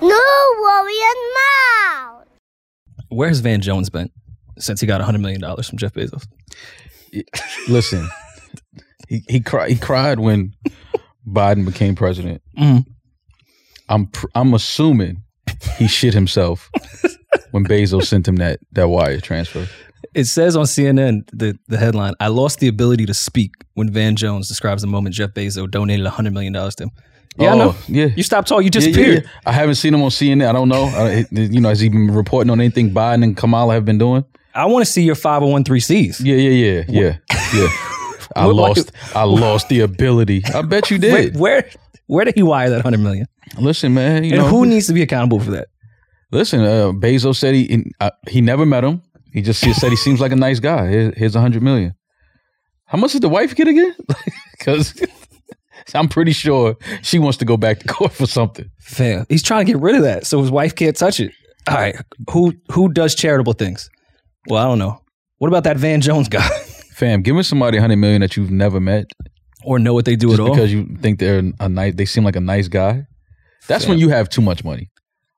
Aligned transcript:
No 0.00 0.54
worrying 0.62 1.32
mouth. 1.94 2.26
Where's 3.08 3.40
Van 3.40 3.60
Jones 3.60 3.90
been 3.90 4.10
since 4.58 4.80
he 4.80 4.86
got 4.86 5.00
$100 5.00 5.20
million 5.20 5.40
from 5.62 5.78
Jeff 5.78 5.92
Bezos? 5.94 6.24
Listen, 7.68 8.08
he 9.08 9.22
he 9.28 9.40
cried. 9.40 9.70
He 9.70 9.76
cried 9.76 10.18
when 10.20 10.52
Biden 11.26 11.64
became 11.64 11.94
president. 11.94 12.42
Mhm. 12.58 12.84
I'm 13.88 14.06
pr- 14.08 14.26
I'm 14.34 14.52
assuming 14.52 15.22
he 15.78 15.88
shit 15.88 16.12
himself 16.12 16.70
when 17.52 17.64
Bezos 17.64 18.04
sent 18.06 18.28
him 18.28 18.36
that 18.36 18.60
that 18.72 18.88
wire 18.88 19.20
transfer. 19.20 19.66
It 20.14 20.24
says 20.24 20.54
on 20.56 20.64
CNN, 20.64 21.28
the, 21.32 21.58
the 21.68 21.76
headline, 21.76 22.14
I 22.20 22.28
lost 22.28 22.60
the 22.60 22.68
ability 22.68 23.06
to 23.06 23.14
speak 23.14 23.52
when 23.74 23.90
Van 23.90 24.16
Jones 24.16 24.48
describes 24.48 24.82
the 24.82 24.88
moment 24.88 25.14
Jeff 25.14 25.30
Bezos 25.30 25.70
donated 25.70 26.06
$100 26.06 26.32
million 26.32 26.52
to 26.52 26.72
him. 26.84 26.90
Yeah, 27.38 27.52
I 27.52 27.56
know. 27.56 27.70
Oh, 27.70 27.84
Yeah. 27.88 28.06
You 28.16 28.22
stopped 28.22 28.48
talking, 28.48 28.64
you 28.66 28.70
Yeah, 28.74 28.80
yeah, 28.80 28.86
disappeared. 28.94 29.24
yeah. 29.24 29.30
I 29.46 29.52
haven't 29.52 29.76
seen 29.76 29.94
him 29.94 30.02
on 30.02 30.10
CNN. 30.10 30.48
I 30.48 30.52
don't 30.52 30.68
know. 30.68 30.84
I, 30.84 31.24
you 31.30 31.60
know, 31.60 31.68
has 31.68 31.80
he 31.80 31.88
been 31.88 32.10
reporting 32.10 32.50
on 32.50 32.60
anything 32.60 32.90
Biden 32.90 33.22
and 33.22 33.36
Kamala 33.36 33.74
have 33.74 33.84
been 33.84 33.98
doing? 33.98 34.24
I 34.54 34.64
want 34.66 34.84
to 34.84 34.90
see 34.90 35.02
your 35.02 35.14
5013Cs. 35.14 36.20
Yeah, 36.24 36.34
yeah, 36.34 36.50
yeah, 36.50 36.84
yeah, 36.88 37.16
yeah. 37.54 37.68
I 38.36 38.46
What- 38.46 38.56
what- 38.56 38.76
lost. 38.78 38.92
I 39.14 39.22
lost 39.24 39.68
the 39.68 39.80
ability. 39.80 40.42
I 40.54 40.62
bet 40.62 40.90
you 40.90 40.98
did. 41.06 41.36
where 41.36 41.68
where 42.06 42.24
did 42.24 42.34
he 42.34 42.42
wire 42.42 42.70
that 42.70 42.76
100 42.84 42.98
million? 42.98 43.26
Listen, 43.58 43.94
man. 43.94 44.24
You 44.24 44.32
and 44.32 44.42
know 44.42 44.48
who 44.48 44.66
needs 44.66 44.86
to 44.88 44.92
be 44.92 45.02
accountable 45.02 45.40
for 45.40 45.50
that? 45.52 45.68
Listen, 46.32 46.60
uh, 46.60 46.92
Bezos 46.92 47.36
said 47.36 47.54
he 47.54 47.84
uh, 48.00 48.10
he 48.28 48.40
never 48.40 48.66
met 48.66 48.84
him. 48.84 49.02
He 49.32 49.42
just 49.42 49.60
said 49.60 49.90
he 49.90 49.96
seems 49.96 50.20
like 50.20 50.32
a 50.32 50.36
nice 50.36 50.58
guy. 50.60 50.90
Here- 50.90 51.14
Here's 51.16 51.36
a 51.36 51.40
hundred 51.40 51.62
million. 51.62 51.94
How 52.86 52.98
much 52.98 53.12
did 53.12 53.22
the 53.22 53.28
wife 53.28 53.54
get 53.54 53.68
again? 53.68 53.94
Because 54.58 54.92
I'm 55.94 56.08
pretty 56.08 56.32
sure 56.32 56.76
she 57.02 57.18
wants 57.18 57.38
to 57.38 57.44
go 57.44 57.56
back 57.56 57.80
to 57.80 57.88
court 57.88 58.12
for 58.12 58.26
something. 58.26 58.70
Fair. 58.80 59.26
He's 59.28 59.42
trying 59.42 59.66
to 59.66 59.72
get 59.72 59.80
rid 59.80 59.94
of 59.96 60.02
that 60.02 60.26
so 60.26 60.40
his 60.40 60.50
wife 60.50 60.74
can't 60.74 60.96
touch 60.96 61.20
it. 61.20 61.32
All 61.68 61.76
right. 61.76 61.96
Who 62.30 62.54
who 62.72 62.92
does 62.92 63.14
charitable 63.14 63.52
things? 63.54 63.90
Well, 64.48 64.62
I 64.62 64.66
don't 64.66 64.78
know. 64.78 65.00
What 65.38 65.48
about 65.48 65.64
that 65.64 65.76
Van 65.76 66.00
Jones 66.00 66.28
guy? 66.28 66.46
Fam, 66.94 67.22
giving 67.22 67.42
somebody 67.42 67.78
hundred 67.78 67.96
million 67.96 68.20
that 68.22 68.36
you've 68.36 68.50
never 68.50 68.80
met 68.80 69.06
or 69.64 69.78
know 69.78 69.94
what 69.94 70.04
they 70.04 70.16
do 70.16 70.32
at 70.32 70.40
all? 70.40 70.50
because 70.50 70.72
you 70.72 70.86
think 71.00 71.18
they're 71.18 71.42
a 71.60 71.68
nice, 71.68 71.94
they 71.94 72.04
seem 72.04 72.24
like 72.24 72.36
a 72.36 72.40
nice 72.40 72.68
guy. 72.68 73.06
That's 73.66 73.84
Fam. 73.84 73.90
when 73.90 73.98
you 73.98 74.08
have 74.08 74.28
too 74.28 74.40
much 74.40 74.64
money. 74.64 74.90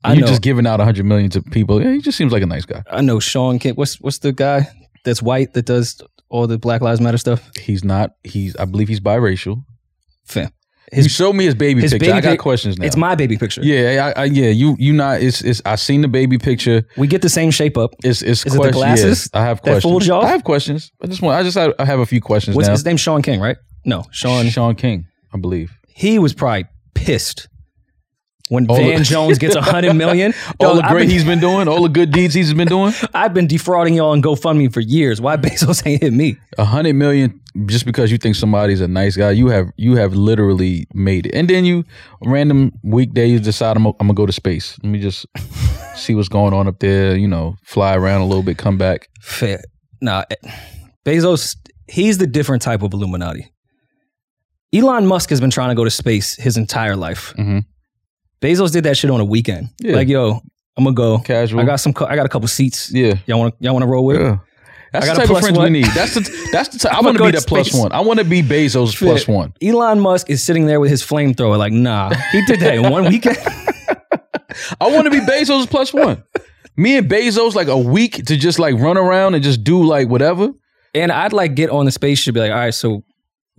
I 0.02 0.14
You're 0.14 0.22
know. 0.22 0.28
just 0.28 0.42
giving 0.42 0.66
out 0.66 0.80
hundred 0.80 1.04
million 1.04 1.28
to 1.30 1.42
people. 1.42 1.82
Yeah, 1.82 1.92
he 1.92 2.00
just 2.00 2.16
seems 2.16 2.32
like 2.32 2.42
a 2.42 2.46
nice 2.46 2.64
guy. 2.64 2.82
I 2.90 3.02
know 3.02 3.20
Shaun 3.20 3.58
King. 3.58 3.74
What's 3.74 4.00
what's 4.00 4.18
the 4.18 4.32
guy 4.32 4.68
that's 5.04 5.22
white 5.22 5.52
that 5.54 5.66
does 5.66 6.00
all 6.30 6.46
the 6.46 6.56
Black 6.58 6.80
Lives 6.80 7.00
Matter 7.00 7.18
stuff? 7.18 7.50
He's 7.58 7.84
not. 7.84 8.12
He's. 8.24 8.56
I 8.56 8.64
believe 8.64 8.88
he's 8.88 9.00
biracial. 9.00 9.62
Fam. 10.30 10.50
you 10.92 11.08
showed 11.08 11.34
me 11.34 11.44
his 11.44 11.54
baby 11.54 11.80
his 11.82 11.92
picture. 11.92 12.06
baby 12.06 12.18
I 12.18 12.20
got 12.20 12.30
pic- 12.32 12.40
questions 12.40 12.78
now. 12.78 12.86
It's 12.86 12.96
my 12.96 13.14
baby 13.14 13.36
picture. 13.36 13.62
Yeah, 13.62 14.12
I, 14.16 14.22
I, 14.22 14.24
yeah. 14.24 14.48
You, 14.48 14.76
you 14.78 14.92
not. 14.92 15.22
It's, 15.22 15.40
it's. 15.42 15.62
I 15.64 15.76
seen 15.76 16.00
the 16.00 16.08
baby 16.08 16.38
picture. 16.38 16.84
We 16.96 17.06
get 17.06 17.22
the 17.22 17.28
same 17.28 17.50
shape 17.50 17.76
up. 17.76 17.94
It's, 18.02 18.22
it's. 18.22 18.44
Is 18.46 18.54
it 18.54 18.62
the 18.62 18.72
glasses 18.72 19.30
yeah, 19.32 19.40
I 19.40 19.44
have 19.44 19.58
that 19.58 19.62
questions. 19.62 19.82
fooled 19.82 20.06
y'all? 20.06 20.22
I 20.22 20.28
have 20.28 20.44
questions. 20.44 20.90
I 21.02 21.06
just 21.06 21.22
want. 21.22 21.38
I 21.38 21.42
just. 21.42 21.56
Have, 21.56 21.74
I 21.78 21.84
have 21.84 22.00
a 22.00 22.06
few 22.06 22.20
questions 22.20 22.56
What's 22.56 22.68
now. 22.68 22.72
his 22.72 22.84
name? 22.84 22.96
Shaun 22.96 23.22
King, 23.22 23.40
right? 23.40 23.56
No, 23.84 24.04
Shaun. 24.10 24.48
Shaun 24.48 24.74
King, 24.74 25.06
I 25.32 25.38
believe. 25.38 25.72
He 25.88 26.18
was 26.18 26.34
probably 26.34 26.66
pissed 26.94 27.48
when 28.50 28.66
All 28.68 28.76
the- 28.76 29.02
Jones 29.14 29.38
gets 29.38 29.54
a 29.54 29.62
hundred 29.62 29.94
million. 29.94 30.34
all 30.60 30.74
the 30.74 30.82
great 30.82 31.02
been- 31.04 31.10
he's 31.10 31.24
been 31.24 31.40
doing, 31.40 31.66
all 31.68 31.82
the 31.82 31.88
good 31.88 32.10
deeds 32.12 32.34
he's 32.34 32.52
been 32.52 32.68
doing. 32.68 32.92
I've 33.14 33.32
been 33.32 33.46
defrauding 33.46 33.94
y'all 33.94 34.10
on 34.10 34.20
GoFundMe 34.22 34.72
for 34.72 34.80
years. 34.80 35.20
Why 35.20 35.36
Bezos 35.36 35.86
ain't 35.86 36.02
hit 36.02 36.12
me? 36.12 36.36
A 36.58 36.64
hundred 36.64 36.94
million 36.94 37.40
just 37.66 37.84
because 37.86 38.12
you 38.12 38.18
think 38.18 38.36
somebody's 38.36 38.80
a 38.80 38.86
nice 38.88 39.16
guy. 39.16 39.30
You 39.30 39.48
have 39.48 39.66
you 39.76 39.96
have 39.96 40.14
literally 40.14 40.86
made 40.94 41.26
it, 41.26 41.34
and 41.34 41.48
then 41.48 41.64
you 41.64 41.84
random 42.24 42.72
weekday 42.84 43.26
you 43.26 43.38
decide 43.40 43.76
I'm, 43.76 43.86
I'm 43.86 43.92
gonna 43.98 44.14
go 44.14 44.26
to 44.26 44.32
space. 44.32 44.76
Let 44.82 44.90
me 44.90 44.98
just 45.00 45.26
see 45.96 46.14
what's 46.14 46.28
going 46.28 46.52
on 46.52 46.66
up 46.68 46.78
there. 46.80 47.16
You 47.16 47.28
know, 47.28 47.56
fly 47.64 47.94
around 47.96 48.20
a 48.22 48.26
little 48.26 48.42
bit, 48.44 48.58
come 48.58 48.78
back. 48.78 49.08
Fair. 49.20 49.62
Nah, 50.02 50.24
eh, 50.30 50.50
Bezos, 51.04 51.56
he's 51.88 52.18
the 52.18 52.26
different 52.26 52.62
type 52.62 52.82
of 52.82 52.92
Illuminati. 52.92 53.52
Elon 54.72 55.06
Musk 55.06 55.30
has 55.30 55.40
been 55.40 55.50
trying 55.50 55.70
to 55.70 55.74
go 55.74 55.84
to 55.84 55.90
space 55.90 56.36
his 56.36 56.56
entire 56.56 56.94
life. 56.96 57.34
Mhm. 57.38 57.64
Bezos 58.40 58.72
did 58.72 58.84
that 58.84 58.96
shit 58.96 59.10
on 59.10 59.20
a 59.20 59.24
weekend. 59.24 59.68
Yeah. 59.80 59.96
Like, 59.96 60.08
yo, 60.08 60.40
I'm 60.76 60.84
gonna 60.84 60.94
go. 60.94 61.18
Casual. 61.18 61.60
I 61.60 61.64
got 61.64 61.76
some. 61.76 61.92
I 62.08 62.16
got 62.16 62.26
a 62.26 62.28
couple 62.28 62.48
seats. 62.48 62.90
Yeah. 62.92 63.14
Y'all 63.26 63.38
want 63.38 63.58
to? 63.58 63.64
Y'all 63.64 63.74
want 63.74 63.82
to 63.84 63.88
roll 63.88 64.04
with? 64.04 64.16
it? 64.16 64.22
Yeah. 64.22 64.38
That's 64.92 65.06
I 65.08 65.12
the 65.12 65.14
got 65.14 65.16
a 65.16 65.20
type 65.20 65.24
of 65.24 65.30
plus 65.30 65.42
friends 65.44 65.58
one. 65.58 65.72
we 65.72 65.80
need. 65.80 65.86
That's 65.94 66.14
the 66.14 66.48
that's 66.52 66.68
the 66.70 66.78
type. 66.78 66.94
I 66.96 67.00
want 67.04 67.16
to 67.18 67.24
be 67.24 67.30
that 67.30 67.42
space. 67.42 67.72
one. 67.74 67.92
I 67.92 68.00
want 68.00 68.18
to 68.18 68.24
be 68.24 68.42
Bezos 68.42 68.96
plus 68.96 69.28
one. 69.28 69.52
Elon 69.62 70.00
Musk 70.00 70.30
is 70.30 70.42
sitting 70.42 70.66
there 70.66 70.80
with 70.80 70.90
his 70.90 71.02
flamethrower. 71.02 71.58
Like, 71.58 71.72
nah, 71.72 72.12
he 72.32 72.44
did 72.46 72.60
that 72.60 72.74
in 72.74 72.90
one 72.90 73.04
weekend. 73.04 73.38
I 74.80 74.90
want 74.90 75.04
to 75.04 75.10
be 75.10 75.20
Bezos 75.20 75.68
plus 75.70 75.92
one. 75.92 76.22
Me 76.76 76.96
and 76.96 77.08
Bezos 77.10 77.54
like 77.54 77.68
a 77.68 77.76
week 77.78 78.24
to 78.26 78.36
just 78.36 78.58
like 78.58 78.74
run 78.76 78.96
around 78.96 79.34
and 79.34 79.44
just 79.44 79.62
do 79.64 79.84
like 79.84 80.08
whatever. 80.08 80.50
and 80.94 81.12
I'd 81.12 81.32
like 81.32 81.54
get 81.54 81.70
on 81.70 81.84
the 81.84 81.92
spaceship. 81.92 82.34
Be 82.34 82.40
like, 82.40 82.50
all 82.50 82.56
right, 82.56 82.74
so 82.74 83.04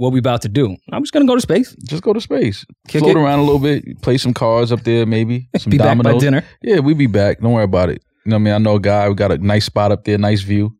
what 0.02 0.12
we 0.12 0.20
about 0.20 0.42
to 0.42 0.50
do? 0.50 0.76
I'm 0.92 1.04
just 1.04 1.14
gonna 1.14 1.28
go 1.28 1.36
to 1.36 1.42
space. 1.42 1.76
Just 1.88 2.02
go 2.02 2.12
to 2.12 2.20
space, 2.20 2.66
Kick 2.88 3.00
float 3.02 3.16
it. 3.16 3.20
around 3.20 3.40
a 3.40 3.44
little 3.44 3.60
bit, 3.60 4.02
play 4.02 4.18
some 4.18 4.34
cards 4.34 4.72
up 4.72 4.84
there, 4.84 5.06
maybe 5.06 5.48
some 5.58 5.70
Be 5.70 5.78
back 5.78 6.02
by 6.02 6.18
dinner. 6.18 6.44
Yeah, 6.64 6.80
we 6.80 6.94
be 6.96 7.08
back. 7.08 7.40
Don't 7.40 7.54
worry 7.54 7.64
about 7.64 7.90
it. 7.90 8.02
You 8.26 8.32
know 8.32 8.36
what 8.38 8.42
I 8.42 8.44
mean? 8.44 8.54
I 8.54 8.58
know 8.58 8.76
a 8.76 8.80
guy. 8.80 9.08
We 9.10 9.16
got 9.16 9.32
a 9.32 9.38
nice 9.38 9.66
spot 9.66 9.92
up 9.92 10.04
there, 10.04 10.18
nice 10.18 10.42
view. 10.42 10.76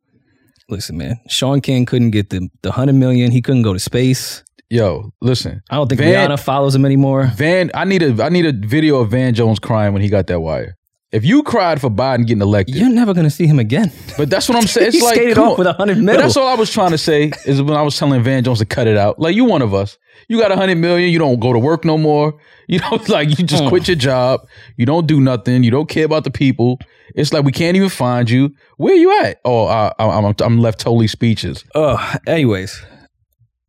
Listen, 0.70 0.98
man, 0.98 1.20
Shaun 1.28 1.62
King 1.62 1.86
couldn't 1.86 2.12
get 2.12 2.30
the 2.32 2.50
the 2.64 2.72
hundred 2.72 2.94
million. 2.96 3.32
He 3.32 3.42
couldn't 3.42 3.62
go 3.64 3.74
to 3.74 3.80
space. 3.80 4.44
Yo, 4.70 5.12
listen. 5.22 5.62
I 5.70 5.76
don't 5.76 5.88
think 5.90 6.00
Van- 6.00 6.30
Rihanna 6.30 6.40
follows 6.40 6.74
him 6.74 6.86
anymore. 6.86 7.30
Van, 7.36 7.70
I 7.74 7.84
need 7.86 8.02
a 8.04 8.24
I 8.24 8.30
need 8.30 8.46
a 8.46 8.54
video 8.54 9.02
of 9.02 9.12
Van 9.12 9.34
Jones 9.34 9.60
crying 9.60 9.94
when 9.94 10.02
he 10.02 10.08
got 10.10 10.28
that 10.28 10.40
wire. 10.40 10.78
If 11.12 11.26
you 11.26 11.44
cried 11.44 11.82
for 11.82 11.90
Biden 11.90 12.26
getting 12.26 12.42
elected, 12.42 12.76
You're 12.76 12.90
never 12.90 13.14
gonna 13.14 13.30
see 13.30 13.46
him 13.46 13.60
again. 13.60 13.92
but 14.18 14.30
that's 14.30 14.48
what 14.48 14.58
I'm 14.58 14.68
saying. 14.68 14.88
It's 14.88 14.96
he 14.98 15.02
like 15.04 15.16
skated 15.16 15.38
off 15.38 15.54
on. 15.54 15.58
with 15.58 15.68
a 15.68 15.74
hundred 15.74 16.06
But 16.06 16.18
that's 16.18 16.38
all 16.38 16.48
I 16.48 16.56
was 16.56 16.72
trying 16.72 16.92
to 16.92 16.98
say 16.98 17.32
is 17.46 17.62
when 17.62 17.76
I 17.76 17.82
was 17.82 17.98
telling 17.98 18.24
Van 18.24 18.44
Jones 18.44 18.60
to 18.60 18.66
cut 18.66 18.88
it 18.88 18.96
out. 18.98 19.20
Like 19.20 19.36
you 19.36 19.44
one 19.46 19.62
of 19.62 19.74
us. 19.74 19.98
You 20.30 20.40
got 20.40 20.52
a 20.52 20.56
hundred 20.56 20.78
million, 20.78 21.10
you 21.12 21.20
don't 21.20 21.40
go 21.42 21.52
to 21.52 21.60
work 21.60 21.84
no 21.84 21.98
more. 21.98 22.40
You 22.70 22.80
don't 22.80 23.10
like 23.18 23.38
you 23.38 23.44
just 23.46 23.64
Hmm. 23.64 23.70
quit 23.70 23.88
your 23.90 23.98
job. 23.98 24.48
You 24.78 24.86
don't 24.86 25.06
do 25.06 25.20
nothing. 25.20 25.64
You 25.64 25.72
don't 25.72 25.90
care 25.90 26.06
about 26.06 26.24
the 26.24 26.32
people. 26.32 26.80
It's 27.14 27.34
like 27.34 27.44
we 27.44 27.52
can't 27.52 27.76
even 27.76 27.90
find 27.90 28.30
you. 28.30 28.52
Where 28.78 28.94
you 28.96 29.20
at? 29.24 29.42
Oh, 29.44 29.66
I, 29.66 29.92
I, 30.00 30.06
I'm 30.18 30.34
I'm 30.42 30.60
left 30.60 30.80
totally 30.80 31.08
speechless. 31.08 31.66
Oh, 31.76 31.98
anyways, 32.26 32.82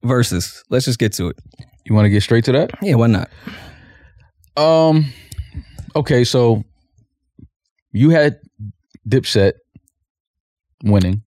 versus. 0.04 0.62
Let's 0.70 0.84
just 0.84 1.00
get 1.00 1.12
to 1.14 1.28
it. 1.28 1.36
You 1.84 1.94
want 1.96 2.04
to 2.04 2.10
get 2.10 2.22
straight 2.22 2.44
to 2.44 2.52
that? 2.52 2.70
Yeah, 2.80 2.94
why 2.94 3.08
not? 3.08 3.28
Um. 4.56 5.06
Okay, 5.96 6.22
so 6.24 6.62
you 7.92 8.10
had 8.10 8.38
Dipset 9.08 9.52
winning 10.84 11.22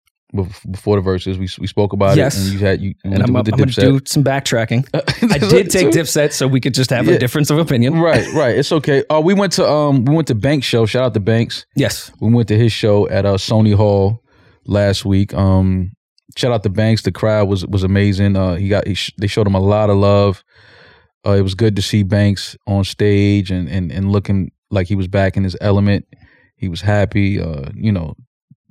before 0.71 0.95
the 0.95 1.01
verses. 1.01 1.37
We 1.37 1.47
we 1.59 1.67
spoke 1.67 1.93
about 1.93 2.17
Yes. 2.17 2.35
it, 2.37 2.43
and 2.43 2.53
you 2.53 2.59
had 2.65 2.81
you 2.81 2.95
And 3.03 3.21
I'm, 3.21 3.35
I'm 3.35 3.43
gonna 3.43 3.65
do 3.67 3.99
some 4.05 4.23
backtracking. 4.23 4.87
I 5.31 5.37
did 5.37 5.69
take 5.69 5.87
Dipset, 5.89 6.31
so 6.33 6.47
we 6.47 6.59
could 6.59 6.73
just 6.73 6.89
have 6.89 7.05
Yeah. 7.07 7.13
a 7.15 7.19
difference 7.19 7.49
of 7.51 7.59
opinion. 7.59 7.99
Right, 7.99 8.25
right. 8.33 8.57
It's 8.57 8.71
okay. 8.71 9.03
Uh, 9.09 9.21
we 9.23 9.33
went 9.33 9.53
to 9.53 9.67
um 9.69 10.05
we 10.05 10.15
went 10.15 10.27
to 10.29 10.35
Banks 10.35 10.65
show. 10.65 10.85
Shout 10.85 11.03
out 11.03 11.13
to 11.13 11.19
Banks. 11.19 11.65
Yes. 11.75 12.11
We 12.19 12.31
went 12.33 12.47
to 12.47 12.57
his 12.57 12.71
show 12.71 13.07
at 13.09 13.25
uh, 13.25 13.35
Sony 13.35 13.75
Hall 13.75 14.23
last 14.65 15.05
week. 15.05 15.33
Um, 15.35 15.91
shout 16.35 16.51
out 16.51 16.63
to 16.63 16.69
Banks. 16.69 17.03
The 17.03 17.11
crowd 17.11 17.47
was 17.47 17.65
was 17.67 17.83
amazing. 17.83 18.35
Uh, 18.35 18.55
he 18.55 18.69
got 18.69 18.87
he 18.87 18.95
sh- 18.95 19.13
they 19.19 19.27
showed 19.27 19.45
him 19.45 19.55
a 19.55 19.59
lot 19.61 19.89
of 19.91 19.97
love. 19.97 20.43
Uh, 21.25 21.33
it 21.33 21.41
was 21.41 21.53
good 21.55 21.75
to 21.75 21.81
see 21.81 22.01
Banks 22.03 22.57
on 22.65 22.83
stage 22.83 23.51
and 23.51 23.69
and 23.69 23.91
and 23.91 24.11
looking 24.11 24.51
like 24.71 24.87
he 24.87 24.95
was 24.95 25.07
back 25.07 25.37
in 25.37 25.43
his 25.43 25.55
element. 25.61 26.05
He 26.63 26.69
was 26.69 26.79
happy. 26.79 27.41
Uh, 27.41 27.69
you 27.75 27.91
know, 27.91 28.15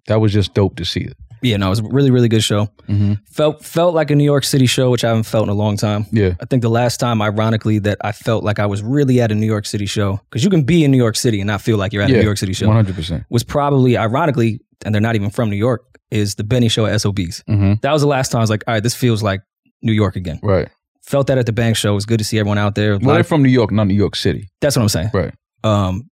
that 0.07 0.17
was 0.23 0.33
just 0.33 0.55
dope 0.55 0.77
to 0.77 0.85
see 0.87 1.01
it. 1.01 1.15
Yeah, 1.43 1.59
no, 1.59 1.67
it 1.67 1.71
was 1.71 1.81
a 1.81 1.83
really, 1.83 2.11
really 2.11 2.29
good 2.29 2.43
show. 2.43 2.71
Mm-hmm. 2.89 3.15
Felt 3.31 3.63
felt 3.63 3.95
like 3.95 4.11
a 4.11 4.15
New 4.15 4.25
York 4.25 4.45
City 4.45 4.65
show, 4.65 4.91
which 4.91 5.05
I 5.05 5.09
haven't 5.09 5.25
felt 5.25 5.43
in 5.43 5.51
a 5.51 5.55
long 5.55 5.77
time. 5.77 6.07
Yeah, 6.11 6.33
I 6.41 6.47
think 6.47 6.63
the 6.63 6.71
last 6.71 7.01
time, 7.01 7.21
ironically, 7.21 7.81
that 7.81 7.99
I 8.01 8.13
felt 8.13 8.45
like 8.45 8.59
I 8.59 8.65
was 8.65 8.83
really 8.83 9.21
at 9.21 9.31
a 9.31 9.35
New 9.35 9.45
York 9.45 9.67
City 9.67 9.85
show, 9.85 10.21
because 10.31 10.43
you 10.43 10.49
can 10.49 10.63
be 10.63 10.85
in 10.85 10.91
New 10.91 10.97
York 10.97 11.17
City 11.17 11.41
and 11.41 11.49
not 11.49 11.61
feel 11.61 11.77
like 11.77 11.93
you're 11.93 12.03
at 12.03 12.09
a 12.09 12.15
New 12.15 12.23
York 12.23 12.39
City 12.39 12.55
show, 12.55 12.67
one 12.67 12.77
hundred 12.77 12.95
percent. 12.95 13.25
was 13.29 13.45
probably, 13.45 13.99
ironically, 13.99 14.61
and 14.87 14.95
they're 14.95 15.03
not 15.03 15.17
even 15.17 15.29
from 15.29 15.51
New 15.51 15.57
York, 15.57 15.83
is 16.11 16.37
the 16.37 16.45
Benny 16.45 16.69
show 16.69 16.87
at 16.87 16.99
SOBs. 17.01 17.45
Mm-hmm. 17.47 17.75
That 17.83 17.93
was 17.93 18.01
the 18.01 18.09
last 18.09 18.33
time 18.33 18.39
I 18.39 18.43
was 18.43 18.51
like, 18.51 18.65
all 18.67 18.75
right, 18.75 18.83
this 18.83 18.95
feels 18.95 19.23
like 19.23 19.43
New 19.83 19.93
York 19.93 20.17
again. 20.17 20.41
Right. 20.43 20.69
Felt 21.03 21.27
that 21.27 21.37
at 21.37 21.47
the 21.47 21.53
Bank 21.53 21.77
show. 21.77 21.91
It 21.91 21.97
was 21.97 22.07
good 22.07 22.19
to 22.19 22.25
see 22.25 22.39
everyone 22.39 22.59
out 22.59 22.77
there. 22.77 22.97
Well, 22.99 23.15
they're 23.17 23.25
from 23.25 23.43
New 23.43 23.51
York, 23.51 23.73
not 23.73 23.89
New 23.89 23.95
York 23.95 24.15
City. 24.15 24.49
That's 24.61 24.77
what 24.77 24.83
I'm 24.83 24.89
saying. 24.89 25.11
Right. 25.13 25.35
Um, 25.65 26.09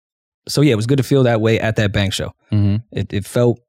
so 0.48 0.60
yeah, 0.62 0.72
it 0.72 0.76
was 0.76 0.86
good 0.86 0.98
to 0.98 1.02
feel 1.04 1.22
that 1.24 1.40
way 1.40 1.60
at 1.60 1.76
that 1.76 1.92
Bank 1.92 2.12
show. 2.12 2.32
Mm-hmm. 2.52 2.76
It, 2.98 3.12
it 3.12 3.24
felt 3.26 3.60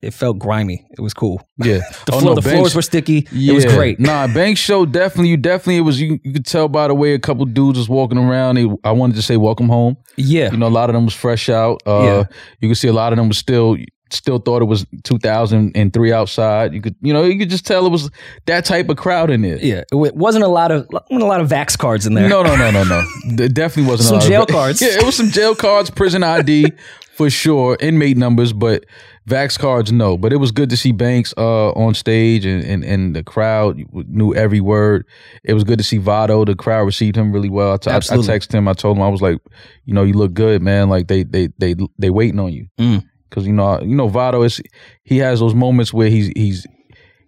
it 0.00 0.12
felt 0.12 0.38
grimy. 0.40 0.84
It 0.90 1.00
was 1.00 1.14
cool. 1.14 1.46
Yeah. 1.58 1.80
The, 2.06 2.12
Oh, 2.14 2.18
floor, 2.20 2.34
no, 2.34 2.40
the 2.40 2.48
floors 2.50 2.74
were 2.74 2.82
sticky. 2.82 3.28
It 3.30 3.54
was 3.54 3.64
great. 3.64 4.00
Nah, 4.00 4.26
Banks 4.26 4.60
show 4.60 4.84
definitely. 4.84 5.28
You 5.28 5.36
definitely. 5.36 5.76
It 5.76 5.82
was. 5.82 6.00
You, 6.00 6.18
you 6.24 6.32
could 6.32 6.44
tell 6.44 6.68
by 6.68 6.88
the 6.88 6.94
way 6.94 7.14
a 7.14 7.18
couple 7.20 7.44
dudes 7.46 7.78
was 7.78 7.88
walking 7.88 8.18
around. 8.18 8.56
They, 8.56 8.68
I 8.82 8.90
wanted 8.92 9.14
to 9.16 9.22
say 9.22 9.36
welcome 9.36 9.68
home. 9.68 9.96
Yeah. 10.16 10.50
You 10.50 10.56
know, 10.58 10.66
a 10.66 10.68
lot 10.68 10.90
of 10.90 10.94
them 10.94 11.04
was 11.04 11.14
fresh 11.14 11.48
out. 11.48 11.82
Uh, 11.86 12.02
Yeah. 12.02 12.24
You 12.60 12.68
could 12.68 12.78
see 12.78 12.88
a 12.88 12.92
lot 12.92 13.12
of 13.12 13.16
them 13.16 13.28
was 13.28 13.38
still 13.38 13.76
still 14.12 14.38
thought 14.38 14.62
it 14.62 14.66
was 14.66 14.86
2003 15.04 16.12
outside. 16.12 16.72
You 16.74 16.80
could, 16.80 16.94
you 17.00 17.12
know, 17.12 17.24
you 17.24 17.38
could 17.38 17.50
just 17.50 17.66
tell 17.66 17.86
it 17.86 17.90
was 17.90 18.10
that 18.46 18.64
type 18.64 18.88
of 18.88 18.96
crowd 18.96 19.30
in 19.30 19.42
there. 19.42 19.56
Yeah, 19.58 19.82
it 19.90 20.14
wasn't 20.16 20.44
a 20.44 20.48
lot 20.48 20.70
of 20.70 20.86
wasn't 20.90 21.22
a 21.22 21.26
lot 21.26 21.40
of 21.40 21.48
vax 21.48 21.76
cards 21.78 22.06
in 22.06 22.14
there. 22.14 22.28
No, 22.28 22.42
no, 22.42 22.56
no, 22.56 22.70
no, 22.70 22.84
no. 22.84 23.02
There 23.36 23.48
definitely 23.48 23.90
wasn't 23.90 24.08
Some 24.08 24.16
a 24.16 24.20
lot 24.20 24.28
jail 24.28 24.42
of, 24.42 24.48
cards. 24.58 24.80
Yeah, 24.82 24.98
it 24.98 25.04
was 25.04 25.16
some 25.16 25.30
jail 25.30 25.54
cards, 25.54 25.90
prison 25.90 26.22
ID 26.22 26.72
for 27.16 27.28
sure, 27.30 27.76
inmate 27.80 28.16
numbers, 28.16 28.52
but 28.52 28.84
vax 29.28 29.58
cards 29.58 29.92
no. 29.92 30.16
But 30.16 30.32
it 30.32 30.36
was 30.36 30.50
good 30.50 30.70
to 30.70 30.76
see 30.76 30.92
Banks 30.92 31.32
uh, 31.36 31.70
on 31.72 31.94
stage 31.94 32.44
and, 32.44 32.64
and 32.64 32.84
and 32.84 33.14
the 33.14 33.22
crowd 33.22 33.80
knew 33.92 34.34
every 34.34 34.60
word. 34.60 35.06
It 35.44 35.54
was 35.54 35.64
good 35.64 35.78
to 35.78 35.84
see 35.84 35.98
Vado. 35.98 36.44
The 36.44 36.54
crowd 36.56 36.82
received 36.82 37.16
him 37.16 37.32
really 37.32 37.50
well. 37.50 37.74
I, 37.74 37.76
t- 37.76 37.90
I, 37.90 37.94
I 37.94 37.96
Absolutely. 37.96 38.28
texted 38.34 38.54
him. 38.54 38.66
I 38.68 38.72
told 38.72 38.96
him 38.96 39.02
I 39.02 39.08
was 39.08 39.22
like, 39.22 39.38
you 39.84 39.94
know, 39.94 40.02
you 40.02 40.14
look 40.14 40.34
good, 40.34 40.62
man. 40.62 40.88
Like 40.88 41.06
they 41.08 41.22
they 41.22 41.48
they 41.58 41.74
they 41.98 42.10
waiting 42.10 42.40
on 42.40 42.52
you 42.52 42.66
Mm. 42.78 43.04
Because 43.32 43.46
you 43.46 43.52
know 43.52 43.80
you 43.80 43.94
know 43.96 44.08
Vado 44.08 44.42
is 44.42 44.60
he 45.04 45.18
has 45.18 45.40
those 45.40 45.54
moments 45.54 45.92
where 45.92 46.08
he's 46.10 46.28
he's 46.36 46.66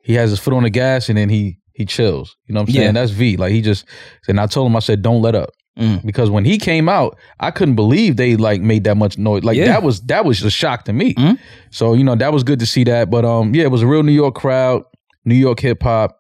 he 0.03 0.13
has 0.15 0.29
his 0.31 0.39
foot 0.39 0.53
on 0.55 0.63
the 0.65 0.71
gas 0.71 1.09
and 1.09 1.17
then 1.19 1.29
he 1.31 1.59
he 1.73 1.85
chills. 1.87 2.37
You 2.47 2.55
know 2.55 2.61
what 2.61 2.69
I'm 2.69 2.75
saying? 2.75 2.87
Yeah. 2.87 2.93
That's 2.93 3.11
V. 3.13 3.37
Like 3.37 3.53
he 3.53 3.61
just 3.63 3.85
and 4.29 4.39
I 4.39 4.47
told 4.47 4.71
him 4.71 4.77
I 4.77 4.81
said 4.81 5.03
don't 5.03 5.23
let 5.23 5.35
up 5.35 5.51
Mm. 5.77 6.07
because 6.07 6.31
when 6.31 6.45
he 6.45 6.57
came 6.57 6.89
out, 6.89 7.19
I 7.41 7.51
couldn't 7.51 7.75
believe 7.75 8.15
they 8.17 8.37
like 8.37 8.61
made 8.61 8.85
that 8.85 8.95
much 8.97 9.19
noise. 9.19 9.43
Like 9.43 9.57
Yeah. 9.57 9.65
that 9.67 9.83
was 9.83 10.01
that 10.03 10.25
was 10.25 10.41
a 10.45 10.51
shock 10.51 10.85
to 10.85 10.93
me. 10.93 11.15
Mhm. 11.15 11.37
So 11.73 11.95
you 11.95 12.05
know 12.05 12.15
that 12.15 12.33
was 12.33 12.45
good 12.45 12.61
to 12.61 12.67
see 12.67 12.85
that. 12.85 13.11
But 13.11 13.25
um, 13.25 13.53
yeah, 13.57 13.65
it 13.65 13.73
was 13.73 13.83
a 13.83 13.87
real 13.89 14.05
New 14.05 14.13
York 14.13 14.37
crowd, 14.37 14.85
New 15.25 15.35
York 15.35 15.59
hip 15.59 15.83
hop. 15.83 16.17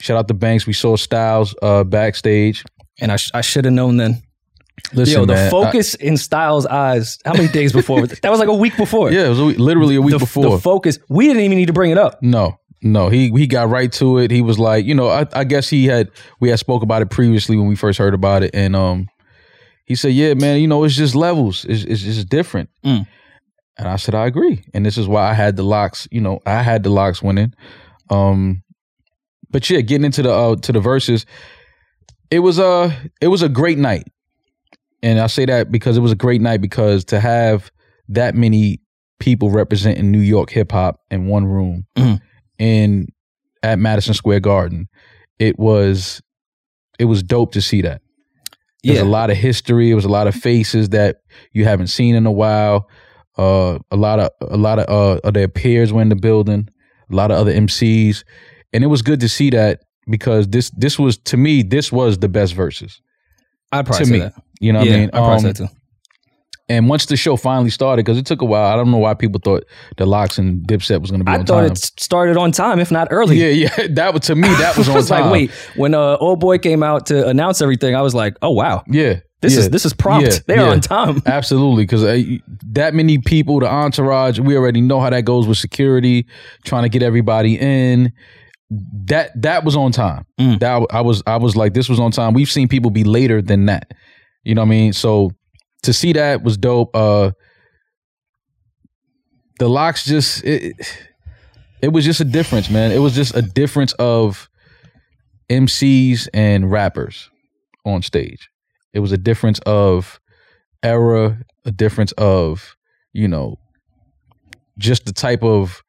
Shout 0.00 0.16
out 0.16 0.28
to 0.28 0.34
Banks. 0.34 0.66
We 0.66 0.72
saw 0.72 0.96
Styles 0.96 1.54
uh 1.60 1.84
backstage. 1.84 2.64
and 3.00 3.12
I, 3.12 3.16
sh- 3.16 3.30
I 3.34 3.42
should 3.42 3.66
have 3.66 3.74
known 3.74 3.98
then. 3.98 4.22
Listen, 4.92 5.20
Yo, 5.20 5.26
the 5.26 5.34
man, 5.34 5.46
I- 5.46 5.50
focus 5.50 5.94
in 5.94 6.16
Styles' 6.16 6.66
eyes. 6.66 7.18
How 7.24 7.32
many 7.32 7.48
days 7.48 7.72
before? 7.72 8.06
that 8.22 8.30
was 8.30 8.38
like 8.38 8.48
a 8.48 8.54
week 8.54 8.76
before. 8.76 9.10
yeah, 9.10 9.26
it 9.26 9.28
was 9.30 9.40
a 9.40 9.44
week, 9.46 9.58
literally 9.58 9.96
a 9.96 10.02
week 10.02 10.12
the, 10.12 10.18
before. 10.18 10.50
the 10.50 10.58
focus. 10.58 10.98
We 11.08 11.26
didn't 11.26 11.42
even 11.42 11.58
need 11.58 11.66
to 11.66 11.72
bring 11.72 11.90
it 11.90 11.98
up. 11.98 12.22
No, 12.22 12.58
no, 12.82 13.08
he 13.08 13.30
he 13.30 13.46
got 13.46 13.70
right 13.70 13.90
to 13.92 14.18
it. 14.18 14.30
He 14.30 14.42
was 14.42 14.58
like, 14.58 14.84
you 14.84 14.94
know, 14.94 15.08
I, 15.08 15.26
I 15.32 15.44
guess 15.44 15.68
he 15.70 15.86
had 15.86 16.10
we 16.38 16.50
had 16.50 16.58
spoke 16.58 16.82
about 16.82 17.00
it 17.00 17.10
previously 17.10 17.56
when 17.56 17.66
we 17.66 17.76
first 17.76 17.98
heard 17.98 18.12
about 18.14 18.42
it, 18.42 18.50
and 18.54 18.76
um, 18.76 19.08
he 19.86 19.94
said, 19.94 20.12
yeah, 20.12 20.34
man, 20.34 20.60
you 20.60 20.68
know, 20.68 20.84
it's 20.84 20.94
just 20.94 21.14
levels, 21.14 21.64
it's 21.64 21.84
it's 21.84 22.02
just 22.02 22.28
different. 22.28 22.68
Mm. 22.84 23.06
And 23.76 23.88
I 23.88 23.96
said, 23.96 24.14
I 24.14 24.26
agree, 24.26 24.64
and 24.74 24.84
this 24.84 24.98
is 24.98 25.08
why 25.08 25.30
I 25.30 25.32
had 25.32 25.56
the 25.56 25.62
LOX. 25.62 26.06
You 26.10 26.20
know, 26.20 26.40
I 26.46 26.62
had 26.62 26.82
the 26.82 26.90
LOX 26.90 27.22
winning. 27.22 27.54
Um, 28.10 28.62
but 29.50 29.68
yeah, 29.70 29.80
getting 29.80 30.04
into 30.04 30.22
the 30.22 30.32
uh, 30.32 30.56
to 30.56 30.72
the 30.72 30.80
verses, 30.80 31.24
it 32.30 32.40
was 32.40 32.58
a 32.58 32.94
it 33.20 33.28
was 33.28 33.40
a 33.40 33.48
great 33.48 33.78
night, 33.78 34.04
and 35.04 35.20
I 35.20 35.26
say 35.28 35.44
that 35.46 35.70
because 35.70 35.96
it 35.96 36.00
was 36.00 36.10
a 36.12 36.16
great 36.16 36.40
night 36.40 36.60
because 36.60 37.04
to 37.06 37.20
have 37.20 37.70
that 38.08 38.34
many 38.34 38.80
people 39.20 39.50
representing 39.50 40.10
New 40.10 40.18
York 40.20 40.50
hip 40.50 40.72
hop 40.72 41.00
in 41.10 41.26
one 41.26 41.44
room 41.44 41.86
Mhm. 41.96 42.20
in 42.58 43.06
at 43.62 43.78
Madison 43.78 44.14
Square 44.14 44.40
Garden, 44.40 44.88
it 45.38 45.58
was 45.58 46.20
it 46.98 47.04
was 47.06 47.22
dope 47.22 47.52
to 47.52 47.60
see 47.60 47.82
that. 47.82 48.00
There's 48.82 48.98
Yeah. 48.98 49.04
a 49.04 49.06
lot 49.18 49.30
of 49.30 49.36
history. 49.36 49.90
It 49.90 49.94
was 49.94 50.04
a 50.04 50.08
lot 50.10 50.26
of 50.26 50.34
faces 50.34 50.90
that 50.90 51.16
you 51.52 51.64
haven't 51.64 51.88
seen 51.88 52.14
in 52.14 52.26
a 52.26 52.32
while. 52.32 52.88
Uh, 53.36 53.78
a 53.90 53.96
lot 53.96 54.20
of 54.20 54.28
a 54.42 54.56
lot 54.56 54.78
of 54.78 54.86
uh, 54.88 55.20
of 55.24 55.34
their 55.34 55.48
peers 55.48 55.92
were 55.92 56.02
in 56.02 56.08
the 56.08 56.16
building. 56.16 56.68
A 57.10 57.14
lot 57.16 57.30
of 57.30 57.38
other 57.38 57.52
MCs, 57.52 58.24
and 58.72 58.84
it 58.84 58.86
was 58.88 59.02
good 59.02 59.20
to 59.20 59.28
see 59.28 59.50
that 59.50 59.80
because 60.08 60.48
this 60.48 60.70
this 60.70 60.98
was 60.98 61.16
to 61.18 61.36
me 61.36 61.62
this 61.62 61.90
was 61.90 62.18
the 62.18 62.28
best 62.28 62.54
verses 62.54 63.00
I'd 63.72 63.86
probably 63.86 64.04
to 64.04 64.10
say 64.10 64.12
me. 64.12 64.18
that. 64.20 64.34
You 64.60 64.72
know 64.72 64.80
what 64.80 64.88
yeah, 64.88 64.94
I 64.94 64.98
mean? 64.98 65.10
I'd 65.12 65.18
probably 65.18 65.36
Um, 65.36 65.42
that 65.42 65.56
too. 65.56 65.68
and 66.68 66.88
once 66.88 67.06
the 67.06 67.16
show 67.16 67.36
finally 67.36 67.70
started, 67.70 68.04
because 68.04 68.16
it 68.18 68.24
took 68.24 68.40
a 68.40 68.44
while, 68.46 68.72
I 68.72 68.76
don't 68.76 68.90
know 68.90 68.96
why 68.98 69.12
people 69.14 69.40
thought 69.44 69.64
the 69.98 70.06
LOX 70.06 70.38
and 70.38 70.66
Dipset 70.66 71.00
was 71.00 71.10
going 71.10 71.20
to 71.20 71.24
be 71.24 71.30
on 71.32 71.34
time. 71.34 71.36
I 71.36 71.40
on 71.40 71.46
thought 71.46 71.62
time. 71.62 71.72
it 71.72 71.78
started 72.00 72.36
on 72.36 72.52
time, 72.52 72.78
if 72.80 72.90
not 72.90 73.08
early. 73.10 73.36
yeah, 73.38 73.48
yeah, 73.48 73.86
that 73.90 74.14
was 74.14 74.22
to 74.22 74.34
me 74.34 74.48
that 74.48 74.76
was 74.76 74.88
I 74.88 74.92
on 74.92 74.96
was 74.96 75.08
time. 75.08 75.22
like, 75.24 75.32
wait, 75.32 75.50
when 75.76 75.94
uh, 75.94 76.16
old 76.16 76.40
boy 76.40 76.58
came 76.58 76.82
out 76.82 77.06
to 77.06 77.26
announce 77.28 77.60
everything, 77.60 77.94
I 77.94 78.00
was 78.02 78.14
like, 78.14 78.36
oh 78.40 78.50
wow, 78.50 78.82
yeah, 78.88 79.20
this 79.42 79.54
yeah. 79.54 79.60
is 79.60 79.70
this 79.70 79.84
is 79.84 79.92
prompt. 79.92 80.26
Yeah, 80.28 80.38
they 80.46 80.54
are 80.56 80.66
yeah. 80.66 80.72
on 80.72 80.80
time. 80.80 81.22
Absolutely, 81.26 81.82
because 81.84 82.02
uh, 82.02 82.22
that 82.72 82.94
many 82.94 83.18
people, 83.18 83.60
the 83.60 83.68
entourage, 83.68 84.38
we 84.38 84.56
already 84.56 84.80
know 84.80 85.00
how 85.00 85.10
that 85.10 85.26
goes 85.26 85.46
with 85.46 85.58
security, 85.58 86.26
trying 86.64 86.84
to 86.84 86.88
get 86.88 87.02
everybody 87.02 87.58
in. 87.58 88.10
That 88.70 89.30
that 89.42 89.64
was 89.64 89.76
on 89.76 89.92
time. 89.92 90.24
Mm. 90.40 90.58
That 90.60 90.86
I 90.90 91.02
was 91.02 91.22
I 91.26 91.36
was 91.36 91.54
like, 91.54 91.74
this 91.74 91.90
was 91.90 92.00
on 92.00 92.10
time. 92.10 92.32
We've 92.32 92.50
seen 92.50 92.68
people 92.68 92.90
be 92.90 93.04
later 93.04 93.42
than 93.42 93.66
that. 93.66 93.92
You 94.44 94.54
know 94.54 94.62
what 94.62 94.66
I 94.66 94.70
mean? 94.70 94.92
So 94.92 95.30
to 95.82 95.92
see 95.92 96.12
that 96.12 96.42
was 96.42 96.56
dope. 96.56 96.94
Uh, 96.94 97.32
the 99.58 99.68
LOX 99.68 100.04
just 100.04 100.44
it, 100.44 100.74
it 101.80 101.88
was 101.88 102.04
just 102.04 102.20
a 102.20 102.24
difference, 102.24 102.70
man. 102.70 102.92
It 102.92 102.98
was 102.98 103.14
just 103.14 103.34
a 103.36 103.42
difference 103.42 103.92
of 103.94 104.48
MCs 105.50 106.28
and 106.34 106.70
rappers 106.70 107.30
on 107.84 108.02
stage. 108.02 108.48
It 108.92 109.00
was 109.00 109.12
a 109.12 109.18
difference 109.18 109.58
of 109.60 110.20
era, 110.82 111.38
a 111.64 111.72
difference 111.72 112.12
of, 112.12 112.76
you 113.12 113.28
know, 113.28 113.56
just 114.78 115.06
the 115.06 115.12
type 115.12 115.42
of 115.42 115.82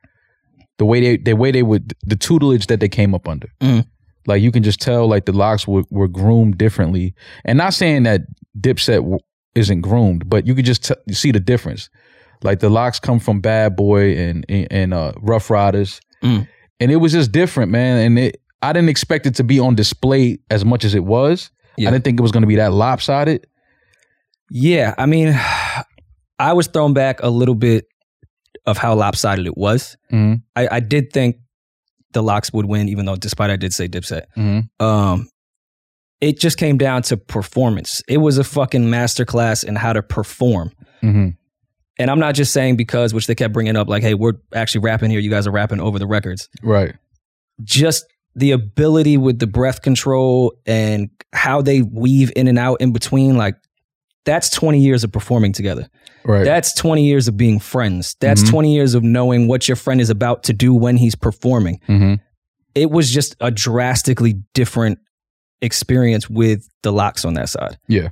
the 0.78 0.86
way 0.86 1.00
they 1.01 1.18
the 1.18 1.34
way 1.36 1.51
they 1.51 1.63
would 1.63 1.94
the 2.04 2.16
tutelage 2.16 2.68
that 2.68 2.80
they 2.80 2.90
came 2.90 3.16
up 3.16 3.28
under. 3.28 3.48
Mhm. 3.62 3.86
Like 4.27 4.42
you 4.42 4.51
can 4.51 4.63
just 4.63 4.80
tell 4.81 5.07
like 5.07 5.25
the 5.25 5.31
LOX 5.33 5.68
were, 5.68 5.83
were 5.89 6.07
groomed 6.07 6.57
differently. 6.57 7.13
And 7.44 7.57
not 7.57 7.74
saying 7.74 8.04
that 8.04 8.22
Dipset 8.60 8.98
w- 8.98 9.19
isn't 9.54 9.81
groomed, 9.81 10.30
but 10.30 10.48
you 10.48 10.56
could 10.56 10.66
just 10.66 10.86
t- 10.86 11.13
see 11.13 11.31
the 11.31 11.39
difference. 11.39 11.89
Like 12.44 12.60
the 12.60 12.69
LOX 12.69 13.00
come 13.00 13.19
from 13.19 13.39
Bad 13.42 13.75
Boy 13.75 14.18
and 14.18 14.45
and, 14.50 14.68
and 14.72 14.94
uh, 14.94 15.13
Ruff 15.22 15.50
Ryders, 15.50 16.00
Mm. 16.24 16.48
and 16.80 16.92
it 16.92 16.95
was 16.98 17.12
just 17.12 17.31
different, 17.31 17.72
man. 17.72 17.98
And 18.06 18.19
it 18.19 18.42
I 18.62 18.74
didn't 18.74 18.89
expect 18.89 19.25
it 19.27 19.36
to 19.36 19.44
be 19.44 19.60
on 19.60 19.75
display 19.75 20.39
as 20.50 20.66
much 20.66 20.83
as 20.86 20.95
it 20.95 21.04
was. 21.06 21.51
Yeah. 21.77 21.89
I 21.89 21.92
didn't 21.92 22.04
think 22.06 22.19
it 22.19 22.24
was 22.24 22.31
going 22.31 22.42
to 22.44 22.48
be 22.48 22.56
that 22.56 22.74
lopsided. 22.74 23.45
Yeah, 24.50 24.94
I 24.98 25.06
mean, 25.06 25.38
I 26.39 26.54
was 26.54 26.68
thrown 26.68 26.94
back 26.94 27.22
a 27.22 27.30
little 27.30 27.56
bit 27.56 27.86
of 28.66 28.77
how 28.77 28.95
lopsided 28.95 29.45
it 29.45 29.57
was. 29.57 29.95
Mhm. 30.12 30.42
I, 30.56 30.68
I 30.72 30.80
did 30.80 31.12
think 31.13 31.38
the 32.16 32.24
LOX 32.24 32.52
would 32.52 32.66
win, 32.66 32.90
even 32.90 33.06
though, 33.06 33.16
despite 33.16 33.52
I 33.52 33.58
did 33.58 33.74
say 33.74 33.88
Dipset. 33.88 34.24
Mm-hmm. 34.36 34.84
Um, 34.84 35.30
it 36.22 36.40
just 36.40 36.58
came 36.58 36.78
down 36.78 37.04
to 37.04 37.18
performance. 37.18 38.02
It 38.08 38.18
was 38.18 38.40
a 38.40 38.44
fucking 38.44 38.86
masterclass 38.86 39.64
in 39.64 39.76
how 39.76 39.94
to 39.94 40.02
perform. 40.02 40.72
Mm-hmm. 41.04 41.30
And 42.00 42.12
I'm 42.12 42.20
not 42.20 42.34
just 42.34 42.52
saying 42.52 42.78
because, 42.78 43.14
which 43.14 43.28
they 43.28 43.36
kept 43.36 43.54
bringing 43.54 43.76
up, 43.76 43.88
like, 43.88 44.02
hey, 44.02 44.16
we're 44.16 44.34
actually 44.54 44.82
rapping 44.82 45.12
here. 45.12 45.20
You 45.20 45.30
guys 45.30 45.46
are 45.46 45.52
rapping 45.52 45.80
over 45.80 46.00
the 46.00 46.08
records. 46.08 46.50
Right. 46.64 46.96
Just 47.64 48.06
the 48.34 48.52
ability 48.52 49.18
with 49.18 49.40
the 49.40 49.48
breath 49.48 49.82
control 49.82 50.56
and 50.66 51.10
how 51.34 51.62
they 51.62 51.82
weave 51.82 52.32
in 52.36 52.48
and 52.48 52.58
out 52.58 52.82
in 52.82 52.92
between, 52.92 53.38
like, 53.38 53.56
that's 54.25 54.50
20 54.50 54.80
years 54.80 55.04
of 55.04 55.12
performing 55.12 55.54
together. 55.54 55.88
Right. 56.25 56.44
That's 56.44 56.74
20 56.74 57.05
years 57.05 57.27
of 57.27 57.38
being 57.38 57.60
friends. 57.60 58.15
That's 58.20 58.44
Mhm. 58.44 58.50
20 58.50 58.74
years 58.75 58.96
of 58.96 59.03
knowing 59.03 59.48
what 59.48 59.67
your 59.67 59.75
friend 59.75 60.01
is 60.01 60.10
about 60.10 60.44
to 60.44 60.53
do 60.53 60.74
when 60.74 60.98
he's 60.98 61.15
performing. 61.15 61.79
mm-hmm. 61.88 62.15
It 62.74 62.91
was 62.91 63.10
just 63.12 63.36
a 63.39 63.51
drastically 63.51 64.34
different 64.53 65.00
experience 65.62 66.29
with 66.29 66.67
the 66.84 66.91
LOX 66.91 67.24
on 67.25 67.36
that 67.36 67.50
side. 67.50 67.77
Yeah. 67.88 68.10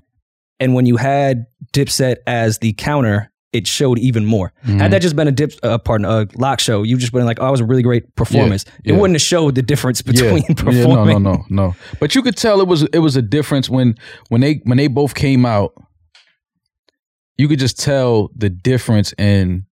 And 0.60 0.74
when 0.74 0.86
you 0.86 0.98
had 0.98 1.46
Dipset 1.74 2.18
as 2.28 2.60
the 2.60 2.74
counter, 2.74 3.30
it 3.52 3.68
showed 3.68 4.00
even 4.00 4.26
more. 4.26 4.54
Mm-hmm. 4.66 4.80
Had 4.80 4.92
that 4.92 5.02
just 5.02 5.16
been 5.16 5.28
a 5.28 5.32
dip, 5.32 5.54
uh, 5.62 5.78
pardon, 5.78 6.06
a 6.06 6.28
lock 6.36 6.60
show, 6.60 6.82
you 6.84 6.98
just 6.98 7.12
been 7.14 7.26
like, 7.26 7.40
"Oh, 7.40 7.50
it 7.50 7.52
was 7.52 7.60
a 7.60 7.66
really 7.66 7.84
great 7.84 8.16
performance." 8.16 8.66
yeah. 8.84 8.94
It 8.94 9.00
wouldn't 9.00 9.16
have 9.16 9.22
showed 9.22 9.56
the 9.56 9.62
difference 9.62 10.02
between 10.02 10.44
yeah. 10.50 10.56
performing. 10.56 10.78
Yeah, 11.18 11.20
no, 11.20 11.20
no, 11.20 11.32
no, 11.34 11.46
no. 11.50 11.76
But 12.00 12.16
you 12.16 12.22
could 12.24 12.36
tell 12.38 12.62
it 12.62 12.68
was 12.68 12.84
it 12.84 13.00
was 13.00 13.16
a 13.16 13.22
difference 13.22 13.70
when 13.70 13.96
when 14.30 14.42
they 14.42 14.62
when 14.64 14.78
they 14.78 14.88
both 14.88 15.14
came 15.14 15.46
out. 15.46 15.74
You 17.38 17.48
could 17.48 17.60
just 17.60 17.80
tell 17.80 18.30
the 18.36 18.50
difference 18.50 19.14
in, 19.18 19.66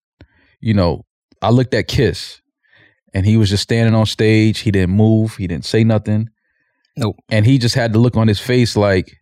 you 0.61 0.75
know, 0.75 1.05
I 1.43 1.51
looked 1.51 1.75
at 1.75 1.89
Kiss, 1.89 2.41
and 3.15 3.27
he 3.27 3.37
was 3.37 3.51
just 3.51 3.63
standing 3.63 3.95
on 3.95 4.07
stage. 4.07 4.61
He 4.61 4.71
didn't 4.71 4.95
move. 4.95 5.37
He 5.37 5.47
didn't 5.47 5.65
say 5.65 5.85
nothing. 5.85 6.29
Nope. 6.97 7.17
And 7.31 7.47
he 7.47 7.59
just 7.59 7.75
had 7.75 7.93
the 7.93 7.99
look 7.99 8.17
on 8.17 8.29
his 8.29 8.41
face 8.41 8.77
like, 8.77 9.17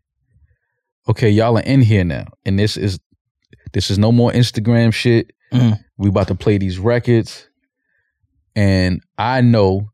okay, 1.08 1.30
y'all 1.30 1.56
are 1.58 1.62
in 1.62 1.80
here 1.80 2.04
now, 2.04 2.26
and 2.44 2.58
this 2.58 2.76
is 2.76 2.98
this 3.72 3.90
is 3.90 3.98
no 3.98 4.12
more 4.12 4.30
Instagram 4.32 4.92
shit. 4.92 5.30
Mhm. 5.52 5.78
We 5.96 6.08
about 6.08 6.28
to 6.28 6.34
play 6.34 6.58
these 6.58 6.78
records, 6.78 7.48
and 8.56 9.02
I 9.16 9.40
know 9.40 9.90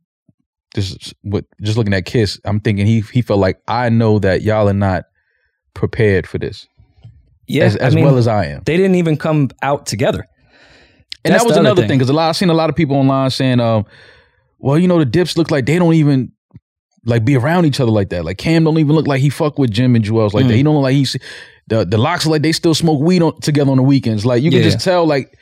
this 0.74 0.90
is 0.90 1.14
what 1.22 1.44
just 1.62 1.76
looking 1.76 1.94
at 1.94 2.04
Kiss. 2.04 2.40
I'm 2.44 2.60
thinking 2.60 2.86
he 2.86 3.00
he 3.12 3.22
felt 3.22 3.40
like 3.40 3.58
I 3.68 3.88
know 3.88 4.18
that 4.18 4.42
y'all 4.42 4.68
are 4.68 4.72
not 4.74 5.04
prepared 5.74 6.26
for 6.26 6.38
this 6.38 6.66
Yeah, 7.46 7.64
as, 7.64 7.78
I 7.80 7.90
mean, 7.90 8.04
well 8.04 8.16
as 8.16 8.26
I 8.28 8.46
am. 8.46 8.62
they 8.64 8.76
didn't 8.76 8.94
even 8.96 9.16
come 9.16 9.50
out 9.62 9.86
together. 9.86 10.24
And 11.24 11.32
That's 11.32 11.42
that 11.44 11.48
was 11.48 11.56
another 11.56 11.86
thing. 11.86 11.98
because 11.98 12.10
a 12.10 12.12
lot 12.12 12.28
I've 12.28 12.36
seen 12.36 12.50
a 12.50 12.54
lot 12.54 12.68
of 12.70 12.76
people 12.76 12.96
online 12.96 13.30
saying, 13.30 13.58
um, 13.60 13.86
well, 14.58 14.78
you 14.78 14.86
know, 14.88 14.98
the 14.98 15.04
dips 15.06 15.36
look 15.38 15.50
like 15.50 15.64
they 15.66 15.78
don't 15.78 15.94
even 15.94 16.32
like 17.06 17.24
be 17.24 17.36
around 17.36 17.64
each 17.66 17.80
other 17.80 17.90
like 17.90 18.10
that. 18.10 18.24
Like 18.24 18.38
Cam 18.38 18.64
don't 18.64 18.78
even 18.78 18.94
look 18.94 19.06
like 19.06 19.20
he 19.20 19.30
fuck 19.30 19.58
with 19.58 19.70
Jim 19.70 19.94
and 19.96 20.04
Juelz 20.04 20.32
like 20.34 20.46
that. 20.46 20.52
Mm. 20.52 20.56
He 20.56 20.62
don't 20.62 20.74
look 20.74 20.82
like 20.84 20.94
he's 20.94 21.16
the 21.68 21.84
the 21.84 21.96
LOX 21.98 22.26
like 22.26 22.42
they 22.42 22.52
still 22.52 22.74
smoke 22.74 23.00
weed 23.00 23.22
on, 23.22 23.38
together 23.40 23.70
on 23.70 23.76
the 23.78 23.82
weekends. 23.82 24.24
Like 24.26 24.42
you 24.42 24.50
can 24.50 24.58
Yeah. 24.60 24.64
just 24.64 24.80
tell 24.80 25.06
like 25.06 25.34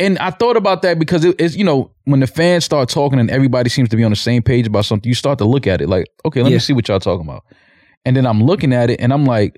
and 0.00 0.18
I 0.18 0.30
thought 0.30 0.56
about 0.56 0.80
that 0.82 0.98
because 0.98 1.24
it, 1.24 1.36
it's 1.38 1.54
you 1.56 1.64
know 1.64 1.90
when 2.04 2.20
the 2.20 2.26
fans 2.26 2.64
start 2.64 2.88
talking 2.88 3.18
and 3.18 3.30
everybody 3.30 3.68
seems 3.70 3.88
to 3.90 3.96
be 3.96 4.04
on 4.04 4.10
the 4.10 4.16
same 4.16 4.42
page 4.42 4.66
about 4.66 4.84
something, 4.86 5.08
you 5.08 5.14
start 5.14 5.38
to 5.38 5.44
look 5.44 5.66
at 5.66 5.80
it 5.82 5.88
like, 5.88 6.06
okay, 6.24 6.42
let 6.42 6.50
Yeah. 6.50 6.56
me 6.56 6.60
see 6.60 6.72
what 6.72 6.88
y'all 6.88 7.00
talking 7.00 7.26
about, 7.26 7.44
and 8.06 8.16
then 8.16 8.26
I'm 8.26 8.42
looking 8.42 8.72
at 8.72 8.88
it 8.90 9.00
and 9.00 9.12
I'm 9.12 9.24
like, 9.26 9.56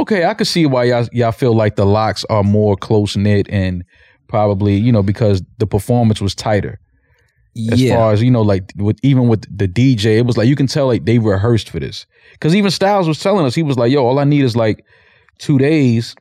okay, 0.00 0.24
I 0.24 0.34
can 0.34 0.44
see 0.46 0.66
why 0.66 0.84
y'all 0.84 1.08
y'all 1.12 1.32
feel 1.32 1.54
like 1.54 1.76
the 1.76 1.86
LOX 1.86 2.24
are 2.30 2.42
more 2.44 2.76
close 2.76 3.16
knit 3.16 3.46
and 3.50 3.84
probably 4.28 4.76
you 4.76 4.92
know 4.92 5.02
because 5.02 5.42
the 5.58 5.66
performance 5.66 6.20
was 6.20 6.34
tighter 6.34 6.78
as 7.72 7.80
yeah. 7.82 7.96
far 7.96 8.12
as 8.12 8.22
you 8.22 8.30
know 8.30 8.42
like 8.42 8.72
with 8.76 8.98
even 9.02 9.26
with 9.26 9.42
the 9.56 9.66
DJ, 9.66 10.18
it 10.18 10.26
was 10.26 10.36
like 10.36 10.46
you 10.48 10.54
can 10.54 10.66
tell 10.68 10.86
like 10.86 11.04
they 11.06 11.18
rehearsed 11.18 11.70
for 11.70 11.80
this 11.80 12.06
because 12.32 12.54
even 12.54 12.70
Styles 12.70 13.08
was 13.08 13.18
telling 13.20 13.44
us 13.46 13.54
he 13.54 13.62
was 13.64 13.76
like, 13.76 13.90
yo, 13.90 14.06
all 14.06 14.18
I 14.18 14.24
need 14.24 14.44
is 14.44 14.54
like 14.54 14.84
two 15.38 15.58
days 15.58 16.14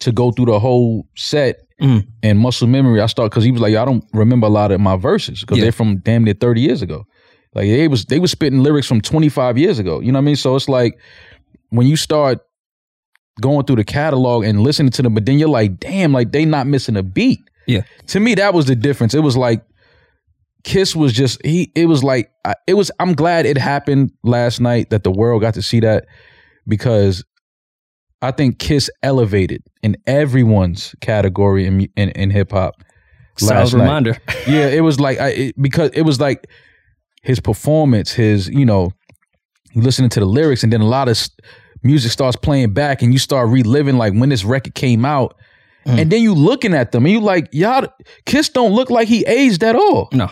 to 0.00 0.12
go 0.12 0.30
through 0.30 0.46
the 0.46 0.60
whole 0.60 1.06
set 1.16 1.56
Mm. 1.78 2.06
and 2.22 2.38
muscle 2.38 2.66
memory. 2.66 3.02
I 3.02 3.06
start 3.06 3.30
because 3.30 3.44
he 3.44 3.52
was 3.52 3.60
like, 3.60 3.74
I 3.74 3.84
don't 3.84 4.02
remember 4.14 4.46
a 4.46 4.50
lot 4.50 4.72
of 4.72 4.80
my 4.80 4.96
verses 4.96 5.42
because 5.42 5.58
Yeah. 5.58 5.64
they're 5.64 5.72
from 5.72 5.98
damn 5.98 6.24
near 6.24 6.32
thirty 6.32 6.62
years 6.62 6.80
ago. 6.80 7.04
Like 7.54 7.66
they 7.66 7.86
was 7.86 8.06
they 8.06 8.18
was 8.18 8.30
spitting 8.30 8.60
lyrics 8.60 8.86
from 8.86 9.02
twenty 9.02 9.28
five 9.28 9.58
years 9.58 9.78
ago. 9.78 10.00
You 10.00 10.10
know 10.10 10.16
what 10.18 10.22
I 10.22 10.24
mean? 10.24 10.36
So 10.36 10.56
it's 10.56 10.70
like 10.70 10.98
when 11.68 11.86
you 11.86 11.96
start 11.96 12.38
going 13.40 13.66
through 13.66 13.76
the 13.76 13.84
catalog 13.84 14.44
and 14.44 14.60
listening 14.60 14.90
to 14.92 15.02
them, 15.02 15.14
but 15.14 15.26
then 15.26 15.38
you're 15.38 15.48
like, 15.48 15.78
damn, 15.78 16.12
like 16.12 16.32
they 16.32 16.44
not 16.44 16.66
missing 16.66 16.96
a 16.96 17.02
beat. 17.02 17.40
Yeah. 17.66 17.82
To 18.08 18.20
me, 18.20 18.34
that 18.36 18.54
was 18.54 18.66
the 18.66 18.76
difference. 18.76 19.12
It 19.14 19.20
was 19.20 19.36
like 19.36 19.62
Kiss 20.64 20.96
was 20.96 21.12
just 21.12 21.44
he. 21.44 21.70
It 21.74 21.86
was 21.86 22.02
like 22.02 22.30
I- 22.44 22.54
it 22.66 22.74
was. 22.74 22.90
I'm 22.98 23.12
glad 23.14 23.46
it 23.46 23.56
happened 23.58 24.10
last 24.24 24.60
night 24.60 24.90
that 24.90 25.04
the 25.04 25.10
world 25.12 25.40
got 25.40 25.54
to 25.54 25.62
see 25.62 25.80
that 25.80 26.06
because 26.66 27.24
I 28.22 28.30
think 28.32 28.58
Kiss 28.58 28.90
elevated 29.02 29.62
in 29.82 29.96
everyone's 30.06 30.94
category 31.00 31.66
in 31.66 31.82
in, 31.96 32.08
in 32.10 32.30
hip 32.30 32.50
hop. 32.52 32.74
Last 33.42 33.74
night. 33.74 33.80
reminder. 33.80 34.16
Yeah, 34.48 34.68
it 34.68 34.80
was 34.80 34.98
like 34.98 35.18
I 35.20 35.28
it, 35.28 35.60
because 35.62 35.90
it 35.92 36.02
was 36.02 36.20
like 36.20 36.46
his 37.22 37.38
performance, 37.40 38.12
his 38.12 38.48
you 38.48 38.64
know, 38.64 38.92
listening 39.74 40.10
to 40.10 40.20
the 40.20 40.26
lyrics, 40.26 40.62
and 40.64 40.72
then 40.72 40.80
a 40.80 40.86
lot 40.86 41.08
of 41.08 41.18
music 41.82 42.12
starts 42.12 42.36
playing 42.36 42.72
back, 42.72 43.02
and 43.02 43.12
you 43.12 43.18
start 43.18 43.48
reliving 43.48 43.96
like 43.96 44.12
when 44.14 44.28
this 44.28 44.44
record 44.44 44.74
came 44.74 45.04
out, 45.04 45.36
Mm. 45.86 46.00
and 46.00 46.10
then 46.12 46.20
you 46.20 46.34
looking 46.34 46.74
at 46.74 46.90
them, 46.90 47.04
and 47.04 47.12
you 47.12 47.20
like 47.20 47.48
y'all, 47.52 47.86
Kiss 48.24 48.48
don't 48.48 48.72
look 48.72 48.90
like 48.90 49.06
he 49.06 49.24
aged 49.26 49.62
at 49.62 49.76
all. 49.76 50.08
No. 50.12 50.28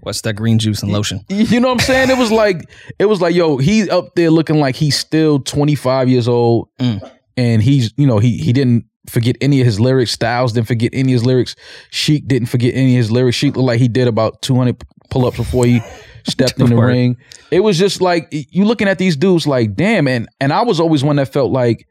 What's 0.00 0.20
that 0.22 0.34
green 0.34 0.58
juice 0.58 0.82
and 0.82 0.92
lotion? 0.92 1.24
You 1.28 1.58
know 1.60 1.68
what 1.68 1.74
I'm 1.74 1.78
saying? 1.80 2.10
It 2.10 2.18
was 2.18 2.30
like 2.32 2.68
it 2.98 3.06
was 3.06 3.20
like 3.20 3.34
yo, 3.34 3.56
he's 3.58 3.88
up 3.88 4.14
there 4.16 4.30
looking 4.30 4.58
like 4.60 4.74
he's 4.76 4.96
still 4.96 5.38
25 5.40 6.08
years 6.08 6.26
old, 6.28 6.68
Mm. 6.80 7.08
and 7.36 7.62
he's 7.62 7.92
you 7.96 8.06
know 8.06 8.18
he 8.18 8.36
he 8.38 8.52
didn't 8.52 8.84
forget 9.08 9.36
any 9.40 9.60
of 9.60 9.66
his 9.66 9.78
lyrics. 9.78 10.10
Styles 10.10 10.52
didn't 10.52 10.66
forget 10.66 10.90
any 10.92 11.12
of 11.12 11.20
his 11.20 11.24
lyrics. 11.26 11.54
Sheek 11.90 12.26
didn't 12.26 12.46
forget 12.48 12.74
any 12.74 12.94
of 12.94 12.98
his 12.98 13.10
lyrics. 13.12 13.36
Sheek 13.36 13.54
looked 13.56 13.66
like 13.68 13.78
he 13.80 13.86
did 13.88 14.08
about 14.08 14.42
200 14.42 14.76
pull 15.10 15.26
ups 15.26 15.36
before 15.36 15.64
he 15.66 15.80
stepped 16.24 16.58
in 16.60 16.66
the 16.70 16.76
Word. 16.82 16.86
ring. 16.86 17.16
It 17.50 17.60
was 17.60 17.78
just 17.78 18.00
like 18.00 18.28
you 18.30 18.64
looking 18.64 18.88
at 18.88 18.98
these 18.98 19.16
dudes 19.16 19.46
like 19.46 19.74
damn, 19.74 20.08
and 20.08 20.28
and 20.40 20.52
I 20.52 20.62
was 20.62 20.80
always 20.80 21.02
one 21.04 21.16
that 21.16 21.32
felt 21.32 21.52
like 21.52 21.86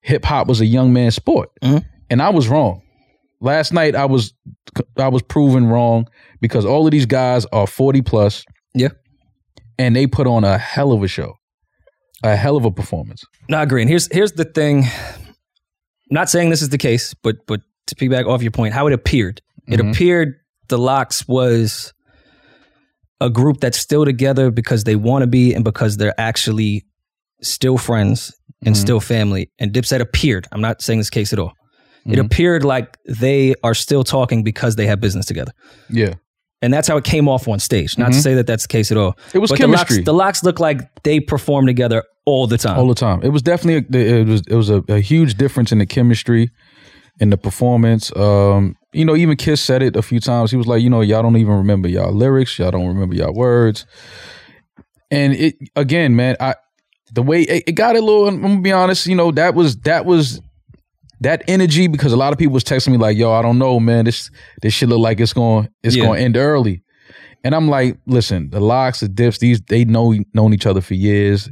hip 0.00 0.24
hop 0.24 0.46
was 0.46 0.60
a 0.60 0.66
young 0.66 0.92
man's 0.92 1.14
sport, 1.14 1.50
Mhm. 1.62 1.84
and 2.08 2.22
I 2.22 2.30
was 2.30 2.48
wrong. 2.48 2.82
Last 3.40 3.72
night 3.72 3.94
I 3.94 4.04
was 4.06 4.32
I 4.98 5.08
was 5.08 5.22
proven 5.22 5.66
wrong 5.66 6.06
because 6.40 6.64
all 6.64 6.86
of 6.86 6.90
these 6.92 7.06
guys 7.06 7.44
are 7.52 7.66
40 7.66 8.02
plus 8.02 8.44
Yeah. 8.74 8.88
and 9.78 9.94
they 9.96 10.06
put 10.06 10.26
on 10.26 10.44
a 10.44 10.56
hell 10.58 10.92
of 10.92 11.02
a 11.02 11.08
show, 11.08 11.34
a 12.22 12.36
hell 12.36 12.56
of 12.56 12.64
a 12.64 12.70
performance. 12.70 13.24
No, 13.48 13.58
I 13.58 13.62
agree. 13.62 13.82
And 13.82 13.88
here's 13.90 14.08
here's 14.12 14.32
the 14.32 14.44
thing. 14.44 14.84
not 16.10 16.28
saying 16.28 16.50
this 16.50 16.62
is 16.62 16.68
the 16.70 16.78
case, 16.78 17.14
but 17.22 17.36
but 17.46 17.60
to 17.86 17.94
piggyback 17.94 18.26
off 18.26 18.42
your 18.42 18.50
point, 18.52 18.74
how 18.74 18.86
it 18.86 18.92
appeared. 18.92 19.40
It 19.68 19.80
Mhm. 19.80 19.90
appeared 19.92 20.34
the 20.68 20.78
LOX 20.78 21.26
was 21.28 21.92
a 23.20 23.28
group 23.30 23.60
that's 23.60 23.78
still 23.78 24.04
together 24.04 24.50
because 24.50 24.84
they 24.84 24.96
want 24.96 25.22
to 25.22 25.26
be 25.26 25.52
and 25.54 25.64
because 25.64 25.96
they're 25.98 26.18
actually 26.18 26.84
still 27.42 27.78
friends 27.78 28.32
and 28.64 28.74
Mhm. 28.74 28.78
still 28.78 29.00
family. 29.00 29.50
And 29.58 29.72
Dipset 29.72 30.00
appeared. 30.00 30.46
I'm 30.52 30.60
not 30.60 30.82
saying 30.82 30.98
this 31.00 31.10
case 31.10 31.32
at 31.32 31.38
all. 31.38 31.52
It 32.06 32.16
Mhm. 32.18 32.24
appeared 32.26 32.64
like 32.64 32.96
they 33.06 33.54
are 33.62 33.74
still 33.74 34.04
talking 34.04 34.42
because 34.42 34.76
they 34.76 34.86
have 34.86 35.00
business 35.00 35.26
together. 35.26 35.52
Yeah, 35.90 36.14
And 36.62 36.74
that's 36.74 36.86
how 36.88 36.98
it 36.98 37.04
came 37.04 37.26
off 37.26 37.48
on 37.48 37.58
stage. 37.58 37.96
Not 37.96 38.12
to 38.12 38.18
Mhm. 38.18 38.22
say 38.22 38.34
that 38.34 38.46
that's 38.46 38.64
the 38.64 38.68
case 38.68 38.90
at 38.90 38.98
all. 38.98 39.14
it 39.32 39.38
was 39.38 39.50
but 39.50 39.58
chemistry 39.58 40.02
The 40.02 40.12
LOX, 40.12 40.40
the 40.40 40.42
LOX 40.42 40.44
look 40.44 40.60
like 40.60 40.82
they 41.04 41.18
perform 41.20 41.64
together 41.66 42.02
all 42.26 42.46
the 42.46 42.58
time. 42.58 42.78
all 42.78 42.86
the 42.86 42.94
time. 42.94 43.20
It 43.22 43.30
was 43.30 43.40
definitely 43.42 43.98
a, 43.98 44.20
it 44.20 44.26
was 44.28 44.42
it 44.46 44.54
was 44.54 44.68
a, 44.68 44.82
a 44.88 45.00
huge 45.00 45.36
difference 45.38 45.72
in 45.72 45.78
the 45.78 45.86
chemistry, 45.86 46.50
in 47.18 47.30
the 47.30 47.38
performance. 47.38 48.14
Um, 48.14 48.76
you 48.92 49.04
know, 49.04 49.14
even 49.16 49.36
Kiss 49.36 49.60
said 49.60 49.82
it 49.82 49.96
a 49.96 50.02
few 50.02 50.20
times. 50.20 50.50
He 50.50 50.56
was 50.56 50.66
like, 50.66 50.82
you 50.82 50.90
know, 50.90 51.00
y'all 51.00 51.22
don't 51.22 51.36
even 51.36 51.54
remember 51.54 51.88
y'all 51.88 52.12
lyrics, 52.12 52.58
y'all 52.58 52.70
don't 52.70 52.86
remember 52.88 53.14
y'all 53.14 53.32
words, 53.34 53.86
and 55.10 55.32
it 55.34 55.56
again, 55.76 56.16
man. 56.16 56.36
I 56.40 56.54
the 57.12 57.22
way 57.22 57.42
it, 57.42 57.64
it 57.68 57.72
got 57.72 57.96
a 57.96 58.00
little. 58.00 58.28
I'm 58.28 58.40
gonna 58.40 58.60
be 58.60 58.72
honest. 58.72 59.06
You 59.06 59.16
know, 59.16 59.30
that 59.32 59.54
was 59.54 59.76
that 59.78 60.04
was 60.06 60.40
that 61.20 61.42
energy 61.48 61.86
because 61.86 62.12
a 62.12 62.16
lot 62.16 62.32
of 62.32 62.38
people 62.38 62.54
was 62.54 62.64
texting 62.64 62.92
me 62.92 62.98
like, 62.98 63.16
"Yo, 63.16 63.32
I 63.32 63.42
don't 63.42 63.58
know, 63.58 63.78
man. 63.80 64.04
This 64.04 64.30
this 64.62 64.72
shit 64.74 64.88
look 64.88 65.00
like 65.00 65.20
it's 65.20 65.32
going 65.32 65.68
it's 65.82 65.96
Yeah. 65.96 66.04
going 66.06 66.18
to 66.18 66.24
end 66.24 66.36
early." 66.36 66.82
And 67.42 67.54
I'm 67.54 67.68
like, 67.68 67.98
"Listen, 68.06 68.50
the 68.50 68.60
LOX, 68.60 69.00
the 69.00 69.08
dips, 69.08 69.38
these 69.38 69.60
they 69.62 69.84
know 69.84 70.14
known 70.34 70.52
each 70.52 70.66
other 70.66 70.80
for 70.80 70.94
years. 70.94 71.48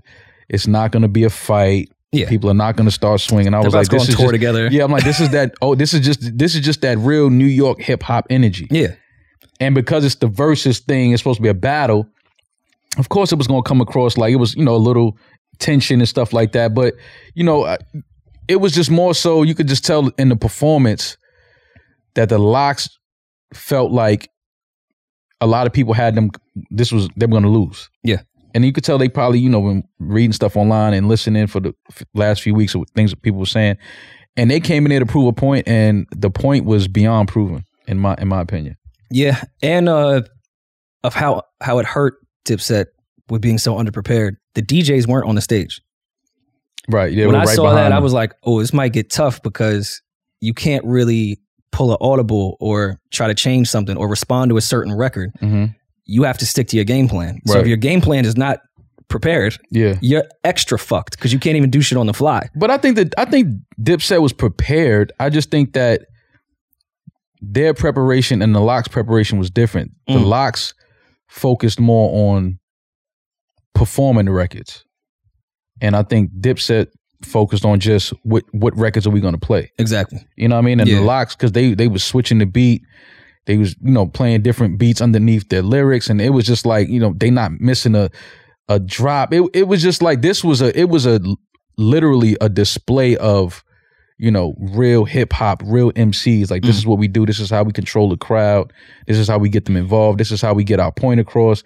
It's 0.48 0.66
not 0.66 0.92
going 0.92 1.02
to 1.02 1.08
be 1.08 1.24
a 1.24 1.30
fight. 1.30 1.90
Yeah. 2.12 2.28
People 2.28 2.50
are 2.50 2.54
not 2.54 2.76
going 2.76 2.86
to 2.86 2.92
start 2.92 3.20
swinging." 3.20 3.54
I 3.54 3.58
They're 3.60 3.66
was 3.66 3.74
like, 3.74 3.88
"This 3.88 4.08
is 4.08 4.14
tour 4.16 4.26
just, 4.26 4.32
together. 4.32 4.68
yeah." 4.70 4.84
I'm 4.84 4.90
like, 4.92 5.04
"This 5.04 5.20
is 5.20 5.30
that. 5.30 5.54
Oh, 5.60 5.74
this 5.74 5.92
is 5.94 6.00
just 6.00 6.38
this 6.38 6.54
is 6.54 6.62
just 6.62 6.80
that 6.82 6.98
real 6.98 7.30
New 7.30 7.46
York 7.46 7.80
hip 7.80 8.02
hop 8.02 8.26
energy." 8.30 8.66
Yeah. 8.70 8.94
And 9.60 9.74
because 9.74 10.04
it's 10.04 10.14
the 10.14 10.28
versus 10.28 10.78
thing, 10.78 11.12
it's 11.12 11.20
supposed 11.20 11.38
to 11.38 11.42
be 11.42 11.48
a 11.48 11.54
battle. 11.54 12.06
Of 12.96 13.08
course, 13.08 13.32
it 13.32 13.36
was 13.36 13.46
going 13.46 13.62
to 13.62 13.68
come 13.68 13.80
across 13.80 14.16
like 14.16 14.32
it 14.32 14.36
was, 14.36 14.54
you 14.54 14.64
know, 14.64 14.74
a 14.74 14.78
little 14.78 15.18
tension 15.58 16.00
and 16.00 16.08
stuff 16.08 16.32
like 16.32 16.52
that. 16.52 16.74
But 16.74 16.94
you 17.34 17.44
know, 17.44 17.76
it 18.48 18.56
was 18.56 18.72
just 18.72 18.90
more 18.90 19.14
so 19.14 19.42
you 19.42 19.54
could 19.54 19.68
just 19.68 19.84
tell 19.84 20.10
in 20.18 20.28
the 20.28 20.36
performance 20.36 21.16
that 22.14 22.28
the 22.30 22.38
LOX 22.38 22.88
felt 23.52 23.92
like 23.92 24.30
a 25.40 25.46
lot 25.46 25.66
of 25.66 25.72
people 25.72 25.92
had 25.94 26.14
them. 26.14 26.30
This 26.70 26.90
was 26.90 27.08
they 27.16 27.26
were 27.26 27.30
going 27.32 27.42
to 27.42 27.48
lose. 27.48 27.90
Yeah. 28.02 28.22
And 28.54 28.64
you 28.64 28.72
could 28.72 28.82
tell 28.82 28.98
they 28.98 29.08
probably, 29.08 29.38
you 29.38 29.50
know, 29.50 29.60
when 29.60 29.84
reading 30.08 30.32
stuff 30.32 30.56
online 30.56 30.94
and 30.94 31.08
listening 31.08 31.46
for 31.46 31.60
the 31.60 31.74
last 32.14 32.42
few 32.42 32.54
weeks 32.54 32.74
of 32.74 32.84
things 32.94 33.10
that 33.10 33.22
people 33.22 33.38
were 33.38 33.46
saying, 33.46 33.76
and 34.36 34.50
they 34.50 34.60
came 34.60 34.84
in 34.86 34.90
there 34.90 35.00
to 35.00 35.06
prove 35.06 35.26
a 35.26 35.32
point, 35.32 35.68
and 35.68 36.06
the 36.16 36.30
point 36.30 36.64
was 36.64 36.88
beyond 36.88 37.28
proven 37.28 37.64
in 37.86 37.98
my 37.98 38.14
in 38.18 38.28
my 38.28 38.40
opinion. 38.40 38.76
Yeah, 39.10 39.42
and 39.62 39.88
uh, 39.88 40.22
of 41.04 41.14
how 41.14 41.42
how 41.60 41.78
it 41.78 41.86
hurt 41.86 42.14
Dipset 42.44 42.86
with 43.28 43.42
being 43.42 43.58
so 43.58 43.74
underprepared. 43.74 44.32
The 44.54 44.62
DJs 44.62 45.06
weren't 45.06 45.28
on 45.28 45.34
the 45.34 45.40
stage. 45.40 45.80
Right. 46.88 47.14
They 47.14 47.26
when 47.26 47.34
I 47.36 47.44
right 47.44 47.48
saw 47.48 47.74
that, 47.74 47.92
I 47.92 47.98
was 47.98 48.12
like, 48.12 48.32
"Oh, 48.44 48.60
this 48.60 48.72
might 48.72 48.92
get 48.92 49.10
tough 49.10 49.42
because 49.42 50.00
you 50.40 50.54
can't 50.54 50.84
really 50.84 51.38
pull 51.70 51.90
an 51.90 51.98
audible 52.00 52.56
or 52.60 52.98
try 53.10 53.26
to 53.26 53.34
change 53.34 53.68
something 53.68 53.96
or 53.96 54.08
respond 54.08 54.50
to 54.50 54.56
a 54.56 54.60
certain 54.60 54.92
record. 54.94 55.30
Mhm. 55.42 55.74
You 56.06 56.22
have 56.22 56.38
to 56.38 56.46
stick 56.46 56.68
to 56.68 56.76
your 56.76 56.84
game 56.84 57.08
plan. 57.08 57.40
So 57.44 57.58
if 57.58 57.66
your 57.66 57.76
game 57.76 58.00
plan 58.00 58.24
is 58.24 58.36
not 58.36 58.60
prepared, 59.08 59.56
Yeah. 59.70 59.98
you're 60.02 60.24
extra 60.44 60.78
fucked 60.78 61.16
because 61.16 61.32
you 61.32 61.38
can't 61.38 61.56
even 61.56 61.70
do 61.70 61.80
shit 61.80 61.96
on 61.98 62.06
the 62.06 62.12
fly. 62.14 62.48
But 62.54 62.70
I 62.70 62.76
think 62.78 62.96
that 62.96 63.14
I 63.18 63.24
think 63.24 63.48
Dipset 63.80 64.20
was 64.22 64.32
prepared. 64.32 65.12
I 65.18 65.30
just 65.30 65.50
think 65.50 65.72
that 65.72 66.02
their 67.40 67.72
preparation 67.74 68.42
and 68.42 68.54
the 68.54 68.60
LOX 68.60 68.88
preparation 68.88 69.38
was 69.38 69.50
different. 69.50 69.92
The 70.06 70.14
Mm. 70.14 70.26
LOX 70.26 70.74
focused 71.28 71.78
more 71.80 72.34
on 72.34 72.58
performing 73.74 74.26
the 74.26 74.32
records. 74.32 74.84
And 75.80 75.94
I 75.94 76.02
think 76.02 76.30
Dipset 76.40 76.88
focused 77.22 77.64
on 77.64 77.80
just 77.80 78.12
what 78.22 78.44
what 78.52 78.76
records 78.76 79.06
are 79.06 79.10
we 79.10 79.20
going 79.20 79.34
to 79.34 79.40
play. 79.40 79.70
Exactly. 79.78 80.20
You 80.36 80.48
know 80.48 80.56
what 80.56 80.62
I 80.62 80.66
mean? 80.66 80.80
And 80.80 80.88
Yeah. 80.88 80.96
the 80.96 81.02
LOX 81.02 81.34
because 81.36 81.52
they 81.52 81.74
they 81.74 81.88
was 81.88 82.02
switching 82.04 82.38
the 82.38 82.46
beat. 82.46 82.82
They 83.46 83.56
was 83.56 83.74
you 83.82 83.92
know 83.92 84.06
playing 84.06 84.42
different 84.42 84.78
beats 84.78 85.00
underneath 85.00 85.48
their 85.48 85.62
lyrics, 85.62 86.10
and 86.10 86.20
it 86.20 86.30
was 86.30 86.44
just 86.46 86.66
like 86.66 86.88
you 86.88 87.00
know 87.00 87.14
they 87.16 87.30
not 87.30 87.52
missing 87.60 87.94
a 87.94 88.10
a 88.68 88.78
drop. 88.78 89.32
It 89.32 89.42
it 89.54 89.68
was 89.68 89.82
just 89.82 90.02
like 90.02 90.20
this 90.22 90.42
was 90.44 90.60
a 90.62 90.78
it 90.78 90.88
was 90.88 91.06
a 91.06 91.20
literally 91.76 92.36
a 92.40 92.48
display 92.48 93.16
of 93.16 93.62
you 94.18 94.30
know 94.30 94.54
real 94.58 95.04
hip 95.04 95.32
hop, 95.32 95.62
real 95.64 95.92
MCs. 95.92 96.50
Like 96.50 96.62
this 96.62 96.76
Mm. 96.76 96.78
is 96.80 96.86
what 96.86 96.98
we 96.98 97.08
do. 97.08 97.24
This 97.26 97.38
is 97.40 97.50
how 97.50 97.62
we 97.62 97.72
control 97.72 98.08
the 98.08 98.16
crowd. 98.16 98.72
This 99.06 99.16
is 99.16 99.28
how 99.28 99.38
we 99.38 99.48
get 99.48 99.64
them 99.64 99.76
involved. 99.76 100.18
This 100.18 100.30
is 100.32 100.40
how 100.42 100.54
we 100.54 100.64
get 100.64 100.80
our 100.80 100.92
point 100.92 101.20
across. 101.20 101.62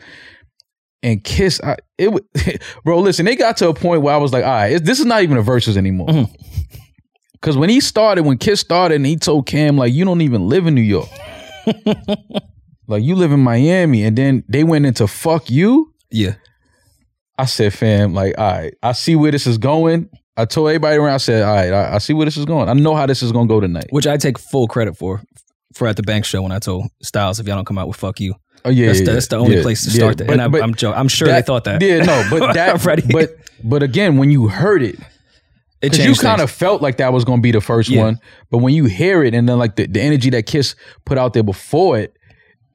And 1.04 1.24
Kiss, 1.24 1.60
I, 1.64 1.76
it 1.98 2.12
would, 2.12 2.24
bro. 2.84 3.00
Listen, 3.00 3.24
they 3.26 3.34
got 3.34 3.56
to 3.56 3.68
a 3.68 3.74
point 3.74 4.02
where 4.02 4.14
I 4.14 4.18
was 4.18 4.32
like, 4.32 4.44
all 4.44 4.50
right, 4.50 4.72
it- 4.74 4.84
this 4.84 5.00
is 5.00 5.06
not 5.06 5.22
even 5.24 5.36
a 5.36 5.42
versus 5.42 5.76
anymore. 5.76 6.06
Mhm. 6.08 6.30
Cause 7.40 7.56
when 7.56 7.68
he 7.70 7.80
started, 7.80 8.24
when 8.24 8.38
Kiss 8.38 8.60
started, 8.60 8.94
and 8.94 9.06
he 9.06 9.16
told 9.16 9.46
Cam 9.46 9.76
like, 9.76 9.92
"You 9.92 10.04
don't 10.04 10.20
even 10.20 10.48
live 10.48 10.68
in 10.68 10.76
New 10.76 10.80
York, 10.80 11.08
like 12.86 13.02
you 13.02 13.14
live 13.16 13.32
in 13.32 13.40
Miami," 13.40 14.04
and 14.04 14.16
then 14.16 14.44
they 14.48 14.62
went 14.64 14.86
into 14.86 15.06
"fuck 15.08 15.50
you." 15.50 15.92
Yeah. 16.10 16.34
I 17.38 17.46
said, 17.46 17.72
"Fam, 17.74 18.14
like, 18.14 18.36
all 18.38 18.50
right, 18.50 18.74
I 18.82 18.92
see 18.92 19.16
where 19.16 19.30
this 19.32 19.46
is 19.46 19.58
going." 19.58 20.08
I 20.36 20.44
told 20.46 20.68
everybody 20.68 20.96
around, 20.96 21.14
I 21.14 21.18
said, 21.18 21.42
"All 21.42 21.54
right, 21.54 21.72
I, 21.72 21.94
I 21.94 21.98
see 21.98 22.12
where 22.14 22.24
this 22.24 22.36
is 22.36 22.44
going. 22.44 22.68
I 22.68 22.72
know 22.74 22.94
how 22.94 23.06
this 23.06 23.22
is 23.22 23.32
gonna 23.32 23.48
go 23.48 23.60
tonight." 23.60 23.86
Which 23.90 24.06
I 24.06 24.16
take 24.16 24.38
full 24.38 24.66
credit 24.68 24.96
for. 24.96 25.22
for 25.74 25.86
at 25.88 25.96
the 25.96 26.02
bank 26.02 26.24
show 26.26 26.42
when 26.42 26.52
I 26.52 26.58
told 26.58 26.84
Styles 27.02 27.40
if 27.40 27.46
y'all 27.46 27.56
don't 27.56 27.64
come 27.64 27.78
out 27.78 27.88
with 27.88 27.96
"fuck 27.96 28.20
you." 28.20 28.34
Oh 28.64 28.70
yeah, 28.70 28.86
That's, 28.86 29.00
yeah, 29.00 29.04
the, 29.06 29.12
that's 29.12 29.26
the 29.28 29.36
only 29.36 29.56
Yeah, 29.56 29.62
place 29.62 29.84
to 29.84 29.90
yeah. 29.90 29.96
start 29.96 30.18
that. 30.18 30.26
But- 30.28 30.38
and 30.38 30.56
I, 30.56 30.60
I'm 30.60 30.74
joking. 30.74 30.98
I'm 30.98 31.08
sure 31.08 31.26
that- 31.28 31.40
they 31.40 31.46
thought 31.46 31.64
that. 31.64 31.82
Yeah, 31.82 31.98
no, 32.04 32.24
but 32.30 32.52
that, 32.54 33.08
but 33.10 33.30
but 33.64 33.82
again, 33.82 34.18
when 34.18 34.30
you 34.30 34.48
heard 34.48 34.82
it, 34.82 34.96
it 35.80 35.98
you 35.98 36.14
kind 36.14 36.40
of 36.40 36.50
felt 36.50 36.80
like 36.82 36.98
that 36.98 37.12
was 37.12 37.24
going 37.24 37.38
to 37.38 37.42
be 37.42 37.50
the 37.50 37.60
first 37.60 37.88
Yeah. 37.88 38.02
one, 38.04 38.18
but 38.50 38.58
when 38.58 38.72
you 38.74 38.84
hear 38.84 39.24
it 39.24 39.34
and 39.34 39.48
then 39.48 39.58
like 39.58 39.74
the, 39.76 39.86
the 39.86 40.00
energy 40.00 40.30
that 40.30 40.46
Kiss 40.46 40.76
put 41.04 41.18
out 41.18 41.32
there 41.32 41.42
before 41.42 41.98
it, 41.98 42.14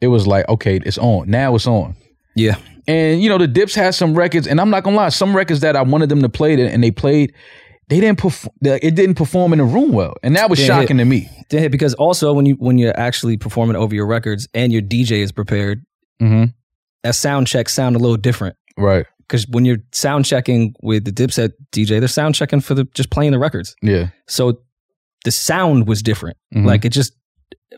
it 0.02 0.08
was 0.08 0.28
like 0.28 0.48
okay, 0.50 0.78
it's 0.86 0.98
on 0.98 1.30
now. 1.30 1.56
It's 1.56 1.68
on. 1.68 1.96
Yeah, 2.38 2.56
And 2.88 3.22
you 3.22 3.30
know, 3.30 3.38
the 3.38 3.48
Dips 3.48 3.76
has 3.76 3.98
some 3.98 4.14
records, 4.16 4.48
and 4.48 4.62
I'm 4.62 4.70
not 4.70 4.84
gonna 4.84 4.96
lie, 4.96 5.10
some 5.10 5.36
records 5.36 5.60
that 5.62 5.76
I 5.76 5.82
wanted 5.82 6.10
them 6.10 6.22
to 6.22 6.30
play 6.30 6.54
and 6.74 6.84
they 6.84 6.92
played, 6.92 7.34
they 7.90 8.00
didn't 8.00 8.20
perform. 8.20 8.54
It 8.62 8.96
didn't 8.96 9.16
perform 9.16 9.54
in 9.54 9.60
the 9.60 9.66
room 9.66 9.92
well, 9.94 10.14
and 10.24 10.36
that 10.36 10.50
was 10.50 10.60
Didn't 10.60 10.76
hit. 10.76 10.82
shocking 10.84 10.98
to 10.98 11.06
me. 11.06 11.30
Didn't 11.50 11.64
hit 11.64 11.72
because 11.72 11.94
also 11.96 12.34
when 12.34 12.46
you 12.46 12.56
when 12.56 12.78
you're 12.78 12.98
actually 13.00 13.38
performing 13.38 13.76
over 13.78 13.96
your 13.96 14.06
records 14.08 14.48
and 14.54 14.72
your 14.74 14.82
DJ 14.82 15.22
is 15.24 15.32
prepared, 15.32 15.84
Mm-hmm. 16.22 16.46
that 17.04 17.16
sound 17.16 17.48
check 17.48 17.70
sound 17.70 17.96
a 17.96 18.00
little 18.00 18.18
different. 18.18 18.56
Right. 18.78 19.06
Because 19.20 19.46
when 19.50 19.66
you're 19.66 19.78
sound 19.92 20.26
checking 20.26 20.74
with 20.82 21.04
the 21.06 21.12
Dipset 21.12 21.52
DJ, 21.72 22.00
they're 22.00 22.08
sound 22.08 22.36
checking 22.36 22.62
for 22.62 22.74
the 22.74 22.86
just 22.94 23.10
playing 23.10 23.32
the 23.34 23.40
records. 23.40 23.76
Yeah. 23.82 24.08
So 24.28 24.62
the 25.26 25.32
sound 25.32 25.88
was 25.88 26.02
different. 26.02 26.38
Mhm. 26.56 26.66
Like 26.66 26.86
it 26.86 26.90
just 26.94 27.14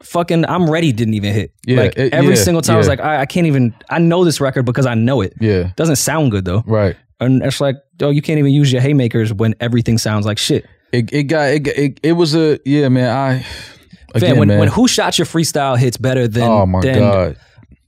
fucking 0.03 0.45
I'm 0.45 0.69
ready 0.69 0.91
didn't 0.91 1.13
even 1.15 1.33
hit. 1.33 1.53
Yeah, 1.65 1.77
like 1.81 1.97
it- 1.97 2.13
every 2.13 2.35
yeah, 2.35 2.41
single 2.43 2.61
time 2.61 2.75
I 2.75 2.77
was 2.77 2.87
like, 2.87 2.99
I, 2.99 3.21
I 3.21 3.25
can't 3.25 3.47
even 3.47 3.73
I 3.89 3.99
know 3.99 4.23
this 4.23 4.39
record 4.41 4.65
because 4.65 4.85
I 4.85 4.93
know 4.95 5.21
it. 5.21 5.33
Yeah. 5.39 5.71
Doesn't 5.75 5.97
sound 5.97 6.31
good 6.31 6.45
though. 6.45 6.63
Right. 6.65 6.95
And 7.19 7.43
it's 7.43 7.59
like, 7.59 7.75
oh, 8.01 8.09
you 8.11 8.21
can't 8.21 8.39
even 8.39 8.51
use 8.51 8.71
your 8.71 8.81
haymakers 8.81 9.33
when 9.33 9.53
everything 9.59 9.97
sounds 9.97 10.25
like 10.25 10.37
shit. 10.37 10.65
It 10.91 11.11
it 11.13 11.23
got 11.23 11.49
it 11.49 11.67
it, 11.67 11.99
it 12.01 12.13
was 12.13 12.35
a 12.35 12.59
yeah 12.65 12.87
man. 12.89 13.09
I 13.09 13.45
again 14.15 14.37
when, 14.37 14.47
man. 14.47 14.59
when 14.59 14.69
Who 14.69 14.87
Shot 14.87 15.17
Your 15.19 15.25
Freestyle 15.25 15.77
hits 15.77 15.97
better 15.97 16.27
than, 16.27 16.43
oh 16.43 16.65
my 16.65 16.81
than 16.81 16.99
god. 16.99 17.37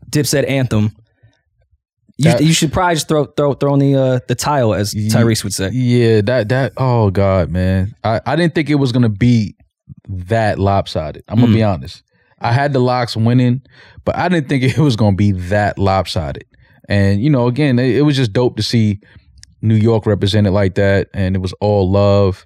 Dipset 0.09 0.47
Anthem, 0.49 0.91
you, 2.17 2.25
That- 2.25 2.43
you 2.43 2.53
should 2.53 2.71
probably 2.73 2.95
just 2.95 3.07
throw 3.07 3.25
throw 3.25 3.53
throw 3.53 3.73
on 3.73 3.79
the 3.79 3.95
uh, 3.95 4.19
the 4.27 4.35
tile 4.35 4.73
as 4.73 4.93
Tyrese 4.93 5.43
would 5.43 5.53
say. 5.53 5.69
Yeah, 5.71 6.21
that 6.21 6.49
that 6.49 6.73
oh 6.77 7.09
god, 7.09 7.49
man. 7.49 7.95
I 8.03 8.19
I 8.25 8.35
didn't 8.35 8.53
think 8.53 8.69
it 8.69 8.75
was 8.75 8.91
gonna 8.91 9.09
be 9.09 9.55
that 10.07 10.59
lopsided. 10.59 11.23
I'm 11.27 11.39
gonna 11.39 11.51
Mm. 11.51 11.55
be 11.55 11.63
honest. 11.63 12.03
I 12.39 12.51
had 12.53 12.73
the 12.73 12.79
LOX 12.79 13.15
winning, 13.15 13.61
but 14.03 14.15
I 14.15 14.27
didn't 14.29 14.49
think 14.49 14.63
it 14.77 14.77
was 14.77 14.95
gonna 14.95 15.15
be 15.15 15.31
that 15.33 15.77
lopsided. 15.77 16.45
And 16.89 17.21
you 17.23 17.29
know, 17.29 17.47
again, 17.47 17.77
it, 17.79 17.97
it 17.97 18.01
was 18.01 18.15
just 18.15 18.33
dope 18.33 18.57
to 18.57 18.63
see 18.63 18.99
New 19.61 19.75
York 19.75 20.05
represented 20.05 20.53
like 20.53 20.75
that, 20.75 21.07
and 21.13 21.35
it 21.35 21.39
was 21.39 21.53
all 21.61 21.89
love. 21.89 22.45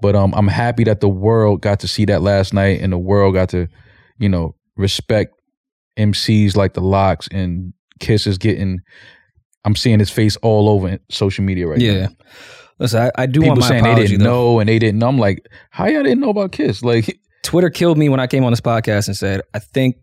But 0.00 0.16
um, 0.16 0.34
I'm 0.36 0.48
happy 0.48 0.82
that 0.84 1.00
the 1.00 1.08
world 1.08 1.60
got 1.62 1.78
to 1.80 1.88
see 1.88 2.04
that 2.06 2.22
last 2.22 2.52
night, 2.52 2.80
and 2.80 2.92
the 2.92 2.98
world 2.98 3.34
got 3.34 3.48
to, 3.50 3.68
you 4.18 4.28
know, 4.28 4.56
respect 4.76 5.32
MCs 5.96 6.56
like 6.56 6.74
the 6.74 6.80
LOX 6.80 7.28
and 7.30 7.72
Kiss 8.00 8.26
is 8.26 8.38
getting. 8.38 8.80
I'm 9.64 9.76
seeing 9.76 10.00
his 10.00 10.10
face 10.10 10.34
all 10.38 10.68
over 10.68 10.98
social 11.08 11.44
media 11.44 11.68
right 11.68 11.78
now 11.78 11.84
Yeah. 11.84 12.08
Listen, 12.82 13.02
I, 13.02 13.22
I 13.22 13.26
do 13.26 13.40
people 13.40 13.48
want 13.50 13.60
my 13.60 13.68
saying 13.68 13.84
they 13.84 13.94
didn't 13.94 14.18
though. 14.18 14.24
know 14.24 14.60
and 14.60 14.68
they 14.68 14.78
didn't 14.78 14.98
know. 14.98 15.08
I'm 15.08 15.18
like, 15.18 15.46
how 15.70 15.86
y'all 15.86 16.02
didn't 16.02 16.20
know 16.20 16.30
about 16.30 16.52
Kiss? 16.52 16.82
Like, 16.82 17.18
Twitter 17.42 17.70
killed 17.70 17.96
me 17.96 18.08
when 18.08 18.20
I 18.20 18.26
came 18.26 18.44
on 18.44 18.52
this 18.52 18.60
podcast 18.60 19.06
and 19.08 19.16
said, 19.16 19.40
I 19.54 19.58
think 19.60 19.96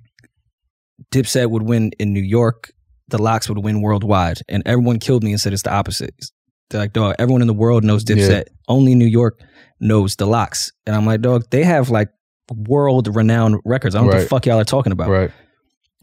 Dipset 1.14 1.50
would 1.50 1.64
win 1.64 1.92
in 2.00 2.14
New 2.14 2.22
York, 2.22 2.72
the 3.08 3.18
LOX 3.22 3.50
would 3.50 3.60
win 3.60 3.82
worldwide. 3.82 4.40
And 4.50 4.64
everyone 4.66 5.00
killed 5.00 5.24
me 5.24 5.32
and 5.32 5.40
said 5.42 5.54
it's 5.54 5.64
the 5.64 5.74
opposite. 5.74 6.14
They're 6.70 6.82
like, 6.82 6.94
dog, 6.94 7.16
everyone 7.20 7.42
in 7.42 7.48
the 7.48 7.54
world 7.54 7.84
knows 7.84 8.04
Dipset. 8.04 8.30
Yeah. 8.48 8.54
Only 8.68 8.96
New 8.96 9.06
York 9.08 9.40
knows 9.80 10.16
the 10.16 10.26
LOX. 10.28 10.72
And 10.86 10.96
I'm 10.96 11.06
like, 11.06 11.22
dog, 11.22 11.46
they 11.52 11.64
have 11.64 11.90
like 11.90 12.10
world 12.56 13.14
renowned 13.16 13.60
records. 13.66 13.96
I 13.96 14.00
don't 14.00 14.08
know 14.08 14.16
what 14.18 14.22
the 14.24 14.28
fuck 14.28 14.46
y'all 14.46 14.60
are 14.60 14.64
talking 14.64 14.92
about. 14.92 15.10
right? 15.10 15.32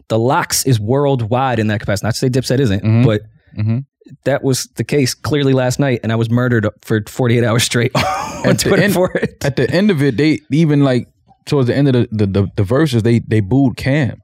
The 0.08 0.18
LOX 0.18 0.64
is 0.66 0.78
worldwide 0.80 1.58
in 1.58 1.66
that 1.68 1.80
capacity. 1.80 2.06
Not 2.06 2.14
to 2.14 2.18
say 2.18 2.28
Dipset 2.28 2.60
isn't, 2.60 2.82
Mhm. 2.82 3.04
but 3.04 3.22
hmm 3.54 3.78
that 4.24 4.42
was 4.42 4.66
the 4.76 4.84
case 4.84 5.14
clearly 5.14 5.52
last 5.52 5.78
night. 5.78 6.00
And 6.02 6.12
I 6.12 6.16
was 6.16 6.30
murdered 6.30 6.66
for 6.82 7.02
48 7.06 7.44
hours 7.44 7.64
straight 7.64 7.92
on 7.94 8.02
At 8.46 8.58
the 8.58 8.68
Twitter 8.68 8.82
end- 8.82 8.94
for 8.94 9.12
it. 9.16 9.44
At 9.44 9.56
the 9.56 9.70
end 9.70 9.90
of 9.90 10.02
it, 10.02 10.16
they 10.16 10.40
even 10.50 10.82
like 10.84 11.08
towards 11.44 11.68
the 11.68 11.74
end 11.76 11.88
of 11.88 11.92
the 11.94 12.08
the, 12.12 12.26
the, 12.26 12.48
the 12.56 12.64
verses, 12.64 13.02
they 13.02 13.18
they 13.20 13.40
booed 13.40 13.76
Cam. 13.76 14.20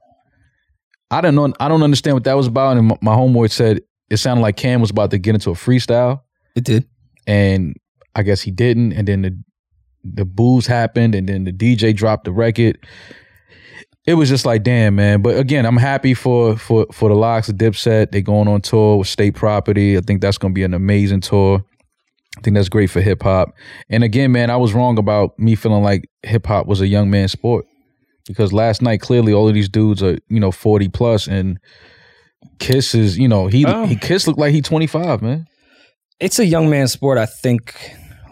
I 1.11 1.21
don't 1.21 1.35
know. 1.35 1.53
I 1.59 1.67
don't 1.67 1.83
understand 1.83 2.15
what 2.15 2.23
that 2.23 2.33
was 2.35 2.47
about. 2.47 2.77
And 2.77 2.87
my, 2.87 2.97
my 3.01 3.13
homeboy 3.13 3.51
said 3.51 3.81
it 4.09 4.17
sounded 4.17 4.41
like 4.41 4.57
Cam 4.57 4.81
was 4.81 4.89
about 4.89 5.11
to 5.11 5.17
get 5.17 5.35
into 5.35 5.49
a 5.51 5.53
freestyle, 5.53 6.21
it 6.55 6.63
did. 6.63 6.87
and 7.27 7.75
I 8.15 8.23
guess 8.23 8.41
he 8.41 8.51
didn't. 8.51 8.93
And 8.93 9.07
then 9.07 9.21
the 9.21 9.43
the 10.03 10.25
booze 10.25 10.67
happened, 10.67 11.15
and 11.15 11.29
then 11.29 11.43
the 11.45 11.51
DJ 11.53 11.95
dropped 11.95 12.25
the 12.25 12.31
record. 12.31 12.77
It 14.05 14.15
was 14.15 14.27
just 14.27 14.45
like, 14.45 14.63
damn, 14.63 14.95
man. 14.95 15.21
But 15.21 15.37
again, 15.37 15.65
I'm 15.65 15.77
happy 15.77 16.13
for 16.13 16.57
for 16.57 16.85
for 16.91 17.09
the 17.09 17.15
LOX 17.15 17.47
of 17.49 17.55
Dipset. 17.55 18.11
They 18.11 18.21
going 18.21 18.47
on 18.47 18.61
tour 18.61 18.97
with 18.97 19.07
State 19.07 19.35
Property. 19.35 19.97
I 19.97 20.01
think 20.01 20.19
that's 20.21 20.37
gonna 20.37 20.53
be 20.53 20.63
an 20.63 20.73
amazing 20.73 21.21
tour. 21.21 21.63
I 22.37 22.41
think 22.41 22.55
that's 22.55 22.67
great 22.69 22.89
for 22.89 22.99
hip 22.99 23.23
hop. 23.23 23.53
And 23.89 24.03
again, 24.03 24.31
man, 24.31 24.49
I 24.49 24.57
was 24.57 24.73
wrong 24.73 24.97
about 24.97 25.37
me 25.39 25.55
feeling 25.55 25.83
like 25.83 26.09
hip 26.23 26.45
hop 26.47 26.65
was 26.67 26.81
a 26.81 26.87
young 26.87 27.09
man's 27.09 27.31
sport 27.31 27.65
because 28.27 28.51
last 28.51 28.81
night 28.81 28.99
clearly 29.01 29.31
all 29.33 29.47
of 29.47 29.53
these 29.53 29.69
dudes 29.69 30.01
are 30.03 30.17
you 30.29 30.39
know 30.39 30.51
40 30.51 30.89
plus 30.89 31.27
and 31.27 31.59
Kiss 32.59 32.93
is 32.95 33.17
you 33.17 33.27
know 33.27 33.47
he 33.47 33.65
Oh. 33.65 33.85
he 33.85 33.95
Kiss 33.95 34.27
looked 34.27 34.39
like 34.39 34.51
he 34.53 34.61
25, 34.61 35.21
man. 35.21 35.45
it's 36.19 36.39
a 36.39 36.45
young 36.45 36.69
man's 36.69 36.91
sport, 36.91 37.17
I 37.17 37.25
think. 37.25 37.73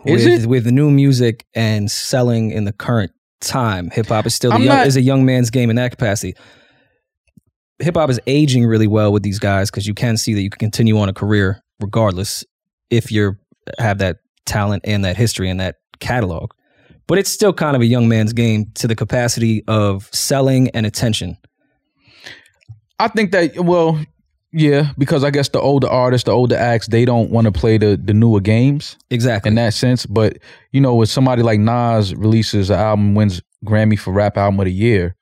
Is 0.05 0.25
with, 0.25 0.43
it? 0.43 0.47
with 0.47 0.65
new 0.65 0.89
music 0.89 1.45
and 1.53 1.89
selling 1.91 2.49
in 2.51 2.65
the 2.65 2.73
current 2.73 3.11
time, 3.41 3.89
hip 3.91 4.07
hop 4.07 4.25
is 4.25 4.35
still 4.35 4.51
the 4.51 4.59
young, 4.59 4.77
not- 4.77 4.87
is 4.87 4.95
a 4.95 5.01
young 5.01 5.25
man's 5.25 5.49
game 5.49 5.69
in 5.69 5.75
that 5.75 5.91
capacity. 5.91 6.35
Hip 7.79 7.95
hop 7.95 8.09
is 8.09 8.19
aging 8.27 8.65
really 8.65 8.87
well 8.87 9.11
with 9.11 9.23
these 9.23 9.39
guys 9.39 9.71
because 9.71 9.87
you 9.87 9.93
can 9.93 10.15
see 10.17 10.33
that 10.33 10.41
you 10.41 10.49
can 10.49 10.59
continue 10.59 10.97
on 10.99 11.09
a 11.09 11.13
career 11.13 11.61
regardless 11.79 12.45
if 12.89 13.11
you 13.11 13.35
have 13.79 13.97
that 13.97 14.17
talent 14.45 14.83
and 14.85 15.03
that 15.03 15.17
history 15.17 15.49
and 15.49 15.59
that 15.59 15.77
catalog. 15.99 16.51
But 17.07 17.17
it's 17.17 17.31
still 17.31 17.53
kind 17.53 17.75
of 17.75 17.81
a 17.81 17.85
young 17.85 18.07
man's 18.07 18.33
game 18.33 18.71
to 18.75 18.87
the 18.87 18.95
capacity 18.95 19.63
of 19.67 20.09
selling 20.13 20.69
and 20.69 20.85
attention. 20.85 21.37
I 22.99 23.07
think 23.07 23.31
that 23.31 23.57
well, 23.57 23.99
yeah, 24.53 24.91
because 24.97 25.23
I 25.23 25.29
guess 25.31 25.49
the 25.49 25.59
older 25.61 25.87
artists, 25.87 26.25
the 26.25 26.31
older 26.31 26.55
acts, 26.57 26.87
they 26.87 27.05
don't 27.05 27.29
want 27.31 27.45
to 27.45 27.51
play 27.51 27.77
the 27.77 27.99
the 28.01 28.13
newer 28.13 28.39
games 28.41 28.97
Exactly. 29.09 29.49
in 29.49 29.55
that 29.55 29.73
sense. 29.73 30.05
But 30.05 30.37
you 30.71 30.81
know, 30.81 30.95
when 30.95 31.07
somebody 31.07 31.41
like 31.43 31.59
Nas 31.59 32.13
releases 32.15 32.69
an 32.69 32.79
album, 32.79 33.15
wins 33.15 33.41
Grammy 33.65 33.97
for 33.97 34.11
Rap 34.13 34.37
Album 34.37 34.59
of 34.59 34.65
the 34.65 34.71
Year 34.73 35.15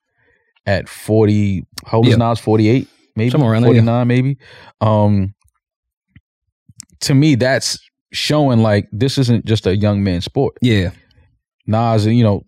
at 0.65 0.89
forty, 0.89 1.65
how 1.85 1.97
old 1.99 2.07
is 2.07 2.17
Nas? 2.17 2.39
Forty 2.39 2.67
eight, 2.69 2.87
maybe 3.15 3.29
Somewhere 3.31 3.51
around 3.53 3.63
there, 3.63 3.73
forty 3.73 3.85
yeah. 3.85 4.03
maybe. 4.03 4.37
Um, 4.81 5.33
to 7.01 7.13
me, 7.13 7.35
that's 7.35 7.79
showing 8.11 8.59
like 8.59 8.87
this 8.91 9.17
isn't 9.17 9.45
just 9.45 9.67
a 9.67 9.75
young 9.75 10.03
man 10.03 10.21
sport. 10.21 10.57
yeah. 10.61 10.91
Nas, 11.67 12.07
you 12.07 12.23
know, 12.23 12.41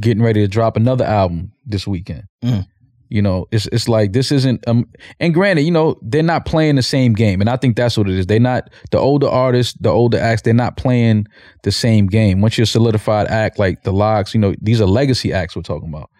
getting 0.00 0.22
ready 0.22 0.40
to 0.40 0.46
drop 0.46 0.76
another 0.76 1.04
album 1.04 1.52
this 1.66 1.84
weekend. 1.84 2.22
Mm. 2.44 2.64
You 3.12 3.22
know, 3.22 3.46
it's 3.52 3.66
it's 3.66 3.88
like 3.88 4.12
this 4.12 4.32
isn't 4.32 4.66
um 4.66 4.88
and 5.20 5.34
granted, 5.34 5.62
you 5.62 5.70
know, 5.70 5.96
they're 6.02 6.22
not 6.22 6.46
playing 6.46 6.76
the 6.76 6.82
same 6.82 7.12
game. 7.12 7.40
And 7.40 7.50
I 7.50 7.56
think 7.56 7.76
that's 7.76 7.96
what 7.96 8.08
it 8.08 8.18
is. 8.18 8.26
They're 8.26 8.40
not 8.40 8.70
the 8.90 8.98
older 8.98 9.28
artists, 9.28 9.76
the 9.80 9.90
older 9.90 10.18
acts, 10.18 10.42
they're 10.42 10.54
not 10.54 10.76
playing 10.76 11.26
the 11.62 11.72
same 11.72 12.06
game. 12.06 12.40
Once 12.40 12.56
you're 12.56 12.64
a 12.64 12.66
solidified 12.66 13.28
act 13.28 13.58
like 13.58 13.82
the 13.82 13.92
LOX, 13.92 14.34
you 14.34 14.40
know, 14.40 14.54
these 14.60 14.80
are 14.80 14.86
legacy 14.86 15.32
acts 15.32 15.54
we're 15.54 15.62
talking 15.62 15.88
about. 15.88 16.10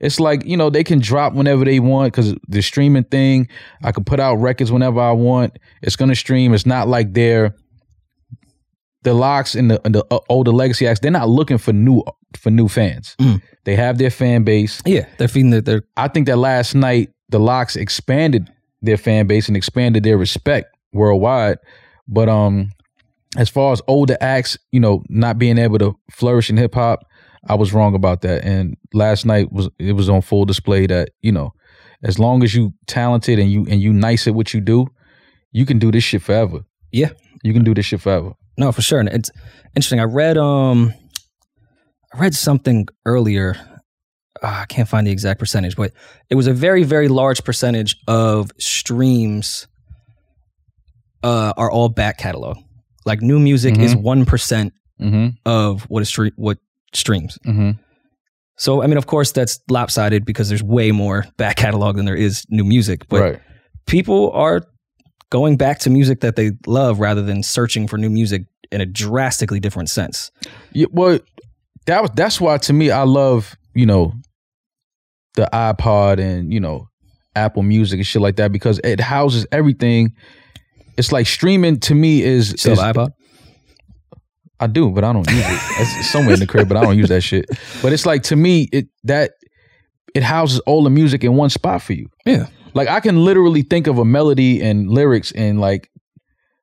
It's 0.00 0.20
like, 0.20 0.44
you 0.44 0.56
know, 0.56 0.68
they 0.68 0.84
can 0.84 0.98
drop 0.98 1.32
whenever 1.32 1.64
they 1.64 1.80
want 1.80 2.12
because 2.12 2.34
the 2.48 2.60
streaming 2.60 3.04
thing, 3.04 3.48
I 3.82 3.92
can 3.92 4.04
put 4.04 4.20
out 4.20 4.34
records 4.34 4.70
whenever 4.70 5.00
I 5.00 5.12
want. 5.12 5.58
It's 5.80 5.96
gonna 5.96 6.16
stream. 6.16 6.52
It's 6.52 6.66
not 6.66 6.88
like 6.88 7.14
they're 7.14 7.54
the 9.02 9.14
LOX 9.14 9.54
and 9.54 9.70
the, 9.70 9.80
and 9.84 9.94
the 9.94 10.04
uh, 10.10 10.20
older 10.28 10.52
legacy 10.52 10.86
acts, 10.86 11.00
they're 11.00 11.10
not 11.10 11.28
looking 11.28 11.58
for 11.58 11.72
new 11.72 12.02
for 12.36 12.50
new 12.50 12.68
fans. 12.68 13.16
Mm. 13.18 13.42
They 13.64 13.76
have 13.76 13.98
their 13.98 14.10
fan 14.10 14.44
base. 14.44 14.80
Yeah. 14.86 15.06
They're 15.18 15.28
feeding 15.28 15.50
their, 15.50 15.60
their 15.60 15.82
I 15.96 16.08
think 16.08 16.26
that 16.26 16.36
last 16.36 16.74
night 16.74 17.10
the 17.28 17.38
LOX 17.38 17.76
expanded 17.76 18.50
their 18.80 18.96
fan 18.96 19.26
base 19.26 19.48
and 19.48 19.56
expanded 19.56 20.02
their 20.02 20.18
respect 20.18 20.74
worldwide. 20.92 21.58
But 22.08 22.28
um, 22.28 22.70
as 23.36 23.48
far 23.48 23.72
as 23.72 23.82
older 23.86 24.16
acts, 24.20 24.58
you 24.70 24.80
know, 24.80 25.02
not 25.08 25.38
being 25.38 25.58
able 25.58 25.78
to 25.78 25.96
flourish 26.10 26.50
in 26.50 26.56
hip 26.56 26.74
hop, 26.74 27.04
I 27.48 27.54
was 27.54 27.72
wrong 27.72 27.94
about 27.94 28.22
that. 28.22 28.44
And 28.44 28.76
last 28.92 29.26
night 29.26 29.52
was 29.52 29.68
it 29.78 29.92
was 29.92 30.08
on 30.08 30.22
full 30.22 30.44
display 30.44 30.86
that 30.86 31.10
you 31.22 31.32
know, 31.32 31.52
as 32.02 32.18
long 32.18 32.42
as 32.42 32.54
you 32.54 32.72
talented 32.86 33.38
and 33.38 33.50
you 33.50 33.66
and 33.68 33.80
you 33.80 33.92
nice 33.92 34.26
at 34.26 34.34
what 34.34 34.54
you 34.54 34.60
do, 34.60 34.86
you 35.52 35.66
can 35.66 35.78
do 35.78 35.90
this 35.90 36.04
shit 36.04 36.22
forever. 36.22 36.60
Yeah. 36.92 37.10
you 37.42 37.52
can 37.52 37.64
do 37.64 37.74
this 37.74 37.86
shit 37.86 38.00
forever. 38.00 38.32
No, 38.58 38.72
for 38.72 38.82
sure. 38.82 39.00
And 39.00 39.08
it's 39.08 39.30
interesting. 39.74 40.00
I 40.00 40.04
read 40.04 40.36
um 40.38 40.92
I 42.14 42.18
read 42.20 42.34
something 42.34 42.86
earlier. 43.06 43.56
Uh, 44.42 44.46
I 44.62 44.66
can't 44.66 44.88
find 44.88 45.06
the 45.06 45.10
exact 45.12 45.38
percentage, 45.40 45.76
but 45.76 45.92
it 46.28 46.34
was 46.34 46.46
a 46.46 46.52
very, 46.52 46.82
very 46.84 47.08
large 47.08 47.44
percentage 47.44 47.96
of 48.08 48.50
streams 48.58 49.66
uh, 51.22 51.52
are 51.56 51.70
all 51.70 51.88
back 51.88 52.18
catalog. 52.18 52.58
Like 53.06 53.22
new 53.22 53.38
music 53.38 53.78
is 53.78 53.94
one 53.96 54.24
Mm-hmm. 55.00 55.28
of 55.46 55.82
what 55.84 56.02
is 56.02 56.10
stre- 56.10 56.32
what 56.36 56.58
streams. 56.94 57.36
Mm-hmm. 57.44 57.72
So 58.56 58.82
I 58.82 58.86
mean, 58.86 58.98
of 58.98 59.06
course, 59.06 59.32
that's 59.32 59.58
lopsided 59.68 60.24
because 60.24 60.48
there's 60.48 60.62
way 60.62 60.92
more 60.92 61.24
back 61.38 61.56
catalog 61.56 61.96
than 61.96 62.04
there 62.04 62.14
is 62.14 62.44
new 62.50 62.62
music. 62.62 63.08
But 63.08 63.20
right. 63.20 63.40
people 63.86 64.30
are 64.30 64.62
going 65.32 65.56
back 65.56 65.78
to 65.78 65.88
music 65.88 66.20
that 66.20 66.36
they 66.36 66.52
love 66.66 67.00
rather 67.00 67.22
than 67.22 67.42
searching 67.42 67.88
for 67.88 67.96
new 67.96 68.10
music 68.10 68.44
in 68.70 68.82
a 68.82 68.86
drastically 68.86 69.58
different 69.58 69.88
sense. 69.88 70.30
Yeah, 70.74 70.88
well, 70.90 71.18
that 71.86 72.02
was 72.02 72.10
that's 72.14 72.38
why 72.38 72.58
to 72.58 72.72
me 72.74 72.90
I 72.90 73.04
love 73.04 73.56
you 73.74 73.86
know 73.86 74.12
the 75.34 75.48
iPod 75.50 76.20
and 76.20 76.52
you 76.52 76.60
know 76.60 76.86
Apple 77.34 77.62
Music 77.62 77.96
and 77.96 78.06
shit 78.06 78.20
like 78.20 78.36
that 78.36 78.52
because 78.52 78.78
it 78.84 79.00
houses 79.00 79.46
everything. 79.50 80.12
It's 80.98 81.10
like 81.10 81.26
streaming 81.26 81.80
to 81.80 81.94
me 81.94 82.22
is, 82.22 82.50
Still 82.50 82.76
iPod? 82.76 83.12
I 84.60 84.66
do, 84.66 84.90
but 84.90 85.02
I 85.02 85.14
don't 85.14 85.28
use 85.30 85.44
it. 85.44 85.60
It's 85.80 86.10
somewhere 86.10 86.34
in 86.34 86.40
the 86.40 86.46
crib, 86.46 86.68
but 86.68 86.76
I 86.76 86.82
don't 86.82 86.98
use 86.98 87.08
that 87.08 87.22
shit. 87.22 87.46
But 87.80 87.94
it's 87.94 88.04
like 88.04 88.24
to 88.24 88.36
me, 88.36 88.68
it 88.70 88.88
that 89.04 89.32
it 90.14 90.22
houses 90.22 90.60
all 90.60 90.84
the 90.84 90.90
music 90.90 91.24
in 91.24 91.34
one 91.36 91.48
spot 91.48 91.80
for 91.80 91.94
you. 91.94 92.10
Yeah. 92.26 92.48
Like 92.74 92.88
I 92.88 93.00
can 93.00 93.24
literally 93.24 93.62
think 93.62 93.86
of 93.86 93.98
a 93.98 94.04
melody 94.04 94.60
and 94.62 94.88
lyrics 94.88 95.32
and 95.32 95.60
like 95.60 95.90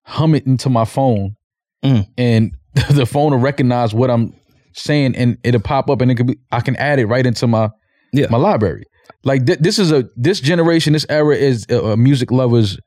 hum 0.03 0.35
it 0.35 0.45
into 0.45 0.69
my 0.69 0.85
phone, 0.85 1.35
Mm. 1.83 2.05
and 2.17 2.51
the 2.91 3.05
phone 3.05 3.31
will 3.31 3.39
recognize 3.39 3.93
what 3.93 4.09
I'm 4.11 4.33
saying, 4.73 5.15
and 5.15 5.37
it'll 5.43 5.61
pop 5.61 5.89
up, 5.89 6.01
and 6.01 6.11
it 6.11 6.15
can 6.15 6.27
be 6.27 6.37
I 6.51 6.61
can 6.61 6.75
add 6.75 6.99
it 6.99 7.05
right 7.05 7.25
into 7.25 7.47
my 7.47 7.69
Yeah. 8.13 8.27
my 8.29 8.37
library. 8.37 8.83
Like 9.23 9.45
th- 9.45 9.59
this 9.59 9.79
is 9.79 9.91
a 9.91 10.05
this 10.15 10.39
generation, 10.39 10.93
this 10.93 11.05
era 11.09 11.35
is 11.35 11.65
a, 11.69 11.79
a 11.91 11.97
music 11.97 12.31
lover's 12.31 12.77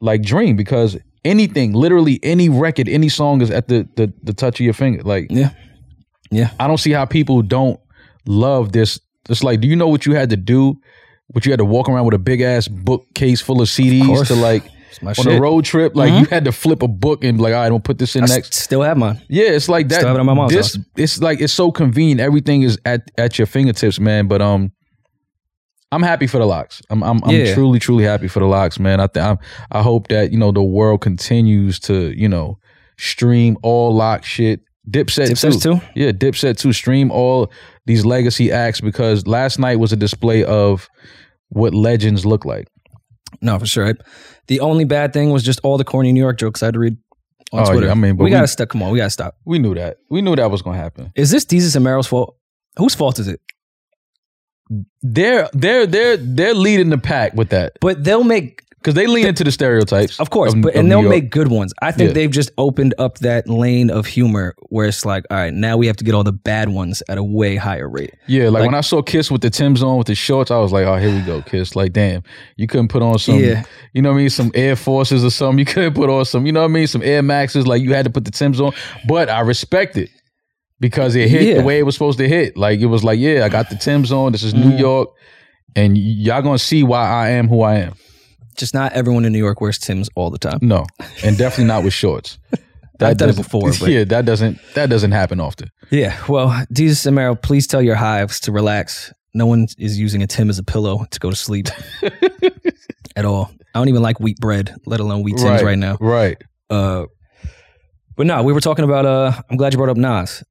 like 0.00 0.22
dream 0.22 0.56
because 0.56 0.96
anything, 1.24 1.72
literally 1.72 2.20
any 2.22 2.48
record, 2.48 2.88
any 2.88 3.08
song 3.08 3.40
is 3.40 3.50
at 3.50 3.68
the 3.68 3.88
the, 3.96 4.12
the 4.22 4.32
touch 4.32 4.60
of 4.60 4.64
your 4.64 4.74
finger. 4.74 5.02
Like 5.02 5.26
Yeah. 5.30 5.50
Yeah. 6.30 6.50
I 6.60 6.66
don't 6.68 6.78
see 6.78 6.92
how 6.92 7.04
people 7.04 7.42
don't 7.42 7.78
love 8.26 8.72
this. 8.72 8.98
It's 9.28 9.42
like, 9.44 9.60
do 9.60 9.66
you 9.68 9.76
know 9.76 9.88
what 9.88 10.06
you 10.06 10.14
had 10.14 10.30
to 10.30 10.36
do? 10.36 10.76
What 11.28 11.44
you 11.44 11.52
had 11.52 11.58
to 11.58 11.64
walk 11.64 11.88
around 11.88 12.04
with 12.04 12.14
a 12.14 12.18
big 12.18 12.40
ass 12.40 12.68
bookcase 12.68 13.40
full 13.40 13.60
of 13.60 13.68
CDs 13.68 14.06
course. 14.06 14.28
to 14.28 14.34
like 14.34 14.64
on 15.04 15.12
shit. 15.14 15.26
a 15.26 15.40
road 15.40 15.64
trip? 15.64 15.94
Like 15.96 16.12
Mhm. 16.12 16.20
you 16.20 16.26
had 16.26 16.44
to 16.46 16.52
flip 16.52 16.82
a 16.82 16.88
book 16.88 17.24
and 17.24 17.36
be 17.36 17.42
like, 17.42 17.52
all 17.52 17.60
right, 17.60 17.66
I 17.66 17.68
don't 17.68 17.82
put 17.84 17.98
this 17.98 18.14
in 18.16 18.24
I 18.24 18.26
next. 18.28 18.54
still 18.54 18.82
have 18.82 18.96
mine. 18.96 19.20
Yeah, 19.28 19.46
it's 19.50 19.68
like 19.68 19.88
that. 19.88 19.96
Still 19.96 20.08
have 20.08 20.16
it 20.16 20.20
at 20.20 20.24
my 20.26 20.34
mom's 20.34 20.52
this, 20.52 20.76
house. 20.76 20.84
It's 20.96 21.20
like 21.20 21.40
it's 21.40 21.52
so 21.52 21.70
convenient. 21.72 22.20
Everything 22.20 22.62
is 22.62 22.78
at 22.84 23.10
at 23.18 23.38
your 23.38 23.46
fingertips, 23.46 23.98
man. 24.00 24.26
But 24.28 24.40
um, 24.40 24.72
I'm 25.92 26.02
happy 26.02 26.26
for 26.26 26.38
the 26.38 26.46
LOX. 26.46 26.80
I'm 26.90 27.02
I'm, 27.02 27.22
I'm 27.24 27.34
Yeah. 27.34 27.54
truly 27.54 27.78
truly 27.78 28.04
happy 28.04 28.28
for 28.28 28.40
the 28.40 28.46
LOX, 28.46 28.78
man. 28.78 29.00
I 29.00 29.06
th- 29.08 29.24
I'm, 29.24 29.38
I 29.72 29.82
hope 29.82 30.08
that 30.08 30.32
you 30.32 30.38
know 30.38 30.52
the 30.52 30.62
world 30.62 31.00
continues 31.00 31.78
to 31.80 32.12
you 32.18 32.28
know 32.28 32.58
stream 32.96 33.56
all 33.62 33.94
lock 33.94 34.24
shit. 34.24 34.60
Dipset 34.88 35.30
Dipset 35.30 35.60
too. 35.62 35.74
too? 35.74 35.80
Yeah, 35.96 36.12
Dipset 36.12 36.56
too. 36.58 36.72
Stream 36.72 37.10
all 37.10 37.50
these 37.86 38.04
legacy 38.04 38.52
acts 38.52 38.80
because 38.80 39.26
last 39.26 39.58
night 39.58 39.76
was 39.76 39.92
a 39.92 39.96
display 39.96 40.44
of 40.44 40.88
what 41.48 41.74
legends 41.74 42.26
look 42.26 42.44
like. 42.44 42.68
No, 43.40 43.58
for 43.58 43.66
sure. 43.66 43.86
I- 43.88 43.94
the 44.48 44.60
only 44.60 44.84
bad 44.84 45.12
thing 45.12 45.30
was 45.30 45.42
just 45.42 45.60
all 45.64 45.78
the 45.78 45.84
corny 45.84 46.12
New 46.12 46.20
York 46.20 46.38
jokes 46.38 46.62
I 46.62 46.66
had 46.66 46.74
to 46.74 46.80
read 46.80 46.96
on 47.52 47.60
Oh, 47.62 47.70
Twitter. 47.70 47.86
yeah, 47.86 47.92
I 47.92 47.94
mean, 47.94 48.16
but 48.16 48.24
we, 48.24 48.30
we- 48.30 48.30
gotta 48.30 48.46
stop. 48.48 48.68
Come 48.68 48.82
on, 48.82 48.90
we 48.92 48.98
gotta 48.98 49.10
stop. 49.10 49.36
We 49.44 49.58
knew 49.58 49.74
that. 49.74 49.98
We 50.10 50.20
knew 50.22 50.34
that 50.36 50.50
was 50.50 50.62
gonna 50.62 50.76
happen. 50.78 51.12
Is 51.14 51.30
this 51.30 51.44
Desus 51.44 51.74
and 51.76 51.84
Mero's 51.84 52.06
fault? 52.06 52.36
Whose 52.76 52.94
fault 52.94 53.18
is 53.18 53.28
it? 53.28 53.40
They're 55.02 55.48
they're 55.52 55.86
they're 55.86 56.16
they're 56.16 56.54
leading 56.54 56.90
the 56.90 56.98
pack 56.98 57.34
with 57.34 57.50
that. 57.50 57.74
But 57.80 58.02
they'll 58.02 58.24
make, 58.24 58.62
Because 58.86 58.94
they 58.94 59.08
lean 59.08 59.26
into 59.26 59.42
the 59.42 59.50
stereotypes. 59.50 60.20
of 60.20 60.30
course, 60.30 60.54
of- 60.54 60.62
but 60.62 60.76
and 60.76 60.88
they'll 60.88 61.02
make 61.02 61.28
good 61.28 61.48
ones. 61.48 61.74
I 61.82 61.90
think 61.90 62.10
Yeah. 62.10 62.14
they've 62.14 62.30
just 62.30 62.52
opened 62.56 62.94
up 62.98 63.18
that 63.18 63.48
lane 63.48 63.90
of 63.90 64.06
humor 64.06 64.54
where 64.68 64.86
it's 64.86 65.04
like, 65.04 65.24
all 65.28 65.36
right, 65.38 65.52
now 65.52 65.76
we 65.76 65.88
have 65.88 65.96
to 65.96 66.04
get 66.04 66.14
all 66.14 66.22
the 66.22 66.30
bad 66.30 66.68
ones 66.68 67.02
at 67.08 67.18
a 67.18 67.22
way 67.24 67.56
higher 67.56 67.88
rate. 67.88 68.14
Yeah, 68.28 68.44
like, 68.44 68.52
like- 68.60 68.66
when 68.66 68.74
I 68.76 68.82
saw 68.82 69.02
Kiss 69.02 69.28
with 69.28 69.40
the 69.40 69.50
Tim's 69.50 69.82
on 69.82 69.98
with 69.98 70.06
the 70.06 70.14
shorts, 70.14 70.52
I 70.52 70.58
was 70.58 70.70
like, 70.70 70.86
oh, 70.86 70.94
here 70.98 71.12
we 71.12 71.20
go, 71.22 71.42
Kiss. 71.42 71.74
Like, 71.74 71.92
damn, 71.94 72.22
you 72.56 72.68
couldn't 72.68 72.86
put 72.86 73.02
on 73.02 73.18
some, 73.18 73.40
Yeah. 73.40 73.64
you 73.92 74.02
know 74.02 74.10
what 74.10 74.18
I 74.18 74.20
mean, 74.20 74.30
some 74.30 74.52
Air 74.54 74.76
Forces 74.76 75.24
or 75.24 75.30
something. 75.30 75.58
You 75.58 75.64
couldn't 75.64 75.94
put 75.94 76.08
on 76.08 76.24
some, 76.24 76.46
you 76.46 76.52
know 76.52 76.60
what 76.60 76.66
I 76.70 76.74
mean, 76.74 76.86
some 76.86 77.02
Air 77.02 77.22
Maxes. 77.22 77.66
Like, 77.66 77.82
you 77.82 77.92
had 77.92 78.04
to 78.04 78.10
put 78.12 78.24
the 78.24 78.30
Tim's 78.30 78.60
on. 78.60 78.72
But 79.08 79.28
I 79.28 79.40
respect 79.40 79.96
it 79.96 80.10
because 80.78 81.16
it 81.16 81.28
hit 81.28 81.42
Yeah. 81.42 81.54
the 81.54 81.64
way 81.64 81.80
it 81.80 81.82
was 81.82 81.96
supposed 81.96 82.18
to 82.18 82.28
hit. 82.28 82.56
Like, 82.56 82.78
it 82.78 82.86
was 82.86 83.02
like, 83.02 83.18
yeah, 83.18 83.44
I 83.44 83.48
got 83.48 83.68
the 83.68 83.74
Tim's 83.76 84.12
on. 84.12 84.30
This 84.30 84.44
is 84.44 84.54
New 84.54 84.70
Mhm. 84.70 84.78
York. 84.78 85.08
And 85.74 85.94
y- 85.94 86.00
y'all 86.04 86.40
gonna 86.40 86.56
see 86.58 86.84
why 86.84 87.04
I 87.08 87.30
am 87.30 87.48
who 87.48 87.62
I 87.62 87.78
am. 87.80 87.94
Just 88.56 88.74
not 88.74 88.92
everyone 88.92 89.24
in 89.24 89.32
New 89.32 89.38
York 89.38 89.60
wears 89.60 89.78
Tim's 89.78 90.08
all 90.14 90.30
the 90.30 90.38
time. 90.38 90.58
No, 90.62 90.86
and 91.24 91.36
definitely 91.36 91.64
not 91.66 91.84
with 91.84 91.92
shorts. 91.94 92.38
I've 93.00 93.18
done 93.18 93.28
it 93.28 93.36
before, 93.36 93.70
but- 93.80 93.88
yeah, 93.90 94.04
that 94.04 94.24
doesn't 94.24 94.58
that 94.74 94.88
doesn't 94.88 95.12
happen 95.12 95.38
often. 95.40 95.70
Yeah. 95.90 96.16
Well, 96.28 96.48
Desus 96.72 97.06
and 97.06 97.14
Mero, 97.14 97.34
please 97.34 97.66
tell 97.66 97.82
your 97.82 97.94
hives 97.96 98.40
to 98.40 98.52
relax. 98.52 99.12
No 99.34 99.44
one 99.46 99.66
is 99.78 99.98
using 99.98 100.22
a 100.22 100.26
Tim 100.26 100.48
as 100.48 100.58
a 100.58 100.62
pillow 100.64 101.04
to 101.10 101.20
go 101.20 101.28
to 101.28 101.36
sleep 101.36 101.68
at 103.16 103.24
all. 103.24 103.50
I 103.74 103.78
don't 103.78 103.88
even 103.88 104.02
like 104.02 104.18
wheat 104.20 104.38
bread, 104.38 104.74
let 104.86 105.00
alone 105.00 105.22
wheat 105.22 105.36
Tims 105.36 105.62
right, 105.62 105.76
now. 105.78 105.98
Right. 106.00 106.40
Uh, 106.70 107.04
but 108.16 108.26
no, 108.26 108.42
we 108.42 108.52
were 108.54 108.60
talking 108.60 108.84
about. 108.84 109.04
Uh, 109.04 109.32
I'm 109.50 109.56
glad 109.58 109.74
you 109.74 109.76
brought 109.78 109.90
up 109.90 109.98
Nas. 109.98 110.42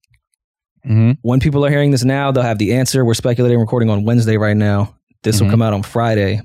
hmm 0.84 1.14
When 1.24 1.40
people 1.40 1.66
are 1.66 1.70
hearing 1.72 1.90
this 1.92 2.04
now, 2.04 2.32
they'll 2.32 2.44
have 2.44 2.60
the 2.60 2.76
answer. 2.76 3.04
We're 3.04 3.16
speculating, 3.16 3.60
recording 3.60 3.90
on 3.90 4.04
Wednesday 4.06 4.38
right 4.38 4.56
now. 4.56 4.96
This 5.24 5.40
will 5.42 5.48
Mhm. 5.48 5.52
come 5.52 5.62
out 5.64 5.74
on 5.74 5.82
Friday. 5.82 6.42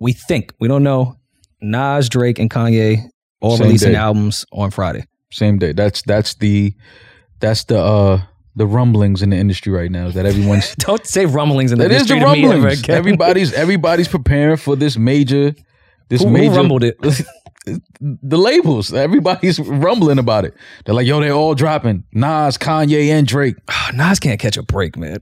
We 0.00 0.12
think 0.12 0.52
we 0.58 0.68
don't 0.68 0.82
know. 0.82 1.16
Nas, 1.60 2.08
Drake, 2.08 2.38
and 2.38 2.50
Kanye 2.50 3.08
all 3.40 3.56
Same 3.56 3.66
releasing 3.66 3.92
day. 3.92 3.98
albums 3.98 4.44
on 4.52 4.70
Friday. 4.70 5.04
Same 5.30 5.58
day. 5.58 5.72
That's 5.72 6.02
that's 6.02 6.34
the 6.34 6.74
that's 7.38 7.64
the 7.64 7.78
uh 7.78 8.22
the 8.56 8.66
rumblings 8.66 9.22
in 9.22 9.30
the 9.30 9.36
industry 9.36 9.72
right 9.72 9.90
now. 9.90 10.06
Is 10.06 10.14
that 10.14 10.26
everyone's 10.26 10.74
Don't 10.78 11.06
say 11.06 11.26
rumblings 11.26 11.72
in 11.72 11.78
the 11.78 11.84
is 11.84 12.06
the 12.08 12.14
industry 12.14 12.16
ever 12.16 12.26
rumblings. 12.26 12.88
Everybody's 12.88 13.52
everybody's 13.52 14.08
preparing 14.08 14.56
for 14.56 14.74
this 14.74 14.96
major 14.96 15.54
this 16.08 16.22
who, 16.22 16.28
who 16.28 16.50
rumbled 16.50 16.82
it? 16.82 16.96
the 18.00 18.38
labels. 18.38 18.92
Everybody's 18.92 19.60
rumbling 19.60 20.18
about 20.18 20.44
it. 20.44 20.54
They're 20.84 20.94
like, 20.94 21.06
yo, 21.06 21.20
they're 21.20 21.32
all 21.32 21.54
dropping. 21.54 22.04
Nas, 22.12 22.58
Kanye, 22.58 23.08
and 23.08 23.26
Drake. 23.26 23.56
Nas 23.94 24.18
can't 24.18 24.40
catch 24.40 24.56
a 24.56 24.62
break, 24.62 24.96
man. 24.96 25.18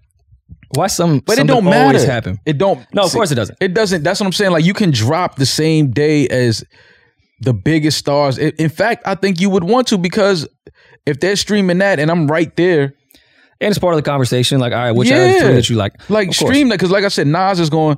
Why 0.75 0.87
some? 0.89 1.21
But 1.21 1.39
it 1.39 1.47
don't 1.47 1.65
matter. 1.65 1.87
Always 1.87 2.05
happen. 2.05 2.39
It 2.45 2.59
don't 2.59 2.85
No, 2.93 3.03
of 3.03 3.11
see, 3.11 3.17
course 3.17 3.31
it 3.31 3.37
doesn't. 3.37 3.57
It 3.61 3.73
doesn't. 3.75 4.03
That's 4.03 4.21
what 4.21 4.27
I'm 4.27 4.33
saying. 4.33 4.53
Like 4.53 4.65
you 4.65 4.75
can 4.75 4.91
drop 4.91 5.37
the 5.37 5.47
same 5.47 5.91
day 5.91 6.29
as 6.29 6.63
the 7.41 7.55
biggest 7.55 7.99
stars. 7.99 8.37
In 8.39 8.69
fact, 8.69 9.03
I 9.07 9.15
think 9.15 9.41
you 9.41 9.49
would 9.51 9.65
want 9.65 9.87
to 9.89 9.99
because 9.99 10.47
if 11.07 11.21
they're 11.21 11.37
streaming 11.37 11.79
that 11.79 11.99
and 12.01 12.11
I'm 12.11 12.27
right 12.27 12.55
there, 12.57 12.95
And 13.61 13.71
it's 13.71 13.79
part 13.79 13.95
of 13.95 13.99
the 13.99 14.09
conversation. 14.09 14.61
Like, 14.61 14.73
all 14.73 14.79
right, 14.79 14.93
which 14.93 15.09
Yeah. 15.09 15.41
three 15.41 15.55
that 15.55 15.69
you 15.71 15.77
like? 15.77 15.95
like 16.11 16.33
stream 16.35 16.69
that 16.69 16.75
because, 16.77 16.91
like 16.93 17.05
I 17.05 17.09
said, 17.09 17.27
Nas 17.27 17.59
is 17.59 17.71
going. 17.71 17.97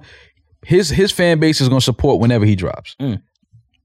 His 0.64 0.90
his 0.90 1.10
fan 1.10 1.38
base 1.40 1.60
is 1.60 1.68
going 1.68 1.80
to 1.80 1.84
support 1.84 2.20
whenever 2.20 2.44
he 2.46 2.54
drops. 2.54 2.94
Mm. 3.00 3.20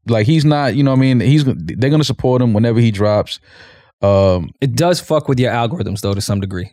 Like 0.08 0.28
he's 0.28 0.46
not, 0.46 0.76
you 0.76 0.84
know, 0.84 0.92
what 0.92 0.98
I 0.98 1.02
mean, 1.02 1.20
he's 1.22 1.44
they're 1.46 1.90
going 1.90 2.00
to 2.02 2.04
support 2.06 2.42
him 2.42 2.54
whenever 2.54 2.80
he 2.80 2.92
drops. 2.92 3.40
Um, 4.02 4.52
It 4.62 4.76
does 4.76 5.00
fuck 5.00 5.28
with 5.28 5.40
your 5.40 5.52
algorithms 5.52 6.02
though 6.02 6.14
to 6.14 6.22
some 6.22 6.40
degree. 6.40 6.70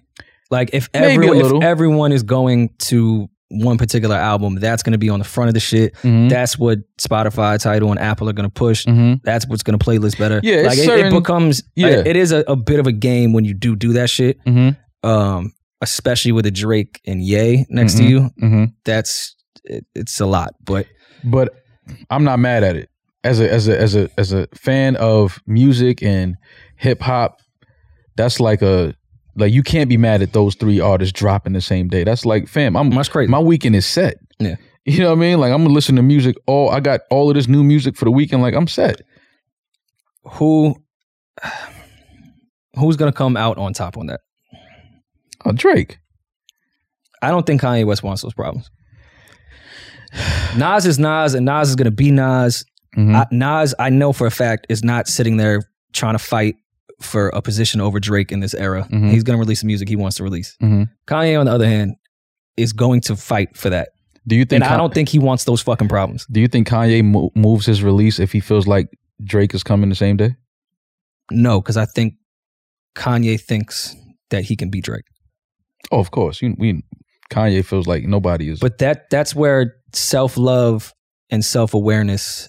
Like 0.52 0.70
if 0.72 0.88
everyone 0.94 1.38
if 1.56 1.62
everyone 1.62 2.12
is 2.12 2.22
going 2.22 2.70
to 2.90 3.28
one 3.50 3.76
particular 3.78 4.16
album, 4.16 4.54
that's 4.56 4.82
going 4.82 4.92
to 4.92 4.98
be 4.98 5.10
on 5.10 5.18
the 5.18 5.24
front 5.26 5.48
of 5.48 5.54
the 5.54 5.60
shit. 5.60 5.94
mhm, 5.96 6.30
That's 6.30 6.58
what 6.58 6.78
Spotify, 7.00 7.58
Tidal, 7.60 7.90
and 7.90 7.98
Apple 8.00 8.28
are 8.28 8.32
going 8.32 8.48
to 8.48 8.52
push. 8.52 8.86
mhm. 8.86 9.20
That's 9.24 9.46
what's 9.46 9.62
going 9.62 9.78
to 9.78 9.84
playlist 9.84 10.18
better. 10.18 10.40
Yeah, 10.42 10.62
like 10.62 10.78
it, 10.78 10.84
certain- 10.84 11.12
it 11.12 11.18
becomes. 11.18 11.62
Yeah. 11.76 11.88
Yeah, 11.88 12.02
it 12.06 12.16
is 12.16 12.32
a, 12.32 12.44
a 12.48 12.56
bit 12.56 12.78
of 12.80 12.86
a 12.86 12.92
game 12.92 13.32
when 13.34 13.44
you 13.44 13.52
do 13.54 13.74
do 13.76 13.92
that 13.94 14.08
shit. 14.08 14.42
Mhm. 14.46 14.76
Um, 15.02 15.52
especially 15.82 16.32
with 16.32 16.46
a 16.46 16.50
Drake 16.50 17.00
and 17.06 17.20
Ye 17.22 17.66
next 17.68 17.96
to 17.98 18.04
you. 18.04 18.30
Mhm. 18.40 18.72
That's 18.84 19.34
it, 19.64 19.84
it's 19.94 20.20
a 20.20 20.26
lot, 20.26 20.54
but 20.64 20.86
but 21.24 21.48
I'm 22.10 22.24
not 22.24 22.38
mad 22.38 22.62
at 22.64 22.76
it. 22.76 22.88
As 23.24 23.38
a 23.40 23.52
as 23.52 23.68
a 23.68 23.78
as 23.80 23.94
a 23.96 24.08
as 24.16 24.32
a 24.32 24.46
fan 24.54 24.96
of 24.96 25.40
music 25.46 26.02
and 26.02 26.36
hip 26.76 27.00
hop, 27.02 27.38
that's 28.16 28.40
like 28.40 28.62
a 28.62 28.94
like 29.36 29.52
you 29.52 29.62
can't 29.62 29.88
be 29.88 29.96
mad 29.96 30.22
at 30.22 30.32
those 30.32 30.54
three 30.54 30.80
artists 30.80 31.12
dropping 31.12 31.52
the 31.54 31.60
same 31.60 31.88
day. 31.88 32.04
That's 32.04 32.24
like, 32.24 32.48
fam, 32.48 32.76
I'm 32.76 32.90
that's 32.90 33.08
crazy. 33.08 33.30
my 33.30 33.38
weekend 33.40 33.76
is 33.76 33.86
set. 33.86 34.16
Yeah. 34.38 34.56
You 34.84 34.98
know 34.98 35.10
what 35.10 35.18
I 35.18 35.20
mean? 35.20 35.38
Like 35.40 35.52
I'm 35.52 35.62
gonna 35.62 35.74
listen 35.74 35.96
to 35.96 36.02
music 36.02 36.36
all 36.46 36.70
I 36.70 36.80
got 36.80 37.00
all 37.10 37.28
of 37.30 37.34
this 37.36 37.48
new 37.48 37.62
music 37.62 37.96
for 37.96 38.04
the 38.04 38.10
weekend. 38.10 38.42
Like 38.42 38.54
I'm 38.54 38.66
set. 38.66 39.00
who 40.24 40.74
who's 42.78 42.96
going 42.96 43.10
to 43.12 43.16
come 43.16 43.36
out 43.36 43.58
on 43.58 43.72
top 43.74 43.96
on 43.98 44.06
that? 44.06 44.20
Oh, 45.44 45.52
Drake. 45.52 45.98
I 47.20 47.28
don't 47.30 47.44
think 47.46 47.60
Kanye 47.60 47.84
West 47.84 48.02
wants 48.02 48.22
those 48.22 48.32
problems. 48.34 48.70
Nas 50.56 50.86
is 50.86 50.98
Nas, 50.98 51.34
and 51.34 51.44
Nas 51.46 51.68
is 51.70 51.76
going 51.76 51.84
to 51.86 51.90
be 51.90 52.10
Nas. 52.10 52.64
Mhm. 52.96 53.14
I, 53.14 53.26
Nas, 53.30 53.74
I 53.78 53.90
know 53.90 54.12
for 54.12 54.26
a 54.26 54.30
fact, 54.30 54.66
is 54.68 54.82
not 54.84 55.06
sitting 55.08 55.36
there 55.36 55.62
trying 55.92 56.14
to 56.14 56.18
fight 56.18 56.56
for 57.00 57.28
a 57.30 57.40
position 57.42 57.80
over 57.80 57.98
Drake 58.00 58.30
in 58.32 58.40
this 58.40 58.54
era. 58.54 58.86
Mhm. 58.90 59.10
He's 59.10 59.22
going 59.22 59.36
to 59.36 59.40
release 59.40 59.60
the 59.60 59.66
music 59.66 59.88
he 59.88 59.96
wants 59.96 60.16
to 60.18 60.22
release. 60.24 60.56
Mhm. 60.62 60.88
Kanye, 61.06 61.38
on 61.38 61.46
the 61.46 61.52
other 61.52 61.66
hand, 61.66 61.94
is 62.56 62.72
going 62.72 63.00
to 63.02 63.16
fight 63.16 63.56
for 63.56 63.70
that. 63.70 63.88
Do 64.26 64.36
you 64.36 64.44
think 64.44 64.62
And 64.62 64.72
I 64.72 64.76
don't 64.76 64.94
think 64.94 65.08
he 65.08 65.18
wants 65.18 65.44
those 65.44 65.60
fucking 65.62 65.88
problems. 65.88 66.26
Do 66.30 66.40
you 66.40 66.46
think 66.48 66.68
Kanye 66.68 67.04
mo- 67.04 67.30
moves 67.34 67.66
his 67.66 67.82
release 67.82 68.20
if 68.20 68.30
he 68.32 68.40
feels 68.40 68.66
like 68.66 68.86
Drake 69.24 69.54
is 69.54 69.62
coming 69.64 69.88
the 69.88 69.96
same 69.96 70.16
day? 70.16 70.36
No, 71.30 71.60
because 71.60 71.76
I 71.76 71.86
think 71.86 72.14
Kanye 72.96 73.40
thinks 73.40 73.96
that 74.30 74.44
he 74.44 74.54
can 74.56 74.70
beat 74.70 74.84
Drake. 74.84 75.04
Oh, 75.90 75.98
of 75.98 76.10
course. 76.10 76.40
You, 76.42 76.54
we 76.58 76.82
Kanye 77.30 77.64
feels 77.64 77.86
like 77.86 78.04
nobody 78.04 78.48
is. 78.50 78.60
But 78.60 78.78
that 78.78 79.08
that's 79.10 79.34
where 79.34 79.74
self 79.92 80.36
love 80.36 80.92
and 81.30 81.44
self 81.44 81.74
awareness 81.74 82.48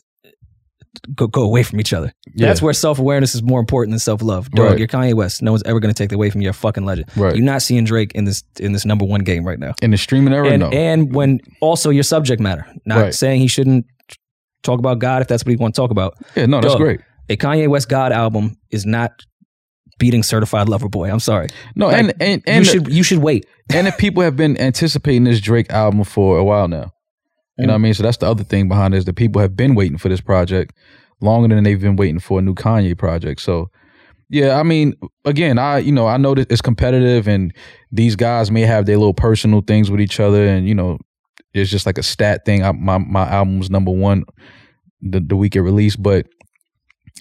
go, 1.16 1.28
go 1.28 1.42
away 1.44 1.64
from 1.64 1.80
each 1.80 1.94
other. 1.94 2.14
Yeah. 2.36 2.48
That's 2.48 2.62
where 2.62 2.74
self 2.74 3.00
awareness 3.00 3.36
is 3.36 3.42
more 3.44 3.60
important 3.60 3.92
than 3.94 4.00
self 4.00 4.22
love. 4.22 4.50
Dog, 4.52 4.66
Right. 4.72 4.80
you're 4.80 4.88
Kanye 4.88 5.14
West. 5.14 5.42
No 5.42 5.52
one's 5.52 5.64
ever 5.64 5.80
going 5.80 5.94
to 5.94 5.98
take 5.98 6.10
that 6.10 6.16
away 6.16 6.30
from 6.30 6.42
you. 6.42 6.46
You're 6.46 6.52
a 6.52 6.54
fucking 6.54 6.86
legend. 6.86 7.10
Right. 7.16 7.36
You're 7.36 7.46
not 7.46 7.62
seeing 7.62 7.84
Drake 7.84 8.12
in 8.14 8.26
this 8.26 8.44
in 8.60 8.72
this 8.74 8.86
number 8.86 9.06
one 9.06 9.22
game 9.22 9.44
right 9.46 9.60
now. 9.60 9.74
in 9.82 9.92
the 9.92 9.98
streaming 9.98 10.34
era, 10.34 10.50
And 10.50 10.60
no. 10.62 10.70
and 10.70 11.14
when 11.16 11.40
also 11.62 11.90
your 11.90 12.04
subject 12.04 12.42
matter. 12.42 12.66
Not 12.86 13.02
Right. 13.02 13.14
saying 13.14 13.42
he 13.42 13.48
shouldn't 13.48 13.86
talk 14.64 14.80
about 14.80 15.00
God 15.00 15.22
if 15.22 15.28
that's 15.28 15.44
what 15.44 15.50
he 15.52 15.56
want 15.58 15.76
to 15.76 15.82
talk 15.82 15.92
about. 15.92 16.14
yeah, 16.36 16.46
no, 16.46 16.62
that's 16.62 16.76
great. 16.76 17.02
A 17.30 17.36
Kanye 17.38 17.68
West 17.68 17.90
God 17.90 18.12
album 18.12 18.56
is 18.72 18.86
not 18.86 19.12
beating 20.00 20.24
Certified 20.24 20.68
Lover 20.70 20.90
Boy. 20.90 21.10
I'm 21.12 21.20
sorry. 21.20 21.48
No, 21.76 21.88
Like, 21.88 21.98
and 21.98 22.14
and 22.20 22.42
and 22.48 22.66
you 22.66 22.72
should 22.72 22.88
you 22.94 23.04
should 23.04 23.20
wait. 23.20 23.46
and 23.74 23.88
if 23.88 23.98
people 23.98 24.24
have 24.24 24.36
been 24.36 24.60
anticipating 24.60 25.24
this 25.24 25.40
Drake 25.40 25.70
album 25.70 26.04
for 26.04 26.38
a 26.38 26.44
while 26.44 26.68
now. 26.68 26.92
You 27.58 27.68
know 27.68 27.74
what 27.74 27.78
I 27.78 27.80
mean? 27.80 27.94
So 27.94 28.04
that's 28.04 28.18
the 28.18 28.26
other 28.26 28.44
thing 28.44 28.68
behind 28.68 28.94
this. 28.94 29.06
that 29.06 29.16
people 29.16 29.42
have 29.42 29.56
been 29.56 29.76
waiting 29.76 29.98
for 29.98 30.10
this 30.10 30.22
project 30.22 30.76
longer 31.22 31.54
than 31.54 31.64
they've 31.64 31.80
been 31.80 31.96
waiting 31.96 32.20
for 32.20 32.40
a 32.40 32.42
new 32.42 32.56
Kanye 32.56 32.98
project. 32.98 33.42
So 33.42 33.70
yeah, 34.30 34.60
I 34.60 34.64
mean, 34.64 34.94
again, 35.26 35.60
I 35.60 35.78
you 35.80 35.92
know, 35.92 36.08
I 36.08 36.18
know 36.18 36.34
that 36.34 36.52
it's 36.52 36.62
competitive 36.62 37.28
and 37.28 37.54
these 37.92 38.16
guys 38.16 38.50
may 38.50 38.62
have 38.62 38.86
their 38.86 38.98
little 38.98 39.14
personal 39.14 39.62
things 39.62 39.92
with 39.92 40.02
each 40.02 40.20
other 40.20 40.48
and 40.48 40.68
you 40.68 40.74
know, 40.74 40.98
it's 41.54 41.70
just 41.70 41.86
like 41.86 42.00
a 42.00 42.04
stat 42.04 42.46
thing. 42.46 42.64
I, 42.64 42.72
my 42.72 42.98
my 42.98 43.30
album 43.30 43.60
was 43.60 43.70
number 43.70 43.92
one 43.92 44.24
the, 45.04 45.20
the 45.20 45.36
week 45.36 45.56
it 45.56 45.62
released, 45.62 46.02
but 46.02 46.26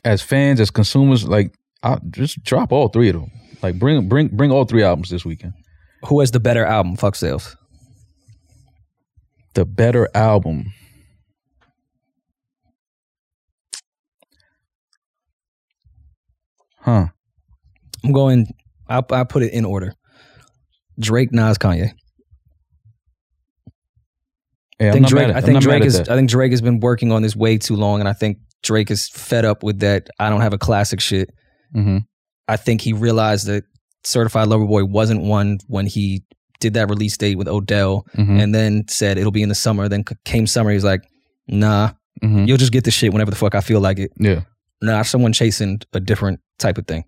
as 0.04 0.22
fans, 0.22 0.60
as 0.60 0.70
consumers, 0.70 1.28
like 1.28 1.54
I 1.82 1.98
just 2.10 2.42
drop 2.42 2.72
all 2.72 2.88
three 2.88 3.08
of 3.08 3.16
them. 3.16 3.30
Like 3.62 3.78
bring 3.78 4.08
bring 4.08 4.28
bring 4.28 4.50
all 4.50 4.64
three 4.64 4.82
albums 4.82 5.10
this 5.10 5.24
weekend. 5.24 5.52
Who 6.06 6.20
has 6.20 6.30
the 6.30 6.40
better 6.40 6.64
album? 6.64 6.96
Fuck 6.96 7.14
sales. 7.16 7.56
The 9.54 9.64
better 9.64 10.08
album. 10.14 10.72
Huh. 16.78 17.06
I'm 18.04 18.12
going. 18.12 18.46
I 18.88 19.02
I 19.10 19.24
put 19.24 19.42
it 19.42 19.52
in 19.52 19.64
order. 19.64 19.94
Drake, 20.98 21.32
Nas, 21.32 21.58
Kanye. 21.58 21.92
Yeah, 24.80 24.90
I 24.90 24.92
think 24.92 25.06
Drake. 25.06 25.34
I 25.34 25.40
think 25.40 25.60
Drake 25.60 25.84
is. 25.84 25.98
that. 25.98 26.10
I 26.10 26.16
think 26.16 26.28
Drake 26.28 26.50
has 26.50 26.60
been 26.60 26.80
working 26.80 27.12
on 27.12 27.22
this 27.22 27.36
way 27.36 27.58
too 27.58 27.76
long, 27.76 28.00
and 28.00 28.08
I 28.08 28.12
think 28.12 28.38
Drake 28.62 28.90
is 28.90 29.08
fed 29.08 29.44
up 29.44 29.62
with 29.62 29.78
that. 29.80 30.08
I 30.18 30.28
don't 30.28 30.40
have 30.40 30.52
a 30.52 30.58
classic 30.58 31.00
shit. 31.00 31.30
Mhm. 31.74 32.04
I 32.48 32.56
think 32.56 32.80
he 32.80 32.92
realized 32.92 33.46
that 33.46 33.64
Certified 34.04 34.48
Lover 34.48 34.66
Boy 34.66 34.84
wasn't 34.84 35.22
one 35.22 35.58
when 35.68 35.86
he 35.86 36.24
did 36.62 36.72
that 36.74 36.88
release 36.88 37.16
date 37.18 37.36
with 37.36 37.48
Odell, 37.48 38.06
Mhm. 38.16 38.40
and 38.42 38.54
then 38.54 38.84
said 38.88 39.18
it'll 39.18 39.30
be 39.32 39.42
in 39.42 39.48
the 39.50 39.54
summer. 39.54 39.88
Then 39.88 40.04
came 40.24 40.46
summer, 40.46 40.70
he's 40.70 40.84
like, 40.84 41.02
Nah, 41.48 41.90
Mhm. 42.24 42.46
you'll 42.46 42.56
just 42.56 42.72
get 42.72 42.84
the 42.84 42.90
shit 42.90 43.12
whenever 43.12 43.30
the 43.30 43.36
fuck 43.36 43.54
I 43.54 43.60
feel 43.60 43.80
like 43.80 43.98
it. 43.98 44.12
Yeah. 44.18 44.42
Nah, 44.80 45.02
someone 45.02 45.32
chasing 45.32 45.80
a 45.92 46.00
different 46.00 46.38
type 46.58 46.78
of 46.78 46.86
thing. 46.86 47.04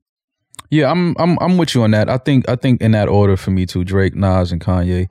Yeah, 0.70 0.90
I'm 0.90 1.14
I'm 1.18 1.38
I'm 1.40 1.56
with 1.56 1.74
you 1.74 1.82
on 1.84 1.92
that. 1.92 2.08
I 2.10 2.18
think 2.18 2.48
I 2.48 2.56
think 2.56 2.80
in 2.82 2.90
that 2.92 3.08
order 3.08 3.36
for 3.36 3.50
me 3.52 3.64
too, 3.66 3.84
Drake, 3.84 4.14
Nas, 4.16 4.50
and 4.52 4.60
Kanye. 4.60 5.06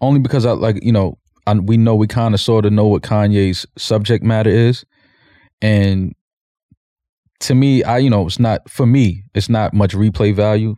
Only 0.00 0.20
because 0.20 0.44
I 0.46 0.52
like 0.52 0.78
you 0.84 0.92
know 0.92 1.18
I, 1.46 1.54
we 1.54 1.76
know 1.78 1.94
we 1.94 2.06
kind 2.06 2.34
of 2.34 2.40
sort 2.40 2.66
of 2.66 2.72
know 2.72 2.86
what 2.86 3.02
Kanye's 3.02 3.64
subject 3.78 4.22
matter 4.24 4.50
is, 4.50 4.84
and 5.62 6.12
to 7.40 7.54
me, 7.54 7.82
I 7.82 7.98
you 7.98 8.10
know 8.10 8.26
it's 8.26 8.38
not 8.40 8.68
for 8.70 8.86
me. 8.86 9.22
It's 9.34 9.48
not 9.48 9.72
much 9.74 9.94
replay 9.94 10.34
value. 10.34 10.76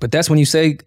But 0.00 0.10
that's 0.12 0.28
when 0.30 0.38
you 0.38 0.46
say 0.46 0.78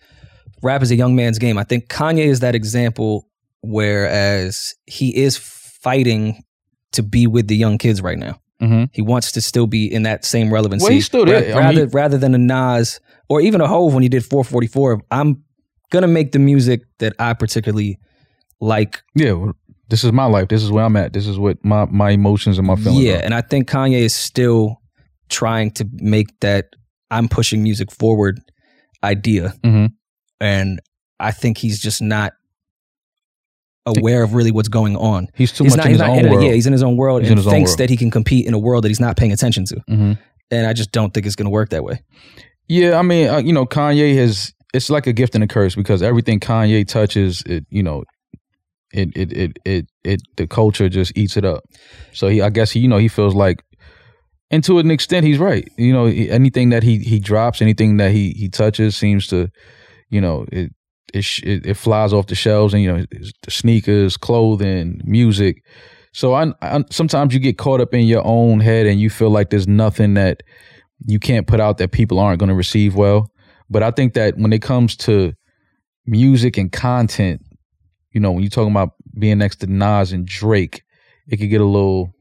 rap 0.63 0.82
is 0.82 0.91
a 0.91 0.96
young 0.96 1.15
man's 1.15 1.39
game. 1.39 1.58
I 1.58 1.63
think 1.63 1.88
Kanye 1.89 2.26
is 2.26 2.39
that 2.41 2.56
example, 2.56 3.28
whereas 3.62 4.74
he 4.86 5.15
is 5.15 5.38
fighting 5.38 6.44
to 6.94 7.04
be 7.04 7.28
with 7.28 7.48
the 7.48 7.56
young 7.56 7.78
kids 7.78 8.02
right 8.02 8.18
now. 8.18 8.39
Mhm. 8.62 8.89
He 8.94 9.02
wants 9.02 9.32
to 9.34 9.41
still 9.41 9.68
be 9.68 9.86
in 9.91 10.04
that 10.04 10.24
same 10.26 10.52
relevancy. 10.52 10.84
Well, 10.84 10.94
he's 10.94 11.06
still 11.06 11.26
there. 11.26 11.54
Ra- 11.54 11.62
I 11.62 11.68
mean- 11.70 11.78
rather, 11.80 11.88
rather 11.88 12.18
than 12.18 12.34
a 12.34 12.38
Nas 12.38 13.00
or 13.30 13.41
even 13.41 13.60
a 13.62 13.68
Hove 13.68 13.94
when 13.94 14.02
he 14.04 14.10
did 14.10 14.24
444. 14.24 15.02
I'm 15.12 15.44
gonna 15.91 16.08
make 16.08 16.32
the 16.32 16.39
music 16.39 16.82
that 17.00 17.13
I 17.20 17.34
particularly 17.34 18.00
like. 18.62 19.02
Yeah, 19.13 19.34
well, 19.34 19.54
this 19.89 20.04
is 20.04 20.12
my 20.13 20.26
life. 20.26 20.48
This 20.48 20.63
is 20.63 20.72
where 20.72 20.86
I'm 20.86 20.96
at. 20.96 21.12
This 21.13 21.28
is 21.28 21.38
what 21.38 21.58
my 21.65 21.86
my 21.86 22.12
emotions 22.12 22.58
and 22.58 22.65
my 22.65 22.76
feelings. 22.76 23.04
yeah, 23.04 23.15
are. 23.18 23.22
and 23.24 23.34
I 23.34 23.41
think 23.41 23.70
Kanye 23.70 24.00
is 24.02 24.15
still 24.15 24.78
trying 25.30 25.72
to 25.72 25.88
make 25.94 26.28
that 26.39 26.68
I'm 27.12 27.28
pushing 27.28 27.62
music 27.62 27.91
forward 27.91 28.39
idea. 29.04 29.54
Mhm. 29.63 29.89
And 30.39 30.80
I 31.19 31.32
think 31.32 31.58
he's 31.58 31.80
just 31.80 32.02
not 32.02 32.34
aware 33.86 34.24
of 34.24 34.34
really 34.34 34.52
what's 34.52 34.67
going 34.67 34.95
on. 34.98 35.28
He's 35.36 35.52
too 35.52 35.63
he's 35.63 35.74
much 35.74 35.78
not, 35.78 35.86
in 35.88 35.91
his 35.93 36.02
own 36.02 36.17
in 36.19 36.26
it. 36.26 36.32
world. 36.32 36.43
Yeah, 36.43 36.52
he's 36.54 36.65
in 36.67 36.74
his 36.74 36.84
own 36.84 36.98
world 36.98 37.21
He's 37.21 37.32
in 37.32 37.38
and 37.38 37.48
thinks 37.48 37.71
world. 37.71 37.80
that 37.80 37.89
he 37.89 37.98
can 37.98 38.10
compete 38.12 38.45
in 38.48 38.54
a 38.54 38.60
world 38.60 38.84
that 38.84 38.88
he's 38.89 39.00
not 39.00 39.15
paying 39.17 39.32
attention 39.32 39.65
to. 39.65 39.76
hmm 39.88 40.13
And 40.52 40.67
I 40.67 40.74
just 40.74 40.91
don't 40.91 41.13
think 41.13 41.26
it's 41.26 41.36
going 41.36 41.45
to 41.45 41.52
work 41.52 41.69
that 41.69 41.84
way. 41.84 42.02
Yeah, 42.67 42.98
I 42.98 43.04
mean, 43.04 43.30
uh, 43.30 43.38
you 43.38 43.54
know, 43.54 43.65
Kanye 43.65 44.15
has. 44.15 44.52
It's 44.74 44.89
like 44.89 45.08
a 45.08 45.13
gift 45.13 45.36
and 45.36 45.43
a 45.43 45.48
curse 45.48 45.74
because 45.76 46.02
everything 46.02 46.39
Kanye 46.39 46.86
touches, 46.86 47.43
it 47.45 47.65
you 47.69 47.82
know, 47.84 48.04
it 48.91 49.15
it 49.15 49.32
it 49.32 49.58
it, 49.63 49.86
it 50.04 50.21
the 50.36 50.48
culture 50.48 50.89
just 50.89 51.15
eats 51.17 51.38
it 51.38 51.45
up. 51.45 51.63
So 52.12 52.28
he, 52.28 52.41
I 52.41 52.50
guess 52.50 52.71
he, 52.71 52.80
you 52.82 52.88
know, 52.89 52.98
he 52.98 53.08
feels 53.08 53.36
like, 53.36 53.63
and 54.52 54.63
to 54.65 54.80
an 54.80 54.91
extent, 54.91 55.26
he's 55.26 55.38
right. 55.38 55.65
You 55.78 55.93
know, 55.93 56.08
anything 56.08 56.69
that 56.71 56.84
he 56.84 56.98
he 56.98 57.19
drops, 57.19 57.62
anything 57.62 57.98
that 57.98 58.12
he 58.12 58.32
he 58.32 58.50
touches, 58.50 58.98
seems 58.98 59.28
to, 59.28 59.48
you 60.10 60.22
know, 60.22 60.46
it 60.52 60.72
it 61.13 61.24
sh- 61.24 61.44
it, 61.44 61.65
it 61.65 61.74
flies 61.76 62.13
off 62.13 62.28
the 62.28 62.36
shelves, 62.36 62.74
and 62.74 62.84
you 62.84 62.94
know, 62.94 63.06
sneakers, 63.48 64.18
clothing, 64.18 65.02
music. 65.04 65.63
So 66.13 66.34
I, 66.34 66.54
I 66.62 66.84
sometimes 66.91 67.34
you 67.34 67.39
get 67.39 67.58
caught 67.58 67.82
up 67.82 67.94
in 67.94 68.06
your 68.06 68.26
own 68.26 68.60
head, 68.60 68.86
and 68.86 69.00
you 69.00 69.10
feel 69.10 69.30
like 69.30 69.50
there's 69.50 69.68
nothing 69.68 70.13
that 70.15 70.44
you 71.06 71.20
can't 71.20 71.48
put 71.48 71.60
out 71.60 71.78
that 71.78 71.91
people 71.91 72.20
aren't 72.20 72.39
going 72.39 72.50
to 72.50 72.56
receive 72.56 72.96
well. 72.96 73.30
But 73.70 73.84
I 73.84 73.91
think 73.91 74.13
that 74.13 74.38
when 74.38 74.54
it 74.54 74.62
comes 74.62 74.96
to 74.98 75.34
music 76.06 76.58
and 76.58 76.72
content, 76.72 77.41
you 78.12 78.22
know, 78.22 78.32
when 78.32 78.44
you're 78.44 78.50
talking 78.50 78.72
about 78.72 78.91
being 79.18 79.39
next 79.39 79.58
to 79.58 79.68
Nas 79.68 80.12
and 80.12 80.26
Drake, 80.26 80.84
it 81.28 81.38
could 81.38 81.50
get 81.50 81.62
a 81.62 81.65
little. 81.65 82.13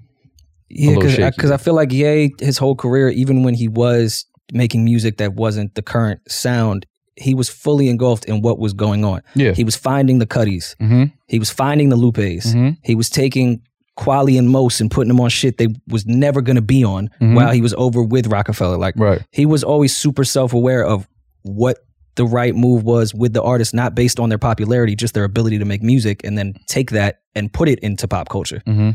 Yeah, 0.70 0.96
because 0.96 1.52
I, 1.52 1.56
feel 1.56 1.74
like 1.74 1.92
Ye, 1.92 2.32
his 2.40 2.58
whole 2.58 2.74
career, 2.74 3.08
even 3.10 3.44
when 3.44 3.54
he 3.54 3.68
was 3.68 4.26
making 4.52 4.84
music 4.84 5.18
that 5.18 5.34
wasn't 5.34 5.74
the 5.76 5.82
current 5.82 6.20
sound, 6.28 6.86
he 7.16 7.34
was 7.34 7.48
fully 7.48 7.88
engulfed 7.88 8.24
in 8.24 8.42
what 8.42 8.58
was 8.58 8.72
going 8.72 9.04
on. 9.04 9.22
Yeah. 9.34 9.52
He 9.52 9.64
was 9.64 9.76
finding 9.76 10.18
the 10.18 10.26
Cudis. 10.26 10.74
Mm-hmm. 10.76 11.04
He 11.28 11.38
was 11.38 11.50
finding 11.50 11.88
the 11.88 11.96
Lupes. 11.96 12.54
Mhm. 12.54 12.76
He 12.82 12.94
was 12.94 13.08
taking 13.08 13.60
Kweli 13.98 14.36
and 14.38 14.48
Mos 14.50 14.80
and 14.80 14.90
putting 14.90 15.08
them 15.08 15.20
on 15.20 15.30
shit 15.30 15.56
they 15.58 15.68
was 15.86 16.04
never 16.06 16.40
gonna 16.42 16.60
be 16.62 16.82
on 16.84 17.08
Mhm. 17.20 17.34
while 17.36 17.52
he 17.52 17.60
was 17.60 17.72
over 17.74 18.02
with 18.02 18.26
Roc-A-Fella. 18.26 18.76
Like 18.76 18.94
Right. 18.98 19.22
he 19.30 19.46
was 19.46 19.62
always 19.62 19.96
super 19.96 20.24
self 20.24 20.52
aware 20.52 20.84
of 20.84 21.06
what 21.42 21.78
the 22.16 22.24
right 22.26 22.54
move 22.56 22.82
was 22.84 23.14
with 23.14 23.32
the 23.32 23.42
artist, 23.42 23.74
not 23.74 23.94
based 23.94 24.18
on 24.18 24.28
their 24.28 24.38
popularity, 24.38 24.94
just 24.96 25.14
their 25.14 25.24
ability 25.24 25.58
to 25.58 25.64
make 25.64 25.82
music 25.82 26.20
and 26.24 26.36
then 26.38 26.54
take 26.66 26.90
that 26.92 27.20
and 27.36 27.52
put 27.52 27.68
it 27.68 27.78
into 27.80 28.08
pop 28.08 28.28
culture. 28.28 28.62
Mm-hmm. 28.66 28.90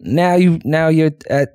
Now 0.00 0.34
you 0.36 0.60
now 0.64 0.88
you're 0.88 1.10
at 1.28 1.54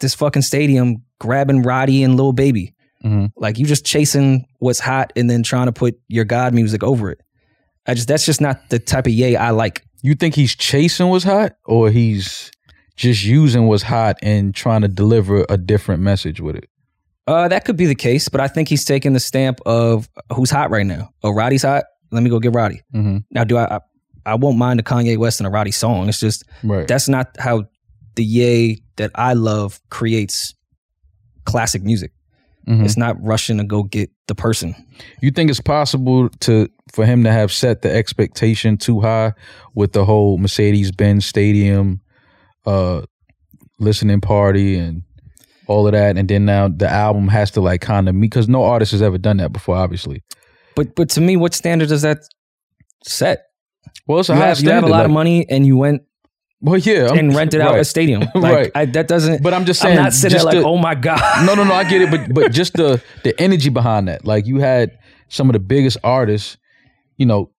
this 0.00 0.14
fucking 0.14 0.42
stadium 0.42 1.02
grabbing 1.20 1.62
Roddy 1.62 2.02
and 2.02 2.16
Lil 2.16 2.32
Baby. 2.32 2.73
Mhm. 3.04 3.30
Like 3.36 3.58
you 3.58 3.66
just 3.66 3.84
chasing 3.84 4.46
what's 4.58 4.80
hot 4.80 5.12
and 5.16 5.28
then 5.28 5.42
trying 5.42 5.66
to 5.66 5.72
put 5.72 5.98
your 6.08 6.24
God 6.24 6.54
music 6.54 6.82
over 6.82 7.10
it. 7.10 7.20
I 7.86 7.94
just 7.94 8.08
that's 8.08 8.24
just 8.24 8.40
not 8.40 8.70
the 8.70 8.78
type 8.78 9.06
of 9.06 9.12
Ye 9.12 9.36
I 9.36 9.50
like. 9.50 9.84
You 10.02 10.14
think 10.14 10.34
he's 10.34 10.54
chasing 10.54 11.08
what's 11.08 11.24
hot, 11.24 11.52
or 11.64 11.90
he's 11.90 12.50
just 12.96 13.24
using 13.24 13.66
what's 13.66 13.82
hot 13.82 14.16
and 14.22 14.54
trying 14.54 14.82
to 14.82 14.88
deliver 14.88 15.44
a 15.48 15.56
different 15.56 16.02
message 16.02 16.40
with 16.40 16.56
it? 16.56 16.68
Uh, 17.26 17.48
that 17.48 17.64
could 17.64 17.76
be 17.76 17.86
the 17.86 17.94
case, 17.94 18.28
but 18.28 18.40
I 18.40 18.48
think 18.48 18.68
he's 18.68 18.84
taking 18.84 19.14
the 19.14 19.20
stamp 19.20 19.60
of 19.66 20.08
who's 20.34 20.50
hot 20.50 20.70
right 20.70 20.84
now. 20.86 21.08
Oh, 21.22 21.30
Roddy's 21.30 21.62
hot. 21.62 21.84
Let 22.10 22.22
me 22.22 22.28
go 22.30 22.38
get 22.38 22.52
Roddy. 22.54 22.82
Mm-hmm. 22.94 23.18
Now, 23.30 23.44
do 23.44 23.56
I? 23.56 23.76
I, 23.76 23.80
I 24.26 24.34
won't 24.36 24.56
mind 24.58 24.78
a 24.80 24.82
Kanye 24.82 25.16
West 25.18 25.40
and 25.40 25.46
a 25.46 25.50
Roddy 25.50 25.70
song. 25.72 26.08
It's 26.08 26.20
just 26.20 26.44
Right. 26.62 26.86
that's 26.86 27.08
not 27.08 27.34
how 27.38 27.64
the 28.14 28.24
Ye 28.24 28.82
that 28.96 29.10
I 29.14 29.32
love 29.34 29.80
creates 29.90 30.54
classic 31.44 31.82
music. 31.82 32.12
Mhm. 32.68 32.84
It's 32.84 32.96
not 32.96 33.16
rushing 33.22 33.58
to 33.58 33.64
go 33.64 33.82
get 33.82 34.10
the 34.26 34.34
person. 34.34 34.74
You 35.20 35.30
think 35.30 35.50
it's 35.50 35.60
possible 35.60 36.28
to 36.40 36.68
for 36.92 37.04
him 37.04 37.24
to 37.24 37.30
have 37.32 37.52
set 37.52 37.82
the 37.82 37.92
expectation 37.94 38.76
too 38.78 39.00
high 39.00 39.32
with 39.74 39.92
the 39.92 40.04
whole 40.04 40.38
Mercedes 40.38 40.90
Benz 40.92 41.26
Stadium 41.26 42.00
uh 42.66 43.02
listening 43.78 44.20
party 44.20 44.76
and 44.78 45.02
all 45.66 45.86
of 45.86 45.92
that 45.92 46.16
and 46.16 46.28
then 46.28 46.44
now 46.44 46.68
the 46.68 46.88
album 46.88 47.26
has 47.28 47.50
to 47.50 47.60
like 47.60 47.80
kind 47.80 48.08
of 48.08 48.14
meet 48.14 48.30
because 48.30 48.48
no 48.48 48.62
artist 48.64 48.92
has 48.92 49.02
ever 49.02 49.18
done 49.18 49.38
that 49.38 49.52
before 49.52 49.76
obviously 49.76 50.22
But 50.76 50.94
but 50.94 51.08
to 51.10 51.20
me, 51.20 51.36
what 51.36 51.52
standard 51.54 51.88
does 51.88 52.02
that 52.02 52.18
set? 53.04 53.42
well 54.06 54.20
it's 54.20 54.28
a 54.28 54.32
You 54.34 54.38
high 54.40 54.46
have, 54.48 54.60
you 54.60 54.68
have 54.70 54.76
a 54.78 54.86
standard, 54.86 54.90
lot 54.90 55.04
of 55.04 55.10
money 55.10 55.46
and 55.50 55.66
you 55.66 55.76
went 55.76 56.02
well 56.64 56.78
yeah 56.78 57.06
I'm- 57.06 57.18
and 57.18 57.34
rented 57.36 57.60
out 57.60 57.78
a 57.78 57.84
stadium. 57.84 58.22
Like, 58.34 58.52
Right. 58.54 58.70
I, 58.74 58.84
that 58.86 59.06
doesn't. 59.08 59.42
but 59.42 59.52
i'm 59.54 59.64
just 59.64 59.80
saying 59.80 59.96
I'm 59.98 60.04
not 60.04 60.12
sitting 60.14 60.38
there 60.38 60.44
like, 60.44 60.56
the- 60.58 60.64
oh 60.64 60.76
my 60.78 60.94
god. 60.94 61.20
no 61.46 61.54
no 61.54 61.64
no 61.64 61.74
i 61.74 61.84
get 61.84 62.02
it 62.02 62.10
but 62.10 62.32
but 62.34 62.52
just 62.52 62.72
the 62.74 63.00
the 63.22 63.32
energy 63.40 63.70
behind 63.70 64.08
that 64.08 64.24
like 64.24 64.46
you 64.46 64.58
had 64.58 64.98
some 65.28 65.48
of 65.48 65.52
the 65.52 65.58
biggest 65.60 65.96
artists 66.02 66.56
you 67.16 67.26
know, 67.26 67.50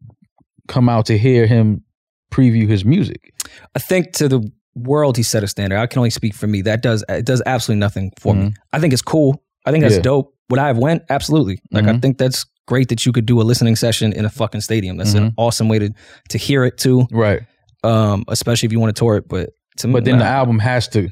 come 0.67 0.89
out 0.89 1.07
to 1.07 1.17
hear 1.17 1.47
him 1.47 1.85
preview 2.33 2.67
his 2.69 2.85
music. 2.85 3.33
I 3.77 3.79
think 3.79 4.13
to 4.15 4.29
the 4.29 4.51
world 4.75 5.17
he 5.17 5.23
set 5.23 5.45
a 5.45 5.47
standard. 5.47 5.79
I 5.79 5.87
can 5.87 6.01
only 6.01 6.11
speak 6.11 6.35
for 6.35 6.49
me. 6.49 6.61
That 6.63 6.83
does 6.83 7.05
it 7.09 7.25
does 7.25 7.41
absolutely 7.47 7.79
nothing 7.81 8.11
for 8.19 8.35
me. 8.35 8.47
Mhm. 8.47 8.55
I 8.73 8.81
think 8.81 8.93
it's 8.93 9.03
cool. 9.03 9.41
I 9.65 9.71
think 9.71 9.83
that's 9.83 9.95
Yeah. 9.97 10.01
dope. 10.03 10.35
Would 10.51 10.59
I 10.59 10.67
have 10.67 10.79
went? 10.79 11.03
Absolutely. 11.09 11.61
Like 11.71 11.85
I 11.85 11.93
Mhm. 11.93 12.03
think 12.03 12.19
that's 12.19 12.45
great 12.67 12.89
that 12.89 13.07
you 13.07 13.13
could 13.13 13.27
do 13.27 13.41
a 13.41 13.45
listening 13.45 13.77
session 13.77 14.13
in 14.13 14.25
a 14.25 14.29
fucking 14.31 14.61
stadium. 14.63 14.97
That's 14.97 15.15
an 15.15 15.31
Mhm. 15.31 15.35
awesome 15.37 15.69
way 15.69 15.79
to 15.79 15.91
to 16.31 16.39
hear 16.39 16.65
it 16.65 16.77
too. 16.79 17.07
Right. 17.13 17.43
Um, 17.85 18.25
especially 18.29 18.67
if 18.67 18.73
you 18.73 18.81
want 18.81 18.95
to 18.95 18.99
tour 18.99 19.17
it. 19.17 19.29
But 19.29 19.51
to 19.79 19.89
me, 19.89 19.93
But 19.95 20.05
then 20.05 20.19
the 20.19 20.25
album 20.25 20.59
has 20.59 20.89
to 20.89 21.09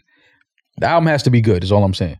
the 0.79 0.87
album 0.87 1.07
has 1.07 1.23
to 1.25 1.31
be 1.31 1.41
good, 1.41 1.63
is 1.63 1.71
all 1.71 1.85
I'm 1.85 1.95
saying. 1.95 2.19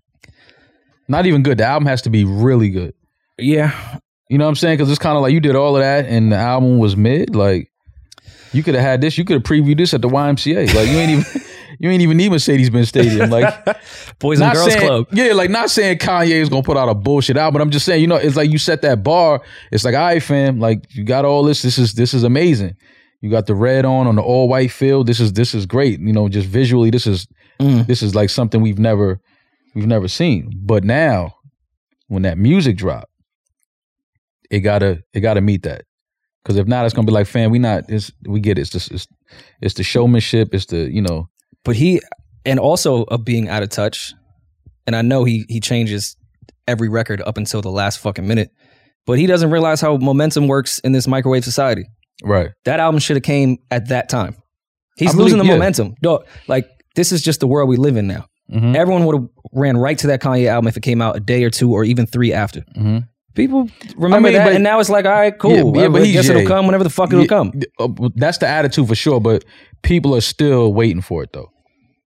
Not 1.09 1.27
even 1.27 1.43
good. 1.43 1.59
The 1.59 1.65
album 1.65 1.87
has 1.87 2.03
to 2.03 2.11
be 2.11 2.25
really 2.25 2.71
good. 2.71 2.95
yeah, 3.39 3.99
You 4.29 4.39
know 4.39 4.45
what 4.45 4.51
I'm 4.51 4.57
saying? 4.57 4.77
Because 4.77 4.91
it's 4.91 4.99
kind 4.99 5.17
of 5.17 5.23
like 5.23 5.33
you 5.33 5.41
did 5.41 5.57
all 5.57 5.77
of 5.77 5.83
that 5.83 6.07
and 6.07 6.31
the 6.33 6.37
album 6.37 6.79
was 6.79 6.97
mid. 6.97 7.35
Like 7.35 7.71
you 8.53 8.63
could 8.63 8.75
have 8.75 8.85
had 8.85 9.01
this. 9.01 9.17
You 9.19 9.25
could 9.25 9.35
have 9.35 9.43
previewed 9.43 9.79
this 9.79 9.95
at 9.95 10.03
the 10.03 10.09
YMCA. 10.09 10.75
Like 10.75 10.89
you 10.89 10.99
ain't 10.99 11.11
even 11.11 11.43
you 11.81 11.91
ain't 11.91 12.03
even 12.03 12.17
need 12.17 12.31
Mercedes 12.31 12.71
Benz 12.71 12.89
Stadium. 12.89 13.31
Like 13.31 13.53
Boys 14.19 14.41
and 14.41 14.53
Girls 14.53 14.73
saying, 14.73 14.87
Club. 14.87 15.07
Yeah, 15.13 15.33
like 15.33 15.51
not 15.51 15.71
saying 15.71 15.99
Kanye 15.99 16.41
is 16.41 16.49
gonna 16.49 16.63
put 16.63 16.77
out 16.77 16.89
a 16.89 16.95
bullshit 16.95 17.37
album. 17.37 17.55
But 17.59 17.63
I'm 17.63 17.71
just 17.71 17.87
saying, 17.87 18.01
you 18.03 18.07
know, 18.07 18.17
it's 18.17 18.37
like 18.37 18.51
you 18.51 18.59
set 18.59 18.83
that 18.83 19.03
bar. 19.03 19.43
It's 19.71 19.85
like, 19.85 19.95
all 19.95 20.03
right, 20.03 20.23
fam, 20.23 20.61
like 20.61 20.95
you 20.95 21.05
got 21.05 21.25
all 21.25 21.43
this. 21.43 21.63
This 21.63 21.79
is 21.79 21.95
this 21.95 22.15
is 22.15 22.23
amazing. 22.23 22.77
You 23.23 23.31
got 23.31 23.47
the 23.47 23.55
red 23.55 23.85
on 23.87 24.07
on 24.07 24.17
the 24.17 24.23
all 24.23 24.49
white 24.49 24.71
field. 24.73 25.07
This 25.07 25.21
is 25.21 25.33
this 25.33 25.55
is 25.55 25.65
great. 25.65 25.99
You 26.01 26.13
know, 26.13 26.29
just 26.29 26.47
visually, 26.49 26.91
this 26.91 27.07
is 27.07 27.27
Mm. 27.61 27.87
this 27.87 28.03
is 28.03 28.15
like 28.15 28.29
something 28.29 28.61
we've 28.61 28.79
never 28.79 29.21
we've 29.75 29.87
never 29.87 30.09
seen. 30.09 30.51
But 30.65 30.83
now, 30.85 31.35
when 32.09 32.23
that 32.23 32.37
music 32.37 32.77
drop, 32.77 33.09
it 34.51 34.61
gotta 34.61 35.01
it 35.15 35.21
gotta 35.21 35.41
meet 35.41 35.63
that. 35.63 35.85
Because 36.43 36.57
if 36.57 36.67
not, 36.67 36.85
it's 36.85 36.95
gonna 36.95 37.07
be 37.07 37.13
like, 37.13 37.27
fam, 37.29 37.51
we 37.51 37.59
not. 37.59 37.85
It's, 37.89 38.11
we 38.27 38.41
get 38.41 38.59
it. 38.59 38.63
It's 38.63 38.71
just 38.71 38.91
it's, 38.91 39.07
it's 39.61 39.75
the 39.75 39.85
showmanship. 39.85 40.49
It's 40.53 40.67
the 40.67 40.91
you 40.93 41.03
know. 41.03 41.29
But 41.65 41.77
he 41.77 42.01
and 42.45 42.59
also 42.59 43.05
of 43.05 43.25
being 43.25 43.49
out 43.49 43.63
of 43.63 43.69
touch. 43.71 44.13
And 44.87 44.97
I 44.97 45.03
know 45.03 45.23
he 45.25 45.45
he 45.49 45.61
changes 45.61 46.17
every 46.67 46.89
record 46.89 47.23
up 47.25 47.37
until 47.37 47.63
the 47.63 47.71
last 47.71 48.01
fucking 48.01 48.27
minute. 48.27 48.51
But 49.07 49.19
he 49.19 49.27
doesn't 49.27 49.51
realize 49.51 49.81
how 49.81 49.97
momentum 49.97 50.49
works 50.49 50.81
in 50.81 50.93
this 50.93 51.07
microwave 51.07 51.45
society. 51.45 51.85
Right. 52.23 52.51
That 52.65 52.81
album 52.81 52.99
should 53.01 53.17
have 53.17 53.23
came 53.25 53.59
at 53.71 53.89
that 53.89 54.09
time. 54.09 54.37
He's 54.97 55.11
I 55.11 55.13
believe- 55.13 55.25
losing 55.25 55.39
the 55.39 55.45
yeah. 55.47 55.53
momentum. 55.55 55.95
Dog, 56.03 56.27
like 56.49 56.69
this 56.95 57.13
is 57.13 57.23
just 57.23 57.41
the 57.41 57.47
world 57.47 57.69
we 57.69 57.77
live 57.77 57.97
in 57.97 58.07
now. 58.07 58.27
Mhm. 58.53 58.77
Everyone 58.77 59.05
would 59.07 59.15
have 59.17 59.29
ran 59.53 59.77
right 59.77 59.97
to 59.99 60.07
that 60.09 60.21
Kanye 60.21 60.47
album 60.47 60.69
if 60.69 60.77
it 60.77 60.83
came 60.83 61.01
out 61.01 61.17
a 61.17 61.21
day 61.21 61.43
or 61.45 61.51
two 61.51 61.73
or 61.73 61.85
even 61.85 62.07
three 62.07 62.33
after. 62.33 62.63
Mhm. 62.77 63.09
People 63.35 63.69
remember 63.97 64.29
I 64.29 64.31
mean, 64.31 64.39
that, 64.39 64.45
but- 64.45 64.55
and 64.57 64.63
now 64.65 64.79
it's 64.79 64.91
like, 64.91 65.07
all 65.07 65.13
right, 65.13 65.37
cool. 65.39 65.75
Yeah, 65.75 65.81
yeah, 65.83 65.87
I 65.87 65.89
but 65.89 66.05
he's 66.05 66.13
guess 66.13 66.29
it'll 66.29 66.47
come 66.47 66.67
whenever 66.67 66.85
the 66.85 66.91
fuck 66.91 67.11
it'll 67.13 67.27
come. 67.27 67.53
uh, 67.79 67.89
that's 68.15 68.37
the 68.39 68.47
attitude 68.47 68.87
for 68.89 68.95
sure. 68.95 69.21
But 69.21 69.45
people 69.83 70.15
are 70.15 70.21
still 70.21 70.75
waiting 70.75 71.01
for 71.01 71.23
it 71.23 71.33
though, 71.33 71.49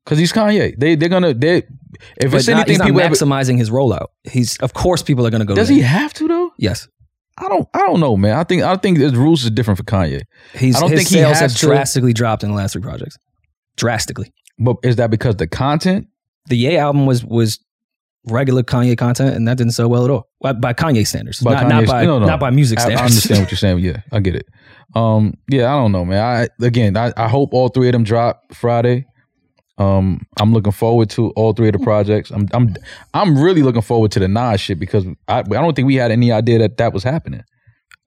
because 0.05 0.19
he's 0.21 0.33
Kanye. 0.33 0.79
They 0.79 0.95
they're 0.95 1.09
gonna 1.09 1.35
they 1.35 1.57
if 1.59 2.31
But 2.31 2.35
it's 2.35 2.47
not, 2.47 2.55
anything 2.59 2.71
he's 2.75 2.79
not 2.79 2.87
people 2.87 3.01
ever, 3.01 3.15
maximizing 3.15 3.59
his 3.59 3.71
rollout. 3.71 4.07
He's 4.23 4.57
of 4.59 4.73
course 4.73 5.03
people 5.03 5.27
are 5.27 5.31
to 5.31 5.45
go. 5.45 5.57
does 5.57 5.69
he 5.69 5.81
have 5.81 6.13
to 6.15 6.29
though? 6.29 6.51
Yes, 6.59 6.87
I 7.39 7.49
don't 7.49 7.69
I 7.75 7.79
don't 7.81 8.01
know, 8.01 8.17
man. 8.17 8.37
I 8.39 8.45
think 8.45 8.63
I 8.63 8.77
think 8.77 8.99
the 8.99 9.11
rules 9.11 9.45
is 9.45 9.51
different 9.51 9.79
for 9.79 9.85
Kanye. 9.85 10.23
he's. 10.55 10.77
I 10.77 10.81
don't 10.81 10.91
his 10.91 11.01
think 11.01 11.11
he 11.11 11.19
has 11.19 11.39
have 11.41 11.53
to- 11.55 11.67
drastically 11.67 12.13
dropped 12.13 12.43
in 12.43 12.51
the 12.51 12.57
last 12.57 12.73
three 12.73 12.83
projects. 12.83 13.17
Drastically. 13.77 14.33
But 14.59 14.77
is 14.83 14.97
that 14.97 15.11
because 15.11 15.37
the 15.37 15.47
content? 15.47 16.07
The 16.47 16.57
Ye 16.57 16.77
album 16.79 17.05
was 17.07 17.25
was 17.25 17.59
regular 18.29 18.63
Kanye 18.63 18.97
content, 18.97 19.37
and 19.37 19.47
that 19.49 19.59
didn't 19.59 19.73
sell 19.75 19.89
well 19.89 20.05
at 20.05 20.11
all 20.11 20.29
by, 20.41 20.53
by 20.53 20.73
Kanye 20.73 21.07
standards, 21.07 21.41
By 21.41 21.55
not, 21.55 21.69
not 21.69 21.87
by 21.87 22.05
no, 22.05 22.19
no. 22.19 22.27
not 22.27 22.41
by 22.41 22.51
music 22.51 22.81
I, 22.81 22.93
I 22.93 23.05
understand 23.05 23.41
what 23.43 23.51
you're 23.53 23.59
saying. 23.59 23.79
Yeah, 23.81 24.01
I 24.13 24.21
get 24.21 24.35
it. 24.35 24.47
Um, 24.95 25.35
yeah, 25.51 25.73
I 25.75 25.77
don't 25.79 25.93
know, 25.93 26.05
man. 26.05 26.23
I 26.25 26.65
again, 26.65 26.97
I, 26.97 27.13
I 27.17 27.29
hope 27.29 27.53
all 27.53 27.69
three 27.69 27.89
of 27.89 27.93
them 27.93 28.05
drop 28.05 28.43
Friday. 28.55 29.05
Um, 29.79 30.27
I'm 30.39 30.53
looking 30.55 30.73
forward 30.73 31.11
to 31.11 31.31
all 31.33 31.53
three 31.53 31.69
of 31.69 31.73
the 31.75 31.79
projects. 31.81 32.31
I'm 32.31 32.49
I'm 32.53 32.75
I'm 33.15 33.39
really 33.39 33.63
looking 33.63 33.83
forward 33.83 34.11
to 34.13 34.21
the 34.21 34.29
Nas 34.29 34.61
shit 34.61 34.79
because 34.79 35.05
I 35.29 35.41
I 35.41 35.43
don't 35.43 35.75
think 35.77 35.87
we 35.87 35.97
had 35.97 36.11
any 36.11 36.33
idea 36.33 36.59
that 36.61 36.79
that 36.79 36.93
was 36.95 37.03
happening. 37.03 37.43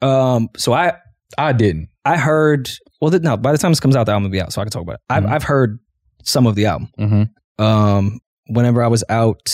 um, 0.01 0.49
so 0.57 0.73
I 0.73 0.93
I 1.37 1.53
didn't. 1.53 1.89
I 2.05 2.17
heard. 2.17 2.69
Well, 3.01 3.11
no. 3.21 3.37
By 3.37 3.51
the 3.51 3.57
time 3.57 3.71
this 3.71 3.79
comes 3.79 3.95
out, 3.95 4.05
the 4.05 4.13
album 4.13 4.23
will 4.23 4.31
be 4.31 4.41
out, 4.41 4.51
so 4.51 4.61
I 4.61 4.65
can 4.65 4.71
talk 4.71 4.81
about 4.81 4.95
it. 4.95 5.01
I've 5.09 5.23
Mhm. 5.23 5.29
I've 5.31 5.43
heard 5.43 5.79
some 6.23 6.47
of 6.47 6.55
the 6.55 6.65
album. 6.65 6.89
Mm-hmm. 6.99 7.63
Um, 7.63 8.19
whenever 8.47 8.83
I 8.83 8.87
was 8.87 9.03
out, 9.09 9.53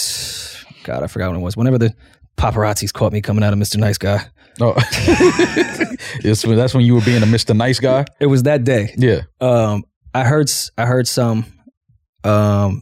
God, 0.84 1.04
I 1.04 1.08
forgot 1.08 1.32
when 1.32 1.40
it 1.42 1.44
was. 1.44 1.58
Whenever 1.58 1.78
the 1.78 1.94
paparazzis 2.38 2.94
caught 2.94 3.12
me 3.14 3.22
coming 3.22 3.44
out 3.44 3.52
of 3.54 3.60
Mr. 3.60 3.78
Nice 3.78 3.98
Guy, 3.98 4.26
Oh, 4.62 4.74
that's 6.24 6.74
when 6.74 6.86
you 6.86 6.96
were 6.96 7.02
being 7.02 7.22
a 7.24 7.26
Mr. 7.26 7.56
Nice 7.56 7.80
Guy. 7.80 8.06
it 8.20 8.28
was 8.28 8.44
that 8.44 8.64
day. 8.64 8.94
Yeah. 8.98 9.22
Um, 9.42 9.84
I 10.14 10.24
heard 10.24 10.50
I 10.78 10.86
heard 10.86 11.08
some. 11.08 11.46
Um, 12.26 12.82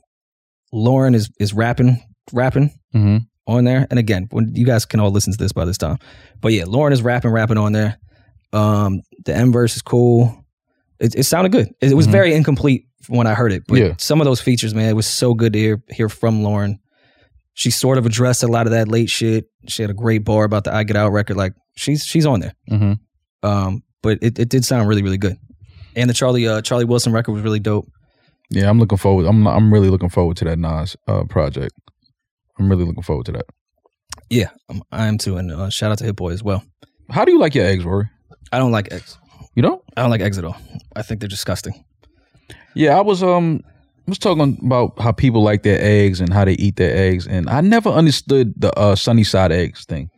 Lauryn 0.74 1.14
is 1.16 1.30
is 1.40 1.54
rapping 1.54 2.02
rapping 2.32 2.72
Mm-hmm. 2.96 3.18
on 3.48 3.64
there, 3.66 3.88
and 3.90 3.98
again, 4.00 4.28
when 4.32 4.54
you 4.56 4.66
guys 4.66 4.86
can 4.86 5.00
all 5.00 5.10
listen 5.12 5.34
to 5.34 5.38
this 5.38 5.52
by 5.52 5.66
this 5.66 5.78
time, 5.78 5.98
but 6.42 6.54
yeah, 6.54 6.64
Lauryn 6.64 6.92
is 6.92 7.02
rapping 7.02 7.32
rapping 7.32 7.58
on 7.58 7.72
there. 7.74 7.98
Um, 8.54 9.02
the 9.26 9.36
M 9.36 9.52
verse 9.52 9.76
is 9.76 9.82
cool. 9.82 10.36
It, 11.00 11.16
it 11.16 11.24
sounded 11.24 11.52
good. 11.52 11.70
It, 11.82 11.92
it 11.92 11.96
was 11.96 12.08
Mhm. 12.08 12.12
very 12.12 12.34
incomplete 12.36 12.86
when 13.08 13.26
I 13.28 13.34
heard 13.34 13.52
it, 13.52 13.64
but 13.68 13.80
Yeah. 13.80 13.94
some 13.98 14.22
of 14.22 14.26
those 14.26 14.40
features, 14.42 14.74
man, 14.76 14.90
it 14.90 14.96
was 14.96 15.08
so 15.08 15.34
good 15.34 15.54
to 15.54 15.60
hear 15.60 15.84
hear 15.90 16.08
from 16.10 16.42
Lauryn. 16.42 16.76
She 17.56 17.70
sort 17.72 17.98
of 17.98 18.06
addressed 18.06 18.42
a 18.44 18.48
lot 18.48 18.66
of 18.68 18.72
that 18.72 18.88
late 18.88 19.10
shit. 19.10 19.46
She 19.68 19.82
had 19.84 19.90
a 19.92 19.96
great 19.96 20.24
bar 20.24 20.44
about 20.44 20.64
the 20.64 20.74
I 20.74 20.84
Get 20.84 20.96
Out 20.96 21.12
record. 21.12 21.36
Like 21.38 21.54
she's 21.76 22.04
she's 22.06 22.26
on 22.26 22.40
there. 22.40 22.54
Mm-hmm. 22.72 23.48
Um, 23.48 23.84
but 24.02 24.20
it, 24.22 24.40
it 24.40 24.50
did 24.50 24.64
sound 24.66 24.88
really 24.88 25.02
really 25.04 25.18
good. 25.18 25.38
And 25.96 26.10
the 26.10 26.14
Charlie 26.14 26.48
uh, 26.48 26.62
Charlie 26.62 26.86
Wilson 26.86 27.12
record 27.12 27.34
was 27.34 27.42
really 27.44 27.60
dope. 27.60 27.88
Yeah, 28.54 28.70
I'm 28.70 28.80
looking 28.80 29.00
forward. 29.00 29.26
I'm 29.26 29.48
I'm 29.48 29.74
really 29.74 29.90
looking 29.90 30.10
forward 30.10 30.38
to 30.38 30.46
that 30.46 30.60
Nas 30.60 30.96
uh, 31.08 31.24
project. 31.24 31.74
I'm 32.60 32.70
really 32.70 32.86
looking 32.86 33.04
forward 33.04 33.26
to 33.26 33.32
that. 33.34 33.46
Yeah, 34.30 34.50
um, 34.70 34.84
I 34.92 35.08
am 35.08 35.18
too. 35.18 35.38
And 35.38 35.52
uh, 35.52 35.70
shout 35.70 35.92
out 35.92 35.98
to 36.00 36.06
Hit 36.06 36.16
Boy 36.16 36.32
as 36.32 36.44
well. 36.44 36.64
How 37.10 37.26
do 37.26 37.32
you 37.32 37.40
like 37.40 37.56
your 37.56 37.66
eggs, 37.66 37.84
Rory? 37.84 38.10
I 38.52 38.60
don't 38.60 38.72
like 38.72 38.92
eggs. 38.94 39.18
You 39.56 39.64
don't? 39.64 39.82
I 39.98 40.02
don't 40.02 40.12
like 40.12 40.22
eggs 40.22 40.38
at 40.38 40.46
all. 40.46 40.58
I 40.96 41.02
think 41.02 41.20
they're 41.20 41.28
disgusting. 41.28 41.84
Yeah, 42.76 42.98
I 42.98 43.02
was 43.02 43.24
um 43.24 43.62
I 44.08 44.12
was 44.12 44.20
talking 44.20 44.60
about 44.64 45.00
how 45.00 45.12
people 45.12 45.42
like 45.42 45.64
their 45.64 45.80
eggs 45.82 46.22
and 46.22 46.32
how 46.32 46.46
they 46.46 46.54
eat 46.54 46.76
their 46.76 46.96
eggs, 46.96 47.26
and 47.26 47.50
I 47.50 47.62
never 47.62 47.90
understood 47.90 48.54
the 48.58 48.78
uh, 48.78 48.96
sunny 48.96 49.24
side 49.24 49.52
eggs 49.52 49.86
thing, 49.86 50.10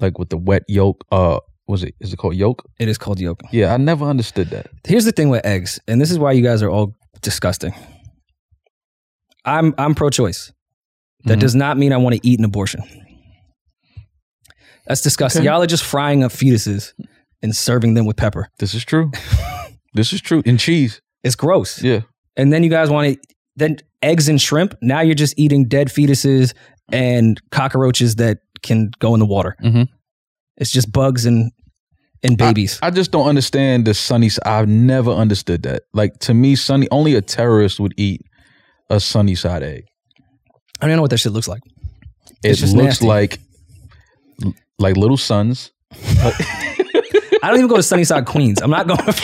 like 0.00 0.18
with 0.18 0.30
the 0.30 0.38
wet 0.38 0.62
yolk. 0.68 1.04
Uh, 1.12 1.40
was 1.66 1.82
it 1.82 1.94
is 2.00 2.12
it 2.12 2.16
called 2.16 2.36
yolk? 2.36 2.64
It 2.78 2.88
is 2.88 2.96
called 2.96 3.20
yolk. 3.20 3.40
Yeah, 3.52 3.74
I 3.74 3.76
never 3.76 4.04
understood 4.06 4.48
that. 4.50 4.68
Here's 4.86 5.04
the 5.04 5.12
thing 5.12 5.28
with 5.28 5.44
eggs, 5.44 5.80
and 5.88 6.00
this 6.00 6.10
is 6.10 6.18
why 6.18 6.32
you 6.32 6.42
guys 6.42 6.62
are 6.62 6.70
all 6.70 6.94
disgusting. 7.24 7.74
I'm 9.44 9.74
I'm 9.78 9.94
pro-choice. 9.94 10.52
That 11.24 11.38
Mhm. 11.38 11.40
does 11.40 11.54
not 11.54 11.76
mean 11.78 11.92
I 11.92 11.96
want 11.96 12.14
to 12.14 12.20
eat 12.26 12.38
an 12.38 12.44
abortion. 12.44 12.82
That's 14.86 15.00
disgusting. 15.00 15.40
Okay. 15.40 15.46
Y'all 15.46 15.62
are 15.62 15.66
just 15.66 15.84
frying 15.84 16.22
up 16.22 16.30
fetuses 16.32 16.92
and 17.42 17.56
serving 17.56 17.94
them 17.94 18.06
with 18.06 18.16
pepper. 18.16 18.48
This 18.58 18.74
is 18.74 18.84
true. 18.84 19.10
this 19.94 20.12
is 20.12 20.20
true. 20.20 20.42
And 20.44 20.58
cheese. 20.60 21.00
It's 21.22 21.34
gross. 21.34 21.82
Yeah. 21.82 22.00
And 22.36 22.52
then 22.52 22.62
you 22.62 22.70
guys 22.70 22.90
want 22.90 23.14
to 23.14 23.20
then 23.56 23.76
eggs 24.02 24.28
and 24.28 24.40
shrimp. 24.40 24.76
Now 24.82 25.00
you're 25.00 25.14
just 25.14 25.34
eating 25.38 25.66
dead 25.68 25.88
fetuses 25.88 26.52
and 26.92 27.40
cockroaches 27.50 28.16
that 28.16 28.38
can 28.62 28.90
go 28.98 29.14
in 29.14 29.20
the 29.20 29.26
water. 29.26 29.56
Mhm. 29.62 29.88
It's 30.58 30.70
just 30.70 30.92
bugs 30.92 31.24
and 31.24 31.50
and 32.24 32.36
babies. 32.36 32.78
I 32.82 32.90
just 32.90 33.10
don't 33.12 33.26
understand 33.28 33.84
the 33.86 33.94
sunny. 33.94 34.30
I've 34.44 34.68
never 34.68 35.10
understood 35.10 35.62
that. 35.64 35.82
Like 35.92 36.18
to 36.20 36.34
me, 36.34 36.56
sunny 36.56 36.88
only 36.90 37.14
a 37.14 37.20
terrorist 37.22 37.78
would 37.78 37.94
eat 37.96 38.22
a 38.90 38.98
sunny 38.98 39.34
side 39.34 39.62
egg. 39.62 39.84
I 40.80 40.86
don't 40.86 40.96
know 40.96 41.02
what 41.02 41.10
that 41.10 41.18
shit 41.18 41.32
looks 41.32 41.48
like. 41.48 41.62
It 42.42 42.50
It's 42.50 42.60
just 42.60 42.74
looks 42.74 43.00
nasty. 43.00 43.06
like 43.06 43.38
like 44.78 44.96
little 44.96 45.16
suns. 45.16 45.70
I 45.92 47.48
don't 47.48 47.56
even 47.56 47.68
go 47.68 47.76
to 47.76 47.82
Sunnyside 47.82 48.26
Queens. 48.26 48.60
I'm 48.62 48.70
not 48.70 48.86
going. 48.88 49.00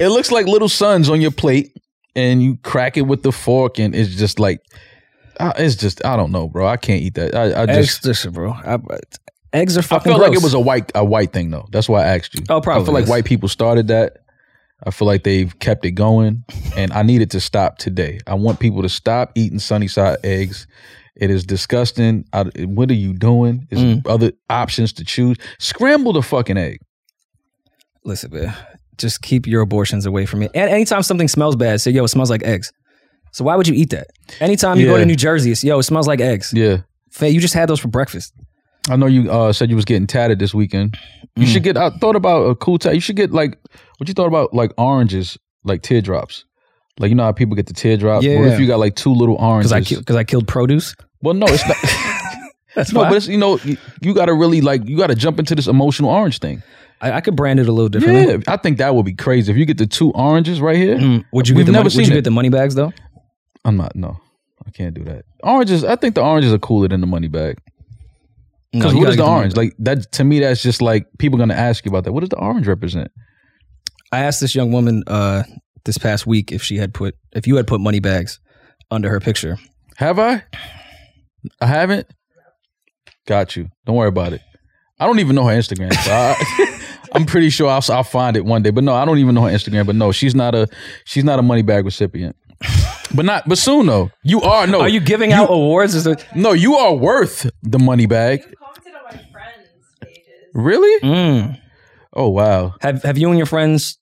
It 0.00 0.08
looks 0.08 0.32
like 0.32 0.46
little 0.46 0.68
suns 0.70 1.08
on 1.08 1.20
your 1.20 1.30
plate, 1.30 1.76
and 2.16 2.42
you 2.42 2.56
crack 2.64 2.96
it 2.96 3.02
with 3.02 3.22
the 3.22 3.30
fork, 3.30 3.78
and 3.78 3.94
it's 3.94 4.14
just 4.16 4.40
like, 4.40 4.60
uh, 5.38 5.52
it's 5.56 5.76
just 5.76 6.04
I 6.04 6.16
don't 6.16 6.32
know, 6.32 6.48
bro. 6.48 6.66
I 6.66 6.76
can't 6.78 7.00
eat 7.02 7.14
that. 7.14 7.34
I, 7.34 7.62
I 7.62 7.66
just 7.66 8.04
listen, 8.04 8.32
bro. 8.32 8.52
I, 8.52 8.78
eggs 9.52 9.76
are 9.76 9.82
fucking. 9.82 10.12
I 10.12 10.16
felt 10.16 10.28
like 10.28 10.36
it 10.36 10.42
was 10.42 10.54
a 10.54 10.60
white 10.60 10.90
a 10.94 11.04
white 11.04 11.32
thing 11.32 11.50
though. 11.50 11.66
That's 11.72 11.88
why 11.88 12.02
I 12.04 12.16
asked 12.16 12.34
you. 12.34 12.42
Oh, 12.48 12.60
probably. 12.60 12.82
I 12.82 12.84
feel 12.86 12.94
like 12.94 13.04
is. 13.04 13.10
white 13.10 13.24
people 13.24 13.48
started 13.48 13.88
that. 13.88 14.18
I 14.84 14.90
feel 14.90 15.06
like 15.06 15.22
they've 15.22 15.56
kept 15.60 15.84
it 15.84 15.92
going, 15.92 16.44
and 16.76 16.92
I 16.92 17.02
need 17.02 17.22
it 17.22 17.30
to 17.30 17.40
stop 17.40 17.78
today. 17.78 18.18
I 18.26 18.34
want 18.34 18.58
people 18.58 18.82
to 18.82 18.88
stop 18.88 19.30
eating 19.36 19.58
sunny 19.60 19.86
side 19.88 20.18
eggs. 20.24 20.66
It 21.14 21.30
is 21.30 21.44
disgusting. 21.44 22.24
I, 22.32 22.44
what 22.64 22.90
are 22.90 22.94
you 22.94 23.12
doing? 23.12 23.68
Is 23.70 23.78
Mm. 23.78 24.06
other 24.08 24.32
options 24.50 24.92
to 24.94 25.04
choose? 25.04 25.36
Scramble 25.58 26.12
the 26.14 26.22
fucking 26.22 26.56
egg. 26.56 26.80
Listen, 28.04 28.32
man. 28.32 28.54
Just 28.98 29.22
keep 29.22 29.46
your 29.46 29.60
abortions 29.62 30.06
away 30.06 30.26
from 30.26 30.40
me. 30.40 30.48
And 30.54 30.70
anytime 30.70 31.02
something 31.02 31.28
smells 31.28 31.54
bad, 31.56 31.80
say, 31.80 31.90
"Yo, 31.90 32.04
it 32.04 32.08
smells 32.08 32.30
like 32.30 32.42
eggs." 32.42 32.72
So 33.32 33.44
why 33.44 33.56
would 33.56 33.66
you 33.68 33.74
eat 33.74 33.90
that? 33.90 34.08
Anytime 34.40 34.78
you 34.78 34.86
go 34.86 34.98
to 34.98 35.06
New 35.06 35.16
Jersey, 35.16 35.52
it's 35.52 35.62
yo, 35.64 35.78
it 35.78 35.84
smells 35.84 36.06
like 36.06 36.20
eggs. 36.20 36.52
Yeah, 36.54 36.78
Faye, 37.10 37.30
you 37.30 37.40
just 37.40 37.54
had 37.54 37.68
those 37.68 37.80
for 37.80 37.88
breakfast. 37.88 38.32
I 38.90 38.96
know 38.96 39.06
you 39.06 39.30
uh, 39.30 39.52
said 39.52 39.70
you 39.70 39.76
was 39.76 39.84
getting 39.84 40.06
tatted 40.06 40.38
this 40.38 40.52
weekend. 40.54 40.96
You 41.36 41.44
Mm. 41.46 41.52
should 41.52 41.62
get. 41.62 41.76
I 41.76 41.90
thought 41.90 42.16
about 42.16 42.42
a 42.50 42.54
cool 42.56 42.78
tag. 42.78 42.94
You 42.94 43.00
should 43.00 43.16
get 43.16 43.30
like 43.32 43.58
what 43.98 44.08
you 44.08 44.14
thought 44.14 44.26
about 44.26 44.52
like 44.52 44.72
oranges, 44.76 45.38
like 45.64 45.82
teardrops. 45.82 46.44
Like 46.98 47.08
you 47.08 47.14
know 47.14 47.22
how 47.22 47.32
people 47.32 47.54
get 47.56 47.66
the 47.66 47.72
teardrop. 47.74 48.16
What 48.16 48.24
if 48.26 48.60
you 48.60 48.66
got 48.66 48.78
like 48.80 48.96
two 48.96 49.12
little 49.14 49.36
oranges? 49.36 49.72
Because 49.72 49.96
I 49.96 50.00
because 50.00 50.16
I 50.16 50.24
killed 50.24 50.46
produce. 50.48 50.94
well, 51.22 51.34
no, 51.34 51.46
it's 51.48 51.66
not. 51.66 51.76
That's 52.74 52.92
no, 52.92 53.00
why. 53.02 53.08
but 53.10 53.16
it's, 53.18 53.28
you 53.28 53.36
know 53.38 53.58
you, 53.64 53.76
you 54.00 54.14
got 54.14 54.26
to 54.26 54.34
really 54.34 54.60
like 54.62 54.86
you 54.88 54.96
got 54.96 55.08
to 55.08 55.14
jump 55.14 55.38
into 55.38 55.54
this 55.54 55.66
emotional 55.68 56.10
orange 56.10 56.38
thing. 56.38 56.62
I, 57.00 57.12
I 57.12 57.20
could 57.20 57.36
brand 57.36 57.60
it 57.60 57.68
a 57.68 57.72
little 57.72 57.88
differently. 57.88 58.32
Yeah, 58.32 58.38
I 58.52 58.56
think 58.56 58.78
that 58.78 58.94
would 58.94 59.04
be 59.06 59.14
crazy 59.14 59.50
if 59.52 59.58
you 59.58 59.64
get 59.64 59.78
the 59.78 59.86
two 59.86 60.10
oranges 60.12 60.60
right 60.60 60.76
here. 60.76 60.96
Mm, 60.98 61.24
Would 61.32 61.48
you 61.48 61.54
We've 61.54 61.66
never 61.66 61.78
money, 61.84 61.90
seen 61.90 61.98
Would 62.02 62.06
you 62.08 62.12
it. 62.14 62.16
get 62.18 62.24
the 62.24 62.30
money 62.30 62.48
bags 62.48 62.74
though? 62.74 62.92
I'm 63.64 63.76
not. 63.76 63.94
No, 63.96 64.18
I 64.66 64.70
can't 64.70 64.94
do 64.94 65.04
that. 65.04 65.24
Oranges. 65.42 65.84
I 65.84 65.96
think 65.96 66.14
the 66.14 66.22
oranges 66.22 66.52
are 66.52 66.58
cooler 66.58 66.88
than 66.88 67.00
the 67.00 67.06
money 67.06 67.28
bag. 67.28 67.58
No, 68.74 68.78
Because 68.80 68.92
you 68.92 68.98
what 68.98 69.04
gotta 69.04 69.10
is 69.12 69.16
get 69.16 69.24
the 69.24 69.30
orange? 69.30 69.56
Like 69.56 69.74
that 69.80 70.12
to 70.12 70.24
me, 70.24 70.40
that's 70.40 70.62
just 70.62 70.80
like 70.82 71.06
people 71.18 71.38
gonna 71.38 71.54
ask 71.54 71.84
you 71.84 71.90
about 71.90 72.04
that. 72.04 72.12
What 72.12 72.20
does 72.20 72.30
the 72.30 72.38
orange 72.38 72.66
represent? 72.66 73.10
I 74.12 74.20
asked 74.20 74.40
this 74.40 74.54
young 74.54 74.72
woman 74.72 75.02
uh, 75.06 75.42
this 75.84 75.98
past 75.98 76.26
week 76.26 76.52
if 76.52 76.62
she 76.62 76.76
had 76.78 76.94
put 76.94 77.14
if 77.32 77.46
you 77.46 77.56
had 77.56 77.66
put 77.66 77.80
money 77.80 78.00
bags 78.00 78.40
under 78.90 79.08
her 79.10 79.20
picture. 79.20 79.58
Have 79.96 80.18
I? 80.18 80.42
I 81.60 81.66
haven't. 81.66 82.06
Got 83.26 83.56
you. 83.56 83.68
Don't 83.86 83.96
worry 83.96 84.08
about 84.08 84.32
it. 84.32 84.40
I 84.98 85.06
don't 85.06 85.18
even 85.18 85.34
know 85.36 85.44
her 85.46 85.54
Instagram. 85.56 85.92
So 85.94 86.10
I, 86.12 86.80
I'm 87.14 87.26
pretty 87.26 87.50
sure 87.50 87.68
I'll, 87.68 87.82
I'll 87.90 88.04
find 88.04 88.36
it 88.36 88.44
one 88.44 88.62
day. 88.62 88.70
But 88.70 88.84
no, 88.84 88.94
I 88.94 89.04
don't 89.04 89.18
even 89.18 89.34
know 89.34 89.42
her 89.42 89.50
Instagram. 89.50 89.86
But 89.86 89.96
no, 89.96 90.12
she's 90.12 90.34
not 90.34 90.54
a 90.54 90.68
she's 91.04 91.24
not 91.24 91.38
a 91.38 91.42
money 91.42 91.62
bag 91.62 91.84
recipient. 91.84 92.36
But 93.14 93.24
not. 93.24 93.48
But 93.48 93.58
soon 93.58 93.86
though, 93.86 94.10
you 94.22 94.40
are. 94.42 94.66
No, 94.66 94.80
Are 94.80 94.88
you 94.88 95.00
giving 95.00 95.32
out 95.32 95.50
awards? 95.50 95.94
Is 95.94 96.06
it? 96.06 96.24
no, 96.34 96.52
you 96.52 96.76
are 96.76 96.94
worth 96.94 97.50
the 97.62 97.78
money 97.78 98.06
bag. 98.06 98.40
commented 98.42 98.94
on 98.94 99.04
my 99.04 99.30
friends' 99.32 99.68
pages. 100.00 100.24
Really? 100.52 101.00
Mm. 101.00 101.58
Oh 102.14 102.28
wow. 102.28 102.74
Have 102.80 103.02
Have 103.02 103.18
you 103.18 103.28
and 103.28 103.38
your 103.38 103.46
friends 103.46 103.98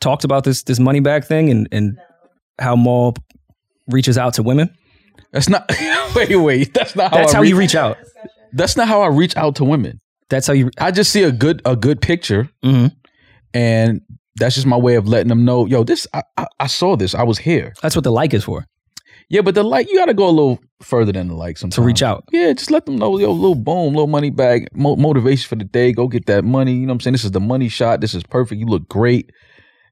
talked 0.00 0.24
about 0.24 0.44
this 0.44 0.62
this 0.64 0.78
money 0.78 1.00
bag 1.00 1.24
thing 1.24 1.50
and 1.50 1.68
and 1.72 1.98
how 2.58 2.76
Maul 2.76 3.14
reaches 3.88 4.18
out 4.18 4.34
to 4.34 4.42
women? 4.42 4.74
That's 5.32 5.48
not. 5.48 5.70
wait, 6.14 6.34
wait. 6.36 6.74
That's 6.74 6.96
not 6.96 7.10
how. 7.12 7.18
That's 7.18 7.34
I 7.34 7.36
how 7.36 7.42
reach, 7.42 7.50
you 7.50 7.56
reach 7.56 7.74
out. 7.74 7.98
That's 8.52 8.76
not 8.76 8.88
how 8.88 9.02
I 9.02 9.08
reach 9.08 9.36
out 9.36 9.56
to 9.56 9.64
women. 9.64 10.00
That's 10.28 10.46
how 10.46 10.52
you. 10.54 10.70
I 10.78 10.90
just 10.90 11.12
see 11.12 11.22
a 11.22 11.30
good 11.32 11.62
a 11.64 11.76
good 11.76 12.00
picture, 12.00 12.48
Mhm. 12.64 12.92
and 13.54 14.00
that's 14.36 14.54
just 14.54 14.66
my 14.66 14.76
way 14.76 14.96
of 14.96 15.06
letting 15.06 15.28
them 15.28 15.44
know. 15.44 15.66
Yo, 15.66 15.84
this 15.84 16.06
I, 16.12 16.22
I, 16.36 16.46
I 16.60 16.66
saw 16.66 16.96
this. 16.96 17.14
I 17.14 17.22
was 17.22 17.38
here. 17.38 17.74
That's 17.82 17.94
what 17.94 18.04
the 18.04 18.10
like 18.12 18.34
is 18.34 18.44
for 18.44 18.64
Yeah, 19.28 19.42
but 19.42 19.54
the 19.54 19.62
like 19.62 19.88
you 19.90 19.96
got 19.98 20.06
to 20.06 20.14
go 20.14 20.28
a 20.28 20.30
little 20.30 20.58
further 20.82 21.12
than 21.12 21.28
the 21.28 21.34
like 21.34 21.58
sometimes 21.58 21.76
to 21.76 21.82
reach 21.82 22.02
out. 22.02 22.24
Yeah, 22.32 22.52
just 22.52 22.70
let 22.70 22.86
them 22.86 22.96
know. 22.96 23.18
Yo, 23.18 23.32
little 23.32 23.54
boom, 23.54 23.94
little 23.94 24.06
money 24.06 24.30
bag, 24.30 24.68
mo- 24.74 24.96
motivation 24.96 25.48
for 25.48 25.56
the 25.56 25.64
day. 25.64 25.92
Go 25.92 26.08
get 26.08 26.26
that 26.26 26.44
money. 26.44 26.72
You 26.72 26.80
know 26.80 26.88
what 26.88 26.94
I'm 26.94 27.00
saying? 27.00 27.12
This 27.12 27.24
is 27.24 27.32
the 27.32 27.40
money 27.40 27.68
shot. 27.68 28.00
This 28.00 28.14
is 28.14 28.22
perfect. 28.22 28.58
You 28.58 28.66
look 28.66 28.88
great, 28.88 29.30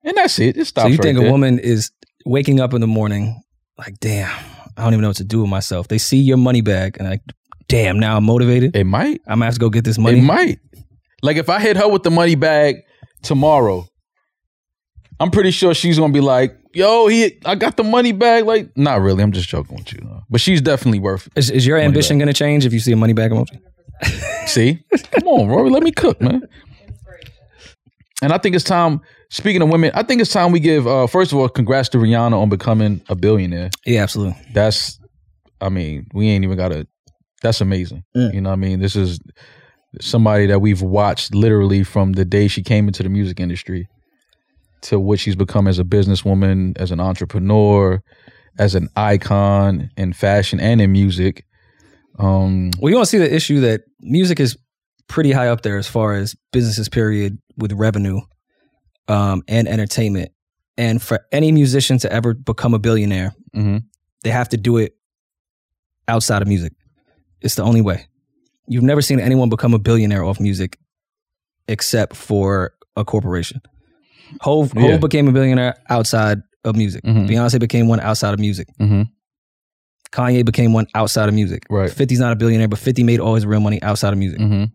and 0.03 0.17
that's 0.17 0.39
it. 0.39 0.57
It 0.57 0.67
stops. 0.67 0.85
So 0.85 0.89
you 0.89 0.97
right 0.97 1.03
think 1.03 1.19
there. 1.19 1.29
a 1.29 1.31
woman 1.31 1.59
is 1.59 1.91
waking 2.27 2.61
up 2.61 2.75
in 2.75 2.81
the 2.81 2.87
morning 2.87 3.41
like, 3.79 3.99
damn, 4.01 4.31
I 4.77 4.85
don't 4.85 4.93
even 4.93 5.03
know 5.03 5.09
what 5.09 5.17
to 5.17 5.25
do 5.25 5.41
with 5.41 5.51
myself. 5.51 5.89
They 5.89 5.99
see 5.99 6.19
your 6.19 6.37
money 6.37 6.61
bag 6.61 6.97
and 6.99 7.09
like, 7.09 7.23
damn, 7.69 7.99
now 7.99 8.17
I'm 8.17 8.25
motivated. 8.25 8.77
It 8.77 8.85
might. 8.85 9.21
I'm 9.27 9.37
gonna 9.37 9.47
have 9.47 9.55
to 9.55 9.61
go 9.61 9.71
get 9.71 9.85
this 9.85 9.99
money. 9.99 10.19
It 10.19 10.23
might. 10.23 10.59
Like 11.23 11.37
if 11.37 11.49
I 11.49 11.61
hit 11.61 11.77
her 11.77 11.89
with 11.89 12.03
the 12.03 12.11
money 12.11 12.35
bag 12.35 12.77
tomorrow, 13.23 13.87
I'm 15.19 15.31
pretty 15.31 15.51
sure 15.51 15.75
she's 15.75 15.99
gonna 15.99 16.13
be 16.13 16.21
like, 16.21 16.57
"Yo, 16.75 17.07
he, 17.07 17.39
I 17.45 17.55
got 17.55 17.77
the 17.77 17.85
money 17.85 18.13
bag." 18.13 18.45
Like, 18.45 18.77
not 18.77 19.01
really. 19.01 19.23
I'm 19.23 19.33
just 19.33 19.49
joking 19.49 19.77
with 19.77 19.93
you, 19.93 20.23
but 20.29 20.41
she's 20.41 20.61
definitely 20.61 21.01
worth 21.01 21.27
it. 21.29 21.33
Is, 21.37 21.51
is 21.51 21.67
your 21.67 21.79
ambition 21.79 22.19
going 22.19 22.29
to 22.29 22.35
change 22.35 22.67
if 22.67 22.73
you 22.73 22.81
see 22.81 22.93
a 22.93 22.97
money 22.97 23.13
bag 23.13 23.31
emoji? 23.31 23.61
See, 24.47 24.85
come 25.13 25.29
on, 25.29 25.49
Rory, 25.49 25.71
let 25.71 25.83
me 25.83 25.93
cook, 25.93 26.21
man. 26.21 26.43
And 28.23 28.33
I 28.33 28.39
think 28.39 28.55
it's 28.55 28.65
time. 28.65 29.01
Speaking 29.31 29.63
of 29.63 29.69
women, 29.69 29.91
I 29.95 30.03
think 30.03 30.21
it's 30.21 30.33
time 30.33 30.53
we 30.53 30.61
give. 30.61 30.87
uh 30.87 31.07
First 31.07 31.33
of 31.33 31.39
all, 31.39 31.49
congrats 31.49 31.89
to 31.91 31.99
Rihanna 31.99 32.41
on 32.41 32.49
becoming 32.49 33.03
a 33.09 33.15
billionaire. 33.15 33.71
Yeah, 33.85 34.03
absolutely. 34.03 34.37
That's, 34.53 34.99
I 35.61 35.69
mean, 35.69 36.07
we 36.13 36.29
ain't 36.29 36.45
even 36.45 36.57
got 36.57 36.69
to. 36.69 36.87
That's 37.43 37.61
amazing. 37.61 38.05
Mm. 38.17 38.35
You 38.35 38.41
know, 38.41 38.51
what 38.51 38.55
I 38.55 38.57
mean, 38.57 38.81
this 38.81 38.97
is 38.97 39.19
somebody 40.01 40.47
that 40.47 40.61
we've 40.61 40.83
watched 40.83 41.35
literally 41.35 41.85
from 41.85 42.13
the 42.13 42.25
day 42.25 42.49
she 42.49 42.63
came 42.63 42.87
into 42.87 43.03
the 43.03 43.09
music 43.09 43.41
industry 43.41 43.89
to 44.85 45.01
what 45.01 45.19
she's 45.19 45.37
become 45.37 45.67
as 45.67 45.79
a 45.79 45.85
businesswoman, 45.85 46.77
as 46.79 46.91
an 46.91 47.01
entrepreneur, 47.01 48.03
as 48.59 48.75
an 48.75 48.89
icon 48.97 49.91
in 49.97 50.13
fashion 50.13 50.61
and 50.61 50.81
in 50.81 50.93
music. 50.93 51.45
Um, 52.19 52.71
Well, 52.79 52.91
you 52.91 52.97
want 52.97 53.07
to 53.07 53.11
see 53.11 53.19
the 53.19 53.35
issue 53.35 53.61
that 53.61 53.83
music 54.01 54.41
is 54.41 54.57
pretty 55.09 55.33
high 55.33 55.49
up 55.49 55.63
there 55.63 55.79
as 55.79 55.89
far 55.89 56.15
as 56.15 56.37
businesses, 56.53 56.89
period, 56.89 57.39
with 57.57 57.73
revenue 57.73 58.21
um, 59.09 59.43
and 59.49 59.67
entertainment. 59.69 60.33
And 60.77 61.01
for 61.01 61.25
any 61.33 61.53
musician 61.53 61.99
to 61.99 62.13
ever 62.13 62.35
become 62.35 62.75
a 62.75 62.79
billionaire, 62.79 63.35
mhm. 63.55 63.85
they 64.23 64.31
have 64.31 64.49
to 64.51 64.57
do 64.57 64.77
it 64.77 64.97
outside 66.09 66.43
of 66.43 66.49
music. 66.49 66.73
It's 67.41 67.55
the 67.55 67.63
only 67.63 67.81
way. 67.81 68.07
You've 68.67 68.83
never 68.83 69.03
seen 69.03 69.21
anyone 69.21 69.49
become 69.49 69.75
a 69.75 69.79
billionaire 69.79 70.25
off 70.25 70.41
music 70.41 70.79
except 71.69 72.17
for 72.17 72.75
a 72.97 73.05
corporation. 73.05 73.61
Hove, 74.41 74.73
Yeah. 74.75 74.83
Hove 74.93 75.01
became 75.01 75.29
a 75.29 75.33
billionaire 75.33 75.75
outside 75.89 76.39
of 76.65 76.77
music. 76.77 77.05
Mhm. 77.05 77.29
Beyonce 77.29 77.59
became 77.61 77.89
one 77.89 78.01
outside 78.01 78.35
of 78.35 78.41
music. 78.41 78.69
Mhm. 78.81 79.09
Kanye 80.13 80.45
became 80.45 80.73
one 80.73 80.87
outside 80.95 81.29
of 81.29 81.35
music. 81.35 81.63
Right. 81.69 81.91
50's 81.91 82.21
not 82.21 82.33
a 82.33 82.37
billionaire, 82.37 82.69
but 82.69 82.79
50 82.79 83.03
made 83.03 83.21
all 83.21 83.35
his 83.35 83.45
real 83.47 83.61
money 83.61 83.83
outside 83.83 84.13
of 84.13 84.19
music. 84.19 84.39
Mhm. 84.41 84.71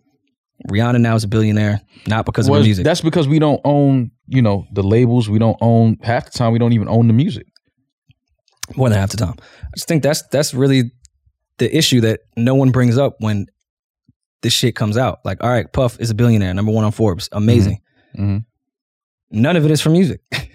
Rihanna 0.69 0.99
now 0.99 1.15
is 1.15 1.23
a 1.23 1.27
billionaire, 1.27 1.79
not 2.07 2.25
because 2.25 2.47
of 2.47 2.51
Well, 2.51 2.59
her 2.59 2.65
music. 2.65 2.83
That's 2.83 2.99
because 3.01 3.27
we 3.27 3.39
don't 3.39 3.61
own, 3.63 4.11
you 4.27 4.41
know, 4.41 4.65
the 4.73 4.83
labels. 4.83 5.29
We 5.29 5.39
don't 5.39 5.57
own 5.61 5.97
half 6.01 6.25
the 6.25 6.37
time. 6.37 6.51
We 6.51 6.59
don't 6.59 6.73
even 6.73 6.89
own 6.89 7.07
the 7.07 7.13
music. 7.13 7.45
More 8.75 8.89
than 8.89 8.97
half 8.99 9.11
the 9.11 9.17
time. 9.17 9.35
I 9.39 9.75
just 9.77 9.87
think 9.87 10.03
that's 10.03 10.21
that's 10.31 10.53
really 10.53 10.91
the 11.57 11.75
issue 11.75 12.01
that 12.01 12.19
no 12.35 12.55
one 12.55 12.71
brings 12.71 12.97
up 12.97 13.15
when 13.19 13.45
this 14.41 14.53
shit 14.53 14.75
comes 14.75 14.97
out. 14.97 15.19
Like, 15.25 15.41
all 15.43 15.49
right, 15.49 15.71
Puff 15.71 15.97
is 15.99 16.09
a 16.09 16.15
billionaire, 16.15 16.53
number 16.53 16.71
one 16.71 16.83
on 16.83 16.91
Forbes, 16.91 17.29
amazing. 17.31 17.79
Mhm. 18.17 18.43
None 19.31 19.55
of 19.55 19.65
it 19.65 19.71
is 19.71 19.81
from 19.81 19.93
music. 19.93 20.21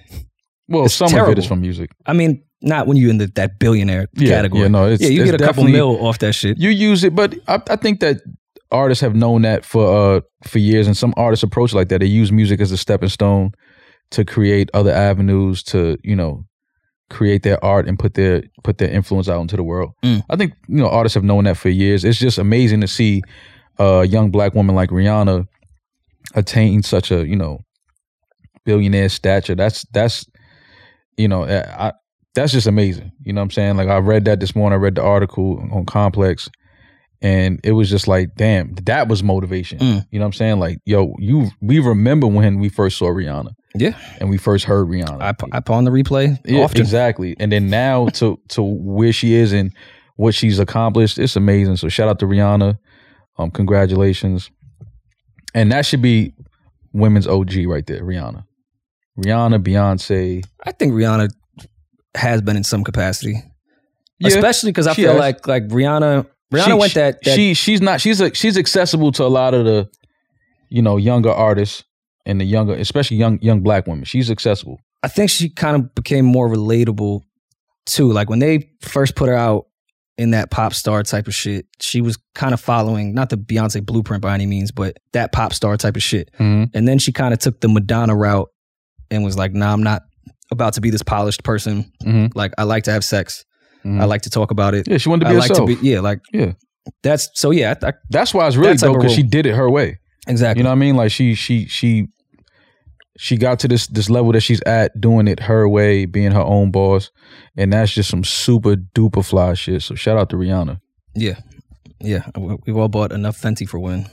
Well, 0.67 0.87
It's 0.87 0.95
some 0.95 1.09
of 1.09 1.13
it 1.13 1.17
is 1.17 1.19
terrible. 1.19 1.43
from 1.43 1.61
music. 1.61 1.91
I 2.07 2.15
mean, 2.15 2.43
not 2.63 2.87
when 2.87 2.97
you're 2.97 3.11
in 3.11 3.19
the, 3.19 3.27
that 3.35 3.59
billionaire 3.59 4.09
Yeah, 4.15 4.29
category. 4.31 4.63
yeah, 4.63 4.69
no, 4.69 4.85
it's- 4.87 5.01
yeah, 5.03 5.09
you 5.09 5.21
it's 5.23 5.31
get 5.33 5.39
a 5.41 5.45
couple 5.45 5.65
mil 5.65 6.03
off 6.07 6.21
that 6.21 6.33
shit. 6.33 6.57
You 6.59 6.71
use 6.71 7.05
it, 7.05 7.15
but 7.15 7.35
I, 7.47 7.61
I 7.69 7.77
think 7.77 8.01
that 8.01 8.23
artists 8.71 9.03
have 9.03 9.15
known 9.15 9.43
that 9.43 9.67
for 9.67 10.17
uh 10.17 10.21
for 10.49 10.59
years, 10.59 10.87
and 10.87 10.97
some 10.97 11.13
artists 11.19 11.43
approach 11.43 11.75
it 11.75 11.77
like 11.77 11.91
that. 11.91 11.99
They 12.01 12.07
use 12.07 12.33
music 12.33 12.61
as 12.63 12.73
a 12.73 12.79
stepping 12.79 13.11
stone 13.11 13.53
to 14.13 14.25
create 14.25 14.71
other 14.73 14.91
avenues 14.91 15.63
to 15.65 15.99
you 16.03 16.17
know 16.17 16.47
create 17.11 17.43
their 17.43 17.63
art 17.63 17.87
and 17.87 17.99
put 17.99 18.15
their 18.15 18.45
put 18.63 18.79
their 18.79 18.89
influence 18.89 19.29
out 19.29 19.43
into 19.43 19.57
the 19.57 19.63
world. 19.63 19.91
Mm. 20.03 20.23
I 20.31 20.37
think 20.37 20.55
you 20.67 20.79
know 20.79 20.89
artists 20.89 21.15
have 21.15 21.25
known 21.25 21.45
that 21.45 21.59
for 21.59 21.69
years. 21.69 22.07
It's 22.07 22.19
just 22.19 22.39
amazing 22.39 22.81
to 22.81 22.89
see 22.89 23.21
a 23.79 24.05
young 24.07 24.31
black 24.31 24.55
woman 24.55 24.75
like 24.75 24.89
Rihanna 24.89 25.47
attain 26.35 26.83
such 26.83 27.11
a 27.11 27.27
you 27.29 27.37
know 27.37 27.61
billionaire 28.65 29.09
stature. 29.09 29.55
That's 29.55 29.85
that's 29.93 30.27
you 31.17 31.29
know 31.29 31.45
I, 31.45 31.93
that's 32.35 32.53
just 32.53 32.67
amazing. 32.67 33.13
You 33.25 33.33
know 33.33 33.41
what 33.41 33.45
I'm 33.47 33.51
saying? 33.53 33.77
Like 33.77 33.89
I 33.89 33.99
read 33.99 34.25
that 34.27 34.41
this 34.41 34.57
morning. 34.57 34.79
I 34.79 34.81
read 34.83 34.97
the 34.97 35.03
article 35.03 35.67
on 35.73 35.87
Complex, 35.87 36.51
and 37.23 37.61
it 37.63 37.73
was 37.73 37.89
just 37.89 38.09
like, 38.09 38.35
damn, 38.37 38.75
that 38.85 39.09
was 39.09 39.23
motivation. 39.23 39.79
Mm. 39.79 40.07
You 40.11 40.19
know 40.19 40.25
what 40.25 40.29
I'm 40.29 40.33
saying? 40.33 40.59
Like, 40.59 40.79
yo, 40.85 41.15
you 41.19 41.51
we 41.61 41.79
remember 41.79 42.27
when 42.27 42.59
we 42.59 42.69
first 42.69 42.99
saw 42.99 43.07
Rihanna 43.07 43.53
Yeah, 43.77 43.97
and 44.21 44.29
we 44.31 44.37
first 44.37 44.65
heard 44.65 44.89
Rihanna. 44.89 45.21
I, 45.23 45.35
I 45.57 45.61
Pon 45.61 45.85
de 45.85 45.91
Replay 45.91 46.39
Yeah, 46.45 46.65
often. 46.65 46.81
exactly. 46.81 47.37
And 47.39 47.53
then 47.53 47.69
now 47.71 48.07
to 48.15 48.39
to 48.49 48.63
where 48.63 49.13
she 49.13 49.35
is 49.35 49.53
and 49.53 49.73
what 50.17 50.35
she's 50.35 50.59
accomplished, 50.59 51.19
it's 51.19 51.37
amazing. 51.37 51.77
So 51.77 51.89
shout 51.89 52.09
out 52.09 52.19
to 52.21 52.27
Rihanna. 52.27 52.79
Um, 53.39 53.51
congratulations. 53.51 54.51
And 55.55 55.71
that 55.73 55.87
should 55.87 56.03
be 56.03 56.33
women's 56.93 57.27
OG 57.27 57.53
right 57.67 57.87
there, 57.87 58.03
Rihanna. 58.03 58.45
Rihanna, 59.19 59.63
Beyonce. 59.63 60.45
I 60.65 60.73
think 60.73 60.93
Rihanna 60.95 61.29
has 62.15 62.43
been 62.43 62.57
in 62.57 62.65
some 62.65 62.85
capacity, 62.85 63.43
Yeah, 64.19 64.29
especially 64.29 64.71
because 64.71 64.87
I 64.87 64.95
feel 64.95 65.13
has. 65.13 65.19
like 65.19 65.47
like 65.47 65.69
Rihanna. 65.69 66.27
Rihanna 66.53 66.65
She- 66.67 66.73
went 66.75 66.95
that, 66.95 67.23
that 67.25 67.35
she 67.37 67.55
she's 67.55 67.81
not 67.81 68.01
she's 68.01 68.21
a, 68.21 68.33
she's 68.35 68.57
accessible 68.57 69.11
to 69.13 69.25
a 69.25 69.29
lot 69.29 69.55
of 69.55 69.65
the 69.65 69.89
you 70.69 70.83
know 70.83 70.97
younger 70.97 71.31
artists 71.31 71.85
and 72.27 72.41
the 72.41 72.45
younger 72.45 72.75
especially 72.75 73.17
young 73.17 73.39
young 73.43 73.61
black 73.63 73.87
women. 73.87 74.05
She's 74.05 74.31
accessible. 74.31 74.79
I 75.03 75.09
think 75.09 75.31
she 75.31 75.49
kind 75.51 75.77
of 75.77 75.95
became 75.95 76.25
more 76.25 76.49
relatable 76.49 77.23
too. 77.87 78.13
Like 78.13 78.31
when 78.31 78.39
they 78.39 78.71
first 78.81 79.15
put 79.17 79.29
her 79.29 79.35
out 79.35 79.67
in 80.17 80.31
that 80.31 80.51
pop 80.51 80.73
star 80.75 81.03
type 81.03 81.27
of 81.27 81.35
shit, 81.35 81.67
she 81.81 82.01
was 82.01 82.17
kind 82.37 82.55
of 82.55 82.61
following 82.61 83.15
not 83.15 83.31
the 83.31 83.37
Beyonce 83.37 83.85
blueprint 83.85 84.23
by 84.23 84.33
any 84.35 84.47
means, 84.47 84.71
but 84.71 84.97
that 85.13 85.33
pop 85.33 85.53
star 85.53 85.77
type 85.77 85.97
of 85.97 86.03
shit. 86.03 86.31
Mhm. 86.39 86.71
And 86.73 86.87
then 86.87 86.99
she 87.01 87.11
kind 87.11 87.35
of 87.35 87.41
took 87.41 87.61
the 87.61 87.69
Madonna 87.69 88.15
route 88.15 88.49
and 89.15 89.25
was 89.25 89.37
like, 89.37 89.53
"Nah, 89.53 89.73
I'm 89.73 89.83
not 89.83 90.03
about 90.51 90.75
to 90.75 90.81
be 90.81 90.91
this 90.91 91.03
polished 91.03 91.43
person. 91.45 91.91
Mhm. 92.05 92.31
Like 92.35 92.53
I 92.59 92.65
like 92.65 92.85
to 92.85 92.93
have 92.93 93.05
sex. 93.05 93.45
Mhm. 93.85 94.01
I 94.01 94.05
like 94.05 94.23
to 94.23 94.31
talk 94.31 94.51
about 94.51 94.75
it. 94.75 94.87
Yeah, 94.89 94.99
she 94.99 95.09
wanted 95.09 95.25
to 95.25 95.31
I 95.31 95.33
be 95.35 95.39
like 95.39 95.49
herself. 95.51 95.69
to 95.71 95.77
be 95.77 95.89
yeah, 95.89 96.01
like 96.01 96.21
Yeah. 96.33 96.53
that's 97.03 97.29
so 97.35 97.51
yeah. 97.51 97.75
I, 97.83 97.89
I, 97.89 97.93
That's 98.11 98.33
why 98.35 98.47
it's 98.47 98.57
really 98.57 98.77
dope 98.77 98.97
because 98.99 99.13
she 99.15 99.23
did 99.23 99.47
it 99.47 99.55
her 99.55 99.69
way. 99.71 99.99
Exactly. 100.27 100.61
You 100.61 100.65
know 100.65 100.71
what 100.71 100.77
I 100.77 100.79
mean? 100.79 100.97
Like 100.97 101.11
she 101.11 101.35
she 101.35 101.67
she 101.67 102.07
she 103.19 103.37
got 103.37 103.59
to 103.61 103.69
this 103.69 103.87
this 103.89 104.11
level 104.11 104.33
that 104.33 104.41
she's 104.41 104.61
at 104.63 104.99
doing 105.01 105.29
it 105.29 105.41
her 105.41 105.69
way, 105.69 106.05
being 106.07 106.33
her 106.33 106.41
own 106.43 106.71
boss, 106.71 107.11
and 107.57 107.73
that's 107.73 107.93
just 107.93 108.11
some 108.11 108.25
super 108.25 108.77
duper 108.77 109.25
fly 109.25 109.55
shit. 109.55 109.83
So 109.83 109.95
shout 109.95 110.19
out 110.19 110.31
to 110.31 110.37
Rihanna. 110.37 110.79
yeah. 111.15 111.37
Yeah. 112.01 112.27
We- 112.37 112.57
We've 112.67 112.77
all 112.77 112.89
bought 112.89 113.13
enough 113.13 113.41
Fenty 113.41 113.67
for 113.69 113.79
Win. 113.79 114.07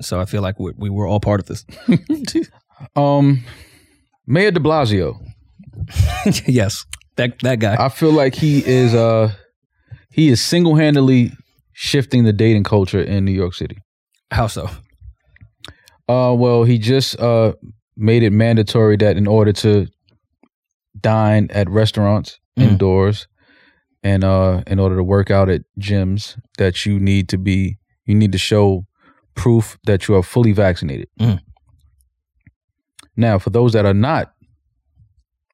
So 0.00 0.18
I 0.20 0.24
feel 0.24 0.40
like 0.40 0.58
we, 0.58 0.72
we 0.76 0.88
were 0.90 1.06
all 1.06 1.20
part 1.20 1.40
of 1.40 1.46
this. 1.46 1.64
Um, 2.96 3.44
Mayor 4.26 4.50
De 4.50 4.60
Blasio. 4.60 5.18
yes. 6.46 6.84
That 7.16 7.38
that 7.40 7.58
guy. 7.60 7.76
I 7.78 7.88
feel 7.88 8.12
like 8.12 8.34
he 8.34 8.64
is 8.66 8.94
uh 8.94 9.32
he 10.10 10.28
is 10.28 10.40
single 10.40 10.76
handedly 10.76 11.32
shifting 11.72 12.24
the 12.24 12.32
dating 12.32 12.64
culture 12.64 13.00
in 13.02 13.24
New 13.24 13.32
York 13.32 13.54
City. 13.54 13.76
How 14.30 14.46
so? 14.46 14.68
Uh, 16.08 16.34
well, 16.36 16.64
he 16.64 16.78
just 16.78 17.18
uh 17.20 17.52
made 17.96 18.22
it 18.22 18.30
mandatory 18.32 18.96
that 18.98 19.16
in 19.16 19.26
order 19.26 19.52
to 19.52 19.86
dine 21.00 21.48
at 21.50 21.68
restaurants 21.68 22.38
Mm. 22.56 22.68
indoors 22.70 23.26
and 24.04 24.22
uh 24.22 24.62
in 24.68 24.78
order 24.78 24.94
to 24.94 25.02
work 25.02 25.28
out 25.28 25.48
at 25.48 25.62
gyms 25.80 26.38
that 26.56 26.86
you 26.86 27.00
need 27.00 27.28
to 27.28 27.36
be 27.36 27.78
you 28.06 28.14
need 28.14 28.30
to 28.30 28.38
show 28.38 28.84
proof 29.34 29.76
that 29.86 30.06
you 30.06 30.14
are 30.14 30.22
fully 30.22 30.52
vaccinated. 30.52 31.08
Mm. 31.20 31.40
Now, 33.16 33.38
for 33.38 33.50
those 33.50 33.72
that 33.74 33.84
are 33.86 33.94
not 33.94 34.32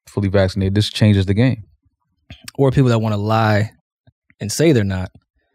fully 0.08 0.28
vaccinated, 0.28 0.74
this 0.74 0.88
changes 0.90 1.26
the 1.26 1.34
game. 1.34 1.64
Or 2.56 2.70
people 2.70 2.88
that 2.90 3.00
want 3.00 3.12
to 3.12 3.20
lie 3.20 3.70
and 4.40 4.50
say 4.50 4.72
they're 4.72 4.84
not. 4.84 5.10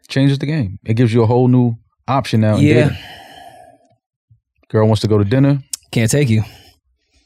Changes 0.08 0.38
the 0.38 0.46
game. 0.46 0.78
It 0.84 0.94
gives 0.94 1.12
you 1.12 1.22
a 1.22 1.26
whole 1.26 1.48
new 1.48 1.74
option 2.06 2.40
now. 2.40 2.56
Yeah. 2.56 2.74
dating. 2.90 2.98
Girl 4.68 4.86
wants 4.86 5.00
to 5.02 5.08
go 5.08 5.18
to 5.18 5.24
dinner, 5.24 5.60
Can't 5.92 6.10
take 6.10 6.28
you. 6.28 6.42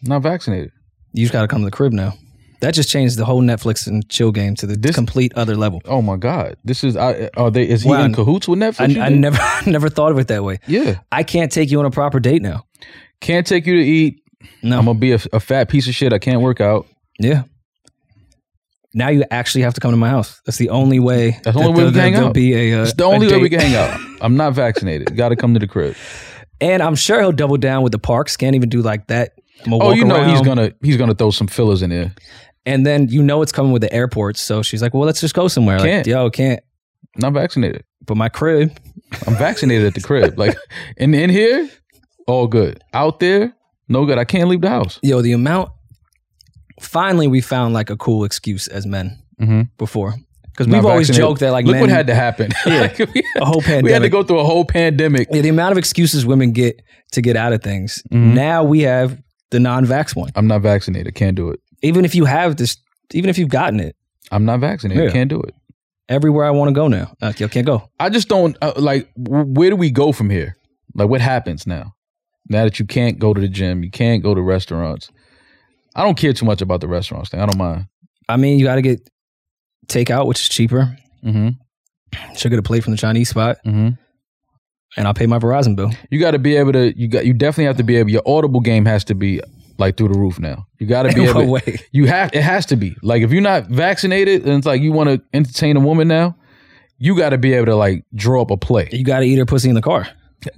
not 0.02 0.22
vaccinated. 0.22 0.70
You 1.12 1.24
just 1.24 1.32
got 1.32 1.42
to 1.42 1.48
come 1.48 1.60
to 1.60 1.64
the 1.64 1.70
crib 1.70 1.92
now. 1.92 2.12
That 2.60 2.74
just 2.74 2.90
changed 2.90 3.16
the 3.16 3.24
whole 3.24 3.40
Netflix 3.42 3.86
and 3.86 4.06
chill 4.10 4.30
game 4.32 4.54
to 4.56 4.66
the 4.66 4.76
This- 4.76 4.94
complete 4.94 5.32
other 5.34 5.56
level. 5.56 5.80
Oh 5.86 6.02
my 6.02 6.16
God! 6.18 6.56
This 6.62 6.84
is 6.84 6.94
I, 6.94 7.30
are 7.36 7.50
they? 7.50 7.66
Is 7.66 7.82
he 7.82 7.88
Wow. 7.88 8.04
in 8.04 8.12
cahoots 8.14 8.46
with 8.46 8.58
Netflix? 8.58 8.98
I, 8.98 9.06
I 9.06 9.08
never 9.08 9.38
never 9.66 9.88
thought 9.88 10.12
of 10.12 10.18
it 10.18 10.28
that 10.28 10.44
way. 10.44 10.58
yeah, 10.66 10.98
I 11.10 11.22
can't 11.22 11.50
take 11.50 11.70
you 11.70 11.78
on 11.80 11.86
a 11.86 11.90
proper 11.90 12.20
date 12.20 12.42
now. 12.42 12.64
can't 13.22 13.46
take 13.46 13.66
you 13.66 13.76
to 13.76 13.82
eat. 13.82 14.19
No. 14.62 14.78
I'm 14.78 14.84
gonna 14.86 14.98
be 14.98 15.12
a, 15.12 15.18
a 15.32 15.40
fat 15.40 15.68
piece 15.68 15.86
of 15.88 15.94
shit. 15.94 16.12
I 16.12 16.18
can't 16.18 16.40
work 16.40 16.60
out. 16.60 16.86
yeah. 17.18 17.42
Now 18.92 19.08
you 19.08 19.24
actually 19.30 19.62
have 19.62 19.74
to 19.74 19.80
come 19.80 19.92
to 19.92 19.96
my 19.96 20.08
house. 20.08 20.40
That's 20.44 20.58
the 20.58 20.70
only 20.70 20.98
way. 20.98 21.38
That's 21.44 21.56
the 21.56 21.62
only 21.62 21.78
way 21.78 21.84
we 21.86 21.92
can 21.92 22.00
hang 22.00 22.14
out. 22.16 22.34
Be 22.34 22.54
a, 22.72 22.80
uh, 22.80 22.82
It's 22.82 22.94
the 22.94 23.04
only 23.04 23.28
way 23.28 23.38
we 23.38 23.48
can 23.48 23.60
hang 23.60 23.76
out. 23.76 24.00
I'm 24.20 24.36
not 24.36 24.52
vaccinated. 24.54 25.14
Got 25.16 25.28
to 25.28 25.36
come 25.36 25.54
to 25.54 25.60
the 25.60 25.68
crib. 25.68 25.94
And 26.60 26.82
I'm 26.82 26.96
sure 26.96 27.20
he'll 27.20 27.30
double 27.30 27.56
down 27.56 27.82
with 27.84 27.92
the 27.92 28.00
parks. 28.00 28.36
Can't 28.36 28.56
even 28.56 28.68
do 28.68 28.82
like 28.82 29.06
that. 29.06 29.34
I'm 29.64 29.74
Oh, 29.74 29.92
you 29.92 30.04
know 30.04 30.24
he's 30.24 30.40
gonna 30.40 30.72
he's 30.82 30.96
gonna 30.96 31.14
throw 31.14 31.30
some 31.30 31.46
fillers 31.46 31.82
in 31.82 31.90
there. 31.90 32.12
And 32.66 32.84
then 32.84 33.08
you 33.08 33.22
know 33.22 33.42
it's 33.42 33.52
coming 33.52 33.70
with 33.72 33.82
the 33.82 33.92
airports. 33.92 34.40
So 34.40 34.60
she's 34.62 34.82
like, 34.82 34.92
"Well, 34.92 35.04
let's 35.04 35.20
just 35.20 35.34
go 35.34 35.46
somewhere." 35.48 35.78
Like, 35.78 35.88
Can't. 35.88 36.06
Yo, 36.06 36.28
can't. 36.30 36.60
Not 37.16 37.32
vaccinated. 37.32 37.84
But 38.06 38.16
my 38.16 38.28
crib. 38.28 38.76
I'm 39.26 39.36
vaccinated 39.36 39.86
at 39.86 39.94
the 39.94 40.00
crib. 40.00 40.36
Like 40.38 40.56
in 40.96 41.14
in 41.14 41.30
here, 41.30 41.70
all 42.26 42.46
good. 42.48 42.82
Out 42.92 43.20
there, 43.20 43.54
no 43.90 44.06
good. 44.06 44.16
I 44.16 44.24
can't 44.24 44.48
leave 44.48 44.62
the 44.62 44.70
house. 44.70 44.98
Yo, 45.02 45.20
the 45.20 45.32
amount. 45.32 45.68
Finally, 46.80 47.28
we 47.28 47.40
found 47.42 47.74
like 47.74 47.90
a 47.90 47.96
cool 47.96 48.24
excuse 48.24 48.66
as 48.68 48.86
men 48.86 49.18
Mm-hmm. 49.40 49.62
before 49.78 50.14
because 50.52 50.66
we've 50.68 50.84
always 50.84 51.08
joked 51.08 51.40
that 51.40 51.50
like 51.50 51.64
look 51.64 51.72
men, 51.72 51.80
what 51.80 51.88
had 51.90 52.06
to 52.08 52.14
happen. 52.14 52.50
Yeah. 52.66 52.80
Like, 52.98 52.98
we, 52.98 53.22
a 53.36 53.44
whole 53.46 53.62
pandemic. 53.62 53.84
we 53.84 53.92
had 53.92 54.02
to 54.02 54.10
go 54.10 54.22
through 54.22 54.40
a 54.40 54.44
whole 54.44 54.66
pandemic. 54.66 55.28
Yeah, 55.30 55.40
the 55.40 55.48
amount 55.48 55.72
of 55.72 55.78
excuses 55.78 56.26
women 56.26 56.52
get 56.52 56.82
to 57.12 57.22
get 57.22 57.36
out 57.36 57.54
of 57.54 57.62
things. 57.62 58.02
Mhm. 58.12 58.34
Now 58.34 58.64
we 58.64 58.80
have 58.82 59.18
the 59.50 59.58
non-vax 59.58 60.14
one. 60.14 60.30
I'm 60.36 60.46
not 60.46 60.60
vaccinated. 60.60 61.14
Can't 61.14 61.36
do 61.36 61.48
it. 61.48 61.60
Even 61.82 62.04
if 62.04 62.14
you 62.14 62.26
have 62.26 62.56
this, 62.56 62.76
even 63.14 63.30
if 63.30 63.38
you've 63.38 63.48
gotten 63.48 63.80
it, 63.80 63.96
I'm 64.30 64.44
not 64.44 64.60
vaccinated. 64.60 65.04
Yeah. 65.04 65.10
Can't 65.10 65.30
do 65.30 65.40
it. 65.40 65.54
everywhere 66.10 66.44
I 66.44 66.50
want 66.50 66.68
to 66.68 66.74
go 66.74 66.86
now, 66.88 67.14
yo, 67.38 67.48
can't 67.48 67.66
go. 67.66 67.88
I 67.98 68.10
just 68.10 68.28
don't 68.28 68.58
uh, 68.60 68.72
like. 68.76 69.08
Where 69.16 69.70
do 69.70 69.76
we 69.76 69.90
go 69.90 70.12
from 70.12 70.28
here? 70.28 70.54
Like, 70.94 71.08
what 71.08 71.20
happens 71.22 71.66
now? 71.66 71.94
Now 72.50 72.64
that 72.64 72.78
you 72.78 72.84
can't 72.84 73.18
go 73.18 73.32
to 73.32 73.40
the 73.40 73.48
gym, 73.48 73.82
you 73.82 73.90
can't 73.90 74.22
go 74.22 74.34
to 74.34 74.42
restaurants. 74.42 75.10
I 75.96 76.02
don't 76.04 76.18
care 76.18 76.32
too 76.34 76.44
much 76.44 76.60
about 76.60 76.80
the 76.82 76.88
restaurants 76.88 77.30
thing. 77.30 77.40
I 77.40 77.46
don't 77.46 77.56
mind. 77.58 77.86
I 78.28 78.36
mean, 78.36 78.58
you 78.58 78.64
got 78.66 78.74
to 78.74 78.82
get 78.82 79.08
takeout, 79.86 80.26
which 80.26 80.40
is 80.40 80.48
cheaper. 80.48 80.96
Mm-hmm. 81.24 81.48
She'll 82.36 82.50
get 82.50 82.58
a 82.58 82.62
plate 82.62 82.82
from 82.84 82.90
the 82.92 82.96
Chinese 82.96 83.28
spot, 83.30 83.56
Mm-hmm. 83.64 83.90
and 84.96 85.06
I'll 85.06 85.14
pay 85.14 85.26
my 85.26 85.38
Verizon 85.38 85.76
bill. 85.76 85.90
You 86.10 86.18
got 86.20 86.32
to 86.32 86.38
be 86.40 86.56
able 86.56 86.72
to. 86.72 86.92
You 86.98 87.08
got. 87.08 87.24
You 87.24 87.32
definitely 87.32 87.64
have 87.66 87.76
to 87.78 87.84
be 87.84 87.96
able. 87.96 88.10
Your 88.10 88.22
audible 88.26 88.60
game 88.60 88.84
has 88.84 89.04
to 89.04 89.14
be 89.14 89.40
like 89.78 89.96
through 89.96 90.08
the 90.08 90.18
roof 90.18 90.38
now. 90.40 90.66
You 90.80 90.86
got 90.86 91.04
to 91.04 91.12
be 91.14 91.24
able. 91.28 91.40
to- 91.42 91.46
way? 91.46 91.78
You 91.92 92.06
have. 92.06 92.30
It 92.34 92.42
has 92.42 92.66
to 92.66 92.76
be. 92.76 92.96
Like 93.02 93.22
if 93.22 93.30
you're 93.32 93.42
not 93.42 93.66
vaccinated, 93.66 94.42
and 94.44 94.54
it's 94.54 94.66
like 94.66 94.80
you 94.82 94.90
want 94.92 95.08
to 95.10 95.22
entertain 95.32 95.76
a 95.76 95.80
woman 95.80 96.08
now, 96.08 96.36
you 96.98 97.16
got 97.16 97.30
to 97.30 97.38
be 97.38 97.52
able 97.52 97.66
to 97.66 97.76
like 97.76 98.04
draw 98.14 98.42
up 98.42 98.50
a 98.50 98.56
play. 98.56 98.88
You 98.92 99.04
got 99.04 99.20
to 99.20 99.26
eat 99.26 99.36
her 99.38 99.46
pussy 99.46 99.68
in 99.68 99.74
the 99.76 99.82
car. 99.82 100.08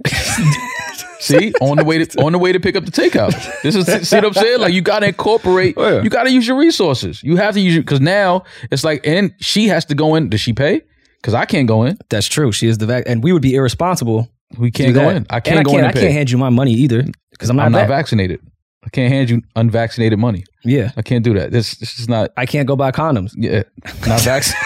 See, 1.19 1.53
on 1.61 1.77
the 1.77 1.83
way 1.83 2.03
to 2.03 2.21
on 2.21 2.31
the 2.33 2.39
way 2.39 2.51
to 2.51 2.59
pick 2.59 2.75
up 2.75 2.85
the 2.85 2.91
takeout. 2.91 3.31
This 3.61 3.75
is 3.75 4.07
see 4.07 4.15
what 4.17 4.25
I'm 4.25 4.33
saying. 4.33 4.59
Like 4.59 4.73
you 4.73 4.81
got 4.81 4.99
to 4.99 5.07
incorporate. 5.07 5.75
Oh, 5.77 5.97
yeah. 5.97 6.01
You 6.01 6.09
got 6.09 6.23
to 6.23 6.31
use 6.31 6.47
your 6.47 6.57
resources. 6.57 7.23
You 7.23 7.37
have 7.37 7.53
to 7.53 7.59
use 7.61 7.77
because 7.77 8.01
now 8.01 8.43
it's 8.71 8.83
like, 8.83 9.05
and 9.07 9.33
she 9.39 9.67
has 9.67 9.85
to 9.85 9.95
go 9.95 10.15
in. 10.15 10.29
Does 10.29 10.41
she 10.41 10.53
pay? 10.53 10.81
Because 11.21 11.33
I 11.33 11.45
can't 11.45 11.67
go 11.67 11.83
in. 11.83 11.97
That's 12.09 12.27
true. 12.27 12.51
She 12.51 12.67
is 12.67 12.77
the 12.77 12.85
vac, 12.85 13.05
and 13.07 13.23
we 13.23 13.31
would 13.31 13.41
be 13.41 13.55
irresponsible. 13.55 14.29
We 14.57 14.69
can't 14.69 14.93
go 14.93 15.09
in. 15.09 15.25
I 15.29 15.39
can't 15.39 15.59
I 15.59 15.63
go 15.63 15.71
can't, 15.71 15.83
in 15.83 15.89
I 15.89 15.93
can't 15.93 16.11
hand 16.13 16.29
you 16.29 16.37
my 16.37 16.49
money 16.49 16.73
either 16.73 17.05
because 17.31 17.49
I'm 17.49 17.55
not. 17.55 17.65
I'm 17.67 17.71
not 17.71 17.87
vac- 17.87 17.89
vaccinated. 17.89 18.41
I 18.85 18.89
can't 18.89 19.11
hand 19.11 19.29
you 19.29 19.41
unvaccinated 19.55 20.19
money. 20.19 20.43
Yeah, 20.65 20.91
I 20.97 21.01
can't 21.01 21.23
do 21.23 21.33
that. 21.35 21.51
This 21.51 21.75
this 21.75 21.99
is 21.99 22.09
not. 22.09 22.31
I 22.35 22.45
can't 22.45 22.67
go 22.67 22.75
buy 22.75 22.91
condoms. 22.91 23.31
Yeah, 23.35 23.63
not 24.05 24.21
vaccinated. 24.21 24.59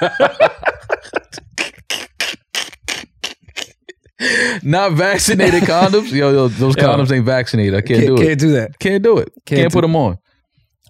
not 4.62 4.92
vaccinated 4.92 5.62
condoms. 5.64 6.10
Yo, 6.12 6.30
yo 6.32 6.48
those 6.48 6.76
Yo. 6.76 6.82
condoms 6.82 7.10
ain't 7.10 7.24
vaccinated. 7.24 7.74
I 7.74 7.80
can't, 7.80 8.00
Can't, 8.04 8.16
do 8.16 8.22
it. 8.22 8.26
can't 8.26 8.40
do 8.40 8.50
that. 8.52 8.78
Can't 8.78 9.02
do 9.02 9.18
it. 9.18 9.28
Can't 9.46 9.60
Can't, 9.62 9.72
put 9.72 9.80
them 9.82 9.96
on. 9.96 10.18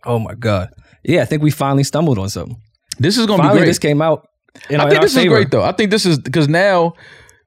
Oh 0.05 0.18
my 0.18 0.35
god. 0.35 0.70
Yeah, 1.05 1.22
I 1.22 1.24
think 1.24 1.43
we 1.43 1.51
finally 1.51 1.85
stumbled 1.85 2.18
on 2.18 2.28
something. 2.28 2.57
This 2.99 3.16
is 3.16 3.26
gonna 3.26 3.39
Finally, 3.43 3.55
be 3.57 3.61
great. 3.61 3.66
this 3.68 3.78
came 3.78 4.03
out. 4.03 4.26
Know, 4.70 4.78
I 4.78 4.85
in 4.85 4.91
think 4.91 5.03
this 5.03 5.14
favor. 5.14 5.26
is 5.35 5.39
great 5.45 5.51
though. 5.51 5.62
I 5.62 5.72
think 5.72 5.91
this 5.91 6.05
is 6.05 6.18
because 6.18 6.49
now 6.49 6.95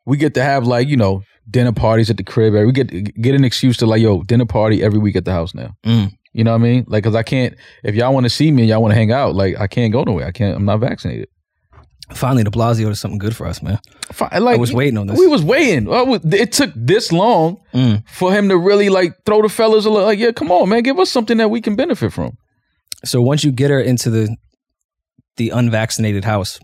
we 0.05 0.17
get 0.17 0.33
to 0.35 0.43
have 0.43 0.65
like 0.65 0.87
you 0.87 0.97
know 0.97 1.21
dinner 1.49 1.71
parties 1.73 2.09
at 2.09 2.17
the 2.17 2.23
crib. 2.23 2.53
We 2.53 2.71
get 2.71 2.87
get 3.21 3.35
an 3.35 3.43
excuse 3.43 3.77
to 3.77 3.85
like 3.85 4.01
yo 4.01 4.23
dinner 4.23 4.45
party 4.45 4.81
every 4.81 4.99
week 4.99 5.15
at 5.15 5.25
the 5.25 5.31
house 5.31 5.53
now. 5.53 5.75
Mm. 5.85 6.11
You 6.31 6.43
know 6.43 6.51
what 6.51 6.61
I 6.61 6.63
mean? 6.63 6.85
Like 6.87 7.03
because 7.03 7.15
I 7.15 7.23
can't 7.23 7.55
if 7.83 7.93
y'all 7.93 8.13
want 8.13 8.25
to 8.25 8.29
see 8.29 8.49
me 8.51 8.63
and 8.63 8.69
y'all 8.69 8.81
want 8.81 8.93
to 8.93 8.95
hang 8.95 9.11
out 9.11 9.35
like 9.35 9.59
I 9.59 9.67
can't 9.67 9.91
go 9.93 10.03
nowhere. 10.03 10.25
I 10.25 10.31
can't. 10.31 10.55
I'm 10.55 10.65
not 10.65 10.79
vaccinated. 10.79 11.27
Finally, 12.15 12.43
De 12.43 12.51
Blasio 12.51 12.87
does 12.87 12.99
something 12.99 13.17
good 13.17 13.35
for 13.35 13.47
us, 13.47 13.61
man. 13.61 13.79
Like 14.19 14.55
I 14.55 14.57
was 14.57 14.71
waiting 14.73 14.97
on 14.97 15.07
this. 15.07 15.17
We 15.19 15.27
was 15.27 15.43
waiting. 15.43 15.85
Was- 15.85 16.21
It 16.33 16.51
took 16.51 16.71
this 16.75 17.11
long 17.11 17.57
Mm. 17.73 18.03
for 18.07 18.31
him 18.31 18.49
to 18.49 18.57
really 18.57 18.89
like 18.89 19.13
throw 19.25 19.41
the 19.41 19.49
fellas 19.49 19.85
a 19.85 19.89
little 19.89 20.07
like 20.07 20.19
yeah 20.19 20.31
come 20.31 20.51
on 20.51 20.69
man 20.69 20.83
give 20.83 20.99
us 20.99 21.09
something 21.11 21.37
that 21.37 21.49
we 21.49 21.59
can 21.61 21.75
benefit 21.75 22.13
from. 22.13 22.37
So 23.05 23.21
once 23.21 23.43
you 23.43 23.51
get 23.51 23.69
her 23.71 23.79
into 23.81 24.09
the 24.09 24.35
the 25.37 25.49
unvaccinated 25.49 26.23
house, 26.25 26.59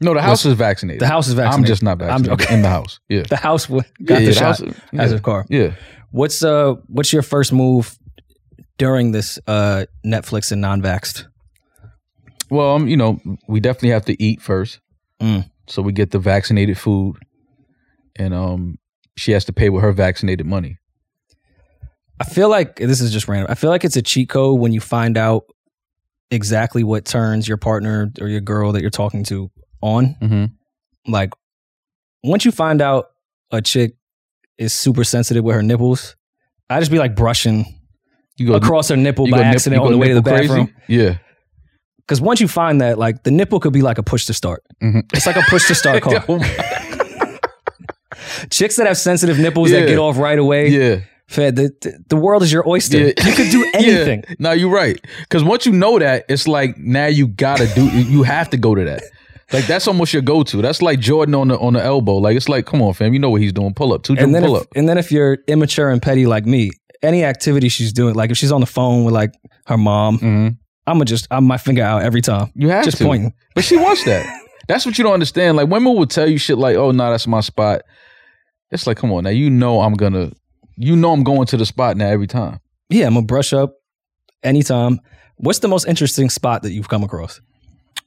No, 0.00 0.12
the 0.12 0.20
house 0.22 0.44
is 0.44 0.54
vaccinated. 0.54 1.00
the 1.00 1.06
house 1.06 1.28
is 1.28 1.34
vaccinated. 1.34 1.60
I'm 1.64 1.66
just 1.66 1.82
not 1.82 1.98
vaccinated 1.98 2.32
okay. 2.42 2.54
in 2.54 2.62
the 2.62 2.68
house. 2.68 3.00
Yeah. 3.08 3.22
the 3.30 3.36
house 3.36 3.68
Yeah, 3.70 3.80
got 4.04 4.14
yeah, 4.14 4.18
the 4.20 4.26
the 4.26 4.32
shot 4.34 4.58
house- 4.58 4.62
as 4.98 5.10
yeah. 5.12 5.16
a 5.16 5.20
car. 5.20 5.46
Yeah. 5.48 5.70
What's 6.10 6.42
uh 6.44 6.74
what's 6.88 7.12
your 7.12 7.22
first 7.22 7.52
move 7.52 7.96
during 8.76 9.12
this 9.12 9.38
uh 9.46 9.86
Netflix 10.04 10.52
and 10.52 10.60
non-vaxxed? 10.60 11.24
Well, 12.50 12.76
um, 12.76 12.88
you 12.88 12.96
know, 12.96 13.20
we 13.48 13.60
definitely 13.60 13.90
have 13.90 14.04
to 14.06 14.22
eat 14.22 14.40
first. 14.42 14.80
Mm. 15.20 15.50
So 15.66 15.82
we 15.82 15.92
get 15.92 16.10
the 16.10 16.18
vaccinated 16.18 16.78
food, 16.78 17.16
and 18.16 18.34
um, 18.34 18.78
she 19.16 19.32
has 19.32 19.44
to 19.46 19.52
pay 19.52 19.70
with 19.70 19.82
her 19.82 19.92
vaccinated 19.92 20.46
money. 20.46 20.78
I 22.20 22.24
feel 22.24 22.48
like 22.48 22.76
this 22.76 23.00
is 23.00 23.12
just 23.12 23.26
random. 23.28 23.50
I 23.50 23.54
feel 23.54 23.70
like 23.70 23.84
it's 23.84 23.96
a 23.96 24.02
cheat 24.02 24.28
code 24.28 24.60
when 24.60 24.72
you 24.72 24.80
find 24.80 25.16
out 25.16 25.44
exactly 26.30 26.84
what 26.84 27.04
turns 27.04 27.48
your 27.48 27.56
partner 27.56 28.12
or 28.20 28.28
your 28.28 28.40
girl 28.40 28.72
that 28.72 28.82
you're 28.82 28.90
talking 28.90 29.24
to 29.24 29.50
on. 29.80 30.16
Mm-hmm. 30.22 31.12
Like 31.12 31.30
once 32.22 32.44
you 32.44 32.52
find 32.52 32.80
out 32.80 33.06
a 33.50 33.60
chick 33.60 33.96
is 34.58 34.72
super 34.72 35.04
sensitive 35.04 35.44
with 35.44 35.56
her 35.56 35.62
nipples, 35.62 36.16
I 36.70 36.78
just 36.78 36.90
be 36.90 36.98
like 36.98 37.16
brushing 37.16 37.66
You 38.36 38.48
go 38.48 38.54
across 38.54 38.88
her 38.88 38.96
nipple 38.96 39.28
by 39.28 39.38
nip- 39.38 39.46
accident 39.46 39.82
on 39.82 39.92
the 39.92 39.98
way 39.98 40.08
to 40.08 40.14
the 40.14 40.22
crazy? 40.22 40.48
bathroom. 40.48 40.74
Yeah. 40.88 41.18
Because 42.06 42.20
once 42.20 42.40
you 42.40 42.48
find 42.48 42.80
that, 42.80 42.98
like 42.98 43.22
the 43.22 43.30
nipple 43.30 43.60
could 43.60 43.72
be 43.72 43.82
like 43.82 43.98
a 43.98 44.02
push 44.02 44.26
to 44.26 44.34
start. 44.34 44.62
Mhm. 44.82 45.02
It's 45.14 45.26
like 45.26 45.36
a 45.36 45.42
push 45.48 45.66
to 45.68 45.74
start 45.74 46.02
car. 46.06 46.22
Chicks 48.50 48.76
that 48.76 48.86
have 48.86 48.96
sensitive 48.98 49.38
nipples 49.38 49.70
Yeah. 49.70 49.80
that 49.80 49.86
get 49.86 49.98
off 49.98 50.18
right 50.18 50.38
away. 50.38 50.68
yeah. 50.68 51.00
Fed, 51.26 51.56
the, 51.56 51.72
the, 52.08 52.16
world 52.16 52.42
is 52.42 52.52
your 52.52 52.68
oyster. 52.68 52.98
Yeah. 52.98 53.12
You 53.24 53.32
could 53.34 53.50
do 53.50 53.70
anything. 53.74 54.24
Yeah. 54.28 54.34
No, 54.38 54.52
you're 54.52 54.70
right. 54.70 55.00
Because 55.20 55.42
once 55.42 55.64
you 55.64 55.72
know 55.72 55.98
that, 55.98 56.26
it's 56.28 56.46
like 56.46 56.76
now 56.76 57.06
you 57.06 57.28
gotta 57.28 57.66
do. 57.74 57.86
You 57.88 58.24
have 58.24 58.50
to 58.50 58.58
go 58.58 58.74
to 58.74 58.84
that. 58.84 59.02
Like 59.50 59.66
that's 59.66 59.88
almost 59.88 60.12
your 60.12 60.20
go-to. 60.22 60.60
That's 60.60 60.82
like 60.82 61.00
Jordan 61.00 61.34
on 61.34 61.48
the 61.48 61.58
on 61.58 61.72
the 61.72 61.82
elbow. 61.82 62.16
Like 62.16 62.36
it's 62.36 62.48
like, 62.48 62.66
come 62.66 62.82
on, 62.82 62.92
fam, 62.92 63.14
you 63.14 63.18
know 63.18 63.30
what 63.30 63.40
he's 63.40 63.52
doing. 63.54 63.72
Pull 63.72 63.94
up, 63.94 64.02
two 64.02 64.14
and 64.18 64.34
pull 64.34 64.56
if, 64.56 64.62
up. 64.62 64.68
and 64.76 64.86
then 64.88 64.98
if 64.98 65.10
you're 65.10 65.38
immature 65.46 65.88
and 65.90 66.02
petty 66.02 66.26
like 66.26 66.44
me, 66.44 66.70
any 67.02 67.24
activity 67.24 67.68
she's 67.70 67.92
doing, 67.94 68.14
like 68.14 68.30
if 68.30 68.36
she's 68.36 68.52
on 68.52 68.60
the 68.60 68.66
phone 68.66 69.04
with 69.04 69.14
like 69.14 69.32
her 69.66 69.78
mom, 69.78 70.18
hmm 70.18 70.48
I'm 70.86 70.94
gonna 70.96 71.04
just 71.06 71.26
I'm 71.30 71.44
my 71.46 71.56
finger 71.56 71.82
out 71.82 72.02
every 72.02 72.20
time, 72.20 72.50
You 72.54 72.68
have 72.70 72.84
just 72.84 72.98
to. 72.98 73.04
pointing. 73.04 73.32
But 73.54 73.64
she 73.64 73.76
wants 73.76 74.04
that. 74.04 74.26
That's 74.68 74.84
what 74.86 74.96
you 74.98 75.04
don't 75.04 75.14
understand. 75.14 75.56
Like 75.56 75.68
women 75.68 75.94
will 75.94 76.06
tell 76.06 76.28
you 76.28 76.38
shit 76.38 76.58
like, 76.58 76.76
"Oh, 76.76 76.90
no, 76.90 77.10
that's 77.10 77.26
my 77.26 77.40
spot." 77.40 77.82
It's 78.70 78.86
like, 78.86 78.96
come 78.96 79.12
on, 79.12 79.24
now 79.24 79.30
you 79.30 79.50
know 79.50 79.80
I'm 79.80 79.94
gonna, 79.94 80.32
you 80.76 80.96
know 80.96 81.12
I'm 81.12 81.22
going 81.22 81.46
to 81.48 81.56
the 81.56 81.66
spot 81.66 81.96
now 81.96 82.08
every 82.08 82.26
time. 82.26 82.60
Yeah, 82.90 83.06
I'm 83.06 83.14
gonna 83.14 83.26
brush 83.26 83.52
up 83.52 83.74
anytime. 84.42 85.00
What's 85.36 85.58
the 85.60 85.68
most 85.68 85.86
interesting 85.86 86.28
spot 86.30 86.62
that 86.62 86.72
you've 86.72 86.88
come 86.88 87.02
across? 87.04 87.40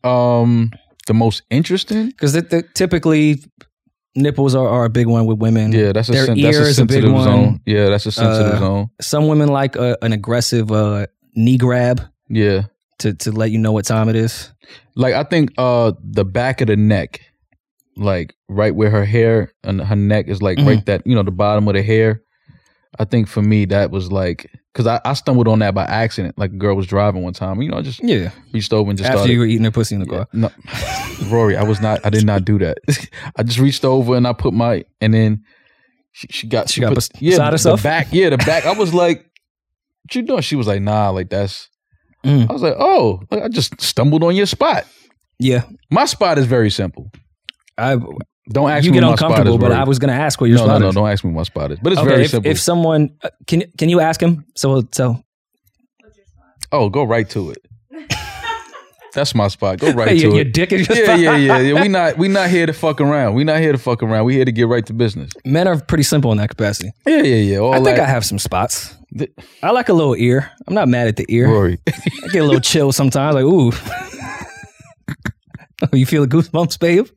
Um, 0.03 0.71
the 1.07 1.13
most 1.13 1.43
interesting. 1.49 2.07
Because 2.07 2.33
typically 2.73 3.43
nipples 4.15 4.55
are, 4.55 4.67
are 4.67 4.85
a 4.85 4.89
big 4.89 5.07
one 5.07 5.25
with 5.25 5.37
women. 5.39 5.71
Yeah, 5.71 5.91
that's 5.93 6.09
a 6.09 6.13
Their 6.13 6.25
sen- 6.25 6.37
ear 6.37 6.51
that's 6.53 6.57
a 6.57 6.69
is 6.69 6.79
a 6.79 6.85
big 6.85 6.93
sensitive 7.03 7.13
one. 7.13 7.23
zone. 7.23 7.61
Yeah, 7.65 7.89
that's 7.89 8.05
a 8.05 8.11
sensitive 8.11 8.53
Uh, 8.53 8.59
zone. 8.59 8.87
Some 9.01 9.27
women 9.27 9.49
like 9.49 9.75
a, 9.75 9.97
an 10.01 10.13
aggressive 10.13 10.71
uh, 10.71 11.07
knee 11.35 11.57
grab 11.57 12.01
Yeah, 12.29 12.63
to 12.99 13.13
to 13.13 13.31
let 13.31 13.51
you 13.51 13.57
know 13.59 13.71
what 13.71 13.85
time 13.85 14.09
it 14.09 14.15
is. 14.15 14.51
like 14.95 15.13
I 15.13 15.23
think 15.23 15.51
uh 15.57 15.93
the 16.03 16.25
back 16.25 16.61
of 16.61 16.67
the 16.67 16.75
neck, 16.75 17.21
like 17.95 18.35
right 18.49 18.75
where 18.75 18.89
her 18.89 19.05
hair 19.05 19.51
and 19.63 19.81
her 19.81 19.95
neck 19.95 20.27
is 20.27 20.41
like 20.41 20.57
Mhm. 20.57 20.67
right 20.67 20.85
that 20.85 21.05
you 21.05 21.15
know 21.15 21.23
the 21.23 21.31
bottom 21.31 21.67
of 21.67 21.73
the 21.73 21.83
hair. 21.83 22.21
I 22.99 23.05
think 23.05 23.27
for 23.27 23.41
me 23.41 23.65
that 23.65 23.91
was 23.91 24.11
like 24.11 24.49
because 24.73 24.87
I, 24.87 24.99
I 25.05 25.13
stumbled 25.13 25.47
on 25.47 25.59
that 25.59 25.73
by 25.75 25.83
accident. 25.85 26.37
Like 26.37 26.51
a 26.51 26.55
girl 26.57 26.75
was 26.75 26.87
driving 26.87 27.21
one 27.23 27.33
time, 27.33 27.61
you 27.61 27.69
know, 27.69 27.77
I 27.77 27.81
just 27.81 28.03
Yeah, 28.03 28.31
reached 28.53 28.73
over 28.73 28.89
and 28.89 28.97
just 28.97 29.07
after 29.09 29.19
started. 29.19 29.33
you 29.33 29.39
were 29.39 29.45
eating 29.45 29.63
her 29.65 29.71
pussy 29.71 29.95
in 29.95 30.01
the 30.01 30.07
car. 30.07 30.27
No, 30.33 30.49
Rory, 31.29 31.55
I 31.57 31.63
was 31.63 31.79
not. 31.81 31.99
I 32.05 32.09
did 32.09 32.25
not 32.25 32.45
do 32.45 32.57
that. 32.59 32.77
I 33.35 33.43
just 33.43 33.59
reached 33.59 33.83
over 33.85 34.15
and 34.15 34.27
I 34.27 34.33
put 34.33 34.53
my 34.53 34.83
and 35.01 35.13
then 35.13 35.43
she, 36.11 36.27
she 36.31 36.47
got 36.47 36.69
She 36.69 36.81
got 36.81 36.89
put, 36.89 36.95
bes- 36.95 37.09
yeah 37.19 37.31
beside 37.31 37.47
the 37.49 37.51
herself? 37.53 37.83
back 37.83 38.07
yeah 38.11 38.29
the 38.29 38.37
back. 38.37 38.65
I 38.65 38.71
was 38.73 38.93
like, 38.93 39.19
"What 40.03 40.15
you 40.15 40.21
doing?" 40.23 40.41
She 40.41 40.55
was 40.55 40.67
like, 40.67 40.81
"Nah, 40.81 41.09
like 41.09 41.29
that's." 41.29 41.69
Mm. 42.27 42.49
I 42.49 42.53
was 42.53 42.61
like, 42.61 42.75
"Oh, 42.77 43.21
I 43.31 43.47
just 43.47 43.79
stumbled 43.81 44.23
on 44.23 44.35
your 44.35 44.45
spot." 44.45 44.85
Yeah, 45.39 45.63
My 45.91 46.05
spot 46.05 46.37
is 46.39 46.45
very 46.45 46.69
simple. 46.71 47.11
I 47.77 47.95
Don't 48.49 48.69
ask 48.71 48.85
you 48.85 48.91
me 48.91 48.99
get 48.99 49.03
what 49.05 49.11
my 49.11 49.15
spot 49.17 49.29
uncomfortable, 49.31 49.57
is. 49.57 49.61
but 49.61 49.69
Rory. 49.71 49.81
I 49.81 49.83
was 49.83 49.99
gonna 49.99 50.13
ask 50.13 50.41
what 50.41 50.47
your 50.49 50.57
no, 50.57 50.63
spot 50.65 50.79
no, 50.79 50.85
no. 50.85 50.89
is. 50.89 50.95
Don't 50.95 51.09
ask 51.09 51.23
me 51.23 51.29
what 51.31 51.37
my 51.41 51.43
spot 51.43 51.71
is. 51.71 51.79
But 51.81 51.93
it's 51.93 52.01
okay, 52.01 52.09
very 52.09 52.23
if, 52.23 52.31
simple. 52.31 52.51
if 52.51 52.59
someone 52.59 53.09
uh, 53.23 53.29
can 53.45 53.63
can 53.77 53.89
you 53.89 53.99
ask 53.99 54.21
him? 54.21 54.45
So 54.55 54.83
so 54.91 55.21
oh, 56.71 56.89
go 56.89 57.03
right 57.03 57.29
to 57.29 57.51
it. 57.51 57.59
That's 59.13 59.33
my 59.33 59.47
spot. 59.47 59.79
Go 59.79 59.91
right 59.93 60.07
Hey, 60.09 60.15
to 60.17 60.21
your, 60.23 60.31
your 60.33 60.41
it. 60.41 60.53
dick 60.53 60.71
in 60.71 60.79
your 60.85 60.97
Yeah, 60.97 61.03
spot? 61.05 61.19
yeah, 61.19 61.35
yeah, 61.37 61.59
yeah. 61.59 61.81
We 61.81 61.87
not 61.97 62.17
we 62.17 62.27
not 62.27 62.49
here 62.49 62.65
to 62.65 62.73
fuck 62.73 62.99
around. 63.01 63.35
We 63.35 63.43
not 63.43 63.59
here 63.59 63.71
to 63.71 63.77
fuck 63.77 64.03
around. 64.03 64.25
We 64.25 64.33
here 64.35 64.45
to 64.45 64.51
get 64.51 64.67
right 64.67 64.85
to 64.85 64.93
business. 64.93 65.31
Men 65.45 65.67
are 65.67 65.79
pretty 65.79 66.03
simple 66.03 66.31
in 66.31 66.37
that 66.39 66.49
capacity. 66.49 66.91
Yeah, 67.05 67.21
yeah, 67.23 67.35
yeah. 67.35 67.57
All 67.59 67.73
I 67.73 67.77
think 67.77 67.97
that. 67.97 68.01
I 68.01 68.05
have 68.09 68.25
some 68.25 68.39
spots. 68.39 68.95
Th- 69.17 69.31
I 69.63 69.71
like 69.71 69.89
a 69.89 69.93
little 69.93 70.15
ear. 70.15 70.51
I'm 70.67 70.73
not 70.73 70.87
mad 70.87 71.07
at 71.07 71.15
the 71.17 71.25
ear. 71.29 71.47
Rory. 71.47 71.79
I 71.87 72.27
get 72.31 72.39
a 72.41 72.45
little 72.45 72.59
chill 72.61 72.91
sometimes. 72.91 73.35
Like 73.35 73.43
ooh, 73.45 73.71
Oh, 75.81 75.87
you 75.95 76.05
feel 76.05 76.25
the 76.25 76.27
goosebumps, 76.35 76.79
babe? 76.79 77.07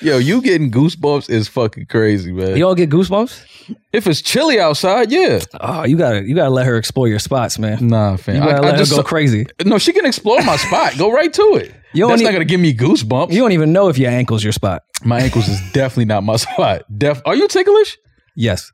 Yo, 0.00 0.16
you 0.16 0.40
getting 0.40 0.70
goosebumps 0.70 1.28
is 1.28 1.46
fucking 1.46 1.86
crazy, 1.86 2.32
man. 2.32 2.56
You 2.56 2.66
all 2.66 2.74
get 2.74 2.88
goosebumps? 2.90 3.44
if 3.92 4.06
it's 4.06 4.22
chilly 4.22 4.58
outside, 4.58 5.12
yeah. 5.12 5.40
Oh, 5.60 5.84
you 5.84 5.98
gotta 5.98 6.22
you 6.26 6.34
gotta 6.34 6.48
let 6.50 6.64
her 6.66 6.76
explore 6.78 7.06
your 7.06 7.18
spots, 7.18 7.58
man. 7.58 7.86
Nah, 7.86 8.16
fam. 8.16 8.36
You 8.36 8.42
I, 8.42 8.46
gotta 8.52 8.66
I 8.66 8.70
let 8.70 8.78
just 8.78 8.92
her 8.92 8.98
go 8.98 9.02
crazy. 9.02 9.46
no. 9.64 9.76
She 9.78 9.92
can 9.92 10.06
explore 10.06 10.42
my 10.42 10.56
spot. 10.56 10.96
Go 10.96 11.12
right 11.12 11.32
to 11.32 11.42
it. 11.62 11.74
You 11.94 12.06
That's 12.06 12.18
need- 12.20 12.26
not 12.26 12.32
gonna 12.32 12.44
give 12.44 12.60
me 12.60 12.74
goosebumps. 12.74 13.32
You 13.32 13.40
don't 13.40 13.52
even 13.52 13.72
know 13.72 13.88
if 13.88 13.96
your 13.96 14.10
ankle's 14.10 14.44
your 14.44 14.52
spot. 14.52 14.82
my 15.04 15.20
ankles 15.20 15.48
is 15.48 15.58
definitely 15.72 16.04
not 16.04 16.22
my 16.22 16.36
spot. 16.36 16.82
Def. 16.96 17.22
Are 17.24 17.34
you 17.34 17.48
ticklish? 17.48 17.96
Yes. 18.36 18.70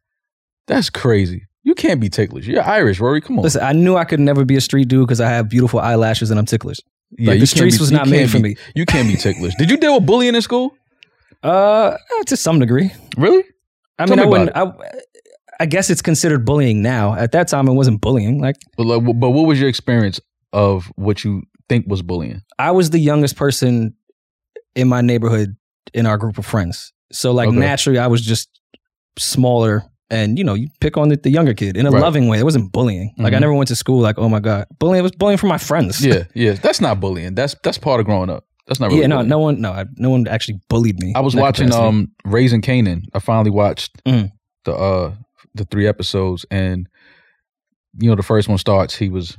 That's 0.67 0.91
crazy. 0.91 1.43
You 1.65 1.75
can't 1.75 2.01
be 2.01 2.09
ticklish. 2.09 2.47
You're 2.47 2.63
Irish, 2.63 3.01
Rory. 3.01 3.21
Come 3.21 3.39
on. 3.39 3.43
Listen, 3.43 3.63
I 3.63 3.73
knew 3.73 3.97
I 3.97 4.05
could 4.05 4.21
never 4.21 4.45
be 4.45 4.55
a 4.57 4.61
street 4.61 4.89
dude 4.89 5.07
because 5.07 5.21
I 5.21 5.29
have 5.31 5.49
beautiful 5.49 5.81
eyelashes 5.81 6.31
and 6.31 6.39
I'm 6.39 6.47
ticklish. 6.47 6.79
yeah, 7.19 7.31
like, 7.33 7.41
the 7.41 7.47
streets 7.47 7.79
be- 7.79 7.83
was 7.83 7.91
not 7.91 8.07
made 8.09 8.19
can't 8.19 8.31
for 8.31 8.39
me. 8.39 8.57
You 8.75 8.85
can't 8.87 9.09
be 9.09 9.17
ticklish. 9.17 9.55
Did 9.59 9.71
you 9.71 9.77
deal 9.79 9.95
with 9.95 10.07
bullying 10.07 10.35
in 10.35 10.43
school? 10.43 10.75
Uh, 11.43 11.99
to 12.27 12.39
some 12.39 12.59
degree. 12.59 12.91
Really? 13.19 13.45
I 13.99 14.07
Tell 14.07 14.17
mean, 14.17 14.21
I 14.21 14.25
me 14.25 14.31
wouldn't. 14.31 14.57
I, 14.57 14.73
I 15.61 15.67
guess 15.67 15.91
it's 15.91 16.01
considered 16.01 16.47
bullying 16.47 16.81
now. 16.81 17.15
At 17.15 17.33
that 17.33 17.49
time, 17.49 17.69
it 17.69 17.75
wasn't 17.75 18.01
bullying. 18.01 18.41
Like 18.41 18.57
But, 18.79 18.87
like, 18.87 19.05
but 19.21 19.29
what 19.31 19.43
was 19.47 19.61
your 19.61 19.69
experience 19.69 20.19
of 20.55 20.91
what 20.97 21.23
you 21.23 21.43
think 21.69 21.85
was 21.87 22.01
bullying? 22.01 22.41
I 22.59 22.71
was 22.71 22.89
the 22.91 22.99
youngest 22.99 23.37
person 23.37 23.95
in 24.75 24.89
my 24.89 25.03
neighborhood 25.03 25.55
in 25.93 26.07
our 26.07 26.17
group 26.17 26.39
of 26.39 26.47
friends. 26.47 26.95
So 27.13 27.33
like 27.33 27.49
Okay. 27.49 27.59
naturally, 27.59 27.99
I 27.99 28.07
was 28.07 28.23
just 28.23 28.49
smaller. 29.19 29.85
And 30.11 30.39
you 30.39 30.45
know, 30.45 30.55
you 30.55 30.69
pick 30.81 30.97
on 30.97 31.09
the, 31.09 31.17
the 31.17 31.31
younger 31.31 31.55
kid 31.55 31.77
in 31.77 31.87
a 31.87 31.91
Right. 31.91 32.03
loving 32.03 32.29
way. 32.29 32.39
It 32.39 32.45
wasn't 32.45 32.71
bullying. 32.73 33.13
Like 33.19 33.33
I 33.33 33.37
Mhm. 33.37 33.41
never 33.41 33.55
went 33.55 33.69
to 33.69 33.77
school 33.77 34.01
like, 34.01 34.19
oh 34.19 34.29
my 34.29 34.41
god, 34.41 34.67
bullying. 34.79 34.99
It 35.01 35.03
was 35.03 35.13
bullying 35.13 35.39
for 35.39 35.47
my 35.47 35.59
friends. 35.59 36.05
Yeah, 36.05 36.25
yeah. 36.35 36.53
That's 36.53 36.81
not 36.81 37.01
bullying. 37.01 37.35
That's 37.35 37.57
that's 37.63 37.79
part 37.79 38.01
of 38.01 38.07
growing 38.07 38.29
up. 38.31 38.45
That's 38.67 38.81
not 38.81 38.89
really. 38.91 39.01
yeah. 39.03 39.07
No, 39.09 39.17
bullying. 39.17 39.29
no 39.31 39.39
one, 39.39 39.61
no, 39.61 39.73
I, 39.73 39.85
no 39.97 40.11
one 40.11 40.27
actually 40.29 40.61
bullied 40.69 40.99
me. 41.01 41.13
I 41.17 41.21
was 41.21 41.35
watching 41.35 41.67
capacity. 41.69 41.87
um 41.89 42.09
Raising 42.25 42.61
Kanan. 42.63 43.03
I 43.15 43.19
finally 43.19 43.51
watched 43.51 43.93
Mm. 44.05 44.31
the 44.65 44.75
uh 44.75 45.13
the 45.55 45.65
three 45.65 45.87
episodes 45.87 46.45
and 46.51 46.87
you 48.01 48.09
know 48.11 48.17
the 48.17 48.23
first 48.23 48.49
one 48.49 48.59
starts 48.59 48.97
he 48.97 49.09
was 49.09 49.37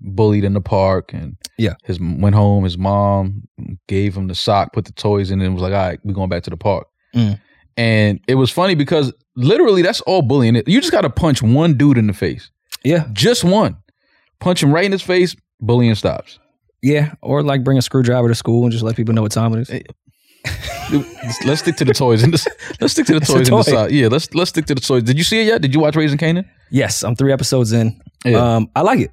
bullied 0.00 0.44
in 0.44 0.52
the 0.54 0.60
park 0.60 1.12
and 1.14 1.36
Yeah. 1.58 1.74
his 1.84 2.00
went 2.00 2.34
home 2.34 2.64
his 2.64 2.76
mom 2.76 3.42
gave 3.88 4.16
him 4.16 4.26
the 4.26 4.34
sock 4.34 4.72
put 4.72 4.84
the 4.86 4.92
toys 4.92 5.30
in 5.30 5.40
and 5.40 5.54
was 5.54 5.62
like 5.62 5.72
all 5.72 5.78
right 5.88 6.00
we're 6.04 6.12
going 6.14 6.28
back 6.28 6.42
to 6.44 6.50
the 6.50 6.56
park 6.56 6.86
Mm. 7.14 7.38
And 7.76 8.20
it 8.28 8.34
was 8.34 8.50
funny 8.50 8.74
because 8.74 9.12
literally 9.34 9.82
that's 9.82 10.00
all 10.02 10.22
bullying 10.22 10.56
you 10.66 10.80
just 10.80 10.92
got 10.92 11.00
to 11.00 11.10
punch 11.10 11.42
one 11.42 11.74
dude 11.74 11.96
in 11.96 12.06
the 12.06 12.12
face 12.12 12.50
Yeah, 12.84 13.06
just 13.12 13.44
one 13.44 13.78
punch 14.40 14.62
him 14.62 14.72
right 14.72 14.84
in 14.84 14.92
his 14.92 15.00
face 15.00 15.34
bullying 15.60 15.94
stops 15.94 16.38
yeah. 16.82 17.14
Or 17.22 17.42
like 17.42 17.64
bring 17.64 17.78
a 17.78 17.82
screwdriver 17.82 18.28
to 18.28 18.34
school 18.34 18.64
and 18.64 18.72
just 18.72 18.84
let 18.84 18.96
people 18.96 19.14
know 19.14 19.22
what 19.22 19.32
time 19.32 19.54
it 19.54 19.60
is. 19.60 19.82
Dude, 20.90 21.06
let's 21.46 21.60
stick 21.60 21.76
to 21.76 21.84
the 21.84 21.94
toys 21.94 22.22
and 22.22 22.32
let's 22.80 22.92
stick 22.92 23.06
to 23.06 23.12
the 23.12 23.18
It's 23.18 23.30
a 23.30 23.32
toys 23.32 23.48
and 23.48 23.58
the 23.58 23.62
side. 23.62 23.90
Yeah, 23.92 24.08
let's 24.08 24.34
let's 24.34 24.50
stick 24.50 24.66
to 24.66 24.74
the 24.74 24.80
toys. 24.80 25.04
Did 25.04 25.16
you 25.16 25.24
see 25.24 25.40
it 25.40 25.46
yet? 25.46 25.62
Did 25.62 25.72
you 25.72 25.80
watch 25.80 25.94
Raising 25.94 26.18
Kanan? 26.18 26.44
Yes, 26.70 27.04
I'm 27.04 27.14
three 27.14 27.32
episodes 27.32 27.72
in. 27.72 28.00
Yeah. 28.24 28.56
Um, 28.56 28.70
I 28.74 28.82
like 28.82 28.98
it. 28.98 29.12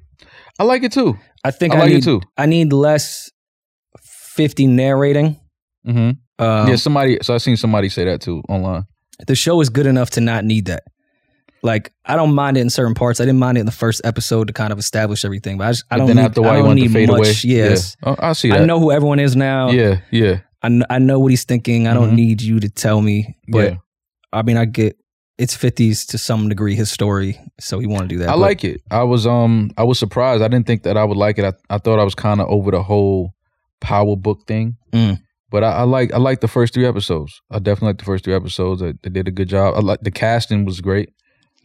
I 0.58 0.64
like 0.64 0.82
it 0.82 0.92
too. 0.92 1.16
I 1.44 1.52
think 1.52 1.74
I 1.74 1.78
I, 1.78 1.80
like 1.82 1.92
it 1.92 2.02
too. 2.02 2.20
I 2.36 2.46
need 2.46 2.72
less 2.72 3.30
fifty 4.00 4.66
narrating. 4.66 5.38
Mm-hmm. 5.86 6.10
Um, 6.40 6.68
yeah, 6.68 6.76
somebody. 6.76 7.18
So 7.22 7.34
I 7.34 7.38
seen 7.38 7.56
somebody 7.56 7.88
say 7.88 8.04
that 8.04 8.20
too 8.20 8.42
online. 8.48 8.84
the 9.26 9.34
show 9.34 9.60
is 9.60 9.68
good 9.68 9.86
enough 9.86 10.10
to 10.10 10.20
not 10.20 10.44
need 10.44 10.66
that. 10.66 10.84
Like 11.62 11.92
I 12.06 12.16
don't 12.16 12.34
mind 12.34 12.56
it 12.56 12.60
in 12.62 12.70
certain 12.70 12.94
parts. 12.94 13.20
I 13.20 13.24
didn't 13.24 13.38
mind 13.38 13.58
it 13.58 13.60
in 13.60 13.66
the 13.66 13.72
first 13.72 14.00
episode 14.04 14.46
to 14.46 14.52
kind 14.54 14.72
of 14.72 14.78
establish 14.78 15.24
everything, 15.26 15.58
but 15.58 15.66
I, 15.66 15.70
just, 15.72 15.84
I 15.90 15.98
don't 15.98 16.06
then 16.06 16.16
need, 16.16 16.22
after 16.22 16.42
I 16.46 16.56
don't 16.56 16.68
to 16.70 16.74
need 16.74 16.90
fade 16.92 17.08
much. 17.10 17.18
away. 17.18 17.34
Yes, 17.44 17.96
Yeah. 18.02 18.08
Oh, 18.08 18.16
I 18.18 18.32
see 18.32 18.48
that. 18.48 18.62
I 18.62 18.64
know 18.64 18.80
who 18.80 18.90
everyone 18.90 19.18
is 19.18 19.36
now. 19.36 19.70
Yeah, 19.70 20.00
yeah, 20.10 20.40
I, 20.62 20.68
kn- 20.68 20.86
I 20.88 20.98
know 20.98 21.18
what 21.18 21.30
he's 21.30 21.44
thinking. 21.44 21.86
I 21.86 21.92
don't 21.92 22.12
Mhm. 22.12 22.16
need 22.16 22.40
you 22.42 22.60
to 22.60 22.70
tell 22.70 23.02
me. 23.02 23.36
But 23.48 23.72
yeah. 23.72 23.76
I 24.32 24.40
mean, 24.40 24.56
I 24.56 24.64
get 24.64 24.96
it's 25.36 25.54
fifties 25.54 26.06
to 26.06 26.16
some 26.18 26.48
degree 26.48 26.74
his 26.74 26.90
story, 26.90 27.38
so 27.58 27.78
he 27.78 27.86
want 27.86 28.02
to 28.04 28.08
do 28.08 28.18
that. 28.20 28.28
I 28.30 28.32
But 28.32 28.38
like 28.38 28.64
it. 28.64 28.80
I 28.90 29.02
was 29.02 29.26
um 29.26 29.70
I 29.76 29.82
was 29.82 29.98
surprised. 29.98 30.42
I 30.42 30.48
didn't 30.48 30.66
think 30.66 30.84
that 30.84 30.96
I 30.96 31.04
would 31.04 31.18
like 31.18 31.38
it. 31.38 31.44
I, 31.44 31.52
I 31.74 31.76
thought 31.76 31.98
I 31.98 32.04
was 32.04 32.14
kind 32.14 32.40
of 32.40 32.48
over 32.48 32.70
the 32.70 32.82
whole 32.82 33.34
power 33.82 34.16
book 34.16 34.46
thing. 34.46 34.76
Mm. 34.94 35.18
But 35.50 35.64
I, 35.64 35.70
I 35.70 35.82
like 35.82 36.12
I 36.12 36.18
like 36.18 36.40
the 36.40 36.48
first 36.48 36.74
three 36.74 36.86
episodes. 36.86 37.40
I 37.50 37.58
definitely 37.58 37.88
like 37.88 37.98
the 37.98 38.04
first 38.04 38.24
three 38.24 38.34
episodes. 38.34 38.80
They, 38.80 38.92
they 39.02 39.10
did 39.10 39.28
a 39.28 39.32
good 39.32 39.48
job. 39.48 39.74
I 39.76 39.80
like 39.80 40.00
the 40.00 40.10
casting 40.10 40.64
was 40.64 40.80
great. 40.80 41.10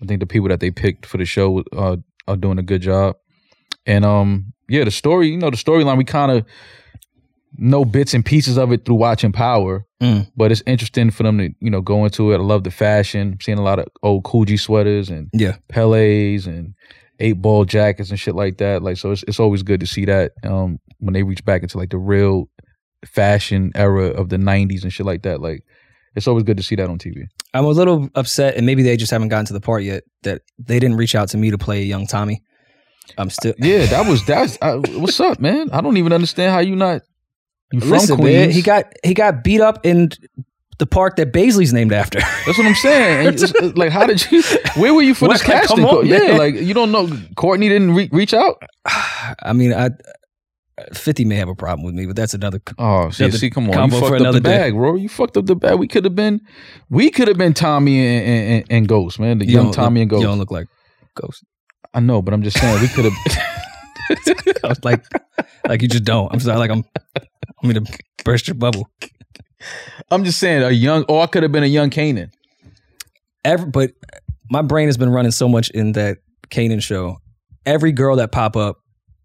I 0.02 0.06
think 0.06 0.20
the 0.20 0.26
people 0.26 0.50
that 0.50 0.60
they 0.60 0.72
picked 0.72 1.06
for 1.06 1.18
the 1.18 1.26
show 1.26 1.64
uh, 1.76 1.98
are 2.28 2.36
doing 2.38 2.58
a 2.60 2.64
good 2.64 2.82
job. 2.82 3.16
And 3.86 4.04
um 4.04 4.54
yeah, 4.68 4.84
the 4.84 4.92
story, 4.92 5.30
you 5.30 5.38
know, 5.38 5.52
the 5.52 5.58
storyline 5.58 5.98
we 5.98 6.04
kind 6.04 6.32
of 6.32 6.46
know 7.58 7.86
bits 7.86 8.14
and 8.14 8.26
pieces 8.26 8.58
of 8.58 8.72
it 8.72 8.84
through 8.86 8.96
watching 8.96 9.32
Power. 9.32 9.86
Mm. 10.02 10.30
But 10.36 10.52
it's 10.52 10.64
interesting 10.66 11.12
for 11.12 11.24
them 11.24 11.38
to, 11.38 11.50
you 11.62 11.70
know, 11.70 11.82
go 11.82 12.04
into 12.04 12.32
it. 12.32 12.38
I 12.38 12.42
love 12.42 12.64
the 12.64 12.72
fashion. 12.72 13.34
I'm 13.34 13.42
seeing 13.42 13.58
a 13.60 13.64
lot 13.64 13.80
of 13.80 13.86
old 14.04 14.24
Coogi 14.24 14.60
sweaters 14.60 15.10
and 15.10 15.30
Yeah. 15.34 15.58
Pelle's 15.70 16.48
and 16.48 16.74
eight 17.20 17.42
ball 17.42 17.64
jackets 17.64 18.10
and 18.10 18.20
shit 18.20 18.36
like 18.36 18.58
that. 18.58 18.82
Like 18.82 18.98
so 18.98 19.12
it's 19.12 19.24
it's 19.28 19.40
always 19.40 19.64
good 19.64 19.80
to 19.80 19.88
see 19.88 20.06
that 20.06 20.34
um 20.44 20.80
when 21.00 21.14
they 21.14 21.24
reach 21.24 21.46
back 21.46 21.62
into 21.62 21.78
like 21.78 21.92
the 21.92 21.98
real 21.98 22.50
fashion 23.06 23.72
era 23.76 24.08
of 24.08 24.30
the 24.30 24.38
nineties 24.38 24.84
and 24.84 24.92
shit 24.94 25.06
like 25.06 25.24
that. 25.24 25.42
Like 25.42 25.64
it's 26.16 26.28
always 26.28 26.44
good 26.44 26.58
to 26.58 26.64
see 26.64 26.76
that 26.76 26.90
on 26.90 26.98
TV. 26.98 27.24
I'm 27.54 27.66
a 27.66 27.70
little 27.70 28.10
upset, 28.16 28.56
and 28.56 28.66
maybe 28.66 28.84
they 28.84 28.98
just 28.98 29.12
haven't 29.12 29.30
gotten 29.30 29.46
to 29.48 29.54
the 29.54 29.62
part 29.62 29.84
yet 29.84 30.04
that 30.24 30.42
they 30.60 30.80
didn't 30.80 30.98
reach 30.98 31.16
out 31.16 31.30
to 31.30 31.38
me 31.38 31.52
to 31.52 31.58
play 31.58 31.84
young 31.84 32.08
Tommy. 32.08 32.42
I'm 33.18 33.30
still 33.30 33.54
Yeah, 33.60 33.86
that 33.88 34.08
was 34.10 34.26
that's 34.26 34.58
uh, 34.62 34.80
what's 34.96 35.20
up, 35.20 35.40
man. 35.40 35.70
I 35.72 35.82
don't 35.82 35.98
even 35.98 36.14
understand 36.14 36.52
how 36.52 36.60
you 36.60 36.76
not 36.76 37.02
you 37.72 37.80
from 37.82 37.90
listen, 37.90 38.16
Queens. 38.18 38.36
man. 38.48 38.52
He 38.52 38.62
got 38.62 38.86
he 39.04 39.14
got 39.14 39.44
beat 39.44 39.62
up 39.62 39.86
in 39.86 40.10
the 40.78 40.86
park 40.86 41.16
that 41.18 41.32
Baisley's 41.32 41.72
named 41.72 41.94
after. 41.94 42.20
That's 42.46 42.58
what 42.58 42.68
I'm 42.68 42.76
saying. 42.76 43.38
Like, 43.76 43.92
how 43.92 44.06
did 44.06 44.30
you? 44.32 44.44
Where 44.76 44.94
were 44.94 45.02
you 45.02 45.14
for 45.16 45.28
this 45.30 45.42
What? 45.42 45.52
casting? 45.52 45.78
Come 45.78 45.86
on, 45.86 46.06
yeah, 46.06 46.18
man. 46.20 46.38
like 46.38 46.56
you 46.56 46.74
don't 46.74 46.92
know. 46.92 47.10
Courtney 47.36 47.70
didn't 47.70 47.94
re- 47.94 48.10
reach 48.12 48.34
out. 48.34 48.62
I 48.86 49.54
mean, 49.54 49.74
I 49.74 49.92
Fifty 50.94 51.24
may 51.24 51.36
have 51.36 51.48
a 51.48 51.56
problem 51.56 51.86
with 51.86 51.96
me, 51.96 52.06
but 52.06 52.18
that's 52.18 52.34
another. 52.34 52.62
Oh, 52.78 53.10
see, 53.10 53.24
Another 53.24 53.38
see, 53.38 53.50
come 53.50 53.70
on, 53.70 53.92
you 53.92 54.00
fucked 54.00 54.22
up 54.22 54.34
the 54.34 54.42
day. 54.42 54.58
bag, 54.58 54.74
bro. 54.74 54.96
You 54.96 55.08
fucked 55.08 55.38
up 55.38 55.46
the 55.46 55.56
bag. 55.56 55.80
We 55.80 55.88
could 55.88 56.04
have 56.04 56.16
been, 56.16 56.42
we 56.90 57.10
could 57.10 57.30
have 57.30 57.38
been 57.38 57.54
Tommy 57.54 58.06
and, 58.06 58.28
and, 58.28 58.66
and, 58.70 58.88
Ghost, 58.88 59.18
man. 59.18 59.40
The 59.40 59.46
you 59.46 59.54
young 59.54 59.72
Tommy 59.72 60.02
look, 60.02 60.04
and 60.04 60.10
Ghost. 60.10 60.22
You 60.22 60.28
don't 60.28 60.38
look 60.38 60.52
like 60.52 60.68
Ghost. 61.16 61.46
I 61.94 62.02
know, 62.02 62.22
but 62.22 62.34
I'm 62.34 62.44
just 62.44 62.60
saying 62.60 62.82
we 62.82 62.90
could 62.90 63.06
have. 63.06 63.14
I 64.66 64.68
was 64.68 64.80
like, 64.84 65.06
like 65.66 65.82
you 65.82 65.88
just 65.88 66.04
don't. 66.04 66.32
I'm 66.34 66.42
sorry. 66.42 66.60
Like 66.60 66.72
I'm. 66.72 66.84
I'm 67.64 67.72
gonna 67.72 67.86
burst 68.26 68.48
your 68.48 68.56
bubble. 68.56 68.90
I'm 70.12 70.24
just 70.24 70.40
saying 70.40 70.62
a 70.62 70.72
young, 70.72 71.06
or 71.08 71.24
I 71.24 71.28
could 71.28 71.44
have 71.44 71.52
been 71.52 71.64
a 71.64 71.68
young 71.68 71.90
Kanan. 71.90 72.32
Every, 73.44 73.70
but 73.70 73.92
my 74.50 74.62
brain 74.62 74.88
has 74.88 74.98
been 74.98 75.10
running 75.10 75.32
so 75.32 75.48
much 75.48 75.70
in 75.70 75.94
that 75.94 76.18
Kanan 76.50 76.84
show. 76.84 77.18
Every 77.66 77.92
girl 77.92 78.18
that 78.18 78.32
pop 78.32 78.56
up, 78.56 78.78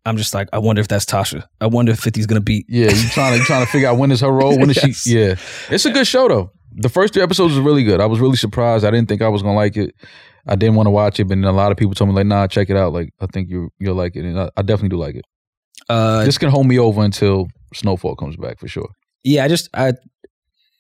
I'm 0.07 0.17
just 0.17 0.33
like, 0.35 0.49
I 0.53 0.59
wonder 0.59 0.81
if 0.81 0.89
that's 0.89 1.05
Tasha. 1.05 1.45
I 1.61 1.67
wonder 1.67 1.93
if 1.93 2.01
50's 2.01 2.27
gonna 2.27 2.41
beat. 2.41 2.67
Yeah, 2.69 2.91
you're 2.91 3.11
trying 3.11 3.39
to 3.39 3.45
trying 3.45 3.65
to 3.65 3.71
figure 3.71 3.89
out 3.89 3.99
when 3.99 4.11
is 4.11 4.21
her 4.21 4.31
role? 4.33 4.59
When 4.59 4.71
is 4.71 4.77
Yes. 4.83 5.03
she? 5.03 5.19
Yeah, 5.19 5.35
it's 5.71 5.85
a 5.85 5.91
good 5.91 6.07
show 6.07 6.29
though. 6.29 6.53
The 6.73 6.89
first 6.89 7.13
three 7.15 7.23
episodes 7.23 7.55
was 7.55 7.61
really 7.65 7.85
good. 7.85 8.01
I 8.01 8.07
was 8.07 8.21
really 8.21 8.37
surprised. 8.37 8.85
I 8.85 8.91
didn't 8.91 9.09
think 9.09 9.23
I 9.23 9.29
was 9.29 9.43
gonna 9.43 9.57
like 9.57 9.77
it. 9.77 9.95
I 10.47 10.57
didn't 10.57 10.75
want 10.77 10.87
to 10.87 10.91
watch 10.91 11.21
it, 11.21 11.25
but 11.25 11.35
then 11.35 11.45
a 11.45 11.53
lot 11.53 11.71
of 11.71 11.77
people 11.77 11.95
told 11.95 12.09
me 12.09 12.15
like, 12.17 12.27
"Nah, 12.27 12.47
check 12.47 12.71
it 12.71 12.77
out. 12.77 12.93
Like, 12.93 13.11
I 13.21 13.27
think 13.27 13.51
you 13.51 13.71
you'll 13.79 13.95
like 13.97 14.17
it." 14.17 14.25
And 14.25 14.41
I, 14.41 14.51
I 14.57 14.63
definitely 14.63 14.89
do 14.91 14.97
like 14.97 15.17
it. 15.17 15.25
Uh, 15.89 16.25
this 16.25 16.39
can 16.39 16.49
hold 16.51 16.67
me 16.67 16.79
over 16.79 17.03
until 17.03 17.49
Snowfall 17.75 18.17
comes 18.17 18.37
back 18.37 18.59
for 18.59 18.69
sure. 18.69 18.89
yeah, 19.25 19.45
I 19.45 19.49
just 19.49 19.69
I. 19.75 19.93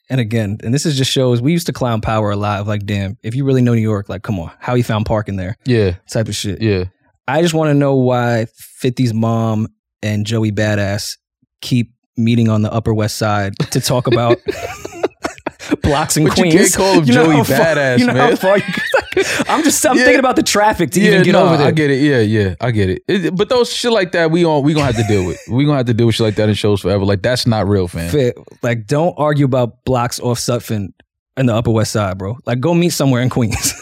And 0.08 0.18
again, 0.20 0.58
and 0.64 0.74
this 0.74 0.86
is 0.86 0.96
just 0.98 1.10
shows 1.12 1.40
we 1.40 1.52
used 1.52 1.66
to 1.66 1.72
clown 1.72 2.00
Power 2.00 2.32
a 2.32 2.36
lot 2.36 2.60
of 2.60 2.66
like, 2.66 2.84
damn, 2.84 3.16
if 3.22 3.36
you 3.36 3.44
really 3.44 3.62
know 3.62 3.74
New 3.74 3.80
York, 3.80 4.08
like, 4.08 4.22
come 4.24 4.40
on, 4.40 4.50
how 4.58 4.74
he 4.74 4.82
found 4.82 5.06
parking 5.06 5.36
there, 5.36 5.56
Yeah, 5.66 5.96
type 6.10 6.26
of 6.26 6.34
shit. 6.34 6.60
yeah. 6.60 6.86
I 7.30 7.42
just 7.42 7.54
want 7.54 7.70
to 7.70 7.74
know 7.74 7.94
why 7.96 8.46
50's 8.82 9.14
mom 9.14 9.68
and 10.02 10.24
Joey 10.26 10.52
Badass 10.52 11.16
keep 11.60 11.92
meeting 12.16 12.48
on 12.48 12.62
the 12.62 12.72
Upper 12.72 12.92
West 12.94 13.16
Side 13.18 13.54
to 13.70 13.80
talk 13.80 14.06
about 14.06 14.38
blocks 15.82 16.16
and 16.16 16.26
But 16.28 16.36
you 16.38 16.44
queens. 16.44 16.54
can't 16.54 16.74
call 16.74 16.92
him 16.94 17.04
know 17.06 17.12
Joey 17.24 17.44
far- 17.44 17.56
Badass, 17.58 17.98
you 17.98 18.06
know 18.06 18.14
man. 18.14 18.36
I'm 19.48 19.62
just 19.64 19.84
I'm 19.86 19.96
Yeah. 19.96 20.04
thinking 20.04 20.20
about 20.20 20.36
the 20.36 20.42
traffic 20.42 20.90
to 20.92 21.00
yeah, 21.00 21.10
even 21.12 21.22
get 21.24 21.32
no, 21.32 21.46
over 21.46 21.56
there. 21.56 21.66
I 21.66 21.70
get 21.72 21.90
it. 21.90 22.00
Yeah, 22.02 22.20
yeah, 22.20 22.54
I 22.60 22.70
get 22.70 22.90
it. 22.90 23.02
It- 23.08 23.36
But 23.36 23.48
those 23.48 23.72
shit 23.72 23.92
like 23.92 24.12
that, 24.12 24.30
we 24.30 24.44
on 24.44 24.62
we 24.62 24.72
gonna 24.72 24.86
have 24.86 24.96
to 24.96 25.06
deal 25.08 25.26
with. 25.26 25.38
We 25.50 25.64
gonna 25.64 25.78
have 25.78 25.86
to 25.86 25.94
deal 25.94 26.06
with 26.06 26.14
shit 26.16 26.24
like 26.24 26.36
that 26.36 26.48
in 26.48 26.54
shows 26.54 26.80
forever. 26.80 27.04
Like 27.04 27.22
that's 27.22 27.46
not 27.46 27.66
real, 27.68 27.88
fam. 27.88 28.10
Fit. 28.10 28.36
Like, 28.62 28.86
don't 28.86 29.14
argue 29.18 29.44
about 29.44 29.84
blocks 29.84 30.20
off 30.20 30.38
Sutphin 30.38 30.88
in 31.36 31.46
the 31.46 31.54
Upper 31.54 31.70
West 31.70 31.92
Side, 31.92 32.18
bro. 32.18 32.36
Like, 32.46 32.60
go 32.60 32.72
meet 32.74 32.90
somewhere 32.90 33.22
in 33.22 33.28
Queens. 33.30 33.74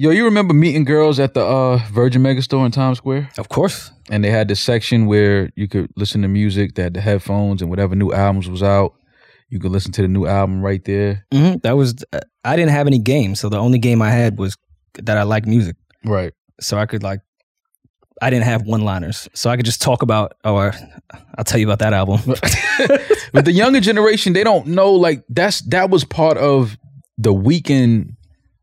Yo, 0.00 0.10
you 0.10 0.24
remember 0.24 0.54
meeting 0.54 0.84
girls 0.84 1.18
at 1.18 1.34
the 1.34 1.40
uh, 1.44 1.78
Virgin 1.90 2.22
Megastore 2.22 2.64
in 2.64 2.70
Times 2.70 2.98
Square? 2.98 3.30
of 3.36 3.48
course. 3.48 3.90
and 4.10 4.22
they 4.22 4.30
had 4.30 4.46
this 4.46 4.60
section 4.60 5.06
where 5.06 5.50
you 5.56 5.66
could 5.66 5.90
listen 5.96 6.22
to 6.22 6.28
music. 6.28 6.76
They 6.76 6.84
had 6.84 6.94
the 6.94 7.00
headphones 7.00 7.62
and 7.62 7.68
whatever 7.70 7.96
new 7.96 8.12
albums 8.12 8.48
was 8.48 8.62
out, 8.62 8.94
you 9.48 9.58
could 9.58 9.72
listen 9.72 9.90
to 9.92 10.02
the 10.02 10.06
new 10.08 10.24
album 10.26 10.62
right 10.62 10.84
there. 10.84 11.26
hmm 11.32 11.54
That 11.64 11.76
was. 11.76 11.96
I 12.44 12.54
didn't 12.54 12.70
have 12.70 12.86
any 12.86 13.00
games, 13.00 13.40
so 13.40 13.48
the 13.48 13.58
only 13.58 13.78
game 13.80 14.00
I 14.00 14.10
had 14.10 14.38
was 14.38 14.56
that 14.94 15.18
I 15.18 15.24
like 15.24 15.46
music. 15.46 15.74
Right. 16.04 16.32
so 16.60 16.78
I 16.78 16.86
could 16.86 17.02
like 17.02 17.20
I 18.22 18.30
didn't 18.30 18.44
have 18.46 18.62
one 18.62 18.82
liners, 18.82 19.28
so 19.34 19.50
I 19.50 19.56
could 19.56 19.66
just 19.66 19.82
talk 19.82 20.02
about. 20.02 20.34
Oh, 20.44 20.56
I- 20.56 20.78
I'll 21.36 21.44
tell 21.44 21.58
you 21.58 21.66
about 21.66 21.80
that 21.80 21.92
album. 21.92 22.20
but 23.32 23.44
the 23.44 23.52
younger 23.52 23.80
generation, 23.80 24.32
they 24.32 24.44
don't 24.44 24.68
know 24.68 24.92
like 24.92 25.24
that's 25.28 25.60
that 25.70 25.90
was 25.90 26.04
part 26.04 26.36
of 26.38 26.76
the 27.16 27.32
weekend 27.32 28.14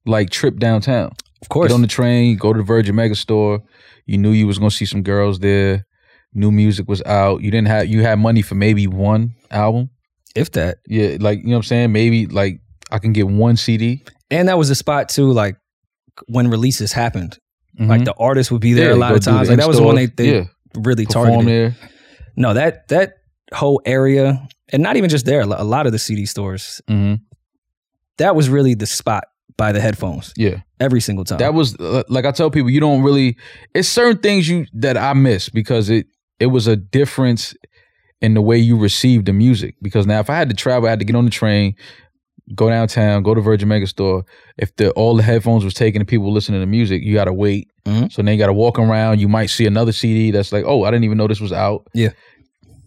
like 0.05 0.29
trip 0.29 0.59
downtown. 0.59 1.11
Of 1.45 1.49
course, 1.49 1.67
Get 1.69 1.75
on 1.75 1.81
the 1.81 1.87
train, 1.87 2.37
go 2.37 2.53
to 2.53 2.57
the 2.57 2.63
Virgin 2.63 2.95
Megastore. 2.95 3.61
You 4.07 4.17
knew 4.17 4.31
you 4.31 4.47
was 4.47 4.57
gonna 4.57 4.71
see 4.71 4.85
some 4.85 5.03
girls 5.03 5.39
there. 5.39 5.85
New 6.33 6.51
music 6.51 6.87
was 6.89 7.01
out. 7.05 7.41
You 7.43 7.51
didn't 7.51 7.67
have 7.67 7.85
you 7.87 8.01
had 8.01 8.17
money 8.19 8.41
for 8.41 8.55
maybe 8.55 8.87
one 8.87 9.35
album. 9.51 9.89
if 10.35 10.51
that, 10.51 10.79
Yeah, 10.87 11.17
like 11.19 11.39
you 11.39 11.45
know 11.45 11.51
what 11.51 11.57
I'm 11.57 11.63
saying. 11.63 11.91
Maybe 11.91 12.25
like 12.25 12.59
I 12.91 12.97
can 12.99 13.13
get 13.13 13.27
one 13.27 13.55
CD. 13.57 14.03
and 14.31 14.47
that 14.49 14.57
was 14.57 14.67
the 14.69 14.75
spot 14.75 15.07
too. 15.09 15.31
Like 15.31 15.55
when 16.27 16.49
releases 16.49 16.91
happened, 16.93 17.37
Mhm. 17.79 17.87
like 17.89 18.03
the 18.05 18.13
artists 18.17 18.51
would 18.51 18.61
be 18.61 18.73
there 18.73 18.89
Yeah, 18.89 18.95
a 18.95 19.03
lot 19.05 19.13
of 19.15 19.21
times. 19.21 19.47
Like 19.49 19.59
that 19.59 19.67
was 19.67 19.77
the 19.77 19.83
one 19.83 19.95
they, 19.95 20.07
they 20.07 20.33
yeah, 20.33 20.43
really 20.75 21.05
perform 21.05 21.45
targeted. 21.45 21.47
there. 21.47 21.89
No, 22.35 22.53
that 22.53 22.87
that 22.89 23.13
whole 23.53 23.81
area, 23.85 24.45
and 24.73 24.81
not 24.83 24.97
even 24.97 25.09
just 25.09 25.25
there. 25.25 25.41
A 25.41 25.45
lot 25.63 25.85
of 25.85 25.91
the 25.93 25.99
CD 25.99 26.25
stores. 26.25 26.81
hmm 26.87 27.15
That 28.17 28.35
was 28.35 28.49
really 28.49 28.73
the 28.75 28.85
spot 28.87 29.25
by 29.57 29.71
the 29.71 29.79
headphones 29.79 30.33
Yeah. 30.37 30.61
Every 30.79 31.01
single 31.01 31.25
time. 31.25 31.37
That 31.39 31.53
was 31.53 31.75
uh, 31.79 32.03
like 32.09 32.25
I 32.25 32.31
tell 32.31 32.49
people, 32.51 32.69
you 32.69 32.79
don't 32.79 33.01
really. 33.03 33.37
It's 33.73 33.87
certain 33.89 34.17
things 34.17 34.47
you 34.49 34.65
that 34.73 34.97
I 34.97 35.13
miss 35.13 35.49
because 35.49 35.89
it 35.89 36.07
it 36.39 36.47
was 36.47 36.67
a 36.67 36.75
difference 36.75 37.53
in 38.21 38.33
the 38.33 38.41
way 38.41 38.57
you 38.57 38.77
received 38.77 39.25
the 39.25 39.33
music. 39.33 39.75
Because 39.81 40.05
now, 40.07 40.19
if 40.19 40.29
I 40.29 40.35
had 40.35 40.49
to 40.49 40.55
travel, 40.55 40.87
I 40.87 40.91
had 40.91 40.99
to 40.99 41.05
get 41.05 41.15
on 41.15 41.25
the 41.25 41.31
train, 41.31 41.75
go 42.55 42.69
downtown, 42.69 43.23
go 43.23 43.33
to 43.33 43.41
Virgin 43.41 43.69
Megastore. 43.69 44.23
If 44.57 44.75
the 44.75 44.91
all 44.91 45.15
the 45.15 45.23
headphones 45.23 45.63
was 45.63 45.73
taken 45.73 46.01
and 46.01 46.07
people 46.07 46.25
were 46.25 46.31
listening 46.31 46.61
to 46.61 46.65
music, 46.67 47.03
you 47.03 47.13
got 47.13 47.25
to 47.25 47.33
wait. 47.33 47.69
Mhm. 47.85 48.11
So 48.11 48.21
then 48.21 48.33
you 48.33 48.39
got 48.39 48.47
to 48.47 48.53
walk 48.53 48.79
around. 48.79 49.19
You 49.19 49.27
might 49.27 49.47
see 49.49 49.65
another 49.65 49.91
CD 49.91 50.31
that's 50.31 50.51
like, 50.51 50.65
oh, 50.65 50.83
I 50.83 50.91
didn't 50.91 51.03
even 51.05 51.17
know 51.17 51.27
this 51.27 51.41
was 51.41 51.53
out. 51.53 51.87
Yeah. 51.93 52.09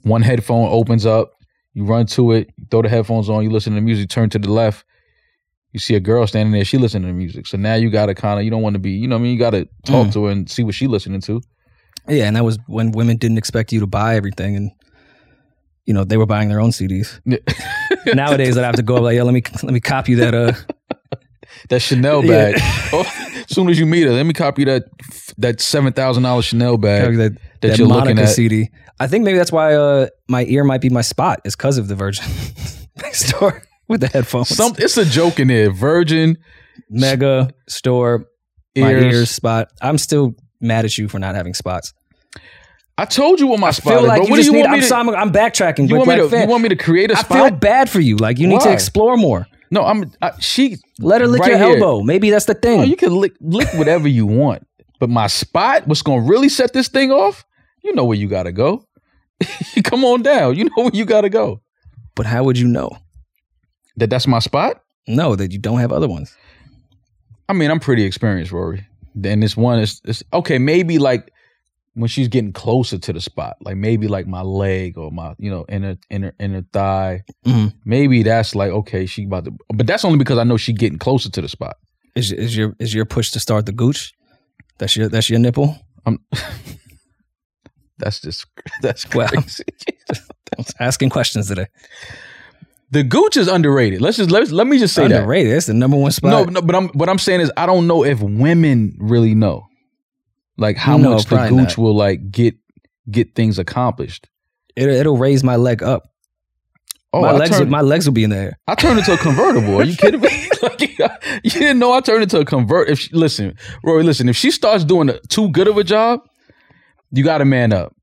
One 0.03 0.23
headphone 0.23 0.69
opens 0.71 1.07
up. 1.07 1.33
You 1.75 1.85
run 1.85 2.07
to 2.07 2.33
it, 2.33 2.49
throw 2.71 2.83
the 2.83 2.89
headphones 2.89 3.29
on, 3.29 3.45
you 3.45 3.51
listen 3.51 3.73
to 3.73 3.77
the 3.77 3.85
music, 3.85 4.09
turn 4.09 4.31
to 4.31 4.39
the 4.39 4.51
left. 4.51 4.85
You 5.79 5.81
see 5.81 5.95
a 5.95 6.01
girl 6.01 6.27
standing 6.27 6.51
there, 6.53 6.65
she 6.65 6.77
listening 6.77 7.07
to 7.09 7.13
music. 7.15 7.47
So 7.47 7.57
now 7.57 7.75
you 7.77 7.89
gotta 7.89 8.13
kind 8.17 8.41
of, 8.41 8.45
you 8.45 8.51
don't 8.51 8.63
want 8.63 8.75
to 8.75 8.81
be, 8.81 8.91
you 8.91 9.07
know 9.07 9.15
what 9.15 9.21
I 9.21 9.23
mean? 9.23 9.33
You 9.35 9.39
gotta 9.39 9.69
talk 9.87 10.09
Mm. 10.09 10.13
to 10.15 10.25
her 10.25 10.31
and 10.33 10.51
see 10.51 10.65
what 10.65 10.75
she 10.75 10.89
listening 10.89 11.21
to. 11.21 11.41
yeah, 12.09 12.25
and 12.27 12.35
that 12.35 12.45
was 12.45 12.59
when 12.67 12.91
women 12.91 13.17
didn't 13.17 13.39
expect 13.39 13.73
you 13.73 13.79
to 13.79 13.87
buy 13.87 14.17
everything, 14.17 14.57
and 14.57 14.73
you 15.87 15.95
know 15.95 16.03
they 16.03 16.17
were 16.17 16.27
buying 16.27 16.49
their 16.49 16.59
own 16.61 16.71
CDs. 16.71 17.21
Nowadays, 18.15 18.57
I'd 18.59 18.65
have 18.65 18.75
to 18.75 18.83
go 18.83 19.01
like, 19.01 19.15
yo, 19.15 19.25
let 19.25 19.33
me 19.35 19.43
let 19.63 19.73
me 19.73 19.79
copy 19.79 20.15
that. 20.15 20.35
Uh, 20.35 20.53
that 21.69 21.81
Chanel 21.81 22.25
Yeah. 22.25 22.53
bag. 22.53 22.61
oh, 22.93 23.07
as 23.49 23.55
soon 23.55 23.69
as 23.69 23.79
you 23.79 23.87
meet 23.87 24.03
her, 24.03 24.11
let 24.13 24.27
me 24.27 24.33
copy 24.33 24.65
that 24.65 24.85
that 25.39 25.61
seven 25.61 25.93
thousand 25.93 26.25
dollars 26.25 26.47
Chanel 26.47 26.77
bag 26.77 27.17
that, 27.19 27.35
that, 27.35 27.41
that 27.61 27.79
you're 27.79 27.87
Monica 27.87 28.09
looking 28.09 28.25
at. 28.25 28.31
CD. 28.35 28.69
I 28.99 29.07
think 29.07 29.25
maybe 29.25 29.39
that's 29.39 29.53
why 29.53 29.75
uh, 29.75 30.09
my 30.29 30.45
ear 30.47 30.65
might 30.65 30.81
be 30.81 30.91
my 30.91 31.03
spot. 31.03 31.41
Is 31.45 31.55
because 31.55 31.79
of 31.79 31.87
the 31.87 31.95
Virgin 31.95 32.25
store 33.13 33.63
with 33.89 34.01
the 34.03 34.09
headphones. 34.09 34.49
Some, 34.49 34.75
it's 34.79 34.97
a 34.97 35.05
joke 35.05 35.41
in 35.41 35.49
there. 35.49 35.71
Virgin 35.71 36.39
mega 36.91 37.51
store, 37.69 38.27
my 38.77 38.91
ears. 38.93 39.15
ears 39.15 39.31
spot. 39.31 39.69
I'm 39.83 39.99
still 39.99 40.35
mad 40.61 40.85
at 40.85 40.97
you 40.99 41.09
for 41.09 41.19
not 41.19 41.35
having 41.35 41.55
spots. 41.55 41.93
I 42.97 43.05
told 43.05 43.39
you 43.39 43.47
what 43.47 43.61
my 43.61 43.71
spot 43.71 43.93
feel 43.95 44.03
is, 44.03 44.09
like 44.09 44.23
you 44.25 44.31
What 44.31 44.37
do 44.41 44.45
you 44.45 44.53
need. 44.53 44.59
want 44.61 44.71
me 44.71 44.77
I'm, 44.79 44.81
to? 44.83 44.87
sorry, 44.87 45.15
I'm, 45.17 45.33
backtracking. 45.33 45.89
You 45.89 45.97
want 45.97 46.09
me 46.09 46.17
to? 46.17 46.29
fam, 46.29 46.43
You 46.43 46.49
want 46.49 46.63
me 46.65 46.69
to 46.71 46.77
create 46.77 47.11
a 47.13 47.17
spot? 47.17 47.31
I 47.41 47.49
feel 47.51 47.59
bad 47.59 47.89
for 47.89 48.01
you. 48.01 48.17
Like 48.17 48.39
you 48.39 48.49
need 48.49 48.61
to 48.63 48.73
explore 48.73 49.17
more. 49.17 49.47
no, 49.71 49.85
I'm. 49.85 50.11
I, 50.21 50.33
she. 50.41 50.79
Let 50.99 51.21
her 51.21 51.29
lick 51.29 51.43
Right 51.43 51.51
your 51.51 51.59
here. 51.59 51.75
elbow. 51.77 52.03
Maybe 52.03 52.31
that's 52.31 52.47
the 52.47 52.55
thing. 52.55 52.81
Oh, 52.81 52.83
you 52.85 52.97
can 52.97 53.15
lick 53.15 53.35
lick 53.41 53.69
whatever 53.75 54.09
you 54.09 54.27
want, 54.27 54.67
but 54.99 55.09
my 55.11 55.29
spot, 55.29 55.87
what's 55.87 56.03
gonna 56.03 56.23
really 56.23 56.49
set 56.49 56.73
this 56.73 56.89
thing 56.89 57.13
off? 57.13 57.45
You 57.85 57.95
know 57.95 58.05
where 58.05 58.17
you 58.19 58.27
gotta 58.27 58.51
go. 58.51 58.85
Come 59.85 60.05
on 60.05 60.23
down. 60.23 60.57
You 60.57 60.65
know 60.65 60.71
where 60.85 60.91
you 60.93 61.05
gotta 61.05 61.29
go. 61.31 61.61
but 62.17 62.27
how 62.27 62.43
would 62.43 62.59
you 62.59 62.67
know? 62.67 62.91
That 63.99 64.11
that's 64.11 64.27
my 64.27 64.39
spot. 64.39 64.83
No, 65.07 65.37
that 65.37 65.53
you 65.53 65.59
don't 65.59 65.79
have 65.81 65.93
other 65.93 66.09
ones. 66.09 66.37
I 67.49 67.53
mean, 67.53 67.71
I'm 67.71 67.81
pretty 67.81 68.05
experienced, 68.05 68.53
Rory. 68.53 68.87
And 69.25 69.43
this 69.43 69.57
one 69.57 69.79
is, 69.79 70.01
is 70.05 70.23
okay. 70.33 70.59
Maybe 70.59 70.99
like 70.99 71.33
when 71.95 72.09
she's 72.09 72.29
getting 72.29 72.53
closer 72.53 72.99
to 72.99 73.13
the 73.13 73.21
spot, 73.21 73.57
like 73.61 73.77
maybe 73.77 74.07
like 74.07 74.27
my 74.27 74.43
leg 74.43 74.97
or 74.97 75.11
my, 75.11 75.35
you 75.39 75.51
know, 75.51 75.65
inner 75.69 75.97
inner 76.11 76.33
inner 76.39 76.63
thigh. 76.73 77.25
Mhm. 77.45 77.75
Maybe 77.85 78.23
that's 78.23 78.55
like 78.55 78.71
okay, 78.71 79.07
she 79.07 79.25
about 79.25 79.47
to. 79.47 79.53
But 79.75 79.87
that's 79.87 80.05
only 80.05 80.19
because 80.19 80.39
I 80.39 80.45
know 80.45 80.57
she's 80.57 80.77
getting 80.79 80.99
closer 80.99 81.31
to 81.31 81.41
the 81.41 81.49
spot. 81.49 81.77
Is 82.15 82.31
is 82.31 82.57
your 82.57 82.77
is 82.79 82.95
your 82.95 83.05
push 83.07 83.31
to 83.33 83.41
start 83.41 83.67
the 83.67 83.73
gooch? 83.73 84.13
That's 84.79 84.97
your 84.97 85.09
that's 85.09 85.29
your 85.29 85.41
nipple. 85.41 85.77
I'm. 86.07 86.19
that's 87.99 88.21
just 88.21 88.47
that's 88.83 89.05
crazy. 89.05 89.65
I'm 90.59 90.65
asking 90.81 91.11
questions 91.11 91.49
today. 91.49 91.67
The 92.91 93.03
gooch 93.03 93.37
is 93.37 93.49
underrated. 93.49 94.01
Let's 94.01 94.17
just 94.17 94.31
let 94.31 94.51
let 94.51 94.67
me 94.67 94.79
just 94.79 94.95
say 94.95 95.09
that. 95.09 95.15
Underrated. 95.15 95.55
That's 95.55 95.67
the 95.67 95.75
number 95.75 95.97
one 95.97 96.11
spot. 96.11 96.31
No, 96.31 96.45
no, 96.45 96.63
but 96.63 96.75
I'm 96.75 96.89
what 96.89 97.09
I'm 97.09 97.19
saying 97.19 97.41
is 97.41 97.53
I 97.57 97.67
don't 97.67 97.87
know 97.87 98.05
if 98.05 98.21
women 98.21 98.97
really 98.99 99.35
know, 99.35 99.67
like 100.57 100.77
how 100.77 100.97
No, 100.97 101.15
much 101.15 101.27
the 101.27 101.37
gooch 101.49 101.51
not. 101.51 101.79
will 101.79 101.95
like 101.95 102.31
get 102.31 102.55
get 103.11 103.35
things 103.35 103.59
accomplished. 103.59 104.29
It, 104.77 104.89
it'll 104.89 105.19
raise 105.19 105.43
my 105.45 105.57
leg 105.57 105.83
up. 105.83 106.05
Oh, 107.13 107.23
my 107.23 107.29
I 107.29 107.33
legs, 107.33 107.57
turned, 107.57 107.71
my 107.71 107.81
legs 107.81 108.07
will 108.07 108.13
be 108.13 108.23
in 108.25 108.31
the 108.31 108.37
air. 108.37 108.59
I 108.67 108.75
turned 108.75 108.99
into 108.99 109.15
a 109.15 109.17
convertible. 109.17 109.81
Are 109.81 109.85
you 109.85 109.97
kidding 109.97 110.21
me? 110.21 110.29
like, 110.63 110.81
you 111.43 111.51
didn't 111.51 111.79
know 111.79 111.93
I 111.93 112.01
turned 112.01 112.23
into 112.23 112.39
a 112.39 112.45
convert. 112.45 112.91
If 112.91 113.01
she, 113.01 113.15
listen, 113.15 113.57
Rory, 113.83 114.05
listen, 114.05 114.29
if 114.29 114.37
she 114.37 114.51
starts 114.51 114.85
doing 114.85 115.09
a, 115.09 115.19
too 115.29 115.49
good 115.51 115.69
of 115.69 115.79
a 115.79 115.85
job, 115.85 116.21
you 117.11 117.25
got 117.25 117.39
to 117.39 117.47
man 117.47 117.73
up, 117.73 117.95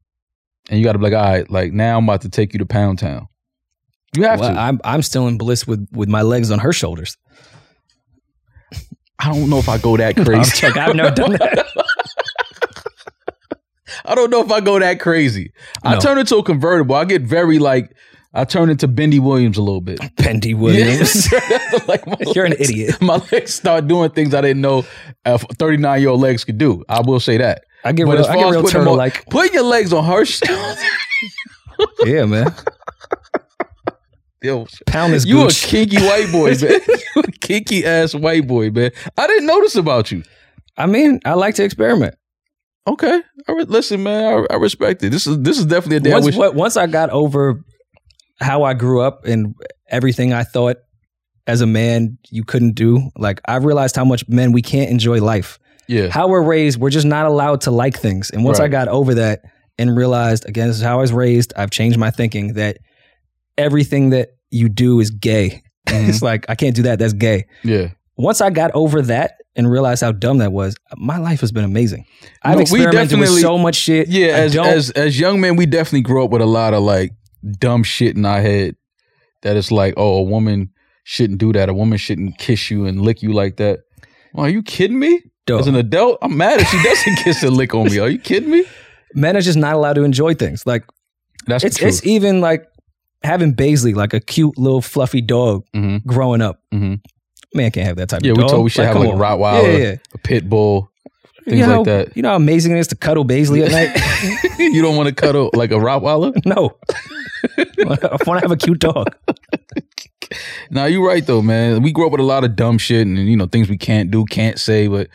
and 0.69 0.79
you 0.79 0.83
got 0.85 0.93
to 0.93 0.97
be 0.97 1.03
like, 1.03 1.13
all 1.13 1.21
right, 1.31 1.49
like 1.51 1.71
now 1.71 1.97
I'm 1.99 2.05
about 2.05 2.21
to 2.21 2.29
take 2.29 2.53
you 2.53 2.59
to 2.59 2.65
Pound 2.65 2.97
Town. 2.97 3.27
You 4.15 4.23
have 4.23 4.39
Well, 4.39 4.53
to. 4.53 4.59
I'm 4.59 4.79
I'm 4.83 5.01
still 5.01 5.27
in 5.27 5.37
bliss 5.37 5.65
with 5.67 5.87
with 5.91 6.09
my 6.09 6.21
legs 6.21 6.51
on 6.51 6.59
her 6.59 6.71
shoulders. 6.73 7.17
I 9.19 9.31
don't 9.33 9.49
know 9.49 9.59
if 9.59 9.69
I 9.69 9.77
go 9.77 9.95
that 9.97 10.15
crazy. 10.25 10.67
I've 10.67 10.95
never 10.95 11.13
done 11.15 11.31
that. 11.33 11.65
I 14.05 14.13
don't 14.15 14.29
know 14.29 14.41
if 14.41 14.51
I 14.51 14.59
go 14.61 14.77
that 14.79 14.99
crazy. 14.99 15.51
I 15.83 15.97
turn 15.97 16.17
into 16.17 16.35
a 16.37 16.43
convertible. 16.43 16.95
I 16.95 17.05
get 17.05 17.21
very 17.21 17.59
like 17.59 17.95
I 18.33 18.43
turn 18.43 18.69
into 18.69 18.87
Bendy 18.87 19.19
Williams 19.19 19.57
a 19.57 19.61
little 19.61 19.79
bit. 19.81 19.99
Bendy 20.17 20.53
Williams. 20.53 21.31
like 21.87 22.05
my 22.05 22.17
You're 22.33 22.45
an 22.45 22.53
idiot. 22.53 22.99
My 23.01 23.21
legs 23.31 23.53
start 23.53 23.87
doing 23.87 24.09
things 24.11 24.33
I 24.33 24.41
didn't 24.41 24.61
know 24.61 24.83
39 25.25 26.01
year 26.01 26.09
old 26.09 26.19
legs 26.21 26.43
could 26.43 26.57
do. 26.57 26.83
I 26.89 27.01
will 27.01 27.19
say 27.21 27.37
that. 27.37 27.63
I 27.85 27.91
get 27.93 28.05
But 28.05 28.13
real, 28.13 28.21
as 28.21 28.27
I 28.27 28.33
far 28.33 28.37
get 28.43 28.47
as 28.49 28.53
real 28.55 28.63
putting 28.63 28.87
on- 28.87 28.97
like. 28.97 29.25
Putting 29.29 29.53
your 29.53 29.63
legs 29.63 29.93
on 29.93 30.03
her 30.03 30.25
sh- 30.25 30.41
Yeah, 32.05 32.25
man. 32.25 32.53
Yo, 34.45 34.65
Pound 34.87 35.13
this 35.13 35.25
you 35.25 35.45
a 35.45 35.49
kinky 35.49 35.97
white 35.97 36.31
boy, 36.31 36.49
man. 36.61 36.79
you 37.15 37.21
a 37.23 37.31
kinky 37.41 37.85
ass 37.85 38.13
white 38.15 38.47
boy, 38.47 38.69
man. 38.69 38.91
I 39.17 39.27
didn't 39.27 39.45
notice 39.47 39.75
about 39.75 40.11
you. 40.11 40.23
I 40.77 40.85
mean, 40.85 41.19
I 41.25 41.33
like 41.33 41.55
to 41.55 41.63
experiment. 41.63 42.15
Okay, 42.87 43.21
I 43.47 43.51
re- 43.51 43.63
listen, 43.63 44.03
man. 44.03 44.45
I, 44.49 44.53
I 44.53 44.57
respect 44.57 45.01
it. 45.03 45.09
This 45.09 45.25
is 45.25 45.41
this 45.41 45.57
is 45.57 45.65
definitely 45.65 45.97
a 45.97 45.99
day 46.01 46.11
I 46.11 46.15
Once, 46.15 46.25
wish. 46.27 46.35
what- 46.35 46.55
once 46.55 46.77
I 46.77 46.87
got 46.87 47.09
over 47.09 47.63
how 48.39 48.63
I 48.63 48.73
grew 48.73 49.01
up 49.01 49.25
and 49.25 49.55
everything 49.89 50.33
I 50.33 50.43
thought 50.43 50.77
as 51.47 51.61
a 51.61 51.65
man 51.65 52.17
you 52.29 52.43
couldn't 52.43 52.73
do, 52.73 53.09
like 53.17 53.39
I 53.47 53.55
realized 53.57 53.95
how 53.95 54.05
much 54.05 54.27
men 54.27 54.51
we 54.51 54.61
can't 54.61 54.89
enjoy 54.89 55.21
life. 55.21 55.57
Yeah, 55.87 56.09
How 56.09 56.27
we're 56.27 56.41
raised, 56.41 56.79
we're 56.79 56.89
just 56.89 57.05
not 57.05 57.27
allowed 57.27 57.61
to 57.61 57.71
like 57.71 57.95
things. 57.99 58.31
And 58.31 58.43
once 58.43 58.59
I 58.59 58.67
got 58.67 58.87
over 58.87 59.13
that 59.15 59.41
and 59.77 59.95
realized, 59.95 60.47
again, 60.49 60.67
this 60.67 60.77
is 60.77 60.81
how 60.81 60.97
I 60.97 61.01
was 61.01 61.13
raised, 61.13 61.53
I've 61.55 61.69
changed 61.69 61.99
my 61.99 62.09
thinking 62.09 62.53
that 62.53 62.77
everything 63.57 64.09
that 64.11 64.29
you 64.51 64.69
do 64.69 64.99
is 64.99 65.09
gay. 65.11 65.63
Mhm. 65.87 66.09
it's 66.09 66.21
like 66.21 66.45
I 66.49 66.55
can't 66.55 66.75
do 66.75 66.83
that. 66.83 66.99
That's 66.99 67.13
gay. 67.13 67.45
yeah. 67.63 67.89
Once 68.17 68.39
I 68.39 68.49
got 68.49 68.71
over 68.73 69.01
that 69.01 69.33
and 69.57 69.69
realized 69.69 70.01
how 70.01 70.13
dumb 70.13 70.37
that 70.37 70.53
was, 70.53 70.73
my 70.95 71.17
life 71.17 71.41
has 71.41 71.51
been 71.51 71.65
amazing. 71.65 72.05
I've 72.43 72.51
No, 72.53 72.57
we 72.57 72.61
experimented 72.61 72.95
with 72.95 73.09
definitely- 73.27 73.41
so 73.41 73.57
much 73.57 73.75
shit. 73.75 74.07
Yeah, 74.07 74.27
as 74.27 74.55
as 74.55 74.89
as 74.91 75.19
young 75.19 75.41
men, 75.41 75.57
we 75.57 75.65
definitely 75.65 76.01
grew 76.01 76.23
up 76.23 76.31
with 76.31 76.41
a 76.41 76.45
lot 76.45 76.73
of 76.73 76.81
like 76.83 77.11
dumb 77.59 77.83
shit 77.83 78.15
in 78.15 78.25
our 78.25 78.41
head. 78.41 78.75
That 79.41 79.57
it's 79.57 79.69
like, 79.69 79.93
oh, 79.97 80.17
a 80.19 80.23
woman 80.23 80.69
shouldn't 81.03 81.39
do 81.39 81.51
that. 81.53 81.67
A 81.69 81.73
woman 81.73 81.97
shouldn't 81.97 82.37
kiss 82.37 82.71
you 82.71 82.85
and 82.85 83.01
lick 83.01 83.21
you 83.21 83.33
like 83.33 83.57
that. 83.57 83.79
Well, 84.33 84.45
are 84.45 84.49
you 84.49 84.63
kidding 84.63 84.97
me? 84.97 85.21
Duh. 85.45 85.59
As 85.59 85.67
an 85.67 85.75
adult, 85.75 86.17
I'm 86.23 86.35
mad 86.37 86.61
if 86.61 86.67
she 86.69 86.81
doesn't 86.81 87.15
kiss 87.23 87.43
and 87.43 87.55
lick 87.55 87.75
on 87.75 87.85
me. 87.91 87.99
Are 87.99 88.09
you 88.09 88.17
kidding 88.17 88.49
me? 88.49 88.63
men 89.13 89.37
are 89.37 89.41
just 89.41 89.57
not 89.57 89.75
allowed 89.75 89.93
to 89.93 90.03
enjoy 90.03 90.33
things. 90.33 90.65
Like 90.65 90.83
That's 91.47 91.63
it's 91.65 91.81
it's 91.81 92.05
even 92.05 92.39
like 92.41 92.65
having 93.25 93.53
Baisley, 93.53 93.93
like 93.95 94.13
a 94.13 94.19
cute 94.19 94.57
little 94.57 94.81
fluffy 94.81 95.21
dog 95.21 95.65
hmm 95.73 95.97
growing 96.05 96.41
up. 96.41 96.61
hmm 96.71 96.95
Man 97.53 97.71
can't 97.71 97.87
have 97.87 97.95
that 97.97 98.09
type 98.09 98.21
Yeah, 98.23 98.31
of 98.31 98.37
dog. 98.37 98.41
Yeah, 98.41 98.43
we 98.45 98.49
told 98.51 98.63
we 98.65 98.69
should 98.69 98.85
have 98.85 98.93
come 98.93 99.03
like 99.03 99.11
a 99.11 99.13
on. 99.13 99.19
Rottweiler, 99.39 99.79
Yeah, 99.79 99.83
yeah. 99.89 99.95
a 100.13 100.17
pit 100.17 100.49
bull, 100.49 100.91
things 101.45 101.59
you 101.59 101.65
know, 101.65 101.77
like 101.77 101.85
that. 101.85 102.15
You 102.17 102.21
know 102.23 102.29
how 102.29 102.35
amazing 102.35 102.75
it 102.75 102.79
is 102.79 102.87
to 102.87 102.95
cuddle 102.95 103.23
Baisley 103.25 103.65
at 103.65 103.71
night? 103.71 104.59
you 104.59 104.81
don't 104.81 104.95
want 104.97 105.07
to 105.09 105.15
cuddle 105.15 105.49
like 105.53 105.71
a 105.71 105.75
Rottweiler? 105.75 106.33
no. 106.45 106.77
I 107.57 108.17
want 108.25 108.39
to 108.39 108.41
have 108.41 108.51
a 108.51 108.57
cute 108.57 108.79
dog. 108.79 109.07
Now 110.71 110.85
you're 110.85 111.07
right 111.07 111.25
though, 111.25 111.41
man. 111.41 111.81
We 111.83 111.91
grew 111.91 112.05
up 112.07 112.11
with 112.11 112.19
a 112.21 112.25
lot 112.25 112.43
of 112.43 112.55
dumb 112.55 112.77
shit 112.77 113.05
and 113.05 113.17
you 113.17 113.37
know 113.37 113.45
things 113.45 113.69
we 113.69 113.77
can't 113.77 114.09
do, 114.11 114.25
can't 114.25 114.59
say. 114.59 114.87
But 114.87 115.07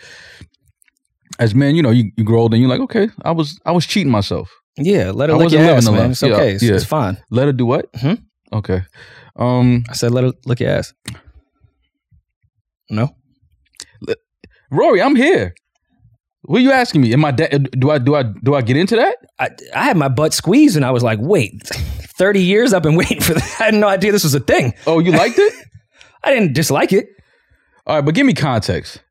as 1.39 1.55
men, 1.55 1.75
you 1.75 1.83
know, 1.83 1.91
you, 1.91 2.13
you 2.17 2.25
grow 2.25 2.41
older 2.43 2.55
and 2.55 2.63
you're 2.63 2.71
like, 2.71 2.81
okay, 2.83 3.09
I 3.23 3.33
was 3.33 3.59
I 3.67 3.73
was 3.73 3.87
cheating 3.87 4.13
myself. 4.13 4.51
Yeah, 4.77 5.11
let 5.11 5.29
her 5.31 5.37
I 5.37 5.39
lick 5.39 5.53
your 5.53 5.63
ass, 5.63 5.89
man. 5.91 6.11
It's 6.13 6.23
Yeah, 6.23 6.35
okay. 6.35 6.53
It's, 6.55 6.63
yeah. 6.63 6.75
it's 6.75 6.85
fine. 6.85 7.19
Let 7.31 7.47
her 7.47 7.53
do 7.53 7.67
what? 7.67 7.93
Mhm. 7.95 8.23
Okay. 8.53 8.83
Um, 9.37 9.85
I 9.89 9.95
said 9.95 10.13
let 10.13 10.25
her 10.25 10.33
lick 10.47 10.61
your 10.61 10.71
ass. 10.71 10.93
No? 12.89 13.15
Rory, 14.71 15.03
I'm 15.03 15.17
here. 15.17 15.55
What 16.43 16.59
are 16.59 16.63
you 16.63 16.73
asking 16.73 17.01
me? 17.03 17.13
Am 17.13 17.25
I 17.25 17.33
de- 17.33 17.59
do 17.59 17.91
I 17.91 17.99
do 17.99 18.15
I 18.15 18.23
do 18.23 18.55
I 18.55 18.63
get 18.63 18.77
into 18.77 18.97
that? 18.97 19.17
I, 19.39 19.51
I 19.75 19.85
had 19.85 19.97
my 19.97 20.09
butt 20.09 20.33
squeezed 20.33 20.77
and 20.77 20.85
I 20.85 20.91
was 20.91 21.03
like, 21.03 21.19
wait, 21.21 21.61
30 21.65 22.41
years 22.43 22.73
I've 22.73 22.83
been 22.83 22.95
waiting 23.03 23.21
for 23.21 23.35
that. 23.35 23.57
I 23.61 23.65
had 23.65 23.75
no 23.75 23.89
idea 23.89 24.13
this 24.13 24.25
was 24.25 24.35
a 24.35 24.41
thing. 24.41 24.75
Oh, 24.87 24.99
you 25.01 25.13
liked 25.13 25.39
it? 25.39 25.53
I 26.25 26.33
didn't 26.33 26.53
dislike 26.55 26.93
it. 26.93 27.09
All 27.87 27.97
right, 27.97 28.05
but 28.05 28.15
give 28.15 28.27
me 28.27 28.35
context. 28.35 29.03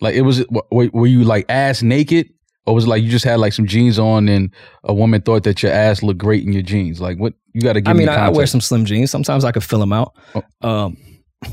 Like, 0.00 0.14
it 0.14 0.22
was 0.22 0.44
were 0.70 1.06
you 1.06 1.24
like 1.24 1.46
ass 1.48 1.82
naked, 1.82 2.28
or 2.66 2.74
was 2.74 2.84
it 2.84 2.88
like 2.88 3.02
you 3.02 3.10
just 3.10 3.24
had 3.24 3.38
like 3.38 3.52
some 3.52 3.66
jeans 3.66 3.98
on 3.98 4.28
and 4.28 4.52
a 4.84 4.92
woman 4.92 5.22
thought 5.22 5.44
that 5.44 5.62
your 5.62 5.72
ass 5.72 6.02
looked 6.02 6.18
great 6.18 6.44
in 6.44 6.52
your 6.52 6.62
jeans? 6.62 7.00
Like, 7.00 7.18
what 7.18 7.34
you 7.52 7.60
got 7.60 7.74
to 7.74 7.80
give 7.80 7.96
me. 7.96 8.04
I 8.04 8.06
mean, 8.06 8.14
me 8.16 8.22
I, 8.22 8.26
I 8.26 8.30
wear 8.30 8.46
some 8.46 8.60
slim 8.60 8.84
jeans. 8.84 9.10
Sometimes 9.10 9.44
I 9.44 9.52
could 9.52 9.64
fill 9.64 9.78
them 9.78 9.92
out. 9.92 10.14
Oh. 10.34 10.42
Um, 10.68 10.96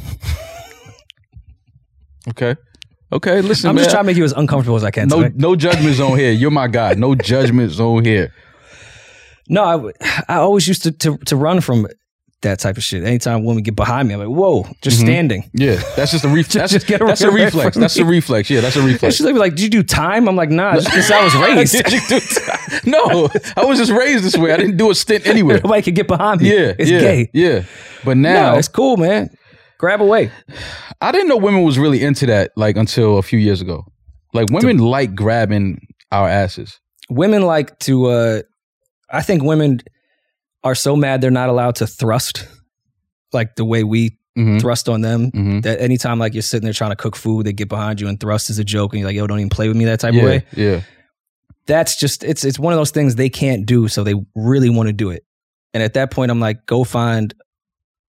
okay, 2.29 2.55
okay. 3.11 3.41
Listen, 3.41 3.69
I'm 3.69 3.75
man. 3.75 3.83
just 3.83 3.93
trying 3.93 4.03
to 4.03 4.07
make 4.07 4.17
you 4.17 4.23
as 4.23 4.33
uncomfortable 4.33 4.75
as 4.75 4.83
I 4.83 4.91
can. 4.91 5.07
no, 5.07 5.23
today. 5.23 5.35
no 5.37 5.55
judgments 5.55 5.99
on 5.99 6.17
here. 6.17 6.31
You're 6.31 6.51
my 6.51 6.67
guy. 6.67 6.95
No 6.95 7.13
judgments 7.31 7.79
on 7.79 8.03
here. 8.03 8.33
No, 9.47 9.63
I, 9.63 9.91
I 10.27 10.37
always 10.37 10.67
used 10.67 10.83
to, 10.83 10.91
to 10.91 11.17
to 11.17 11.35
run 11.35 11.61
from 11.61 11.87
that 12.43 12.59
type 12.59 12.77
of 12.77 12.83
shit. 12.83 13.03
Anytime 13.03 13.37
a 13.37 13.43
woman 13.43 13.63
get 13.63 13.75
behind 13.75 14.07
me, 14.07 14.13
I'm 14.13 14.19
like, 14.21 14.29
whoa, 14.29 14.63
just 14.81 14.99
Mhm. 14.99 15.05
standing. 15.05 15.49
Yeah, 15.53 15.81
that's 15.95 16.11
just 16.11 16.23
a 16.23 16.27
reflex. 16.39 16.53
That's, 16.53 16.71
just 16.73 16.87
get 16.87 16.99
that's 17.05 17.21
a 17.21 17.31
reflex. 17.31 17.75
That's 17.75 17.97
a 17.97 18.05
reflex. 18.05 18.49
Yeah, 18.49 18.61
that's 18.61 18.75
a 18.77 18.81
reflex. 18.81 19.15
she's 19.15 19.25
like, 19.25 19.55
"Did 19.55 19.61
you 19.63 19.69
do 19.69 19.83
time?" 19.83 20.29
I'm 20.29 20.35
like, 20.35 20.49
"Nah, 20.51 20.75
just 20.79 21.11
I 21.11 21.23
was 21.23 21.35
raised. 21.35 21.73
Did 21.73 21.91
you 21.91 22.01
do 22.07 22.19
t- 22.19 22.89
no, 22.89 23.27
I 23.57 23.65
was 23.65 23.77
just 23.79 23.91
raised 23.91 24.23
this 24.23 24.37
way. 24.37 24.51
I 24.53 24.57
didn't 24.57 24.77
do 24.77 24.91
a 24.91 24.95
stint 24.95 25.25
anywhere. 25.27 25.59
Nobody 25.63 25.81
could 25.81 25.95
get 25.95 26.07
behind 26.07 26.41
me. 26.41 26.49
Yeah, 26.53 26.73
it's 26.77 26.89
yeah, 26.91 26.99
gay. 26.99 27.29
Yeah, 27.33 27.63
but 28.05 28.15
No, 28.17 28.31
now 28.33 28.57
it's 28.57 28.67
cool, 28.67 28.97
man. 28.97 29.29
Grab 29.79 30.01
away. 30.01 30.31
I 31.01 31.11
didn't 31.11 31.27
know 31.27 31.35
women 31.37 31.63
was 31.63 31.77
really 31.77 32.01
into 32.03 32.25
that 32.27 32.51
like 32.55 32.77
until 32.77 33.17
a 33.17 33.21
few 33.23 33.39
years 33.39 33.59
ago. 33.61 33.83
Like 34.33 34.49
women 34.49 34.77
like 34.77 35.13
grabbing 35.15 35.79
our 36.11 36.27
asses. 36.29 36.79
Women 37.09 37.41
like 37.43 37.77
to. 37.79 38.05
uh 38.05 38.41
I 39.11 39.21
think 39.21 39.43
women 39.43 39.79
are 40.63 40.75
so 40.75 40.95
mad 40.95 41.21
they're 41.21 41.31
not 41.31 41.49
allowed 41.49 41.75
to 41.77 41.87
thrust, 41.87 42.47
like 43.31 43.55
the 43.55 43.65
way 43.65 43.83
we 43.83 44.17
Mm-hmm. 44.35 44.57
thrust 44.57 44.89
on 44.89 45.01
them. 45.01 45.29
Mm-hmm. 45.29 45.59
That 45.59 45.79
anytime 45.79 46.17
like 46.17 46.33
you're 46.33 46.41
sitting 46.41 46.63
there 46.63 46.73
trying 46.73 46.89
to 46.89 46.95
cook 46.95 47.15
food, 47.15 47.45
they 47.45 47.53
get 47.53 47.69
behind 47.69 48.01
you 48.01 48.07
and 48.07 48.19
thrust 48.19 48.49
is 48.49 48.57
a 48.57 48.63
joke, 48.63 48.91
and 48.93 48.99
you're 48.99 49.07
like, 49.07 49.15
"Yo, 49.15 49.27
don't 49.27 49.37
even 49.37 49.51
play 49.51 49.67
with 49.67 49.77
me." 49.77 49.85
That 49.85 49.99
type 49.99 50.15
of 50.15 50.23
way. 50.23 50.43
yeah. 50.57 50.81
that's 51.67 51.95
just 51.95 52.23
it's 52.23 52.43
it's 52.43 52.57
one 52.57 52.73
of 52.73 52.79
those 52.79 52.89
things 52.89 53.13
they 53.13 53.29
can't 53.29 53.67
do, 53.67 53.87
so 53.87 54.03
they 54.03 54.15
really 54.33 54.71
want 54.71 54.87
to 54.87 54.93
do 54.93 55.11
it. 55.11 55.23
And 55.75 55.83
at 55.83 55.93
that 55.93 56.09
point, 56.09 56.31
I'm 56.31 56.39
like, 56.39 56.65
go 56.65 56.83
find 56.83 57.31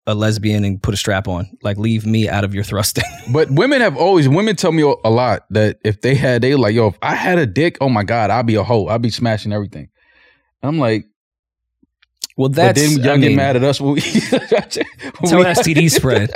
a 0.07 0.15
lesbian 0.15 0.65
and 0.65 0.81
put 0.81 0.95
a 0.95 0.97
strap 0.97 1.27
on. 1.27 1.51
Like, 1.65 1.77
leave 1.77 2.07
me 2.07 2.29
out 2.29 2.45
of 2.45 2.55
your 2.55 2.63
thrusting. 2.63 3.03
But 3.33 3.51
women 3.51 3.81
have 3.81 3.97
always 3.97 4.29
women 4.29 4.55
tell 4.55 4.71
me 4.71 4.83
a 4.83 5.11
lot 5.11 5.45
that 5.51 5.81
if 5.85 6.03
they 6.03 6.15
had 6.15 6.41
they 6.43 6.55
like 6.55 6.75
yo 6.77 6.87
if 6.87 6.99
I 7.03 7.17
had 7.17 7.39
a 7.39 7.47
dick 7.47 7.79
oh 7.81 7.89
my 7.89 8.05
god 8.05 8.31
I'd 8.31 8.47
be 8.47 8.55
a 8.55 8.63
hoe 8.63 8.87
I'd 8.87 9.03
be 9.03 9.11
smashing 9.11 9.53
everything. 9.53 9.89
I'm 10.63 10.79
like, 10.79 11.07
well, 12.37 12.49
but 12.49 12.57
that's 12.57 12.81
then 12.81 13.03
y'all 13.05 13.13
I 13.15 13.17
get 13.19 13.29
mean, 13.29 13.37
mad 13.37 13.57
at 13.57 13.65
us 13.65 13.81
when 13.81 13.95
we. 13.95 14.01
When 15.21 15.37
we- 15.39 15.45
STD 15.45 15.91
spread. 15.99 16.31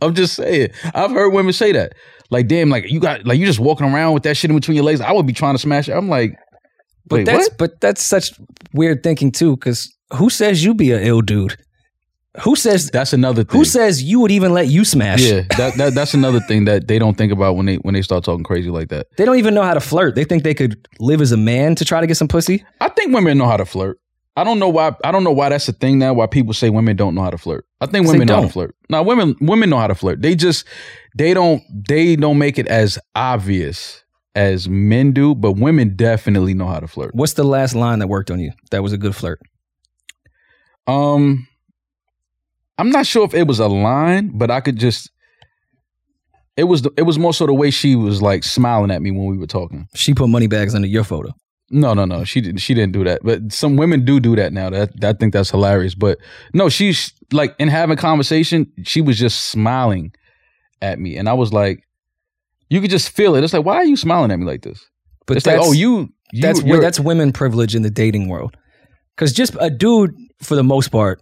I'm 0.00 0.14
just 0.14 0.34
saying. 0.34 0.70
I've 0.94 1.10
heard 1.10 1.30
women 1.32 1.52
say 1.52 1.72
that. 1.72 1.92
Like, 2.30 2.46
damn, 2.46 2.68
like 2.70 2.90
you 2.90 3.00
got 3.00 3.26
like 3.26 3.38
you 3.38 3.46
just 3.46 3.58
walking 3.58 3.86
around 3.86 4.14
with 4.14 4.22
that 4.24 4.36
shit 4.36 4.50
in 4.50 4.56
between 4.56 4.76
your 4.76 4.84
legs. 4.84 5.00
I 5.00 5.12
would 5.12 5.26
be 5.26 5.32
trying 5.32 5.54
to 5.54 5.58
smash 5.58 5.88
it. 5.88 5.92
I'm 5.92 6.08
like, 6.08 6.38
But 7.06 7.24
that's 7.24 7.48
what? 7.48 7.58
but 7.58 7.80
that's 7.80 8.02
such 8.02 8.32
weird 8.72 9.02
thinking 9.02 9.32
too. 9.32 9.56
Because 9.56 9.90
who 10.14 10.30
says 10.30 10.62
you 10.64 10.74
be 10.74 10.92
a 10.92 11.00
ill 11.00 11.20
dude? 11.22 11.56
Who 12.42 12.54
says 12.54 12.90
That's 12.90 13.12
another 13.12 13.42
thing. 13.42 13.58
who 13.58 13.64
says 13.64 14.00
you 14.02 14.20
would 14.20 14.30
even 14.30 14.52
let 14.52 14.68
you 14.68 14.84
smash? 14.84 15.22
Yeah, 15.22 15.42
that, 15.56 15.74
that 15.78 15.94
that's 15.94 16.14
another 16.14 16.38
thing 16.40 16.66
that 16.66 16.86
they 16.86 16.98
don't 16.98 17.16
think 17.16 17.32
about 17.32 17.56
when 17.56 17.66
they 17.66 17.76
when 17.76 17.94
they 17.94 18.02
start 18.02 18.22
talking 18.24 18.44
crazy 18.44 18.70
like 18.70 18.88
that. 18.90 19.06
They 19.16 19.24
don't 19.24 19.38
even 19.38 19.54
know 19.54 19.62
how 19.62 19.74
to 19.74 19.80
flirt. 19.80 20.14
They 20.14 20.24
think 20.24 20.44
they 20.44 20.54
could 20.54 20.86
live 21.00 21.20
as 21.20 21.32
a 21.32 21.36
man 21.36 21.74
to 21.76 21.84
try 21.84 22.00
to 22.00 22.06
get 22.06 22.16
some 22.16 22.28
pussy. 22.28 22.64
I 22.80 22.90
think 22.90 23.12
women 23.14 23.38
know 23.38 23.46
how 23.48 23.56
to 23.56 23.64
flirt. 23.64 23.98
I 24.38 24.44
don't 24.44 24.60
know 24.60 24.68
why. 24.68 24.94
I 25.02 25.10
don't 25.10 25.24
know 25.24 25.32
why 25.32 25.48
that's 25.48 25.68
a 25.68 25.72
thing 25.72 25.98
now. 25.98 26.14
Why 26.14 26.28
people 26.28 26.54
say 26.54 26.70
women 26.70 26.94
don't 26.94 27.16
know 27.16 27.22
how 27.22 27.30
to 27.30 27.38
flirt. 27.38 27.66
I 27.80 27.86
think 27.86 28.06
women 28.06 28.28
know 28.28 28.34
how 28.34 28.40
to 28.42 28.44
don't. 28.44 28.52
flirt. 28.52 28.76
Now, 28.88 29.02
women 29.02 29.34
women 29.40 29.68
know 29.68 29.78
how 29.78 29.88
to 29.88 29.96
flirt. 29.96 30.22
They 30.22 30.36
just 30.36 30.64
they 31.16 31.34
don't 31.34 31.60
they 31.88 32.14
don't 32.14 32.38
make 32.38 32.56
it 32.56 32.68
as 32.68 33.00
obvious 33.16 34.04
as 34.36 34.68
men 34.68 35.10
do. 35.10 35.34
But 35.34 35.54
women 35.54 35.96
definitely 35.96 36.54
know 36.54 36.68
how 36.68 36.78
to 36.78 36.86
flirt. 36.86 37.16
What's 37.16 37.32
the 37.32 37.42
last 37.42 37.74
line 37.74 37.98
that 37.98 38.06
worked 38.06 38.30
on 38.30 38.38
you? 38.38 38.52
That 38.70 38.80
was 38.80 38.92
a 38.92 38.96
good 38.96 39.16
flirt. 39.16 39.40
Um, 40.86 41.48
I'm 42.78 42.90
not 42.90 43.08
sure 43.08 43.24
if 43.24 43.34
it 43.34 43.48
was 43.48 43.58
a 43.58 43.66
line, 43.66 44.30
but 44.38 44.52
I 44.52 44.60
could 44.60 44.76
just. 44.76 45.10
It 46.56 46.64
was 46.64 46.82
the, 46.82 46.92
it 46.96 47.02
was 47.02 47.18
more 47.18 47.34
so 47.34 47.44
the 47.46 47.54
way 47.54 47.72
she 47.72 47.96
was 47.96 48.22
like 48.22 48.44
smiling 48.44 48.92
at 48.92 49.02
me 49.02 49.10
when 49.10 49.26
we 49.26 49.36
were 49.36 49.48
talking. 49.48 49.88
She 49.96 50.14
put 50.14 50.28
money 50.28 50.46
bags 50.46 50.76
under 50.76 50.86
your 50.86 51.02
photo. 51.02 51.32
No, 51.70 51.94
no, 51.94 52.04
no. 52.04 52.24
She 52.24 52.40
didn't. 52.40 52.60
She 52.60 52.74
didn't 52.74 52.92
do 52.92 53.04
that. 53.04 53.20
But 53.22 53.52
some 53.52 53.76
women 53.76 54.04
do 54.04 54.20
do 54.20 54.34
that 54.36 54.52
now. 54.52 54.70
That 54.70 54.90
I 55.02 55.12
think 55.12 55.32
that's 55.32 55.50
hilarious. 55.50 55.94
But 55.94 56.18
no, 56.54 56.68
she's 56.68 57.12
like 57.32 57.54
in 57.58 57.68
having 57.68 57.96
conversation. 57.96 58.72
She 58.84 59.00
was 59.00 59.18
just 59.18 59.46
smiling 59.50 60.12
at 60.80 60.98
me, 60.98 61.16
and 61.16 61.28
I 61.28 61.34
was 61.34 61.52
like, 61.52 61.80
you 62.70 62.80
could 62.80 62.90
just 62.90 63.10
feel 63.10 63.34
it. 63.34 63.44
It's 63.44 63.52
like, 63.52 63.64
why 63.64 63.76
are 63.76 63.84
you 63.84 63.96
smiling 63.96 64.30
at 64.30 64.38
me 64.38 64.46
like 64.46 64.62
this? 64.62 64.84
But 65.26 65.36
it's 65.36 65.46
like, 65.46 65.56
oh, 65.56 65.58
that's, 65.58 65.68
oh, 65.68 65.72
you. 65.72 66.12
you 66.32 66.42
that's 66.42 66.62
that's 66.62 67.00
women 67.00 67.32
privilege 67.32 67.74
in 67.74 67.82
the 67.82 67.90
dating 67.90 68.28
world. 68.28 68.56
Because 69.14 69.32
just 69.32 69.56
a 69.60 69.68
dude, 69.68 70.14
for 70.40 70.54
the 70.54 70.62
most 70.62 70.88
part, 70.88 71.20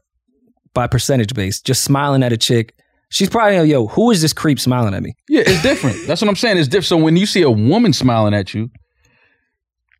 by 0.74 0.86
percentage 0.86 1.34
base, 1.34 1.60
just 1.60 1.82
smiling 1.82 2.22
at 2.22 2.32
a 2.32 2.36
chick, 2.36 2.74
she's 3.08 3.30
probably 3.30 3.58
like, 3.58 3.68
yo, 3.68 3.86
who 3.86 4.10
is 4.10 4.22
this 4.22 4.32
creep 4.32 4.60
smiling 4.60 4.94
at 4.94 5.02
me? 5.02 5.14
Yeah, 5.28 5.42
it's 5.46 5.62
different. 5.62 5.96
That's 6.06 6.20
what 6.20 6.28
I'm 6.28 6.36
saying. 6.36 6.58
It's 6.58 6.68
different. 6.68 6.86
So 6.86 6.96
when 6.98 7.16
you 7.16 7.26
see 7.26 7.42
a 7.42 7.50
woman 7.50 7.92
smiling 7.92 8.34
at 8.34 8.54
you, 8.54 8.70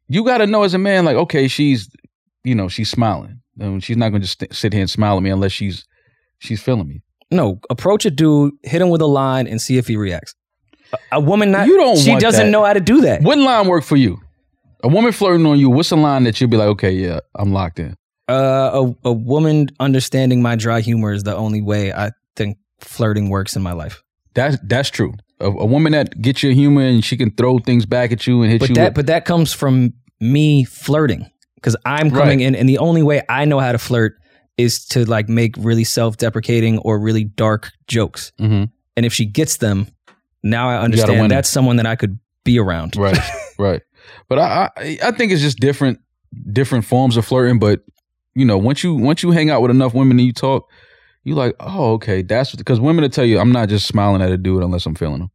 you 0.08 0.24
got 0.24 0.38
to 0.38 0.46
know 0.46 0.62
as 0.62 0.74
a 0.74 0.78
man, 0.78 1.04
like, 1.04 1.16
okay, 1.16 1.48
she's, 1.48 1.88
you 2.44 2.54
know, 2.54 2.68
she's 2.68 2.90
smiling. 2.90 3.40
And 3.58 3.82
she's 3.82 3.96
not 3.96 4.10
going 4.10 4.20
to 4.20 4.26
just 4.26 4.38
st- 4.38 4.54
sit 4.54 4.72
here 4.72 4.82
and 4.82 4.90
smile 4.90 5.16
at 5.16 5.22
me 5.22 5.30
unless 5.30 5.52
she's 5.52 5.86
she's 6.38 6.60
feeling 6.62 6.86
me. 6.88 7.02
No, 7.30 7.58
approach 7.70 8.04
a 8.06 8.10
dude, 8.10 8.52
hit 8.62 8.82
him 8.82 8.88
with 8.90 9.00
a 9.00 9.06
line, 9.06 9.46
and 9.46 9.60
see 9.60 9.78
if 9.78 9.86
he 9.88 9.96
reacts. 9.96 10.34
A, 10.92 10.98
a 11.16 11.20
woman 11.20 11.50
not 11.50 11.66
You 11.66 11.76
don't 11.78 11.96
she 11.98 12.14
doesn't 12.16 12.46
that. 12.46 12.50
know 12.50 12.64
how 12.64 12.74
to 12.74 12.80
do 12.80 13.00
that. 13.00 13.22
What 13.22 13.38
line 13.38 13.66
work 13.66 13.82
for 13.82 13.96
you? 13.96 14.18
A 14.84 14.88
woman 14.88 15.10
flirting 15.10 15.46
on 15.46 15.58
you. 15.58 15.70
What's 15.70 15.90
a 15.90 15.96
line 15.96 16.24
that 16.24 16.40
you'll 16.40 16.50
be 16.50 16.56
like, 16.58 16.68
okay, 16.68 16.92
yeah, 16.92 17.20
I'm 17.34 17.52
locked 17.52 17.80
in. 17.80 17.96
Uh, 18.28 18.84
a 19.04 19.08
a 19.08 19.12
woman 19.12 19.68
understanding 19.80 20.42
my 20.42 20.54
dry 20.54 20.80
humor 20.80 21.12
is 21.12 21.22
the 21.22 21.34
only 21.34 21.62
way 21.62 21.92
I 21.92 22.10
think 22.36 22.58
flirting 22.80 23.30
works 23.30 23.56
in 23.56 23.62
my 23.62 23.72
life. 23.72 24.02
That's 24.34 24.58
that's 24.64 24.90
true. 24.90 25.14
A, 25.40 25.46
a 25.46 25.66
woman 25.66 25.92
that 25.92 26.20
gets 26.22 26.42
your 26.42 26.52
humor 26.52 26.82
and 26.82 27.04
she 27.04 27.16
can 27.16 27.30
throw 27.30 27.58
things 27.58 27.84
back 27.86 28.10
at 28.12 28.26
you 28.26 28.42
and 28.42 28.50
hit 28.50 28.60
But 28.60 28.68
you. 28.70 28.74
that 28.76 28.84
with- 28.90 28.94
but 28.94 29.06
that 29.08 29.24
comes 29.24 29.52
from 29.52 29.92
me 30.20 30.64
flirting 30.64 31.26
because 31.56 31.76
I'm 31.84 32.10
coming 32.10 32.38
Right. 32.38 32.46
in, 32.46 32.54
and 32.54 32.68
the 32.68 32.78
only 32.78 33.02
way 33.02 33.22
I 33.28 33.44
know 33.44 33.58
how 33.60 33.72
to 33.72 33.78
flirt 33.78 34.14
is 34.56 34.84
to 34.86 35.04
like 35.04 35.28
make 35.28 35.54
really 35.58 35.84
self 35.84 36.16
deprecating 36.16 36.78
or 36.78 36.98
really 36.98 37.24
dark 37.24 37.70
jokes. 37.86 38.32
Mhm. 38.40 38.70
And 38.96 39.04
if 39.04 39.12
she 39.12 39.26
gets 39.26 39.58
them, 39.58 39.88
now 40.42 40.70
I 40.70 40.80
understand 40.82 41.30
that's 41.30 41.50
someone 41.50 41.76
that 41.76 41.86
I 41.86 41.96
could 41.96 42.18
be 42.44 42.58
around. 42.58 42.96
Right, 42.96 43.18
right. 43.58 43.82
But 44.28 44.38
I, 44.38 44.70
I 44.76 44.98
I 45.02 45.10
think 45.10 45.32
it's 45.32 45.42
just 45.42 45.58
different 45.58 45.98
different 46.52 46.84
forms 46.86 47.16
of 47.18 47.26
flirting. 47.26 47.58
But 47.58 47.80
you 48.34 48.46
know, 48.46 48.56
once 48.56 48.82
you 48.82 48.94
once 48.94 49.22
you 49.22 49.32
hang 49.32 49.50
out 49.50 49.60
with 49.60 49.70
enough 49.70 49.92
women 49.92 50.18
and 50.18 50.26
you 50.26 50.32
talk, 50.32 50.64
you 51.26 51.34
like, 51.34 51.56
oh, 51.58 51.94
okay, 51.94 52.22
that's 52.22 52.54
because 52.54 52.78
women 52.78 53.02
will 53.02 53.08
tell 53.10 53.24
you, 53.24 53.40
I'm 53.40 53.50
not 53.50 53.68
just 53.68 53.86
smiling 53.86 54.22
at 54.22 54.30
a 54.30 54.36
dude 54.36 54.62
unless 54.62 54.86
I'm 54.86 54.94
feeling 54.94 55.22
him. 55.22 55.30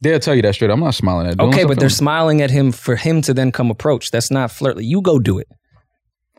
They'll 0.00 0.20
tell 0.20 0.34
you 0.36 0.42
that 0.42 0.54
straight. 0.54 0.70
I'm 0.70 0.80
not 0.80 0.94
smiling 0.94 1.26
at. 1.26 1.32
a 1.32 1.36
dude 1.36 1.40
unless 1.42 1.58
Okay, 1.58 1.66
but 1.66 1.78
they're 1.80 1.86
him. 1.86 1.90
smiling 1.90 2.42
at 2.42 2.50
him 2.50 2.70
for 2.70 2.94
him 2.94 3.22
to 3.22 3.34
then 3.34 3.50
come 3.50 3.70
approach. 3.70 4.12
That's 4.12 4.30
not 4.30 4.52
flirt. 4.52 4.78
You 4.80 5.02
go 5.02 5.18
do 5.18 5.38
it. 5.38 5.48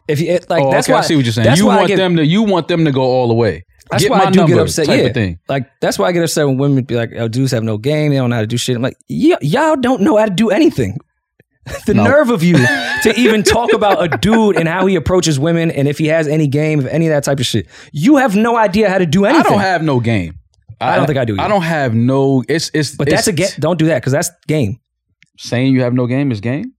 If 0.08 0.22
you 0.22 0.28
it, 0.32 0.50
like, 0.50 0.64
oh, 0.64 0.72
that's 0.72 0.88
okay, 0.88 0.94
why 0.94 1.00
I 1.00 1.02
see 1.02 1.16
what 1.18 1.26
you're 1.26 1.34
saying. 1.34 1.58
You 1.58 1.66
want 1.66 1.88
get, 1.88 1.98
them 1.98 2.16
to 2.16 2.26
you 2.26 2.44
want 2.44 2.68
them 2.70 2.86
to 2.86 2.92
go 2.92 3.02
all 3.02 3.28
the 3.28 3.34
way. 3.34 3.66
That's 3.92 4.04
Get 4.04 4.12
why 4.12 4.18
my 4.20 4.26
I 4.26 4.32
do 4.32 4.40
number 4.40 4.56
get 4.56 4.62
upset. 4.62 4.88
Yeah, 4.88 5.34
like 5.50 5.70
that's 5.82 6.00
why 6.00 6.08
I 6.08 6.12
get 6.14 6.24
upset 6.24 6.48
when 6.48 6.58
women 6.58 6.84
be 6.86 6.96
like, 6.96 7.12
"Oh, 7.18 7.28
dudes 7.28 7.52
have 7.52 7.64
no 7.64 7.78
game. 7.78 8.12
They 8.12 8.18
don't 8.18 8.30
know 8.30 8.38
how 8.38 8.42
to 8.42 8.48
do 8.48 8.58
shit." 8.58 8.76
I'm 8.78 8.82
like, 8.82 8.98
y- 9.10 9.38
y'all 9.42 9.76
don't 9.76 10.02
know 10.02 10.16
how 10.18 10.26
to 10.26 10.32
do 10.32 10.50
anything. 10.50 10.98
the 11.86 11.94
No. 11.94 12.04
nerve 12.04 12.30
of 12.30 12.44
you 12.44 12.56
to 12.58 13.14
even 13.18 13.44
talk 13.44 13.74
about 13.74 14.04
a 14.04 14.18
dude 14.18 14.58
and 14.58 14.68
how 14.68 14.86
he 14.86 14.96
approaches 14.96 15.40
women 15.40 15.72
and 15.72 15.88
if 15.88 15.98
he 15.98 16.08
has 16.08 16.28
any 16.28 16.48
game, 16.48 16.82
if 16.82 16.88
any 16.88 17.08
of 17.08 17.12
that 17.12 17.24
type 17.24 17.40
of 17.40 17.46
shit. 17.46 17.68
You 17.92 18.18
have 18.18 18.36
no 18.36 18.58
idea 18.58 18.90
how 18.90 18.98
to 18.98 19.06
do 19.06 19.26
anything. 19.26 19.46
I 19.46 19.50
don't 19.50 19.60
have 19.62 19.82
no 19.84 20.00
game. 20.00 20.36
I 20.82 20.98
don't 20.98 21.06
think 21.08 21.18
I 21.18 21.24
do 21.24 21.40
I 21.40 21.48
don't 21.48 21.62
have 21.62 21.94
no. 21.96 22.44
It's 22.50 22.70
it's. 22.74 22.96
but 22.96 23.08
it's, 23.08 23.16
that's 23.16 23.28
a 23.28 23.32
game. 23.32 23.48
Don't 23.60 23.80
do 23.80 23.86
that 23.86 24.02
because 24.02 24.12
that's 24.12 24.30
game. 24.48 24.80
Saying 25.38 25.74
you 25.74 25.82
have 25.82 25.94
no 25.94 26.08
game 26.08 26.32
is 26.32 26.42
game. 26.42 26.74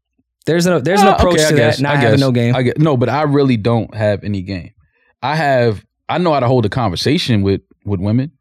There's 0.47 0.67
a 0.67 0.79
there's 0.81 1.01
an 1.01 1.09
Ah, 1.09 1.15
approach 1.17 1.37
okay, 1.37 1.47
I 1.47 1.51
to 1.51 1.57
guess, 1.57 1.77
that. 1.79 1.83
Not 1.83 1.93
I 1.93 1.97
having 1.97 2.11
guess, 2.13 2.21
no 2.21 2.31
game. 2.33 2.55
I 2.55 2.63
get 2.63 2.79
no, 2.79 2.99
but 2.99 3.09
I 3.09 3.23
really 3.23 3.57
don't 3.57 3.95
have 3.95 4.23
any 4.23 4.43
game. 4.43 4.73
I 5.23 5.37
have. 5.37 5.83
I 6.07 6.19
know 6.19 6.35
how 6.35 6.41
to 6.41 6.47
hold 6.47 6.67
a 6.67 6.69
conversation 6.69 7.41
with 7.41 7.63
with 7.87 8.01
women. 8.01 8.33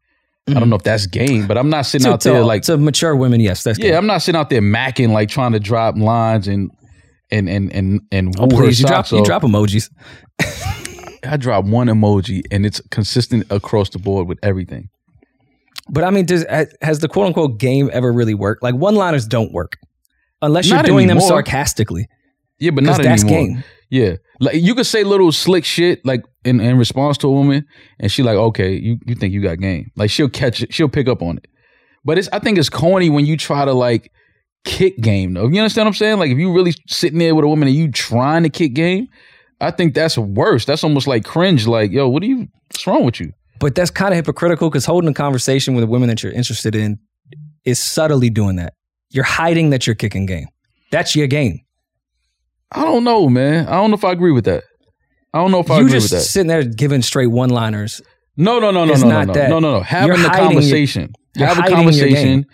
I 0.46 0.52
don't 0.52 0.68
know 0.68 0.76
mm-hmm. 0.76 0.80
if 0.80 0.82
that's 0.82 1.06
game, 1.06 1.46
but 1.46 1.56
I'm 1.56 1.70
not 1.70 1.86
sitting 1.86 2.04
to, 2.04 2.12
out 2.12 2.20
there 2.22 2.34
to- 2.34 2.44
like 2.44 2.62
to 2.62 2.76
mature 2.76 3.16
women, 3.16 3.40
yes, 3.40 3.62
that's 3.62 3.78
game. 3.78 3.86
yeah. 3.86 3.92
game. 3.92 3.98
I'm 3.98 4.06
not 4.06 4.18
sitting 4.22 4.38
out 4.38 4.50
there 4.50 4.60
macking 4.60 5.10
like 5.10 5.30
trying 5.30 5.52
to 5.52 5.60
drop 5.60 5.96
lines 5.96 6.48
and 6.48 6.70
and 7.30 7.48
and 7.48 7.72
and 7.72 8.00
and 8.12 8.34
Oh, 8.38 8.46
please, 8.48 8.80
you 8.80 8.86
drop 8.86 9.10
you 9.10 9.24
drop 9.24 9.42
emojis. 9.42 9.90
I 11.24 11.38
drop 11.38 11.64
one 11.64 11.86
emoji 11.86 12.42
and 12.50 12.66
it's 12.66 12.82
consistent 12.90 13.46
across 13.50 13.88
the 13.88 13.98
board 13.98 14.28
with 14.28 14.38
everything. 14.42 14.90
But 15.88 16.04
I 16.04 16.10
mean, 16.10 16.26
does 16.26 16.44
has 16.82 17.00
the 17.00 17.08
quote 17.08 17.26
unquote 17.26 17.58
game 17.58 17.90
ever 17.92 18.12
really 18.12 18.34
worked? 18.34 18.62
Like 18.62 18.74
one 18.74 18.94
liners 18.94 19.26
don't 19.26 19.52
work 19.52 19.78
unless 20.42 20.66
you're 20.66 20.76
Not 20.76 20.86
doing 20.86 21.08
them 21.08 21.20
sarcastically. 21.20 22.08
Yeah, 22.58 22.70
but 22.70 22.84
not 22.84 23.02
that's 23.02 23.22
anymore. 23.24 23.46
game. 23.46 23.64
Yeah, 23.94 24.16
like 24.40 24.56
you 24.56 24.74
could 24.74 24.86
say 24.86 25.04
little 25.04 25.30
slick 25.30 25.64
shit 25.64 26.04
like 26.04 26.24
in, 26.44 26.58
in 26.58 26.78
response 26.78 27.16
to 27.18 27.28
a 27.28 27.30
woman, 27.30 27.64
and 28.00 28.10
she 28.10 28.24
like, 28.24 28.34
okay, 28.34 28.74
you 28.74 28.98
you 29.06 29.14
think 29.14 29.32
you 29.32 29.40
got 29.40 29.60
game? 29.60 29.92
Like 29.94 30.10
she'll 30.10 30.28
catch 30.28 30.64
it, 30.64 30.74
she'll 30.74 30.88
pick 30.88 31.06
up 31.06 31.22
on 31.22 31.36
it. 31.36 31.46
But 32.04 32.18
it's 32.18 32.28
I 32.32 32.40
think 32.40 32.58
it's 32.58 32.68
corny 32.68 33.08
when 33.08 33.24
you 33.24 33.36
try 33.36 33.64
to 33.64 33.72
like 33.72 34.10
kick 34.64 34.96
game 34.98 35.32
though. 35.34 35.46
You 35.46 35.60
understand 35.60 35.86
what 35.86 35.90
I'm 35.90 35.94
saying? 35.94 36.18
Like 36.18 36.32
if 36.32 36.38
you 36.38 36.52
really 36.52 36.74
sitting 36.88 37.20
there 37.20 37.36
with 37.36 37.44
a 37.44 37.46
woman 37.46 37.68
and 37.68 37.76
you 37.76 37.88
trying 37.88 38.42
to 38.42 38.48
kick 38.48 38.74
game, 38.74 39.06
I 39.60 39.70
think 39.70 39.94
that's 39.94 40.18
worse. 40.18 40.64
That's 40.64 40.82
almost 40.82 41.06
like 41.06 41.24
cringe. 41.24 41.68
Like 41.68 41.92
yo, 41.92 42.08
what 42.08 42.24
are 42.24 42.26
you? 42.26 42.48
What's 42.72 42.88
wrong 42.88 43.04
with 43.04 43.20
you? 43.20 43.32
But 43.60 43.76
that's 43.76 43.92
kind 43.92 44.12
of 44.12 44.16
hypocritical 44.16 44.70
because 44.70 44.86
holding 44.86 45.10
a 45.10 45.14
conversation 45.14 45.76
with 45.76 45.84
a 45.84 45.86
woman 45.86 46.08
that 46.08 46.20
you're 46.20 46.32
interested 46.32 46.74
in 46.74 46.98
is 47.64 47.80
subtly 47.80 48.28
doing 48.28 48.56
that. 48.56 48.74
You're 49.10 49.22
hiding 49.22 49.70
that 49.70 49.86
you're 49.86 49.94
kicking 49.94 50.26
game. 50.26 50.48
That's 50.90 51.14
your 51.14 51.28
game. 51.28 51.60
I 52.74 52.84
don't 52.84 53.04
know, 53.04 53.28
man. 53.28 53.68
I 53.68 53.72
don't 53.72 53.90
know 53.90 53.96
if 53.96 54.04
I 54.04 54.12
agree 54.12 54.32
with 54.32 54.44
that. 54.46 54.64
I 55.32 55.38
don't 55.38 55.50
know 55.50 55.60
if 55.60 55.70
I 55.70 55.78
you 55.78 55.86
agree 55.86 55.94
with 55.94 56.10
that. 56.10 56.16
You 56.16 56.20
just 56.20 56.32
sitting 56.32 56.48
there 56.48 56.64
giving 56.64 57.02
straight 57.02 57.28
one 57.28 57.50
liners. 57.50 58.02
No, 58.36 58.58
no, 58.58 58.70
no, 58.70 58.84
no, 58.84 58.94
no, 58.94 59.08
not 59.08 59.26
no, 59.28 59.32
that. 59.34 59.48
no, 59.48 59.60
no, 59.60 59.78
no. 59.78 59.80
Having 59.82 60.22
the 60.22 60.28
hiding 60.28 60.42
your- 60.42 60.52
conversation. 60.52 61.14
have 61.36 61.58
a 61.58 61.68
conversation. 61.68 62.46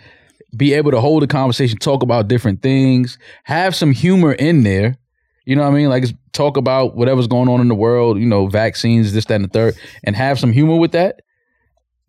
Be 0.55 0.73
able 0.73 0.91
to 0.91 0.99
hold 0.99 1.23
a 1.23 1.27
conversation. 1.27 1.77
Talk 1.77 2.03
about 2.03 2.27
different 2.27 2.61
things. 2.61 3.17
Have 3.45 3.75
some 3.75 3.91
humor 3.91 4.33
in 4.33 4.63
there. 4.63 4.97
You 5.45 5.55
know 5.55 5.63
what 5.63 5.69
I 5.69 5.75
mean? 5.75 5.89
Like 5.89 6.05
talk 6.33 6.57
about 6.57 6.95
whatever's 6.95 7.27
going 7.27 7.49
on 7.49 7.61
in 7.61 7.67
the 7.67 7.75
world. 7.75 8.19
You 8.19 8.25
know, 8.25 8.47
vaccines, 8.47 9.13
this, 9.13 9.25
that, 9.25 9.35
and 9.35 9.45
the 9.45 9.49
third, 9.49 9.75
and 10.03 10.15
have 10.15 10.39
some 10.39 10.51
humor 10.51 10.75
with 10.75 10.91
that. 10.91 11.21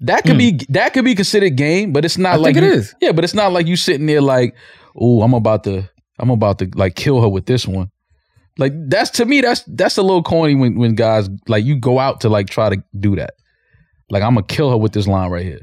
That 0.01 0.25
could 0.25 0.33
hmm. 0.33 0.39
be 0.39 0.61
that 0.71 0.93
could 0.93 1.05
be 1.05 1.15
considered 1.15 1.57
game, 1.57 1.93
but 1.93 2.05
it's 2.05 2.19
not. 2.19 2.35
I 2.35 2.37
like 2.37 2.55
think 2.57 2.67
it 2.67 2.73
you- 2.73 2.81
is. 2.81 2.95
Yeah, 3.01 3.13
but 3.13 3.23
it's 3.25 3.35
not 3.35 3.53
like 3.53 3.69
you 3.69 3.77
sitting 3.77 4.07
there 4.07 4.21
like, 4.21 4.57
oh, 4.97 5.23
I'm 5.23 5.35
about 5.35 5.63
to, 5.65 5.89
I'm 6.19 6.31
about 6.31 6.59
to 6.59 6.69
like 6.75 6.97
kill 6.97 7.23
her 7.23 7.29
with 7.29 7.47
this 7.47 7.67
one. 7.67 7.92
Like 8.59 8.73
that's 8.89 9.11
to 9.11 9.25
me, 9.25 9.41
that's 9.41 9.63
that's 9.67 9.97
a 9.97 10.03
little 10.03 10.23
corny 10.23 10.55
when 10.55 10.77
when 10.79 10.95
guys 10.95 11.29
like 11.49 11.65
you 11.65 11.77
go 11.77 11.99
out 11.99 12.21
to 12.23 12.29
like 12.29 12.49
try 12.51 12.69
to 12.69 12.83
do 13.01 13.17
that. 13.17 13.35
Like 14.11 14.23
I'm 14.23 14.35
gonna 14.35 14.47
kill 14.47 14.71
her 14.71 14.77
with 14.77 14.93
this 14.93 15.07
line 15.07 15.31
right 15.31 15.45
here. 15.45 15.61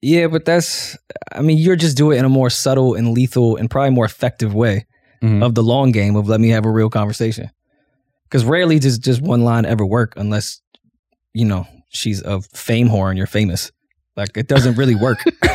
Yeah, 0.00 0.28
but 0.28 0.44
that's, 0.44 0.96
I 1.32 1.42
mean, 1.42 1.58
you're 1.58 1.74
just 1.76 1.96
doing 1.96 2.16
it 2.16 2.20
in 2.20 2.24
a 2.24 2.28
more 2.28 2.50
subtle 2.50 2.94
and 2.94 3.12
lethal 3.12 3.56
and 3.56 3.68
probably 3.68 3.90
more 3.90 4.04
effective 4.04 4.54
way 4.54 4.86
Mhm. 5.22 5.42
of 5.44 5.56
the 5.56 5.62
long 5.62 5.90
game 5.90 6.14
of 6.14 6.28
let 6.28 6.40
me 6.40 6.50
have 6.50 6.64
a 6.64 6.70
real 6.70 6.88
conversation. 6.88 7.50
Because 8.24 8.44
rarely 8.44 8.78
does 8.78 8.98
just 8.98 9.20
one 9.22 9.42
line 9.42 9.64
ever 9.64 9.84
work 9.84 10.12
unless, 10.16 10.60
you 11.34 11.44
know, 11.44 11.66
she's 11.88 12.22
a 12.22 12.40
fame 12.54 12.88
whore 12.88 13.08
and 13.08 13.18
you're 13.18 13.26
famous. 13.26 13.72
Like 14.16 14.36
it 14.36 14.46
doesn't 14.48 14.76
really 14.76 14.94
work. 14.94 15.18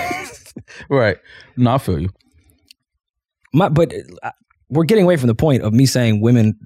Right. 0.87 1.17
No, 1.57 1.73
I 1.73 1.77
feel 1.79 1.99
you. 1.99 2.09
My, 3.53 3.69
but 3.69 3.91
uh, 4.21 4.31
we're 4.73 4.83
getting 4.85 5.03
away 5.05 5.17
from 5.17 5.27
the 5.27 5.35
point 5.35 5.63
of 5.63 5.73
me 5.73 5.85
saying 5.85 6.21
women 6.21 6.57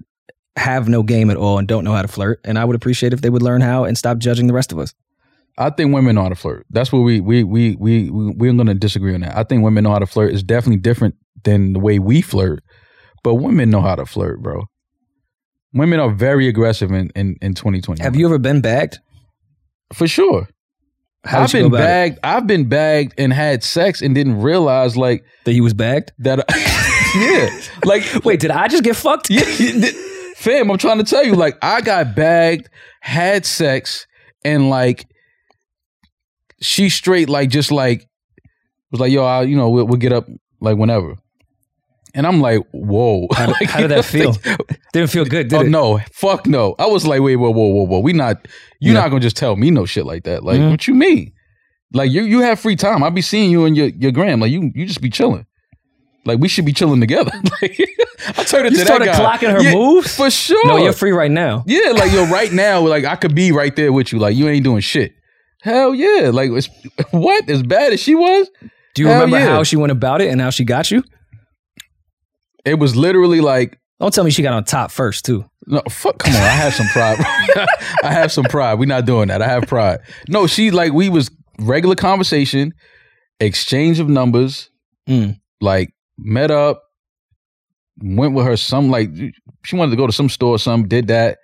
have 0.56 0.88
no 0.88 1.02
game 1.02 1.30
at 1.30 1.36
all 1.36 1.58
and 1.58 1.68
don't 1.68 1.84
know 1.84 1.92
how 1.92 2.02
to 2.02 2.08
flirt. 2.08 2.40
And 2.44 2.58
I 2.58 2.64
would 2.64 2.74
appreciate 2.76 3.12
if 3.12 3.20
they 3.20 3.30
would 3.30 3.42
learn 3.42 3.60
how 3.60 3.84
and 3.84 3.96
stop 3.96 4.18
judging 4.18 4.46
the 4.48 4.52
rest 4.54 4.72
of 4.72 4.78
us. 4.78 4.92
I 5.56 5.70
think 5.70 5.92
women 5.92 6.14
know 6.14 6.22
how 6.22 6.28
to 6.28 6.34
flirt. 6.36 6.66
That's 6.70 6.92
what 6.92 7.00
we 7.00 7.20
we 7.20 7.42
we 7.44 7.76
we 7.76 8.10
we 8.10 8.30
we're 8.32 8.52
gonna 8.52 8.74
disagree 8.74 9.14
on 9.14 9.20
that. 9.22 9.36
I 9.36 9.42
think 9.44 9.62
women 9.64 9.84
know 9.84 9.90
how 9.90 9.98
to 9.98 10.06
flirt. 10.06 10.32
It's 10.32 10.42
definitely 10.42 10.80
different 10.80 11.16
than 11.44 11.72
the 11.72 11.80
way 11.80 11.98
we 11.98 12.20
flirt, 12.22 12.62
but 13.24 13.34
women 13.36 13.70
know 13.70 13.80
how 13.80 13.94
to 13.96 14.06
flirt, 14.06 14.40
bro. 14.42 14.64
Women 15.74 16.00
are 16.00 16.10
very 16.10 16.48
aggressive 16.48 16.90
in 16.92 17.10
in, 17.16 17.36
in 17.42 17.54
2020. 17.54 18.02
Have 18.02 18.16
you 18.16 18.26
ever 18.26 18.38
been 18.38 18.60
bagged? 18.60 18.98
For 19.94 20.06
sure. 20.06 20.48
How 21.24 21.40
I've 21.42 21.50
did 21.50 21.58
you 21.58 21.62
go 21.64 21.68
been 21.70 21.74
about 21.74 21.84
it? 21.84 21.86
bagged. 21.88 22.18
I've 22.22 22.46
been 22.46 22.68
bagged 22.68 23.14
and 23.18 23.32
had 23.32 23.64
sex 23.64 24.00
and 24.00 24.14
didn't 24.14 24.40
realize 24.40 24.96
like 24.96 25.24
That 25.44 25.52
he 25.52 25.60
was 25.60 25.74
bagged? 25.74 26.12
that. 26.18 26.44
yeah, 27.16 27.60
like 27.84 28.02
Wait, 28.24 28.40
did 28.40 28.50
I 28.50 28.68
just 28.68 28.84
get 28.84 28.96
fucked? 28.96 29.30
yeah, 29.30 29.44
yeah, 29.58 29.90
fam. 30.36 30.70
I'm 30.70 30.78
trying 30.78 30.98
to 30.98 31.04
tell 31.04 31.24
you, 31.24 31.34
like 31.34 31.56
I 31.62 31.80
got 31.80 32.14
bagged, 32.14 32.68
had 33.00 33.46
sex, 33.46 34.06
and 34.44 34.68
like 34.70 35.06
she 36.60 36.88
straight 36.90 37.28
like 37.28 37.48
just 37.50 37.70
like 37.70 38.06
was 38.90 39.00
like, 39.00 39.12
yo, 39.12 39.24
I, 39.24 39.42
you 39.42 39.56
know, 39.56 39.68
we'll, 39.70 39.86
we'll 39.86 39.98
get 39.98 40.12
up 40.12 40.26
like 40.60 40.76
whenever. 40.76 41.14
And 42.14 42.26
I'm 42.26 42.40
like, 42.40 42.62
whoa. 42.72 43.26
How 43.34 43.46
did, 43.46 43.56
Like, 43.60 43.68
how 43.68 43.80
did 43.80 43.90
that 43.90 44.04
feel? 44.06 44.32
Didn't 44.94 45.10
feel 45.10 45.26
good, 45.26 45.48
did 45.48 45.56
oh 45.58 45.60
it? 45.60 45.68
no, 45.68 46.00
fuck 46.12 46.46
no. 46.46 46.74
I 46.78 46.86
was 46.86 47.06
like, 47.06 47.20
wait, 47.20 47.36
whoa, 47.36 47.50
whoa, 47.50 47.66
whoa, 47.68 47.84
whoa. 47.84 48.00
We 48.00 48.12
not 48.14 48.48
you're 48.80 48.94
Yeah. 48.94 49.00
not 49.02 49.08
gonna 49.10 49.20
just 49.20 49.36
tell 49.36 49.56
me 49.56 49.70
no 49.70 49.84
shit 49.86 50.06
like 50.06 50.24
that. 50.24 50.42
Like, 50.42 50.58
Mhm. 50.60 50.70
what 50.70 50.88
you 50.88 50.94
mean? 50.94 51.32
Like 51.92 52.10
you 52.10 52.22
you 52.22 52.40
have 52.40 52.58
free 52.58 52.76
time. 52.76 53.02
I'll 53.02 53.10
be 53.10 53.22
seeing 53.22 53.50
you 53.50 53.64
and 53.66 53.76
your 53.76 53.88
your 53.88 54.10
gram. 54.12 54.40
Like 54.40 54.50
you 54.50 54.70
you 54.74 54.84
just 54.86 55.00
be 55.00 55.10
chilling. 55.10 55.46
Like 56.28 56.38
we 56.38 56.48
should 56.48 56.64
be 56.64 56.72
chilling 56.72 57.00
together. 57.00 57.32
like, 57.62 57.78
I 58.36 58.44
turned 58.44 58.66
it 58.66 58.72
You 58.72 58.78
to 58.78 58.84
started 58.84 59.08
that 59.08 59.18
guy. 59.18 59.36
clocking 59.38 59.50
her 59.52 59.62
Yeah, 59.62 59.74
moves? 59.74 60.14
for 60.16 60.30
sure. 60.30 60.66
No, 60.68 60.76
you're 60.76 60.92
free 60.92 61.12
right 61.12 61.30
now. 61.30 61.64
Yeah, 61.66 61.90
like 61.92 62.12
yo, 62.12 62.26
right 62.26 62.52
now, 62.52 62.86
like 62.86 63.04
I 63.04 63.16
could 63.16 63.34
be 63.34 63.50
right 63.52 63.74
there 63.74 63.92
with 63.92 64.12
you. 64.12 64.18
Like 64.20 64.36
you 64.36 64.48
ain't 64.48 64.62
doing 64.64 64.80
shit. 64.80 65.12
Hell 65.62 65.94
yeah! 65.94 66.30
Like 66.32 66.50
it's, 66.52 66.68
what 67.10 67.48
as 67.50 67.62
bad 67.64 67.92
as 67.92 68.00
she 68.00 68.14
was, 68.14 68.48
Do 68.94 69.02
you 69.02 69.08
Hell 69.08 69.16
remember 69.22 69.38
yeah. 69.38 69.46
how 69.54 69.62
she 69.64 69.76
went 69.76 69.90
about 69.90 70.20
it 70.20 70.28
and 70.30 70.40
how 70.40 70.50
she 70.50 70.64
got 70.64 70.90
you? 70.90 71.02
it 72.64 72.78
was 72.78 72.94
literally 72.96 73.40
like 73.40 73.78
Don't 74.00 74.12
tell 74.14 74.24
me 74.24 74.30
she 74.30 74.42
got 74.42 74.52
on 74.54 74.64
top 74.64 74.90
first, 74.90 75.24
too. 75.24 75.44
no 75.66 75.82
fuck. 75.90 76.18
Come 76.18 76.34
on, 76.34 76.42
I 76.42 76.46
have 76.48 76.74
some 76.74 76.86
pride. 76.88 77.16
I 78.04 78.12
have 78.12 78.30
some 78.32 78.44
pride. 78.44 78.78
We're 78.78 78.86
not 78.86 79.04
doing 79.06 79.28
that. 79.28 79.42
I 79.42 79.48
have 79.48 79.64
pride. 79.66 80.00
No, 80.28 80.46
she 80.46 80.70
like 80.70 80.92
we 80.92 81.08
was 81.08 81.30
regular 81.60 81.94
conversation, 81.96 82.72
exchange 83.40 83.98
of 84.00 84.08
numbers, 84.08 84.70
Mm. 85.08 85.40
like 85.60 85.90
met 86.18 86.50
up, 86.50 86.82
went 88.02 88.34
with 88.34 88.44
her 88.44 88.56
some 88.56 88.90
like 88.90 89.10
she 89.64 89.76
wanted 89.76 89.90
to 89.90 89.96
go 89.96 90.06
to 90.06 90.12
some 90.12 90.28
store 90.28 90.54
or 90.54 90.58
something, 90.58 90.88
did 90.88 91.08
that, 91.08 91.38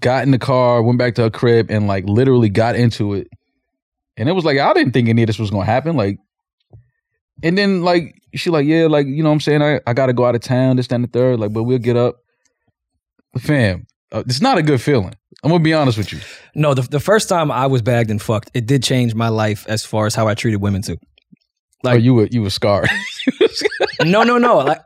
got 0.00 0.22
in 0.24 0.30
the 0.30 0.38
car, 0.38 0.82
went 0.82 0.98
back 0.98 1.14
to 1.16 1.22
her 1.22 1.30
crib, 1.30 1.70
and 1.70 1.86
like 1.86 2.04
literally 2.04 2.48
got 2.48 2.76
into 2.76 3.14
it. 3.14 3.28
And 4.16 4.28
it 4.28 4.32
was 4.32 4.44
like 4.44 4.58
I 4.58 4.72
didn't 4.72 4.92
think 4.92 5.08
any 5.08 5.22
of 5.22 5.26
this 5.26 5.38
was 5.38 5.50
gonna 5.50 5.64
happen. 5.64 5.96
Like, 5.96 6.18
and 7.42 7.56
then 7.56 7.82
like 7.82 8.14
she 8.34 8.50
like 8.50 8.66
yeah 8.66 8.86
like 8.86 9.06
you 9.06 9.22
know 9.22 9.30
what 9.30 9.34
I'm 9.34 9.40
saying 9.40 9.62
I 9.62 9.80
I 9.86 9.94
got 9.94 10.06
to 10.06 10.12
go 10.12 10.24
out 10.24 10.34
of 10.34 10.40
town 10.40 10.76
this 10.76 10.88
that, 10.88 10.96
and 10.96 11.04
the 11.04 11.08
third 11.08 11.40
like 11.40 11.52
but 11.52 11.64
we'll 11.64 11.78
get 11.78 11.96
up. 11.96 12.16
Fam, 13.38 13.86
uh, 14.10 14.24
it's 14.26 14.40
not 14.40 14.58
a 14.58 14.62
good 14.62 14.80
feeling. 14.80 15.14
I'm 15.44 15.50
gonna 15.50 15.62
be 15.62 15.74
honest 15.74 15.98
with 15.98 16.12
you. 16.12 16.18
No, 16.54 16.74
the 16.74 16.82
the 16.82 17.00
first 17.00 17.28
time 17.28 17.50
I 17.50 17.66
was 17.66 17.82
bagged 17.82 18.10
and 18.10 18.20
fucked, 18.20 18.50
it 18.54 18.66
did 18.66 18.82
change 18.82 19.14
my 19.14 19.28
life 19.28 19.64
as 19.68 19.84
far 19.84 20.06
as 20.06 20.14
how 20.14 20.26
I 20.26 20.34
treated 20.34 20.60
women 20.60 20.82
too. 20.82 20.96
Like 21.82 21.94
oh, 21.94 21.98
you 21.98 22.14
were 22.14 22.28
you 22.30 22.42
were 22.42 22.50
scarred. 22.50 22.88
no, 24.04 24.22
no, 24.24 24.38
no. 24.38 24.58
Like 24.58 24.84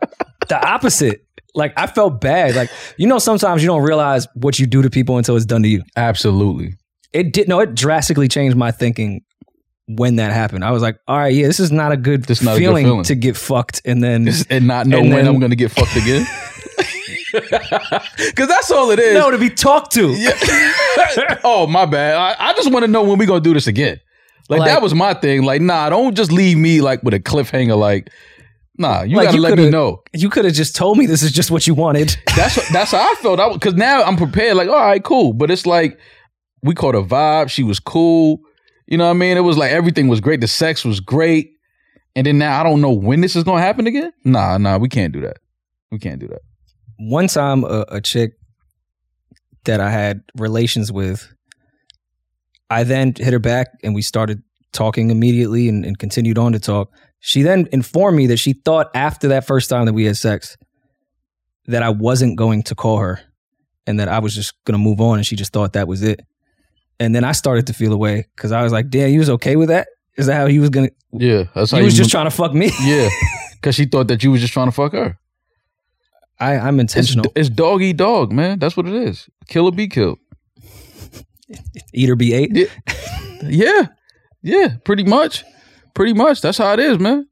the 0.48 0.60
opposite. 0.66 1.24
Like 1.54 1.72
I 1.76 1.86
felt 1.86 2.20
bad. 2.20 2.54
Like 2.54 2.70
you 2.96 3.06
know, 3.06 3.18
sometimes 3.18 3.62
you 3.62 3.68
don't 3.68 3.82
realize 3.82 4.26
what 4.34 4.58
you 4.58 4.66
do 4.66 4.82
to 4.82 4.90
people 4.90 5.16
until 5.18 5.36
it's 5.36 5.46
done 5.46 5.62
to 5.62 5.68
you. 5.68 5.82
Absolutely. 5.96 6.74
It 7.12 7.32
did. 7.32 7.48
No, 7.48 7.60
it 7.60 7.74
drastically 7.74 8.28
changed 8.28 8.56
my 8.56 8.70
thinking 8.70 9.22
when 9.88 10.16
that 10.16 10.32
happened. 10.32 10.64
I 10.64 10.70
was 10.70 10.80
like, 10.82 10.96
all 11.08 11.18
right, 11.18 11.34
yeah, 11.34 11.46
this 11.46 11.60
is 11.60 11.70
not 11.72 11.92
a 11.92 11.96
good, 11.96 12.24
This 12.24 12.40
not 12.42 12.52
a 12.56 12.58
good 12.58 12.64
feeling, 12.64 12.86
feeling. 12.86 13.04
to 13.04 13.14
get 13.14 13.36
fucked 13.36 13.82
and 13.84 14.02
then 14.02 14.28
and 14.48 14.66
not 14.66 14.86
know 14.86 14.98
And 14.98 15.08
when 15.10 15.24
then- 15.24 15.34
I'm 15.34 15.40
gonna 15.40 15.56
get 15.56 15.70
fucked 15.70 15.96
again. 15.96 16.26
Cause 17.32 18.48
that's 18.48 18.70
all 18.70 18.90
it 18.90 18.98
is. 18.98 19.14
no 19.14 19.30
to 19.30 19.38
be 19.38 19.48
talked 19.48 19.92
to. 19.92 20.10
Yeah. 20.12 20.32
oh 21.44 21.66
my 21.66 21.86
bad. 21.86 22.16
I, 22.16 22.50
I 22.50 22.52
just 22.54 22.70
want 22.70 22.84
to 22.84 22.90
know 22.90 23.02
when 23.02 23.18
we 23.18 23.24
gonna 23.26 23.40
do 23.40 23.54
this 23.54 23.66
again. 23.66 24.00
Like, 24.52 24.60
Like- 24.60 24.68
that 24.70 24.82
was 24.82 24.94
my 24.94 25.14
thing. 25.14 25.42
Like, 25.42 25.60
nah, 25.60 25.88
don't 25.90 26.14
just 26.14 26.30
leave 26.32 26.56
me 26.58 26.80
like 26.80 27.02
with 27.02 27.14
a 27.14 27.20
cliffhanger. 27.20 27.76
Like, 27.78 28.10
nah, 28.78 29.02
you 29.02 29.16
Like, 29.16 29.26
gotta 29.26 29.36
you 29.36 29.42
let 29.42 29.56
me 29.58 29.70
know. 29.70 30.02
You 30.12 30.28
could 30.30 30.44
have 30.44 30.54
just 30.54 30.74
told 30.76 30.98
me 30.98 31.06
this 31.06 31.22
is 31.22 31.32
just 31.32 31.50
what 31.50 31.66
you 31.66 31.74
wanted. 31.74 32.16
That's 32.36 32.70
that's 32.72 32.90
how 32.92 32.98
I 33.00 33.14
felt. 33.20 33.40
I, 33.40 33.56
Cause 33.58 33.74
now 33.74 34.02
I'm 34.02 34.16
prepared. 34.16 34.56
Like, 34.56 34.68
all 34.68 34.74
right, 34.74 35.02
cool. 35.02 35.32
But 35.32 35.50
it's 35.50 35.66
like 35.66 35.98
we 36.62 36.74
caught 36.74 36.94
a 36.94 37.02
vibe. 37.02 37.50
She 37.50 37.62
was 37.62 37.80
cool. 37.80 38.40
You 38.86 38.98
know 38.98 39.04
what 39.04 39.10
I 39.10 39.14
mean? 39.14 39.36
It 39.36 39.40
was 39.40 39.56
like 39.56 39.72
everything 39.72 40.08
was 40.08 40.20
great. 40.20 40.40
The 40.40 40.48
sex 40.48 40.84
was 40.84 41.00
great. 41.00 41.50
And 42.14 42.26
then 42.26 42.36
now 42.38 42.60
I 42.60 42.62
don't 42.62 42.80
know 42.82 42.92
when 42.92 43.20
this 43.22 43.36
is 43.36 43.44
gonna 43.44 43.62
happen 43.62 43.86
again. 43.86 44.12
Nah, 44.24 44.58
nah, 44.58 44.76
we 44.78 44.88
can't 44.88 45.12
do 45.12 45.20
that. 45.22 45.38
We 45.90 45.98
can't 45.98 46.20
do 46.20 46.28
that. 46.28 46.40
One 46.98 47.26
time, 47.26 47.64
a, 47.64 47.84
a 47.88 48.00
chick 48.00 48.32
that 49.64 49.80
I 49.80 49.90
had 49.90 50.22
relations 50.36 50.92
with, 50.92 51.32
I 52.72 52.84
then 52.84 53.14
hit 53.16 53.32
her 53.32 53.38
back 53.38 53.68
and 53.82 53.94
we 53.94 54.02
started 54.02 54.42
talking 54.72 55.10
immediately 55.10 55.68
and, 55.68 55.84
and 55.84 55.98
continued 55.98 56.38
on 56.38 56.52
to 56.52 56.58
talk. 56.60 56.90
She 57.20 57.42
then 57.42 57.68
informed 57.72 58.16
me 58.16 58.26
that 58.28 58.38
she 58.38 58.52
thought 58.54 58.90
after 58.94 59.28
that 59.28 59.46
first 59.46 59.68
time 59.70 59.86
that 59.86 59.92
we 59.92 60.04
had 60.04 60.16
sex 60.16 60.56
that 61.66 61.82
I 61.82 61.90
wasn't 61.90 62.36
going 62.36 62.62
to 62.64 62.74
call 62.74 62.98
her 62.98 63.20
and 63.86 64.00
that 64.00 64.08
I 64.08 64.18
was 64.18 64.34
just 64.34 64.54
going 64.64 64.72
to 64.74 64.78
move 64.78 65.00
on 65.00 65.18
and 65.18 65.26
she 65.26 65.36
just 65.36 65.52
thought 65.52 65.74
that 65.74 65.86
was 65.86 66.02
it. 66.02 66.20
And 66.98 67.14
then 67.14 67.24
I 67.24 67.32
started 67.32 67.66
to 67.68 67.72
feel 67.74 67.92
away 67.92 68.26
because 68.36 68.52
I 68.52 68.62
was 68.62 68.72
like, 68.72 68.88
damn, 68.88 69.10
you 69.10 69.18
was 69.20 69.30
okay 69.30 69.56
with 69.56 69.68
that? 69.68 69.88
Is 70.16 70.26
that 70.26 70.34
how 70.36 70.46
he 70.46 70.58
was 70.58 70.70
going 70.70 70.88
to? 70.88 70.94
Yeah, 71.12 71.44
that's 71.54 71.70
how 71.70 71.78
He 71.78 71.84
was 71.84 71.94
you- 71.94 71.98
just 72.04 72.10
trying 72.10 72.26
to 72.26 72.30
fuck 72.30 72.52
me. 72.54 72.70
Yeah, 72.82 73.08
because 73.54 73.74
she 73.74 73.84
thought 73.86 74.08
that 74.08 74.22
you 74.22 74.30
was 74.30 74.40
just 74.40 74.52
trying 74.52 74.68
to 74.68 74.72
fuck 74.72 74.92
her. 74.92 75.18
I, 76.40 76.56
I'm 76.56 76.80
It's, 76.80 76.94
intentional. 76.94 77.32
it's 77.36 77.48
dog 77.48 77.82
eat 77.82 77.96
dog, 77.98 78.32
man. 78.32 78.58
That's 78.58 78.76
what 78.76 78.86
it 78.86 78.94
is. 78.94 79.28
Kill 79.48 79.66
or 79.66 79.72
be 79.72 79.86
killed. 79.88 80.18
Eat 81.92 82.10
or 82.10 82.16
be 82.16 82.32
ate. 82.32 82.54
Yeah, 82.54 82.66
yeah, 83.42 83.86
yeah. 84.42 84.76
Pretty 84.84 85.04
much, 85.04 85.44
pretty 85.94 86.12
much. 86.14 86.40
That's 86.40 86.58
how 86.58 86.72
it 86.72 86.80
is, 86.80 86.98
man. 86.98 87.26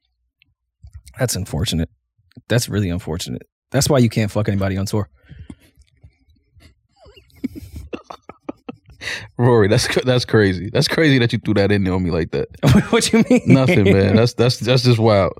That's 1.18 1.36
unfortunate. 1.36 1.90
That's 2.48 2.68
really 2.68 2.90
unfortunate. 2.90 3.42
That's 3.70 3.88
why 3.88 3.98
you 3.98 4.08
can't 4.08 4.30
fuck 4.30 4.48
anybody 4.48 4.76
on 4.76 4.86
tour. 4.86 5.08
Rory, 9.38 9.68
that's 9.68 9.86
that's 10.04 10.24
crazy. 10.24 10.70
That's 10.72 10.88
crazy 10.88 11.18
that 11.18 11.32
you 11.32 11.38
threw 11.38 11.54
that 11.54 11.72
in 11.72 11.84
there 11.84 11.94
on 11.94 12.02
me 12.02 12.10
like 12.10 12.32
that. 12.32 12.48
what 12.90 13.12
you 13.12 13.24
mean? 13.30 13.42
Nothing, 13.46 13.84
man. 13.84 14.16
That's 14.16 14.34
that's 14.34 14.58
that's 14.58 14.82
just 14.82 14.98
wild. 14.98 15.32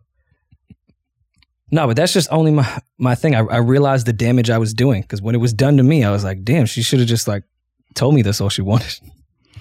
No, 1.72 1.86
but 1.86 1.96
that's 1.96 2.12
just 2.12 2.28
only 2.32 2.50
my 2.50 2.80
my 2.98 3.14
thing. 3.14 3.34
I, 3.34 3.40
I 3.40 3.58
realized 3.58 4.06
the 4.06 4.12
damage 4.12 4.50
I 4.50 4.58
was 4.58 4.74
doing 4.74 5.02
because 5.02 5.22
when 5.22 5.34
it 5.34 5.38
was 5.38 5.52
done 5.52 5.76
to 5.76 5.82
me, 5.82 6.04
I 6.04 6.10
was 6.10 6.24
like, 6.24 6.42
damn, 6.42 6.66
she 6.66 6.82
should 6.82 6.98
have 6.98 7.08
just 7.08 7.28
like 7.28 7.44
told 7.94 8.14
me 8.14 8.22
that's 8.22 8.40
all 8.40 8.48
she 8.48 8.62
wanted. 8.62 8.98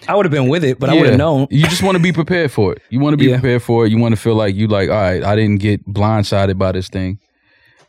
I 0.07 0.15
would 0.15 0.25
have 0.25 0.31
been 0.31 0.47
with 0.47 0.63
it, 0.63 0.79
but 0.79 0.89
I 0.89 0.93
would 0.95 1.07
have 1.07 1.17
known. 1.17 1.47
You 1.49 1.63
just 1.67 1.83
want 1.83 1.97
to 1.97 2.01
be 2.01 2.13
prepared 2.13 2.51
for 2.51 2.71
it. 2.73 2.81
You 2.89 2.99
want 3.01 3.13
to 3.13 3.17
be 3.17 3.25
Yeah. 3.25 3.35
prepared 3.39 3.63
for 3.63 3.85
it. 3.85 3.91
You 3.91 3.97
want 3.97 4.15
to 4.15 4.21
feel 4.21 4.35
like 4.35 4.55
you 4.55 4.67
like, 4.67 4.89
all 4.89 4.95
right, 4.95 5.23
I 5.23 5.35
didn't 5.35 5.57
get 5.59 5.85
blindsided 5.85 6.57
by 6.57 6.71
this 6.71 6.87
thing. 6.87 7.19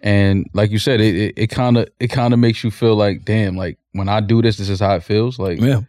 And 0.03 0.47
like 0.55 0.71
you 0.71 0.79
said, 0.79 1.01
it 1.01 1.35
it 1.37 1.47
kind 1.49 1.77
of 1.77 1.89
it 2.01 2.09
kind 2.09 2.33
of 2.35 2.41
makes 2.41 2.65
you 2.65 2.71
feel 2.71 2.97
like, 2.97 3.25
damn, 3.25 3.57
like 3.57 3.79
when 3.93 4.09
I 4.09 4.21
do 4.21 4.43
this, 4.43 4.57
this 4.57 4.69
is 4.69 4.81
how 4.81 4.95
it 4.97 5.03
feels. 5.05 5.39
Like 5.39 5.61
Yeah. 5.61 5.81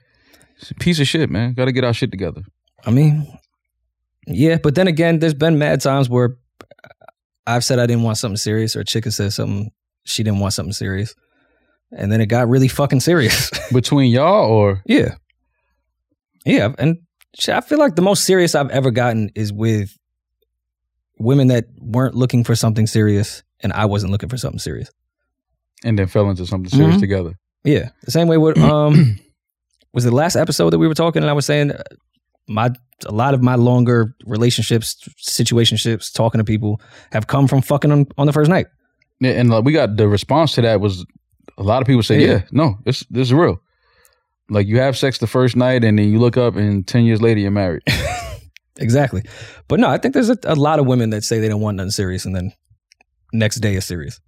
it's 0.60 0.70
a 0.72 0.76
piece 0.76 1.00
of 1.00 1.08
shit, 1.08 1.30
man. 1.30 1.54
Got 1.54 1.66
to 1.66 1.72
get 1.72 1.84
our 1.84 1.94
shit 1.94 2.12
together. 2.12 2.42
I 2.86 2.92
mean, 2.92 3.26
yeah, 4.28 4.58
but 4.62 4.76
then 4.76 4.88
again, 4.88 5.20
there's 5.20 5.34
been 5.34 5.58
mad 5.58 5.82
times 5.82 6.10
where 6.10 6.36
I've 7.48 7.64
said 7.64 7.80
I 7.80 7.86
didn't 7.88 8.04
want 8.04 8.18
something 8.18 8.38
serious, 8.38 8.76
or 8.76 8.82
a 8.82 8.86
chick 8.86 9.06
has 9.06 9.16
said 9.16 9.34
something 9.34 9.72
she 10.04 10.24
didn't 10.24 10.40
want 10.40 10.54
something 10.54 10.74
serious, 10.74 11.16
and 11.98 12.12
then 12.12 12.22
it 12.22 12.28
got 12.28 12.48
really 12.50 12.68
fucking 12.68 13.00
serious. 13.02 13.50
Between 13.74 14.12
y'all 14.12 14.50
or 14.50 14.82
Yeah. 14.86 15.16
Yeah. 16.46 16.74
And 16.78 16.98
shit, 17.38 17.56
I 17.56 17.62
feel 17.62 17.80
like 17.80 17.96
the 17.96 18.02
most 18.02 18.24
serious 18.26 18.56
I've 18.56 18.70
ever 18.72 18.92
gotten 18.92 19.30
is 19.36 19.54
with 19.54 19.96
women 21.20 21.48
that 21.48 21.66
weren't 21.80 22.16
looking 22.16 22.44
for 22.44 22.56
something 22.56 22.88
serious 22.88 23.44
and 23.62 23.72
I 23.74 23.86
wasn't 23.86 24.12
looking 24.12 24.30
for 24.30 24.38
something 24.38 24.60
serious. 24.60 24.90
and 25.84 25.98
then 25.98 26.06
fell 26.08 26.30
into 26.30 26.46
something 26.46 26.70
serious 26.70 26.98
Mhm. 26.98 27.00
together. 27.00 27.34
Yeah. 27.64 27.90
The 28.04 28.12
same 28.12 28.28
way 28.28 28.38
with 28.38 28.58
um 28.72 29.18
was 29.94 30.04
the 30.04 30.12
last 30.12 30.36
episode 30.36 30.70
that 30.72 30.80
we 30.80 30.88
were 30.88 30.94
talking 30.94 31.22
and 31.24 31.30
I 31.30 31.34
was 31.34 31.46
saying 31.46 31.72
uh, 31.72 31.82
my 32.48 32.70
a 33.08 33.12
lot 33.12 33.34
of 33.34 33.42
my 33.42 33.56
longer 33.56 34.16
relationships, 34.28 34.96
situationships, 35.20 36.14
talking 36.14 36.38
to 36.40 36.46
people 36.46 36.80
have 37.12 37.26
come 37.28 37.48
from 37.48 37.62
fucking 37.62 37.92
on, 37.92 38.06
on 38.18 38.28
the 38.28 38.34
first 38.34 38.50
night. 38.50 38.68
Yeah, 39.20 39.32
and 39.32 39.50
like 39.50 39.64
we 39.64 39.72
got 39.74 39.98
the 39.98 40.08
response 40.08 40.54
to 40.56 40.62
that 40.62 40.82
was 40.82 41.04
a 41.62 41.64
lot 41.64 41.82
of 41.82 41.88
people 41.88 42.04
say, 42.04 42.20
Yeah. 42.22 42.28
"Yeah, 42.34 42.42
no, 42.52 42.78
this 42.86 43.06
this 43.10 43.28
is 43.28 43.34
real." 43.34 43.62
Like 44.50 44.68
you 44.68 44.80
have 44.80 44.98
sex 44.98 45.18
the 45.20 45.28
first 45.28 45.56
night, 45.56 45.84
and 45.84 45.98
then 45.98 46.10
you 46.12 46.20
look 46.20 46.38
up, 46.38 46.56
and 46.58 46.86
ten 46.88 47.06
years 47.06 47.22
later 47.22 47.40
you're 47.40 47.52
married. 47.64 47.84
Exactly. 48.78 49.22
But 49.68 49.80
no, 49.80 49.88
I 49.90 49.98
think 50.00 50.14
there's 50.14 50.30
a, 50.30 50.38
a 50.46 50.56
lot 50.56 50.80
of 50.80 50.88
women 50.88 51.12
that 51.12 51.24
say 51.24 51.40
they 51.40 51.50
don't 51.50 51.62
want 51.62 51.78
nothing 51.78 51.92
serious 51.92 52.26
and 52.26 52.36
then 52.36 52.52
next 53.34 53.58
day 53.60 53.76
is 53.76 53.86
serious. 53.86 54.20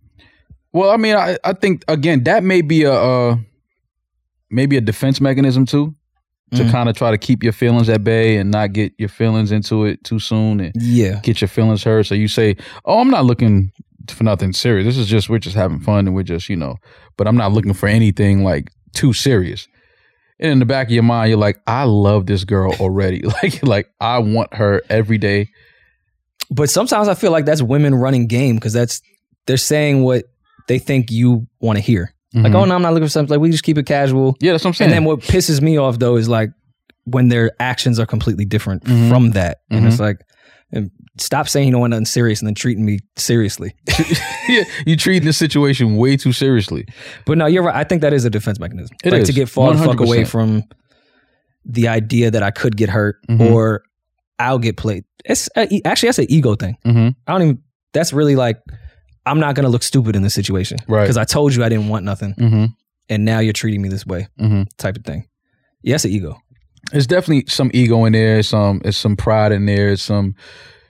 well, 0.74 0.92
I 0.92 0.98
mean, 0.98 1.16
I 1.16 1.38
I 1.44 1.54
think 1.54 1.84
again 1.88 2.24
that 2.26 2.44
may 2.44 2.62
be 2.62 2.84
a 2.84 2.94
uh, 2.94 3.38
maybe 4.52 4.78
a 4.78 4.82
defense 4.82 5.20
mechanism 5.22 5.66
too, 5.66 5.96
to 6.52 6.64
Mhm. 6.64 6.72
kind 6.72 6.90
of 6.90 6.96
try 6.96 7.10
to 7.10 7.18
keep 7.18 7.42
your 7.42 7.54
feelings 7.54 7.90
at 7.90 8.04
bay 8.04 8.38
and 8.38 8.52
not 8.52 8.74
get 8.74 8.94
your 9.00 9.10
feelings 9.10 9.52
into 9.52 9.86
it 9.86 10.04
too 10.04 10.20
soon 10.20 10.60
and 10.60 10.72
Yeah. 10.76 11.20
get 11.24 11.42
your 11.42 11.48
feelings 11.48 11.84
hurt. 11.84 12.06
So 12.06 12.14
you 12.14 12.28
say, 12.28 12.56
"Oh, 12.86 13.00
I'm 13.00 13.10
not 13.10 13.26
looking 13.26 13.72
for 14.10 14.24
nothing 14.24 14.54
serious. 14.54 14.86
This 14.86 14.98
is 14.98 15.08
just 15.08 15.30
we're 15.30 15.40
just 15.40 15.56
having 15.56 15.80
fun 15.80 16.08
and 16.08 16.16
we're 16.16 16.24
just 16.24 16.50
you 16.50 16.56
know, 16.56 16.78
but 17.18 17.28
I'm 17.28 17.38
not 17.38 17.52
looking 17.52 17.74
for 17.74 17.88
anything 17.88 18.44
like 18.44 18.70
too 18.94 19.14
serious." 19.14 19.68
And 20.40 20.52
in 20.52 20.60
the 20.60 20.66
back 20.66 20.88
of 20.88 20.92
your 20.94 21.04
mind, 21.04 21.30
you're 21.30 21.38
like, 21.40 21.60
"I 21.68 21.84
love 21.84 22.26
this 22.26 22.44
girl 22.44 22.74
already. 22.80 23.22
like, 23.44 23.64
like 23.66 23.90
I 24.02 24.20
want 24.20 24.54
her 24.56 24.82
every 24.90 25.18
day." 25.18 25.50
But 26.50 26.70
sometimes 26.70 27.08
I 27.08 27.14
feel 27.16 27.32
like 27.32 27.46
that's 27.46 27.62
women 27.62 27.96
running 27.96 28.28
game 28.28 28.56
because 28.56 28.74
that's 28.74 29.02
they're 29.48 29.58
saying 29.58 30.04
what 30.04 30.26
they 30.68 30.80
think 30.80 31.12
you 31.12 31.48
want 31.60 31.78
to 31.78 31.82
hear. 31.82 32.14
Like, 32.34 32.52
Mhm. 32.52 32.56
oh 32.56 32.66
no, 32.66 32.76
I'm 32.76 32.82
not 32.82 32.94
looking 32.94 33.06
for 33.08 33.12
something. 33.12 33.30
Like, 33.32 33.42
we 33.42 33.52
just 33.52 33.64
keep 33.64 33.78
it 33.78 33.86
casual. 33.86 34.36
yeah, 34.40 34.52
that's 34.54 34.64
what 34.64 34.70
I'm 34.70 34.74
saying. 34.74 34.90
And 34.92 34.96
then 34.98 35.04
what 35.06 35.20
pisses 35.20 35.62
me 35.62 35.78
off 35.78 36.00
though 36.00 36.16
is 36.16 36.28
like 36.28 36.50
when 37.06 37.28
their 37.28 37.52
actions 37.60 38.00
are 38.00 38.06
completely 38.06 38.46
different 38.46 38.84
Mhm. 38.86 39.10
from 39.10 39.32
that, 39.32 39.60
and 39.70 39.84
Mhm. 39.86 39.88
it's 39.90 40.00
like, 40.00 40.18
and 40.72 40.90
stop 41.20 41.48
saying 41.48 41.68
you 41.68 41.72
don't 41.72 41.82
want 41.82 41.92
nothing 41.92 42.06
serious 42.06 42.40
and 42.42 42.48
then 42.48 42.56
treating 42.56 42.86
me 42.86 43.00
seriously. 43.18 43.76
yeah, 44.50 44.64
you 44.86 44.96
treating 44.98 45.26
this 45.26 45.38
situation 45.38 45.96
way 45.98 46.18
too 46.18 46.32
seriously. 46.34 46.86
But 47.26 47.38
no, 47.38 47.46
you're 47.46 47.64
right. 47.64 47.76
I 47.76 47.84
think 47.84 48.02
that 48.02 48.14
is 48.14 48.26
a 48.26 48.30
defense 48.30 48.60
mechanism. 48.60 48.96
It 49.04 49.12
like 49.14 49.22
is. 49.22 49.28
to 49.28 49.34
get 49.34 49.50
far 49.50 49.74
the 49.74 49.84
fuck 49.84 50.00
away 50.00 50.26
from 50.26 50.64
the 51.66 51.88
idea 51.88 52.30
that 52.32 52.44
I 52.44 52.52
could 52.52 52.76
get 52.76 52.90
hurt 52.90 53.18
Mhm. 53.30 53.52
or 53.52 53.84
I'll 54.40 54.60
get 54.60 54.76
played. 54.78 55.06
It's 55.26 55.48
actually 55.56 55.82
that's 55.86 56.20
an 56.20 56.26
ego 56.30 56.56
thing. 56.56 56.78
Mm-hmm. 56.86 57.10
I 57.28 57.32
don't 57.32 57.42
even. 57.42 57.60
That's 57.94 58.12
really 58.12 58.36
like 58.36 58.58
I'm 59.26 59.40
not 59.40 59.56
gonna 59.56 59.70
look 59.70 59.84
stupid 59.84 60.16
in 60.16 60.22
this 60.24 60.34
situation, 60.34 60.80
Right. 60.88 61.02
Because 61.02 61.16
I 61.16 61.24
told 61.24 61.56
you 61.56 61.64
I 61.64 61.70
didn't 61.70 61.88
want 61.88 62.04
nothing, 62.04 62.34
Mm-hmm. 62.34 62.66
and 63.10 63.24
now 63.26 63.40
you're 63.40 63.54
treating 63.54 63.82
me 63.82 63.88
this 63.90 64.06
way, 64.06 64.28
Mm-hmm. 64.42 64.64
type 64.78 64.98
of 64.98 65.06
thing. 65.06 65.28
Yeah, 65.84 65.94
that's 65.94 66.06
an 66.06 66.12
ego. 66.12 66.38
There's 66.92 67.08
definitely 67.08 67.46
some 67.48 67.72
ego 67.74 68.04
in 68.06 68.12
there. 68.14 68.44
Some 68.44 68.82
it's 68.84 68.98
some 68.98 69.16
pride 69.16 69.52
in 69.54 69.66
there. 69.66 69.90
It's 69.90 70.02
some, 70.04 70.36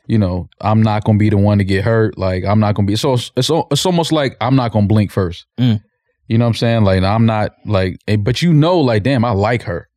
you 0.07 0.17
know, 0.17 0.49
I'm 0.61 0.81
not 0.81 1.03
gonna 1.03 1.17
be 1.17 1.29
the 1.29 1.37
one 1.37 1.57
to 1.57 1.63
get 1.63 1.83
hurt. 1.83 2.17
Like 2.17 2.43
I'm 2.45 2.59
not 2.59 2.75
gonna 2.75 2.87
be. 2.87 2.95
So 2.95 3.13
it's 3.13 3.49
al- 3.49 3.67
it's 3.71 3.85
almost 3.85 4.11
like 4.11 4.35
I'm 4.41 4.55
not 4.55 4.71
gonna 4.71 4.87
blink 4.87 5.11
first. 5.11 5.45
Mm. 5.59 5.81
You 6.27 6.37
know 6.37 6.45
what 6.45 6.49
I'm 6.49 6.55
saying? 6.55 6.83
Like 6.83 7.03
I'm 7.03 7.25
not 7.25 7.51
like, 7.65 7.99
but 8.19 8.41
you 8.41 8.53
know, 8.53 8.79
like 8.79 9.03
damn, 9.03 9.25
I 9.25 9.31
like 9.31 9.63
her. 9.63 9.87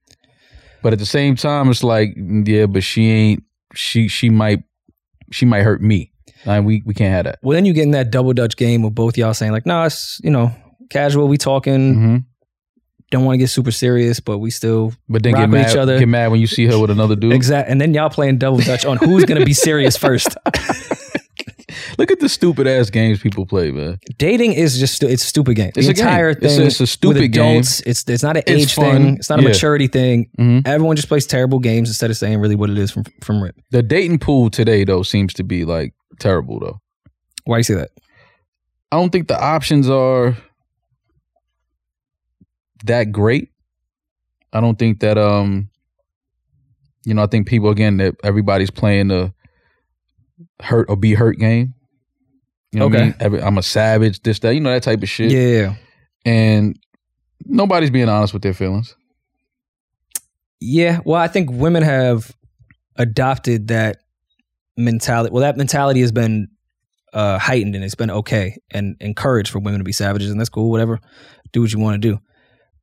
But 0.82 0.92
at 0.92 0.98
the 0.98 1.06
same 1.06 1.34
time, 1.34 1.68
it's 1.68 1.82
like, 1.82 2.10
yeah, 2.16 2.66
but 2.66 2.82
she 2.84 3.10
ain't. 3.10 3.42
She 3.74 4.08
she 4.08 4.30
might 4.30 4.60
she 5.32 5.44
might 5.44 5.62
hurt 5.62 5.82
me. 5.82 6.12
Like, 6.44 6.64
we 6.64 6.82
we 6.86 6.94
can't 6.94 7.12
have 7.12 7.24
that. 7.24 7.40
Well, 7.42 7.56
then 7.56 7.64
you 7.64 7.72
get 7.72 7.82
in 7.82 7.90
that 7.90 8.10
double 8.10 8.32
dutch 8.32 8.56
game 8.56 8.82
with 8.82 8.94
both 8.94 9.18
y'all 9.18 9.34
saying 9.34 9.50
like, 9.52 9.66
"No, 9.66 9.82
it's 9.84 10.20
you 10.22 10.30
know 10.30 10.54
casual. 10.90 11.28
We 11.28 11.38
talking. 11.38 11.94
hmm 11.94 12.16
Don't 13.12 13.24
want 13.24 13.34
to 13.34 13.38
get 13.38 13.48
super 13.50 13.70
serious, 13.70 14.18
but 14.18 14.38
we 14.38 14.50
still 14.50 14.92
But 15.08 15.22
then 15.22 15.34
get 15.34 15.48
mad, 15.48 15.70
each 15.70 15.76
other. 15.76 15.98
get 15.98 16.08
mad 16.08 16.30
when 16.32 16.40
you 16.40 16.46
see 16.48 16.66
her 16.66 16.78
with 16.78 16.90
another 16.90 17.14
dude. 17.14 17.32
exactly, 17.32 17.70
And 17.70 17.80
then 17.80 17.94
y'all 17.94 18.10
playing 18.10 18.38
double 18.38 18.58
dutch 18.58 18.84
on 18.84 18.96
who's 18.96 19.24
gonna 19.24 19.44
be 19.44 19.52
serious 19.54 19.96
first. 19.96 20.36
Look 21.98 22.10
at 22.10 22.20
the 22.20 22.28
stupid 22.28 22.66
ass 22.66 22.90
games 22.90 23.20
people 23.20 23.46
play, 23.46 23.70
man. 23.70 23.98
Dating 24.18 24.52
is 24.52 24.78
just 24.78 24.94
stu- 24.96 25.08
it's 25.08 25.22
a 25.22 25.26
stupid 25.26 25.54
game. 25.56 25.70
The 25.74 25.80
It's 25.80 25.88
a 25.88 25.94
game. 25.94 26.06
entire 26.06 26.30
It's 26.30 26.44
a- 26.44 26.48
thing. 26.48 26.66
it's 26.66 26.80
a 26.80 26.86
stupid 26.86 27.22
with 27.22 27.32
game. 27.32 27.60
It's 27.60 27.80
it's 28.06 28.22
not 28.22 28.36
an 28.36 28.42
It's 28.46 28.62
age 28.64 28.74
fun. 28.74 28.96
thing. 29.02 29.16
It's 29.16 29.30
not 29.30 29.38
a 29.38 29.42
Yeah. 29.42 29.48
maturity 29.48 29.86
thing. 29.86 30.26
Mhm. 30.38 30.66
Everyone 30.66 30.96
just 30.96 31.08
plays 31.08 31.26
terrible 31.26 31.58
games 31.58 31.88
instead 31.88 32.10
of 32.10 32.16
saying 32.16 32.38
really 32.38 32.54
what 32.54 32.70
it 32.70 32.78
is 32.78 32.90
from 32.90 33.04
from 33.22 33.42
rip. 33.42 33.56
The 33.70 33.82
dating 33.82 34.18
pool 34.18 34.50
today 34.50 34.84
though 34.84 35.02
seems 35.02 35.32
to 35.34 35.44
be 35.44 35.64
like 35.64 35.92
terrible 36.18 36.58
though. 36.60 36.78
Why 37.44 37.56
do 37.56 37.60
you 37.60 37.64
say 37.64 37.74
that? 37.74 37.90
I 38.92 38.96
don't 38.96 39.10
think 39.10 39.28
the 39.28 39.40
options 39.40 39.88
are 39.88 40.36
that 42.84 43.12
great. 43.12 43.50
I 44.52 44.60
don't 44.60 44.78
think 44.78 45.00
that 45.00 45.18
um 45.18 45.70
you 47.04 47.14
know, 47.14 47.22
I 47.22 47.26
think 47.26 47.46
people 47.46 47.70
again 47.70 47.98
that 47.98 48.16
everybody's 48.24 48.70
playing 48.70 49.08
the 49.08 49.32
hurt 50.60 50.86
or 50.88 50.96
be 50.96 51.14
hurt 51.14 51.38
game. 51.38 51.74
You 52.72 52.80
know 52.80 52.88
what 52.88 52.98
I 52.98 53.04
mean? 53.04 53.14
Every, 53.20 53.40
I'm 53.42 53.56
a 53.58 53.62
savage, 53.62 54.20
this, 54.22 54.40
that, 54.40 54.54
you 54.54 54.60
know, 54.60 54.70
that 54.70 54.82
type 54.82 55.02
of 55.02 55.08
shit. 55.08 55.30
Yeah, 55.30 55.76
And 56.26 56.76
nobody's 57.44 57.90
being 57.90 58.08
honest 58.08 58.32
with 58.34 58.42
their 58.42 58.52
feelings. 58.52 58.94
yeah. 60.60 61.00
Well, 61.04 61.20
I 61.20 61.28
think 61.28 61.50
women 61.52 61.82
have 61.82 62.34
adopted 62.96 63.68
that 63.68 63.98
mentality. 64.76 65.32
Well, 65.32 65.42
that 65.42 65.56
mentality 65.56 66.00
has 66.00 66.12
been 66.12 66.48
uh, 67.12 67.38
heightened 67.38 67.74
and 67.74 67.84
it's 67.84 67.94
been 67.94 68.10
okay 68.10 68.58
and 68.72 68.96
encouraged 69.00 69.50
for 69.52 69.58
women 69.58 69.78
to 69.78 69.84
be 69.84 69.92
savages, 69.92 70.30
and 70.30 70.38
that's 70.40 70.50
cool. 70.50 70.70
Whatever, 70.70 70.98
do 71.52 71.62
what 71.62 71.72
you 71.72 71.78
want 71.78 72.00
to 72.02 72.08
do. 72.12 72.18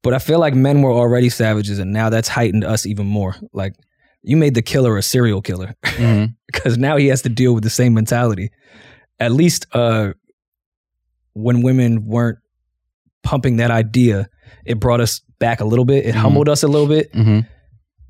But 0.03 0.13
I 0.13 0.19
feel 0.19 0.37
like 0.39 0.53
men 0.53 0.81
were 0.81 0.91
already 0.91 1.29
savages, 1.29 1.79
and 1.79 1.91
now 1.93 2.09
that's 2.09 2.27
heightened 2.27 2.63
us 2.65 2.85
even 2.85 3.07
more. 3.07 3.35
Like 3.53 3.73
you 4.21 4.37
made 4.37 4.53
the 4.53 4.61
killer 4.61 4.97
a 4.97 5.01
serial 5.01 5.41
killer. 5.41 5.75
Because 6.53 6.77
now 6.77 6.97
he 6.97 7.07
has 7.07 7.23
to 7.23 7.29
deal 7.29 7.53
with 7.55 7.63
the 7.63 7.69
same 7.71 7.95
mentality. 7.95 8.51
At 9.19 9.31
least 9.31 9.65
uh, 9.73 10.13
when 11.33 11.63
women 11.63 12.05
weren't 12.05 12.37
pumping 13.23 13.57
that 13.57 13.71
idea, 13.71 14.29
it 14.65 14.79
brought 14.79 15.01
us 15.01 15.21
back 15.39 15.59
a 15.61 15.65
little 15.65 15.83
bit. 15.85 16.05
It 16.05 16.13
Mhm. 16.13 16.19
humbled 16.19 16.47
us 16.47 16.61
a 16.61 16.67
little 16.67 16.87
bit. 16.87 17.11
Mm-hmm. 17.13 17.39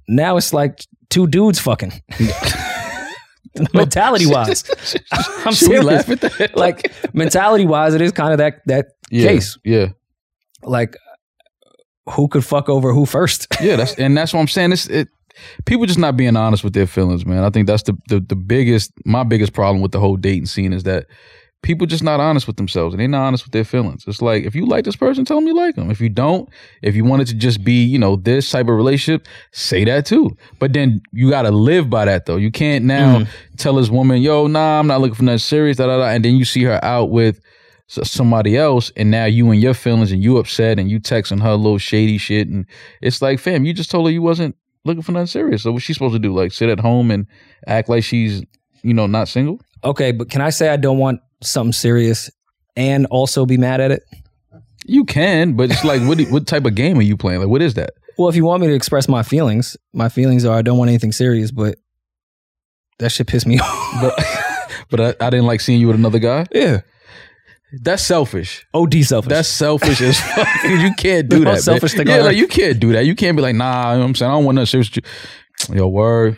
Now 0.10 0.36
it's 0.36 0.52
like 0.52 0.86
two 1.10 1.26
dudes 1.28 1.58
fucking. 1.60 1.94
mentality 3.74 4.26
wise, 4.26 4.64
I'm 5.46 5.54
serious. 5.54 6.06
that? 6.06 6.52
like 6.56 6.92
mentality 7.14 7.66
wise, 7.66 7.94
it 7.94 8.02
is 8.02 8.12
kind 8.12 8.32
of 8.34 8.40
that 8.40 8.62
that 8.66 8.88
yeah, 9.12 9.28
case. 9.28 9.58
Yeah. 9.64 9.88
like 10.64 10.98
who 12.12 12.28
could 12.28 12.46
fuck 12.46 12.70
over 12.70 12.94
who 12.94 13.06
first. 13.06 13.48
Yeah, 13.62 13.78
that's 13.78 13.96
and 13.96 14.18
that's 14.18 14.34
what 14.34 14.42
I'm 14.42 14.48
saying. 14.48 14.74
It's 14.74 14.88
it 14.88 15.08
people 15.66 15.86
just 15.86 16.00
not 16.00 16.18
being 16.18 16.36
honest 16.36 16.64
with 16.64 16.74
their 16.74 16.88
feelings, 16.88 17.26
man. 17.26 17.44
I 17.44 17.50
think 17.50 17.68
that's 17.68 17.84
the, 17.84 17.98
the 18.08 18.20
the 18.20 18.36
biggest 18.36 18.92
my 19.06 19.24
biggest 19.24 19.54
problem 19.54 19.82
with 19.82 19.92
the 19.92 20.00
whole 20.00 20.18
dating 20.18 20.48
scene 20.48 20.74
is 20.74 20.84
that 20.84 21.08
people 21.62 21.88
just 21.88 22.04
not 22.04 22.20
honest 22.20 22.46
with 22.46 22.58
themselves 22.58 22.94
and 22.94 23.00
they're 23.00 23.08
not 23.08 23.26
honest 23.26 23.46
with 23.46 23.54
their 23.54 23.64
feelings. 23.64 24.04
It's 24.06 24.22
like 24.22 24.44
if 24.44 24.54
you 24.54 24.66
like 24.66 24.84
this 24.84 24.98
person, 24.98 25.24
tell 25.24 25.38
them 25.38 25.48
you 25.48 25.56
like 25.56 25.76
them. 25.76 25.90
If 25.90 26.02
you 26.02 26.10
don't, 26.10 26.50
if 26.82 26.94
you 26.94 27.06
want 27.06 27.22
it 27.22 27.26
to 27.30 27.36
just 27.36 27.64
be, 27.64 27.84
you 27.84 27.98
know, 27.98 28.18
this 28.18 28.52
type 28.52 28.68
of 28.68 28.76
relationship, 28.76 29.28
say 29.52 29.86
that 29.86 30.06
too. 30.06 30.36
But 30.60 30.74
then 30.74 31.02
you 31.14 31.30
gotta 31.30 31.52
live 31.52 31.90
by 31.90 32.06
that 32.06 32.26
though. 32.26 32.36
You 32.36 32.52
can't 32.52 32.84
now 32.86 33.20
mm-hmm. 33.20 33.56
tell 33.56 33.76
this 33.76 33.90
woman, 33.90 34.22
yo, 34.22 34.48
nah, 34.48 34.80
I'm 34.80 34.88
not 34.88 35.00
looking 35.00 35.16
for 35.16 35.24
nothing 35.24 35.40
serious, 35.40 35.78
da 35.78 35.88
da 35.88 35.98
da, 35.98 36.08
and 36.10 36.24
then 36.24 36.36
you 36.36 36.44
see 36.44 36.64
her 36.64 36.84
out 36.84 37.10
with 37.12 37.40
somebody 38.04 38.58
else 38.58 38.92
and 38.96 39.12
now 39.12 39.26
you 39.26 39.50
and 39.52 39.62
your 39.62 39.74
feelings 39.74 40.12
and 40.12 40.24
you 40.24 40.38
upset 40.38 40.80
and 40.80 40.90
you 40.90 41.00
texting 41.00 41.42
her 41.42 41.50
a 41.50 41.56
little 41.56 41.78
shady 41.78 42.18
shit 42.18 42.48
and 42.48 42.66
it's 43.02 43.22
like 43.22 43.40
fam 43.40 43.66
you 43.66 43.74
just 43.74 43.92
told 43.92 44.08
her 44.08 44.12
you 44.12 44.22
wasn't 44.22 44.56
looking 44.86 45.04
for 45.04 45.12
nothing 45.12 45.28
serious 45.28 45.64
so 45.64 45.72
what's 45.72 45.86
she 45.86 45.94
supposed 45.94 46.14
to 46.14 46.20
do 46.20 46.34
like 46.34 46.52
sit 46.52 46.70
at 46.70 46.80
home 46.80 47.12
and 47.12 47.28
act 47.68 47.90
like 47.90 48.04
she's 48.04 48.44
you 48.82 48.94
know 48.94 49.06
not 49.08 49.28
single 49.28 49.60
okay, 49.84 50.12
but 50.14 50.30
can 50.30 50.40
I 50.42 50.50
say 50.50 50.70
I 50.70 50.78
don't 50.78 50.98
want 50.98 51.20
something 51.42 51.74
serious 51.74 52.32
and 52.76 53.06
also 53.08 53.46
be 53.46 53.58
mad 53.58 53.82
at 53.82 53.92
it? 53.92 54.04
you 54.86 55.06
can 55.06 55.54
but 55.54 55.72
it's 55.72 55.84
like 55.86 56.02
what 56.02 56.20
what 56.30 56.46
type 56.48 56.66
of 56.66 56.76
game 56.76 56.98
are 56.98 57.04
you 57.04 57.16
playing 57.16 57.40
like 57.40 57.50
what 57.50 57.62
is 57.62 57.76
that 57.76 57.92
Well, 58.18 58.28
if 58.30 58.36
you 58.36 58.44
want 58.46 58.62
me 58.62 58.68
to 58.68 58.74
express 58.74 59.08
my 59.08 59.24
feelings, 59.24 59.78
my 59.94 60.10
feelings 60.10 60.44
are 60.46 60.58
I 60.58 60.62
don't 60.62 60.78
want 60.78 60.90
anything 60.90 61.12
serious, 61.14 61.52
but 61.52 61.78
that 63.00 63.12
shit 63.12 63.28
pissed 63.28 63.48
me 63.48 63.60
off. 63.64 64.02
but 64.02 64.26
but 64.90 65.00
I, 65.22 65.26
I 65.26 65.30
didn't 65.30 65.46
like 65.46 65.62
seeing 65.62 65.80
you 65.80 65.88
with 65.88 65.96
another 65.96 66.20
guy 66.20 66.46
yeah. 66.52 66.82
That's 67.82 68.04
selfish 68.04 68.66
OD 68.74 69.04
selfish. 69.04 69.30
that's 69.30 69.50
selfish 69.50 70.00
as 70.02 70.20
fuck. 70.36 70.48
you 70.64 70.92
can't 70.98 71.28
do 71.30 71.44
that. 71.46 71.62
selfish 71.62 71.96
man. 71.96 72.06
thing 72.06 72.16
Yeah, 72.16 72.22
like 72.24 72.38
you 72.38 72.48
can't 72.48 72.80
do 72.80 72.92
that. 72.94 73.06
You 73.06 73.16
can't 73.16 73.36
be 73.36 73.42
like, 73.42 73.56
nah, 73.56 73.92
you 73.92 73.98
know 73.98 74.04
what 74.04 74.10
I'm 74.10 74.16
saying? 74.16 74.32
I 74.32 74.36
don't 74.36 74.46
want 74.46 74.56
nothing 74.56 74.66
serious 74.68 74.90
with 74.96 75.06
you. 75.70 75.76
Yo, 75.78 75.88
word. 75.88 76.38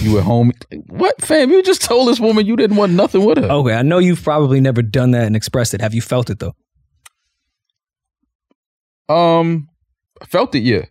You 0.00 0.18
at 0.18 0.24
home. 0.24 0.52
What, 0.88 1.20
fam? 1.20 1.50
You 1.50 1.62
just 1.62 1.82
told 1.82 2.08
this 2.08 2.18
woman 2.18 2.46
you 2.46 2.56
didn't 2.56 2.76
want 2.76 2.92
nothing 2.92 3.24
with 3.24 3.38
her. 3.38 3.44
okay. 3.50 3.74
I 3.74 3.82
know 3.82 3.98
you've 3.98 4.22
probably 4.22 4.60
never 4.60 4.82
done 4.82 5.10
that 5.12 5.26
and 5.26 5.36
expressed 5.36 5.74
it. 5.74 5.80
Have 5.80 5.94
you 5.94 6.00
felt 6.00 6.30
it 6.30 6.38
though? 6.38 6.54
Um, 9.08 9.68
felt 10.26 10.54
it, 10.54 10.60
yeah. 10.62 10.86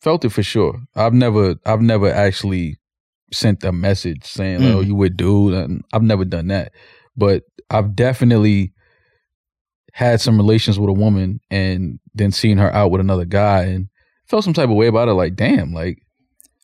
Felt 0.00 0.24
it 0.24 0.30
for 0.30 0.42
sure. 0.42 0.80
I've 0.96 1.12
never, 1.14 1.56
I've 1.66 1.80
never 1.82 2.10
actually 2.10 2.78
sent 3.32 3.64
a 3.64 3.72
message 3.72 4.24
saying, 4.24 4.60
Mm. 4.60 4.74
"Oh, 4.74 4.80
you 4.80 4.94
would 4.94 5.16
do." 5.16 5.78
I've 5.92 6.02
never 6.02 6.24
done 6.24 6.48
that, 6.48 6.72
but 7.16 7.42
I've 7.70 7.94
definitely 7.94 8.72
had 9.92 10.20
some 10.20 10.36
relations 10.36 10.78
with 10.78 10.90
a 10.90 10.92
woman 10.94 11.40
and 11.50 11.98
then 12.14 12.32
seeing 12.32 12.58
her 12.58 12.72
out 12.74 12.90
with 12.90 13.00
another 13.00 13.24
guy 13.24 13.62
and 13.62 13.88
felt 14.26 14.44
some 14.44 14.52
type 14.54 14.68
of 14.68 14.74
way 14.76 14.86
about 14.88 15.08
it. 15.08 15.12
Like, 15.14 15.36
damn, 15.36 15.72
like 15.72 15.98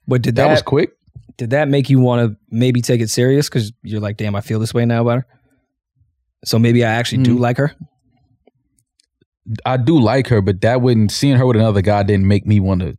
But 0.08 0.22
did 0.22 0.34
that, 0.36 0.46
that, 0.46 0.50
was 0.50 0.62
quick. 0.62 0.90
did 1.36 1.50
that 1.50 1.68
make 1.68 1.88
you 1.90 2.00
want 2.00 2.28
to 2.30 2.36
maybe 2.50 2.80
take 2.82 3.00
it 3.00 3.08
serious 3.10 3.48
because 3.48 3.72
you're 3.82 4.00
like, 4.00 4.16
damn, 4.16 4.34
I 4.34 4.40
feel 4.40 4.58
this 4.58 4.74
way 4.74 4.84
now 4.84 5.02
about 5.02 5.18
her. 5.18 5.26
So 6.44 6.58
maybe 6.58 6.84
I 6.84 6.90
actually 6.90 7.22
do 7.22 7.36
Mm. 7.36 7.40
like 7.40 7.56
her. 7.58 7.74
I 9.64 9.76
do 9.76 9.98
like 10.00 10.28
her, 10.28 10.40
but 10.40 10.60
that 10.62 10.80
wouldn't 10.80 11.10
seeing 11.12 11.36
her 11.36 11.46
with 11.46 11.56
another 11.56 11.82
guy 11.82 12.02
didn't 12.02 12.26
make 12.28 12.46
me 12.46 12.60
want 12.60 12.80
to 12.82 12.96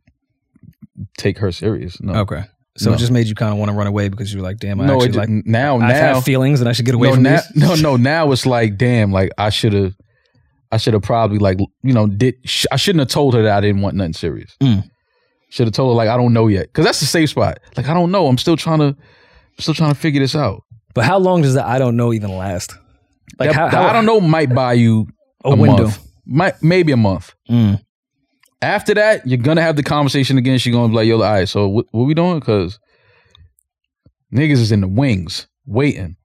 take 1.16 1.38
her 1.38 1.50
serious. 1.52 2.00
No, 2.00 2.14
Okay. 2.14 2.44
So 2.76 2.88
No. 2.90 2.96
it 2.96 2.98
just 3.00 3.12
made 3.12 3.26
you 3.26 3.34
kind 3.34 3.52
of 3.52 3.58
want 3.58 3.70
to 3.70 3.76
run 3.76 3.86
away 3.86 4.08
because 4.08 4.32
you're 4.32 4.42
like, 4.42 4.58
damn, 4.58 4.80
I 4.80 4.86
no. 4.86 4.94
actually 4.94 5.10
It, 5.10 5.14
like. 5.16 5.28
now, 5.28 5.74
I've 5.78 5.88
now, 5.88 6.20
feelings 6.22 6.60
and 6.60 6.68
I 6.68 6.72
should 6.72 6.86
get 6.86 6.94
away 6.94 7.08
no, 7.08 7.14
from 7.14 7.22
now, 7.24 7.40
these. 7.54 7.62
no, 7.62 7.74
no. 7.74 7.96
Now 8.12 8.32
it's 8.32 8.46
like, 8.46 8.78
damn, 8.78 9.12
like 9.12 9.30
I 9.36 9.50
should 9.50 9.74
have, 9.74 9.94
I 10.70 10.78
should 10.78 10.94
have 10.94 11.02
probably 11.02 11.38
like, 11.38 11.58
you 11.82 11.92
know, 11.92 12.06
did 12.06 12.34
sh- 12.44 12.64
I 12.72 12.76
shouldn't 12.76 13.00
have 13.00 13.08
told 13.08 13.34
her 13.34 13.42
that 13.42 13.58
I 13.58 13.60
didn't 13.60 13.82
want 13.82 13.96
nothing 13.96 14.14
serious. 14.14 14.56
Mm. 14.62 14.84
Should 15.50 15.66
have 15.66 15.74
told 15.74 15.92
her 15.92 15.96
like 15.96 16.08
I 16.08 16.16
don't 16.16 16.32
know 16.32 16.48
yet, 16.48 16.68
because 16.68 16.86
that's 16.86 17.00
the 17.00 17.04
safe 17.06 17.28
spot. 17.28 17.58
Like 17.76 17.88
I 17.88 17.92
don't 17.94 18.10
know. 18.10 18.26
I'm 18.26 18.38
still 18.38 18.56
trying 18.56 18.78
to, 18.78 18.96
still 19.58 19.74
trying 19.74 19.92
to 19.92 19.98
figure 20.00 20.20
this 20.22 20.34
out. 20.34 20.62
But 20.94 21.04
how 21.04 21.18
long 21.18 21.42
does 21.42 21.54
that 21.54 21.66
I 21.66 21.78
don't 21.78 21.96
know 21.96 22.14
even 22.14 22.34
last? 22.36 22.74
Like 23.38 23.50
That- 23.50 23.54
how, 23.54 23.68
the 23.68 23.76
how 23.76 23.86
I 23.88 23.92
don't 23.92 24.06
know 24.06 24.18
might 24.20 24.54
buy 24.54 24.72
you 24.72 25.08
a, 25.44 25.50
a, 25.50 25.56
window. 25.56 25.82
month, 25.84 26.06
might 26.24 26.62
maybe 26.62 26.92
a 26.92 26.96
month. 26.96 27.34
Mm. 27.50 27.82
After 28.62 28.94
that, 28.94 29.26
you're 29.26 29.38
gonna 29.38 29.60
have 29.60 29.76
the 29.76 29.82
conversation 29.82 30.38
again. 30.38 30.58
She's 30.58 30.72
gonna 30.72 30.88
be 30.88 30.94
like, 30.94 31.06
"Yo, 31.08 31.16
all 31.16 31.22
right, 31.22 31.48
so 31.48 31.66
what, 31.68 31.86
what 31.90 32.04
we 32.04 32.14
doing?" 32.14 32.38
Because 32.38 32.78
niggas 34.32 34.52
is 34.52 34.72
in 34.72 34.80
the 34.80 34.88
wings 34.88 35.48
waiting, 35.66 36.16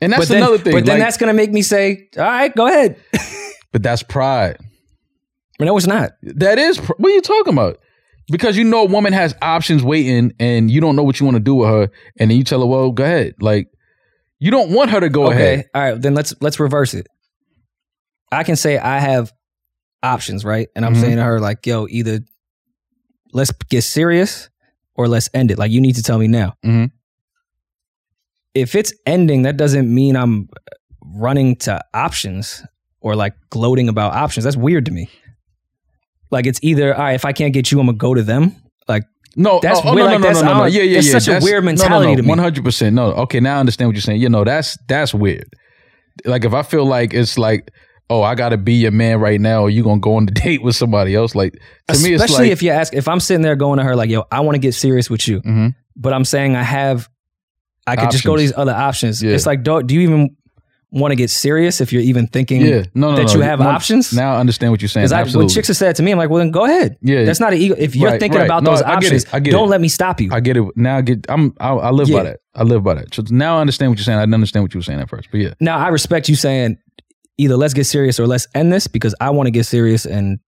and 0.00 0.12
that's 0.12 0.28
then, 0.28 0.38
another 0.38 0.58
thing. 0.58 0.72
But 0.72 0.84
then 0.84 0.98
like- 0.98 1.06
that's 1.06 1.16
gonna 1.16 1.32
make 1.32 1.52
me 1.52 1.62
say, 1.62 2.08
all 2.16 2.24
right, 2.24 2.54
go 2.54 2.66
ahead. 2.66 2.96
but 3.72 3.82
that's 3.82 4.02
pride. 4.02 4.58
no, 5.60 5.76
it's 5.76 5.86
not. 5.86 6.12
That 6.22 6.58
is 6.58 6.78
pr- 6.78 6.92
what 6.96 7.10
are 7.10 7.14
you 7.14 7.22
talking 7.22 7.52
about? 7.52 7.78
Because 8.30 8.56
you 8.56 8.64
know 8.64 8.82
a 8.82 8.86
woman 8.86 9.12
has 9.12 9.34
options 9.42 9.84
waiting, 9.84 10.32
and 10.40 10.70
you 10.70 10.80
don't 10.80 10.96
know 10.96 11.04
what 11.04 11.20
you 11.20 11.26
want 11.26 11.36
to 11.36 11.42
do 11.42 11.54
with 11.54 11.68
her, 11.68 11.90
and 12.18 12.30
then 12.30 12.36
you 12.38 12.44
tell 12.44 12.60
her, 12.60 12.66
"Well, 12.66 12.90
go 12.90 13.04
ahead." 13.04 13.34
Like 13.40 13.68
you 14.40 14.50
don't 14.50 14.70
want 14.70 14.90
her 14.90 15.00
to 15.00 15.08
go 15.08 15.26
okay, 15.28 15.34
ahead. 15.54 15.70
all 15.74 15.82
right. 15.82 16.02
Then 16.02 16.14
let's 16.14 16.34
let's 16.40 16.58
reverse 16.58 16.94
it. 16.94 17.06
I 18.32 18.42
can 18.42 18.56
say 18.56 18.76
I 18.76 18.98
have 18.98 19.32
options, 20.04 20.44
right? 20.44 20.68
And 20.76 20.84
I'm 20.84 20.94
Mhm. 20.94 21.00
saying 21.00 21.16
to 21.16 21.22
her 21.24 21.40
like, 21.40 21.66
yo, 21.66 21.86
either 21.88 22.20
let's 23.32 23.50
get 23.70 23.82
serious 23.82 24.48
or 24.94 25.08
let's 25.08 25.28
end 25.34 25.50
it. 25.50 25.58
Like 25.58 25.70
you 25.72 25.80
need 25.80 25.96
to 25.96 26.02
tell 26.02 26.18
me 26.18 26.28
now. 26.28 26.54
Mhm. 26.64 26.90
If 28.54 28.74
it's 28.74 28.92
ending, 29.06 29.42
that 29.42 29.56
doesn't 29.56 29.92
mean 29.92 30.16
I'm 30.16 30.48
running 31.04 31.56
to 31.56 31.80
options 31.92 32.62
or 33.00 33.16
like 33.16 33.34
gloating 33.50 33.88
about 33.88 34.12
options. 34.14 34.44
That's 34.44 34.56
weird 34.56 34.84
to 34.86 34.92
me. 34.92 35.08
Like 36.30 36.46
it's 36.46 36.60
either 36.62 36.94
all 36.94 37.02
right. 37.02 37.14
If 37.14 37.24
I 37.24 37.32
can't 37.32 37.52
get 37.52 37.70
you, 37.72 37.80
I'm 37.80 37.86
gonna 37.86 37.98
go 37.98 38.14
to 38.14 38.22
them. 38.22 38.54
Like 38.88 39.04
No, 39.36 39.58
That's 39.60 39.80
oh, 39.80 39.82
oh, 39.86 39.94
weird, 39.94 40.06
no, 40.06 40.12
like, 40.12 40.20
no, 40.20 40.26
that's- 40.28 40.42
no, 40.44 40.52
no, 40.52 40.58
no, 40.60 40.64
yeah, 40.66 40.82
yeah, 40.82 40.94
that's 40.98 41.06
yeah. 41.12 41.18
such 41.18 41.42
a 41.42 41.44
weird 41.44 41.64
mentality 41.64 42.14
to 42.14 42.22
me. 42.22 42.28
One 42.28 42.38
hundred 42.38 42.62
percent. 42.64 42.94
No, 42.94 43.06
okay, 43.24 43.40
now 43.40 43.56
I 43.56 43.60
understand 43.60 43.88
what 43.88 43.96
you're 43.96 44.00
saying. 44.02 44.20
You 44.20 44.28
know, 44.28 44.44
that's 44.44 44.78
that's 44.86 45.12
weird. 45.12 45.48
Like 46.24 46.44
if 46.44 46.54
I 46.54 46.62
feel 46.62 46.84
like 46.86 47.12
it's 47.12 47.36
like, 47.36 47.72
oh, 48.10 48.22
I 48.22 48.34
got 48.34 48.50
to 48.50 48.56
be 48.56 48.74
your 48.74 48.90
man 48.92 49.18
right 49.20 49.40
now, 49.40 49.62
or 49.62 49.70
you 49.70 49.82
gonna 49.82 50.00
go 50.00 50.16
on 50.16 50.26
the 50.26 50.32
date 50.44 50.62
with 50.62 50.76
somebody 50.76 51.14
else. 51.14 51.34
Like 51.34 51.54
to 51.88 51.98
me, 52.02 52.14
especially 52.14 52.44
like, 52.46 52.52
if 52.52 52.62
you 52.62 52.70
ask, 52.70 52.92
if 52.94 53.08
I'm 53.08 53.20
sitting 53.20 53.42
there 53.42 53.56
going 53.56 53.78
to 53.78 53.84
her 53.84 53.96
like, 53.96 54.10
yo, 54.10 54.24
I 54.30 54.40
want 54.40 54.54
to 54.56 54.60
get 54.60 54.74
serious 54.74 55.08
with 55.10 55.26
you, 55.28 55.40
Mhm. 55.40 55.74
but 55.96 56.12
I'm 56.12 56.24
saying 56.24 56.56
I 56.56 56.62
have 56.62 57.08
I 57.86 57.96
could 57.96 58.10
just 58.10 58.24
go 58.24 58.34
to 58.34 58.40
these 58.40 58.52
other 58.56 58.72
options. 58.72 59.22
Yeah. 59.22 59.32
It's 59.34 59.44
like, 59.46 59.62
do, 59.62 59.82
do 59.82 59.94
you 59.94 60.00
even 60.00 60.36
want 60.90 61.10
to 61.12 61.16
get 61.16 61.28
serious 61.28 61.80
if 61.82 61.92
you're 61.92 62.00
even 62.02 62.26
thinking 62.28 62.60
Yeah, 62.62 62.84
no, 62.94 63.10
no, 63.10 63.16
that 63.16 63.26
no. 63.26 63.34
you 63.34 63.40
have 63.40 63.60
options? 63.60 64.12
Now 64.14 64.36
I 64.36 64.40
understand 64.40 64.72
what 64.72 64.80
you're 64.80 64.88
saying. 64.88 65.08
Because 65.08 65.36
when 65.36 65.48
chicks 65.48 65.68
have 65.68 65.76
said 65.76 65.96
to 65.96 66.02
me, 66.02 66.12
I'm 66.12 66.16
like, 66.18 66.30
well, 66.30 66.38
then 66.38 66.50
go 66.50 66.64
ahead. 66.64 66.96
Yeah. 67.02 67.24
That's 67.24 67.40
not 67.40 67.52
an 67.52 67.58
ego. 67.58 67.74
If 67.76 67.94
you're 67.94 68.10
Right, 68.12 68.20
thinking 68.20 68.38
right. 68.38 68.44
about 68.46 68.64
those 68.64 68.80
I 68.80 68.90
get 68.90 68.96
options, 68.96 69.24
it. 69.24 69.34
I 69.34 69.40
get 69.40 69.50
don't 69.50 69.66
it. 69.66 69.70
let 69.72 69.80
me 69.82 69.88
stop 69.88 70.18
you. 70.20 70.30
I 70.32 70.40
get 70.40 70.56
it. 70.56 70.64
Now 70.76 70.96
I 70.98 71.00
get. 71.02 71.26
I'm. 71.28 71.52
I, 71.60 71.70
I 71.74 71.90
live 71.90 72.08
by 72.10 72.22
that. 72.22 72.40
I 72.54 72.62
live 72.62 72.82
by 72.84 72.94
that. 72.94 73.12
So 73.14 73.22
now 73.28 73.58
I 73.58 73.60
understand 73.60 73.90
what 73.92 73.98
you're 73.98 74.04
saying. 74.04 74.18
I 74.18 74.22
didn't 74.22 74.34
understand 74.34 74.62
what 74.64 74.72
you 74.72 74.78
were 74.78 74.82
saying 74.84 75.00
at 75.00 75.10
first. 75.10 75.28
But 75.30 75.40
yeah, 75.40 75.54
now, 75.60 75.76
I 75.78 75.88
respect 75.88 76.28
you 76.30 76.36
saying 76.36 76.78
either 77.38 77.56
let's 77.56 77.74
get 77.74 77.84
serious 77.84 78.18
or 78.20 78.26
let's 78.26 78.46
end 78.54 78.72
this 78.72 78.86
because 78.86 79.14
I 79.20 79.30
want 79.30 79.46
to 79.46 79.50
get 79.50 79.64
serious. 79.64 80.06
And 80.06 80.38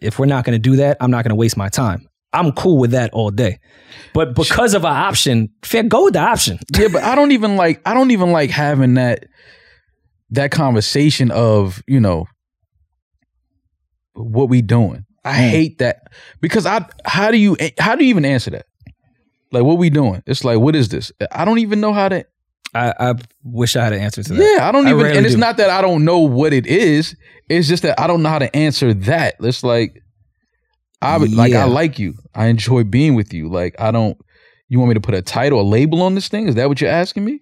if 0.00 0.18
we're 0.18 0.26
not 0.26 0.44
going 0.44 0.54
to 0.54 0.58
do 0.58 0.76
that, 0.76 0.96
I'm 1.00 1.10
not 1.10 1.24
going 1.24 1.30
to 1.30 1.36
waste 1.36 1.56
my 1.56 1.68
time. 1.68 2.08
I'm 2.32 2.52
cool 2.52 2.78
with 2.78 2.92
that 2.92 3.12
all 3.12 3.30
day. 3.30 3.58
But 4.14 4.34
because 4.34 4.72
of 4.74 4.84
an 4.84 4.92
option, 4.92 5.50
fair, 5.64 5.82
go 5.82 6.04
with 6.04 6.14
the 6.14 6.20
option. 6.20 6.58
yeah. 6.78 6.88
But 6.90 7.02
I 7.02 7.14
don't 7.14 7.32
even 7.32 7.56
like. 7.56 7.82
I 7.84 7.92
don't 7.94 8.10
even 8.10 8.32
like 8.32 8.50
having 8.50 8.94
that. 8.94 9.26
That 10.30 10.50
conversation 10.50 11.30
of 11.30 11.82
you 11.86 12.00
know. 12.00 12.24
What 14.14 14.48
we 14.48 14.62
doing? 14.62 15.04
I 15.24 15.34
Mm. 15.34 15.48
hate 15.50 15.78
that 15.78 16.04
because 16.40 16.66
I. 16.66 16.86
How 17.04 17.30
do 17.30 17.36
you? 17.36 17.56
How 17.78 17.94
do 17.96 18.04
you 18.04 18.10
even 18.10 18.24
answer 18.24 18.50
that? 18.50 18.66
Like 19.52 19.64
what 19.64 19.76
we 19.78 19.90
doing? 19.90 20.22
It's 20.26 20.44
like 20.44 20.58
what 20.58 20.74
is 20.74 20.88
this? 20.88 21.12
I 21.30 21.44
don't 21.44 21.58
even 21.58 21.80
know 21.80 21.92
how 21.92 22.08
to. 22.08 22.24
I, 22.74 22.94
I 22.98 23.14
wish 23.44 23.76
I 23.76 23.84
had 23.84 23.92
an 23.92 24.00
answer 24.00 24.22
to 24.22 24.32
that. 24.32 24.56
Yeah, 24.58 24.66
I 24.66 24.72
don't 24.72 24.86
even. 24.88 24.98
rarely 24.98 25.16
and 25.18 25.26
it's 25.26 25.34
do. 25.34 25.40
not 25.40 25.58
that 25.58 25.68
I 25.70 25.82
don't 25.82 26.04
know 26.04 26.20
what 26.20 26.52
it 26.52 26.66
is. 26.66 27.14
It's 27.48 27.68
just 27.68 27.82
that 27.82 28.00
I 28.00 28.06
don't 28.06 28.22
know 28.22 28.30
how 28.30 28.38
to 28.38 28.54
answer 28.56 28.94
that. 28.94 29.34
It's 29.40 29.62
like, 29.62 30.02
I 31.02 31.18
would- 31.18 31.32
like 31.34 31.52
I 31.52 31.64
like 31.64 31.98
you. 31.98 32.14
I 32.34 32.46
enjoy 32.46 32.84
being 32.84 33.14
with 33.14 33.34
you. 33.34 33.50
Like 33.50 33.74
I 33.78 33.90
don't. 33.90 34.16
You 34.68 34.78
want 34.78 34.88
me 34.88 34.94
to 34.94 35.00
put 35.00 35.14
a 35.14 35.20
title, 35.20 35.60
a 35.60 35.62
label 35.62 36.00
on 36.00 36.14
this 36.14 36.28
thing? 36.28 36.48
Is 36.48 36.54
that 36.54 36.68
what 36.68 36.80
you're 36.80 36.88
asking 36.90 37.26
me? 37.26 37.40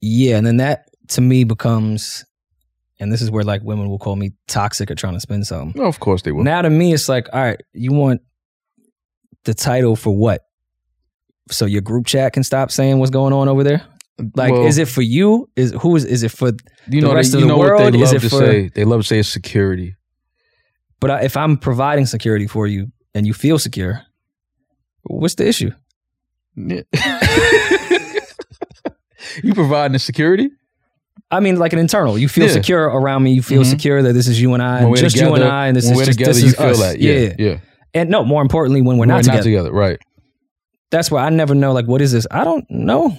Yeah, 0.00 0.38
and 0.38 0.46
then 0.46 0.56
that 0.58 0.86
to 1.08 1.20
me 1.20 1.44
becomes, 1.44 2.24
and 2.98 3.12
this 3.12 3.20
is 3.20 3.30
where 3.30 3.44
like 3.44 3.62
women 3.62 3.90
will 3.90 3.98
call 3.98 4.16
me 4.16 4.30
toxic 4.48 4.90
or 4.90 4.94
trying 4.94 5.12
to 5.14 5.20
spin 5.20 5.44
something. 5.44 5.78
No, 5.78 5.86
of 5.86 6.00
course 6.00 6.22
they 6.22 6.32
will. 6.32 6.42
Now 6.44 6.62
to 6.62 6.70
me, 6.70 6.94
it's 6.94 7.08
like, 7.08 7.28
all 7.34 7.42
right, 7.42 7.60
you 7.74 7.92
want 7.92 8.22
the 9.44 9.52
title 9.52 9.94
for 9.94 10.16
what? 10.16 10.40
So 11.50 11.66
your 11.66 11.82
group 11.82 12.06
chat 12.06 12.32
can 12.32 12.44
stop 12.44 12.70
saying 12.70 12.98
what's 12.98 13.10
going 13.10 13.34
on 13.34 13.48
over 13.48 13.62
there. 13.62 13.82
Like, 14.34 14.52
Well, 14.52 14.66
is 14.66 14.78
it 14.78 14.88
for 14.88 15.02
you? 15.02 15.48
Is 15.56 15.72
who 15.80 15.94
is 15.96 16.04
is 16.04 16.22
it 16.22 16.30
for? 16.30 16.48
you 16.48 17.00
the 17.02 17.06
know 17.08 17.14
rest 17.14 17.32
they, 17.32 17.42
of 17.42 17.48
the 17.48 17.56
world? 17.56 17.92
they 17.92 18.00
Is 18.00 18.12
it 18.12 18.20
to 18.20 18.30
for- 18.30 18.38
say? 18.38 18.68
They 18.74 18.84
love 18.84 19.00
to 19.02 19.06
say 19.06 19.18
it's 19.18 19.28
security. 19.28 19.94
But 21.00 21.10
I- 21.10 21.22
if 21.24 21.36
I'm 21.36 21.58
providing 21.58 22.06
security 22.06 22.46
for 22.46 22.66
you 22.66 22.90
and 23.14 23.26
you 23.26 23.34
feel 23.34 23.58
secure, 23.58 24.00
what's 25.02 25.34
the 25.34 25.46
issue? 25.46 25.70
Yeah. 26.56 26.80
you 29.42 29.52
providing 29.54 29.92
the 29.92 29.98
security? 29.98 30.50
I 31.30 31.40
mean, 31.40 31.56
like 31.56 31.72
an 31.72 31.78
internal. 31.78 32.16
You 32.18 32.28
feel 32.28 32.46
Yeah. 32.46 32.52
secure 32.52 32.84
around 32.84 33.22
me. 33.24 33.32
You 33.32 33.42
feel 33.42 33.62
Mhm. 33.62 33.66
secure 33.70 34.02
that 34.02 34.12
this 34.12 34.28
is 34.28 34.40
you 34.40 34.54
and 34.54 34.62
I, 34.62 34.80
and 34.80 34.96
just 34.96 35.16
you 35.16 35.34
and 35.34 35.44
I, 35.44 35.66
and 35.66 35.76
this 35.76 35.84
is 35.90 35.98
just 35.98 36.12
together, 36.12 36.32
this 36.32 36.42
you 36.42 36.48
is 36.48 36.54
feel 36.54 36.66
us. 36.68 36.80
that. 36.80 37.00
Yeah, 37.00 37.12
yeah. 37.12 37.34
yeah. 37.38 37.58
And 37.94 38.10
no, 38.10 38.24
more 38.24 38.42
importantly, 38.42 38.80
when 38.82 38.96
we're, 38.96 39.02
We're 39.06 39.22
not, 39.22 39.24
together. 39.42 39.72
right? 39.72 39.98
That's 40.90 41.10
why 41.10 41.24
I 41.26 41.30
never 41.30 41.54
know. 41.54 41.72
Like, 41.72 41.86
what 41.86 42.00
is 42.00 42.12
this? 42.12 42.26
I 42.30 42.44
don't 42.44 42.64
know. 42.70 43.16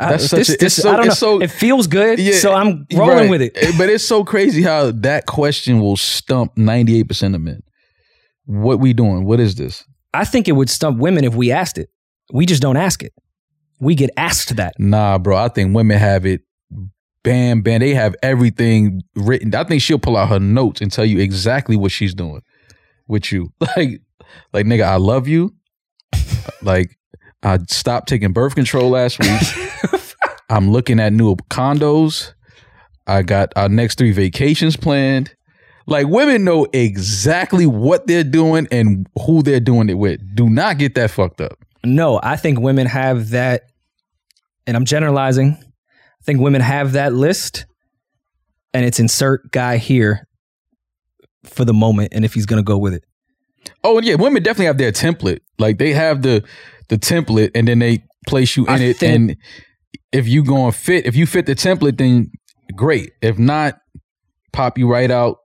I, 0.00 0.12
That's 0.12 0.26
such 0.28 0.38
this, 0.38 0.48
a- 0.48 0.52
it's 0.54 0.60
this- 0.62 0.76
so- 0.76 0.90
I 0.92 0.96
don't 0.96 1.08
know. 1.08 1.14
so- 1.14 1.40
it 1.42 1.50
feels 1.50 1.86
good, 1.86 2.18
Yeah, 2.18 2.32
so 2.38 2.52
I'm 2.54 2.86
rolling 2.92 3.16
Right. 3.16 3.30
with 3.30 3.42
it. 3.42 3.54
But 3.78 3.88
it's 3.90 4.04
so 4.06 4.24
crazy 4.24 4.62
how 4.62 4.90
that 4.90 5.26
question 5.26 5.80
will 5.80 5.96
stump 5.96 6.56
98% 6.56 7.34
of 7.34 7.40
men. 7.40 7.60
What 8.46 8.80
we 8.80 8.92
doing? 8.92 9.24
What 9.24 9.38
is 9.38 9.54
this? 9.54 9.84
I 10.14 10.24
think 10.24 10.48
it 10.48 10.52
would 10.52 10.68
stump 10.70 10.98
women 10.98 11.24
if 11.24 11.34
we 11.34 11.52
asked 11.52 11.78
it. 11.78 11.88
We 12.32 12.46
just 12.46 12.60
don't 12.62 12.76
ask 12.76 13.02
it. 13.02 13.12
We 13.80 13.94
get 13.94 14.10
asked 14.16 14.56
that. 14.56 14.74
Nah, 14.78 15.18
bro. 15.18 15.36
I 15.36 15.48
think 15.48 15.74
women 15.74 15.98
have 15.98 16.24
it 16.26 16.40
bam, 17.22 17.62
bam. 17.62 17.80
They 17.80 17.94
have 17.94 18.16
everything 18.22 19.02
written. 19.14 19.54
I 19.54 19.64
think 19.64 19.80
she'll 19.82 19.98
pull 19.98 20.16
out 20.16 20.28
her 20.28 20.40
notes 20.40 20.80
and 20.80 20.90
tell 20.90 21.04
you 21.04 21.18
exactly 21.20 21.76
what 21.76 21.92
she's 21.92 22.14
doing 22.14 22.40
with 23.06 23.30
you. 23.32 23.52
Like, 23.76 24.00
like 24.52 24.66
nigga, 24.66 24.84
I 24.84 24.96
love 24.96 25.28
you. 25.28 25.54
like, 26.62 26.96
I 27.42 27.58
stopped 27.68 28.08
taking 28.08 28.32
birth 28.32 28.54
control 28.54 28.90
last 28.90 29.18
week. 29.18 29.40
I'm 30.52 30.70
looking 30.70 31.00
at 31.00 31.12
new 31.12 31.34
condos. 31.50 32.32
I 33.06 33.22
got 33.22 33.52
our 33.56 33.68
next 33.68 33.96
three 33.98 34.12
vacations 34.12 34.76
planned. 34.76 35.34
Like 35.86 36.06
women 36.06 36.44
know 36.44 36.66
exactly 36.72 37.66
what 37.66 38.06
they're 38.06 38.22
doing 38.22 38.68
and 38.70 39.06
who 39.26 39.42
they're 39.42 39.60
doing 39.60 39.88
it 39.88 39.94
with. 39.94 40.20
Do 40.34 40.48
not 40.48 40.78
get 40.78 40.94
that 40.94 41.10
fucked 41.10 41.40
up. 41.40 41.58
No, 41.84 42.20
I 42.22 42.36
think 42.36 42.60
women 42.60 42.86
have 42.86 43.30
that, 43.30 43.62
and 44.66 44.76
I'm 44.76 44.84
generalizing. 44.84 45.56
I 45.60 46.24
think 46.24 46.40
women 46.40 46.60
have 46.60 46.92
that 46.92 47.12
list, 47.12 47.66
and 48.72 48.84
it's 48.84 49.00
insert 49.00 49.50
guy 49.50 49.78
here 49.78 50.28
for 51.44 51.64
the 51.64 51.74
moment, 51.74 52.10
and 52.12 52.24
if 52.24 52.34
he's 52.34 52.46
gonna 52.46 52.62
go 52.62 52.78
with 52.78 52.94
it. 52.94 53.02
Oh 53.82 54.00
yeah, 54.00 54.14
women 54.14 54.42
definitely 54.42 54.66
have 54.66 54.78
their 54.78 54.92
template. 54.92 55.40
Like 55.58 55.78
they 55.78 55.92
have 55.92 56.22
the 56.22 56.44
the 56.88 56.98
template, 56.98 57.50
and 57.56 57.66
then 57.66 57.80
they 57.80 58.04
place 58.28 58.56
you 58.56 58.66
in 58.66 58.72
I 58.72 58.78
it. 58.78 58.98
think- 58.98 59.14
and 59.30 59.36
if 60.12 60.28
you 60.28 60.44
going 60.44 60.72
fit, 60.72 61.06
if 61.06 61.16
you 61.16 61.26
fit 61.26 61.46
the 61.46 61.54
template, 61.54 61.98
then 61.98 62.30
great. 62.76 63.12
If 63.20 63.38
not, 63.38 63.78
pop 64.52 64.78
you 64.78 64.88
right 64.88 65.10
out. 65.10 65.38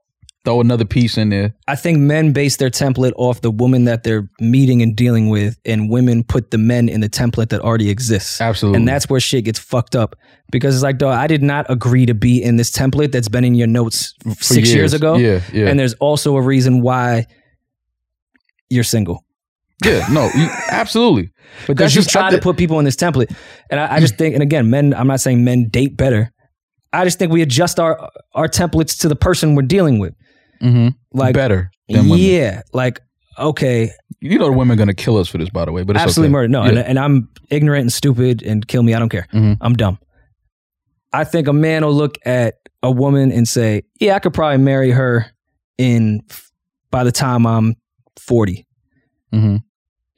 Throw 0.44 0.60
another 0.60 0.84
piece 0.84 1.18
in 1.18 1.28
there. 1.28 1.54
I 1.66 1.74
think 1.76 1.98
men 1.98 2.32
base 2.32 2.56
their 2.56 2.70
template 2.70 3.12
off 3.16 3.42
the 3.42 3.50
woman 3.50 3.84
that 3.84 4.02
they're 4.02 4.30
meeting 4.40 4.80
and 4.80 4.96
dealing 4.96 5.28
with, 5.28 5.58
and 5.66 5.90
women 5.90 6.24
put 6.24 6.52
the 6.52 6.58
men 6.58 6.88
in 6.88 7.00
the 7.00 7.08
template 7.08 7.50
that 7.50 7.60
already 7.60 7.90
exists. 7.90 8.40
Absolutely. 8.40 8.78
And 8.78 8.88
that's 8.88 9.10
where 9.10 9.20
shit 9.20 9.44
gets 9.44 9.58
fucked 9.58 9.94
up 9.94 10.14
because 10.50 10.74
it's 10.74 10.82
like, 10.82 10.96
dog, 10.96 11.18
I 11.18 11.26
did 11.26 11.42
not 11.42 11.66
agree 11.68 12.06
to 12.06 12.14
be 12.14 12.42
in 12.42 12.56
this 12.56 12.70
template 12.70 13.12
that's 13.12 13.28
been 13.28 13.44
in 13.44 13.56
your 13.56 13.66
notes 13.66 14.14
For 14.22 14.42
six 14.42 14.72
years, 14.72 14.94
ago. 14.94 15.16
Yeah, 15.16 15.42
yeah, 15.52 15.66
And 15.66 15.78
there's 15.78 15.94
also 15.94 16.36
a 16.36 16.40
reason 16.40 16.80
why 16.80 17.26
you're 18.70 18.84
single 18.84 19.24
yeah. 19.84 20.06
No, 20.10 20.28
you, 20.34 20.48
absolutely. 20.70 21.30
But 21.66 21.76
because 21.76 21.84
that's 21.84 21.94
you 21.96 22.02
just 22.02 22.16
I 22.16 22.20
try 22.20 22.30
to 22.30 22.38
put 22.40 22.56
people 22.56 22.78
in 22.78 22.84
this 22.84 22.96
template. 22.96 23.34
And 23.70 23.78
I, 23.80 23.96
I 23.96 24.00
just 24.00 24.16
think, 24.16 24.34
and 24.34 24.42
again, 24.42 24.70
men, 24.70 24.92
I'm 24.94 25.06
not 25.06 25.20
saying 25.20 25.44
men 25.44 25.68
date 25.68 25.96
better. 25.96 26.32
I 26.92 27.04
just 27.04 27.18
think 27.18 27.32
we 27.32 27.42
adjust 27.42 27.78
our 27.78 28.10
our 28.34 28.48
templates 28.48 28.98
to 29.00 29.08
the 29.08 29.16
person 29.16 29.54
we're 29.54 29.62
dealing 29.62 29.98
with. 29.98 30.14
Mhm. 30.62 30.94
Like, 31.12 31.34
better 31.34 31.70
than 31.88 32.08
women. 32.08 32.18
yeah, 32.24 32.62
like 32.72 33.00
okay, 33.38 33.90
You 34.20 34.36
know 34.38 34.46
the 34.46 34.52
women 34.52 34.74
are 34.74 34.78
gonna 34.78 34.94
kill 34.94 35.16
us 35.18 35.28
for 35.28 35.38
this, 35.38 35.48
by 35.50 35.64
the 35.64 35.70
way. 35.72 35.84
But 35.84 35.96
it's 35.96 36.02
absolutely 36.02 36.28
okay. 36.28 36.32
murder. 36.32 36.48
No, 36.48 36.62
Yeah. 36.64 36.68
and, 36.70 36.78
and 36.78 36.98
I'm 36.98 37.28
ignorant 37.50 37.82
and 37.82 37.92
stupid 37.92 38.42
and 38.42 38.66
kill 38.66 38.82
me. 38.82 38.94
I 38.94 38.98
don't 38.98 39.08
care. 39.10 39.28
Mhm. 39.32 39.58
I'm 39.60 39.74
dumb. 39.74 39.98
I 41.12 41.24
think 41.24 41.46
a 41.48 41.52
man 41.52 41.84
will 41.84 41.94
look 41.94 42.18
at 42.24 42.54
a 42.82 42.90
woman 42.90 43.30
and 43.32 43.46
say, 43.48 43.82
"Yeah, 44.00 44.16
I 44.16 44.18
could 44.18 44.34
probably 44.34 44.58
marry 44.58 44.90
her 44.90 45.26
in 45.78 46.22
by 46.90 47.04
the 47.04 47.12
time 47.12 47.46
I'm 47.46 47.76
40." 48.20 48.66
Mhm. 49.32 49.62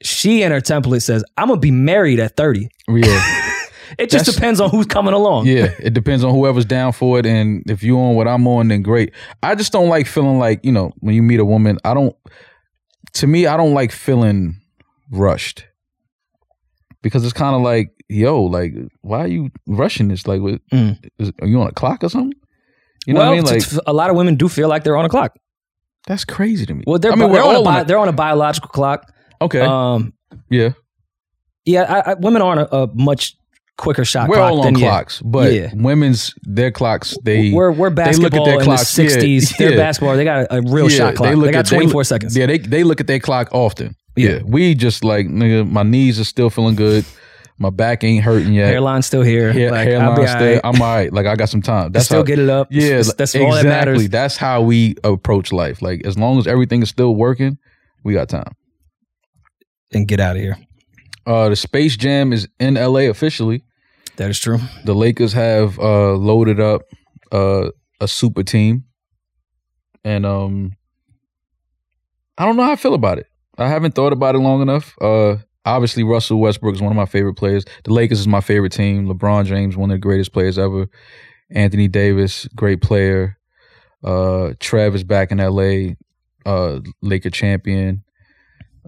She 0.03 0.41
in 0.43 0.51
her 0.51 0.61
template 0.61 1.01
says, 1.03 1.23
"I'm 1.37 1.47
gonna 1.49 1.59
be 1.59 1.71
married 1.71 2.19
at 2.19 2.35
30." 2.37 2.69
Yeah, 2.87 3.03
It 3.99 4.09
just 4.09 4.25
That's- 4.25 4.33
depends 4.35 4.61
on 4.61 4.69
who's 4.69 4.85
coming 4.85 5.13
along. 5.13 5.47
yeah. 5.47 5.69
It 5.79 5.93
depends 5.93 6.23
on 6.23 6.33
whoever's 6.33 6.63
down 6.65 6.93
for 6.93 7.19
it, 7.19 7.25
and 7.25 7.61
if 7.69 7.83
you 7.83 7.99
on 7.99 8.15
what 8.15 8.27
I'm 8.27 8.47
on, 8.47 8.69
then 8.69 8.81
great. 8.81 9.11
I 9.43 9.53
just 9.55 9.71
don't 9.73 9.89
like 9.89 10.07
feeling 10.07 10.39
like 10.39 10.63
you 10.63 10.71
know 10.71 10.91
when 10.99 11.13
you 11.15 11.21
meet 11.21 11.39
a 11.39 11.45
woman. 11.45 11.77
I 11.83 11.93
don't. 11.93 12.15
To 13.15 13.27
me, 13.27 13.45
I 13.47 13.57
don't 13.57 13.73
like 13.73 13.91
feeling 13.91 14.55
rushed 15.11 15.65
because 17.01 17.23
it's 17.25 17.33
kind 17.33 17.55
of 17.55 17.61
like, 17.61 17.91
yo, 18.07 18.41
like, 18.43 18.73
why 19.01 19.19
are 19.19 19.27
you 19.27 19.49
rushing 19.67 20.07
this? 20.07 20.27
Like, 20.27 20.39
what, 20.41 20.61
Mm. 20.71 20.97
is, 21.19 21.31
are 21.41 21.47
you 21.47 21.59
on 21.61 21.67
a 21.67 21.71
clock 21.73 22.03
or 22.03 22.09
something? 22.09 22.33
You 23.05 23.13
know 23.13 23.19
well, 23.21 23.29
what 23.35 23.49
I 23.49 23.53
mean? 23.53 23.61
Like, 23.61 23.83
a 23.87 23.93
lot 23.93 24.09
of 24.09 24.15
women 24.15 24.35
do 24.35 24.47
feel 24.47 24.69
like 24.69 24.83
they're 24.83 24.95
on 24.97 25.05
a 25.05 25.09
clock. 25.09 25.35
that's 26.07 26.23
crazy 26.23 26.65
to 26.65 26.73
me. 26.73 26.83
Well, 26.87 26.99
they're, 26.99 27.11
I 27.11 27.15
mean, 27.15 27.31
they're, 27.31 27.43
on, 27.43 27.55
a 27.55 27.61
bi- 27.63 27.79
a- 27.81 27.85
they're 27.85 27.97
on 27.97 28.07
a 28.07 28.13
biological 28.13 28.69
clock. 28.69 29.11
Okay. 29.41 29.61
Um, 29.61 30.13
yeah, 30.49 30.71
yeah, 31.65 31.83
I, 31.83 32.11
I, 32.11 32.13
women 32.15 32.41
aren't 32.41 32.61
a, 32.61 32.75
a 32.75 32.87
much 32.93 33.35
quicker 33.77 34.05
shot 34.05 34.29
we're 34.29 34.35
clock 34.35 34.51
all 34.51 34.61
on 34.67 34.75
yeah. 34.75 34.87
clocks, 34.89 35.21
but 35.21 35.51
Yeah. 35.53 35.71
women's 35.73 36.35
their 36.43 36.71
clocks 36.71 37.17
they 37.23 37.51
we're 37.51 37.71
we're 37.71 37.89
they 37.89 38.13
look 38.13 38.33
at 38.33 38.33
basketball 38.33 38.45
their 38.45 38.59
in 38.59 38.63
clocks, 38.65 38.95
the 38.95 39.03
yeah, 39.03 39.09
sixties. 39.09 39.49
They're 39.57 39.71
yeah. 39.71 39.77
basketball. 39.77 40.15
They 40.15 40.23
got 40.23 40.45
a, 40.45 40.55
a 40.57 40.61
real 40.61 40.89
Yeah, 40.89 40.97
shot 40.97 41.15
clock. 41.15 41.29
They, 41.29 41.35
look 41.35 41.51
got 41.51 41.59
at- 41.59 41.65
they 41.65 41.69
twenty 41.69 41.85
look- 41.87 41.93
four 41.93 42.03
seconds. 42.03 42.37
Yeah, 42.37 42.45
they 42.45 42.57
they 42.59 42.83
look 42.83 42.99
at 43.01 43.07
their 43.07 43.19
clock 43.19 43.49
often. 43.53 43.95
Yeah. 44.15 44.29
Yeah. 44.29 44.41
we 44.45 44.75
just 44.75 45.03
like 45.03 45.27
nigga, 45.27 45.69
my 45.69 45.83
knees 45.83 46.19
are 46.19 46.25
still 46.25 46.49
feeling 46.49 46.75
good. 46.75 47.05
My 47.57 47.69
back 47.69 48.03
ain't 48.03 48.23
hurting 48.23 48.53
yet. 48.53 48.67
Hairline 48.69 49.03
still 49.03 49.21
here. 49.21 49.53
Hair, 49.53 49.69
like, 49.71 49.87
hairline 49.87 50.27
still. 50.27 50.61
I'm 50.63 50.81
all 50.81 50.95
right. 50.95 51.13
Like 51.13 51.27
I 51.27 51.35
got 51.35 51.47
some 51.47 51.61
time. 51.61 51.91
That's 51.91 52.05
still 52.05 52.19
how, 52.19 52.23
get 52.23 52.39
it 52.39 52.49
up. 52.49 52.67
Yeah, 52.71 52.81
That's- 52.89 53.13
that's 53.13 53.35
all 53.35 53.41
exactly. 53.55 53.69
that 53.69 53.85
matters. 53.85 54.09
That's 54.09 54.35
how 54.37 54.61
we 54.63 54.95
approach 55.03 55.51
life. 55.51 55.81
Like 55.81 56.05
as 56.05 56.17
long 56.17 56.39
as 56.39 56.47
everything 56.47 56.81
is 56.81 56.89
still 56.89 57.15
working, 57.15 57.57
we 58.03 58.13
got 58.13 58.29
time. 58.29 58.51
And 59.93 60.07
get 60.07 60.19
out 60.19 60.35
of 60.35 60.41
here. 60.41 60.57
Uh, 61.25 61.49
the 61.49 61.55
Space 61.55 61.97
Jam 61.97 62.33
is 62.33 62.47
in 62.59 62.75
LA 62.75 63.09
officially. 63.09 63.63
That 64.17 64.29
is 64.29 64.39
true. 64.39 64.59
The 64.85 64.93
Lakers 64.93 65.33
have 65.33 65.77
uh, 65.79 66.13
loaded 66.13 66.59
up 66.59 66.83
uh, 67.31 67.69
a 67.99 68.07
super 68.07 68.43
team, 68.43 68.85
and 70.03 70.25
um, 70.25 70.73
I 72.37 72.45
don't 72.45 72.55
know 72.55 72.63
how 72.63 72.71
I 72.71 72.75
feel 72.75 72.93
about 72.93 73.19
it. 73.19 73.27
I 73.57 73.67
haven't 73.67 73.95
thought 73.95 74.13
about 74.13 74.35
it 74.35 74.39
long 74.39 74.61
enough. 74.61 74.95
Uh, 75.01 75.37
obviously 75.65 76.03
Russell 76.03 76.39
Westbrook 76.39 76.75
is 76.75 76.81
one 76.81 76.91
of 76.91 76.95
my 76.95 77.05
favorite 77.05 77.35
players. 77.35 77.65
The 77.83 77.93
Lakers 77.93 78.19
is 78.19 78.27
my 78.27 78.41
favorite 78.41 78.71
team. 78.71 79.07
LeBron 79.07 79.45
James, 79.45 79.77
one 79.77 79.91
of 79.91 79.95
the 79.95 79.99
greatest 79.99 80.33
players 80.33 80.57
ever. 80.57 80.87
Anthony 81.51 81.87
Davis, 81.87 82.47
great 82.55 82.81
player. 82.81 83.37
Uh, 84.03 84.53
Trev 84.59 84.95
is 84.95 85.03
back 85.03 85.31
in 85.31 85.37
LA, 85.37 85.93
uh, 86.45 86.79
Laker 87.01 87.29
champion. 87.29 88.03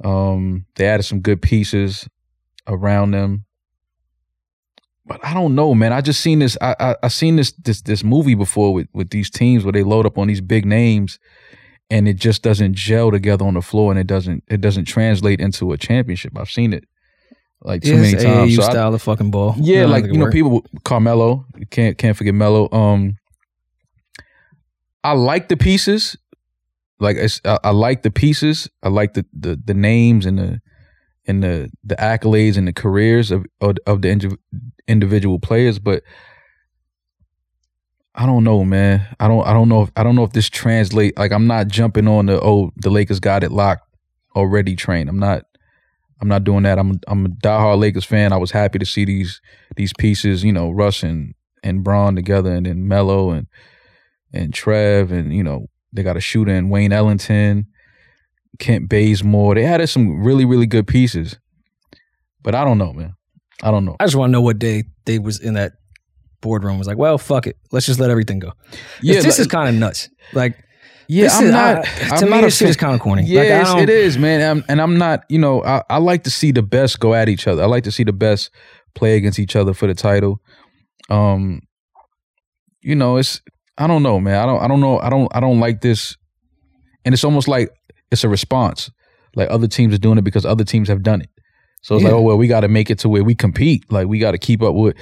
Um, 0.03 0.65
they 0.75 0.87
added 0.87 1.03
some 1.03 1.19
good 1.19 1.41
pieces 1.41 2.07
around 2.67 3.11
them. 3.11 3.45
But 5.05 5.19
I 5.23 5.33
don't 5.33 5.53
know, 5.53 5.75
man. 5.75 5.91
I 5.91 5.99
just 6.01 6.21
seen 6.21 6.39
this. 6.39 6.57
I 6.61 6.75
I, 6.79 6.95
I 7.03 7.07
seen 7.09 7.35
this 7.35 7.51
this 7.53 7.81
this 7.81 8.03
movie 8.03 8.35
before 8.35 8.73
with 8.73 8.87
with 8.93 9.09
these 9.09 9.29
teams 9.29 9.65
where 9.65 9.73
they 9.73 9.83
load 9.83 10.05
up 10.05 10.17
on 10.17 10.27
these 10.27 10.39
big 10.41 10.65
names, 10.65 11.19
and 11.89 12.07
it 12.07 12.15
just 12.15 12.41
doesn't 12.41 12.73
gel 12.73 13.11
together 13.11 13.45
on 13.45 13.55
the 13.55 13.61
floor, 13.61 13.91
and 13.91 13.99
it 13.99 14.07
doesn't 14.07 14.43
it 14.47 14.61
doesn't 14.61 14.85
translate 14.85 15.41
into 15.41 15.73
a 15.73 15.77
championship. 15.77 16.37
I've 16.37 16.49
seen 16.49 16.71
it 16.71 16.85
like 17.61 17.81
too 17.81 17.97
many 17.97 18.13
times. 18.13 18.53
AAU 18.53 18.55
So 18.55 18.63
I- 18.63 18.69
style 18.71 18.93
of 18.93 19.01
fucking 19.01 19.29
ball. 19.31 19.55
yeah, 19.59 19.81
I 19.81 19.85
like 19.85 20.05
you 20.05 20.13
know, 20.13 20.23
work. 20.25 20.33
people 20.33 20.65
Carmelo 20.85 21.45
can't 21.69 21.97
can't 21.97 22.15
forget 22.15 22.33
Melo. 22.33 22.69
Um, 22.71 23.17
I 25.03 25.11
like 25.13 25.49
the 25.49 25.57
pieces. 25.57 26.15
Like 27.03 27.17
it's, 27.17 27.41
I, 27.45 27.59
I 27.65 27.69
like 27.71 28.01
the 28.03 28.11
pieces. 28.11 28.69
I 28.81 28.89
like 28.89 29.13
the, 29.13 29.25
the 29.37 29.59
the 29.63 29.73
names 29.73 30.25
and 30.25 30.39
the 30.39 30.61
and 31.27 31.43
the 31.43 31.69
the 31.83 31.95
accolades 31.95 32.57
and 32.57 32.67
the 32.67 32.73
careers 32.73 33.29
of 33.29 33.45
of, 33.61 33.77
of 33.85 34.01
the 34.01 34.07
indiv- 34.07 34.37
individual 34.87 35.39
players, 35.39 35.79
but 35.79 36.03
I 38.15 38.25
don't 38.25 38.43
know, 38.43 38.63
man. 38.63 39.05
I 39.19 39.27
don't 39.27 39.45
I 39.45 39.53
don't 39.53 39.69
know 39.69 39.83
if 39.83 39.91
I 39.95 40.03
don't 40.03 40.15
know 40.15 40.23
if 40.23 40.31
this 40.31 40.49
translate. 40.49 41.17
Like 41.17 41.31
I'm 41.31 41.47
not 41.47 41.67
jumping 41.67 42.07
on 42.07 42.27
the 42.27 42.39
oh 42.41 42.71
the 42.77 42.89
Lakers 42.89 43.19
got 43.19 43.43
it 43.43 43.51
locked 43.51 43.87
already 44.35 44.75
train. 44.75 45.09
I'm 45.09 45.19
not. 45.19 45.45
I'm 46.21 46.29
not 46.29 46.45
doing 46.45 46.63
that. 46.63 46.79
I'm 46.79 47.01
I'm 47.07 47.25
a 47.25 47.29
diehard 47.29 47.79
Lakers 47.79 48.05
fan. 48.05 48.31
I 48.31 48.37
was 48.37 48.51
happy 48.51 48.79
to 48.79 48.85
see 48.85 49.03
these 49.03 49.41
these 49.75 49.91
pieces, 49.99 50.41
you 50.41 50.53
know, 50.53 50.69
Russ 50.71 51.03
and 51.03 51.33
and 51.63 51.83
Bron 51.83 52.15
together, 52.15 52.53
and 52.53 52.65
then 52.65 52.87
Melo 52.87 53.31
and 53.31 53.47
and 54.31 54.53
Trev, 54.53 55.11
and 55.11 55.33
you 55.33 55.43
know 55.43 55.67
they 55.93 56.03
got 56.03 56.17
a 56.17 56.21
shooter 56.21 56.51
in 56.51 56.69
Wayne 56.69 56.91
Ellington, 56.91 57.67
Kent 58.59 58.89
Bazemore. 58.89 59.55
They 59.55 59.65
added 59.65 59.87
some 59.87 60.23
really 60.23 60.45
really 60.45 60.65
good 60.65 60.87
pieces, 60.87 61.37
but 62.41 62.55
I 62.55 62.63
don't 62.65 62.77
know, 62.77 62.93
man. 62.93 63.13
I 63.61 63.71
don't 63.71 63.85
know. 63.85 63.95
I 63.99 64.05
just 64.05 64.15
want 64.15 64.29
to 64.29 64.31
know 64.33 64.41
what 64.41 64.59
day 64.59 64.83
they 65.05 65.19
was 65.19 65.39
in 65.39 65.53
that 65.53 65.73
boardroom. 66.41 66.77
Was 66.77 66.87
like, 66.87 66.97
well, 66.97 67.17
fuck 67.17 67.47
it. 67.47 67.55
Let's 67.71 67.85
just 67.85 67.99
let 67.99 68.09
everything 68.09 68.39
go. 68.39 68.49
'Cause 68.49 68.79
this 69.01 69.25
like- 69.25 69.39
is 69.39 69.47
kind 69.47 69.69
of 69.69 69.75
nuts. 69.75 70.09
Like, 70.33 70.57
yeah. 71.07 71.23
this 71.23 71.37
I'm 71.37 71.45
is- 71.45 71.51
not. 71.51 71.77
I- 71.77 71.81
to 71.83 72.13
I'm 72.15 72.23
me, 72.25 72.29
not 72.29 72.41
this 72.41 72.57
shit 72.57 72.69
is 72.69 72.75
kind 72.77 72.93
of 72.93 72.99
corny. 72.99 73.21
Like, 73.21 73.29
Yes, 73.31 73.67
don't- 73.67 73.79
it 73.81 73.89
is, 73.89 74.17
man. 74.17 74.41
I'm, 74.57 74.65
and 74.67 74.81
I'm 74.81 74.97
not, 74.97 75.23
you 75.29 75.39
know, 75.39 75.63
I, 75.63 75.83
I 75.89 75.97
like 75.99 76.23
to 76.23 76.29
see 76.29 76.51
the 76.51 76.63
best 76.63 76.99
go 76.99 77.13
at 77.13 77.29
each 77.29 77.47
other. 77.47 77.63
I 77.63 77.67
like 77.67 77.83
to 77.85 77.91
see 77.91 78.03
the 78.03 78.11
best 78.13 78.49
play 78.95 79.15
against 79.15 79.39
each 79.39 79.55
other 79.55 79.73
for 79.73 79.87
the 79.87 79.93
title. 79.93 80.41
Um, 81.09 81.61
you 82.81 82.95
know, 82.95 83.17
it's 83.17 83.41
I 83.77 83.87
don't 83.87 84.03
know, 84.03 84.19
man. 84.19 84.35
I 84.41 84.45
don't 84.45 84.61
I 84.61 84.67
don't 84.67 84.79
know. 84.81 84.99
I 84.99 85.09
don't 85.09 85.35
I 85.35 85.39
don't 85.39 85.59
like 85.59 85.81
this. 85.81 86.15
And 87.05 87.13
it's 87.13 87.23
almost 87.23 87.47
like 87.47 87.69
it's 88.11 88.23
a 88.23 88.29
response. 88.29 88.89
Like 89.35 89.49
other 89.49 89.67
teams 89.67 89.93
are 89.93 89.97
doing 89.99 90.17
it 90.17 90.23
because 90.23 90.45
other 90.45 90.63
teams 90.63 90.87
have 90.89 91.01
done 91.03 91.21
it. 91.21 91.29
So 91.81 91.95
it's 91.95 92.03
Yeah. 92.03 92.09
like, 92.09 92.17
oh 92.17 92.21
well, 92.21 92.37
we 92.37 92.47
got 92.47 92.61
to 92.61 92.67
make 92.67 92.89
it 92.89 92.99
to 92.99 93.09
where 93.09 93.23
we 93.23 93.35
compete. 93.35 93.91
Like 93.91 94.07
we 94.07 94.19
got 94.19 94.31
to 94.31 94.37
keep 94.37 94.61
up 94.61 94.75
with. 94.75 94.95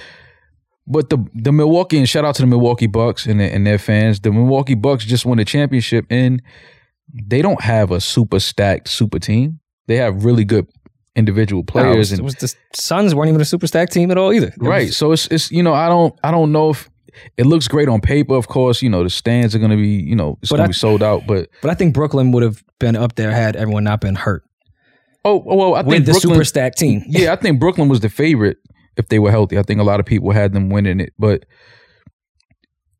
But 0.87 1.09
the 1.09 1.17
the 1.35 1.51
Milwaukee 1.51 1.97
and 1.97 2.07
shout 2.09 2.25
out 2.25 2.35
to 2.35 2.41
the 2.41 2.47
Milwaukee 2.47 2.87
Bucks 2.87 3.25
and 3.25 3.39
their, 3.39 3.51
and 3.53 3.65
their 3.67 3.77
fans. 3.77 4.19
The 4.21 4.31
Milwaukee 4.31 4.75
Bucks 4.75 5.05
just 5.05 5.25
won 5.25 5.37
the 5.37 5.45
championship 5.45 6.05
and 6.09 6.41
they 7.13 7.41
don't 7.41 7.61
have 7.61 7.91
a 7.91 7.99
super 8.01 8.39
stacked 8.39 8.87
super 8.87 9.19
team. 9.19 9.59
They 9.87 9.97
have 9.97 10.23
really 10.25 10.45
good 10.45 10.67
individual 11.15 11.61
No, 11.63 11.71
players 11.71 11.97
was, 11.97 12.11
and 12.13 12.19
it 12.21 12.23
was 12.23 12.35
the 12.35 12.53
Suns 12.73 13.13
weren't 13.13 13.27
even 13.29 13.41
a 13.41 13.45
super 13.45 13.67
stack 13.67 13.89
team 13.89 14.09
at 14.11 14.17
all 14.17 14.31
either. 14.33 14.47
It 14.47 14.53
right. 14.61 14.87
was- 14.87 14.97
so 14.97 15.11
it's 15.11 15.27
it's 15.27 15.51
you 15.51 15.61
know 15.61 15.73
I 15.73 15.87
don't 15.89 16.17
I 16.23 16.31
don't 16.31 16.51
know 16.53 16.69
if 16.71 16.89
it 17.37 17.45
looks 17.45 17.67
great 17.67 17.87
on 17.87 18.01
paper. 18.01 18.35
Of 18.35 18.47
course, 18.47 18.81
you 18.81 18.89
know 18.89 19.03
the 19.03 19.09
stands 19.09 19.55
are 19.55 19.59
going 19.59 19.71
to 19.71 19.77
be 19.77 20.01
you 20.01 20.15
know 20.15 20.37
it's 20.41 20.51
going 20.51 20.61
to 20.61 20.67
be 20.67 20.73
sold 20.73 21.03
out. 21.03 21.27
But 21.27 21.49
but 21.61 21.71
I 21.71 21.73
think 21.73 21.93
Brooklyn 21.93 22.31
would 22.31 22.43
have 22.43 22.63
been 22.79 22.95
up 22.95 23.15
there 23.15 23.31
had 23.31 23.55
everyone 23.55 23.83
not 23.83 24.01
been 24.01 24.15
hurt 24.15 24.43
oh 25.25 25.43
oh, 25.47 25.55
well, 25.55 25.75
I 25.75 25.81
with 25.81 25.93
think 25.93 26.05
the 26.05 26.11
Brooklyn. 26.13 26.33
super 26.33 26.45
stack 26.45 26.75
team. 26.75 27.03
yeah, 27.07 27.33
I 27.33 27.35
think 27.35 27.59
Brooklyn 27.59 27.89
was 27.89 27.99
the 27.99 28.09
favorite 28.09 28.57
if 28.97 29.07
they 29.07 29.19
were 29.19 29.31
healthy. 29.31 29.57
I 29.57 29.63
think 29.63 29.79
a 29.79 29.83
lot 29.83 29.99
of 29.99 30.05
people 30.05 30.31
had 30.31 30.53
them 30.53 30.69
winning 30.69 30.99
it, 30.99 31.13
but 31.17 31.45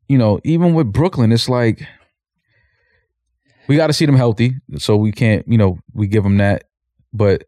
you 0.08 0.18
know 0.18 0.40
even 0.44 0.74
with 0.74 0.92
Brooklyn, 0.92 1.32
it's 1.32 1.48
like 1.48 1.86
we 3.68 3.76
got 3.76 3.88
to 3.88 3.92
see 3.92 4.06
them 4.06 4.16
healthy. 4.16 4.56
So 4.78 4.96
we 4.96 5.12
can't 5.12 5.46
you 5.48 5.58
know 5.58 5.78
we 5.94 6.06
give 6.06 6.24
them 6.24 6.38
that, 6.38 6.64
but. 7.12 7.44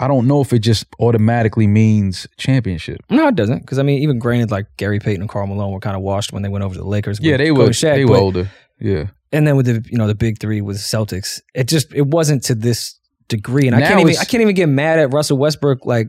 I 0.00 0.08
don't 0.08 0.26
know 0.26 0.40
if 0.40 0.52
it 0.52 0.58
just 0.58 0.86
automatically 0.98 1.66
means 1.66 2.26
championship. 2.36 3.00
No, 3.10 3.28
it 3.28 3.36
doesn't. 3.36 3.60
Because 3.60 3.78
I 3.78 3.82
mean, 3.82 4.02
even 4.02 4.18
granted, 4.18 4.50
like 4.50 4.66
Gary 4.76 4.98
Payton 4.98 5.22
and 5.22 5.30
Karl 5.30 5.46
Malone 5.46 5.72
were 5.72 5.80
kind 5.80 5.96
of 5.96 6.02
washed 6.02 6.32
when 6.32 6.42
they 6.42 6.48
went 6.48 6.64
over 6.64 6.74
to 6.74 6.80
the 6.80 6.86
Lakers. 6.86 7.20
Yeah, 7.20 7.36
they 7.36 7.52
were 7.52 7.68
Shaq, 7.68 7.94
they 7.94 8.04
were 8.04 8.14
but- 8.14 8.20
older. 8.20 8.50
Yeah. 8.80 9.06
and 9.32 9.46
then 9.46 9.56
with 9.56 9.66
the 9.66 9.84
you 9.88 9.96
know 9.96 10.08
the 10.08 10.16
big 10.16 10.40
three 10.40 10.60
with 10.60 10.78
Celtics, 10.78 11.40
it 11.54 11.68
just 11.68 11.92
it 11.94 12.06
wasn't 12.08 12.42
to 12.44 12.54
this 12.56 12.98
degree. 13.28 13.66
And 13.68 13.76
I 13.76 13.80
can't 13.82 14.00
even 14.00 14.16
I 14.20 14.24
can't 14.24 14.42
even 14.42 14.54
get 14.56 14.68
mad 14.68 14.98
at 14.98 15.12
Russell 15.12 15.38
Westbrook 15.38 15.86
like 15.86 16.08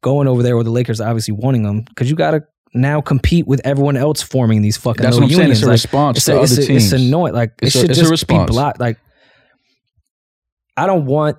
going 0.00 0.28
over 0.28 0.42
there 0.42 0.56
with 0.56 0.66
the 0.66 0.70
Lakers 0.72 1.00
obviously 1.00 1.34
wanting 1.34 1.64
them 1.64 1.82
because 1.82 2.08
you 2.08 2.14
got 2.16 2.30
to 2.32 2.42
now 2.72 3.00
compete 3.00 3.46
with 3.48 3.60
everyone 3.64 3.96
else 3.96 4.22
forming 4.22 4.62
these 4.62 4.76
fucking 4.76 5.02
That's 5.02 5.16
what 5.16 5.24
I'm 5.24 5.30
saying. 5.30 5.50
It's 5.50 5.62
a 5.62 5.66
Like, 5.66 5.72
response 5.72 6.16
it's, 6.18 6.26
to 6.26 6.38
a, 6.38 6.42
it's, 6.42 6.52
other 6.52 6.62
a- 6.62 6.66
teams. 6.66 6.92
it's 6.92 7.02
annoying. 7.02 7.34
Like 7.34 7.52
It's 7.60 7.74
it 7.74 7.78
a- 7.78 7.80
should 7.82 7.90
a 7.90 8.10
just 8.10 8.26
be 8.28 8.34
blocked. 8.46 8.78
Like 8.80 8.98
I 10.76 10.86
don't 10.86 11.06
want 11.06 11.36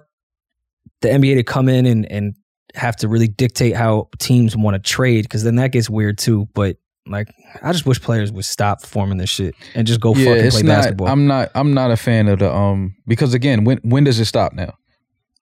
the 1.06 1.11
NBA 1.14 1.36
to 1.36 1.44
come 1.44 1.69
in 1.69 1.86
and 1.86 2.10
and 2.11 2.36
have 2.73 2.95
to 2.98 3.07
really 3.07 3.27
dictate 3.27 3.76
how 3.76 4.10
teams 4.19 4.56
want 4.57 4.76
to 4.76 4.80
trade 4.80 5.23
because 5.23 5.44
then 5.44 5.56
that 5.56 5.72
gets 5.72 5.90
weird 5.90 6.18
too. 6.18 6.48
But 6.53 6.76
like, 7.07 7.27
I 7.61 7.72
just 7.72 7.86
wish 7.86 8.02
players 8.02 8.32
would 8.32 8.45
stop 8.45 8.82
forming 8.84 9.18
this 9.18 9.30
shit 9.30 9.56
and 9.76 9.86
just 9.88 9.99
go 10.02 10.14
yeah, 10.15 10.36
fucking 10.36 10.52
play 10.52 10.61
not. 10.64 10.68
basketball. 10.77 11.07
I'm 11.07 11.27
not. 11.27 11.52
I'm 11.56 11.73
not 11.73 11.91
a 11.91 11.98
fan 11.98 12.27
of 12.27 12.40
the 12.40 12.53
um 12.53 12.95
because 13.07 13.34
again, 13.34 13.64
when 13.64 13.77
when 13.84 14.03
does 14.03 14.19
it 14.19 14.26
stop 14.26 14.53
now? 14.53 14.73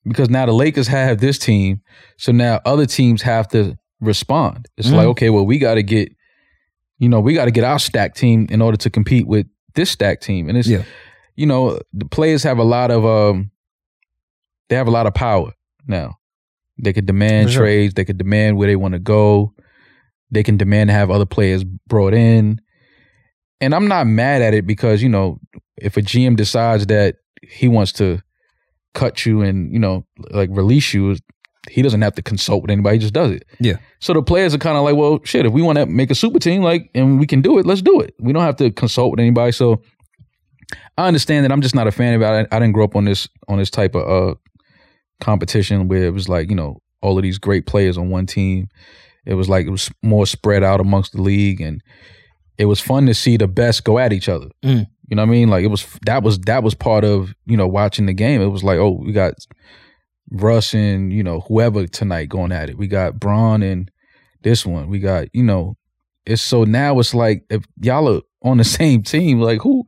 Because 0.05 0.29
now 0.29 0.45
the 0.45 0.51
Lakers 0.51 0.87
have 0.89 1.19
this 1.19 1.39
team, 1.39 1.81
so 2.17 2.31
now 2.33 2.59
other 2.65 2.85
teams 2.85 3.21
have 3.21 3.47
to 3.49 3.77
respond. 4.01 4.67
It's 4.77 4.89
Mhm. 4.89 4.95
like 4.97 5.07
okay, 5.07 5.29
well, 5.29 5.45
we 5.45 5.57
got 5.57 5.75
to 5.75 5.83
get, 5.83 6.11
you 6.99 7.07
know, 7.07 7.21
we 7.21 7.33
got 7.33 7.45
to 7.45 7.51
get 7.51 7.63
our 7.63 7.79
stack 7.79 8.13
team 8.13 8.45
in 8.51 8.61
order 8.61 8.75
to 8.77 8.89
compete 8.89 9.25
with 9.27 9.47
this 9.75 9.89
stack 9.89 10.19
team, 10.19 10.49
and 10.49 10.57
it's 10.57 10.67
Yeah. 10.67 10.83
you 11.35 11.45
know 11.45 11.79
the 11.93 12.05
players 12.05 12.43
have 12.43 12.57
a 12.59 12.63
lot 12.65 12.91
of 12.91 13.05
um 13.05 13.49
they 14.69 14.75
have 14.75 14.87
a 14.87 14.91
lot 14.91 15.07
of 15.07 15.13
power 15.13 15.51
now. 15.87 16.17
They 16.81 16.93
could 16.93 17.05
demand 17.05 17.51
sure. 17.51 17.63
trades. 17.63 17.93
They 17.93 18.05
could 18.05 18.17
demand 18.17 18.57
where 18.57 18.67
they 18.67 18.75
want 18.75 18.93
to 18.93 18.99
go. 18.99 19.53
They 20.31 20.43
can 20.43 20.57
demand 20.57 20.89
to 20.89 20.93
have 20.93 21.11
other 21.11 21.25
players 21.25 21.63
brought 21.63 22.13
in. 22.13 22.59
And 23.61 23.75
I'm 23.75 23.87
not 23.87 24.07
mad 24.07 24.41
at 24.41 24.53
it 24.53 24.65
because, 24.65 25.01
you 25.01 25.09
know, 25.09 25.39
if 25.77 25.95
a 25.95 26.01
GM 26.01 26.35
decides 26.35 26.87
that 26.87 27.17
he 27.41 27.67
wants 27.67 27.91
to 27.93 28.19
cut 28.93 29.25
you 29.25 29.41
and, 29.41 29.71
you 29.71 29.79
know, 29.79 30.05
like 30.31 30.49
release 30.51 30.93
you, 30.93 31.15
he 31.69 31.81
doesn't 31.81 32.01
have 32.01 32.15
to 32.15 32.21
consult 32.21 32.63
with 32.63 32.71
anybody, 32.71 32.95
he 32.95 32.99
just 32.99 33.13
does 33.13 33.31
it. 33.31 33.45
Yeah. 33.59 33.77
So 33.99 34.13
the 34.13 34.21
players 34.21 34.53
are 34.53 34.57
kind 34.57 34.77
of 34.77 34.83
like, 34.83 34.95
well, 34.95 35.19
shit, 35.23 35.45
if 35.45 35.53
we 35.53 35.61
want 35.61 35.77
to 35.77 35.85
make 35.85 36.11
a 36.11 36.15
super 36.15 36.39
team, 36.39 36.61
like, 36.61 36.89
and 36.93 37.19
we 37.19 37.27
can 37.27 37.41
do 37.41 37.57
it, 37.57 37.65
let's 37.65 37.81
do 37.81 38.01
it. 38.01 38.13
We 38.19 38.33
don't 38.33 38.43
have 38.43 38.57
to 38.57 38.71
consult 38.71 39.11
with 39.11 39.19
anybody. 39.19 39.51
So 39.51 39.81
I 40.97 41.07
understand 41.07 41.45
that 41.45 41.51
I'm 41.51 41.61
just 41.61 41.75
not 41.75 41.87
a 41.87 41.91
fan 41.91 42.13
of 42.13 42.21
it. 42.21 42.25
I, 42.25 42.55
I 42.55 42.59
didn't 42.59 42.73
grow 42.73 42.83
up 42.83 42.95
on 42.95 43.05
this 43.05 43.27
on 43.47 43.59
this 43.59 43.69
type 43.69 43.95
of 43.95 44.01
uh 44.07 44.35
competition 45.23 45.87
where 45.87 46.03
it 46.03 46.13
was 46.13 46.27
like, 46.27 46.49
you 46.49 46.55
know, 46.55 46.81
all 47.01 47.17
of 47.17 47.23
these 47.23 47.37
great 47.37 47.65
players 47.65 47.97
on 47.97 48.09
one 48.09 48.25
team. 48.25 48.69
It 49.25 49.35
was 49.35 49.49
like 49.49 49.65
it 49.65 49.71
was 49.71 49.89
more 50.01 50.25
spread 50.25 50.63
out 50.63 50.81
amongst 50.81 51.13
the 51.13 51.21
league 51.21 51.61
and 51.61 51.81
it 52.57 52.65
was 52.65 52.79
fun 52.79 53.05
to 53.05 53.13
see 53.13 53.37
the 53.37 53.47
best 53.47 53.83
go 53.83 53.99
at 53.99 54.13
each 54.13 54.29
other. 54.29 54.49
Mm. 54.63 54.87
You 55.09 55.15
know 55.15 55.23
what 55.23 55.29
I 55.29 55.31
mean? 55.31 55.49
Like 55.49 55.63
it 55.63 55.67
was 55.67 55.85
that 56.05 56.23
was 56.23 56.39
that 56.39 56.63
was 56.63 56.73
part 56.73 57.03
of, 57.03 57.33
you 57.45 57.57
know, 57.57 57.67
watching 57.67 58.05
the 58.05 58.13
game. 58.13 58.41
It 58.41 58.47
was 58.47 58.63
like, 58.63 58.79
oh, 58.79 58.91
we 58.91 59.11
got 59.11 59.33
Russ 60.31 60.73
and, 60.73 61.11
you 61.11 61.23
know, 61.23 61.41
whoever 61.41 61.87
tonight 61.87 62.29
going 62.29 62.51
at 62.51 62.69
it. 62.69 62.77
We 62.77 62.87
got 62.87 63.19
Bron 63.19 63.63
and 63.63 63.91
this 64.41 64.65
one. 64.65 64.87
We 64.89 64.99
got, 64.99 65.27
you 65.33 65.43
know, 65.43 65.77
it's 66.25 66.41
so 66.41 66.63
now 66.63 66.99
it's 66.99 67.13
like 67.13 67.43
if 67.49 67.63
y'all 67.81 68.17
are 68.17 68.21
on 68.43 68.57
the 68.57 68.63
same 68.79 69.03
team, 69.03 69.39
like 69.39 69.61
who 69.61 69.85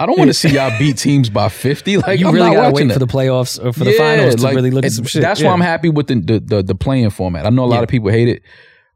I 0.00 0.06
don't 0.06 0.18
want 0.18 0.28
to 0.30 0.34
see 0.34 0.48
y'all 0.48 0.76
beat 0.78 0.96
teams 0.96 1.28
by 1.28 1.48
50. 1.50 1.98
Like 1.98 2.18
you 2.18 2.26
I'm 2.28 2.34
really 2.34 2.50
gotta 2.56 2.72
wait 2.72 2.88
that. 2.88 2.94
for 2.94 2.98
the 2.98 3.06
playoffs 3.06 3.62
or 3.62 3.72
for 3.72 3.84
the 3.84 3.92
finals 3.92 4.36
to 4.36 4.42
like, 4.42 4.54
really 4.56 4.70
look 4.70 4.84
at 4.84 4.92
some 4.92 5.04
shit. 5.04 5.20
That's 5.22 5.40
Yeah. 5.40 5.48
why 5.48 5.52
I'm 5.52 5.60
happy 5.60 5.90
with 5.90 6.06
the 6.06 6.14
the, 6.20 6.40
the, 6.40 6.62
the 6.62 6.74
playing 6.74 7.10
format. 7.10 7.44
I 7.46 7.50
know 7.50 7.64
a 7.64 7.66
lot 7.66 7.76
Yeah. 7.76 7.82
of 7.82 7.88
people 7.90 8.08
hate 8.10 8.28
it, 8.28 8.42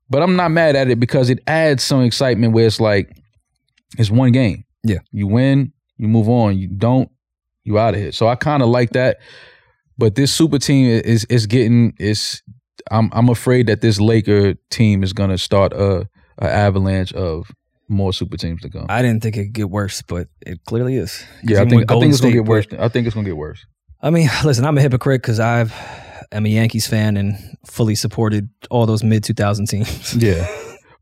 but 0.08 0.22
I'm 0.22 0.34
not 0.34 0.50
mad 0.50 0.76
at 0.76 0.88
it 0.88 0.98
because 0.98 1.28
it 1.30 1.40
adds 1.46 1.82
some 1.84 2.02
excitement 2.02 2.54
where 2.54 2.66
it's 2.66 2.80
like 2.80 3.14
it's 3.98 4.10
one 4.10 4.32
game. 4.32 4.64
Yeah. 4.82 4.98
You 5.12 5.26
win, 5.26 5.72
you 5.98 6.08
move 6.08 6.28
on. 6.28 6.58
You 6.58 6.68
don't, 6.68 7.10
you 7.64 7.78
out 7.78 7.94
of 7.94 8.00
here. 8.00 8.12
So 8.12 8.26
I 8.26 8.34
kind 8.34 8.62
of 8.62 8.68
like 8.70 8.90
that. 8.92 9.18
But 9.98 10.14
this 10.14 10.32
super 10.32 10.58
team 10.58 10.86
is 10.88 11.24
is 11.26 11.46
getting 11.46 11.94
is 12.00 12.42
I'm 12.90 13.10
I'm 13.12 13.28
afraid 13.28 13.66
that 13.66 13.82
this 13.82 14.00
Laker 14.00 14.54
team 14.70 15.02
is 15.02 15.12
gonna 15.12 15.38
start 15.38 15.72
a, 15.74 16.08
a 16.38 16.44
avalanche 16.50 17.12
of 17.12 17.50
more 17.88 18.12
super 18.12 18.36
teams 18.36 18.60
to 18.62 18.70
come. 18.70 18.86
I 18.88 19.02
didn't 19.02 19.22
think 19.22 19.36
it'd 19.36 19.52
get 19.52 19.70
worse, 19.70 20.02
but 20.02 20.28
it 20.40 20.58
clearly 20.66 20.96
is. 20.96 21.24
yeah, 21.42 21.60
I 21.62 21.68
think 21.68 21.90
I 21.90 21.98
think 22.00 22.12
it's 22.12 22.20
gonna 22.20 22.34
get 22.34 22.44
worse. 22.46 22.66
I 22.78 22.88
think 22.88 23.06
it's 23.06 23.14
gonna 23.14 23.26
get 23.26 23.36
worse. 23.36 23.64
I 24.00 24.10
mean, 24.10 24.28
listen, 24.44 24.64
I'm 24.64 24.76
a 24.78 24.80
hypocrite 24.80 25.22
because 25.22 25.40
I've 25.40 25.72
I'm 26.32 26.46
a 26.46 26.48
Yankees 26.48 26.86
fan 26.86 27.16
and 27.16 27.36
fully 27.66 27.94
supported 27.94 28.48
all 28.70 28.86
those 28.86 29.04
mid 29.04 29.22
2000 29.24 29.66
teams. 29.66 30.14
Yeah, 30.22 30.46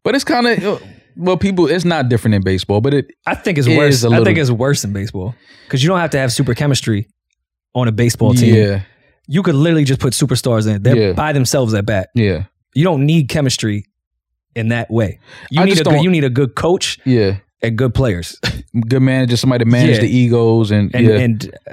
but 0.03 0.15
it's 0.15 0.25
kind 0.25 0.47
of 0.47 0.65
uh, 0.65 0.79
well, 1.17 1.37
people. 1.37 1.69
It's 1.69 1.85
not 1.85 2.09
different 2.09 2.35
in 2.35 2.43
baseball, 2.43 2.81
but 2.81 2.95
it 2.95 3.07
I 3.27 3.35
think 3.35 3.59
it's 3.59 3.67
It 3.69 3.77
worse. 3.79 4.03
a 4.03 4.07
I 4.07 4.11
little- 4.11 4.25
think 4.25 4.39
it's 4.39 4.51
worse 4.51 4.83
in 4.85 4.93
baseball 4.93 5.35
because 5.67 5.83
you 5.83 5.89
don't 5.89 6.01
have 6.01 6.11
to 6.11 6.19
have 6.19 6.33
super 6.33 6.55
chemistry 6.55 7.07
on 7.75 7.89
a 7.89 7.93
baseball 7.93 8.35
team. 8.35 8.55
yeah, 8.55 8.81
You 9.29 9.43
could 9.43 9.55
literally 9.55 9.85
just 9.85 10.01
put 10.01 10.13
superstars 10.15 10.67
in. 10.67 10.83
They're 10.83 10.97
Yeah. 10.97 11.13
by 11.13 11.33
themselves 11.33 11.73
at 11.75 11.87
bat. 11.87 12.09
yeah, 12.15 12.45
You 12.75 12.85
don't 12.85 13.07
need 13.07 13.29
chemistry 13.31 13.85
in 14.55 14.69
that 14.69 14.91
way. 14.91 15.19
You 15.51 15.61
I 15.63 15.65
need 15.65 15.81
a 15.81 15.85
good, 15.85 16.03
you 16.03 16.11
need 16.11 16.25
a 16.25 16.31
good 16.31 16.55
coach 16.55 16.99
yeah. 17.05 17.37
and 17.63 17.77
good 17.79 17.95
players 17.95 18.39
Good 18.89 19.03
manager, 19.03 19.37
somebody 19.37 19.65
to 19.65 19.71
manage 19.71 19.97
Yeah. 19.97 20.01
the 20.03 20.11
egos 20.17 20.71
and, 20.71 20.95
and 20.95 21.07
yeah. 21.07 21.19
and 21.19 21.55
uh, 21.69 21.73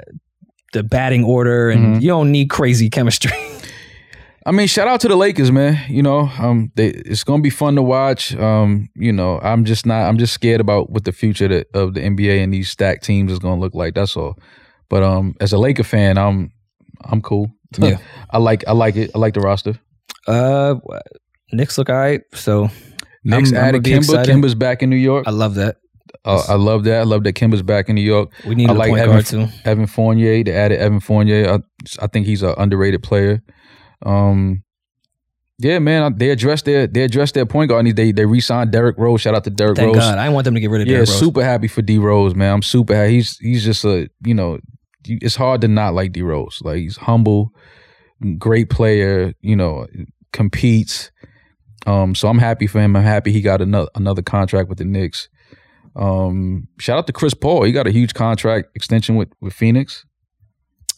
the 0.72 0.82
batting 0.82 1.24
order 1.24 1.70
and 1.70 1.96
Mhm. 1.96 2.02
you 2.02 2.08
don't 2.08 2.30
need 2.30 2.48
crazy 2.50 2.88
chemistry. 2.90 3.32
I 4.46 4.52
mean, 4.52 4.66
shout 4.68 4.88
out 4.88 5.00
to 5.02 5.08
the 5.08 5.16
Lakers, 5.16 5.52
man. 5.52 5.78
You 5.88 6.02
know, 6.02 6.30
um, 6.38 6.72
they, 6.74 6.88
it's 6.88 7.24
gonna 7.24 7.42
be 7.42 7.50
fun 7.50 7.74
to 7.76 7.82
watch. 7.82 8.34
Um, 8.36 8.88
you 8.96 9.12
know, 9.12 9.38
I'm 9.42 9.64
just 9.66 9.84
not. 9.84 10.08
I'm 10.08 10.16
just 10.16 10.32
scared 10.32 10.60
about 10.62 10.90
what 10.90 11.04
the 11.04 11.12
future 11.12 11.44
of 11.44 11.50
the, 11.50 11.66
of 11.74 11.94
the 11.94 12.00
NBA 12.00 12.42
and 12.42 12.52
these 12.52 12.70
stacked 12.70 13.04
teams 13.04 13.30
is 13.32 13.38
gonna 13.38 13.60
look 13.60 13.74
like. 13.74 13.94
That's 13.94 14.16
all. 14.16 14.38
But 14.88 15.02
um, 15.02 15.34
as 15.40 15.52
a 15.52 15.58
Laker 15.58 15.82
fan, 15.84 16.16
I'm 16.18 16.52
I'm 17.04 17.20
cool. 17.20 17.50
Yeah. 17.78 17.98
I 18.30 18.38
like 18.38 18.64
I 18.66 18.72
like 18.72 18.96
it. 18.96 19.10
I 19.14 19.18
like 19.18 19.34
the 19.34 19.40
roster. 19.40 19.78
uh, 20.26 20.74
Knicks 21.52 21.76
look 21.78 21.88
all 21.90 21.96
right, 21.96 22.20
so 22.34 22.70
Next 23.24 23.52
I'm- 23.52 23.60
I'm 23.62 23.68
added 23.68 23.82
be 23.82 23.90
Kemba. 23.90 23.96
excited. 23.98 24.34
Kemba's 24.34 24.54
back 24.54 24.82
in 24.82 24.90
New 24.90 24.96
York. 24.96 25.24
I 25.26 25.30
love 25.30 25.54
that. 25.56 25.76
Uh, 26.24 26.42
I 26.48 26.54
love 26.54 26.84
that. 26.84 27.00
I 27.00 27.04
love 27.04 27.24
that 27.24 27.34
Kemba's 27.34 27.62
back 27.62 27.88
in 27.88 27.94
New 27.94 28.02
York. 28.02 28.30
We 28.46 28.54
need 28.54 28.68
I 28.70 28.74
a 28.74 28.76
like 28.76 28.90
point 28.90 29.00
Evan, 29.02 29.14
guard 29.14 29.26
too. 29.26 29.46
Evan 29.64 29.86
Fournier. 29.86 30.42
They 30.44 30.52
added 30.52 30.78
Evan 30.78 31.00
Fournier. 31.00 31.48
I, 31.50 31.58
I 32.04 32.06
think 32.08 32.26
he's 32.26 32.42
an 32.42 32.54
underrated 32.58 33.02
player. 33.02 33.42
Um, 34.04 34.62
yeah, 35.58 35.78
man. 35.78 36.16
They 36.16 36.30
addressed 36.30 36.64
their 36.64 36.86
they 36.86 37.02
addressed 37.04 37.34
their 37.34 37.46
point 37.46 37.68
guard. 37.70 37.86
They 37.94 38.12
they 38.12 38.26
re-signed 38.26 38.70
Derrick 38.72 38.96
Rose. 38.98 39.20
Shout 39.20 39.34
out 39.34 39.44
to 39.44 39.50
Derrick 39.50 39.78
Rose. 39.78 39.84
Thank 39.84 39.96
Rose. 39.96 40.04
God. 40.04 40.18
I 40.18 40.24
didn't 40.24 40.34
want 40.34 40.44
them 40.46 40.54
to 40.54 40.60
get 40.60 40.70
rid 40.70 40.82
of 40.82 40.88
Yeah, 40.88 40.94
Derrick 40.94 41.08
Rose. 41.08 41.14
Yeah. 41.16 41.26
Super 41.26 41.44
happy 41.44 41.68
for 41.68 41.82
D 41.82 41.98
Rose, 41.98 42.34
man. 42.34 42.54
I'm 42.54 42.62
super 42.62 42.94
happy. 42.94 43.12
He's 43.12 43.36
he's 43.38 43.64
just 43.64 43.84
a 43.84 44.08
you 44.24 44.34
know, 44.34 44.58
it's 45.06 45.36
hard 45.36 45.60
to 45.60 45.68
not 45.68 45.94
like 45.94 46.12
D 46.12 46.22
Rose. 46.22 46.58
Like 46.62 46.78
he's 46.78 46.96
humble, 46.96 47.50
great 48.38 48.68
player. 48.70 49.32
You 49.42 49.56
know, 49.56 49.86
competes. 50.32 51.10
Um, 51.86 52.14
so 52.14 52.28
I'm 52.28 52.38
happy 52.38 52.66
for 52.66 52.80
him. 52.80 52.94
I'm 52.96 53.02
happy 53.02 53.32
he 53.32 53.40
got 53.40 53.60
another 53.60 53.88
another 53.94 54.22
contract 54.22 54.68
with 54.68 54.78
the 54.78 54.84
Knicks. 54.84 55.28
Um, 55.96 56.68
shout 56.78 56.98
out 56.98 57.06
to 57.06 57.12
Chris 57.12 57.34
Paul. 57.34 57.64
He 57.64 57.72
got 57.72 57.86
a 57.86 57.90
huge 57.90 58.14
contract 58.14 58.76
extension 58.76 59.16
with 59.16 59.28
with 59.40 59.52
Phoenix. 59.54 60.04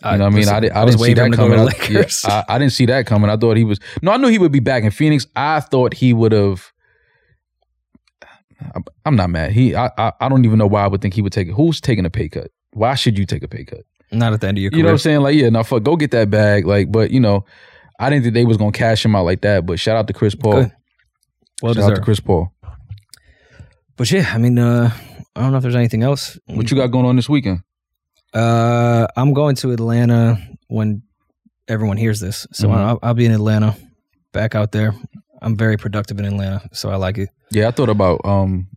You 0.05 0.19
know 0.19 0.25
what 0.25 0.33
I 0.33 0.37
mean? 0.37 0.49
I, 0.49 0.59
did, 0.59 0.73
I 0.73 0.83
was 0.85 0.97
didn't 0.97 0.99
see 1.07 1.15
waiting 1.15 1.33
for 1.33 1.37
that 1.37 1.45
him 1.45 1.51
to 1.51 1.67
go 1.67 1.71
coming. 1.71 1.97
I, 1.97 2.01
yeah. 2.01 2.45
I, 2.49 2.55
I 2.57 2.59
didn't 2.59 2.73
see 2.73 2.87
that 2.87 3.07
coming. 3.07 3.31
I 3.31 3.37
thought 3.37 3.57
he 3.57 3.63
was. 3.63 3.79
No, 4.03 4.11
I 4.11 4.17
knew 4.17 4.27
he 4.27 4.39
would 4.41 4.51
be 4.51 4.59
back 4.59 4.83
in 4.83 4.91
Phoenix. 4.91 5.29
I 5.37 5.61
thought 5.61 5.95
he 5.95 6.13
would 6.13 6.33
have. 6.33 6.73
I'm- 8.61 8.85
I'm 9.05 9.17
not 9.17 9.31
mad. 9.31 9.53
He, 9.53 9.75
I, 9.75 9.91
I, 9.99 10.13
I 10.21 10.29
don't 10.29 10.45
even 10.45 10.59
know 10.59 10.67
why 10.67 10.85
I 10.85 10.87
would 10.89 11.01
think 11.03 11.15
he 11.15 11.23
would 11.23 11.33
take 11.33 11.49
it. 11.49 11.53
Who's 11.55 11.81
taking 11.81 12.05
a 12.05 12.11
pay 12.11 12.29
cut? 12.29 12.51
Why 12.73 12.95
should 12.95 13.19
you 13.19 13.27
take 13.27 13.43
a 13.43 13.49
pay 13.49 13.65
cut? 13.65 13.81
Not 14.13 14.33
at 14.33 14.41
the 14.41 14.49
end 14.49 14.59
of 14.59 14.63
your 14.63 14.71
career. 14.71 14.79
You 14.79 14.83
know 14.85 14.89
what 14.89 14.93
I'm 14.93 14.99
saying? 14.99 15.21
Like, 15.21 15.37
yeah, 15.37 15.49
now 15.49 15.63
fuck, 15.63 15.83
go 15.83 15.97
get 15.97 16.11
that 16.13 16.31
bag. 16.31 16.67
Like, 16.67 16.91
but 16.93 17.11
you 17.11 17.19
know, 17.21 17.45
I 17.98 18.10
didn't 18.10 18.24
think 18.24 18.35
they 18.35 18.44
was 18.44 18.56
gonna 18.56 18.73
cash 18.73 19.05
him 19.05 19.14
out 19.14 19.24
like 19.24 19.43
that. 19.43 19.64
But 19.66 19.78
shout 19.78 19.97
out 19.97 20.06
to 20.09 20.12
Chris 20.12 20.35
Paul. 20.35 20.52
Good. 20.62 20.73
Well 21.62 21.74
shout 21.74 21.93
out 21.93 21.97
to. 21.97 22.02
Chris 22.02 22.20
Paul. 22.20 22.52
But 23.97 24.10
yeah, 24.10 24.31
I 24.35 24.39
mean, 24.39 24.59
uh, 24.59 24.90
I 25.36 25.40
don't 25.40 25.51
know 25.52 25.59
if 25.59 25.62
there's 25.62 25.77
anything 25.77 26.02
else. 26.02 26.39
What 26.47 26.70
you 26.70 26.77
got 26.77 26.89
going 26.89 27.06
on 27.06 27.16
this 27.16 27.28
weekend? 27.28 27.60
Uh, 28.35 29.06
I'm 29.16 29.35
going 29.35 29.56
to 29.56 29.73
Atlanta 29.73 30.39
when 30.69 31.02
everyone 31.69 31.97
hears 31.98 32.19
this, 32.20 32.47
so 32.52 32.69
Mhm. 32.69 32.74
I'll, 32.74 32.98
I'll 33.02 33.14
be 33.14 33.27
in 33.27 33.32
Atlanta, 33.32 33.77
back 34.32 34.55
out 34.55 34.73
there. 34.73 34.94
I'm 35.43 35.56
very 35.56 35.77
productive 35.77 36.19
in 36.19 36.24
Atlanta, 36.24 36.69
so 36.73 36.90
I 36.90 36.97
like 36.97 37.19
it. 37.19 37.28
Yeah, 37.51 37.69
I 37.69 37.70
thought 37.73 37.90
about 37.90 38.20
um 38.24 38.69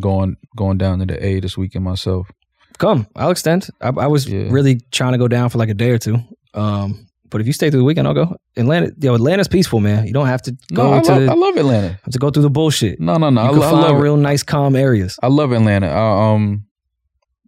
going 0.00 0.36
going 0.56 0.78
down 0.78 0.98
to 0.98 1.06
the 1.06 1.24
A 1.24 1.40
this 1.40 1.56
weekend 1.56 1.84
myself. 1.84 2.30
Come, 2.78 3.06
I'll 3.16 3.30
extend. 3.30 3.68
I, 3.80 3.88
I 3.88 4.06
was 4.08 4.28
Yeah. 4.28 4.48
really 4.50 4.80
trying 4.90 5.12
to 5.12 5.18
go 5.18 5.28
down 5.28 5.48
for 5.50 5.58
like 5.58 5.68
a 5.70 5.74
day 5.74 5.90
or 5.90 5.98
two. 5.98 6.18
Um, 6.52 7.05
but 7.30 7.40
if 7.40 7.46
you 7.46 7.52
stay 7.52 7.70
through 7.70 7.80
the 7.80 7.84
weekend, 7.84 8.06
I'll 8.08 8.14
go. 8.14 8.36
Atlanta, 8.56 8.92
yo, 8.98 9.14
Atlanta's 9.14 9.48
peaceful, 9.48 9.80
man. 9.80 10.06
You 10.06 10.12
don't 10.12 10.26
have 10.26 10.42
to 10.42 10.52
go 10.72 10.90
No, 10.90 10.96
I, 10.96 11.00
to 11.00 11.12
love, 11.12 11.22
the, 11.22 11.30
I 11.30 11.34
love 11.34 11.56
Atlanta. 11.56 11.88
have 12.04 12.12
to 12.12 12.18
go 12.18 12.30
through 12.30 12.42
the 12.44 12.50
bullshit. 12.50 13.00
No, 13.00 13.16
no, 13.16 13.30
no. 13.30 13.42
You 13.42 13.48
I, 13.48 13.50
can 13.50 13.58
lo- 13.60 13.66
I 13.66 13.70
find 13.70 13.82
love 13.82 13.96
it. 13.96 14.00
real 14.00 14.16
nice, 14.16 14.42
calm 14.42 14.76
areas. 14.76 15.18
I 15.22 15.28
love 15.28 15.52
Atlanta. 15.52 15.88
I, 15.88 16.32
um, 16.34 16.64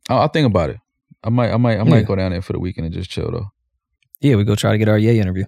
I'll, 0.09 0.19
I'll 0.21 0.29
think 0.29 0.47
about 0.47 0.71
it. 0.71 0.77
I 1.25 1.31
might, 1.31 1.51
I 1.53 1.57
might, 1.57 1.75
I 1.75 1.79
Yeah. 1.79 1.85
might 1.85 2.07
go 2.07 2.17
down 2.17 2.31
there 2.33 2.43
for 2.43 2.53
the 2.53 2.61
weekend 2.61 2.87
and 2.87 2.95
just 2.95 3.11
chill 3.11 3.31
though. 3.31 3.47
Yeah, 4.21 4.37
we 4.37 4.45
go 4.45 4.55
try 4.55 4.73
to 4.73 4.79
get 4.79 4.89
our 4.89 4.99
Ye 4.99 5.19
interview. 5.21 5.45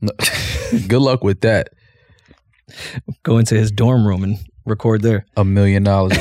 No. 0.00 0.10
Good 0.88 1.00
luck 1.00 1.24
with 1.24 1.40
that. 1.42 1.68
Go 3.22 3.38
into 3.38 3.54
his 3.54 3.70
dorm 3.70 4.06
room 4.06 4.22
and 4.24 4.38
record 4.66 5.02
there. 5.02 5.24
A 5.36 5.44
million 5.44 5.82
dollars. 5.84 6.12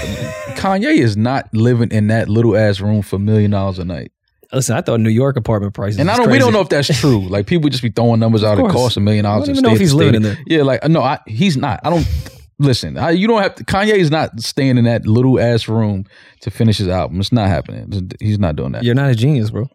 Kanye 0.55 0.95
is 0.97 1.17
not 1.17 1.49
living 1.53 1.89
in 1.91 2.07
that 2.07 2.29
little 2.29 2.55
ass 2.55 2.79
room 2.79 3.01
for 3.01 3.17
a 3.17 3.19
million 3.19 3.51
dollars 3.51 3.79
a 3.79 3.85
night. 3.85 4.11
Listen, 4.53 4.77
I 4.77 4.81
thought 4.81 4.99
New 4.99 5.09
York 5.09 5.35
apartment 5.35 5.73
prices. 5.73 5.99
And 5.99 6.09
I 6.11 6.17
don't. 6.17 6.29
We 6.29 6.37
don't 6.37 6.53
know 6.53 6.61
if 6.61 6.69
that's 6.69 6.87
true. 6.99 7.27
Like 7.33 7.47
people 7.47 7.69
just 7.69 7.81
be 7.81 7.89
throwing 7.89 8.19
numbers 8.19 8.43
out. 8.43 8.59
It 8.59 8.69
costs 8.69 8.97
a 8.97 8.99
million 8.99 9.25
I 9.25 9.29
dollars. 9.29 9.47
don't 9.47 9.55
even 9.57 9.63
know 9.63 9.73
if 9.73 9.79
he's 9.79 9.93
living 9.93 10.15
in 10.15 10.21
there. 10.21 10.37
Yeah, 10.45 10.61
like 10.63 10.87
no, 10.87 11.01
I, 11.01 11.19
he's 11.25 11.57
not. 11.57 11.79
I 11.83 11.89
don't. 11.89 12.07
Listen, 12.59 12.97
I, 12.97 13.11
you 13.11 13.27
don't 13.27 13.41
have 13.41 13.55
to. 13.55 13.63
Kanye 13.63 13.95
is 13.95 14.11
not 14.11 14.39
staying 14.39 14.77
in 14.77 14.83
that 14.85 15.07
little 15.07 15.39
ass 15.39 15.67
room 15.67 16.05
to 16.41 16.51
finish 16.51 16.77
his 16.77 16.87
album. 16.87 17.19
It's 17.19 17.31
not 17.31 17.47
happening. 17.47 18.11
He's 18.19 18.37
not 18.37 18.55
doing 18.55 18.73
that. 18.73 18.83
You're 18.83 18.93
not 18.93 19.09
a 19.09 19.15
genius, 19.15 19.49
bro. 19.49 19.67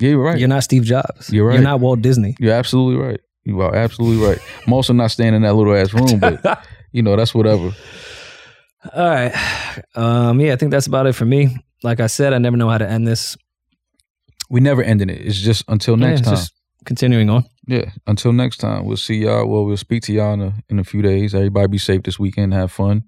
Yeah, 0.00 0.10
you're 0.10 0.22
right. 0.22 0.38
You're 0.38 0.48
not 0.48 0.64
Steve 0.64 0.82
Jobs. 0.82 1.32
You're 1.32 1.46
right. 1.46 1.54
You're 1.54 1.62
not 1.62 1.80
Walt 1.80 2.02
Disney. 2.02 2.34
You're 2.40 2.54
absolutely 2.54 3.00
right. 3.00 3.20
You 3.44 3.60
are 3.60 3.74
absolutely 3.74 4.26
right. 4.26 4.38
I'm 4.66 4.72
also 4.72 4.92
not 4.92 5.10
staying 5.10 5.34
in 5.34 5.42
that 5.42 5.54
little 5.54 5.74
ass 5.74 5.92
room, 5.94 6.18
but 6.18 6.66
you 6.92 7.02
know 7.02 7.14
that's 7.14 7.34
whatever. 7.34 7.72
All 8.92 9.08
right. 9.08 9.34
Um, 9.94 10.40
yeah, 10.40 10.52
I 10.52 10.56
think 10.56 10.70
that's 10.70 10.86
about 10.86 11.06
it 11.06 11.14
for 11.14 11.24
me. 11.24 11.56
Like 11.84 12.00
I 12.00 12.06
said, 12.08 12.32
I 12.32 12.38
never 12.38 12.56
know 12.56 12.68
how 12.68 12.78
to 12.78 12.88
end 12.88 13.06
this. 13.06 13.36
We 14.50 14.60
never 14.60 14.82
ending 14.82 15.10
it. 15.10 15.20
It's 15.20 15.38
just 15.38 15.64
until 15.68 15.98
Yeah, 15.98 16.06
next 16.08 16.20
it's 16.20 16.28
time. 16.28 16.36
Just 16.36 16.52
continuing 16.84 17.30
on. 17.30 17.44
yeah, 17.66 17.90
until 18.06 18.32
next 18.32 18.56
time. 18.58 18.84
We'll 18.86 18.96
see 18.96 19.16
y'all. 19.16 19.46
Well, 19.46 19.64
we'll 19.64 19.76
speak 19.76 20.02
to 20.04 20.12
y'all 20.12 20.32
in 20.34 20.42
a, 20.42 20.54
in 20.68 20.78
a 20.78 20.84
few 20.84 21.02
days. 21.02 21.34
Everybody 21.34 21.68
be 21.68 21.78
safe 21.78 22.02
this 22.02 22.18
weekend. 22.18 22.52
Have 22.54 22.72
fun. 22.72 23.04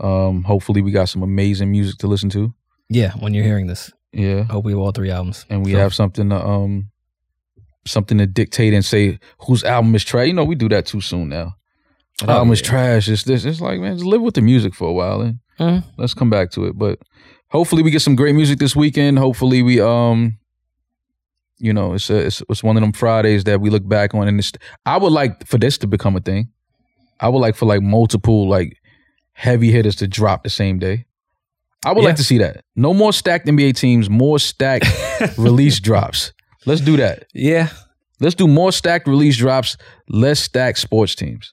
Um, 0.00 0.44
hopefully 0.44 0.82
we 0.82 0.90
got 0.92 1.08
some 1.08 1.22
amazing 1.22 1.70
music 1.70 1.98
to 1.98 2.06
listen 2.06 2.30
to. 2.30 2.54
Yeah, 2.88 3.12
when 3.18 3.34
you're 3.34 3.44
hearing 3.44 3.66
this, 3.66 3.90
Yeah, 4.12 4.44
hope 4.44 4.64
we 4.64 4.72
have 4.72 4.78
all 4.80 4.92
three 4.92 5.10
albums. 5.10 5.44
and 5.50 5.64
we 5.64 5.72
So, 5.72 5.78
have 5.78 5.94
something 5.94 6.28
to 6.30 6.36
um 6.46 6.90
something 7.86 8.18
to 8.18 8.26
dictate 8.26 8.74
and 8.74 8.84
say 8.84 9.18
whose 9.46 9.64
album 9.64 9.94
is 9.94 10.04
trash. 10.04 10.26
You 10.28 10.32
know, 10.34 10.44
we 10.44 10.54
do 10.54 10.68
that 10.68 10.86
too 10.86 11.00
soon 11.00 11.28
now. 11.28 11.54
Oh, 12.22 12.30
album 12.30 12.52
is 12.52 12.62
trash. 12.62 13.08
It's 13.08 13.24
this. 13.24 13.44
It's 13.44 13.60
like 13.60 13.80
man, 13.80 13.94
just 13.96 14.06
live 14.06 14.22
with 14.22 14.34
the 14.34 14.42
music 14.42 14.74
for 14.74 14.88
a 14.88 14.92
while 14.92 15.20
and 15.22 15.38
Mhm. 15.58 15.84
let's 15.96 16.14
come 16.14 16.30
back 16.30 16.50
to 16.52 16.66
it. 16.66 16.76
But 16.78 16.98
hopefully 17.48 17.82
we 17.82 17.90
get 17.90 18.02
some 18.02 18.16
great 18.16 18.34
music 18.34 18.58
this 18.58 18.74
weekend. 18.76 19.18
Hopefully 19.18 19.62
we 19.62 19.80
um 19.80 20.38
you 21.58 21.72
know 21.72 21.94
it's 21.94 22.10
a, 22.10 22.26
it's 22.26 22.42
it's 22.48 22.62
one 22.62 22.76
of 22.76 22.82
them 22.82 22.92
Fridays 22.92 23.44
that 23.44 23.60
we 23.60 23.70
look 23.70 23.86
back 23.88 24.14
on 24.14 24.28
and 24.28 24.38
it's 24.38 24.52
I 24.84 24.98
would 24.98 25.12
like 25.12 25.46
for 25.46 25.58
this 25.58 25.78
to 25.78 25.86
become 25.86 26.16
a 26.16 26.20
thing. 26.20 26.48
I 27.20 27.28
would 27.28 27.38
like 27.38 27.56
for 27.56 27.66
like 27.66 27.82
multiple 27.82 28.48
like 28.48 28.76
heavy 29.32 29.70
hitters 29.72 29.96
to 29.96 30.08
drop 30.08 30.42
the 30.44 30.50
same 30.50 30.78
day. 30.78 31.06
I 31.84 31.92
would 31.92 32.02
Yeah. 32.02 32.08
like 32.08 32.16
to 32.16 32.24
see 32.24 32.38
that. 32.38 32.64
No 32.74 32.92
more 32.92 33.12
stacked 33.12 33.46
NBA 33.46 33.76
teams, 33.76 34.10
more 34.10 34.38
stacked 34.38 34.86
release 35.38 35.78
drops. 35.80 36.32
Let's 36.66 36.80
do 36.80 36.96
that. 36.96 37.26
Yeah. 37.32 37.68
Let's 38.18 38.34
do 38.34 38.48
more 38.48 38.72
stacked 38.72 39.06
release 39.06 39.36
drops, 39.36 39.76
less 40.08 40.40
stacked 40.40 40.78
sports 40.78 41.14
teams. 41.14 41.52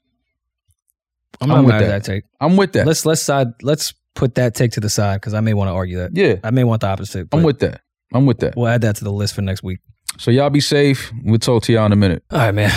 I'm 1.40 1.50
I'm 1.50 1.56
not 1.58 1.64
with 1.66 1.80
that. 1.80 1.88
that 1.88 2.04
take. 2.04 2.24
I'm 2.40 2.56
with 2.56 2.72
that. 2.72 2.86
Let's 2.86 3.04
let's 3.06 3.20
side 3.22 3.48
let's 3.62 3.92
put 4.14 4.34
that 4.36 4.54
take 4.54 4.72
to 4.72 4.80
the 4.80 4.88
side 4.90 5.20
because 5.20 5.34
I 5.34 5.40
may 5.40 5.54
want 5.54 5.68
to 5.68 5.72
argue 5.72 5.98
that. 5.98 6.10
yeah, 6.16 6.36
I 6.44 6.50
may 6.50 6.64
want 6.64 6.80
the 6.80 6.86
opposite. 6.88 7.28
I'm 7.32 7.42
with 7.42 7.58
that. 7.60 7.80
I'm 8.12 8.26
with 8.26 8.38
that. 8.40 8.54
We'll 8.56 8.68
add 8.68 8.82
that 8.82 8.96
to 8.96 9.04
the 9.04 9.12
list 9.12 9.34
for 9.34 9.42
next 9.42 9.62
week. 9.62 9.80
So 10.18 10.30
y'all 10.30 10.50
be 10.50 10.60
safe. 10.60 11.12
We'll 11.24 11.38
talk 11.40 11.64
to 11.64 11.72
y'all 11.72 11.86
in 11.86 11.92
a 11.92 11.96
minute. 11.96 12.22
All 12.30 12.38
right, 12.38 12.52
man. 12.52 12.70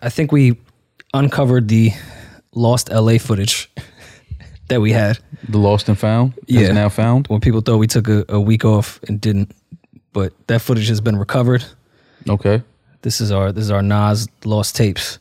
I 0.00 0.08
think 0.08 0.30
we 0.30 0.56
uncovered 1.12 1.66
the 1.68 1.90
lost 2.54 2.88
LA 2.90 3.18
footage 3.18 3.68
that 4.68 4.80
we 4.80 4.92
had 4.92 5.18
The 5.48 5.58
lost 5.58 5.88
and 5.88 5.98
found 5.98 6.34
Yeah. 6.46 6.60
is 6.60 6.70
now 6.70 6.88
found. 6.88 7.26
when 7.26 7.40
people 7.40 7.60
thought 7.60 7.78
we 7.78 7.86
took 7.88 8.08
a, 8.08 8.24
a 8.28 8.40
week 8.40 8.64
off 8.64 9.00
and 9.08 9.20
didn't. 9.20 9.50
But 10.12 10.32
that 10.46 10.60
footage 10.60 10.86
has 10.88 11.00
been 11.00 11.16
recovered. 11.16 11.64
Okay. 12.28 12.62
This 13.02 13.20
is 13.20 13.32
our 13.32 13.50
this 13.52 13.64
is 13.64 13.70
our 13.72 13.82
Nas 13.82 14.28
lost 14.44 14.76
tapes. 14.76 15.18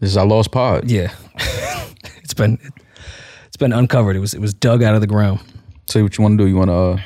This 0.00 0.10
is 0.10 0.16
our 0.16 0.26
lost 0.26 0.50
pod. 0.50 0.90
Yeah, 0.90 1.12
it's 2.22 2.34
been 2.34 2.58
been 3.62 3.72
uncovered. 3.72 4.16
It 4.16 4.20
was 4.20 4.34
it 4.34 4.40
was 4.40 4.52
dug 4.52 4.82
out 4.82 4.94
of 4.94 5.00
the 5.00 5.06
ground. 5.06 5.40
Say 5.86 6.02
what 6.02 6.18
you 6.18 6.22
want 6.22 6.38
to 6.38 6.44
do. 6.44 6.48
You 6.48 6.56
want 6.56 6.68
to 6.68 6.74
uh, 6.74 7.00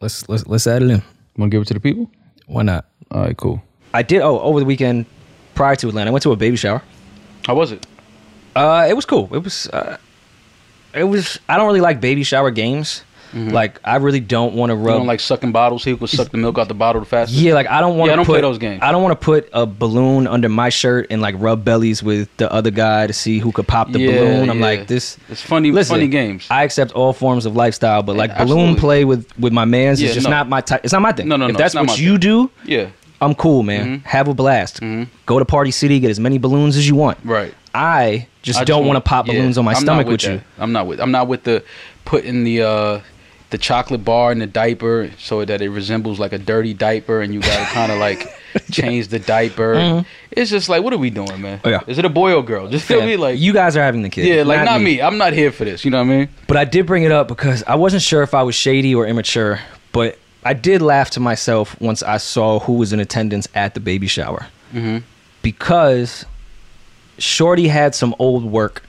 Let's 0.00 0.28
let's 0.28 0.46
let's 0.46 0.66
add 0.66 0.82
it 0.82 0.90
in. 0.90 1.02
want 1.36 1.50
to 1.50 1.54
give 1.54 1.62
it 1.62 1.68
to 1.68 1.74
the 1.74 1.80
people? 1.80 2.08
Why 2.46 2.62
not? 2.62 2.86
All 3.10 3.22
right, 3.22 3.36
cool. 3.36 3.60
I 3.92 4.02
did. 4.02 4.22
Oh, 4.22 4.38
over 4.40 4.60
the 4.60 4.66
weekend 4.66 5.06
prior 5.54 5.74
to 5.76 5.88
Atlanta, 5.88 6.10
I 6.10 6.12
went 6.12 6.22
to 6.22 6.32
a 6.32 6.36
baby 6.36 6.56
shower. 6.56 6.82
How 7.46 7.54
was 7.56 7.72
it? 7.72 7.84
Uh, 8.54 8.86
it 8.88 8.94
was 8.94 9.04
cool. 9.04 9.28
It 9.34 9.38
was. 9.42 9.66
Uh, 9.68 9.96
it 10.94 11.04
was. 11.04 11.38
I 11.48 11.56
don't 11.56 11.66
really 11.66 11.80
like 11.80 12.00
baby 12.00 12.22
shower 12.22 12.50
games 12.50 13.02
Like 13.34 13.78
I 13.84 13.96
really 13.96 14.20
don't 14.20 14.54
want 14.54 14.70
to 14.70 14.76
You 14.76 14.82
rub 14.82 14.98
don't 14.98 15.06
like 15.06 15.20
sucking 15.20 15.52
bottles. 15.52 15.84
He 15.84 15.96
could 15.96 16.08
suck 16.08 16.30
the 16.30 16.38
milk 16.38 16.58
out 16.58 16.68
the 16.68 16.74
bottle 16.74 17.00
the 17.00 17.06
fastest. 17.06 17.38
Yeah, 17.40 17.54
like 17.54 17.66
I 17.66 17.80
don't 17.80 17.96
want 17.98 18.08
Yeah, 18.08 18.14
I 18.14 18.16
don't 18.16 18.24
put 18.26 18.32
play 18.32 18.40
those 18.40 18.58
games. 18.58 18.80
I 18.82 18.90
don't 18.92 19.02
want 19.02 19.18
to 19.20 19.24
put 19.24 19.48
a 19.52 19.66
balloon 19.66 20.26
under 20.26 20.48
my 20.48 20.68
shirt 20.68 21.06
and 21.10 21.20
like 21.20 21.34
rub 21.38 21.64
bellies 21.64 22.02
with 22.02 22.28
the 22.38 22.50
other 22.52 22.70
guy 22.70 23.06
to 23.06 23.12
see 23.12 23.38
who 23.38 23.52
could 23.52 23.66
pop 23.68 23.90
the 23.92 23.98
Yeah, 24.00 24.12
balloon. 24.12 24.50
I'm 24.50 24.58
yeah. 24.58 24.64
like 24.64 24.86
this. 24.86 25.18
It's 25.28 25.42
funny, 25.42 25.70
Listen, 25.70 25.94
funny 25.96 26.08
games. 26.08 26.46
I 26.50 26.64
accept 26.64 26.92
all 26.92 27.12
forms 27.12 27.44
of 27.46 27.54
lifestyle, 27.54 28.02
but 28.02 28.16
like 28.16 28.30
balloon 28.36 28.48
absolutely. 28.70 28.80
play 28.80 29.04
with 29.04 29.38
with 29.38 29.52
my 29.52 29.64
man's 29.64 30.00
Yeah, 30.00 30.08
is 30.08 30.14
just 30.14 30.24
no. 30.24 30.30
not 30.30 30.48
my 30.48 30.60
type. 30.60 30.80
It's 30.84 30.92
not 30.92 31.02
my 31.02 31.12
thing. 31.12 31.28
No, 31.28 31.36
no, 31.36 31.46
If 31.48 31.52
no, 31.52 31.58
that's 31.58 31.74
what 31.74 31.98
you 31.98 32.18
do, 32.18 32.50
yeah, 32.64 32.88
I'm 33.20 33.34
cool, 33.34 33.62
man. 33.62 33.86
Mm-hmm. 33.98 34.06
Have 34.08 34.28
a 34.28 34.34
blast. 34.34 34.80
Go 35.26 35.38
to 35.38 35.44
Party 35.44 35.70
City, 35.70 36.00
get 36.00 36.10
as 36.10 36.20
many 36.20 36.38
balloons 36.38 36.76
as 36.76 36.88
you 36.88 36.94
want. 36.94 37.18
right. 37.24 37.54
I 37.74 38.26
just 38.42 38.58
I 38.58 38.64
don't 38.64 38.86
want 38.86 38.96
to 38.96 39.00
pop 39.02 39.26
yeah, 39.26 39.34
balloons 39.34 39.58
on 39.58 39.64
my 39.64 39.72
I'm 39.74 39.80
stomach 39.82 40.06
with, 40.08 40.22
that. 40.22 40.32
you. 40.32 40.40
I'm 40.56 40.72
not 40.72 40.86
with. 40.86 41.00
I'm 41.00 41.10
not 41.12 41.28
with 41.28 41.44
the 41.44 41.62
putting 42.06 42.42
the 42.42 42.62
uh 42.62 43.00
the 43.50 43.58
chocolate 43.58 44.04
bar 44.04 44.30
and 44.30 44.40
the 44.40 44.46
diaper 44.46 45.10
so 45.18 45.44
that 45.44 45.62
it 45.62 45.70
resembles 45.70 46.18
like 46.20 46.32
a 46.32 46.38
dirty 46.38 46.74
diaper, 46.74 47.22
and 47.22 47.32
you 47.32 47.40
gotta 47.40 47.64
kind 47.72 47.90
of 47.90 47.98
like 47.98 48.28
change 48.70 49.08
the 49.08 49.18
diaper. 49.18 50.04
It's 50.30 50.50
just 50.50 50.68
like, 50.68 50.82
what 50.82 50.92
are 50.92 50.98
we 50.98 51.10
doing, 51.10 51.40
man? 51.40 51.58
Mm-hmm. 51.58 51.66
Oh, 51.66 51.70
yeah. 51.70 51.80
Is 51.86 51.98
it 51.98 52.04
a 52.04 52.08
boy 52.10 52.34
or 52.34 52.42
girl? 52.44 52.68
Just 52.68 52.86
feel 52.86 53.00
Yeah, 53.00 53.06
me 53.06 53.16
like 53.16 53.38
you 53.38 53.52
guys 53.52 53.76
are 53.76 53.82
having 53.82 54.02
the 54.02 54.10
kid. 54.10 54.26
Yeah, 54.26 54.42
like 54.42 54.64
not, 54.64 54.80
me. 54.82 55.00
I'm 55.00 55.16
not 55.18 55.32
here 55.32 55.50
for 55.50 55.64
this. 55.64 55.84
You 55.84 55.90
know 55.90 55.98
what 55.98 56.12
I 56.12 56.16
mean? 56.18 56.28
But 56.46 56.56
I 56.58 56.64
did 56.64 56.86
bring 56.86 57.04
it 57.04 57.12
up 57.12 57.28
because 57.28 57.62
I 57.66 57.74
wasn't 57.76 58.02
sure 58.02 58.22
if 58.22 58.34
I 58.34 58.42
was 58.42 58.54
shady 58.54 58.94
or 58.94 59.06
immature, 59.06 59.60
but 59.92 60.18
I 60.44 60.52
did 60.54 60.82
laugh 60.82 61.10
to 61.10 61.20
myself 61.20 61.78
once 61.80 62.02
I 62.02 62.18
saw 62.18 62.58
who 62.60 62.74
was 62.74 62.92
in 62.92 63.00
attendance 63.00 63.48
at 63.54 63.74
the 63.74 63.80
baby 63.80 64.06
shower. 64.06 64.46
Mhm. 64.74 65.02
Because 65.42 66.24
Shorty 67.18 67.68
had 67.68 67.94
some 67.94 68.14
old 68.18 68.44
work 68.44 68.82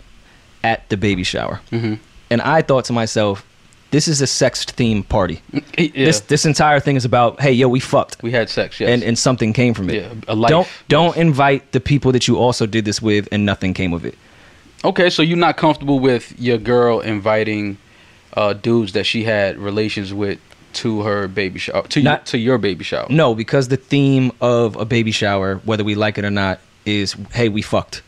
at 0.64 0.88
the 0.90 0.98
baby 0.98 1.23
shower. 1.23 1.61
Mhm. 1.72 1.99
And 2.30 2.41
I 2.41 2.61
thought 2.61 2.86
to 2.86 2.94
myself, 2.94 3.45
this 3.91 4.07
is 4.07 4.22
a 4.22 4.28
sex 4.28 4.66
themed 4.66 5.07
party. 5.10 5.41
Yeah. 5.78 6.06
This 6.06 6.20
this 6.22 6.45
entire 6.45 6.80
thing 6.82 6.98
is 6.98 7.06
about, 7.06 7.40
hey, 7.40 7.53
yo, 7.53 7.70
we 7.70 7.80
fucked. 7.80 8.22
we 8.22 8.32
had 8.32 8.49
sex. 8.49 8.80
Yes. 8.80 8.90
And 8.90 9.03
and 9.03 9.18
something 9.18 9.53
came 9.53 9.74
from 9.74 9.90
it. 9.90 9.95
Yeah, 9.95 10.14
a 10.28 10.36
life. 10.36 10.49
Don't 10.49 10.68
don't 10.90 11.18
invite 11.18 11.72
the 11.72 11.80
people 11.80 12.11
that 12.11 12.28
you 12.28 12.38
also 12.38 12.66
did 12.66 12.84
this 12.86 13.02
with 13.02 13.28
and 13.32 13.45
nothing 13.45 13.74
came 13.74 13.94
of 13.94 14.03
it. 14.06 14.16
Okay, 14.84 15.10
so 15.10 15.22
you're 15.22 15.38
not 15.38 15.56
comfortable 15.57 15.99
with 15.99 16.34
your 16.40 16.57
girl 16.57 16.99
inviting 17.02 17.78
uh, 18.34 18.53
dudes 18.53 18.91
that 18.94 19.06
she 19.06 19.24
had 19.24 19.57
relations 19.57 20.14
with 20.14 20.40
to 20.74 21.02
her 21.03 21.28
baby 21.28 21.60
shower, 21.60 21.84
to 21.88 22.02
Not- 22.02 22.20
you, 22.22 22.26
to 22.32 22.38
your 22.38 22.57
baby 22.57 22.84
shower. 22.84 23.07
No, 23.10 23.34
because 23.36 23.68
the 23.70 23.78
theme 23.78 24.32
of 24.41 24.76
a 24.76 24.86
baby 24.86 25.11
shower, 25.11 25.56
whether 25.66 25.84
we 25.84 25.95
like 25.95 26.18
it 26.18 26.26
or 26.26 26.30
not, 26.32 26.60
is 26.86 27.16
hey, 27.34 27.49
we 27.49 27.61
fucked. 27.61 28.02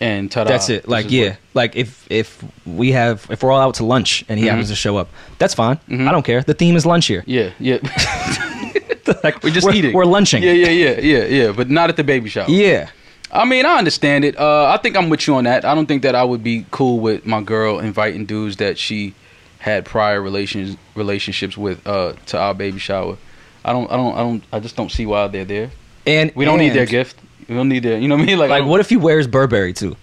And 0.00 0.30
ta-da, 0.32 0.48
That's 0.48 0.70
it. 0.70 0.88
Like 0.88 1.10
yeah, 1.10 1.36
like 1.52 1.76
if 1.76 2.06
if 2.10 2.42
we 2.64 2.92
have 2.92 3.26
if 3.30 3.42
we're 3.42 3.50
all 3.52 3.60
out 3.60 3.74
to 3.74 3.84
lunch 3.84 4.24
and 4.28 4.38
he 4.40 4.46
happens 4.46 4.68
to 4.70 4.74
show 4.74 4.96
up, 4.96 5.08
that's 5.38 5.52
fine. 5.52 5.78
I 5.90 6.10
don't 6.10 6.24
care. 6.24 6.40
The 6.42 6.54
theme 6.54 6.74
is 6.76 6.86
lunch 6.86 7.06
here. 7.06 7.22
yeah, 7.26 7.50
yeah. 7.58 7.78
like 9.24 9.42
We're 9.42 9.50
just 9.50 9.66
we're, 9.66 9.74
eating. 9.74 9.92
We're 9.92 10.04
lunching. 10.06 10.42
yeah, 10.42 10.52
yeah, 10.52 10.68
yeah, 10.70 11.00
yeah, 11.00 11.24
yeah. 11.24 11.52
But 11.52 11.68
not 11.68 11.90
at 11.90 11.96
the 11.96 12.04
baby 12.04 12.28
shower. 12.28 12.48
Yeah. 12.48 12.88
I 13.32 13.44
mean, 13.44 13.64
I 13.64 13.78
understand 13.78 14.24
it. 14.24 14.36
Uh, 14.38 14.66
I 14.66 14.76
think 14.78 14.96
I'm 14.96 15.08
with 15.08 15.26
you 15.26 15.34
on 15.36 15.44
that. 15.44 15.64
I 15.64 15.74
don't 15.74 15.86
think 15.86 16.02
that 16.02 16.14
I 16.14 16.24
would 16.24 16.42
be 16.42 16.66
cool 16.70 16.98
with 16.98 17.26
my 17.26 17.40
girl 17.42 17.78
inviting 17.78 18.26
dudes 18.26 18.56
that 18.56 18.76
she 18.78 19.14
had 19.58 19.84
prior 19.84 20.20
relations 20.20 20.76
relationships 20.94 21.56
with 21.56 21.86
uh, 21.86 22.14
to 22.26 22.38
our 22.38 22.54
baby 22.54 22.78
shower. 22.78 23.18
I 23.64 23.72
don't, 23.72 23.90
I 23.90 23.96
don't, 23.96 24.14
I 24.14 24.18
don't, 24.18 24.44
I 24.52 24.60
just 24.60 24.74
don't 24.74 24.90
see 24.90 25.06
why 25.06 25.28
they're 25.28 25.44
there. 25.44 25.70
And 26.06 26.32
We 26.34 26.44
don't 26.44 26.58
need 26.58 26.72
their 26.72 26.86
gift. 26.86 27.18
We 27.50 27.56
don't 27.56 27.68
need 27.68 27.82
their, 27.82 27.98
you 27.98 28.06
know 28.06 28.14
what 28.14 28.22
I 28.22 28.26
mean? 28.26 28.38
Like, 28.38 28.48
Like 28.50 28.64
what 28.64 28.78
if 28.78 28.88
he 28.88 28.96
wears 28.96 29.26
Burberry 29.26 29.72
too? 29.72 29.96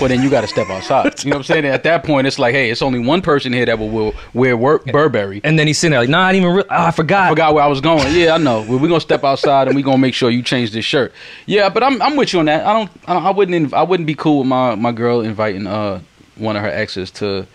Well, 0.00 0.08
then 0.08 0.22
you 0.22 0.30
got 0.30 0.40
to 0.40 0.46
step 0.46 0.70
outside. 0.70 1.12
You 1.24 1.30
know 1.30 1.36
what 1.36 1.40
I'm 1.50 1.54
saying? 1.54 1.66
At 1.66 1.82
that 1.82 2.02
point, 2.02 2.26
it's 2.26 2.38
like, 2.38 2.54
hey, 2.54 2.70
it's 2.70 2.80
only 2.80 2.98
one 2.98 3.20
person 3.20 3.52
here 3.52 3.66
that 3.66 3.78
will, 3.78 3.90
will 3.90 4.14
wear 4.32 4.56
work 4.56 4.86
Burberry. 4.86 5.42
And 5.44 5.58
then 5.58 5.66
he's 5.66 5.76
sitting 5.78 5.90
there 5.90 6.00
like, 6.00 6.08
nah, 6.08 6.22
I 6.22 6.32
didn't 6.32 6.44
even. 6.44 6.56
Re- 6.56 6.64
oh, 6.70 6.84
I 6.86 6.90
forgot. 6.92 7.24
I 7.24 7.28
forgot 7.28 7.52
where 7.52 7.62
I 7.62 7.66
was 7.66 7.82
going. 7.82 8.10
Yeah, 8.14 8.36
I 8.36 8.38
know. 8.38 8.62
We're 8.62 8.78
gonna 8.78 9.00
step 9.02 9.22
outside 9.22 9.66
and 9.68 9.76
we're 9.76 9.82
gonna 9.84 9.98
make 9.98 10.14
sure 10.14 10.30
you 10.30 10.42
change 10.42 10.70
this 10.70 10.84
shirt. 10.86 11.12
Yeah, 11.44 11.68
but 11.68 11.82
I'm 11.82 12.00
I'm 12.00 12.16
with 12.16 12.32
you 12.32 12.38
on 12.38 12.46
that. 12.46 12.64
I 12.66 12.72
don't. 12.72 12.90
I, 13.06 13.16
I 13.16 13.30
wouldn't. 13.32 13.70
Inv- 13.70 13.74
I 13.76 13.82
wouldn't 13.82 14.06
be 14.06 14.14
cool 14.14 14.38
with 14.38 14.46
my 14.48 14.76
my 14.76 14.92
girl 14.92 15.20
inviting 15.20 15.66
uh 15.66 16.00
one 16.36 16.56
of 16.56 16.62
her 16.62 16.70
exes 16.70 17.10
to 17.12 17.46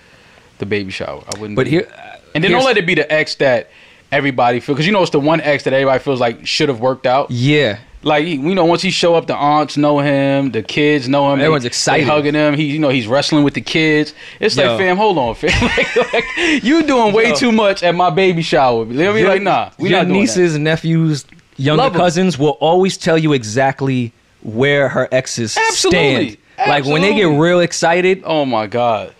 the 0.60 0.66
baby 0.68 0.92
shower. 0.92 1.24
I 1.34 1.40
wouldn't. 1.40 1.56
But 1.56 1.66
be- 1.66 1.72
here, 1.72 1.92
and 2.36 2.44
then 2.44 2.52
don't 2.52 2.66
let 2.66 2.78
it 2.78 2.86
be 2.86 2.94
the 2.96 3.12
ex 3.12 3.34
that 3.36 3.72
everybody 4.12 4.60
feels 4.60 4.76
because 4.76 4.86
you 4.86 4.92
know 4.92 5.02
it's 5.02 5.12
the 5.12 5.20
one 5.20 5.42
ex 5.42 5.64
that 5.64 5.74
everybody 5.74 6.04
feels 6.04 6.20
like 6.20 6.46
should 6.46 6.70
have 6.70 6.82
worked 6.82 7.08
out. 7.08 7.32
Yeah. 7.32 7.80
Like 8.04 8.26
he- 8.26 8.36
you 8.36 8.56
know, 8.56 8.66
once 8.66 8.82
he 8.82 8.90
show 8.90 9.16
up, 9.16 9.28
the 9.28 9.36
aunts 9.36 9.78
know 9.78 10.00
him, 10.00 10.52
the 10.52 10.64
kids 10.64 11.08
know 11.08 11.32
him. 11.32 11.40
Everyone's 11.40 11.64
they 11.64 11.68
excited. 11.68 12.08
hugging 12.08 12.34
him. 12.34 12.56
He, 12.56 12.64
you 12.66 12.80
know, 12.80 12.90
he's 12.90 13.06
wrestling 13.08 13.44
with 13.44 13.54
the 13.54 13.62
kids. 13.62 14.14
It's 14.40 14.56
Yo. 14.58 14.68
like, 14.70 14.80
fam, 14.80 14.98
hold 14.98 15.18
on, 15.20 15.36
fam. 15.36 15.52
like, 15.78 16.14
like, 16.14 16.26
you 16.64 16.84
doing 16.84 17.14
way 17.14 17.30
Yo. 17.30 17.36
too 17.36 17.52
much 17.52 17.84
at 17.84 17.94
my 17.94 18.10
baby 18.10 18.42
shower. 18.42 18.86
Let 18.86 19.14
me 19.14 19.22
Your- 19.22 19.30
like, 19.30 19.42
nah, 19.44 19.70
we 19.78 19.90
your 19.90 20.00
not 20.00 20.06
doing 20.08 20.14
that. 20.16 20.20
nieces, 20.22 20.58
nephews, 20.58 21.26
younger 21.58 21.84
Love 21.84 21.94
'em. 21.94 22.00
cousins 22.00 22.40
will 22.40 22.58
always 22.60 22.98
tell 22.98 23.18
you 23.18 23.34
exactly 23.34 24.14
where 24.42 24.90
her 24.90 25.08
exes 25.12 25.56
Absolutely. 25.56 26.30
stand. 26.32 26.38
Like 26.70 26.86
when 26.86 27.02
they 27.04 27.14
get 27.16 27.26
real 27.26 27.60
excited, 27.60 28.24
Oh 28.26 28.46
my 28.46 28.66
god. 28.68 29.14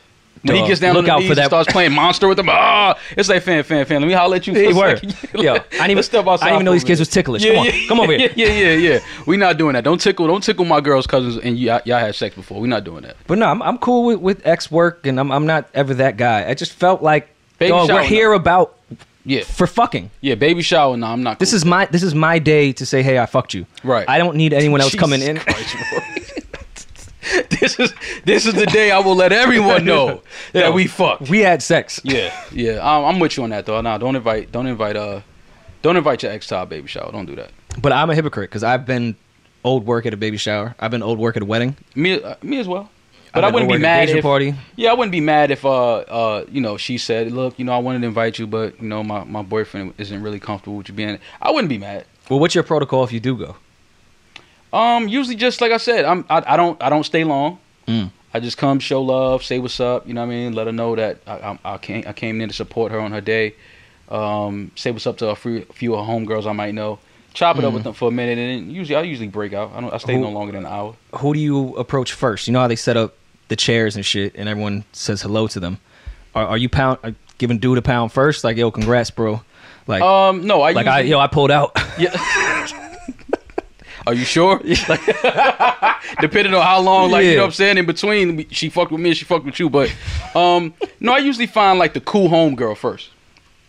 When 0.44 0.56
he 0.56 0.68
gets 0.68 0.80
down 0.82 0.96
look 0.96 1.08
on 1.08 1.16
the 1.22 1.28
knees 1.28 1.34
for 1.36 1.40
and 1.40 1.48
starts 1.50 1.72
playing 1.72 1.92
monster 1.94 2.28
with 2.28 2.38
them, 2.38 2.48
ah, 2.50 2.98
it's 3.16 3.30
like 3.30 3.44
fan, 3.44 3.64
fan, 3.64 3.86
fan. 3.86 4.02
Let 4.02 4.08
me 4.08 4.14
holler 4.14 4.38
at 4.38 4.48
you. 4.48 4.54
for 4.72 4.76
word. 4.76 5.00
second. 5.00 5.16
Yo, 5.44 5.54
I 5.54 5.58
didn't 5.60 5.84
even- 5.84 5.96
Let's 5.98 6.08
step 6.08 6.26
outside 6.28 6.46
I 6.46 6.50
didn't 6.50 6.56
even 6.62 6.66
know 6.66 6.72
for 6.72 6.76
a 6.76 6.80
these 6.80 6.84
kids 6.84 7.00
was 7.00 7.10
ticklish. 7.10 7.44
Yeah, 7.44 7.52
Come 7.54 7.60
on, 7.60 7.66
yeah, 7.66 7.88
come 7.88 8.00
over 8.00 8.18
here. 8.18 8.32
Yeah, 8.36 8.48
yeah, 8.48 8.74
yeah. 8.74 9.00
We 9.28 9.38
not 9.38 9.58
doing 9.58 9.74
that. 9.74 9.84
Don't 9.84 10.02
tickle. 10.02 10.26
Don't 10.28 10.42
tickle 10.44 10.66
my 10.66 10.82
girl's 10.82 11.06
cousins 11.06 11.38
and 11.38 11.60
y'all, 11.60 11.82
y'all 11.86 12.00
had 12.00 12.16
sex 12.16 12.36
before. 12.36 12.60
We 12.60 12.68
not 12.68 12.84
doing 12.84 13.04
that. 13.04 13.18
but 13.28 13.38
no, 13.38 13.46
I'm, 13.46 13.62
I'm 13.62 13.78
cool 13.78 14.06
with, 14.06 14.20
with 14.20 14.46
ex 14.48 14.72
work, 14.72 15.06
and 15.06 15.20
I'm 15.20 15.32
I'm 15.32 15.46
not 15.46 15.70
ever 15.74 15.94
that 15.96 16.18
guy. 16.18 16.50
I 16.50 16.54
just 16.56 16.74
felt 16.74 17.04
like, 17.04 17.30
Baby 17.60 17.70
dog, 17.70 17.88
shower, 17.88 17.98
we're 18.00 18.04
here 18.08 18.34
about 18.34 18.76
Yeah, 19.26 19.44
for 19.44 19.68
fucking. 19.68 20.10
yeah. 20.22 20.34
Baby 20.36 20.64
shower. 20.64 20.98
No, 20.98 21.06
I'm 21.08 21.22
not. 21.22 21.38
This 21.38 21.52
cool. 21.52 21.58
is 21.58 21.66
my 21.66 21.86
this 21.86 22.02
is 22.02 22.16
my 22.16 22.40
day 22.40 22.72
to 22.74 22.86
say, 22.86 23.04
hey, 23.04 23.20
I 23.20 23.28
fucked 23.28 23.54
you. 23.54 23.68
Right. 23.84 24.10
I 24.10 24.18
don't 24.18 24.36
need 24.38 24.54
anyone 24.54 24.82
else 24.82 24.96
coming 25.04 25.22
in. 25.22 25.38
Christ, 25.38 25.76
Rory. 25.92 26.21
this 27.50 27.80
is 27.80 27.94
this 28.26 28.46
is 28.46 28.54
the 28.54 28.66
day 28.66 28.92
I 28.92 29.00
will 29.00 29.16
let 29.16 29.32
everyone 29.32 29.86
know 29.86 30.22
that 30.54 30.66
Yo, 30.66 30.72
we 30.72 30.88
fucked. 30.88 31.30
We 31.30 31.40
had 31.40 31.62
sex. 31.62 32.02
Yeah, 32.04 32.34
yeah. 32.52 32.80
I'm, 32.82 33.06
I'm 33.06 33.20
with 33.20 33.38
you 33.38 33.44
on 33.44 33.52
that 33.52 33.66
though. 33.66 33.80
Nah, 33.82 33.98
don't 33.98 34.16
invite, 34.16 34.52
don't 34.52 34.68
invite, 34.68 34.96
uh, 34.96 35.22
don't 35.82 35.98
invite 35.98 36.24
your 36.24 36.32
ex 36.32 36.48
to 36.48 36.58
our 36.58 36.66
baby 36.66 36.88
shower. 36.88 37.12
Don't 37.12 37.28
do 37.28 37.36
that. 37.36 37.52
But 37.80 37.92
I'm 37.92 38.10
a 38.10 38.16
hypocrite 38.16 38.50
because 38.50 38.64
I've 38.64 38.86
been 38.86 39.16
old 39.64 39.86
work 39.86 40.06
at 40.06 40.14
a 40.14 40.18
baby 40.18 40.38
shower. 40.38 40.76
I've 40.80 40.92
been 40.92 41.04
old 41.04 41.20
work 41.20 41.38
at 41.38 41.44
a 41.44 41.46
wedding. 41.46 41.76
Me, 41.96 42.22
uh, 42.22 42.36
me 42.42 42.60
as 42.60 42.68
well. 42.68 42.90
But 43.34 43.46
I've 43.46 43.52
I 43.52 43.54
wouldn't 43.54 43.72
be 43.72 43.78
a 43.78 43.80
mad 43.80 44.10
if, 44.10 44.24
party. 44.24 44.56
yeah, 44.76 44.92
I 44.92 44.94
wouldn't 44.94 45.14
be 45.14 45.22
mad 45.22 45.52
if, 45.52 45.64
uh, 45.64 46.00
uh, 46.00 46.46
you 46.50 46.60
know, 46.60 46.76
she 46.76 46.98
said, 46.98 47.32
look, 47.32 47.58
you 47.58 47.64
know, 47.64 47.72
I 47.72 47.78
wanted 47.78 48.02
to 48.02 48.08
invite 48.08 48.38
you, 48.38 48.46
but 48.46 48.82
you 48.82 48.90
know, 48.90 49.04
my 49.04 49.24
my 49.24 49.42
boyfriend 49.42 49.94
isn't 49.98 50.22
really 50.22 50.40
comfortable 50.40 50.78
with 50.78 50.90
you 50.90 50.96
being. 50.96 51.18
I 51.42 51.52
wouldn't 51.52 51.70
be 51.70 51.78
mad. 51.78 52.06
Well, 52.30 52.40
what's 52.40 52.56
your 52.56 52.66
protocol 52.66 53.04
if 53.06 53.14
you 53.14 53.22
do 53.22 53.38
go? 53.38 53.56
Um, 54.74 55.08
usually 55.08 55.36
just 55.36 55.62
like 55.62 55.72
I 55.72 55.78
said, 55.78 56.06
I'm 56.06 56.26
I, 56.30 56.44
I 56.54 56.58
don't 56.58 56.82
I 56.82 56.90
don't 56.90 57.04
stay 57.04 57.24
long. 57.24 57.60
Mm. 57.88 58.12
I 58.34 58.40
just 58.40 58.58
come 58.58 58.80
show 58.80 59.02
love, 59.02 59.44
say 59.44 59.60
what's 59.60 59.80
up. 59.80 60.08
You 60.08 60.14
know 60.14 60.22
what 60.22 60.28
I 60.28 60.30
mean? 60.30 60.54
Let 60.54 60.68
her 60.68 60.74
know 60.74 60.96
that 60.96 61.20
I 61.28 61.58
I, 61.66 61.74
I 61.74 61.78
came 61.78 62.04
I 62.08 62.14
came 62.14 62.40
in 62.42 62.50
to 62.50 62.56
support 62.56 62.92
her 62.92 63.00
on 63.00 63.12
her 63.12 63.22
day. 63.22 63.56
Um, 64.10 64.72
say 64.76 64.92
what's 64.92 65.08
up 65.08 65.18
to 65.20 65.30
a 65.30 65.36
few, 65.36 65.66
a 65.70 65.74
few 65.74 65.96
of 65.96 66.06
her 66.06 66.12
homegirls 66.14 66.46
I 66.46 66.52
might 66.54 66.74
know. 66.74 67.00
Chop 67.34 67.58
it 67.58 67.64
up 67.64 67.74
with 67.74 67.86
them 67.86 67.94
for 67.94 68.10
a 68.10 68.12
minute, 68.12 68.38
and 68.38 68.68
then 68.68 68.76
usually 68.76 68.98
I 68.98 69.04
usually 69.04 69.30
break 69.30 69.54
out. 69.54 69.72
I 69.74 69.80
don't 69.80 69.94
I 69.94 69.98
stay 70.00 70.16
Who- 70.16 70.22
no 70.22 70.30
longer 70.32 70.52
than 70.52 70.66
an 70.66 70.72
hour. 70.72 70.96
Who 71.16 71.34
do 71.34 71.40
you 71.40 71.76
approach 71.78 72.12
first? 72.12 72.46
You 72.48 72.52
know 72.54 72.60
how 72.60 72.68
they 72.68 72.76
set 72.76 72.98
up 72.98 73.16
the 73.48 73.56
chairs 73.56 73.96
and 73.96 74.06
shit, 74.06 74.36
and 74.36 74.50
everyone 74.50 74.84
says 74.92 75.22
hello 75.22 75.48
to 75.48 75.60
them. 75.62 75.78
Are, 76.36 76.46
are 76.46 76.58
you 76.58 76.68
pound 76.68 77.00
are 77.04 77.16
giving 77.38 77.58
dude 77.58 77.78
a 77.78 77.82
pound 77.82 78.12
first? 78.12 78.44
Like, 78.44 78.58
yo, 78.58 78.70
congrats, 78.70 79.12
bro. 79.12 79.42
Like, 79.88 80.02
Um, 80.02 80.46
no, 80.46 80.62
I 80.62 80.72
like 80.72 80.86
usually, 80.88 81.04
I 81.04 81.10
yo, 81.10 81.20
I 81.20 81.28
pulled 81.28 81.52
out. 81.52 81.72
Yeah. 81.98 82.12
Are 84.08 84.14
you 84.14 84.26
sure? 84.26 84.62
Like, 84.88 85.02
depending 86.20 86.54
on 86.54 86.62
how 86.62 86.82
long, 86.82 87.12
like 87.12 87.26
you 87.26 87.36
know 87.36 87.42
what 87.42 87.46
I'm 87.48 87.52
saying, 87.54 87.78
in 87.78 87.86
between, 87.86 88.50
she 88.50 88.70
fucked 88.70 88.92
with 88.92 89.00
me, 89.00 89.10
and 89.10 89.18
she 89.18 89.26
fucked 89.26 89.46
with 89.46 89.60
you. 89.60 89.70
But 89.70 89.94
um, 90.36 90.74
no, 91.00 91.14
I 91.14 91.20
usually 91.20 91.48
find 91.48 91.80
like 91.80 91.94
the 91.94 92.02
cool 92.02 92.28
home 92.30 92.56
girl 92.56 92.76
first. 92.76 93.10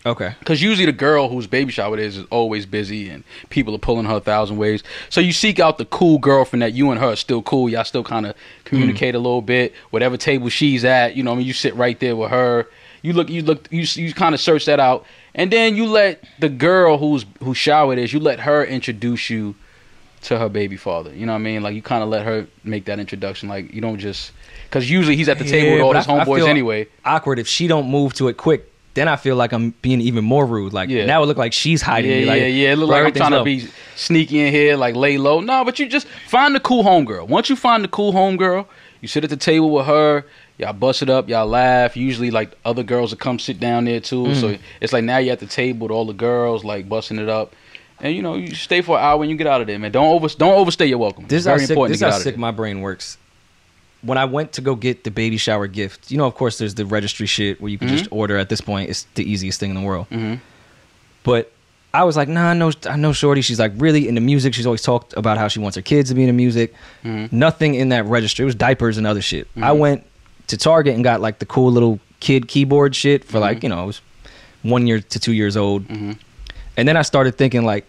okay. 0.05 0.35
Because 0.39 0.61
usually 0.61 0.85
the 0.85 0.91
girl 0.91 1.29
whose 1.29 1.47
baby 1.47 1.71
shower 1.71 1.93
it 1.93 1.99
is 2.01 2.17
is 2.17 2.25
always 2.29 2.65
busy 2.65 3.09
and 3.09 3.23
people 3.49 3.73
are 3.75 3.79
pulling 3.79 4.05
her 4.05 4.15
a 4.15 4.19
thousand 4.19 4.57
ways. 4.57 4.83
So 5.09 5.21
you 5.21 5.31
seek 5.31 5.59
out 5.59 5.77
the 5.77 5.85
cool 5.85 6.17
girlfriend 6.17 6.61
that 6.61 6.73
you 6.73 6.91
and 6.91 6.99
her 6.99 7.13
are 7.13 7.15
still 7.15 7.41
cool. 7.41 7.69
Y'all 7.69 7.83
still 7.85 8.03
kind 8.03 8.25
of 8.25 8.35
communicate 8.65 9.15
a 9.15 9.19
little 9.19 9.41
bit. 9.41 9.73
Whatever 9.91 10.17
table 10.17 10.49
she's 10.49 10.83
at, 10.83 11.15
you 11.15 11.23
know, 11.23 11.31
I 11.31 11.35
mean, 11.35 11.45
you 11.45 11.53
sit 11.53 11.75
right 11.75 11.97
there 11.99 12.15
with 12.15 12.31
her. 12.31 12.67
You 13.01 13.13
look, 13.13 13.29
you 13.29 13.43
look, 13.43 13.67
you 13.71 13.85
you 14.01 14.13
kind 14.13 14.33
of 14.33 14.41
search 14.41 14.65
that 14.65 14.79
out, 14.79 15.05
and 15.35 15.51
then 15.51 15.75
you 15.75 15.85
let 15.87 16.23
the 16.39 16.47
girl 16.49 16.97
who's 16.97 17.25
who 17.41 17.53
showered 17.53 17.97
it 17.97 18.03
is, 18.03 18.13
you 18.13 18.19
let 18.19 18.39
her 18.41 18.63
introduce 18.65 19.29
you 19.29 19.55
to 20.23 20.39
her 20.39 20.49
baby 20.49 20.77
father. 20.77 21.13
You 21.13 21.25
know 21.25 21.33
what 21.33 21.39
I 21.39 21.41
mean? 21.41 21.63
Like 21.63 21.75
you 21.75 21.81
kind 21.81 22.03
of 22.03 22.09
let 22.09 22.25
her 22.25 22.47
make 22.63 22.85
that 22.85 22.99
introduction. 22.99 23.49
Like 23.49 23.73
you 23.73 23.81
don't 23.81 23.97
just 23.99 24.31
because 24.65 24.89
usually 24.89 25.15
he's 25.15 25.29
at 25.29 25.37
the 25.39 25.45
table 25.45 25.73
with 25.73 25.81
all 25.81 25.93
his 25.93 26.07
I- 26.07 26.15
I 26.15 26.23
homeboys 26.25 26.37
feel 26.37 26.47
anyway. 26.47 26.87
Awkward 27.05 27.39
if 27.39 27.47
she 27.47 27.67
don't 27.67 27.89
move 27.89 28.13
to 28.15 28.27
it 28.27 28.37
quick. 28.37 28.69
Then 28.95 29.07
I 29.07 29.15
feel 29.15 29.35
like 29.35 29.53
I'm 29.53 29.71
being 29.81 30.01
even 30.01 30.23
more 30.23 30.45
rude. 30.45 30.71
Like 30.71 30.87
Yeah. 30.89 31.05
now 31.05 31.23
it 31.23 31.25
look 31.25 31.37
like 31.37 31.51
she's 31.51 31.81
hiding 31.81 32.11
Yeah, 32.11 32.19
me. 32.19 32.25
Like, 32.25 32.41
yeah, 32.41 32.47
yeah. 32.47 32.73
It 32.73 32.75
look 32.75 32.89
bro, 32.89 32.97
like 33.03 33.15
I'm 33.15 33.27
trying 33.27 33.31
to 33.31 33.43
be 33.43 33.67
sneaky 33.95 34.39
in 34.39 34.53
here, 34.53 34.75
like 34.77 34.95
lay 34.95 35.17
low. 35.17 35.39
No, 35.41 35.65
but 35.65 35.79
you 35.79 35.87
just 35.87 36.07
find 36.27 36.53
the 36.53 36.59
cool 36.59 36.83
homegirl. 36.83 37.27
Once 37.27 37.49
you 37.49 37.55
find 37.55 37.83
the 37.83 37.87
cool 37.87 38.13
homegirl, 38.13 38.67
you 39.01 39.07
sit 39.07 39.23
at 39.23 39.31
the 39.31 39.37
table 39.37 39.71
with 39.71 39.87
her. 39.87 40.25
Y'all 40.59 40.73
bust 40.73 41.01
it 41.01 41.09
up, 41.09 41.27
y'all 41.27 41.47
laugh. 41.47 41.97
Usually, 41.97 42.29
like 42.29 42.55
other 42.63 42.83
girls 42.83 43.09
will 43.09 43.17
come 43.17 43.39
sit 43.39 43.59
down 43.59 43.85
there 43.85 43.99
too. 43.99 44.25
Mm. 44.25 44.35
So 44.39 44.57
it's 44.79 44.93
like 44.93 45.03
now 45.03 45.17
you're 45.17 45.33
at 45.33 45.39
the 45.39 45.47
table 45.47 45.87
with 45.87 45.91
all 45.91 46.05
the 46.05 46.13
girls, 46.13 46.63
like 46.63 46.87
busting 46.87 47.17
it 47.17 47.27
up, 47.27 47.55
and 48.03 48.13
you 48.15 48.21
know 48.21 48.35
you 48.35 48.53
stay 48.53 48.81
for 48.81 48.97
an 48.97 49.03
hour 49.03 49.17
when 49.17 49.29
you 49.29 49.35
get 49.35 49.47
out 49.47 49.61
of 49.61 49.67
there, 49.67 49.79
man. 49.79 49.91
Don't 49.91 50.05
over 50.13 50.27
don't 50.27 50.53
overstay 50.53 50.85
your 50.85 50.99
welcome. 50.99 51.25
This 51.27 51.39
is 51.41 51.45
how 51.47 51.53
very 51.53 51.61
sick, 51.65 51.69
important 51.71 51.93
this 51.99 52.07
is 52.07 52.13
how 52.13 52.19
sick 52.19 52.37
my 52.37 52.51
brain 52.51 52.81
works. 52.81 53.17
When 54.03 54.17
I 54.17 54.25
went 54.25 54.51
to 54.53 54.61
go 54.61 54.75
get 54.75 55.05
the 55.05 55.11
baby 55.11 55.37
shower 55.37 55.65
gift, 55.65 56.11
you 56.11 56.17
know, 56.17 56.25
of 56.27 56.35
course, 56.35 56.57
there's 56.57 56.75
the 56.75 56.85
registry 56.85 57.25
shit 57.25 57.59
where 57.61 57.69
you 57.69 57.77
can 57.77 57.87
just 57.87 58.07
order 58.11 58.37
at 58.37 58.49
this 58.49 58.59
point. 58.61 58.89
It's 58.89 59.07
the 59.15 59.23
easiest 59.23 59.59
thing 59.61 59.69
in 59.69 59.75
the 59.77 59.81
world. 59.81 60.07
Mhm. 60.11 60.39
But 61.23 61.51
I 61.93 62.03
was 62.03 62.17
like, 62.17 62.27
nah, 62.27 62.49
I 62.49 62.53
know, 62.53 62.71
I 62.89 62.97
know 62.97 63.13
Shorty. 63.13 63.41
She's 63.41 63.59
like 63.59 63.71
really 63.77 64.07
into 64.09 64.19
music. 64.19 64.53
She's 64.55 64.65
always 64.65 64.81
talked 64.81 65.13
about 65.15 65.37
how 65.37 65.47
she 65.47 65.59
wants 65.59 65.75
her 65.77 65.81
kids 65.81 66.09
to 66.09 66.15
be 66.15 66.23
into 66.23 66.33
music. 66.33 66.73
Mm-hmm. 67.05 67.37
Nothing 67.37 67.75
in 67.75 67.89
that 67.89 68.05
registry. 68.05 68.43
It 68.43 68.47
was 68.47 68.55
diapers 68.55 68.97
and 68.97 69.07
other 69.07 69.21
shit. 69.21 69.47
I 69.61 69.71
went 69.71 70.03
to 70.47 70.57
Target 70.57 70.95
and 70.95 71.03
got 71.03 71.21
like 71.21 71.39
the 71.39 71.45
cool 71.45 71.71
little 71.71 71.99
kid 72.19 72.47
keyboard 72.49 72.95
shit 72.95 73.23
for 73.23 73.33
Mm-hmm. 73.33 73.39
like, 73.39 73.63
you 73.63 73.69
know, 73.69 73.79
I 73.79 73.83
was 73.85 74.01
one 74.63 74.85
year 74.87 74.99
to 74.99 75.19
two 75.19 75.31
years 75.33 75.55
old. 75.55 75.85
And 76.77 76.87
then 76.87 76.97
I 76.97 77.01
started 77.03 77.37
thinking 77.37 77.63
like, 77.65 77.85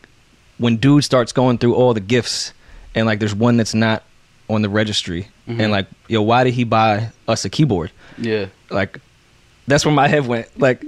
when 0.59 0.77
dude 0.77 1.05
starts 1.05 1.33
going 1.33 1.59
through 1.59 1.75
all 1.75 1.95
the 1.95 2.01
gifts 2.01 2.53
and 2.95 3.07
like 3.07 3.19
there's 3.19 3.35
one 3.35 3.57
that's 3.57 3.75
not 3.75 4.03
on 4.49 4.63
the 4.63 4.69
registry 4.69 5.29
Mm-hmm. 5.49 5.61
and 5.61 5.71
like, 5.73 5.87
yo, 6.09 6.23
why 6.23 6.43
did 6.45 6.55
he 6.55 6.65
buy 6.65 7.11
us 7.29 7.45
a 7.45 7.51
keyboard? 7.51 7.91
Yeah. 8.17 8.47
like 8.71 8.99
that's 9.67 9.85
where 9.85 9.95
my 9.95 10.09
head 10.09 10.27
went 10.27 10.49
like 10.59 10.83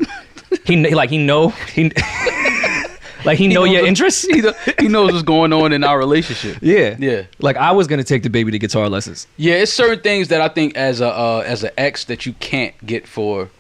he 0.65 0.95
like 0.95 1.11
he 1.11 1.19
know 1.19 1.49
he 1.75 1.91
like 3.25 3.39
he 3.39 3.49
know 3.49 3.65
knows 3.65 3.71
your 3.73 3.83
what- 3.83 3.89
interests 3.89 4.23
He, 4.23 4.43
he 4.81 4.89
knows 4.89 5.13
what's 5.13 5.23
going 5.25 5.53
on 5.53 5.73
in 5.73 5.83
our 5.85 5.99
relationship. 5.99 6.59
yeah 6.63 6.97
Yeah. 6.99 7.23
like 7.39 7.57
i 7.57 7.73
was 7.73 7.87
gonna 7.87 8.05
take 8.05 8.23
the 8.23 8.31
baby 8.31 8.51
to 8.53 8.59
guitar 8.59 8.89
lessons 8.89 9.27
Yeah, 9.37 9.55
it's 9.55 9.73
certain 9.73 10.01
things 10.01 10.29
that 10.29 10.41
I 10.41 10.49
think 10.49 10.77
as 10.77 11.01
a 11.01 11.09
uh, 11.09 11.43
as 11.47 11.65
an 11.65 11.71
ex 11.77 12.05
that 12.07 12.25
you 12.27 12.33
can't 12.35 12.75
get 12.87 13.07
for 13.07 13.51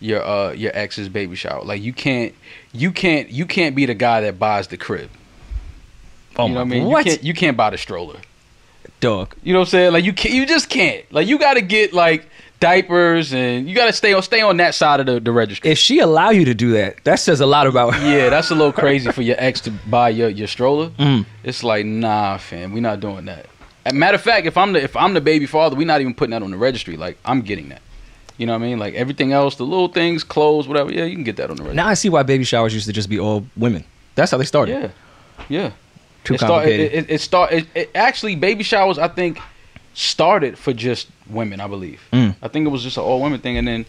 your 0.00 0.22
uh 0.24 0.52
your 0.52 0.72
ex's 0.74 1.08
baby 1.08 1.36
shower. 1.36 1.62
Like 1.64 1.82
you 1.82 1.92
can't 1.92 2.34
you 2.72 2.90
can't 2.92 3.30
you 3.30 3.46
can't 3.46 3.74
be 3.74 3.86
the 3.86 3.94
guy 3.94 4.20
that 4.22 4.38
buys 4.38 4.68
the 4.68 4.76
crib. 4.76 5.10
oh 6.36 6.46
you 6.46 6.54
know 6.54 6.54
my 6.54 6.60
what 6.60 6.60
I 6.60 6.64
mean? 6.64 6.84
what 6.86 7.06
You 7.06 7.12
can't 7.12 7.24
you 7.24 7.34
can't 7.34 7.56
buy 7.56 7.70
the 7.70 7.78
stroller. 7.78 8.18
dog 9.00 9.34
You 9.42 9.52
know 9.52 9.60
what 9.60 9.66
I'm 9.68 9.70
saying? 9.70 9.92
Like 9.92 10.04
you 10.04 10.12
can't 10.12 10.34
you 10.34 10.46
just 10.46 10.68
can't. 10.68 11.04
Like 11.12 11.26
you 11.26 11.38
got 11.38 11.54
to 11.54 11.60
get 11.62 11.92
like 11.92 12.28
diapers 12.60 13.34
and 13.34 13.68
you 13.68 13.74
got 13.74 13.86
to 13.86 13.92
stay 13.92 14.14
on 14.14 14.22
stay 14.22 14.40
on 14.40 14.56
that 14.58 14.74
side 14.74 15.00
of 15.00 15.06
the, 15.06 15.20
the 15.20 15.32
registry. 15.32 15.70
if 15.70 15.78
she 15.78 15.98
allow 15.98 16.30
you 16.30 16.44
to 16.46 16.54
do 16.54 16.72
that 16.72 17.02
that 17.04 17.16
says 17.16 17.40
a 17.40 17.46
lot 17.46 17.66
about 17.66 17.94
her 17.94 18.10
yeah, 18.10 18.30
that's 18.30 18.50
a 18.50 18.54
little 18.54 18.72
crazy 18.84 19.10
for 19.12 19.22
your 19.22 19.36
ex 19.38 19.60
to 19.60 19.70
buy 19.70 20.08
your 20.08 20.28
your 20.28 20.46
stroller. 20.46 20.88
Mm. 20.90 21.26
It's 21.42 21.62
like, 21.62 21.84
nah, 21.84 22.38
fam, 22.38 22.72
we're 22.72 22.80
not 22.80 23.00
doing 23.00 23.26
that. 23.26 23.46
As 23.84 23.92
a 23.92 23.96
matter 23.96 24.14
of 24.14 24.22
fact, 24.22 24.46
if 24.46 24.56
I'm 24.56 24.72
the 24.72 24.82
if 24.82 24.96
I'm 24.96 25.12
the 25.14 25.20
baby 25.20 25.46
father, 25.46 25.76
we're 25.76 25.86
not 25.86 26.00
even 26.00 26.14
putting 26.14 26.30
that 26.30 26.42
on 26.42 26.50
the 26.50 26.56
registry. 26.56 26.96
Like 26.96 27.18
I'm 27.24 27.42
getting 27.42 27.68
that. 27.68 27.82
You 28.36 28.46
know 28.46 28.52
what 28.52 28.62
I 28.62 28.66
mean? 28.66 28.78
Like 28.78 28.94
everything 28.94 29.32
else, 29.32 29.56
the 29.56 29.64
little 29.64 29.88
things, 29.88 30.24
clothes, 30.24 30.66
whatever. 30.66 30.92
Yeah, 30.92 31.04
you 31.04 31.14
can 31.14 31.24
get 31.24 31.36
that 31.36 31.50
on 31.50 31.56
the 31.56 31.62
registry. 31.62 31.76
now 31.76 31.88
i 31.88 31.94
see 31.94 32.08
why 32.08 32.22
baby 32.22 32.44
showers 32.44 32.74
used 32.74 32.86
to 32.86 32.92
just 32.92 33.08
be 33.08 33.18
all 33.18 33.46
women 33.56 33.84
that's 34.14 34.30
how 34.30 34.38
they 34.38 34.44
started 34.44 34.72
yeah, 34.72 34.90
yeah. 35.48 35.72
too 36.24 36.34
it 36.34 36.38
start, 36.38 36.64
complicated 36.64 36.92
it, 36.92 37.04
it, 37.04 37.10
it 37.10 37.20
start. 37.20 37.52
It, 37.52 37.66
it 37.74 37.90
actually 37.94 38.36
baby 38.36 38.62
showers. 38.62 38.98
I 38.98 39.08
think 39.08 39.38
started 39.94 40.58
for 40.58 40.72
just 40.72 41.08
women. 41.28 41.60
I 41.60 41.66
believe. 41.66 42.00
Mm. 42.12 42.34
I 42.42 42.48
think 42.48 42.66
it 42.66 42.70
was 42.70 42.82
just 42.82 42.96
an 42.96 43.04
all 43.04 43.20
women 43.20 43.40
thing, 43.40 43.56
and 43.56 43.66
then 43.66 43.86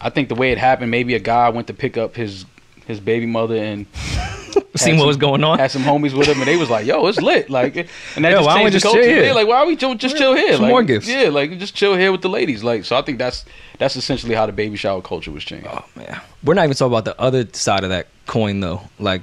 I 0.00 0.10
think 0.10 0.28
the 0.28 0.34
way 0.34 0.52
it 0.52 0.58
happened, 0.58 0.90
maybe 0.90 1.14
a 1.14 1.20
guy 1.20 1.48
went 1.48 1.66
to 1.68 1.74
pick 1.74 1.96
up 1.96 2.16
his 2.16 2.44
his 2.88 2.98
baby 2.98 3.26
mother 3.26 3.54
and 3.56 3.86
seeing 4.76 4.96
had 4.96 5.00
what 5.02 5.06
was 5.06 5.16
going 5.16 5.44
on 5.44 5.58
Had 5.58 5.70
some 5.70 5.82
homies 5.82 6.12
with 6.16 6.26
him, 6.26 6.38
and 6.38 6.48
they 6.48 6.56
was 6.56 6.70
like, 6.70 6.86
"Yo, 6.86 7.06
it's 7.06 7.18
lit!" 7.20 7.48
Like, 7.50 7.76
and 8.16 8.24
that 8.24 8.30
Yo, 8.32 8.38
just 8.38 8.46
why 8.46 8.54
don't 8.54 8.64
we 8.64 8.70
changed 8.70 8.74
the 8.74 8.80
just 8.80 8.84
culture. 8.84 9.02
chill 9.02 9.22
here? 9.24 9.34
Like, 9.34 9.46
why 9.46 9.56
are 9.58 9.66
we 9.66 9.76
ju- 9.76 9.94
just 9.94 10.16
chill 10.16 10.34
here? 10.34 10.52
Some 10.54 10.62
like, 10.62 10.70
more 10.70 10.82
gifts. 10.82 11.08
Yeah, 11.08 11.28
like 11.28 11.56
just 11.58 11.74
chill 11.74 11.94
here 11.96 12.10
with 12.10 12.22
the 12.22 12.28
ladies. 12.28 12.64
Like, 12.64 12.84
so 12.84 12.96
I 12.96 13.02
think 13.02 13.18
that's 13.18 13.44
that's 13.78 13.94
essentially 13.96 14.34
how 14.34 14.46
the 14.46 14.52
baby 14.52 14.76
shower 14.76 15.00
culture 15.02 15.30
was 15.30 15.44
changed. 15.44 15.68
oh 15.70 15.84
man 15.94 16.20
we're 16.42 16.54
not 16.54 16.64
even 16.64 16.74
talking 16.76 16.92
about 16.92 17.04
the 17.04 17.20
other 17.20 17.46
side 17.52 17.84
of 17.84 17.90
that 17.90 18.08
coin 18.26 18.58
though 18.60 18.80
like 18.98 19.22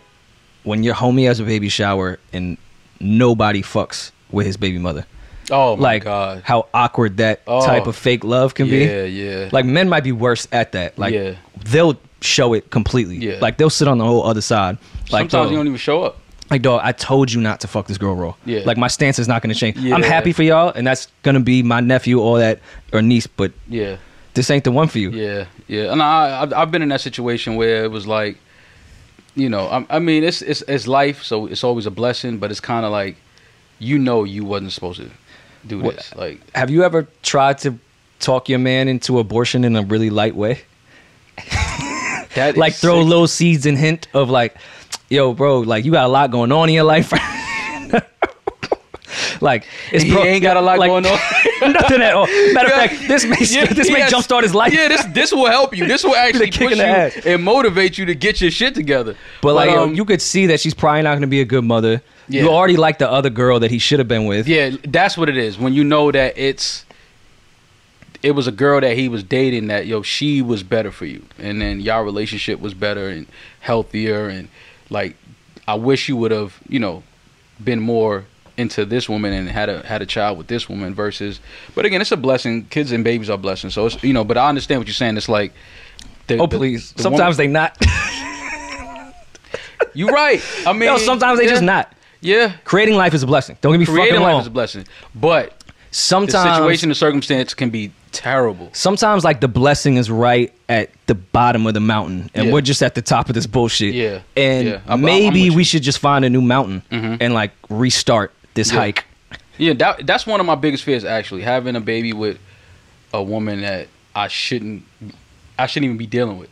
when 0.63 0.81
your 0.83 0.95
homie 0.95 1.25
has 1.25 1.39
a 1.41 1.43
baby 1.43 1.67
shower 1.67 2.19
and 2.31 2.57
nobody 3.01 3.61
fucks 3.61 4.11
with 4.31 4.45
his 4.45 4.55
baby 4.57 4.77
mother 4.77 5.05
Oh 5.51 5.75
my 5.75 5.81
like 5.83 6.03
god. 6.05 6.41
how 6.45 6.67
awkward 6.73 7.17
that 7.17 7.41
Oh. 7.47 7.65
type 7.65 7.85
of 7.87 7.95
fake 7.97 8.23
love 8.23 8.53
can 8.55 8.67
be. 8.69 8.79
Yeah, 8.85 9.03
yeah. 9.03 9.49
Like 9.51 9.65
men 9.65 9.87
might 9.89 10.03
be 10.03 10.11
worse 10.13 10.47
at 10.53 10.71
that. 10.71 10.97
Like 10.97 11.13
Yeah. 11.13 11.35
they'll 11.65 11.97
show 12.21 12.53
it 12.53 12.69
completely. 12.71 13.17
Yeah. 13.17 13.39
Like 13.41 13.57
they'll 13.57 13.69
sit 13.69 13.87
on 13.87 13.97
the 13.97 14.05
whole 14.05 14.23
other 14.23 14.41
side. 14.41 14.77
Like 15.11 15.29
Sometimes 15.29 15.31
dog, 15.31 15.49
you 15.51 15.55
uh, 15.55 15.59
don't 15.59 15.67
even 15.67 15.77
show 15.77 16.03
up. 16.03 16.17
like 16.49 16.61
dog, 16.61 16.81
I 16.83 16.91
told 16.91 17.31
you 17.31 17.41
not 17.41 17.59
to 17.61 17.67
fuck 17.67 17.87
this 17.87 17.97
girl 17.97 18.15
raw. 18.15 18.35
Yeah. 18.45 18.61
Like 18.65 18.77
my 18.77 18.87
stance 18.87 19.19
is 19.19 19.27
not 19.27 19.41
gonna 19.41 19.53
change. 19.55 19.77
I'm 19.77 20.01
happy 20.03 20.31
for 20.33 20.43
y'all, 20.43 20.69
and 20.69 20.85
that's 20.87 21.07
gonna 21.23 21.39
be 21.39 21.61
my 21.63 21.79
nephew 21.81 22.19
or 22.19 22.39
that 22.39 22.59
or 22.93 23.01
niece, 23.01 23.27
but 23.27 23.51
Yeah. 23.67 23.97
this 24.33 24.49
ain't 24.49 24.63
the 24.63 24.71
one 24.71 24.87
for 24.87 24.99
you. 24.99 25.11
Yeah, 25.11 25.45
yeah, 25.67 25.91
and 25.91 26.01
I 26.01 26.41
I've, 26.41 26.53
I've 26.53 26.71
been 26.71 26.81
in 26.81 26.89
that 26.89 27.01
situation 27.01 27.55
where 27.55 27.83
it 27.83 27.91
was 27.91 28.05
like, 28.07 28.37
you 29.35 29.49
know, 29.49 29.67
I, 29.67 29.85
I 29.97 29.99
mean, 29.99 30.23
it's 30.23 30.41
it's 30.41 30.61
it's 30.67 30.87
life, 30.87 31.23
so 31.23 31.45
it's 31.47 31.63
always 31.63 31.85
a 31.85 31.91
blessing, 31.91 32.37
but 32.39 32.49
it's 32.51 32.59
kind 32.61 32.85
of 32.85 32.91
like, 32.91 33.17
you 33.79 33.97
know, 33.99 34.23
you 34.23 34.45
wasn't 34.45 34.71
supposed 34.71 34.99
to 35.01 35.09
do 35.67 35.79
What- 35.79 35.95
this. 35.97 36.13
Like, 36.15 36.39
Have 36.55 36.69
you 36.69 36.83
ever 36.83 37.07
tried 37.23 37.57
to 37.59 37.77
talk 38.19 38.47
your 38.49 38.59
man 38.59 38.87
into 38.87 39.19
abortion 39.19 39.63
in 39.65 39.75
a 39.75 39.81
really 39.83 40.09
light 40.09 40.35
way? 40.35 40.61
that 42.35 42.55
like 42.57 42.73
throw 42.73 43.01
sick. 43.01 43.09
little 43.09 43.27
seeds 43.27 43.65
and 43.65 43.77
hint 43.77 44.07
of 44.13 44.29
like, 44.29 44.55
yo, 45.09 45.33
bro, 45.33 45.59
like 45.59 45.85
you 45.85 45.91
got 45.91 46.05
a 46.05 46.09
lot 46.09 46.31
going 46.31 46.51
on 46.51 46.69
in 46.69 46.75
your 46.75 46.83
life. 46.83 47.11
like 49.41 49.65
it's 49.91 50.03
He 50.03 50.11
pro- 50.11 50.23
ain't 50.23 50.41
got 50.41 50.57
a 50.57 50.61
lot 50.61 50.77
like, 50.79 50.89
going 50.89 51.05
on. 51.05 51.19
nothing 51.73 52.01
at 52.01 52.13
all. 52.13 52.25
Matter 52.27 52.69
Yeah. 52.69 52.83
of 52.83 52.89
fact, 52.91 53.07
this 53.07 53.25
may 53.25 53.37
Yeah, 53.39 53.65
this 53.73 53.89
may 53.89 54.01
has- 54.01 54.11
jumpstart 54.11 54.43
his 54.43 54.53
life. 54.53 54.73
Yeah, 54.73 54.87
this 54.87 55.05
this 55.05 55.31
will 55.33 55.47
help 55.47 55.75
you. 55.75 55.85
This 55.87 56.03
will 56.03 56.15
actually 56.15 56.49
kick 56.51 56.69
push 56.69 56.71
in 56.73 56.77
you 56.79 56.83
the 56.83 56.85
ass. 56.85 57.17
and 57.25 57.43
motivate 57.43 57.97
you 57.97 58.05
to 58.05 58.15
get 58.15 58.41
your 58.41 58.51
shit 58.51 58.75
together. 58.75 59.15
But 59.41 59.53
like 59.55 59.69
yo, 59.69 59.83
um, 59.83 59.95
you 59.95 60.05
could 60.05 60.21
see 60.21 60.47
that 60.47 60.59
she's 60.59 60.73
probably 60.73 61.01
not 61.03 61.11
going 61.11 61.21
to 61.21 61.27
be 61.27 61.41
a 61.41 61.45
good 61.45 61.63
mother. 61.63 62.01
Yeah. 62.27 62.43
You 62.43 62.49
already 62.49 62.75
like 62.77 62.97
the 62.97 63.09
other 63.09 63.29
girl 63.29 63.59
that 63.59 63.69
he 63.71 63.77
should 63.77 63.99
have 63.99 64.07
been 64.07 64.25
with. 64.25 64.47
Yeah, 64.47 64.71
that's 64.87 65.15
what 65.17 65.29
it 65.29 65.37
is. 65.37 65.57
When 65.59 65.73
you 65.73 65.83
know 65.83 66.11
that 66.11 66.37
it's 66.37 66.83
it 68.23 68.31
was 68.31 68.47
a 68.47 68.51
girl 68.51 68.81
that 68.81 68.95
he 68.97 69.07
was 69.09 69.23
dating 69.23 69.67
that 69.67 69.85
yo 69.87 70.01
she 70.01 70.41
was 70.41 70.63
better 70.63 70.91
for 70.91 71.05
you 71.05 71.23
and 71.39 71.61
then 71.61 71.79
y'all 71.79 72.03
relationship 72.03 72.59
was 72.59 72.73
better 72.73 73.09
and 73.09 73.25
healthier 73.61 74.27
and 74.27 74.47
like 74.89 75.15
I 75.67 75.75
wish 75.75 76.07
you 76.07 76.15
would 76.17 76.31
have, 76.31 76.59
you 76.69 76.79
know, 76.79 77.01
been 77.63 77.79
more 77.79 78.25
into 78.57 78.85
this 78.85 79.09
woman 79.09 79.33
and 79.33 79.49
had 79.49 79.67
a 79.67 79.85
had 79.85 80.01
a 80.01 80.05
child 80.05 80.37
with 80.37 80.47
this 80.47 80.69
woman 80.69 80.93
versus 80.93 81.39
but 81.73 81.85
again 81.85 82.01
it's 82.01 82.11
a 82.11 82.17
blessing. 82.17 82.65
Kids 82.65 82.91
and 82.91 83.03
babies 83.03 83.29
are 83.29 83.37
blessings. 83.37 83.73
So 83.73 83.87
it's 83.87 84.01
you 84.03 84.13
know, 84.13 84.23
but 84.23 84.37
I 84.37 84.47
understand 84.47 84.79
what 84.79 84.87
you're 84.87 84.93
saying. 84.93 85.17
It's 85.17 85.29
like 85.29 85.53
the, 86.27 86.37
Oh 86.37 86.47
the- 86.47 86.57
please. 86.57 86.91
the 86.93 87.03
Sometimes 87.03 87.37
woman- 87.37 87.53
they 87.53 87.57
not. 87.59 87.77
you 89.93 90.09
right. 90.09 90.41
I 90.65 90.73
mean 90.73 90.87
no, 90.87 90.97
sometimes 90.97 91.39
they 91.39 91.45
yeah, 91.45 91.51
just 91.51 91.63
not. 91.63 91.91
Yeah. 92.21 92.53
Creating 92.63 92.95
life 92.95 93.13
is 93.13 93.23
a 93.23 93.27
blessing. 93.27 93.57
Don't 93.61 93.73
get 93.73 93.79
me 93.79 93.85
Creating 93.85 94.15
fucking 94.15 94.23
life 94.23 94.41
is 94.41 94.47
a 94.47 94.51
blessing. 94.51 94.87
But 95.13 95.63
sometimes 95.91 96.33
the 96.33 96.55
situation, 96.55 96.89
the 96.89 96.95
circumstance 96.95 97.53
can 97.53 97.69
be 97.69 97.91
terrible. 98.15 98.69
sometimes 98.73 99.23
like 99.23 99.41
the 99.41 99.47
blessing 99.47 99.97
is 99.97 100.09
right 100.09 100.53
at 100.69 100.89
the 101.07 101.15
bottom 101.15 101.67
of 101.67 101.73
the 101.73 101.79
mountain 101.79 102.29
and 102.33 102.47
Yeah. 102.47 102.53
we're 102.53 102.61
just 102.61 102.81
at 102.81 102.95
the 102.95 103.01
top 103.01 103.29
of 103.29 103.35
this 103.35 103.45
bullshit 103.47 103.93
Yeah. 103.93 104.19
and 104.35 104.67
Yeah. 104.67 104.73
I'm- 104.73 104.83
I'm 104.87 105.01
maybe 105.01 105.49
we 105.49 105.63
should 105.63 105.83
just 105.83 105.99
find 105.99 106.25
a 106.25 106.29
new 106.29 106.41
mountain 106.41 106.81
Mhm. 106.91 107.17
and 107.21 107.33
like 107.33 107.51
restart 107.69 108.31
this 108.55 108.71
Yeah. 108.71 108.79
hike 108.79 109.05
Yeah, 109.57 109.73
that, 109.73 110.05
that's 110.05 110.25
one 110.27 110.39
of 110.41 110.45
my 110.45 110.55
biggest 110.55 110.83
fears 110.83 111.05
actually, 111.05 111.41
having 111.43 111.75
a 111.77 111.79
baby 111.79 112.11
with 112.11 112.37
a 113.13 113.23
woman 113.23 113.61
that 113.61 113.87
I 114.15 114.27
shouldn't 114.27 114.83
I 115.57 115.67
shouldn't 115.67 115.85
even 115.85 115.97
be 115.97 116.05
dealing 116.07 116.37
with. 116.37 116.49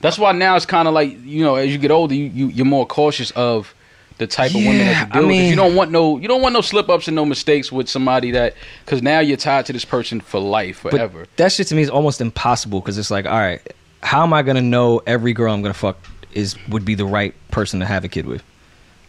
That's 0.00 0.18
why 0.18 0.32
now 0.32 0.56
it's 0.56 0.66
kind 0.66 0.88
of 0.88 0.94
like, 0.94 1.16
you 1.24 1.44
know, 1.44 1.54
as 1.54 1.70
you 1.72 1.78
get 1.78 1.90
older, 1.92 2.14
you, 2.14 2.24
you 2.34 2.48
you're 2.48 2.66
more 2.66 2.86
cautious 2.86 3.30
of 3.32 3.72
the 4.18 4.26
type 4.26 4.50
of 4.50 4.56
women 4.56 4.78
that 4.78 4.86
you 4.86 4.92
I 4.92 4.96
deal 4.96 5.06
with. 5.06 5.12
'cause 5.14 5.26
mean- 5.28 5.50
You 5.50 5.56
don't 5.56 5.74
want 5.74 5.90
no 5.90 6.18
you 6.18 6.28
don't 6.28 6.42
want 6.42 6.52
no 6.52 6.60
slip 6.60 6.88
ups 6.88 7.06
and 7.08 7.14
no 7.14 7.24
mistakes 7.24 7.70
with 7.72 7.88
somebody 7.88 8.30
that 8.32 8.54
cuz 8.86 9.02
now 9.02 9.20
you're 9.20 9.36
tied 9.36 9.66
to 9.66 9.72
this 9.72 9.84
person 9.84 10.20
for 10.20 10.40
life, 10.40 10.80
but 10.82 10.92
forever. 10.92 11.26
that 11.36 11.52
shit 11.52 11.66
to 11.68 11.74
me 11.74 11.82
is 11.82 11.90
almost 11.90 12.20
impossible 12.20 12.80
because 12.80 12.98
it's 12.98 13.10
like 13.10 13.26
all 13.26 13.38
right 13.38 13.60
how 14.02 14.22
am 14.22 14.32
i 14.32 14.42
gonna 14.42 14.62
know 14.62 15.00
every 15.06 15.32
girl 15.32 15.52
i'm 15.52 15.62
gonna 15.62 15.74
fuck 15.74 15.96
is 16.34 16.56
would 16.68 16.84
be 16.84 16.94
the 16.94 17.04
right 17.04 17.34
person 17.50 17.80
to 17.80 17.86
have 17.86 18.04
a 18.04 18.08
kid 18.08 18.26
with 18.26 18.42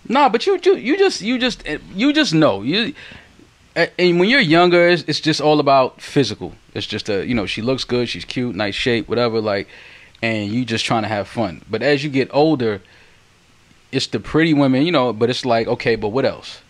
Nah, 0.07 0.29
but 0.29 0.47
you 0.47 0.57
you 0.63 0.75
you 0.77 0.97
just 0.97 1.21
you 1.21 1.37
just 1.37 1.61
eh, 1.67 1.77
you 1.93 2.13
just 2.13 2.33
know 2.33 2.61
you. 2.63 2.93
Eh, 3.75 3.87
and 3.99 4.19
when 4.19 4.27
you're 4.29 4.39
younger, 4.39 4.87
it's, 4.87 5.03
it's 5.07 5.19
just 5.19 5.39
all 5.41 5.59
about 5.59 6.01
physical. 6.01 6.53
It's 6.73 6.87
just 6.87 7.09
a 7.09 7.25
you 7.27 7.35
know 7.35 7.45
she 7.45 7.61
looks 7.61 7.83
good, 7.83 8.09
she's 8.09 8.25
cute, 8.25 8.55
nice 8.55 8.73
shape, 8.75 9.07
whatever. 9.07 9.39
Like, 9.41 9.67
and 10.23 10.51
you 10.51 10.65
just 10.65 10.85
trying 10.85 11.03
to 11.03 11.09
have 11.09 11.27
fun. 11.27 11.61
But 11.69 11.83
as 11.83 12.03
you 12.03 12.09
get 12.09 12.29
older, 12.33 12.81
it's 13.91 14.07
the 14.07 14.19
pretty 14.19 14.53
women, 14.53 14.83
you 14.85 14.91
know. 14.91 15.13
But 15.13 15.29
it's 15.29 15.45
like 15.45 15.67
okay, 15.67 15.95
but 15.95 16.09
what 16.09 16.25
else? 16.25 16.61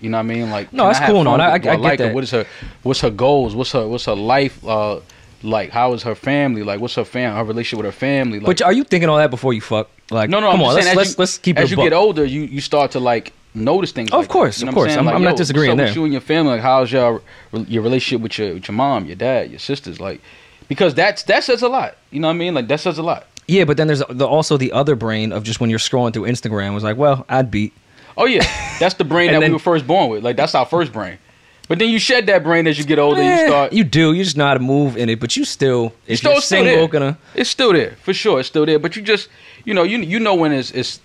You 0.00 0.10
know 0.10 0.18
what 0.18 0.30
I 0.30 0.34
mean? 0.34 0.50
Like, 0.50 0.72
No, 0.72 0.84
that's 0.86 1.00
cool, 1.10 1.24
no, 1.24 1.32
I- 1.32 1.36
I- 1.36 1.50
I 1.50 1.54
like 1.56 1.62
get 1.62 1.74
her? 1.82 1.96
that. 2.06 2.14
What 2.14 2.22
is 2.24 2.30
her? 2.30 2.46
What's 2.84 3.00
her 3.00 3.10
goals? 3.10 3.56
What's 3.56 3.72
her? 3.72 3.86
What's 3.88 4.04
her 4.04 4.14
life? 4.14 4.64
Uh, 4.64 5.00
like, 5.42 5.70
how 5.70 5.92
is 5.92 6.02
her 6.04 6.14
family? 6.14 6.62
Like, 6.62 6.78
what's 6.80 6.94
her 6.94 7.04
fam? 7.04 7.34
Her 7.34 7.42
relationship 7.44 7.84
with 7.84 7.86
her 7.94 7.98
family? 7.98 8.38
Like, 8.38 8.46
but 8.46 8.62
are 8.62 8.72
you 8.72 8.84
thinking 8.84 9.08
all 9.08 9.16
that 9.18 9.30
before 9.30 9.52
you 9.54 9.60
fuck 9.60 9.88
like 10.10 10.30
no, 10.30 10.38
no. 10.40 10.50
come 10.50 10.60
I'm 10.60 10.66
on 10.68 10.74
let's 10.76 10.94
let's, 10.96 11.10
you, 11.10 11.16
let's 11.18 11.38
keep 11.38 11.58
it 11.58 11.62
as 11.62 11.70
you 11.70 11.76
buck. 11.76 11.84
get 11.86 11.92
older, 11.92 12.24
you 12.24 12.42
you 12.42 12.60
start 12.60 12.92
to 12.92 13.00
like 13.00 13.32
notice 13.54 13.90
things. 13.92 14.10
Of 14.10 14.18
like 14.20 14.28
that. 14.28 14.32
course, 14.32 14.58
You 14.60 14.66
know 14.66 14.70
of 14.70 14.74
course. 14.74 14.88
saying? 14.90 14.98
I'm- 14.98 15.06
Like, 15.06 15.14
I'm 15.16 15.22
not 15.24 15.36
disagreeing 15.36 15.76
there. 15.76 15.90
You 15.90 16.04
and 16.04 16.12
your 16.12 16.20
family, 16.22 16.52
like, 16.52 16.60
how's 16.60 16.92
your 16.92 17.20
your 17.66 17.82
relationship 17.82 18.22
with 18.22 18.38
your 18.38 18.54
with 18.54 18.68
your 18.68 18.74
mom, 18.76 19.06
your 19.06 19.16
dad, 19.16 19.50
your 19.50 19.58
sisters, 19.58 19.98
like, 20.00 20.20
because 20.68 20.94
that's 20.94 21.24
that 21.24 21.42
says 21.44 21.62
a 21.62 21.68
lot. 21.68 21.96
You 22.12 22.20
know 22.20 22.28
what 22.28 22.34
I 22.34 22.38
mean? 22.38 22.54
Like 22.54 22.68
that 22.68 22.78
says 22.80 22.98
a 22.98 23.02
lot. 23.02 23.26
Yeah, 23.48 23.64
but 23.64 23.76
then 23.78 23.86
there's 23.86 24.02
the, 24.10 24.26
also 24.26 24.56
the 24.58 24.72
other 24.72 24.94
brain 24.94 25.32
of 25.32 25.42
just 25.42 25.58
when 25.58 25.70
you're 25.70 25.78
scrolling 25.78 26.12
through 26.12 26.24
Instagram 26.24 26.74
was 26.74 26.84
like, 26.84 26.98
well, 26.98 27.24
I'd 27.28 27.50
beat. 27.50 27.72
Oh 28.16 28.26
yeah, 28.26 28.44
that's 28.78 28.94
the 28.96 29.04
brain 29.04 29.32
that 29.32 29.40
then- 29.40 29.50
we 29.50 29.54
were 29.54 29.58
first 29.58 29.86
born 29.86 30.10
with. 30.10 30.22
Like 30.22 30.36
that's 30.36 30.54
our 30.54 30.66
first 30.66 30.92
brain. 30.92 31.18
But 31.66 31.78
then 31.78 31.90
you 31.90 31.98
shed 31.98 32.26
that 32.26 32.42
brain 32.44 32.66
as 32.66 32.78
you 32.78 32.84
get 32.84 32.98
older. 32.98 33.20
Eh, 33.20 33.40
you 33.42 33.46
start. 33.46 33.72
you 33.74 33.84
do. 33.84 34.14
You 34.14 34.24
just 34.24 34.38
know 34.38 34.46
how 34.46 34.54
to 34.54 34.60
move 34.60 34.96
in 34.96 35.10
it, 35.10 35.20
but 35.20 35.36
you 35.36 35.44
still, 35.44 35.90
still- 35.90 36.02
you're 36.06 36.16
still 36.16 36.40
single, 36.40 36.74
there. 36.76 36.88
gonna 36.88 37.18
It's 37.34 37.50
still 37.50 37.72
there 37.72 37.96
for 38.02 38.14
sure. 38.14 38.38
It's 38.40 38.48
still 38.48 38.64
there. 38.64 38.78
But 38.78 38.96
you 38.96 39.02
just, 39.02 39.28
you 39.64 39.74
know, 39.74 39.82
you 39.82 39.98
you 39.98 40.18
know 40.20 40.34
when 40.34 40.52
it's 40.52 40.70
it's 40.70 41.00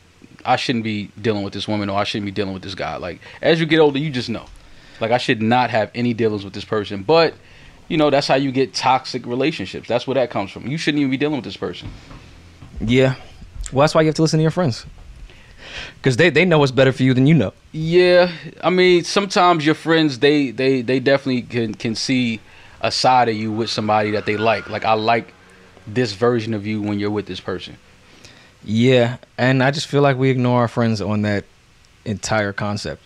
I 0.45 0.55
shouldn't 0.57 0.83
be 0.83 1.11
dealing 1.21 1.43
with 1.43 1.53
this 1.53 1.67
woman 1.67 1.89
or 1.89 1.97
I 1.97 2.03
shouldn't 2.03 2.25
be 2.25 2.31
dealing 2.31 2.53
with 2.53 2.63
this 2.63 2.75
guy. 2.75 2.97
Like 2.97 3.19
as 3.41 3.59
you 3.59 3.65
get 3.65 3.79
older, 3.79 3.99
you 3.99 4.09
just 4.09 4.29
know. 4.29 4.45
Like 5.01 5.11
I 5.11 5.17
should 5.17 5.41
not 5.41 5.69
have 5.69 5.91
any 5.95 6.13
dealings 6.13 6.43
with 6.45 6.53
this 6.53 6.65
person. 6.65 7.03
But 7.03 7.33
you 7.89 7.97
know 7.97 8.09
that's 8.09 8.27
how 8.27 8.35
you 8.35 8.51
get 8.51 8.73
toxic 8.73 9.25
relationships. 9.25 9.87
That's 9.87 10.07
where 10.07 10.15
that 10.15 10.29
comes 10.29 10.51
from. 10.51 10.67
You 10.67 10.77
shouldn't 10.77 10.99
even 10.99 11.11
be 11.11 11.17
dealing 11.17 11.35
with 11.35 11.45
this 11.45 11.57
person. 11.57 11.89
Yeah. 12.79 13.15
Well, 13.71 13.83
that's 13.83 13.95
why 13.95 14.01
you 14.01 14.07
have 14.07 14.15
to 14.15 14.21
listen 14.21 14.37
to 14.37 14.41
your 14.41 14.51
friends, 14.51 14.85
because 15.97 16.17
they 16.17 16.29
they 16.29 16.45
know 16.45 16.59
what's 16.59 16.71
better 16.71 16.91
for 16.91 17.03
you 17.03 17.13
than 17.13 17.27
you 17.27 17.33
know. 17.33 17.53
Yeah, 17.71 18.31
I 18.63 18.69
mean 18.69 19.03
sometimes 19.03 19.65
your 19.65 19.75
friends 19.75 20.19
they 20.19 20.51
they 20.51 20.81
they 20.81 20.99
definitely 20.99 21.43
can 21.43 21.73
can 21.73 21.95
see 21.95 22.39
a 22.81 22.91
side 22.91 23.29
of 23.29 23.35
you 23.35 23.51
with 23.51 23.69
somebody 23.69 24.11
that 24.11 24.25
they 24.25 24.37
like. 24.37 24.69
Like 24.69 24.85
I 24.85 24.93
like 24.93 25.33
this 25.87 26.13
version 26.13 26.53
of 26.53 26.67
you 26.67 26.81
when 26.81 26.99
you're 26.99 27.11
with 27.11 27.25
this 27.25 27.39
person. 27.39 27.77
Yeah, 28.63 29.17
and 29.37 29.63
I 29.63 29.71
just 29.71 29.87
feel 29.87 30.01
like 30.01 30.17
we 30.17 30.29
ignore 30.29 30.61
our 30.61 30.67
friends 30.67 31.01
on 31.01 31.23
that 31.23 31.45
entire 32.05 32.53
concept. 32.53 33.01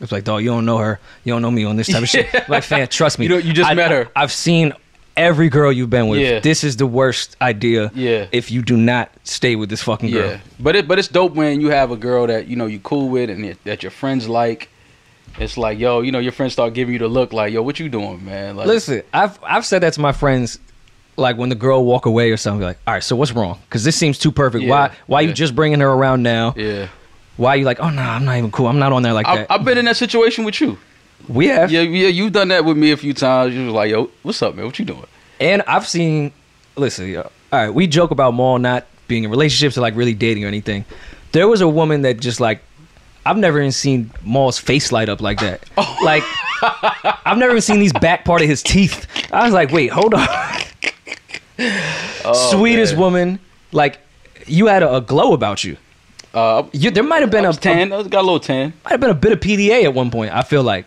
It's 0.00 0.12
like, 0.12 0.24
dog, 0.24 0.42
you 0.42 0.48
don't 0.48 0.66
know 0.66 0.78
her, 0.78 0.98
you 1.24 1.32
don't 1.32 1.42
know 1.42 1.50
me 1.50 1.64
on 1.64 1.76
this 1.76 1.86
type 1.86 2.02
of 2.02 2.08
shit. 2.08 2.28
Like, 2.48 2.64
fan, 2.64 2.86
trust 2.88 3.18
me. 3.18 3.26
You 3.26 3.30
know, 3.30 3.36
you 3.38 3.52
just 3.52 3.70
I, 3.70 3.74
met 3.74 3.90
her. 3.90 4.08
I, 4.14 4.20
have 4.20 4.32
seen 4.32 4.72
every 5.16 5.48
girl 5.48 5.72
you've 5.72 5.90
been 5.90 6.08
with. 6.08 6.20
Yeah. 6.20 6.40
This 6.40 6.62
is 6.64 6.76
the 6.76 6.86
worst 6.86 7.36
idea. 7.40 7.90
Yeah. 7.94 8.26
If 8.32 8.50
you 8.50 8.62
do 8.62 8.76
not 8.76 9.10
stay 9.24 9.56
with 9.56 9.70
this 9.70 9.82
fucking 9.82 10.10
girl. 10.10 10.30
Yeah, 10.32 10.40
but 10.60 10.76
it 10.76 10.86
but 10.88 10.98
it's 10.98 11.08
dope 11.08 11.34
when 11.34 11.60
you 11.60 11.70
have 11.70 11.90
a 11.90 11.96
girl 11.96 12.26
that 12.26 12.46
you 12.48 12.56
know 12.56 12.66
you 12.66 12.78
cool 12.80 13.08
with 13.08 13.30
and 13.30 13.44
that- 13.44 13.64
that 13.64 13.82
your 13.82 13.90
friends 13.90 14.28
like. 14.28 14.68
It's 15.38 15.58
like 15.58 15.78
yo, 15.78 16.00
you 16.00 16.12
know, 16.12 16.18
your 16.18 16.32
friends 16.32 16.54
start 16.54 16.72
giving 16.72 16.94
you 16.94 16.98
the 16.98 17.08
look 17.08 17.32
like 17.34 17.52
yo, 17.52 17.60
what 17.60 17.78
you 17.78 17.90
doing, 17.90 18.24
man? 18.24 18.56
Like, 18.56 18.66
Listen, 18.66 19.02
I've 19.12 19.38
I've 19.42 19.66
said 19.66 19.82
that 19.82 19.92
to 19.94 20.00
my 20.00 20.12
friends, 20.12 20.58
like 21.16 21.36
when 21.36 21.50
the 21.50 21.54
girl 21.54 21.84
walk 21.84 22.06
away 22.06 22.30
or 22.30 22.38
something. 22.38 22.62
Like, 22.62 22.78
all 22.86 22.94
right, 22.94 23.02
so 23.02 23.16
what's 23.16 23.32
wrong? 23.32 23.58
Because 23.68 23.84
this 23.84 23.96
seems 23.96 24.18
too 24.18 24.32
perfect. 24.32 24.64
Yeah, 24.64 24.70
why 24.70 24.90
why 25.06 25.20
yeah. 25.20 25.28
you 25.28 25.34
just 25.34 25.54
bringing 25.54 25.80
her 25.80 25.88
around 25.90 26.22
now? 26.22 26.54
yeah, 26.56 26.88
Why 27.36 27.56
you 27.56 27.66
like? 27.66 27.80
Oh 27.80 27.90
no, 27.90 28.00
I'm 28.00 28.24
not 28.24 28.38
even 28.38 28.50
cool. 28.50 28.66
I'm 28.66 28.78
not 28.78 28.92
on 28.92 29.02
there 29.02 29.12
like 29.12 29.26
I, 29.26 29.36
that. 29.36 29.50
I've 29.50 29.64
been 29.64 29.76
in 29.76 29.84
that 29.86 29.96
situation 29.98 30.44
with 30.44 30.58
you. 30.60 30.78
We 31.28 31.48
have. 31.48 31.70
Yeah, 31.70 31.82
yeah, 31.82 32.08
you've 32.08 32.32
done 32.32 32.48
that 32.48 32.64
with 32.64 32.76
me 32.76 32.92
a 32.92 32.96
few 32.96 33.14
times. 33.14 33.54
You 33.54 33.66
was 33.66 33.74
like, 33.74 33.90
yo, 33.90 34.10
what's 34.22 34.40
up, 34.42 34.54
man? 34.54 34.64
What 34.66 34.78
you 34.78 34.84
doing? 34.84 35.06
And 35.40 35.62
I've 35.66 35.86
seen, 35.86 36.32
listen, 36.76 37.08
yo, 37.08 37.22
all 37.22 37.30
right, 37.52 37.70
we 37.70 37.86
joke 37.86 38.10
about 38.10 38.32
Mal 38.32 38.58
not 38.58 38.86
being 39.08 39.24
in 39.24 39.30
relationships 39.30 39.76
or 39.76 39.80
like 39.80 39.96
really 39.96 40.14
dating 40.14 40.44
or 40.44 40.48
anything. 40.48 40.84
There 41.32 41.48
was 41.48 41.60
a 41.60 41.68
woman 41.68 42.02
that 42.02 42.20
just 42.20 42.40
like, 42.40 42.62
I've 43.24 43.36
never 43.36 43.58
even 43.58 43.72
seen 43.72 44.10
Mal's 44.24 44.58
face 44.58 44.92
light 44.92 45.08
up 45.08 45.20
like 45.20 45.40
that. 45.40 45.68
Oh. 45.76 45.92
Like, 46.02 46.22
I've 47.26 47.36
never 47.36 47.50
even 47.52 47.60
seen 47.60 47.80
these 47.80 47.92
back 47.92 48.24
part 48.24 48.40
of 48.40 48.48
his 48.48 48.62
teeth. 48.62 49.06
I 49.32 49.44
was 49.44 49.52
like, 49.52 49.72
wait, 49.72 49.88
hold 49.88 50.14
on. 50.14 50.26
Sweetest 52.50 52.94
man. 52.94 53.00
woman. 53.00 53.38
Like, 53.72 53.98
you 54.46 54.66
had 54.66 54.82
a, 54.82 54.96
a 54.96 55.00
glow 55.00 55.32
about 55.34 55.64
you. 55.64 55.76
Uh, 56.32 56.66
you 56.72 56.90
there 56.90 57.02
might 57.02 57.20
have 57.20 57.30
been 57.30 57.44
a, 57.44 57.52
tan. 57.52 57.92
I 57.92 58.02
got 58.04 58.20
a 58.20 58.22
little 58.22 58.40
tan. 58.40 58.72
might 58.84 58.92
have 58.92 59.00
been 59.00 59.10
a 59.10 59.14
bit 59.14 59.32
of 59.32 59.40
PDA 59.40 59.84
at 59.84 59.94
one 59.94 60.10
point. 60.10 60.32
I 60.32 60.42
feel 60.42 60.62
like, 60.62 60.86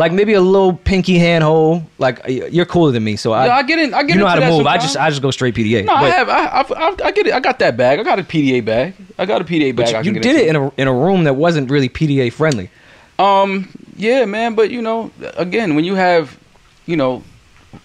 like 0.00 0.12
maybe 0.12 0.32
a 0.32 0.40
little 0.40 0.72
pinky 0.72 1.18
handhold. 1.18 1.82
Like 1.98 2.22
you're 2.26 2.64
cooler 2.64 2.90
than 2.90 3.04
me, 3.04 3.16
so 3.16 3.32
I, 3.32 3.46
yeah, 3.46 3.56
I 3.56 3.62
get 3.62 3.78
in. 3.78 3.92
I 3.92 4.02
get 4.02 4.14
you 4.14 4.20
know 4.20 4.26
how 4.26 4.36
to 4.36 4.48
move. 4.48 4.66
I 4.66 4.78
just 4.78 4.96
I 4.96 5.10
just 5.10 5.20
go 5.20 5.30
straight 5.30 5.54
PDA. 5.54 5.84
No, 5.84 5.92
I 5.92 6.08
have. 6.08 6.28
I, 6.30 6.44
I, 6.62 6.96
I, 7.04 7.10
get 7.12 7.26
it. 7.26 7.34
I 7.34 7.40
got 7.40 7.58
that 7.58 7.76
bag. 7.76 8.00
I 8.00 8.02
got 8.02 8.18
a 8.18 8.22
PDA 8.22 8.64
bag. 8.64 8.94
I 9.18 9.26
got 9.26 9.42
a 9.42 9.44
PDA 9.44 9.76
bag. 9.76 9.76
But 9.76 9.94
I 9.94 9.98
you, 9.98 10.04
can 10.04 10.14
you 10.14 10.20
get 10.22 10.22
did 10.22 10.36
it 10.36 10.48
in 10.48 10.56
a 10.56 10.72
in 10.78 10.88
a 10.88 10.94
room 10.94 11.24
that 11.24 11.34
wasn't 11.34 11.70
really 11.70 11.90
PDA 11.90 12.32
friendly. 12.32 12.70
Um, 13.18 13.68
yeah, 13.94 14.24
man, 14.24 14.54
but 14.54 14.70
you 14.70 14.80
know, 14.80 15.10
again, 15.36 15.74
when 15.74 15.84
you 15.84 15.96
have, 15.96 16.38
you 16.86 16.96
know, 16.96 17.22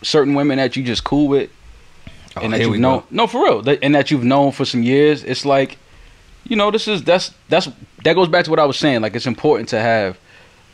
certain 0.02 0.36
women 0.36 0.58
that 0.58 0.78
you 0.78 0.84
just 0.84 1.04
cool 1.04 1.28
with, 1.28 1.50
and 2.42 2.54
that 2.54 2.62
Oh, 2.62 2.64
you've 2.64 2.80
known, 2.80 3.00
go. 3.00 3.06
no, 3.12 3.28
for 3.28 3.44
real, 3.44 3.70
and 3.82 3.94
that 3.94 4.10
you've 4.10 4.24
known 4.24 4.54
for 4.54 4.64
some 4.64 4.84
years, 4.84 5.26
it's 5.26 5.44
like, 5.44 5.78
you 6.46 6.56
know, 6.56 6.72
this 6.72 6.88
is 6.88 7.04
that's 7.04 7.34
that's 7.50 7.68
that 8.06 8.14
goes 8.14 8.30
back 8.30 8.46
to 8.46 8.52
what 8.52 8.60
I 8.60 8.66
was 8.66 8.80
saying. 8.80 9.02
Like, 9.02 9.16
it's 9.18 9.28
important 9.28 9.68
to 9.70 9.82
have 9.82 10.18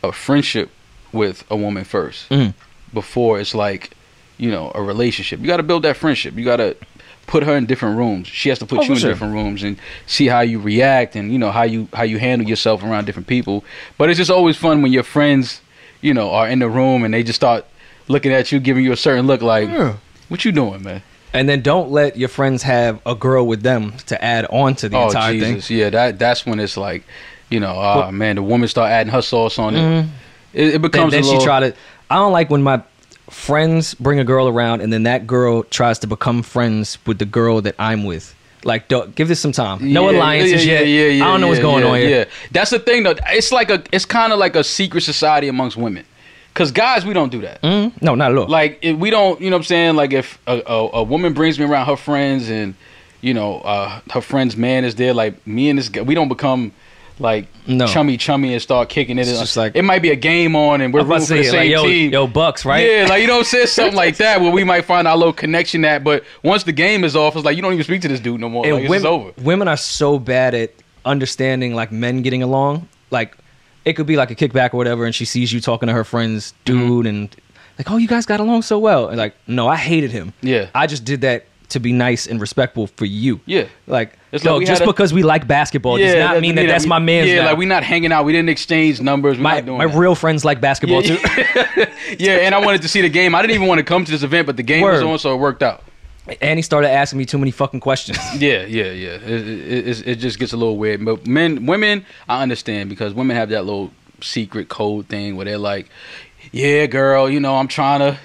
a 0.04 0.12
friendship 0.12 0.70
with 1.12 1.44
a 1.50 1.56
woman 1.56 1.84
1st 1.84 2.28
Mhm. 2.30 2.54
before 2.94 3.40
it's 3.40 3.54
like, 3.54 3.90
you 4.38 4.50
know, 4.50 4.72
a 4.74 4.82
relationship. 4.82 5.40
You 5.40 5.46
got 5.46 5.58
to 5.58 5.62
build 5.62 5.82
that 5.84 5.96
friendship. 5.96 6.34
You 6.36 6.44
got 6.44 6.56
to 6.56 6.76
put 7.26 7.42
her 7.44 7.56
in 7.56 7.66
different 7.66 7.96
rooms. 7.96 8.26
She 8.28 8.48
has 8.48 8.58
to 8.58 8.66
put 8.66 8.80
Oh, 8.80 8.82
you 8.82 8.92
in 8.92 8.98
sure. 8.98 9.10
different 9.10 9.32
rooms 9.34 9.62
and 9.62 9.76
see 10.06 10.26
how 10.26 10.40
you 10.40 10.58
react 10.58 11.14
and 11.16 11.32
you 11.32 11.38
know 11.38 11.50
how 11.52 11.62
you 11.62 11.88
how 11.94 12.02
you 12.02 12.18
handle 12.18 12.48
yourself 12.48 12.82
around 12.82 13.04
different 13.06 13.28
people. 13.28 13.64
But 13.98 14.10
it's 14.10 14.18
just 14.18 14.30
always 14.30 14.56
fun 14.56 14.82
when 14.82 14.92
your 14.92 15.04
friends, 15.04 15.60
you 16.00 16.12
know, 16.14 16.30
are 16.32 16.48
in 16.48 16.58
the 16.58 16.68
room 16.68 17.04
and 17.04 17.14
they 17.14 17.22
just 17.22 17.36
start 17.36 17.64
looking 18.08 18.32
at 18.32 18.50
you, 18.50 18.58
giving 18.58 18.84
you 18.84 18.92
a 18.92 18.96
certain 18.96 19.26
look 19.26 19.40
like, 19.42 19.68
"What 20.28 20.44
you 20.44 20.50
doing, 20.52 20.82
man?" 20.82 21.02
And 21.32 21.48
then 21.48 21.62
don't 21.62 21.90
let 21.90 22.16
your 22.18 22.28
friends 22.28 22.64
have 22.64 22.98
a 23.06 23.14
girl 23.14 23.46
with 23.46 23.62
them 23.62 23.94
to 24.06 24.22
add 24.22 24.44
on 24.50 24.74
to 24.76 24.88
the 24.88 24.96
oh 24.98 25.06
entire 25.06 25.32
Jesus, 25.32 25.68
thing. 25.68 25.78
yeah, 25.78 25.90
that 25.90 26.18
that's 26.18 26.44
when 26.44 26.58
it's 26.60 26.76
like, 26.76 27.04
you 27.48 27.60
know, 27.60 27.74
Well- 27.76 28.12
man, 28.12 28.36
the 28.36 28.42
woman 28.42 28.68
start 28.68 28.90
adding 28.90 29.12
her 29.12 29.22
sauce 29.22 29.58
on 29.58 29.76
it. 29.76 30.06
It, 30.52 30.74
it 30.74 30.82
becomes 30.82 31.12
then 31.12 31.22
she 31.22 31.30
little. 31.30 31.44
try 31.44 31.60
to. 31.60 31.74
I 32.10 32.16
don't 32.16 32.32
like 32.32 32.50
when 32.50 32.62
my 32.62 32.82
friends 33.30 33.94
bring 33.94 34.18
a 34.18 34.24
girl 34.24 34.48
around 34.48 34.82
and 34.82 34.92
then 34.92 35.04
that 35.04 35.26
girl 35.26 35.62
tries 35.64 35.98
to 36.00 36.06
become 36.06 36.42
friends 36.42 36.98
with 37.06 37.18
the 37.18 37.24
girl 37.24 37.60
that 37.62 37.74
I'm 37.78 38.04
with. 38.04 38.34
Like, 38.64 38.88
give 38.88 39.26
this 39.26 39.40
some 39.40 39.52
time. 39.52 39.92
No 39.92 40.08
Yeah, 40.08 40.18
alliances 40.18 40.64
yeah, 40.64 40.80
yet. 40.80 40.86
Yeah, 40.86 41.06
yeah, 41.06 41.24
I 41.24 41.32
don't 41.32 41.40
know 41.40 41.48
what's 41.48 41.58
going 41.60 41.82
yeah, 41.82 41.90
on 41.90 41.96
here. 41.98 42.10
Yeah, 42.10 42.24
that's 42.52 42.70
the 42.70 42.78
thing 42.78 43.02
though. 43.02 43.14
It's 43.30 43.50
like 43.50 43.70
a, 43.70 43.82
it's 43.90 44.04
kind 44.04 44.32
of 44.32 44.38
like 44.38 44.54
a 44.54 44.62
secret 44.62 45.00
society 45.00 45.48
amongst 45.48 45.76
women, 45.76 46.04
because 46.52 46.70
guys 46.70 47.04
we 47.04 47.12
don't 47.12 47.32
do 47.32 47.40
that. 47.40 47.60
Mm? 47.62 48.00
No, 48.00 48.14
not 48.14 48.30
at 48.30 48.38
all. 48.38 48.46
Like 48.46 48.78
if 48.82 48.96
we 48.96 49.10
don't, 49.10 49.40
you 49.40 49.50
know 49.50 49.56
what 49.56 49.60
I'm 49.62 49.64
saying? 49.64 49.96
Like 49.96 50.12
if 50.12 50.38
a, 50.46 50.62
a, 50.66 50.90
a 50.98 51.02
woman 51.02 51.32
brings 51.32 51.58
me 51.58 51.64
around 51.64 51.86
her 51.86 51.96
friends 51.96 52.48
and 52.48 52.74
you 53.20 53.34
know 53.34 53.60
uh, 53.62 54.00
her 54.12 54.20
friend's 54.20 54.56
man 54.56 54.84
is 54.84 54.94
there, 54.94 55.12
like 55.12 55.44
me 55.44 55.68
and 55.68 55.78
this 55.78 55.88
guy, 55.88 56.02
we 56.02 56.14
don't 56.14 56.28
become 56.28 56.70
like 57.18 57.46
No. 57.66 57.86
chummy 57.86 58.16
chummy 58.16 58.52
and 58.52 58.60
start 58.62 58.88
kicking 58.88 59.18
it. 59.18 59.28
It's 59.28 59.38
just 59.38 59.56
like- 59.56 59.76
it 59.76 59.82
might 59.82 60.02
be 60.02 60.10
a 60.10 60.16
game 60.16 60.56
on 60.56 60.80
and 60.80 60.92
we're 60.92 61.02
rooting 61.04 61.26
for 61.26 61.34
the 61.34 61.44
same 61.44 61.54
like, 61.56 61.70
yo, 61.70 61.82
team. 61.84 62.12
yo, 62.12 62.26
Bucks, 62.26 62.64
right? 62.64 62.84
Yeah, 62.86 63.06
like 63.08 63.20
you 63.20 63.26
know 63.26 63.34
what 63.34 63.38
I'm 63.40 63.44
saying? 63.44 63.66
Something 63.68 63.94
like 63.96 64.16
that 64.16 64.40
where 64.40 64.50
we 64.50 64.64
might 64.64 64.84
find 64.84 65.06
our 65.06 65.16
little 65.16 65.32
connection 65.32 65.84
at, 65.84 66.02
but 66.02 66.24
once 66.42 66.64
the 66.64 66.72
game 66.72 67.04
is 67.04 67.14
off, 67.14 67.36
it's 67.36 67.44
like 67.44 67.54
you 67.56 67.62
don't 67.62 67.72
even 67.72 67.84
speak 67.84 68.02
to 68.02 68.08
this 68.08 68.20
dude 68.20 68.40
no 68.40 68.48
more. 68.48 68.64
And 68.66 68.74
like 68.76 68.88
women, 68.88 69.06
over. 69.06 69.32
women 69.42 69.68
are 69.68 69.76
so 69.76 70.18
bad 70.18 70.54
at 70.54 70.72
understanding 71.04 71.74
like 71.74 71.92
men 71.92 72.22
getting 72.22 72.42
along. 72.42 72.88
Like 73.10 73.36
it 73.84 73.94
could 73.94 74.06
be 74.06 74.16
like 74.16 74.30
a 74.30 74.34
kickback 74.34 74.72
or 74.74 74.76
whatever, 74.78 75.04
and 75.04 75.14
she 75.14 75.24
sees 75.24 75.52
you 75.52 75.60
talking 75.60 75.88
to 75.88 75.92
her 75.92 76.04
friends, 76.04 76.54
Mm-hmm. 76.64 76.86
dude, 76.88 77.06
and 77.06 77.36
like, 77.78 77.90
oh, 77.90 77.96
you 77.96 78.08
guys 78.08 78.26
got 78.26 78.40
along 78.40 78.62
so 78.62 78.78
well. 78.78 79.08
And 79.08 79.18
like, 79.18 79.34
no, 79.46 79.68
I 79.68 79.76
hated 79.76 80.10
him. 80.12 80.32
Yeah. 80.42 80.68
I 80.74 80.86
just 80.86 81.04
did 81.04 81.20
that 81.22 81.44
to 81.72 81.80
be 81.80 81.92
nice 81.92 82.26
and 82.26 82.40
respectful 82.40 82.86
for 82.86 83.04
you. 83.04 83.40
Yeah. 83.44 83.66
Like, 83.86 84.18
It's 84.32 84.44
no, 84.44 84.56
like 84.56 84.66
just 84.66 84.82
a- 84.82 84.86
because 84.86 85.12
we 85.12 85.22
like 85.22 85.46
basketball 85.46 85.98
does 85.98 86.14
not 86.14 86.40
mean 86.40 86.54
that 86.54 86.62
yeah, 86.64 86.68
that's 86.70 86.86
my 86.86 86.98
man's. 86.98 87.28
Yeah, 87.28 87.42
now. 87.42 87.46
like 87.50 87.58
we're 87.58 87.68
not 87.68 87.82
hanging 87.84 88.12
out. 88.12 88.24
We 88.24 88.32
didn't 88.32 88.48
exchange 88.48 89.00
numbers. 89.00 89.36
We're 89.36 89.42
my 89.42 89.54
not 89.56 89.66
doing 89.66 89.78
my 89.78 89.86
that. 89.86 89.96
real 89.98 90.14
friends 90.14 90.44
like 90.44 90.60
basketball 90.60 91.02
yeah, 91.02 91.16
too. 91.16 91.86
yeah, 92.18 92.32
and 92.46 92.54
I 92.54 92.58
wanted 92.64 92.82
to 92.82 92.88
see 92.88 93.00
the 93.02 93.08
game. 93.10 93.34
I 93.34 93.42
didn't 93.42 93.54
even 93.56 93.66
want 93.68 93.78
to 93.78 93.84
come 93.84 94.04
to 94.04 94.10
this 94.10 94.22
event, 94.22 94.46
but 94.46 94.56
the 94.56 94.62
game 94.62 94.82
was 94.82 95.02
on, 95.02 95.18
so 95.18 95.34
it 95.34 95.38
worked 95.38 95.62
out. 95.62 95.82
and 96.40 96.56
he 96.58 96.62
started 96.62 96.88
asking 96.88 97.18
me 97.18 97.26
too 97.26 97.38
many 97.38 97.50
fucking 97.50 97.80
questions. 97.80 98.18
Yeah, 98.38 98.64
yeah, 98.64 98.84
yeah. 98.92 99.14
It, 99.14 99.88
it, 99.88 100.08
it 100.08 100.14
just 100.16 100.38
gets 100.38 100.52
a 100.52 100.56
little 100.56 100.76
weird. 100.76 101.04
But 101.04 101.26
men, 101.26 101.66
women, 101.66 102.06
I 102.28 102.42
understand 102.42 102.88
because 102.90 103.12
women 103.12 103.36
have 103.36 103.48
that 103.50 103.64
little 103.64 103.90
secret 104.20 104.68
code 104.68 105.06
thing 105.06 105.34
where 105.36 105.44
they're 105.44 105.58
like, 105.58 105.88
"Yeah, 106.52 106.86
girl, 106.86 107.28
you 107.28 107.40
know, 107.40 107.56
I'm 107.56 107.66
trying 107.68 108.00
to 108.00 108.18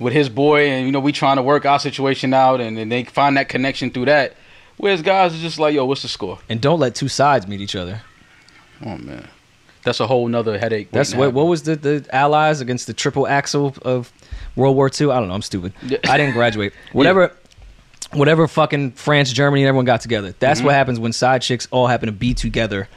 with 0.00 0.12
his 0.12 0.28
boy, 0.28 0.68
and 0.68 0.86
you 0.86 0.92
know, 0.92 0.98
we 1.00 1.12
trying 1.12 1.36
to 1.36 1.42
work 1.42 1.64
our 1.66 1.78
situation 1.78 2.34
out, 2.34 2.60
and, 2.60 2.76
and 2.78 2.90
they 2.90 3.04
find 3.04 3.36
that 3.36 3.48
connection 3.48 3.90
through 3.90 4.06
that." 4.06 4.34
Whereas 4.78 5.02
guys 5.02 5.34
are 5.34 5.38
just 5.38 5.58
like, 5.58 5.74
"Yo, 5.74 5.84
what's 5.84 6.02
the 6.02 6.08
score?" 6.08 6.38
and 6.48 6.60
don't 6.60 6.80
let 6.80 6.94
two 6.94 7.08
sides 7.08 7.46
meet 7.46 7.60
each 7.60 7.76
other. 7.76 8.00
Oh 8.84 8.96
man, 8.96 9.28
that's 9.84 10.00
a 10.00 10.06
whole 10.06 10.26
nother 10.26 10.58
headache. 10.58 10.90
That's 10.90 11.14
what 11.14 11.32
what 11.34 11.46
was 11.46 11.62
the 11.64 11.76
the 11.76 12.06
allies 12.12 12.60
against 12.60 12.86
the 12.86 12.94
triple 12.94 13.26
axle 13.28 13.74
of 13.82 14.10
World 14.56 14.74
War 14.76 14.88
II? 14.88 15.10
I 15.10 15.18
don't 15.20 15.28
know. 15.28 15.34
I'm 15.34 15.42
stupid. 15.42 15.72
I 16.08 16.16
didn't 16.16 16.32
graduate. 16.32 16.72
Whatever. 16.92 17.32
Whatever 18.12 18.48
fucking 18.48 18.92
France, 18.92 19.32
Germany, 19.32 19.62
and 19.62 19.68
everyone 19.68 19.84
got 19.84 20.00
together. 20.00 20.34
That's 20.40 20.58
Mm-hmm. 20.58 20.66
what 20.66 20.74
happens 20.74 20.98
when 20.98 21.12
side 21.12 21.42
chicks 21.42 21.68
all 21.70 21.86
happen 21.86 22.06
to 22.06 22.12
be 22.12 22.34
together, 22.34 22.88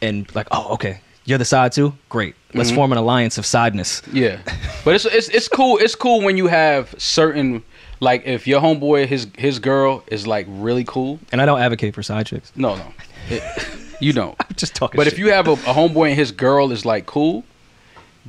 and 0.00 0.32
like, 0.34 0.46
oh, 0.52 0.72
okay, 0.74 1.00
you're 1.24 1.38
the 1.38 1.44
side 1.44 1.72
too. 1.72 1.94
Great, 2.08 2.34
let's 2.54 2.68
Mm-hmm. 2.70 2.76
form 2.76 2.92
an 2.92 2.98
alliance 2.98 3.38
of 3.38 3.44
sideness. 3.46 4.02
Yeah, 4.12 4.38
but 4.84 4.94
it's 4.94 5.04
it's 5.06 5.28
it's 5.28 5.48
cool. 5.48 5.78
It's 5.78 5.94
cool 5.94 6.22
when 6.22 6.36
you 6.36 6.46
have 6.48 6.94
certain 6.98 7.62
like 8.00 8.26
if 8.26 8.46
your 8.46 8.60
homeboy 8.60 9.06
his 9.06 9.26
his 9.38 9.58
girl 9.58 10.02
is 10.08 10.26
like 10.26 10.46
really 10.48 10.84
cool. 10.84 11.18
And 11.32 11.40
I 11.40 11.46
don't 11.46 11.60
advocate 11.60 11.94
for 11.94 12.02
side 12.02 12.26
chicks. 12.26 12.52
No, 12.56 12.76
no. 12.76 12.92
It- 13.30 13.42
You 14.00 14.12
don't. 14.12 14.34
I'm 14.40 14.54
just 14.56 14.74
talking. 14.74 14.98
But 14.98 15.04
shit. 15.04 15.12
if 15.14 15.18
you 15.18 15.30
have 15.30 15.46
a, 15.48 15.52
a 15.52 15.72
homeboy 15.78 16.08
and 16.08 16.16
his 16.18 16.32
girl 16.32 16.72
is 16.72 16.84
like 16.84 17.06
cool, 17.06 17.44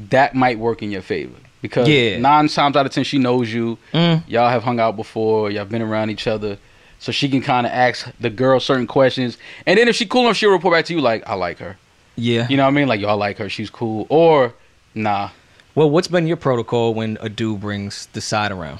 that 0.09 0.35
might 0.35 0.59
work 0.59 0.81
in 0.83 0.91
your 0.91 1.01
favor 1.01 1.35
because 1.61 1.87
Yeah. 1.87 2.17
nine 2.19 2.47
times 2.47 2.75
out 2.75 2.85
of 2.85 2.91
ten 2.91 3.03
she 3.03 3.17
knows 3.17 3.51
you. 3.51 3.77
Mm. 3.93 4.23
Y'all 4.27 4.49
have 4.49 4.63
hung 4.63 4.79
out 4.79 4.95
before. 4.95 5.49
Y'all 5.51 5.65
been 5.65 5.81
around 5.81 6.11
each 6.11 6.27
other, 6.27 6.57
so 6.99 7.11
she 7.11 7.27
can 7.29 7.41
kind 7.41 7.65
of 7.65 7.73
ask 7.73 8.07
the 8.19 8.29
girl 8.29 8.59
certain 8.59 8.87
questions. 8.87 9.37
And 9.65 9.77
then 9.77 9.87
if 9.87 9.95
she 9.95 10.05
cool 10.05 10.21
enough, 10.25 10.37
she'll 10.37 10.51
report 10.51 10.73
back 10.75 10.85
to 10.85 10.93
you 10.93 11.01
like, 11.01 11.27
"I 11.27 11.33
like 11.33 11.57
her." 11.59 11.77
Yeah. 12.15 12.47
You 12.49 12.57
know 12.57 12.63
what 12.63 12.69
I 12.69 12.71
mean? 12.71 12.87
Like 12.87 12.99
y'all 13.01 13.17
like 13.17 13.37
her. 13.37 13.49
She's 13.49 13.69
cool. 13.69 14.05
Or 14.09 14.53
nah. 14.93 15.29
well, 15.75 15.89
what's 15.89 16.07
been 16.07 16.27
your 16.27 16.37
protocol 16.37 16.93
when 16.93 17.17
a 17.21 17.29
dude 17.29 17.61
brings 17.61 18.07
the 18.13 18.21
side 18.21 18.51
around? 18.51 18.79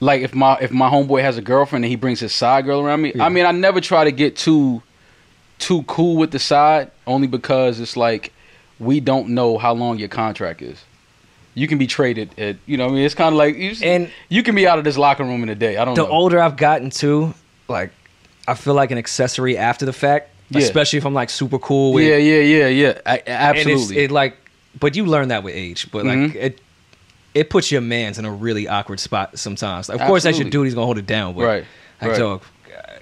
Like 0.00 0.20
if 0.22 0.34
my 0.34 0.58
if 0.60 0.70
my 0.70 0.90
homeboy 0.90 1.22
has 1.22 1.38
a 1.38 1.42
girlfriend 1.42 1.84
and 1.84 1.90
he 1.90 1.96
brings 1.96 2.20
his 2.20 2.34
side 2.34 2.64
girl 2.66 2.80
around 2.80 3.02
me, 3.02 3.12
Yeah. 3.14 3.24
I 3.24 3.28
mean 3.30 3.46
I 3.46 3.52
never 3.52 3.80
try 3.80 4.04
to 4.04 4.12
get 4.12 4.36
too 4.36 4.82
too 5.58 5.82
cool 5.84 6.16
with 6.16 6.32
the 6.32 6.38
side 6.38 6.90
only 7.06 7.26
because 7.26 7.80
it's 7.80 7.96
like 7.96 8.32
we 8.78 9.00
don't 9.00 9.30
know 9.30 9.56
how 9.56 9.72
long 9.72 9.98
your 9.98 10.08
contract 10.08 10.60
is. 10.60 10.84
You 11.54 11.66
can 11.66 11.78
be 11.78 11.86
traded 11.86 12.38
at 12.38 12.56
you 12.66 12.76
know 12.76 12.84
what 12.84 12.92
I 12.92 12.94
mean 12.96 13.04
it's 13.06 13.14
kind 13.14 13.32
of 13.32 13.38
like 13.38 13.56
you, 13.56 13.74
And 13.82 14.10
you 14.28 14.42
can 14.42 14.54
be 14.54 14.68
out 14.68 14.76
of 14.78 14.84
this 14.84 14.98
locker 14.98 15.24
room 15.24 15.42
in 15.42 15.48
a 15.48 15.54
day. 15.54 15.78
I 15.78 15.86
don't 15.86 15.94
the 15.94 16.02
know. 16.04 16.10
older 16.10 16.40
I've 16.40 16.58
gotten 16.58 16.90
too, 16.90 17.32
like 17.66 17.90
I 18.46 18.52
feel 18.54 18.74
like 18.74 18.90
an 18.90 18.98
accessory 18.98 19.56
after 19.56 19.86
the 19.86 19.94
fact, 19.94 20.30
Yeah. 20.50 20.60
especially 20.60 20.98
if 20.98 21.06
I'm 21.06 21.14
like 21.14 21.30
super 21.30 21.58
cool 21.58 21.92
with. 21.92 22.04
yeah, 22.06 22.16
yeah, 22.16 22.40
yeah, 22.40 22.66
yeah. 22.68 23.00
I, 23.04 23.16
And 23.18 23.58
it's, 23.58 23.66
absolutely. 23.66 23.98
it 24.04 24.10
like, 24.10 24.36
but 24.78 24.94
you 24.96 25.04
learn 25.06 25.28
that 25.28 25.42
with 25.42 25.54
age. 25.54 25.90
But 25.90 26.04
like 26.06 26.18
Mhm. 26.18 26.34
it, 26.36 26.60
it 27.34 27.50
puts 27.50 27.70
your 27.72 27.80
man's 27.80 28.18
in 28.18 28.24
a 28.24 28.30
really 28.30 28.68
awkward 28.68 29.00
spot 29.00 29.38
sometimes. 29.38 29.90
Of 29.90 30.00
course, 30.00 30.22
as 30.24 30.38
your 30.38 30.46
Absolutely. 30.46 30.50
dude, 30.50 30.64
he's 30.66 30.74
gonna 30.74 30.86
hold 30.86 30.98
it 30.98 31.06
down. 31.06 31.34
But 31.34 31.44
Right, 31.44 31.64
like, 32.00 32.10
right. 32.12 32.18
dog, 32.18 32.42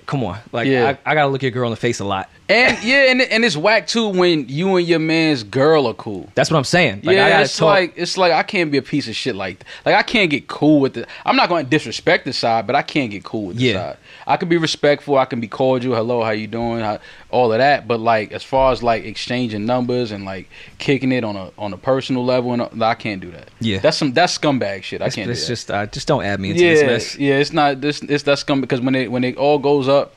come 0.06 0.24
on, 0.24 0.38
like 0.52 0.66
Yeah. 0.68 0.96
I, 1.04 1.12
I 1.12 1.14
gotta 1.14 1.28
look 1.28 1.42
your 1.42 1.50
girl 1.50 1.66
in 1.68 1.70
the 1.72 1.76
face 1.76 2.00
a 2.00 2.04
lot. 2.04 2.28
and 2.48 2.76
yeah, 2.82 3.10
and 3.10 3.20
and 3.22 3.44
it's 3.44 3.56
whack 3.56 3.86
too 3.86 4.08
when 4.08 4.48
you 4.48 4.76
and 4.76 4.86
your 4.86 4.98
man's 4.98 5.42
girl 5.44 5.86
are 5.86 5.94
cool. 5.94 6.28
That's 6.34 6.50
what 6.50 6.56
I'm 6.58 6.64
saying. 6.64 7.00
Like, 7.04 7.14
yeah, 7.16 7.40
it's 7.42 7.56
talk. 7.56 7.66
like 7.68 7.92
it's 7.96 8.18
like 8.18 8.32
I 8.32 8.42
can't 8.42 8.70
be 8.70 8.78
a 8.78 8.82
piece 8.82 9.06
of 9.08 9.14
shit 9.16 9.34
like 9.36 9.64
like 9.86 9.94
I 9.94 10.02
can't 10.02 10.30
get 10.30 10.46
cool 10.48 10.80
with 10.80 10.96
it. 10.96 11.06
I'm 11.24 11.36
not 11.36 11.48
going 11.48 11.64
to 11.64 11.70
disrespect 11.70 12.24
the 12.24 12.32
side, 12.32 12.66
but 12.66 12.74
I 12.76 12.82
can't 12.82 13.10
get 13.10 13.22
cool 13.24 13.46
with 13.46 13.56
the 13.58 13.62
Yeah. 13.64 13.72
side. 13.92 13.96
I 14.26 14.36
can 14.36 14.48
be 14.48 14.56
respectful. 14.56 15.18
I 15.18 15.24
can 15.26 15.40
be 15.40 15.48
cordial. 15.48 15.94
Hello, 15.94 16.22
how 16.22 16.30
you 16.30 16.46
doing? 16.46 16.80
How, 16.80 16.98
all 17.30 17.52
of 17.52 17.58
that. 17.58 17.86
But 17.86 18.00
like 18.00 18.32
as 18.32 18.42
far 18.42 18.72
as 18.72 18.82
like 18.82 19.04
exchanging 19.04 19.66
numbers 19.66 20.12
and 20.12 20.24
like 20.24 20.48
kicking 20.78 21.12
it 21.12 21.24
on 21.24 21.36
a 21.36 21.50
on 21.58 21.72
a 21.72 21.76
personal 21.76 22.24
level, 22.24 22.52
and 22.52 22.62
uh, 22.62 22.68
I 22.84 22.94
can't 22.94 23.20
do 23.20 23.30
that. 23.32 23.50
Yeah. 23.60 23.80
that's 23.80 23.96
some 23.96 24.12
that's 24.12 24.36
scumbag 24.38 24.82
shit. 24.82 25.02
I 25.02 25.06
it's, 25.06 25.14
can't. 25.14 25.30
it's 25.30 25.40
do 25.40 25.46
that. 25.46 25.48
just, 25.52 25.70
uh, 25.70 25.86
just 25.86 26.08
don't 26.08 26.24
add 26.24 26.40
me 26.40 26.50
into 26.50 26.64
yeah, 26.64 26.74
this 26.74 26.82
mess. 26.82 27.16
yeah. 27.16 27.34
It's 27.38 27.52
not 27.52 27.80
this. 27.80 28.02
It's 28.02 28.24
that 28.24 28.38
scum 28.38 28.60
because 28.60 28.80
when 28.80 28.94
it 28.94 29.10
when 29.10 29.24
it 29.24 29.36
all 29.36 29.58
goes 29.58 29.88
up, 29.88 30.14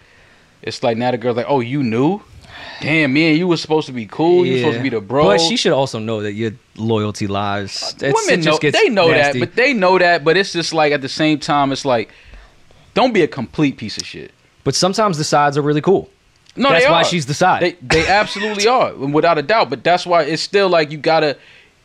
it's 0.62 0.84
like 0.84 0.98
now 0.98 1.12
the 1.12 1.18
girl's 1.18 1.38
like, 1.38 1.48
oh, 1.50 1.60
you 1.60 1.84
knew. 1.84 2.22
Damn, 2.80 3.14
me 3.14 3.30
and 3.30 3.38
you 3.40 3.48
were 3.48 3.58
supposed 3.58 3.88
to 3.88 3.94
be 3.94 4.06
cool. 4.06 4.46
You 4.46 4.54
were 4.54 4.60
supposed 4.60 4.78
to 4.78 4.84
be 4.84 4.90
the 4.90 5.02
bro. 5.02 5.26
But 5.26 5.42
she 5.42 5.58
should 5.58 5.72
also 5.72 5.98
know 5.98 6.22
that 6.22 6.34
your 6.34 6.52
loyalty 6.76 7.26
lies. 7.26 7.96
It's- 7.98 8.14
Women 8.14 8.46
know 8.46 8.58
they 8.60 8.90
know 8.90 9.10
nasty. 9.10 9.40
that, 9.40 9.46
but 9.48 9.56
they 9.56 9.74
know 9.74 9.98
that. 9.98 10.24
But 10.24 10.38
it's 10.38 10.54
just 10.54 10.74
like 10.74 10.94
at 10.94 11.02
the 11.02 11.10
same 11.10 11.40
time, 11.40 11.72
it's 11.72 11.86
like, 11.86 12.12
don't 12.98 13.14
be 13.14 13.22
a 13.22 13.28
complete 13.28 13.78
piece 13.78 13.96
of 13.98 14.08
shit. 14.08 14.32
But 14.64 14.74
sometimes 14.74 15.20
the 15.20 15.24
sides 15.24 15.56
are 15.56 15.62
really 15.62 15.82
cool. 15.82 16.10
No, 16.56 16.70
That's 16.70 16.90
why 16.90 17.04
she's 17.04 17.28
the 17.28 17.36
side. 17.36 17.62
They 17.62 17.74
they 17.74 18.08
absolutely 18.22 18.68
are, 18.68 18.96
without 18.96 19.38
a 19.38 19.44
doubt. 19.44 19.70
But 19.70 19.84
that's 19.84 20.08
why 20.08 20.24
it's 20.24 20.42
still 20.42 20.68
like 20.68 20.90
you 20.90 20.98
gotta. 20.98 21.38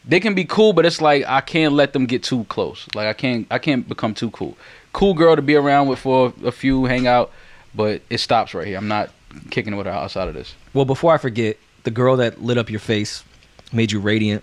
They 0.07 0.21
can 0.21 0.35
be 0.35 0.47
cool, 0.47 0.73
but 0.73 0.87
it's 0.87 1.03
like 1.03 1.25
I 1.27 1.43
can't 1.43 1.75
let 1.75 1.93
them 1.93 2.07
get 2.07 2.23
too 2.23 2.45
close. 2.45 2.89
Like 2.95 3.09
I 3.09 3.13
can't 3.13 3.47
I 3.51 3.59
can't 3.59 3.87
become 3.87 4.15
too 4.15 4.31
cool. 4.31 4.57
Cool 4.95 5.13
girl 5.13 5.37
to 5.37 5.43
be 5.43 5.55
around 5.55 5.89
with 5.89 5.99
for 5.99 6.33
a 6.45 6.51
few, 6.51 6.87
hang 6.87 7.07
out, 7.07 7.31
but 7.75 8.01
it 8.09 8.19
stops 8.19 8.55
right 8.55 8.67
here. 8.67 8.79
I'm 8.79 8.89
not 8.89 9.11
kicking 9.51 9.75
it 9.75 9.77
with 9.77 9.87
her 9.87 9.93
outside 9.93 10.29
of 10.29 10.35
this. 10.35 10.55
Well, 10.73 10.87
before 10.87 11.13
I 11.13 11.19
forget, 11.19 11.59
the 11.83 11.91
girl 11.91 12.17
that 12.17 12.43
lit 12.43 12.57
up 12.57 12.71
your 12.71 12.81
face, 12.81 13.23
made 13.71 13.93
you 13.93 14.01
radiant. 14.01 14.43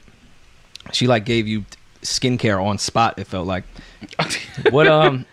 She 0.91 1.08
like 1.08 1.26
gave 1.26 1.48
you 1.48 1.66
skincare 2.04 2.64
on 2.64 2.78
spot. 2.78 3.18
It 3.18 3.26
felt 3.26 3.48
like. 3.48 3.64
What 4.72 4.88
um, 4.88 5.26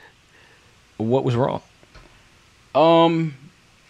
what 0.98 1.24
was 1.24 1.34
wrong? 1.34 1.62
Um, 2.74 3.34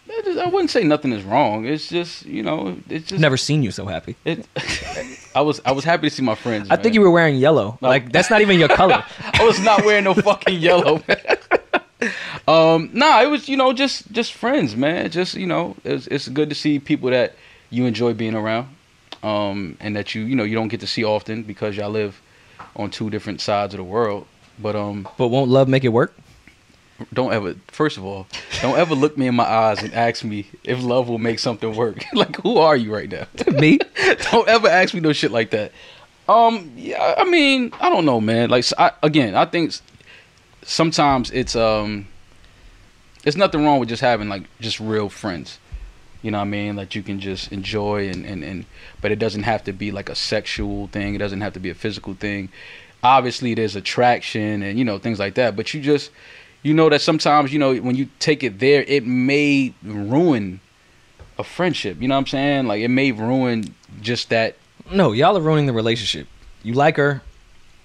I, 0.09 0.23
just, 0.25 0.39
I 0.39 0.47
wouldn't 0.49 0.71
say 0.71 0.85
nothing 0.85 1.13
is 1.13 1.25
wrong. 1.25 1.67
It's 1.67 1.89
just 1.89 2.25
you 2.27 2.43
know, 2.43 2.77
it's 2.89 3.09
just 3.09 3.21
Never 3.21 3.37
seen 3.37 3.63
you 3.63 3.71
so 3.71 3.87
happy. 3.87 4.17
It, 4.25 4.47
I 5.35 5.41
was 5.41 5.61
I 5.65 5.73
was 5.73 5.85
happy 5.85 6.09
to 6.09 6.15
see 6.15 6.23
my 6.23 6.35
friends. 6.35 6.69
I 6.71 6.77
think 6.77 6.95
you 6.95 7.01
were 7.01 7.11
wearing 7.11 7.37
yellow. 7.37 7.79
No. 7.81 7.89
Like 7.89 8.13
that's 8.13 8.31
not 8.31 8.41
even 8.41 8.59
your 8.59 8.69
color. 8.83 9.05
I 9.21 9.45
was 9.45 9.61
not 9.61 9.85
wearing 9.85 10.05
no 10.05 10.15
fucking 10.15 10.59
yellow. 10.59 11.03
um, 12.49 12.91
nah, 12.93 13.23
it 13.23 13.27
was 13.27 13.49
you 13.49 13.57
know 13.57 13.73
just 13.73 14.11
just 14.13 14.33
friends, 14.33 14.77
man. 14.77 15.11
Just 15.11 15.35
you 15.35 15.47
know, 15.47 15.77
it's 15.85 16.07
it's 16.07 16.29
good 16.29 16.49
to 16.49 16.55
see 16.55 16.79
people 16.79 17.11
that 17.11 17.35
you 17.71 17.85
enjoy 17.87 18.15
being 18.15 18.35
around, 18.35 18.69
um, 19.23 19.77
and 19.81 19.97
that 19.97 20.15
you 20.15 20.23
you 20.23 20.37
know 20.37 20.45
you 20.45 20.55
don't 20.55 20.69
get 20.69 20.81
to 20.81 20.87
see 20.87 21.05
often 21.05 21.43
because 21.43 21.77
y'all 21.77 21.91
live 21.91 22.21
on 22.77 22.91
two 22.91 23.11
different 23.11 23.41
sides 23.41 23.75
of 23.75 23.79
the 23.79 23.85
world. 23.85 24.27
But 24.59 24.77
um, 24.77 25.09
But 25.19 25.29
won't 25.29 25.51
love 25.51 25.69
make 25.69 25.85
it 25.85 25.89
work? 25.89 26.15
Don't 27.13 27.33
ever. 27.33 27.55
First 27.69 27.97
of 27.97 28.05
all, 28.05 28.27
don't 28.63 28.79
ever 28.79 28.95
look 28.95 29.17
me 29.19 29.27
in 29.27 29.35
my 29.35 29.45
eyes 29.45 29.83
and 29.83 29.93
ask 29.95 30.25
me 30.25 30.47
if 30.65 30.83
love 30.83 31.09
will 31.09 31.19
make 31.19 31.39
something 31.39 31.75
work. 31.75 32.05
like, 32.13 32.37
who 32.43 32.59
are 32.59 32.77
you 32.77 32.93
right 32.93 33.11
now? 33.11 33.27
Me? 33.53 33.79
don't 34.31 34.49
ever 34.49 34.69
ask 34.69 34.95
me 34.95 35.01
no 35.01 35.13
shit 35.13 35.31
like 35.31 35.51
that. 35.51 35.73
Um, 36.29 36.73
yeah, 36.77 37.15
I 37.17 37.25
mean, 37.25 37.73
I 37.81 37.89
don't 37.89 38.05
know, 38.05 38.21
man. 38.21 38.51
Like, 38.51 38.65
I, 38.79 38.93
again, 39.03 39.35
I 39.35 39.45
think 39.45 39.75
sometimes 40.63 41.31
it's 41.31 41.55
um, 41.55 42.09
it's 43.25 43.37
nothing 43.37 43.65
wrong 43.65 43.79
with 43.79 43.89
just 43.89 44.03
having 44.03 44.29
like 44.29 44.45
just 44.61 44.81
real 44.81 45.09
friends. 45.09 45.59
You 46.23 46.31
know 46.31 46.39
what 46.39 46.45
I 46.45 46.49
mean? 46.49 46.77
Like 46.77 46.95
you 46.95 47.03
can 47.03 47.21
just 47.21 47.53
enjoy 47.53 48.09
and 48.09 48.25
and 48.25 48.43
and, 48.43 48.67
but 49.01 49.13
it 49.13 49.19
doesn't 49.19 49.45
have 49.45 49.65
to 49.65 49.73
be 49.73 49.93
like 49.93 50.09
a 50.09 50.15
sexual 50.15 50.89
thing. 50.89 51.15
It 51.15 51.19
doesn't 51.19 51.41
have 51.41 51.53
to 51.53 51.61
be 51.61 51.71
a 51.71 51.75
physical 51.75 52.15
thing. 52.15 52.49
Obviously, 53.03 53.55
there's 53.55 53.77
attraction 53.77 54.63
and 54.63 54.79
you 54.79 54.85
know 54.85 54.99
things 54.99 55.19
like 55.19 55.35
that. 55.35 55.55
But 55.55 55.73
you 55.73 55.81
just 55.81 56.11
you 56.67 56.75
know 56.75 56.89
that 56.89 57.01
sometimes 57.01 57.53
you 57.53 57.61
know 57.61 57.77
when 57.77 57.95
you 57.95 58.09
take 58.19 58.43
it 58.43 58.59
there, 58.59 58.83
it 58.83 59.07
may 59.07 59.73
ruin 59.85 60.61
a 61.39 61.45
friendship. 61.45 62.01
You 62.01 62.09
know 62.09 62.17
what 62.17 62.21
I'm 62.23 62.27
saying? 62.27 62.67
Like 62.67 62.81
it 62.81 62.89
may 62.89 63.13
ruin 63.13 63.73
just 64.01 64.31
that 64.31 64.57
No, 64.91 65.13
y'all 65.13 65.37
are 65.37 65.41
ruining 65.41 65.67
the 65.67 65.73
relationship. 65.73 66.27
You 66.65 66.75
like 66.75 66.97
her. 66.97 67.23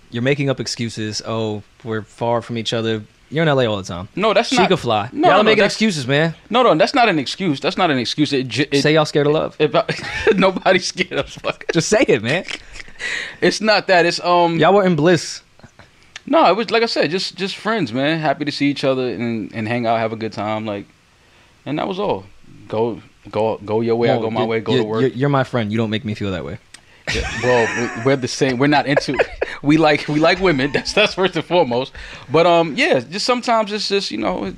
You're 0.10 0.24
making 0.24 0.50
up 0.50 0.60
excuses. 0.60 1.22
Oh, 1.26 1.62
we're 1.84 2.02
far 2.02 2.42
from 2.42 2.58
each 2.58 2.74
other. 2.74 3.04
You're 3.30 3.44
in 3.48 3.56
LA 3.56 3.64
all 3.64 3.78
the 3.78 3.84
time. 3.84 4.10
No, 4.16 4.34
that's 4.34 4.50
she 4.50 4.58
not. 4.58 4.68
could 4.68 4.80
fly. 4.80 5.10
No, 5.14 5.30
y'all 5.30 5.38
no, 5.38 5.44
making 5.44 5.64
excuses, 5.64 6.06
man. 6.06 6.36
No, 6.50 6.64
no, 6.64 6.76
that's 6.76 6.94
not 6.94 7.08
an 7.08 7.18
excuse. 7.18 7.62
That's 7.62 7.78
not 7.78 7.90
an 7.92 7.98
excuse. 7.98 8.34
It, 8.34 8.74
it, 8.74 8.82
Say 8.82 8.96
y'all 8.96 9.06
scared 9.06 9.28
of 9.28 9.34
love. 9.34 9.56
if 9.60 9.74
I, 9.74 9.86
nobody's 10.36 10.88
scared 10.88 11.14
of 11.14 11.30
fuck. 11.30 11.66
Just 11.72 11.88
say 11.88 12.04
it, 12.08 12.24
man. 12.24 12.46
It's 13.42 13.62
not 13.62 13.88
that. 13.88 14.06
It's 14.06 14.20
um. 14.20 14.58
Y'all 14.58 14.74
were 14.74 14.86
in 14.86 14.96
bliss. 14.96 15.44
No, 16.26 16.50
it 16.50 16.56
was 16.56 16.70
like 16.72 16.84
I 16.84 16.88
said, 16.88 17.10
just 17.12 17.36
just 17.36 17.56
friends, 17.56 17.92
man. 17.92 18.20
Happy 18.20 18.46
to 18.46 18.52
see 18.52 18.70
each 18.70 18.84
other 18.84 19.08
and 19.10 19.52
and 19.54 19.68
hang 19.68 19.86
out, 19.86 20.00
have 20.00 20.14
a 20.14 20.16
good 20.16 20.34
time, 20.34 20.66
like, 20.66 20.86
and 21.66 21.78
that 21.80 21.88
was 21.88 22.00
all. 22.00 22.26
Go 22.68 23.02
go 23.30 23.58
go 23.66 23.82
your 23.82 23.96
way, 23.96 24.10
I 24.10 24.16
Whoa, 24.16 24.22
go 24.24 24.32
my 24.32 24.46
way. 24.46 24.60
Go 24.60 24.78
to 24.78 24.84
work. 24.84 25.02
You're, 25.02 25.10
you're 25.12 25.30
my 25.30 25.44
friend. 25.44 25.72
You 25.72 25.78
don't 25.78 25.90
make 25.90 26.06
me 26.06 26.14
feel 26.14 26.32
that 26.32 26.46
way. 26.46 26.58
Yeah, 27.14 27.42
bro, 27.42 27.66
we- 27.78 28.04
we're 28.06 28.16
the 28.16 28.28
same. 28.28 28.58
We're 28.58 28.68
not 28.68 28.86
into. 28.86 29.18
We 29.64 29.78
like 29.78 30.08
we 30.08 30.20
like 30.20 30.40
women. 30.40 30.72
That's 30.72 30.94
that's 30.94 31.14
first 31.14 31.36
and 31.36 31.46
foremost. 31.46 31.92
But 32.32 32.48
um, 32.48 32.74
yeah, 32.76 33.00
just 33.00 33.28
sometimes 33.28 33.72
it's 33.72 33.88
just 33.90 34.10
you 34.10 34.18
know, 34.18 34.46
it- 34.46 34.56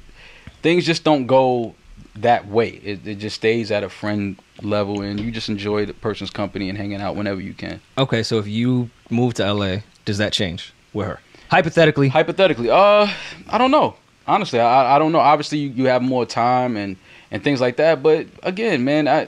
things 0.61 0.85
just 0.85 1.03
don't 1.03 1.27
go 1.27 1.76
that 2.15 2.48
way. 2.48 2.69
It, 2.69 3.06
it 3.06 3.15
just 3.15 3.35
stays 3.35 3.69
at 3.69 3.84
a 3.84 3.90
friend 3.90 4.38
level, 4.61 5.02
and 5.02 5.19
you 5.19 5.30
just 5.30 5.49
enjoy 5.49 5.85
the 5.85 5.94
person's 5.94 6.30
company 6.30 6.69
and 6.69 6.77
hanging 6.77 7.02
out 7.02 7.18
whenever 7.18 7.41
you 7.41 7.53
can. 7.53 7.81
Okay, 7.98 8.23
so 8.23 8.38
if 8.40 8.48
you 8.48 8.90
move 9.10 9.34
to 9.35 9.53
LA, 9.53 9.77
does 10.06 10.19
that 10.19 10.31
change 10.31 10.73
with 10.94 11.07
her? 11.07 11.19
Hypothetically, 11.49 12.07
Hypothetically, 12.10 12.70
uh, 12.70 13.07
I 13.49 13.57
don't 13.57 13.72
know. 13.72 13.95
Honestly, 14.26 14.60
I 14.60 14.95
I 14.95 14.99
don't 14.99 15.11
know. 15.11 15.20
Obviously, 15.20 15.60
you, 15.60 15.70
you 15.70 15.86
have 15.86 16.02
more 16.02 16.26
time 16.26 16.78
and 16.78 16.95
and 17.32 17.44
things 17.44 17.60
like 17.60 17.78
that. 17.78 18.02
But 18.02 18.28
again, 18.41 18.84
man, 18.84 19.07
I 19.07 19.28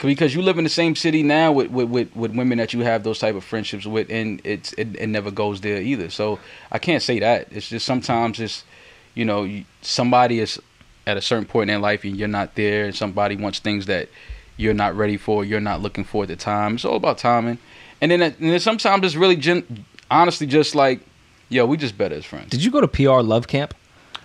because 0.00 0.34
you 0.34 0.42
live 0.42 0.58
in 0.58 0.64
the 0.64 0.70
same 0.70 0.96
city 0.96 1.22
now 1.22 1.52
with, 1.52 1.70
with, 1.70 1.88
with, 1.90 2.16
with 2.16 2.34
women 2.34 2.56
that 2.58 2.72
you 2.72 2.80
have 2.80 3.02
those 3.02 3.18
type 3.18 3.34
of 3.34 3.44
friendships 3.44 3.84
with, 3.84 4.10
and 4.10 4.40
it's 4.44 4.72
it, 4.74 4.96
it 4.96 5.08
never 5.08 5.30
goes 5.30 5.60
there 5.60 5.80
either. 5.82 6.10
So 6.10 6.38
I 6.70 6.78
can't 6.78 7.02
say 7.02 7.18
that. 7.18 7.48
It's 7.50 7.68
just 7.68 7.84
sometimes 7.84 8.40
it's 8.40 8.64
you 9.14 9.24
know 9.24 9.48
somebody 9.82 10.40
is 10.40 10.60
at 11.06 11.16
a 11.16 11.20
certain 11.20 11.44
point 11.46 11.70
in 11.70 11.74
their 11.74 11.82
life 11.82 12.04
and 12.04 12.16
you're 12.16 12.28
not 12.28 12.54
there, 12.54 12.86
and 12.86 12.94
somebody 12.94 13.36
wants 13.36 13.58
things 13.58 13.86
that 13.86 14.08
you're 14.56 14.74
not 14.74 14.96
ready 14.96 15.16
for, 15.16 15.44
you're 15.44 15.60
not 15.60 15.82
looking 15.82 16.04
for 16.04 16.22
at 16.22 16.28
the 16.28 16.36
time. 16.36 16.76
It's 16.76 16.84
all 16.84 16.96
about 16.96 17.18
timing. 17.18 17.58
And 18.00 18.10
then, 18.10 18.22
and 18.22 18.34
then 18.38 18.60
sometimes 18.60 19.04
it's 19.04 19.16
really 19.16 19.36
gen- 19.36 19.84
honestly 20.10 20.46
just 20.46 20.74
like, 20.74 21.00
yo, 21.48 21.66
we 21.66 21.76
just 21.76 21.96
better 21.96 22.14
as 22.14 22.24
friends. 22.24 22.50
did 22.50 22.64
you 22.64 22.70
go 22.70 22.80
to 22.80 22.88
PR 22.88 23.20
Love 23.20 23.46
Camp? 23.48 23.74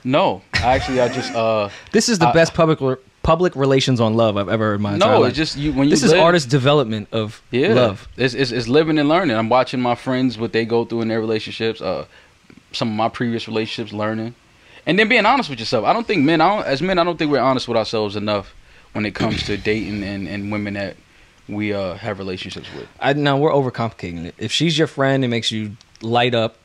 No, 0.03 0.41
actually, 0.53 0.99
I 0.99 1.09
just 1.09 1.33
uh 1.35 1.69
This 1.91 2.09
is 2.09 2.19
the 2.19 2.27
I- 2.27 2.33
best 2.33 2.53
public 2.53 2.79
public 3.23 3.55
relations 3.55 4.01
on 4.01 4.15
love 4.15 4.35
I've 4.35 4.49
ever 4.49 4.65
heard 4.65 4.75
in 4.75 4.81
my 4.81 4.93
entire 4.95 5.11
no, 5.11 5.19
life. 5.21 5.29
it's 5.29 5.37
just 5.37 5.55
you 5.55 5.73
when 5.73 5.87
you 5.87 5.91
this 5.91 6.01
is 6.03 6.11
artist 6.11 6.49
development 6.49 7.07
of 7.11 7.41
yeah, 7.51 7.73
love. 7.73 8.07
It's, 8.17 8.33
it's 8.33 8.51
it's 8.51 8.67
living 8.67 8.97
and 8.97 9.07
learning. 9.07 9.37
I'm 9.37 9.49
watching 9.49 9.79
my 9.79 9.95
friends 9.95 10.37
what 10.37 10.53
they 10.53 10.65
go 10.65 10.85
through 10.85 11.01
in 11.01 11.07
their 11.07 11.19
relationships. 11.19 11.81
Uh, 11.81 12.05
some 12.73 12.89
of 12.89 12.95
my 12.95 13.09
previous 13.09 13.47
relationships, 13.47 13.93
learning, 13.93 14.33
and 14.85 14.97
then 14.97 15.07
being 15.09 15.25
honest 15.25 15.49
with 15.49 15.59
yourself. 15.59 15.85
I 15.85 15.93
don't 15.93 16.07
think 16.07 16.23
men, 16.23 16.41
I 16.41 16.55
don't, 16.55 16.65
as 16.65 16.81
men, 16.81 16.97
I 16.97 17.03
don't 17.03 17.17
think 17.17 17.31
we're 17.31 17.39
honest 17.39 17.67
with 17.67 17.77
ourselves 17.77 18.15
enough 18.15 18.53
when 18.93 19.05
it 19.05 19.13
comes 19.13 19.43
to 19.43 19.57
dating 19.57 20.03
and, 20.03 20.27
and 20.27 20.51
women 20.51 20.73
that 20.75 20.95
we 21.51 21.73
uh, 21.73 21.93
have 21.95 22.17
relationships 22.19 22.67
with. 22.75 22.87
I 22.99 23.13
no, 23.13 23.37
we're 23.37 23.51
overcomplicating 23.51 24.25
it. 24.25 24.35
If 24.37 24.51
she's 24.51 24.77
your 24.77 24.87
friend, 24.87 25.23
it 25.23 25.27
makes 25.27 25.51
you 25.51 25.75
light 26.01 26.33
up. 26.33 26.55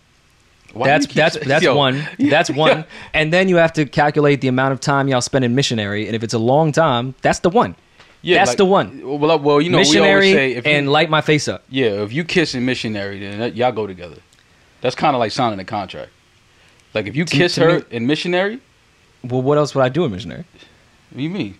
Why 0.72 0.86
that's 0.88 1.06
that's 1.06 1.34
saying- 1.34 1.48
that's 1.48 1.64
Yo, 1.64 1.74
one. 1.76 2.06
That's 2.18 2.50
one. 2.50 2.84
And 3.14 3.32
then 3.32 3.48
you 3.48 3.56
have 3.56 3.72
to 3.74 3.86
calculate 3.86 4.40
the 4.42 4.48
amount 4.48 4.72
of 4.72 4.80
time 4.80 5.08
y'all 5.08 5.20
spend 5.22 5.44
in 5.44 5.54
missionary. 5.54 6.06
And 6.06 6.14
if 6.14 6.22
it's 6.22 6.34
a 6.34 6.38
long 6.38 6.70
time, 6.72 7.14
that's 7.22 7.38
the 7.38 7.48
one. 7.50 7.76
Yeah, 8.22 8.38
That's 8.38 8.50
like- 8.50 8.56
the 8.58 8.64
one. 8.66 9.00
Well, 9.20 9.38
well, 9.38 9.60
you 9.60 9.70
know, 9.70 9.78
missionary 9.78 10.26
we 10.28 10.32
say 10.32 10.52
if 10.52 10.66
you, 10.66 10.72
and 10.72 10.90
light 10.90 11.08
my 11.08 11.20
face 11.20 11.48
up. 11.48 11.62
yeah, 11.70 12.02
if 12.02 12.12
you 12.12 12.24
kiss 12.24 12.54
in 12.54 12.64
missionary, 12.66 13.20
then 13.20 13.38
that, 13.38 13.54
y'all 13.56 13.72
go 13.72 13.86
together. 13.86 14.16
That's 14.82 14.96
kind 14.96 15.14
of 15.16 15.20
like 15.20 15.32
signing 15.32 15.58
a 15.60 15.64
contract. 15.64 16.10
Like 16.92 17.06
if 17.06 17.16
you 17.16 17.24
To- 17.24 17.36
kiss 17.36 17.54
to 17.54 17.60
her 17.62 17.78
me- 17.78 17.84
in 17.92 18.06
missionary, 18.06 18.60
Well, 19.24 19.40
what 19.42 19.56
else 19.58 19.74
would 19.74 19.82
I 19.82 19.88
do 19.88 20.04
in 20.04 20.10
missionary? 20.12 20.44
what 21.10 21.16
do 21.16 21.22
you 21.22 21.30
mean? 21.30 21.56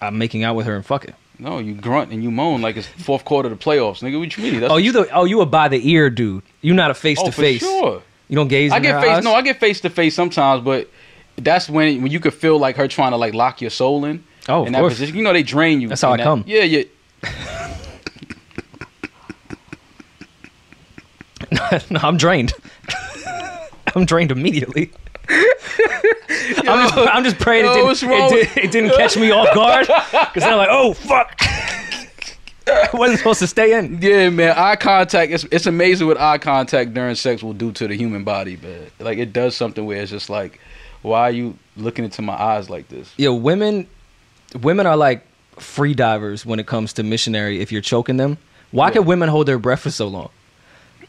I'm 0.00 0.18
making 0.18 0.44
out 0.44 0.54
with 0.54 0.66
her 0.66 0.76
and 0.76 0.84
fucking. 0.86 1.14
No, 1.38 1.58
you 1.58 1.74
grunt 1.74 2.12
and 2.12 2.22
you 2.22 2.30
moan 2.30 2.62
like 2.62 2.76
it's 2.76 2.86
fourth 2.86 3.24
quarter 3.24 3.48
of 3.50 3.58
the 3.58 3.64
playoffs, 3.64 4.00
nigga. 4.02 4.18
What 4.18 4.36
you 4.36 4.42
mean? 4.44 4.60
That's 4.60 4.72
Oh, 4.72 4.76
you 4.76 4.92
the 4.92 5.08
oh 5.12 5.24
you 5.24 5.40
a 5.40 5.46
by 5.46 5.68
the 5.68 5.90
ear 5.90 6.08
dude. 6.10 6.42
You're 6.60 6.76
not 6.76 6.90
a 6.90 6.94
face 6.94 7.18
oh, 7.20 7.26
to 7.26 7.32
for 7.32 7.40
face. 7.42 7.60
sure. 7.60 8.02
You 8.28 8.36
don't 8.36 8.48
gaze. 8.48 8.70
I 8.72 8.78
get 8.80 9.00
face. 9.00 9.10
eyes? 9.10 9.24
No, 9.24 9.34
I 9.34 9.42
get 9.42 9.58
face 9.58 9.80
to 9.80 9.90
face 9.90 10.14
sometimes, 10.14 10.62
but 10.64 10.88
that's 11.36 11.68
when 11.68 12.02
when 12.02 12.12
you 12.12 12.20
could 12.20 12.34
feel 12.34 12.58
like 12.58 12.76
her 12.76 12.86
trying 12.86 13.10
to 13.12 13.16
like 13.16 13.34
lock 13.34 13.60
your 13.60 13.70
soul 13.70 14.04
in. 14.04 14.24
Oh, 14.48 14.64
in 14.64 14.72
that 14.72 14.80
course. 14.80 14.94
position. 14.94 15.16
You 15.16 15.22
know 15.22 15.32
they 15.32 15.42
drain 15.42 15.80
you. 15.80 15.88
That's 15.88 16.02
how 16.02 16.12
I 16.12 16.16
that- 16.18 16.24
come. 16.24 16.44
Yeah, 16.46 16.62
yeah. 16.62 16.84
no, 21.90 22.00
I'm 22.02 22.16
drained. 22.16 22.52
I'm 23.94 24.04
drained 24.04 24.30
immediately. 24.30 24.90
I'm, 26.68 26.88
just, 26.88 26.96
I'm 27.14 27.24
just 27.24 27.38
praying 27.38 27.64
Yo, 27.64 27.72
it, 27.90 27.98
didn't, 28.00 28.12
it, 28.12 28.30
did, 28.54 28.64
it 28.64 28.70
didn't 28.70 28.90
catch 28.96 29.16
me 29.16 29.30
off 29.30 29.54
guard 29.54 29.86
because 29.86 30.42
I'm 30.42 30.56
like, 30.56 30.68
oh 30.70 30.92
fuck, 30.94 31.34
I 31.40 32.88
wasn't 32.94 33.18
supposed 33.18 33.40
to 33.40 33.46
stay 33.46 33.76
in. 33.78 33.98
Yeah, 34.00 34.30
man. 34.30 34.54
Eye 34.56 34.76
contact. 34.76 35.32
It's 35.32 35.44
it's 35.50 35.66
amazing 35.66 36.06
what 36.06 36.18
eye 36.20 36.38
contact 36.38 36.94
during 36.94 37.14
sex 37.14 37.42
will 37.42 37.52
do 37.52 37.72
to 37.72 37.88
the 37.88 37.96
human 37.96 38.24
body, 38.24 38.56
man. 38.62 38.86
Like 38.98 39.18
it 39.18 39.32
does 39.32 39.56
something 39.56 39.84
where 39.84 40.00
it's 40.00 40.10
just 40.10 40.30
like, 40.30 40.60
why 41.02 41.22
are 41.22 41.30
you 41.32 41.56
looking 41.76 42.04
into 42.04 42.22
my 42.22 42.34
eyes 42.40 42.70
like 42.70 42.88
this? 42.88 43.12
Yeah, 43.16 43.30
women, 43.30 43.86
women 44.60 44.86
are 44.86 44.96
like 44.96 45.26
free 45.58 45.94
divers 45.94 46.46
when 46.46 46.60
it 46.60 46.66
comes 46.66 46.92
to 46.94 47.02
missionary. 47.02 47.60
If 47.60 47.72
you're 47.72 47.82
choking 47.82 48.16
them, 48.16 48.38
why 48.70 48.86
Yeah. 48.88 48.92
can 48.94 49.04
women 49.06 49.28
hold 49.28 49.46
their 49.48 49.58
breath 49.58 49.80
for 49.80 49.90
so 49.90 50.06
long? 50.08 50.30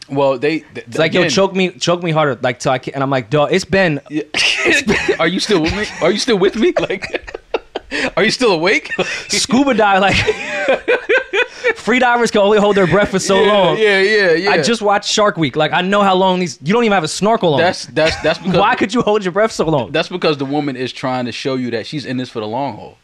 Well, 0.08 0.38
they. 0.38 0.58
th- 0.60 0.86
It's 0.88 0.98
like, 0.98 1.14
yo, 1.14 1.20
again- 1.22 1.30
choke 1.30 1.54
me, 1.54 1.70
choke 1.70 2.02
me 2.02 2.10
harder, 2.10 2.38
like 2.42 2.58
till 2.58 2.72
I 2.72 2.78
can, 2.78 2.92
and 2.94 3.02
I'm 3.02 3.08
like, 3.08 3.30
dog, 3.30 3.52
it's 3.52 3.64
been 3.64 4.00
Yeah. 4.10 4.24
are 5.18 5.28
you 5.28 5.40
still 5.40 5.62
with 5.62 5.74
me? 5.76 5.86
Are 6.00 6.10
you 6.10 6.18
still 6.18 6.38
with 6.38 6.56
me? 6.56 6.72
Like, 6.78 7.40
are 8.16 8.24
you 8.24 8.30
still 8.30 8.52
awake? 8.52 8.92
scuba 9.28 9.74
dive 9.74 10.00
like. 10.00 10.16
Free 11.76 11.98
divers 11.98 12.30
can 12.30 12.40
only 12.40 12.58
hold 12.58 12.76
their 12.76 12.86
breath 12.86 13.10
for 13.10 13.18
so 13.18 13.42
yeah, 13.42 13.52
long. 13.52 13.78
Yeah, 13.78 14.00
yeah, 14.00 14.32
yeah. 14.32 14.50
I 14.50 14.62
just 14.62 14.80
watched 14.80 15.10
Shark 15.10 15.36
Week. 15.36 15.56
Like 15.56 15.72
I 15.72 15.80
know 15.82 16.02
how 16.02 16.14
long 16.14 16.38
these. 16.38 16.58
You 16.62 16.72
don't 16.72 16.84
even 16.84 16.94
have 16.94 17.04
a 17.04 17.08
snorkel 17.08 17.54
on. 17.54 17.60
that's 17.60 17.86
that's 17.86 18.16
that's 18.22 18.38
because 18.38 18.58
Why 18.58 18.74
could 18.74 18.94
you 18.94 19.02
hold 19.02 19.24
your 19.24 19.32
breath 19.32 19.52
so 19.52 19.66
long? 19.66 19.92
that's 19.92 20.08
because 20.08 20.38
the 20.38 20.44
woman 20.44 20.76
is 20.76 20.92
trying 20.92 21.26
to 21.26 21.32
show 21.32 21.56
you 21.56 21.70
that 21.72 21.86
she's 21.86 22.04
in 22.06 22.16
this 22.16 22.30
for 22.30 22.40
the 22.40 22.46
long 22.46 22.76
haul. 22.76 22.98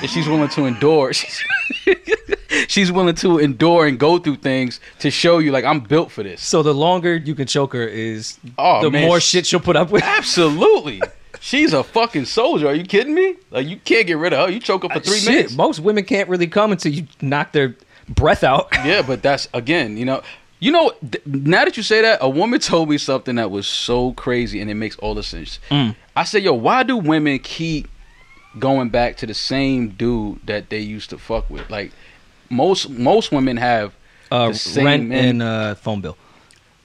And 0.00 0.10
she's 0.10 0.28
willing 0.28 0.48
to 0.50 0.64
endure. 0.66 1.12
She's, 1.16 1.42
she's 2.68 2.92
willing 2.92 3.14
to 3.16 3.38
endure 3.38 3.86
and 3.86 3.98
go 3.98 4.18
through 4.18 4.36
things 4.36 4.80
to 5.00 5.10
show 5.10 5.38
you, 5.38 5.52
like, 5.52 5.64
I'm 5.64 5.80
built 5.80 6.10
for 6.10 6.22
this. 6.22 6.42
So 6.42 6.62
the 6.62 6.74
longer 6.74 7.16
you 7.16 7.34
can 7.34 7.46
choke 7.46 7.72
her 7.72 7.86
is 7.86 8.38
Oh, 8.58 8.82
the 8.82 8.90
man, 8.90 9.06
more 9.06 9.20
shit 9.20 9.46
she'll 9.46 9.60
put 9.60 9.76
up 9.76 9.90
with. 9.90 10.02
Absolutely. 10.02 11.00
She's 11.40 11.72
a 11.72 11.82
fucking 11.82 12.24
soldier. 12.26 12.68
Are 12.68 12.74
you 12.74 12.84
kidding 12.84 13.14
me? 13.14 13.36
Like, 13.50 13.66
you 13.66 13.78
can't 13.78 14.06
get 14.06 14.18
rid 14.18 14.32
of 14.32 14.46
her. 14.46 14.52
You 14.52 14.60
choke 14.60 14.82
her 14.82 14.88
for 14.88 15.00
three 15.00 15.18
Shit, 15.18 15.30
minutes. 15.32 15.54
Most 15.56 15.80
women 15.80 16.04
can't 16.04 16.28
really 16.28 16.46
come 16.46 16.72
until 16.72 16.92
you 16.92 17.06
knock 17.20 17.52
their 17.52 17.74
breath 18.08 18.44
out. 18.44 18.68
Yeah, 18.84 19.02
but 19.02 19.22
that's, 19.22 19.48
again, 19.54 19.96
you 19.96 20.04
know. 20.04 20.22
You 20.58 20.72
know, 20.72 20.92
th- 21.10 21.26
now 21.26 21.64
that 21.66 21.76
you 21.76 21.82
say 21.82 22.00
that, 22.02 22.18
a 22.22 22.28
woman 22.28 22.60
told 22.60 22.88
me 22.88 22.96
something 22.98 23.36
that 23.36 23.50
was 23.50 23.66
so 23.66 24.12
crazy 24.12 24.60
and 24.60 24.70
it 24.70 24.74
makes 24.74 24.96
all 24.96 25.14
the 25.14 25.22
sense. 25.22 25.58
Mm. 25.70 25.94
I 26.14 26.24
said, 26.24 26.42
yo, 26.42 26.54
why 26.54 26.82
do 26.82 26.96
women 26.96 27.38
keep 27.40 27.88
going 28.58 28.88
back 28.88 29.16
to 29.18 29.26
the 29.26 29.34
same 29.34 29.88
dude 29.90 30.38
that 30.46 30.70
they 30.70 30.80
used 30.80 31.10
to 31.10 31.18
fuck 31.18 31.48
with? 31.50 31.68
Like, 31.70 31.92
most 32.50 32.88
most 32.90 33.32
women 33.32 33.56
have 33.56 33.92
Uh, 34.30 34.48
the 34.48 34.54
same 34.54 34.84
rent 34.84 35.08
man- 35.08 35.24
and 35.24 35.42
uh, 35.42 35.74
phone 35.74 36.00
bill. 36.00 36.16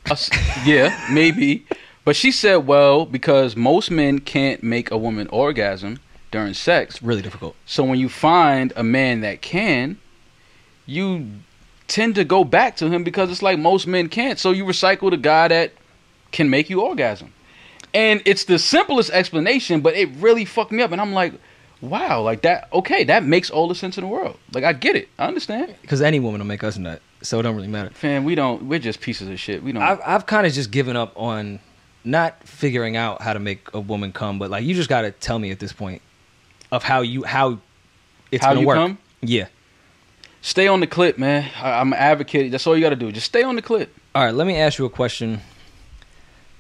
s- 0.10 0.30
yeah, 0.66 0.96
maybe. 1.12 1.66
But 2.04 2.16
she 2.16 2.32
said, 2.32 2.66
well, 2.68 3.06
because 3.06 3.56
most 3.56 3.92
men 3.92 4.20
can't 4.20 4.64
make 4.64 4.90
a 4.92 4.98
woman 4.98 5.28
orgasm 5.28 6.00
during 6.32 6.54
sex. 6.56 6.96
It's 6.96 7.04
really 7.04 7.22
difficult. 7.22 7.56
So 7.66 7.84
when 7.84 8.00
you 8.00 8.10
find 8.10 8.74
a 8.76 8.84
man 8.84 9.22
that 9.22 9.42
can, 9.42 9.98
you 10.88 11.28
tend 11.88 12.16
to 12.16 12.24
go 12.24 12.44
back 12.44 12.76
to 12.78 12.90
him 12.90 13.04
because 13.04 13.30
it's 13.30 13.44
like 13.44 13.60
most 13.60 13.86
men 13.86 14.10
can't. 14.10 14.40
So 14.40 14.52
you 14.52 14.66
recycle 14.66 15.12
the 15.12 15.18
guy 15.18 15.48
that 15.50 15.74
can 16.32 16.50
make 16.50 16.70
you 16.70 16.82
orgasm. 16.82 17.34
And 17.94 18.22
it's 18.26 18.46
the 18.46 18.58
simplest 18.58 19.12
explanation, 19.12 19.82
but 19.82 19.94
it 19.96 20.10
really 20.18 20.46
fucked 20.46 20.72
me 20.72 20.82
up. 20.82 20.92
And 20.92 21.02
I'm 21.02 21.14
like, 21.14 21.34
wow, 21.82 22.22
like 22.22 22.42
that, 22.44 22.70
okay, 22.72 23.04
that 23.06 23.24
makes 23.24 23.50
all 23.50 23.68
the 23.68 23.76
sense 23.76 23.98
in 23.98 24.04
the 24.04 24.08
world. 24.08 24.38
Like, 24.54 24.64
I 24.64 24.74
get 24.74 24.96
it. 24.96 25.10
I 25.20 25.26
understand. 25.28 25.76
Because 25.82 26.02
any 26.02 26.20
woman 26.20 26.40
will 26.40 26.48
make 26.48 26.64
us 26.64 26.78
nut, 26.78 27.02
so 27.22 27.40
it 27.40 27.44
don't 27.44 27.56
really 27.56 27.68
matter. 27.68 27.90
Fam, 27.90 28.24
we 28.24 28.36
don't, 28.36 28.64
we're 28.64 28.80
just 28.80 29.02
pieces 29.02 29.28
of 29.28 29.40
shit. 29.40 29.64
We 29.64 29.72
don't. 29.72 29.82
I've 29.82 30.00
I've 30.06 30.26
kind 30.26 30.46
of 30.48 30.54
just 30.54 30.72
given 30.72 30.96
up 30.96 31.14
on 31.16 31.60
not 32.04 32.42
figuring 32.48 32.96
out 32.98 33.22
how 33.22 33.34
to 33.34 33.40
make 33.40 33.68
a 33.74 33.80
woman 33.80 34.12
come, 34.12 34.40
but 34.40 34.50
like 34.50 34.64
you 34.64 34.74
just 34.74 34.90
got 34.90 35.02
to 35.02 35.12
tell 35.12 35.38
me 35.40 35.52
at 35.52 35.60
this 35.60 35.74
point 35.74 36.02
of 36.72 36.84
how 36.84 37.02
you 37.02 37.24
how 37.24 37.60
it's 38.32 38.44
How 38.44 38.52
gonna 38.52 38.62
you 38.62 38.68
work. 38.68 38.78
come? 38.78 38.98
Yeah. 39.22 39.48
Stay 40.42 40.68
on 40.68 40.80
the 40.80 40.88
clip, 40.88 41.18
man. 41.20 41.50
I, 41.62 41.74
I'm 41.80 41.94
an 41.94 42.00
advocate. 42.00 42.52
That's 42.52 42.66
all 42.66 42.76
you 42.76 42.82
got 42.82 42.90
to 42.90 42.96
do. 42.96 43.12
Just 43.12 43.28
stay 43.28 43.44
on 43.44 43.56
the 43.56 43.62
clip. 43.62 43.94
All 44.16 44.24
right, 44.26 44.34
let 44.34 44.48
me 44.48 44.58
ask 44.58 44.80
you 44.80 44.86
a 44.86 44.90
question. 44.90 45.42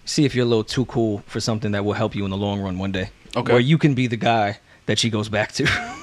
See 0.06 0.26
if 0.26 0.36
you're 0.36 0.46
a 0.46 0.48
little 0.48 0.64
too 0.64 0.86
cool 0.86 1.20
for 1.28 1.40
something 1.40 1.72
that 1.72 1.84
will 1.86 1.94
help 1.94 2.16
you 2.16 2.24
in 2.26 2.30
the 2.32 2.38
long 2.38 2.60
run 2.62 2.78
one 2.78 2.92
day. 2.92 3.10
Okay. 3.36 3.52
Where 3.54 3.62
you 3.62 3.78
can 3.78 3.94
be 3.96 4.08
the 4.08 4.18
guy 4.18 4.60
that 4.86 5.00
she 5.00 5.10
goes 5.10 5.30
back 5.30 5.52
to. 5.54 5.68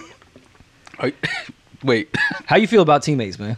Wait, 1.82 2.08
how 2.46 2.56
you 2.56 2.66
feel 2.66 2.82
about 2.82 3.02
teammates, 3.02 3.38
man? 3.38 3.56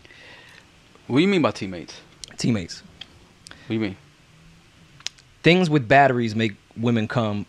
what 1.06 1.16
do 1.16 1.22
you 1.22 1.28
mean 1.28 1.42
by 1.42 1.50
teammates? 1.50 2.00
Teammates. 2.36 2.82
What 3.48 3.68
do 3.68 3.74
you 3.74 3.80
mean? 3.80 3.96
Things 5.42 5.70
with 5.70 5.88
batteries 5.88 6.34
make 6.36 6.52
women 6.76 7.08
come 7.08 7.46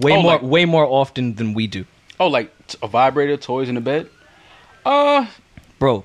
way 0.00 0.12
Oh, 0.12 0.22
more 0.22 0.32
like- 0.32 0.42
way 0.42 0.64
more 0.66 0.84
often 0.84 1.34
than 1.36 1.54
we 1.54 1.66
do. 1.66 1.84
Oh, 2.20 2.28
like 2.28 2.52
a 2.82 2.86
vibrator, 2.88 3.36
toys 3.36 3.68
in 3.68 3.74
the 3.74 3.80
bed? 3.80 4.08
Uh, 4.84 5.26
Bro, 5.78 6.04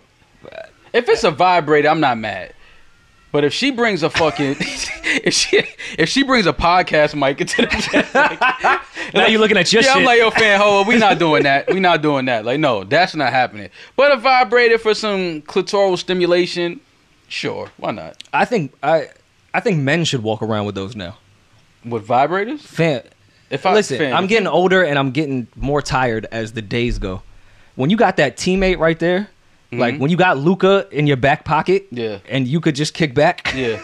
if 0.93 1.07
it's 1.07 1.23
a 1.23 1.31
vibrator, 1.31 1.87
I'm 1.89 1.99
not 1.99 2.17
mad. 2.17 2.53
But 3.31 3.45
if 3.45 3.53
she 3.53 3.71
brings 3.71 4.03
a 4.03 4.09
fucking, 4.09 4.57
if 4.59 5.33
she 5.33 5.63
if 5.97 6.09
she 6.09 6.23
brings 6.23 6.45
a 6.45 6.53
podcast 6.53 7.15
mic 7.15 7.39
into 7.39 7.61
the 7.61 7.67
bed, 7.67 8.07
like, 8.13 8.81
now 9.13 9.27
you're 9.27 9.39
looking 9.39 9.57
at 9.57 9.71
your 9.71 9.81
yeah, 9.81 9.93
shit. 9.93 9.97
I'm 9.97 10.05
like, 10.05 10.19
yo, 10.19 10.31
fan, 10.31 10.59
ho, 10.59 10.83
we 10.85 10.97
not 10.97 11.17
doing 11.17 11.43
that. 11.43 11.71
We 11.71 11.79
not 11.79 12.01
doing 12.01 12.25
that. 12.25 12.43
Like, 12.43 12.59
no, 12.59 12.83
that's 12.83 13.15
not 13.15 13.31
happening. 13.31 13.69
But 13.95 14.11
a 14.11 14.17
vibrator 14.17 14.77
for 14.77 14.93
some 14.93 15.41
clitoral 15.43 15.97
stimulation, 15.97 16.81
sure, 17.29 17.69
why 17.77 17.91
not? 17.91 18.21
I 18.33 18.45
think 18.45 18.73
I 18.83 19.09
I 19.53 19.61
think 19.61 19.79
men 19.79 20.03
should 20.03 20.23
walk 20.23 20.41
around 20.41 20.65
with 20.65 20.75
those 20.75 20.95
now. 20.95 21.17
With 21.85 22.07
vibrators, 22.07 22.59
Fan, 22.59 23.03
if 23.49 23.65
I 23.65 23.73
listen, 23.73 23.97
fan, 23.97 24.13
I'm 24.13 24.27
getting 24.27 24.47
older 24.47 24.83
and 24.83 24.99
I'm 24.99 25.11
getting 25.11 25.47
more 25.55 25.81
tired 25.81 26.27
as 26.31 26.51
the 26.51 26.61
days 26.61 26.99
go. 26.99 27.23
When 27.75 27.89
you 27.89 27.97
got 27.97 28.17
that 28.17 28.37
teammate 28.37 28.77
right 28.77 28.99
there, 28.99 29.29
like 29.71 29.95
Mhm. 29.95 29.99
when 29.99 30.11
you 30.11 30.17
got 30.17 30.37
Luka 30.37 30.87
in 30.91 31.07
your 31.07 31.17
back 31.17 31.43
pocket, 31.45 31.87
Yeah. 31.91 32.17
and 32.29 32.47
you 32.47 32.59
could 32.59 32.75
just 32.75 32.93
kick 32.93 33.13
back. 33.13 33.53
Yeah. 33.55 33.79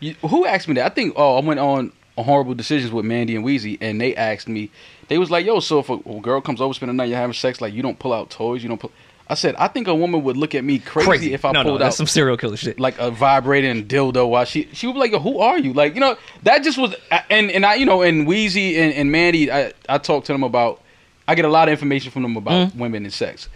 You, 0.00 0.14
who 0.22 0.46
asked 0.46 0.68
me 0.68 0.74
that? 0.74 0.86
I 0.86 0.88
think. 0.94 1.14
Oh, 1.16 1.36
I 1.38 1.40
went 1.40 1.58
on 1.60 1.92
horrible 2.16 2.54
decisions 2.54 2.92
with 2.92 3.04
Mandii 3.04 3.36
and 3.36 3.44
Weezy, 3.44 3.78
and 3.80 4.00
they 4.00 4.14
asked 4.14 4.48
me. 4.48 4.70
They 5.08 5.18
was 5.18 5.30
like, 5.30 5.46
"Yo, 5.46 5.60
so 5.60 5.78
if 5.80 5.88
a, 5.90 5.96
girl 6.20 6.40
comes 6.40 6.60
over, 6.60 6.72
spend 6.74 6.90
the 6.90 6.94
night, 6.94 7.08
you're 7.08 7.16
having 7.18 7.32
sex, 7.34 7.60
like 7.60 7.72
you 7.74 7.82
don't 7.82 7.98
pull 7.98 8.12
out 8.12 8.30
toys, 8.30 8.62
you 8.62 8.68
don't 8.68 8.78
pull." 8.78 8.92
I 9.30 9.34
said, 9.34 9.54
I 9.58 9.68
think 9.68 9.88
a 9.88 9.94
woman 9.94 10.22
would 10.22 10.36
look 10.38 10.54
at 10.54 10.64
me 10.64 10.78
crazy, 10.78 11.34
if 11.34 11.44
I 11.44 11.52
no, 11.52 11.62
pulled 11.62 11.74
no, 11.74 11.78
that's 11.84 11.94
out 11.94 11.98
some 11.98 12.06
serial 12.06 12.36
killer 12.38 12.56
shit. 12.56 12.80
like 12.80 12.98
a 12.98 13.10
vibrating 13.10 13.84
dildo 13.86 14.28
while 14.28 14.44
she 14.46 14.68
she 14.72 14.86
would 14.86 14.94
be 14.94 14.98
like, 15.00 15.10
Yo, 15.12 15.18
"Who 15.18 15.38
are 15.40 15.58
you?" 15.58 15.72
Like 15.72 15.94
you 15.94 16.00
know 16.00 16.16
that 16.44 16.62
just 16.62 16.78
was 16.78 16.94
and 17.28 17.50
and 17.50 17.66
I 17.66 17.74
you 17.74 17.84
know 17.86 18.02
and 18.02 18.26
Weezy 18.26 18.76
and, 18.78 18.92
and 18.94 19.10
Mandii, 19.14 19.50
I 19.50 19.72
I 19.88 19.98
talked 19.98 20.26
to 20.26 20.32
them 20.32 20.42
about. 20.42 20.80
I 21.26 21.34
get 21.34 21.44
a 21.44 21.48
lot 21.48 21.68
of 21.68 21.72
information 21.72 22.10
from 22.10 22.22
them 22.22 22.36
about 22.38 22.74
women 22.74 23.04
and 23.04 23.12
sex. 23.12 23.48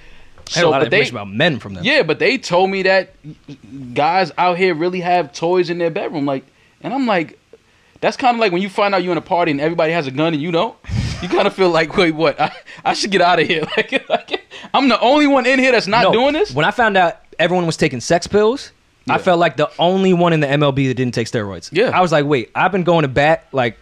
I 0.55 0.59
had 0.59 0.65
a 0.65 0.69
lot 0.69 0.83
of 0.83 0.87
but 0.87 0.91
they- 0.91 0.99
information 0.99 1.17
about 1.17 1.31
men 1.33 1.59
from 1.59 1.75
them. 1.75 1.85
yeah, 1.85 2.03
but 2.03 2.19
they 2.19 2.39
told 2.39 2.71
me 2.71 2.83
that 2.85 3.15
guys 3.95 4.33
out 4.39 4.59
here 4.59 4.75
really 4.75 5.01
have 5.01 5.33
toys 5.33 5.71
in 5.71 5.79
their 5.79 5.91
bedroom. 5.91 6.27
Like, 6.27 6.45
and 6.83 6.93
I'm 6.93 7.07
like, 7.07 7.39
that's 8.01 8.17
kind 8.17 8.37
of 8.37 8.41
like 8.41 8.53
when 8.53 8.63
you 8.63 8.69
find 8.69 8.95
out 8.95 9.03
you're 9.03 9.13
in 9.13 9.19
a 9.19 9.23
party 9.23 9.53
and 9.53 9.61
everybody 9.61 9.93
has 9.93 10.07
a 10.07 10.11
gun 10.11 10.33
and 10.35 10.43
you 10.43 10.51
don't. 10.51 10.77
You 11.23 11.29
kind 11.29 11.47
of 11.47 11.55
feel 11.55 11.71
like, 11.71 11.97
wait, 11.97 12.15
what? 12.17 12.41
I, 12.41 12.53
I 12.85 12.95
should 12.95 13.13
get 13.13 13.21
out 13.21 13.39
of 13.39 13.47
here. 13.47 13.65
Like, 13.77 14.09
like, 14.09 14.41
I'm 14.75 14.89
the 14.89 14.99
only 15.01 15.27
one 15.29 15.47
in 15.47 15.59
here 15.61 15.71
that's 15.73 15.87
not 15.87 16.03
No, 16.05 16.13
doing 16.13 16.33
this. 16.33 16.53
When 16.53 16.65
I 16.65 16.73
found 16.73 16.97
out 16.97 17.21
everyone 17.39 17.65
was 17.67 17.77
taking 17.77 18.01
sex 18.01 18.27
pills, 18.27 18.73
I 19.09 19.19
felt 19.19 19.39
like 19.39 19.57
the 19.57 19.71
only 19.79 20.13
one 20.15 20.33
in 20.33 20.41
the 20.41 20.47
MLB 20.49 20.89
that 20.89 20.95
didn't 20.95 21.15
take 21.15 21.29
steroids. 21.29 21.69
Yeah. 21.73 21.91
I 21.97 22.01
was 22.01 22.11
like, 22.13 22.25
wait, 22.25 22.51
I've 22.55 22.73
been 22.73 22.83
going 22.85 23.03
to 23.03 23.09
bat 23.09 23.47
like 23.53 23.79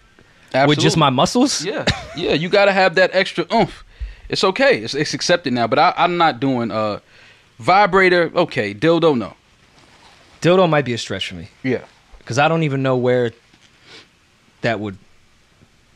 with 0.66 0.78
just 0.78 0.96
my 0.98 1.08
muscles. 1.10 1.64
Yeah, 1.64 1.84
yeah. 2.16 2.32
You 2.34 2.48
got 2.50 2.66
to 2.66 2.72
have 2.72 2.96
that 2.96 3.10
extra 3.14 3.46
oomph. 3.54 3.84
It's 4.30 4.44
okay. 4.44 4.78
It's, 4.78 4.94
it's 4.94 5.12
accepted 5.12 5.52
now. 5.52 5.66
But 5.66 5.78
I, 5.78 5.94
I'm 5.96 6.16
not 6.16 6.40
doing 6.40 6.70
uh 6.70 7.00
vibrator. 7.58 8.30
Okay, 8.34 8.72
dildo. 8.74 9.16
No. 9.18 9.34
Dildo 10.40 10.68
might 10.70 10.84
be 10.86 10.94
a 10.94 10.98
stretch 10.98 11.28
for 11.28 11.34
me 11.34 11.48
Yeah. 11.62 11.84
because 12.18 12.38
I 12.38 12.48
don't 12.48 12.62
even 12.62 12.82
know 12.82 12.96
where 12.96 13.32
that 14.62 14.80
would 14.80 14.96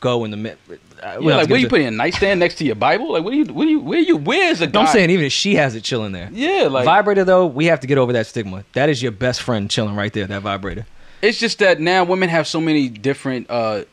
go 0.01 0.23
in 0.25 0.29
the 0.31 0.37
mid. 0.37 0.57
Yeah, 1.01 1.17
like 1.19 1.49
where 1.49 1.59
you 1.59 1.67
putting 1.67 1.87
a 1.87 1.91
nightstand 1.91 2.39
next 2.39 2.55
to 2.55 2.65
your 2.65 2.75
Bible? 2.75 3.11
Like 3.13 3.23
what 3.23 3.31
do 3.31 3.37
you 3.37 3.45
where 3.45 3.67
you 3.67 3.79
where 3.79 3.99
you 3.99 4.17
where's 4.17 4.61
a 4.61 4.67
guy? 4.67 4.81
I'm 4.81 4.87
saying 4.87 5.09
even 5.09 5.25
if 5.25 5.31
she 5.33 5.55
has 5.55 5.75
it 5.75 5.83
chilling 5.83 6.11
there. 6.11 6.29
Yeah, 6.31 6.67
like 6.67 6.85
vibrator 6.85 7.23
though, 7.23 7.45
we 7.47 7.65
have 7.65 7.79
to 7.81 7.87
get 7.87 7.97
over 7.97 8.13
that 8.13 8.27
stigma. 8.27 8.63
That 8.73 8.89
is 8.89 9.01
your 9.01 9.11
best 9.11 9.41
friend 9.41 9.69
chilling 9.69 9.95
right 9.95 10.11
there. 10.13 10.27
That 10.27 10.41
vibrator. 10.41 10.85
it's 11.21 11.39
just 11.39 11.59
that 11.59 11.79
now 11.79 12.03
women 12.03 12.29
have 12.29 12.47
so 12.47 12.59
many 12.61 12.87
different 12.89 13.49
uh 13.49 13.83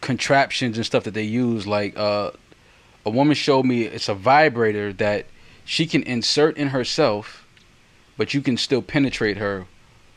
contraptions 0.00 0.76
and 0.76 0.84
stuff 0.84 1.04
that 1.04 1.14
they 1.14 1.22
use. 1.22 1.66
Like 1.66 1.96
uh 1.98 2.30
a 3.06 3.10
woman 3.10 3.34
showed 3.34 3.64
me 3.64 3.82
it's 3.84 4.08
a 4.08 4.14
vibrator 4.14 4.92
that 4.94 5.26
she 5.64 5.86
can 5.86 6.02
insert 6.04 6.56
in 6.56 6.68
herself, 6.68 7.46
but 8.16 8.34
you 8.34 8.40
can 8.40 8.56
still 8.56 8.82
penetrate 8.82 9.36
her 9.38 9.66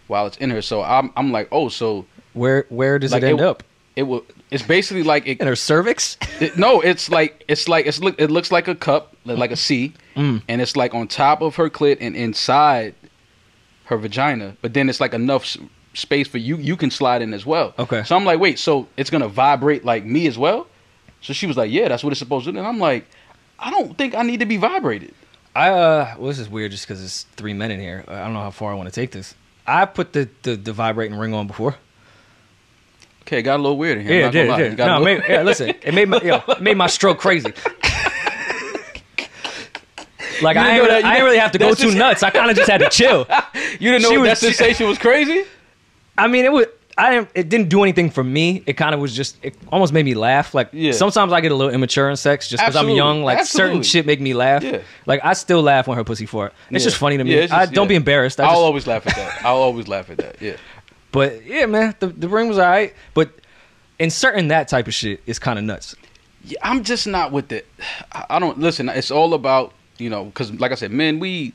while 0.07 0.25
it's 0.27 0.37
in 0.37 0.49
her. 0.51 0.61
So 0.61 0.81
I'm 0.83 1.11
I'm 1.15 1.31
like, 1.31 1.47
oh, 1.51 1.69
so 1.69 2.05
Where 2.33 2.65
where 2.69 2.99
does 2.99 3.11
Like, 3.11 3.23
it 3.23 3.27
end 3.27 3.39
it- 3.39 3.45
up? 3.45 3.63
it 3.95 4.03
will. 4.03 4.23
It's 4.49 4.63
basically 4.63 5.03
like 5.03 5.27
it, 5.27 5.41
In 5.41 5.47
her 5.47 5.55
cervix? 5.57 6.15
it- 6.39 6.57
no, 6.57 6.79
it's 6.81 7.09
like 7.09 7.43
it's 7.47 7.67
like 7.67 7.85
it's 7.87 7.99
look. 7.99 8.15
It 8.19 8.29
looks 8.31 8.51
like 8.51 8.67
a 8.67 8.75
cup, 8.75 9.15
like 9.25 9.51
a 9.51 9.57
C, 9.57 9.93
Mm. 10.15 10.41
and 10.47 10.61
it's 10.61 10.75
like 10.75 10.93
on 10.95 11.07
top 11.07 11.41
of 11.41 11.55
her 11.57 11.69
clit 11.69 11.97
and 12.01 12.15
inside 12.15 12.95
her 13.85 13.97
vagina. 13.97 14.55
But 14.61 14.73
then 14.73 14.89
it's 14.89 14.99
like 14.99 15.13
enough 15.13 15.57
space 15.93 16.27
for 16.27 16.37
you. 16.39 16.57
You 16.57 16.75
can 16.77 16.91
slide 16.91 17.21
in 17.21 17.33
as 17.33 17.45
well. 17.45 17.73
Okay. 17.77 18.03
So 18.03 18.15
I'm 18.15 18.25
like, 18.25 18.39
wait, 18.39 18.57
so 18.59 18.87
it's 18.97 19.09
gonna 19.09 19.27
vibrate 19.27 19.83
like 19.85 20.05
me 20.05 20.27
as 20.27 20.37
well? 20.37 20.67
So 21.21 21.33
she 21.33 21.47
was 21.47 21.57
like, 21.57 21.71
yeah, 21.71 21.87
that's 21.89 22.03
what 22.03 22.11
it's 22.13 22.19
supposed 22.19 22.45
to 22.45 22.51
do. 22.51 22.57
And 22.59 22.67
I'm 22.67 22.79
like, 22.79 23.05
I 23.59 23.69
don't 23.71 23.97
think 23.97 24.15
I 24.15 24.21
need 24.21 24.39
to 24.39 24.45
be 24.45 24.57
vibrated. 24.57 25.13
I 25.55 25.69
uh, 25.69 26.15
well, 26.17 26.27
this 26.27 26.39
is 26.39 26.47
weird 26.49 26.71
just 26.71 26.87
because 26.87 27.03
it's 27.03 27.23
three 27.35 27.53
men 27.53 27.71
in 27.71 27.79
here. 27.79 28.05
I 28.07 28.19
don't 28.19 28.33
know 28.33 28.41
how 28.41 28.51
far 28.51 28.71
I 28.71 28.75
want 28.75 28.87
to 28.89 28.93
take 28.93 29.11
this. 29.11 29.33
I 29.65 29.85
put 29.85 30.13
the, 30.13 30.29
the 30.43 30.55
the 30.55 30.71
vibrating 30.73 31.17
ring 31.17 31.33
on 31.33 31.47
before. 31.47 31.75
Okay, 33.23 33.39
it 33.39 33.41
got 33.43 33.59
a 33.59 33.61
little 33.63 33.77
weird 33.77 33.97
in 33.97 34.05
here. 34.07 34.13
I'm 34.13 34.19
Yeah, 34.19 34.25
not 34.25 34.29
it 34.29 34.37
did. 34.37 34.45
It 34.45 34.49
lie. 34.51 34.57
did. 34.69 34.77
Got 34.77 34.85
No, 34.99 35.03
made, 35.03 35.23
yeah, 35.27 35.41
listen, 35.41 35.69
it 35.81 35.93
made 35.93 36.07
my 36.07 36.21
yo, 36.21 36.41
it 36.47 36.61
made 36.61 36.77
my 36.77 36.87
stroke 36.87 37.17
crazy. 37.19 37.51
Like 40.39 40.55
I, 40.55 40.63
didn't 40.65 40.75
ain't 40.75 40.83
really, 40.87 41.01
that- 41.01 41.05
I 41.05 41.13
didn't 41.13 41.25
really 41.25 41.37
have 41.39 41.51
to 41.53 41.57
go 41.57 41.73
too 41.73 41.95
nuts. 41.95 42.21
I 42.21 42.29
kind 42.29 42.51
of 42.51 42.55
just 42.55 42.69
had 42.69 42.77
to 42.81 42.89
chill. 42.89 43.25
you 43.79 43.91
didn't 43.91 44.03
know 44.03 44.09
She 44.09 44.15
that 44.17 44.21
was- 44.29 44.39
sensation 44.39 44.87
was 44.87 44.99
crazy? 44.99 45.45
I 46.15 46.27
mean, 46.27 46.45
it 46.45 46.51
was. 46.51 46.67
I 46.99 47.11
didn't. 47.11 47.29
It 47.35 47.49
didn't 47.49 47.69
do 47.69 47.83
anything 47.83 48.09
for 48.09 48.23
me. 48.23 48.63
It 48.65 48.73
kind 48.73 48.95
of 48.95 48.99
was 48.99 49.15
just. 49.15 49.37
It 49.43 49.55
almost 49.71 49.93
made 49.93 50.03
me 50.05 50.15
laugh. 50.15 50.53
Like 50.55 50.69
Yeah. 50.71 50.93
sometimes 50.93 51.31
I 51.31 51.41
get 51.41 51.51
a 51.51 51.55
little 51.55 51.73
immature 51.73 52.09
in 52.09 52.15
sex 52.17 52.47
just 52.47 52.61
because 52.61 52.75
I'm 52.75 52.89
young. 52.89 53.23
Like 53.23 53.45
certain 53.45 53.83
shit 53.83 54.05
make 54.05 54.19
me 54.19 54.33
laugh. 54.33 54.63
Yeah. 54.63 54.79
Like 55.05 55.21
I 55.23 55.33
still 55.33 55.61
laugh 55.61 55.87
when 55.87 55.97
her 55.97 56.03
pussy 56.03 56.25
fart. 56.25 56.53
It's 56.71 56.83
Yeah. 56.83 56.87
just 56.89 56.97
funny 56.97 57.17
to 57.17 57.23
me. 57.23 57.35
Yeah, 57.35 57.41
it's 57.43 57.53
I, 57.53 57.65
don't 57.67 57.87
be 57.87 57.95
embarrassed. 57.95 58.39
I 58.39 58.45
I'll 58.45 58.49
just, 58.51 58.61
always 58.61 58.87
laugh 58.87 59.05
at 59.05 59.15
that. 59.15 59.45
I'll 59.45 59.57
always 59.57 59.87
laugh 59.87 60.09
at 60.09 60.17
that. 60.17 60.41
Yeah. 60.41 60.55
But 61.11 61.45
yeah, 61.45 61.65
man, 61.67 61.95
the 61.99 62.07
the 62.07 62.27
ring 62.27 62.47
was 62.49 62.57
alright. 62.59 62.93
But 63.13 63.31
inserting 63.97 64.49
that 64.49 64.67
type 64.67 64.87
of 64.87 64.93
shit 64.93 65.21
is 65.25 65.39
kind 65.39 65.57
of 65.57 65.65
nuts. 65.65 65.95
Yeah, 66.43 66.59
I'm 66.61 66.83
just 66.83 67.07
not 67.07 67.31
with 67.31 67.51
it. 67.51 67.65
I 68.11 68.25
I 68.31 68.39
don't 68.39 68.59
listen. 68.59 68.89
It's 68.89 69.09
all 69.11 69.33
about 69.33 69.73
you 69.97 70.09
know 70.09 70.25
because 70.25 70.51
like 70.59 70.71
I 70.71 70.75
said, 70.75 70.91
men 70.91 71.19
we 71.19 71.53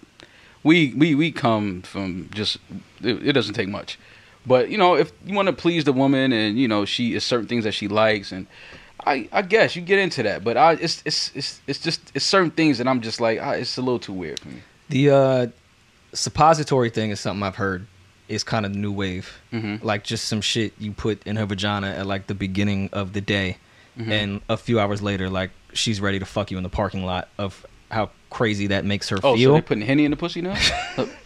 we 0.62 0.94
we 0.94 1.14
we 1.14 1.30
come 1.32 1.82
from 1.82 2.28
just 2.34 2.56
it, 3.02 3.26
it 3.28 3.32
doesn't 3.34 3.54
take 3.54 3.68
much, 3.68 3.98
but 4.46 4.68
you 4.70 4.78
know 4.78 4.94
if 4.94 5.12
you 5.26 5.34
want 5.34 5.46
to 5.46 5.52
please 5.52 5.84
the 5.84 5.92
woman 5.92 6.32
and 6.32 6.58
you 6.58 6.68
know 6.68 6.84
she 6.84 7.14
is 7.14 7.24
certain 7.24 7.46
things 7.46 7.64
that 7.64 7.72
she 7.72 7.88
likes 7.88 8.32
and 8.32 8.46
I 9.04 9.28
I 9.32 9.42
guess 9.42 9.74
you 9.74 9.82
get 9.82 9.98
into 9.98 10.22
that, 10.22 10.44
but 10.44 10.56
I 10.56 10.72
it's 10.74 11.02
it's 11.04 11.32
it's 11.34 11.60
it's 11.66 11.80
just 11.80 12.00
it's 12.14 12.24
certain 12.24 12.50
things 12.52 12.78
that 12.78 12.86
I'm 12.86 13.00
just 13.00 13.20
like 13.20 13.40
ah, 13.42 13.50
it's 13.52 13.76
a 13.76 13.82
little 13.82 13.98
too 13.98 14.12
weird 14.12 14.38
for 14.38 14.48
me. 14.48 14.62
The 14.90 15.10
uh, 15.10 15.46
suppository 16.12 16.90
thing 16.90 17.10
is 17.10 17.20
something 17.20 17.42
I've 17.42 17.56
heard 17.56 17.86
is 18.28 18.44
kind 18.44 18.64
of 18.64 18.74
new 18.74 18.92
wave. 18.92 19.40
Mhm. 19.52 19.82
Like 19.82 20.04
just 20.04 20.26
some 20.26 20.40
shit 20.40 20.72
you 20.78 20.92
put 20.92 21.26
in 21.26 21.36
her 21.36 21.46
vagina 21.46 21.88
at 21.88 22.06
like 22.06 22.28
the 22.28 22.34
beginning 22.34 22.90
of 22.92 23.12
the 23.12 23.20
day, 23.20 23.56
Mhm. 23.98 24.10
and 24.10 24.40
a 24.48 24.56
few 24.56 24.78
hours 24.78 25.02
later, 25.02 25.28
like 25.28 25.50
she's 25.72 26.00
ready 26.00 26.18
to 26.18 26.24
fuck 26.24 26.50
you 26.50 26.56
in 26.56 26.62
the 26.62 26.68
parking 26.68 27.04
lot. 27.04 27.28
Of 27.38 27.66
how 27.90 28.10
crazy 28.30 28.68
that 28.68 28.84
makes 28.84 29.08
her 29.08 29.18
feel. 29.18 29.30
Oh, 29.32 29.36
so 29.36 29.52
they 29.54 29.60
putting 29.62 29.84
henny 29.84 30.04
in 30.04 30.10
the 30.12 30.16
pussy 30.16 30.42
now? 30.42 30.56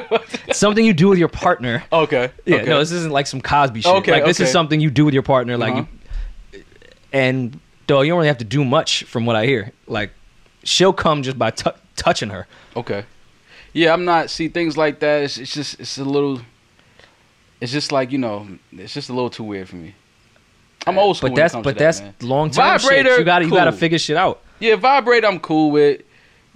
something 0.52 0.84
you 0.84 0.92
do 0.94 1.08
with 1.08 1.18
your 1.18 1.28
partner. 1.28 1.84
okay. 1.92 2.30
Yeah, 2.44 2.56
okay. 2.56 2.66
no, 2.66 2.78
this 2.78 2.92
isn't 2.92 3.12
like 3.12 3.26
some 3.26 3.40
Cosby 3.40 3.80
shit. 3.82 3.92
Okay, 3.96 4.12
like 4.12 4.24
this 4.24 4.40
is 4.40 4.50
something 4.50 4.80
you 4.80 4.90
do 4.90 5.04
with 5.04 5.14
your 5.14 5.22
partner. 5.22 5.56
Like, 5.56 5.74
Uh-huh. 5.74 5.84
you, 6.52 6.62
and 7.12 7.58
though 7.86 8.02
you 8.02 8.10
don't 8.10 8.18
really 8.18 8.28
have 8.28 8.38
to 8.38 8.44
do 8.44 8.64
much, 8.64 9.04
from 9.04 9.26
what 9.26 9.36
I 9.36 9.46
hear. 9.46 9.72
Like, 9.86 10.10
she'll 10.64 10.92
come 10.92 11.22
just 11.22 11.38
by 11.38 11.50
tou 11.50 11.70
touching 11.96 12.30
her. 12.30 12.46
Okay. 12.74 13.04
Yeah, 13.72 13.92
I'm 13.92 14.04
not 14.04 14.30
see 14.30 14.48
things 14.48 14.76
like 14.76 15.00
that. 15.00 15.22
It's, 15.24 15.38
it's 15.38 15.52
just 15.52 15.78
it's 15.80 15.98
a 15.98 16.04
little. 16.04 16.40
It's 17.60 17.72
just 17.72 17.92
like 17.92 18.10
you 18.12 18.18
know, 18.18 18.46
it's 18.72 18.94
just 18.94 19.08
a 19.08 19.12
little 19.12 19.30
too 19.30 19.44
weird 19.44 19.68
for 19.68 19.76
me. 19.76 19.94
I'm 20.86 20.98
old 20.98 21.16
school. 21.16 21.30
But 21.30 21.36
that's 21.36 21.54
but 21.54 21.64
that, 21.64 21.78
that's 21.78 22.02
long 22.22 22.50
term 22.50 22.78
shit. 22.78 23.04
You 23.06 23.24
got 23.24 23.40
to 23.40 23.44
you 23.44 23.50
got 23.50 23.64
to 23.64 23.72
figure 23.72 23.98
shit 23.98 24.16
out. 24.16 24.42
yeah, 24.60 24.76
vibrate. 24.76 25.24
I'm 25.24 25.40
cool 25.40 25.70
with, 25.70 26.02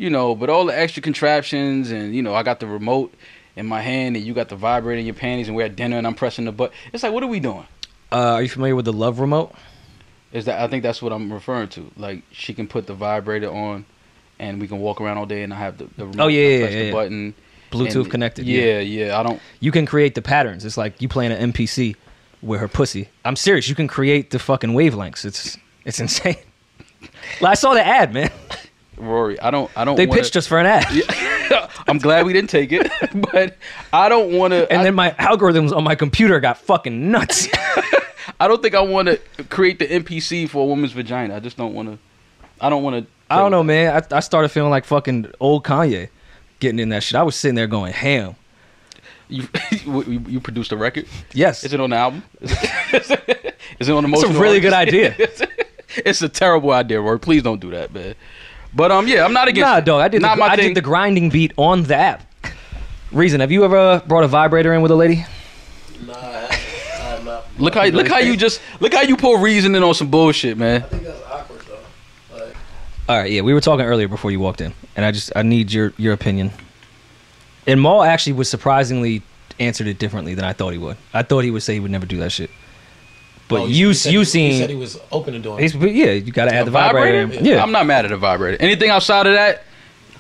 you 0.01 0.09
know, 0.09 0.35
but 0.35 0.49
all 0.49 0.65
the 0.65 0.77
extra 0.77 1.03
contraptions 1.03 1.91
and 1.91 2.15
you 2.15 2.23
know, 2.23 2.35
I 2.35 2.43
got 2.43 2.59
the 2.59 2.67
remote 2.67 3.13
in 3.55 3.67
my 3.67 3.83
hand 3.83 4.17
and 4.17 4.25
you 4.25 4.33
got 4.33 4.49
the 4.49 4.57
vibrator 4.57 4.99
in 4.99 5.05
your 5.05 5.15
panties 5.15 5.47
and 5.47 5.55
we're 5.55 5.67
at 5.67 5.77
dinner 5.77 5.99
and 5.99 6.07
I'm 6.07 6.15
pressing 6.15 6.47
the 6.47 6.53
button. 6.53 6.75
It's 6.95 7.03
like, 7.03 7.13
what 7.13 7.23
are 7.23 7.27
we 7.27 7.39
doing? 7.39 7.67
Uh, 8.11 8.33
are 8.33 8.43
you 8.43 8.49
familiar 8.49 8.75
with 8.75 8.87
the 8.87 8.95
Love 8.95 9.21
Remote? 9.21 9.53
Is 10.33 10.47
that 10.47 10.59
I 10.59 10.69
think 10.69 10.83
that's 10.83 11.03
what 11.03 11.13
I'm 11.13 11.31
referring 11.31 11.69
to. 11.71 11.91
Like 11.99 12.23
she 12.33 12.55
can 12.55 12.67
put 12.67 12.87
the 12.87 12.95
vibrator 12.95 13.51
on, 13.51 13.85
and 14.39 14.59
we 14.59 14.69
can 14.69 14.79
walk 14.79 15.03
around 15.03 15.19
all 15.19 15.27
day 15.27 15.43
and 15.43 15.53
I 15.53 15.59
have 15.59 15.77
the, 15.77 15.85
the 15.99 16.07
remote. 16.07 16.25
Oh, 16.25 16.29
yeah, 16.29 16.49
yeah, 16.49 16.59
press 16.61 16.73
yeah, 16.73 16.79
the 16.79 16.87
yeah. 16.87 16.93
button. 16.93 17.35
Bluetooth 17.71 18.03
and- 18.03 18.11
connected. 18.11 18.47
Yeah, 18.47 18.79
yeah. 18.79 19.21
I 19.21 19.23
don't. 19.23 19.41
You 19.61 19.71
can 19.71 19.85
create 19.85 20.15
the 20.15 20.23
patterns. 20.23 20.65
It's 20.65 20.79
like 20.79 21.03
you 21.03 21.09
playing 21.09 21.33
an 21.33 21.53
NPC 21.53 21.95
with 22.41 22.59
her 22.61 22.69
pussy. 22.69 23.11
I'm 23.27 23.37
serious. 23.37 23.69
You 23.69 23.75
can 23.75 23.87
create 23.87 24.31
the 24.31 24.39
fucking 24.39 24.71
wavelengths. 24.71 25.27
It's 25.27 25.59
it's 25.85 26.01
insane. 26.01 26.37
I 27.45 27.55
saw 27.55 27.75
the 27.75 27.85
ad, 27.87 28.15
man. 28.15 28.31
Rory, 29.01 29.41
I 29.41 29.51
don't. 29.51 29.71
I 29.77 29.85
don't. 29.85 29.97
They 29.97 30.07
wanna, 30.07 30.21
pitched 30.21 30.37
us 30.37 30.47
for 30.47 30.59
an 30.59 30.67
ad. 30.67 30.87
I'm 31.89 31.99
glad 31.99 32.27
we 32.27 32.33
didn't 32.33 32.51
take 32.51 32.71
it, 32.73 32.91
but 33.33 33.57
I 33.93 34.09
don't 34.09 34.33
want 34.33 34.53
to. 34.53 34.71
And 34.71 34.83
I, 34.83 34.85
then 34.85 34.95
my 34.95 35.11
algorithms 35.13 35.75
on 35.75 35.85
my 35.85 35.95
computer 35.95 36.39
got 36.41 36.59
fucking 36.59 37.11
nuts. 37.11 37.49
I 38.41 38.47
don't 38.47 38.63
think 38.63 38.75
I 38.75 38.81
want 38.81 39.09
to 39.09 39.45
create 39.45 39.79
the 39.79 39.87
NPC 39.87 40.49
for 40.49 40.63
a 40.63 40.67
woman's 40.67 40.93
vagina. 40.93 41.35
I 41.37 41.41
just 41.41 41.57
don't 41.57 41.75
want 41.75 41.89
to. 41.89 41.99
I 42.61 42.69
don't 42.69 42.83
want 42.83 43.05
to. 43.05 43.11
I 43.31 43.39
don't 43.39 43.51
know, 43.51 43.63
man. 43.63 44.03
I, 44.13 44.17
I 44.17 44.21
started 44.21 44.51
feeling 44.51 44.71
like 44.71 44.85
fucking 44.85 45.33
old 45.41 45.65
Kanye 45.65 46.09
getting 46.59 46.79
in 46.79 46.91
that 46.91 47.03
shit. 47.03 47.17
I 47.17 47.23
was 47.23 47.37
sitting 47.37 47.55
there 47.55 47.67
going 47.67 47.93
ham. 47.93 48.37
You, 49.29 49.47
you, 49.85 50.25
you 50.27 50.41
produced 50.41 50.73
a 50.73 50.77
record. 50.77 51.07
Yes. 51.33 51.63
Is 51.63 51.73
it 51.73 51.81
on 51.81 51.91
the 51.91 51.97
album? 51.97 52.25
Is 52.41 52.51
it, 52.53 53.57
is 53.79 53.89
it 53.89 53.93
on 53.93 54.03
the 54.03 54.11
It's 54.19 54.25
a 54.25 54.41
really 54.41 54.59
good 54.59 54.73
idea. 54.73 55.15
it's 55.97 56.23
a 56.23 56.29
terrible 56.29 56.73
idea, 56.73 57.01
Rory. 57.01 57.21
Please 57.21 57.45
don't 57.45 57.61
do 57.61 57.71
that, 57.71 57.95
man. 57.95 58.17
But 58.75 58.91
um, 58.93 59.09
yeah, 59.09 59.25
I'm 59.25 59.33
not 59.33 59.49
against. 59.49 59.67
Nah, 59.69 59.79
it. 59.79 59.85
dog. 59.85 60.01
I 60.01 60.09
did, 60.09 60.23
Not 60.23 60.37
the, 60.37 60.41
my 60.41 60.47
I 60.49 60.57
thing. 60.57 60.69
did 60.69 60.77
the 60.77 60.81
grinding 60.81 61.31
beat 61.31 61.53
on 61.57 61.83
the 61.83 61.97
app. 61.97 62.23
Reason, 63.13 63.41
have 63.41 63.51
you 63.51 63.65
ever 63.65 64.03
brought 64.07 64.23
a 64.23 64.29
vibrator 64.29 64.73
in 64.73 64.83
with 64.83 64.93
a 64.93 64.95
lady? 64.97 65.25
Nah, 66.07 66.15
I 66.15 66.19
haven't. 66.55 67.25
Not. 67.25 67.45
Look 67.59 67.75
how 67.75 67.85
look 67.87 68.07
how 68.09 68.19
you 68.19 68.37
just 68.37 68.61
look 68.79 68.95
how 68.95 69.03
you 69.03 69.17
pull 69.17 69.39
reasoning 69.39 69.83
on 69.83 69.95
some 69.95 70.09
bullshit, 70.11 70.57
man. 70.57 70.83
I 70.83 70.87
think 70.87 71.03
that's 71.03 71.23
awkward 71.25 71.61
though. 71.63 72.39
Like, 72.39 72.57
All 73.09 73.19
right, 73.19 73.31
yeah, 73.31 73.41
we 73.41 73.53
were 73.53 73.61
talking 73.61 73.85
earlier 73.85 74.07
before 74.07 74.31
you 74.31 74.39
walked 74.39 74.61
in, 74.61 74.73
and 74.95 75.05
I 75.05 75.11
just 75.11 75.33
I 75.35 75.43
need 75.43 75.73
your 75.73 75.93
your 75.97 76.13
opinion. 76.13 76.53
And 77.67 77.83
Mal 77.83 78.03
actually 78.05 78.35
was 78.35 78.49
surprisingly 78.49 79.23
answered 79.59 79.89
it 79.89 79.99
differently 79.99 80.35
than 80.35 80.45
I 80.45 80.53
thought 80.53 80.71
he 80.73 80.79
would. 80.79 80.97
I 81.13 81.23
thought 81.25 81.41
he 81.45 81.51
would 81.51 81.63
say 81.65 81.75
he 81.75 81.81
would 81.81 81.91
never 81.91 82.07
do 82.07 82.19
that 82.19 82.31
shit. 82.31 82.51
But 83.51 83.61
oh, 83.63 83.67
you 83.67 83.89
he 83.89 83.95
said 83.95 84.13
you 84.13 84.21
he, 84.21 84.25
seen 84.25 84.53
He 84.53 84.59
said 84.59 84.71
he 84.71 84.77
was 84.77 84.99
open 85.13 85.35
to 85.35 85.41
doing. 85.41 85.63
it. 85.63 85.75
yeah, 85.75 86.13
you 86.13 86.33
got 86.33 86.47
to 86.47 86.55
add 86.55 86.67
the 86.67 86.71
vibrator. 86.71 87.27
vibrator? 87.27 87.45
Yeah. 87.45 87.63
I'm 87.63 87.73
not 87.73 87.85
mad 87.85 88.05
at 88.07 88.13
a 88.13 88.17
vibrator. 88.17 88.57
Anything 88.61 88.89
outside 88.91 89.27
of 89.27 89.35
that, 89.35 89.65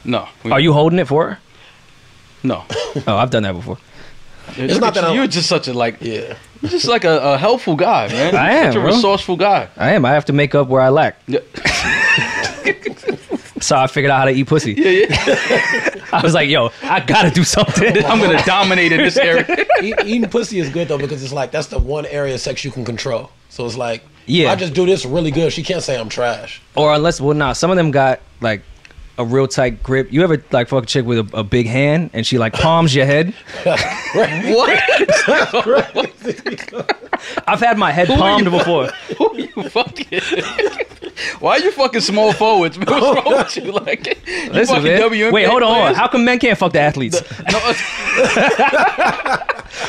no. 0.05 0.28
We- 0.44 0.51
Are 0.51 0.61
you 0.61 0.73
holding 0.73 0.98
it 0.98 1.07
for 1.07 1.31
her? 1.31 1.39
No. 2.43 2.65
Oh, 3.07 3.16
I've 3.16 3.31
done 3.31 3.44
that 3.44 3.52
before. 3.55 3.78
It's 4.57 4.74
Look 4.74 4.81
not 4.82 4.94
that 4.94 5.02
you. 5.02 5.07
I'm- 5.09 5.16
You're 5.16 5.27
just 5.28 5.48
such 5.48 5.69
a 5.69 5.73
like. 5.73 5.98
Yeah. 6.01 6.36
You're 6.61 6.70
just 6.70 6.89
like 6.89 7.05
a, 7.05 7.19
a 7.20 7.39
helpful 7.39 7.77
guy, 7.77 8.09
man. 8.09 8.35
I 8.35 8.51
am, 8.51 8.73
Such 8.73 8.77
a 8.77 8.81
bro. 8.82 8.89
resourceful 8.94 9.36
guy. 9.36 9.69
I 9.77 9.93
am. 9.93 10.05
I 10.05 10.11
have 10.12 10.24
to 10.27 10.32
make 10.32 10.55
up 10.55 10.69
where 10.69 10.82
I 10.82 10.89
lack. 10.90 11.20
Yeah. 11.27 11.40
So 13.62 13.77
I 13.77 13.86
figured 13.89 14.11
out 14.11 14.20
how 14.20 14.24
to 14.24 14.31
eat 14.31 14.47
pussy. 14.47 14.73
I 16.12 16.23
was 16.23 16.35
like, 16.35 16.49
yo, 16.49 16.70
I 16.82 17.01
gotta 17.01 17.31
do 17.31 17.45
something. 17.45 18.05
I'm 18.07 18.20
gonna 18.20 18.43
dominate 18.45 18.93
in 18.93 18.99
this 18.99 19.16
area. 19.31 19.66
Eating 19.82 20.28
pussy 20.28 20.59
is 20.59 20.69
good 20.70 20.89
though 20.89 20.99
because 20.99 21.23
it's 21.23 21.32
like 21.32 21.51
that's 21.53 21.69
the 21.69 21.78
one 21.78 22.07
area 22.07 22.35
of 22.35 22.41
sex 22.41 22.65
you 22.65 22.70
can 22.70 22.85
control. 22.85 23.31
So 23.49 23.66
it's 23.66 23.77
like, 23.77 24.03
Yeah. 24.27 24.53
I 24.53 24.57
just 24.57 24.74
do 24.74 24.87
this 24.87 25.05
really 25.05 25.31
good. 25.31 25.53
She 25.53 25.62
can't 25.62 25.82
say 25.82 25.99
I'm 25.99 26.09
trash. 26.09 26.61
or 26.77 26.93
unless, 26.95 27.20
well, 27.20 27.35
nah, 27.37 27.53
some 27.53 27.70
of 27.70 27.77
them 27.77 27.91
got 27.91 28.20
like 28.41 28.62
a 29.19 29.24
real 29.24 29.47
tight 29.49 29.82
grip. 29.82 30.12
You 30.12 30.23
ever 30.23 30.43
like 30.51 30.69
fuck 30.69 30.85
a 30.85 30.87
chick 30.87 31.05
with 31.05 31.19
a, 31.35 31.39
a 31.39 31.45
big 31.45 31.66
hand 31.66 32.11
and 32.12 32.27
she 32.27 32.39
like 32.39 32.53
palms 32.55 32.95
your 32.95 33.07
head? 33.07 33.35
what? 33.65 34.70
I've 37.47 37.61
had 37.61 37.77
my 37.78 37.91
head 37.93 38.09
palmed 38.09 38.51
before. 38.51 38.87
Who 39.19 39.37
you 39.37 39.69
fucking? 39.69 40.20
Why 41.39 41.53
are 41.53 41.59
you 41.61 41.70
fucking 41.73 42.01
small 42.01 42.32
forwards? 42.32 42.77
man? 42.78 42.87
What's 42.89 43.24
wrong 43.27 43.39
with 43.39 43.57
you? 43.57 43.73
Like, 43.81 44.07
you 44.07 44.51
Listen, 44.53 44.77
fucking 44.77 44.85
man. 44.85 45.01
WNBA 45.11 45.32
Wait, 45.32 45.47
hold 45.47 45.62
on. 45.62 45.74
players? 45.81 45.97
How 45.97 46.09
come 46.09 46.24
men 46.24 46.39
can't 46.39 46.59
fuck 46.59 46.73
the 46.73 46.81
athletes? 46.81 47.20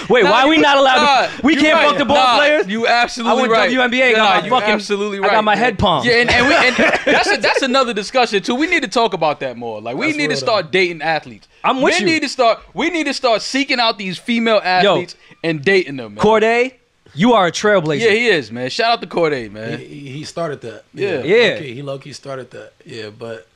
Wait, 0.09 0.23
why 0.23 0.43
are 0.43 0.47
we 0.49 0.57
not 0.57 0.77
allowed 0.77 1.03
Nah, 1.03 1.27
to? 1.37 1.41
We 1.45 1.55
you 1.55 1.61
can't 1.61 1.73
right. 1.75 1.89
fuck 1.89 1.97
the 1.97 2.05
ball 2.05 2.15
Nah, 2.17 2.37
players? 2.37 2.67
You 2.67 2.87
absolutely 2.87 3.37
I 3.37 3.41
went 3.41 3.51
right. 3.51 3.71
WNBA 3.71 4.01
and 4.07 4.15
got 4.15 4.35
Nah, 4.35 4.39
my 4.39 4.43
you 4.45 4.49
fucking- 4.51 4.69
absolutely 4.69 5.17
I 5.19 5.21
right. 5.21 5.31
got 5.31 5.43
my 5.43 5.55
head 5.55 5.79
palm. 5.79 6.05
Yeah, 6.05 6.13
and, 6.21 6.29
and, 6.29 6.47
we, 6.47 6.53
and 6.53 6.75
that's 7.05 7.31
a, 7.31 7.37
that's 7.37 7.61
another 7.61 7.93
discussion 7.93 8.41
too. 8.43 8.55
We 8.55 8.67
need 8.67 8.83
to 8.83 8.89
talk 8.89 9.13
about 9.13 9.39
that 9.39 9.57
more. 9.57 9.81
Like 9.81 9.97
we 9.97 10.07
That's 10.07 10.17
need 10.17 10.29
to 10.29 10.37
start 10.37 10.71
dating 10.71 11.01
athletes. 11.01 11.47
I'm 11.63 11.81
with 11.81 11.93
Men 11.95 12.01
you. 12.01 12.05
need 12.07 12.21
to 12.23 12.29
start. 12.29 12.59
We 12.73 12.89
need 12.89 13.05
to 13.07 13.13
start 13.13 13.41
seeking 13.41 13.79
out 13.79 13.97
these 13.97 14.17
female 14.17 14.61
athletes 14.63 15.15
and 15.43 15.63
dating 15.63 15.97
them. 15.97 16.15
Man. 16.15 16.21
Corday, 16.21 16.79
you 17.13 17.33
are 17.33 17.47
a 17.47 17.51
trailblazer. 17.51 18.01
Yeah, 18.01 18.11
he 18.11 18.27
is, 18.27 18.51
man. 18.51 18.69
Shout 18.69 18.93
out 18.93 19.01
to 19.01 19.07
Corday, 19.07 19.49
man. 19.49 19.79
He, 19.79 19.85
he 19.85 20.23
started 20.23 20.61
that. 20.61 20.83
Yeah. 20.93 21.23
Yeah. 21.23 21.53
Low-key, 21.53 21.73
he 21.73 21.81
low 21.81 21.99
key 21.99 22.13
started 22.13 22.51
that. 22.51 22.73
Yeah, 22.85 23.09
but 23.09 23.47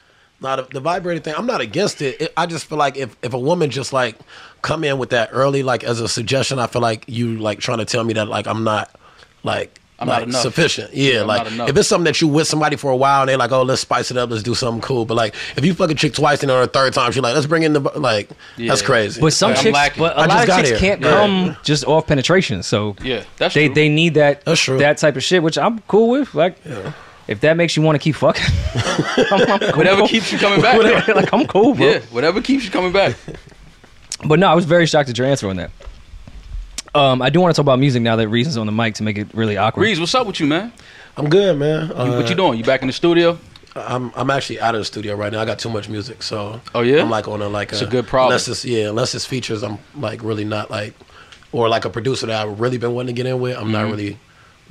not 0.42 0.56
the, 0.58 0.74
the 0.74 0.80
vibrator 0.80 1.20
thing. 1.22 1.36
I'm 1.38 1.46
not 1.46 1.62
against 1.62 2.02
it. 2.02 2.22
it. 2.22 2.34
I 2.36 2.46
just 2.46 2.66
feel 2.66 2.78
like 2.78 2.98
if, 2.98 3.16
if 3.22 3.34
a 3.34 3.40
woman 3.40 3.70
just 3.70 3.94
like 3.94 4.18
come 4.62 4.84
in 4.84 4.98
with 4.98 5.12
that 5.12 5.30
early, 5.32 5.64
like 5.64 5.84
as 5.84 6.02
a 6.02 6.08
suggestion, 6.08 6.60
I 6.60 6.68
feel 6.68 6.82
like 6.82 7.06
you 7.08 7.38
like 7.38 7.60
trying 7.60 7.80
to 7.80 7.86
tell 7.86 8.04
me 8.04 8.14
that 8.14 8.28
like 8.28 8.48
I'm 8.48 8.64
not 8.64 8.94
like. 9.44 9.82
I'm 9.98 10.08
not 10.10 10.24
enough. 10.24 10.42
sufficient. 10.42 10.94
Yeah, 10.94 11.22
I'm 11.22 11.28
like 11.28 11.54
not 11.54 11.70
if 11.70 11.78
it's 11.78 11.88
something 11.88 12.04
that 12.06 12.20
you 12.20 12.28
with 12.28 12.48
somebody 12.48 12.76
for 12.76 12.92
a 12.92 12.96
while 12.98 13.22
and 13.22 13.30
they're 13.30 13.38
like, 13.38 13.52
oh, 13.54 13.62
let's 13.64 13.80
spice 13.82 14.12
it 14.12 14.18
up, 14.18 14.30
let's 14.30 14.44
do 14.44 14.54
something 14.54 14.82
cool. 14.82 15.06
But 15.06 15.16
like, 15.16 15.36
if 15.56 15.64
you 15.64 15.74
fuck 15.74 15.90
a 15.90 15.96
chick 15.96 16.14
twice 16.14 16.42
and 16.44 16.52
on 16.52 16.62
a 16.64 16.68
third 16.68 16.94
time, 16.94 17.14
she's 17.14 17.24
like, 17.24 17.34
let's 17.34 17.48
bring 17.48 17.64
in 17.64 17.72
the 17.74 17.80
like, 17.80 18.30
that's 18.58 18.82
crazy. 18.82 19.22
But 19.22 19.32
some 19.32 19.52
I'm 19.52 19.56
chicks, 19.58 19.98
but 19.98 20.18
a 20.18 20.20
I 20.20 20.26
lot 20.26 20.30
just 20.30 20.42
of 20.44 20.48
got 20.48 20.58
chicks 20.58 20.70
here. 20.70 20.78
can't 20.80 21.02
Yeah. 21.02 21.10
come 21.12 21.58
just 21.64 21.86
off 21.86 22.08
penetration. 22.08 22.64
So 22.64 22.96
Yeah, 23.02 23.24
that's 23.38 23.54
they 23.54 23.68
true. 23.68 23.76
they 23.76 23.88
need 23.90 24.16
that 24.16 24.44
That's 24.44 24.60
true. 24.60 24.80
that 24.80 24.98
type 24.98 25.16
of 25.16 25.24
shit, 25.24 25.42
which 25.42 25.58
I'm 25.58 25.80
cool 25.88 26.10
with. 26.10 26.34
Like, 26.36 26.58
if 27.30 27.40
that 27.40 27.56
makes 27.56 27.78
you 27.78 27.82
want 27.82 27.96
to 27.96 28.00
keep 28.00 28.16
fucking, 28.16 28.44
I'm, 29.32 29.50
I'm 29.50 29.60
cool. 29.60 29.78
Whatever 29.78 30.08
keeps 30.08 30.32
you 30.32 30.38
coming 30.40 30.62
back. 30.62 30.76
Whatever, 30.78 31.14
like 31.14 31.34
I'm 31.34 31.48
cool, 31.48 31.74
bro. 31.74 31.86
Yeah, 31.88 32.00
whatever 32.12 32.42
keeps 32.42 32.66
you 32.66 32.70
coming 32.72 32.92
back. 32.92 33.16
But 34.28 34.40
no, 34.40 34.48
I 34.48 34.56
was 34.56 34.66
very 34.66 34.86
shocked 34.86 35.10
at 35.10 35.18
your 35.18 35.26
answer 35.28 35.48
on 35.50 35.56
that. 35.56 35.72
Um, 36.96 37.22
I 37.22 37.30
do 37.30 37.42
want 37.42 37.54
to 37.54 37.60
talk 37.60 37.64
about 37.66 37.78
music 37.80 38.02
now 38.02 38.16
that 38.16 38.30
Reason's 38.30 38.58
on 38.58 38.66
the 38.66 38.72
mic 38.72 38.96
to 38.96 39.04
make 39.04 39.18
it 39.18 39.28
really 39.34 39.58
awkward. 39.58 39.84
Reason, 39.84 40.02
what's 40.02 40.16
up 40.16 40.26
with 40.26 40.40
you, 40.40 40.48
man? 40.48 40.72
I'm 41.18 41.30
good, 41.30 41.58
man. 41.58 41.90
You- 41.90 41.94
Uh, 41.96 42.16
what 42.18 42.30
you 42.30 42.36
doing? 42.36 42.58
You 42.58 42.64
back 42.64 42.82
in 42.82 42.88
the 42.88 42.94
studio? 42.94 43.38
I'm 43.76 44.14
I'm 44.16 44.30
actually 44.32 44.62
out 44.62 44.74
of 44.76 44.80
the 44.80 44.86
studio 44.86 45.16
right 45.16 45.32
now. 45.34 45.42
I 45.42 45.46
got 45.46 45.60
too 45.60 45.70
much 45.70 45.90
music, 45.90 46.24
so 46.24 46.62
Oh, 46.74 46.80
yeah? 46.82 47.02
I'm 47.02 47.10
like 47.10 47.28
on 47.28 47.42
a 47.42 47.50
like 47.50 47.74
It's 47.74 47.82
a 47.82 47.86
good 47.86 48.08
problem. 48.08 48.32
Unless 48.32 48.48
it's 48.48 48.64
yeah, 48.64 48.88
unless 48.88 49.14
it's 49.14 49.26
features, 49.26 49.64
I'm 49.64 49.78
like 50.00 50.24
really 50.24 50.46
not 50.46 50.72
like, 50.72 50.94
or 51.52 51.68
like 51.68 51.84
a 51.84 51.90
producer 51.90 52.26
that 52.28 52.48
I've 52.48 52.58
really 52.62 52.78
been 52.78 52.94
wanting 52.94 53.14
to 53.14 53.22
get 53.22 53.30
in 53.30 53.42
with. 53.42 53.58
I'm 53.58 53.64
Mm-hmm. 53.64 53.72
not 53.74 53.86
really 53.92 54.18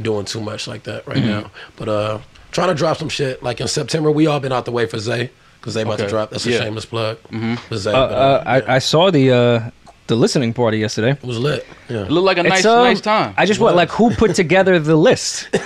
doing 0.00 0.24
too 0.24 0.40
much 0.40 0.66
like 0.66 0.84
that 0.84 1.06
right 1.06 1.22
now. 1.22 1.50
But 1.76 1.88
uh, 1.90 2.18
trying 2.50 2.68
to 2.68 2.74
drop 2.74 2.96
some 2.96 3.10
shit. 3.10 3.42
Like 3.42 3.60
in 3.60 3.68
September, 3.68 4.10
we 4.10 4.26
all 4.26 4.40
been 4.40 4.52
out 4.52 4.64
the 4.64 4.72
way 4.72 4.86
for 4.86 4.98
Zay 4.98 5.30
because 5.60 5.74
they 5.74 5.82
about 5.82 5.94
Okay. 5.94 6.04
to 6.04 6.08
drop. 6.08 6.30
That's 6.30 6.46
a 6.46 6.52
Yeah. 6.52 6.60
shameless 6.60 6.86
plug 6.86 7.18
Mm-hmm. 7.30 7.56
for 7.56 7.76
Zay. 7.76 7.92
Uh, 7.92 8.08
but, 8.08 8.12
uh, 8.14 8.42
yeah. 8.46 8.52
I, 8.66 8.76
I 8.76 8.78
saw 8.78 9.10
the 9.10 9.30
uh, 9.32 9.70
the 10.06 10.16
listening 10.16 10.52
party 10.52 10.78
yesterday. 10.78 11.12
it 11.12 11.22
was 11.24 11.38
lit. 11.38 11.66
Yeah, 11.88 12.04
It 12.04 12.10
looked 12.10 12.26
like 12.26 12.38
a 12.38 12.42
nice, 12.42 12.64
um, 12.64 12.84
nice 12.84 13.00
time. 13.00 13.34
I 13.36 13.46
just 13.46 13.60
want 13.60 13.76
like 13.76 13.90
who 13.90 14.14
put 14.14 14.34
together 14.34 14.78
the 14.78 14.96
list. 14.96 15.48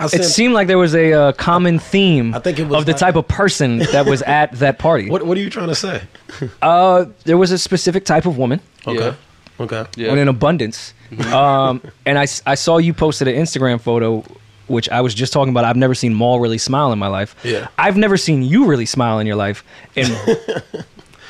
I 0.00 0.06
It 0.06 0.24
seemed 0.24 0.54
like 0.54 0.66
there 0.66 0.78
was 0.78 0.94
a 0.94 1.12
uh, 1.12 1.32
common 1.32 1.78
theme 1.78 2.34
I 2.34 2.38
think 2.38 2.58
it 2.58 2.66
was 2.68 2.78
of 2.80 2.86
the 2.86 2.92
like- 2.92 3.00
type 3.00 3.16
of 3.16 3.28
person 3.28 3.78
that 3.92 4.06
was 4.06 4.22
at 4.22 4.52
that 4.60 4.78
party. 4.78 5.10
What 5.10 5.24
What 5.26 5.36
are 5.36 5.40
you 5.40 5.50
trying 5.50 5.68
to 5.68 5.74
say? 5.74 6.02
Uh, 6.62 7.06
there 7.24 7.36
was 7.36 7.50
a 7.52 7.58
specific 7.58 8.04
type 8.04 8.24
of 8.26 8.38
woman, 8.38 8.60
Okay. 8.86 8.98
Yeah. 8.98 9.14
Okay. 9.64 9.84
yeah. 9.96 10.10
and 10.10 10.18
in 10.20 10.28
abundance. 10.28 10.94
um, 11.32 11.82
and 12.06 12.18
I 12.18 12.24
saw 12.24 12.78
you 12.78 12.94
posted 12.94 13.28
an 13.28 13.34
Instagram 13.34 13.78
photo, 13.80 14.24
which 14.68 14.88
I 14.88 15.00
was 15.02 15.12
just 15.12 15.32
talking 15.34 15.50
about. 15.52 15.64
I've 15.66 15.76
never 15.76 15.94
seen 15.94 16.16
Mal 16.16 16.38
really 16.40 16.56
smile 16.58 16.92
in 16.92 16.98
my 16.98 17.08
life. 17.08 17.34
Yeah. 17.44 17.66
I've 17.76 17.96
never 17.98 18.16
seen 18.16 18.42
you 18.42 18.64
really 18.66 18.86
smile 18.86 19.18
in 19.18 19.26
your 19.26 19.36
life. 19.36 19.64
And 19.96 20.08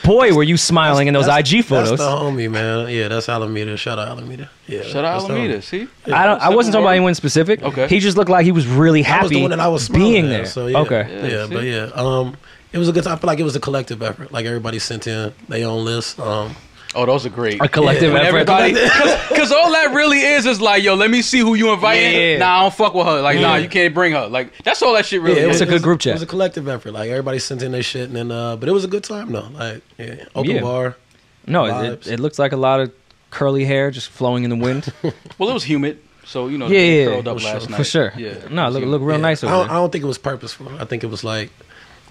boy, 0.04 0.34
were 0.34 0.42
you 0.42 0.56
smiling 0.56 1.08
in 1.08 1.14
those 1.14 1.26
IG 1.28 1.64
photos. 1.64 1.90
That's 1.90 2.00
the 2.02 2.08
homie, 2.08 2.50
man. 2.50 2.88
Yeah, 2.88 3.08
that's 3.08 3.28
Alameda. 3.28 3.76
Shout 3.76 3.98
out 3.98 4.08
Alameda. 4.08 4.50
Yeah. 4.66 4.82
Shout 4.82 5.04
out 5.04 5.22
Alameda. 5.22 5.58
homie. 5.58 5.62
See, 5.62 5.88
I 6.12 6.26
don't. 6.26 6.40
I 6.40 6.48
wasn't 6.50 6.72
talking 6.74 6.84
about 6.84 6.92
anyone 6.94 7.14
specific. 7.14 7.62
Okay. 7.62 7.88
He 7.88 8.00
just 8.00 8.16
looked 8.16 8.30
like 8.30 8.44
he 8.44 8.52
was 8.52 8.66
really 8.66 9.02
That 9.02 9.22
was 9.22 9.30
happy 9.30 9.34
the 9.36 9.42
one 9.42 9.50
that 9.50 9.60
I 9.60 9.68
was 9.68 9.84
smiling 9.84 10.12
being 10.12 10.24
at, 10.26 10.28
there. 10.30 10.46
So 10.46 10.66
yeah, 10.66 10.78
Okay. 10.78 11.06
yeah, 11.08 11.26
Yeah, 11.26 11.46
but 11.50 11.64
yeah, 11.64 11.90
um, 11.94 12.36
it 12.72 12.78
was 12.78 12.88
a 12.88 12.92
good 12.92 13.04
time. 13.04 13.14
I 13.14 13.16
feel 13.16 13.28
like 13.28 13.38
it 13.40 13.44
was 13.44 13.56
a 13.56 13.60
collective 13.60 14.02
effort. 14.02 14.32
Like 14.32 14.46
everybody 14.46 14.78
sent 14.78 15.06
in 15.06 15.32
their 15.48 15.66
own 15.66 15.84
list. 15.84 16.18
Um, 16.20 16.54
Oh, 16.94 17.06
those 17.06 17.24
are 17.24 17.30
great. 17.30 17.60
A 17.62 17.68
collective 17.68 18.12
When 18.12 18.22
effort. 18.22 18.48
everybody, 18.48 18.72
because 19.28 19.52
all 19.56 19.70
that 19.72 19.94
really 19.94 20.20
is 20.20 20.44
is 20.44 20.60
like, 20.60 20.82
yo, 20.82 20.94
let 20.96 21.08
me 21.10 21.22
see 21.22 21.38
who 21.38 21.54
you 21.54 21.72
inviting. 21.72 22.12
Yeah. 22.20 22.38
Nah, 22.38 22.58
I 22.58 22.62
don't 22.62 22.74
fuck 22.74 22.94
with 22.94 23.06
her. 23.06 23.20
Like, 23.20 23.38
nah, 23.38 23.54
you 23.56 23.68
can't 23.68 23.94
bring 23.94 24.12
her. 24.12 24.26
Like, 24.26 24.52
that's 24.64 24.82
all 24.82 24.94
that 24.94 25.06
shit 25.06 25.22
really 25.22 25.36
yeah, 25.40 25.46
it 25.46 25.50
is. 25.50 25.60
It's 25.60 25.70
a 25.70 25.72
good 25.72 25.82
group 25.82 26.00
chat. 26.00 26.10
It 26.10 26.14
was 26.14 26.22
a 26.22 26.26
collective 26.26 26.66
effort. 26.66 26.90
Like 26.92 27.08
everybody 27.10 27.38
sent 27.38 27.62
in 27.62 27.70
their 27.72 27.82
shit, 27.84 28.08
and 28.08 28.16
then 28.16 28.32
uh, 28.32 28.56
but 28.56 28.68
it 28.68 28.72
was 28.72 28.84
a 28.84 28.88
good 28.88 29.04
time 29.04 29.30
though. 29.30 29.48
Like 29.52 29.82
yeah, 29.98 30.24
open 30.34 30.50
Yeah. 30.50 30.60
bar. 30.62 30.96
No, 31.46 31.64
it, 31.92 32.06
it 32.08 32.18
looks 32.20 32.38
like 32.38 32.52
a 32.52 32.56
lot 32.56 32.80
of 32.80 32.92
curly 33.30 33.64
hair 33.64 33.90
just 33.92 34.08
flowing 34.08 34.42
in 34.44 34.50
the 34.50 34.56
wind. 34.56 34.92
Well, 35.38 35.48
it 35.48 35.54
was 35.54 35.64
humid, 35.64 35.98
so 36.24 36.48
you 36.48 36.58
know, 36.58 36.66
Yeah, 36.66 36.80
yeah, 36.80 37.04
curled 37.06 37.28
up 37.28 37.38
for 37.38 37.44
last 37.44 37.60
sure. 37.62 37.70
night. 37.70 37.76
For 37.78 37.84
sure. 37.84 38.12
Yeah. 38.16 38.34
No, 38.50 38.64
it 38.64 38.66
was 38.66 38.74
look 38.74 38.82
humid. 38.82 38.88
look 38.90 39.02
real 39.02 39.16
Yeah. 39.16 39.22
nice 39.22 39.44
I 39.44 39.48
don't, 39.48 39.70
I 39.70 39.74
don't 39.74 39.90
think 39.92 40.02
it 40.04 40.08
was 40.08 40.18
purposeful. 40.18 40.68
I 40.80 40.84
think 40.84 41.02
it 41.04 41.06
was 41.08 41.22
like 41.24 41.50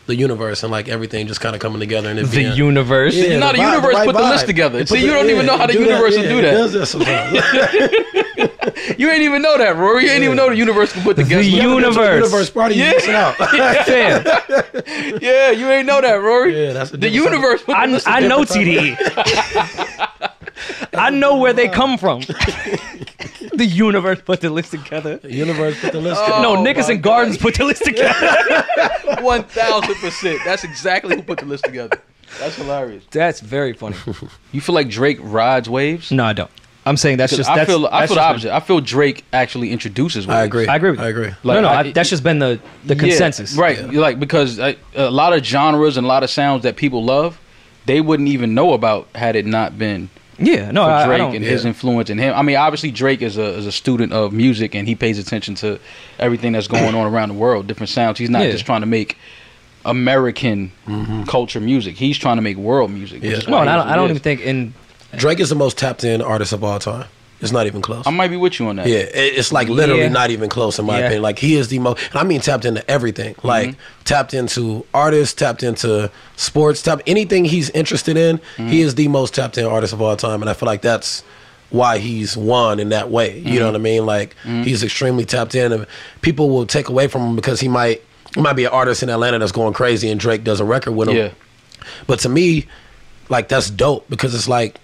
the 0.10 0.15
universe 0.15 0.64
and 0.64 0.72
like 0.72 0.90
everything 0.90 1.27
just 1.27 1.40
kind 1.40 1.56
of 1.56 1.61
coming 1.61 1.80
together 1.80 2.10
and 2.10 2.19
it 2.19 2.23
The 2.27 2.36
being, 2.44 2.53
universe. 2.57 3.15
Yeah, 3.15 3.26
You 3.34 3.40
know, 3.40 3.52
the 3.53 3.60
vibe- 3.60 3.72
universe 3.72 3.94
right 3.95 4.06
put 4.07 4.15
the 4.18 4.22
list 4.23 4.45
together. 4.45 4.80
It 4.80 4.90
See, 4.90 4.95
put 4.95 5.03
you 5.06 5.11
don't 5.14 5.30
even 5.30 5.45
know 5.45 5.57
how 5.57 5.68
the 5.68 5.73
do 5.73 5.80
universe 5.84 6.15
will 6.18 6.23
yeah, 6.26 6.30
do 6.30 6.41
that. 6.41 6.52
does 6.52 6.73
that 6.73 6.86
sometimes. 6.88 7.40
You 8.98 9.10
ain't 9.11 9.22
even 9.23 9.41
know 9.41 9.57
that, 9.57 9.76
Rory. 9.77 10.06
You 10.06 10.11
ain't 10.11 10.23
even 10.23 10.36
know 10.36 10.49
the 10.49 10.56
universe 10.56 10.91
can 10.94 11.03
put 11.03 11.15
the 11.15 11.23
guest 11.23 11.45
together. 11.49 11.68
The 11.69 11.76
list. 11.76 11.86
universe. 11.98 12.15
universe 12.26 12.49
party, 12.49 12.76
you 12.76 12.84
Yeah. 12.84 12.91
missing 12.91 13.14
out. 13.15 13.36
Fam, 13.86 14.23
Yeah, 15.22 15.52
you 15.52 15.69
ain't 15.69 15.86
know 15.88 16.02
that, 16.02 16.22
Rory. 16.22 16.53
yeah, 16.68 16.73
that's 16.73 16.91
the 16.91 16.98
different 16.98 17.26
type 17.26 17.68
of- 17.68 17.68
universe 17.68 18.03
I, 18.07 18.18
I 18.18 18.19
know 18.27 18.44
TDE. 18.44 18.98
I 20.99 21.09
know 21.09 21.38
where 21.38 21.53
they 21.53 21.67
come 21.67 21.97
from. 21.97 22.21
the 23.53 23.65
universe 23.65 24.21
put 24.21 24.41
the 24.41 24.49
list 24.49 24.71
together. 24.71 25.17
The 25.17 25.34
universe 25.34 25.80
put 25.80 25.91
the 25.93 25.99
list. 26.01 26.21
Oh, 26.21 26.26
together. 26.26 26.41
no, 26.43 26.55
my 26.57 26.63
Nickerson 26.63 26.97
God. 26.97 27.03
Gardens 27.03 27.38
put 27.38 27.55
the 27.55 27.63
list 27.65 27.84
together. 27.84 28.65
One 29.21 29.43
thousand 29.43 29.95
percent. 29.95 30.39
That's 30.45 30.63
exactly 30.63 31.15
who 31.15 31.21
put 31.23 31.39
the 31.39 31.45
list 31.45 31.63
together. 31.65 31.99
That's 32.39 32.55
hilarious. 32.55 33.03
That's 33.11 33.39
very 33.39 33.73
funny. 33.73 33.95
You 34.51 34.61
feel 34.61 34.76
like 34.76 34.89
Drake 34.89 35.17
rides 35.21 35.69
waves? 35.69 36.11
No, 36.11 36.23
I 36.26 36.34
don't. 36.34 36.49
I'm 36.85 36.97
saying 36.97 37.17
that's 37.17 37.31
'Cause 37.34 37.38
just. 37.39 37.49
I 37.49 37.55
that's, 37.57 37.69
feel 37.69 37.85
I 37.88 37.99
that's 38.01 38.11
feel 38.11 38.15
the 38.15 38.21
just 38.21 38.30
opposite. 38.30 38.55
I 38.55 38.59
feel 38.61 38.80
Drake 38.81 39.26
actually 39.34 39.71
introduces 39.71 40.26
waves. 40.26 40.35
I 40.35 40.43
agree. 40.43 40.67
I 40.67 40.76
agree 40.77 40.91
with 40.91 40.99
you. 40.99 41.05
I 41.05 41.09
agree. 41.09 41.27
no, 41.27 41.35
Like, 41.43 41.61
no, 41.61 41.67
I- 41.67 41.80
I, 41.81 41.91
that's 41.91 42.09
just 42.09 42.23
been 42.23 42.39
the 42.39 42.59
the 42.85 42.95
Yeah, 42.95 42.99
consensus. 43.01 43.55
right? 43.55 43.91
Like 43.93 44.19
because 44.19 44.59
I, 44.59 44.76
a 44.95 45.09
lot 45.11 45.34
of 45.34 45.43
genres 45.43 45.97
and 45.97 46.05
a 46.05 46.07
lot 46.07 46.23
of 46.23 46.30
sounds 46.30 46.63
that 46.63 46.77
people 46.77 47.03
love, 47.03 47.39
they 47.85 48.01
wouldn't 48.01 48.30
even 48.30 48.53
know 48.55 48.73
about 48.73 49.07
had 49.15 49.35
it 49.35 49.45
not 49.45 49.77
been 49.77 50.09
Yeah. 50.40 50.72
No, 50.72 50.84
for 50.86 50.90
I, 50.91 51.03
I 51.03 51.06
Drake 51.06 51.18
don't. 51.20 51.36
and 51.36 51.45
his 51.45 51.64
yeah. 51.64 51.70
influence 51.70 52.10
and 52.10 52.20
him. 52.20 52.34
I 52.36 52.41
mean, 52.41 52.56
obviously 52.56 52.91
Drake 52.91 53.22
is 53.22 53.38
a 53.38 53.56
is 53.57 53.66
a 53.66 53.72
student 53.72 54.14
of 54.14 54.32
music 54.34 54.76
and 54.76 54.88
he 54.88 54.95
pays 54.95 55.20
attention 55.20 55.56
to 55.56 55.80
everything 56.18 56.53
that's 56.53 56.68
going 56.68 56.95
on 56.95 57.11
around 57.11 57.30
the 57.30 57.36
world, 57.36 57.68
different 57.68 57.90
sounds. 57.90 58.18
He's 58.20 58.30
not 58.30 58.44
Yeah. 58.44 58.52
just 58.52 58.66
trying 58.66 58.82
to 58.82 58.88
make 58.88 59.18
American 59.86 60.72
mm-hmm. 60.88 61.24
culture 61.24 61.60
music. 61.60 61.95
He's 61.95 62.18
trying 62.18 62.38
to 62.38 62.41
make 62.41 62.57
world 62.57 62.91
music. 62.91 63.22
Which 63.22 63.32
Yeah. 63.32 63.38
is 63.38 63.48
no, 63.48 63.60
and 63.60 63.70
I 63.70 63.76
don't. 63.76 63.88
I 63.88 63.95
don't 63.95 64.10
even 64.10 64.22
think 64.22 64.41
in. 64.41 64.74
Drake 65.16 65.40
is 65.40 65.49
the 65.49 65.56
most 65.56 65.78
tapped 65.78 66.03
in 66.03 66.22
artist 66.22 66.53
of 66.53 66.64
all 66.64 66.78
time. 66.80 67.06
It's 67.41 67.52
not 67.53 67.68
even 67.68 67.82
close. 67.82 68.06
I 68.06 68.11
might 68.11 68.28
be 68.28 68.36
with 68.38 68.60
you 68.60 68.68
on 68.68 68.76
that. 68.78 68.88
yeah, 68.88 68.98
it's 68.98 69.52
like 69.53 69.70
literally 69.70 70.02
Yeah. 70.02 70.10
not 70.10 70.30
even 70.30 70.49
close 70.49 70.78
in 70.78 70.86
my 70.86 70.95
Yeah. 70.99 71.06
opinion. 71.06 71.22
Like 71.22 71.40
he 71.40 71.56
is 71.56 71.70
the 71.70 71.80
most, 71.80 71.99
and 72.11 72.20
I 72.20 72.24
mean 72.24 72.41
tapped 72.41 72.66
into 72.66 72.90
everything. 72.91 73.36
Mm-hmm. 73.36 73.48
Like 73.48 73.76
tapped 74.03 74.34
into 74.34 74.86
artists, 74.94 75.34
tapped 75.36 75.64
into 75.64 76.11
sports, 76.36 76.82
tapped 76.82 77.03
anything 77.07 77.45
he's 77.45 77.70
interested 77.70 78.18
in. 78.18 78.38
Mm-hmm. 78.40 78.68
He 78.68 78.82
is 78.82 78.95
the 78.95 79.07
most 79.07 79.34
tapped 79.34 79.57
in 79.57 79.66
artist 79.66 79.94
of 79.94 80.02
all 80.02 80.16
time, 80.18 80.41
and 80.41 80.49
I 80.49 80.53
feel 80.53 80.68
like 80.68 80.82
that's 80.82 81.24
why 81.70 81.99
he's 81.99 82.36
won 82.36 82.80
in 82.80 82.90
that 82.90 83.10
way. 83.11 83.38
You 83.38 83.44
Mm-hmm. 83.44 83.56
know 83.60 83.66
what 83.68 83.76
I 83.76 83.78
mean? 83.78 84.06
Like 84.06 84.36
he's 84.44 84.84
extremely 84.84 85.24
tapped 85.24 85.56
in, 85.56 85.72
and 85.72 85.86
people 86.22 86.49
will 86.49 86.66
take 86.66 86.90
away 86.90 87.07
from 87.07 87.22
him 87.22 87.36
because 87.36 87.60
he 87.61 87.68
might. 87.70 88.02
He 88.36 88.41
might 88.41 88.53
be 88.53 88.66
an 88.66 88.72
artist 88.72 89.02
in 89.02 89.10
Atlanta 89.10 89.40
that's 89.40 89.52
going 89.52 89.74
crazy, 89.74 90.10
and 90.11 90.20
Drake 90.20 90.44
does 90.44 90.60
a 90.60 90.66
record 90.66 90.91
with 90.91 91.07
him. 91.10 91.16
Yeah. 91.16 91.30
But 92.06 92.20
to 92.20 92.30
me, 92.30 92.68
like 93.30 93.48
that's 93.48 93.70
dope 93.72 94.07
because 94.10 94.36
it's 94.36 94.48
like 94.48 94.76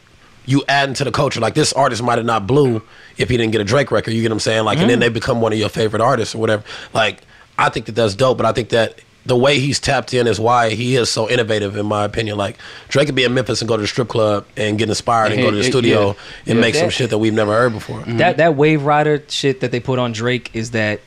you 0.45 0.63
add 0.67 0.89
into 0.89 1.03
the 1.03 1.11
culture. 1.11 1.39
Like 1.39 1.55
this 1.55 1.73
artist 1.73 2.01
might 2.03 2.17
have 2.17 2.25
not 2.25 2.45
blew 2.47 2.81
if 3.17 3.29
he 3.29 3.37
didn't 3.37 3.51
get 3.51 3.61
a 3.61 3.65
Drake 3.65 3.91
record. 3.91 4.11
You 4.13 4.21
get 4.21 4.29
what 4.29 4.35
I'm 4.35 4.39
saying? 4.39 4.63
Like, 4.65 4.77
and 4.79 4.89
then 4.89 4.99
they 4.99 5.09
become 5.09 5.41
one 5.41 5.53
of 5.53 5.59
your 5.59 5.69
favorite 5.69 6.01
artists 6.01 6.35
or 6.35 6.39
whatever. 6.39 6.63
Like, 6.93 7.21
I 7.57 7.69
think 7.69 7.85
that 7.87 7.93
that's 7.93 8.15
dope. 8.15 8.37
But 8.37 8.45
I 8.45 8.51
think 8.51 8.69
that 8.69 8.99
the 9.25 9.35
way 9.35 9.57
he's 9.59 9.79
tapped 9.79 10.13
in 10.13 10.27
is 10.27 10.39
why 10.39 10.69
he 10.75 10.95
is 10.97 11.09
so 11.09 11.27
innovative, 11.27 11.75
in 11.77 11.85
my 11.87 12.03
opinion. 12.05 12.37
Like 12.37 12.57
Drake 12.89 13.07
could 13.07 13.15
be 13.15 13.23
in 13.23 13.33
Memphis 13.33 13.61
and 13.61 13.67
go 13.67 13.75
to 13.75 13.81
the 13.81 13.87
strip 13.87 14.07
club 14.07 14.45
and 14.55 14.77
get 14.77 14.87
inspired 14.87 15.31
and 15.31 15.35
And 15.35 15.41
go 15.43 15.49
to 15.51 15.57
the 15.57 15.63
it- 15.63 15.71
studio 15.71 15.99
yeah. 15.99 16.07
and 16.09 16.15
Yeah. 16.45 16.51
Mm-hmm. 16.53 16.61
make 16.61 16.75
some 16.75 16.89
shit 16.91 17.09
that 17.09 17.17
we've 17.17 17.33
never 17.33 17.51
heard 17.53 17.73
before. 17.73 18.01
That 18.05 18.37
that 18.37 18.55
Wave 18.55 18.83
Rider 18.83 19.23
shit 19.27 19.61
that 19.61 19.71
they 19.71 19.79
put 19.79 19.97
on 19.97 20.11
Drake 20.11 20.51
is 20.53 20.71
that 20.71 20.99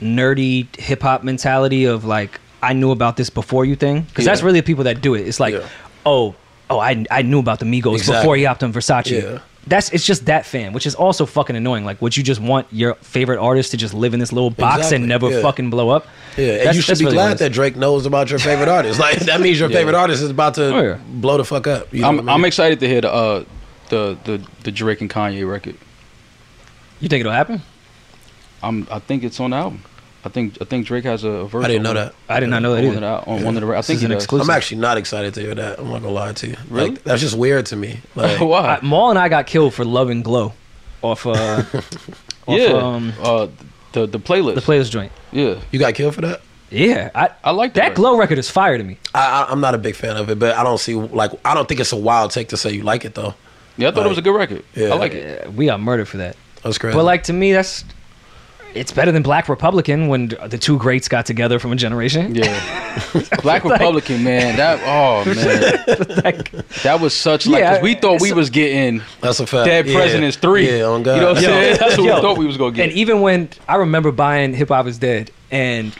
nerdy 0.00 0.74
hip 0.78 1.02
hop 1.02 1.24
mentality 1.24 1.84
of 1.86 2.04
like 2.04 2.40
I 2.62 2.72
knew 2.72 2.90
about 2.90 3.16
this 3.16 3.30
before 3.30 3.64
you 3.64 3.76
thing 3.76 4.02
because 4.02 4.24
that's 4.24 4.42
really 4.42 4.60
the 4.60 4.66
people 4.66 4.84
that 4.84 5.00
do 5.00 5.14
it. 5.14 5.26
It's 5.26 5.40
like, 5.40 5.54
Yeah. 5.54 5.68
oh, 6.04 6.34
oh, 6.70 6.78
I 6.78 7.04
I 7.10 7.22
knew 7.22 7.38
about 7.38 7.58
the 7.58 7.64
Migos 7.66 7.96
Exactly. 7.96 8.20
before 8.22 8.36
he 8.36 8.44
hopped 8.44 8.62
on 8.62 8.72
Versace. 8.72 9.10
Yeah. 9.22 9.38
That's 9.68 9.90
it's 9.90 10.06
just 10.06 10.26
that 10.26 10.46
fan, 10.46 10.72
which 10.72 10.86
is 10.86 10.94
also 10.94 11.26
fucking 11.26 11.56
annoying. 11.56 11.84
Like, 11.84 12.00
would 12.00 12.16
you 12.16 12.22
just 12.22 12.40
want 12.40 12.68
your 12.70 12.94
favorite 12.96 13.40
artist 13.40 13.72
to 13.72 13.76
just 13.76 13.94
live 13.94 14.14
in 14.14 14.20
this 14.20 14.32
little 14.32 14.50
box 14.50 14.76
Exactly, 14.76 14.96
and 14.98 15.08
never 15.08 15.28
yeah. 15.28 15.42
fucking 15.42 15.70
blow 15.70 15.88
up? 15.88 16.06
Yeah, 16.36 16.44
and 16.46 16.56
That's- 16.58 16.76
you 16.76 16.82
should 16.82 16.98
be 17.00 17.04
really 17.06 17.16
glad 17.16 17.32
is. 17.32 17.38
that 17.40 17.50
Drake 17.52 17.74
knows 17.74 18.06
about 18.06 18.30
your 18.30 18.38
favorite 18.38 18.68
artist. 18.68 19.00
Like 19.00 19.18
that 19.20 19.40
means 19.40 19.58
your 19.58 19.68
favorite 19.68 19.96
artist 19.96 20.22
is 20.22 20.30
about 20.30 20.54
to 20.54 20.72
Oh, 20.72 20.82
yeah. 20.82 20.98
blow 21.08 21.36
the 21.36 21.44
fuck 21.44 21.66
up. 21.66 21.92
You 21.92 22.02
know 22.02 22.08
I'm 22.10 22.16
what 22.18 22.28
I 22.28 22.34
I'm 22.34 22.44
excited 22.44 22.78
to 22.78 22.86
hear 22.86 23.00
the 23.00 23.12
uh 23.12 23.44
the 23.88 24.16
the 24.22 24.40
the 24.62 24.70
Drake 24.70 25.00
and 25.00 25.10
Kanye 25.10 25.48
record. 25.50 25.76
You 27.00 27.08
think 27.08 27.20
it'll 27.20 27.32
happen? 27.32 27.60
I'm 28.62 28.86
I 28.90 29.00
think 29.00 29.24
it's 29.24 29.40
on 29.40 29.50
the 29.50 29.56
album. 29.56 29.82
I 30.26 30.28
think 30.28 30.58
I 30.60 30.64
think 30.64 30.86
Drake 30.88 31.04
has 31.04 31.22
a, 31.22 31.28
a 31.28 31.46
verse. 31.46 31.64
I 31.64 31.68
didn't 31.68 31.84
know 31.84 31.94
that. 31.94 32.12
I 32.28 32.40
did 32.40 32.48
not 32.48 32.60
know 32.60 32.74
that 32.74 32.82
either. 32.82 32.96
of 32.96 33.24
the, 33.24 33.30
on 33.30 33.44
one 33.44 33.56
of 33.56 33.62
the. 33.62 33.76
I 33.76 33.80
think 33.80 33.98
is 33.98 34.00
he 34.00 34.06
an 34.06 34.12
exclusive. 34.12 34.48
I'm 34.50 34.56
actually 34.56 34.80
not 34.80 34.98
excited 34.98 35.34
to 35.34 35.40
hear 35.40 35.54
that. 35.54 35.78
I'm 35.78 35.88
not 35.88 36.02
gonna 36.02 36.12
lie 36.12 36.32
to 36.32 36.48
you. 36.48 36.56
Really? 36.68 36.90
Like 36.90 37.04
that's 37.04 37.20
just 37.20 37.38
weird 37.38 37.66
to 37.66 37.76
me. 37.76 38.00
Like 38.16 38.40
Why? 38.40 38.78
I, 38.82 38.84
Mal 38.84 39.10
and 39.10 39.18
I 39.20 39.28
got 39.28 39.46
killed 39.46 39.72
for 39.72 39.84
Love 39.84 40.10
and 40.10 40.24
Glow 40.24 40.52
off 41.02 41.26
uh 41.26 41.30
off, 41.72 42.08
yeah. 42.48 42.66
um 42.72 43.12
uh, 43.22 43.46
the 43.92 44.06
the 44.06 44.18
playlist. 44.18 44.56
the 44.56 44.60
playlist 44.62 44.90
joint. 44.90 45.12
Yeah, 45.30 45.60
you 45.70 45.78
got 45.78 45.94
killed 45.94 46.16
for 46.16 46.22
that? 46.22 46.40
Yeah, 46.70 47.10
I 47.14 47.30
I 47.44 47.52
like 47.52 47.74
that 47.74 47.82
record. 47.82 47.94
Glow 47.94 48.18
record 48.18 48.38
is 48.38 48.50
fire 48.50 48.76
to 48.76 48.82
me. 48.82 48.98
I, 49.14 49.44
I, 49.44 49.52
I'm 49.52 49.60
not 49.60 49.76
a 49.76 49.78
big 49.78 49.94
fan 49.94 50.16
of 50.16 50.28
it, 50.28 50.40
but 50.40 50.56
I 50.56 50.64
don't 50.64 50.78
see 50.78 50.96
like 50.96 51.30
I 51.44 51.54
don't 51.54 51.68
think 51.68 51.78
it's 51.78 51.92
a 51.92 51.96
wild 51.96 52.32
take 52.32 52.48
to 52.48 52.56
say 52.56 52.72
you 52.72 52.82
like 52.82 53.04
it 53.04 53.14
though. 53.14 53.34
Yeah, 53.76 53.88
I 53.88 53.90
thought 53.92 54.06
it 54.06 54.08
was 54.08 54.18
a 54.18 54.22
good 54.22 54.34
record. 54.34 54.64
Yeah. 54.74 54.88
I 54.88 54.94
like 54.94 55.12
it. 55.12 55.52
We 55.52 55.66
got 55.66 55.80
murdered 55.80 56.08
for 56.08 56.16
that. 56.16 56.36
That's 56.64 56.78
crazy. 56.78 56.96
But 56.96 57.04
like 57.04 57.24
to 57.24 57.32
me, 57.32 57.52
that's 57.52 57.84
it's 58.76 58.92
better 58.92 59.10
than 59.12 59.22
Black 59.22 59.48
Republican 59.48 60.08
when 60.08 60.28
the 60.28 60.58
two 60.60 60.78
greats 60.78 61.08
got 61.08 61.26
together 61.26 61.58
from 61.58 61.72
a 61.72 61.76
generation. 61.76 62.34
Yeah, 62.34 63.22
Black 63.42 63.64
Republican 63.64 64.22
man. 64.22 64.56
That 64.56 64.80
oh 64.84 65.24
man, 65.34 66.22
Like, 66.24 66.50
that 66.82 67.00
was 67.00 67.14
such 67.14 67.46
like 67.46 67.60
Yeah, 67.60 67.82
we 67.82 67.94
thought 67.94 68.20
we 68.20 68.32
was 68.32 68.50
getting 68.50 69.02
that's 69.20 69.40
a 69.40 69.46
fact. 69.46 69.66
Dead 69.66 69.86
Yeah. 69.86 69.94
Presidents 69.94 70.36
three. 70.36 70.78
Yeah, 70.78 70.84
on 70.84 71.02
God. 71.02 71.14
You 71.14 71.20
know 71.22 71.28
what 71.28 71.36
I'm 71.38 71.42
saying? 71.42 71.76
That's 71.78 71.98
what 71.98 72.06
yo. 72.06 72.14
we 72.16 72.20
thought 72.20 72.38
we 72.38 72.46
was 72.46 72.56
gonna 72.56 72.72
get. 72.72 72.84
and 72.88 72.92
even 72.92 73.20
when 73.20 73.48
I 73.68 73.76
remember 73.76 74.12
buying 74.12 74.54
Hip 74.54 74.68
Hop 74.68 74.86
is 74.86 74.98
Dead, 74.98 75.30
and 75.50 75.92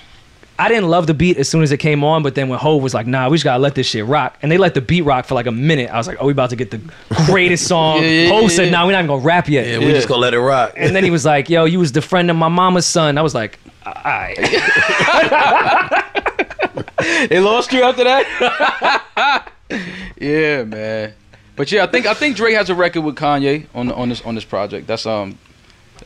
I 0.59 0.69
didn't 0.69 0.89
love 0.89 1.07
the 1.07 1.15
beat 1.15 1.37
as 1.37 1.49
soon 1.49 1.63
as 1.63 1.73
it 1.73 1.79
came 1.79 2.03
on, 2.03 2.23
but 2.23 2.35
then 2.35 2.49
when 2.49 2.59
Hove 2.59 2.83
was 2.83 2.95
like, 2.95 3.07
"Nah, 3.07 3.29
we 3.29 3.37
just 3.37 3.45
gotta 3.45 3.63
let 3.63 3.75
this 3.75 3.87
shit 3.87 4.07
rock," 4.07 4.37
and 4.43 4.51
they 4.51 4.59
let 4.59 4.75
the 4.75 4.81
beat 4.81 5.03
rock 5.03 5.27
for 5.27 5.35
like 5.35 5.47
a 5.47 5.53
minute, 5.53 5.91
I 5.91 5.99
was 5.99 6.07
like, 6.07 6.17
"Oh, 6.21 6.27
we 6.27 6.33
about 6.33 6.51
to 6.51 6.57
get 6.57 6.71
the 6.71 6.81
greatest 7.27 7.67
song." 7.69 8.03
Yeah, 8.03 8.09
yeah, 8.09 8.29
Hove 8.31 8.43
yeah, 8.43 8.49
said, 8.49 8.73
"Nah, 8.73 8.87
we're 8.87 8.93
not 8.93 8.99
even 8.99 9.09
gonna 9.09 9.23
rap 9.23 9.49
yet." 9.49 9.67
Yeah, 9.67 9.79
we 9.79 9.93
just 9.93 10.09
gonna 10.09 10.21
let 10.21 10.35
it 10.35 10.41
rock. 10.41 10.75
And 10.77 10.97
then 10.97 11.05
he 11.05 11.11
was 11.11 11.25
like, 11.25 11.51
"Yo, 11.51 11.65
you 11.65 11.79
was 11.79 11.93
the 11.93 12.03
friend 12.03 12.31
of 12.31 12.37
my 12.37 12.49
mama's 12.49 12.87
son." 12.87 13.19
I 13.19 13.23
was 13.23 13.35
like, 13.35 13.59
"Alright." 13.87 14.37
they 17.29 17.41
lost 17.41 17.73
you 17.73 17.83
after 17.83 18.05
that. 18.05 19.49
yeah, 20.21 20.65
man. 20.65 21.13
But 21.57 21.73
yeah, 21.73 21.85
I 21.85 21.87
think 21.87 22.07
I 22.07 22.15
think 22.15 22.37
Drake 22.37 22.57
has 22.57 22.71
a 22.71 22.75
record 22.75 23.03
with 23.03 23.17
Kanye 23.17 23.67
on 23.75 23.91
on 23.93 24.09
this 24.11 24.23
on 24.23 24.35
this 24.35 24.45
project. 24.45 24.87
That's 24.87 25.07
um, 25.07 25.39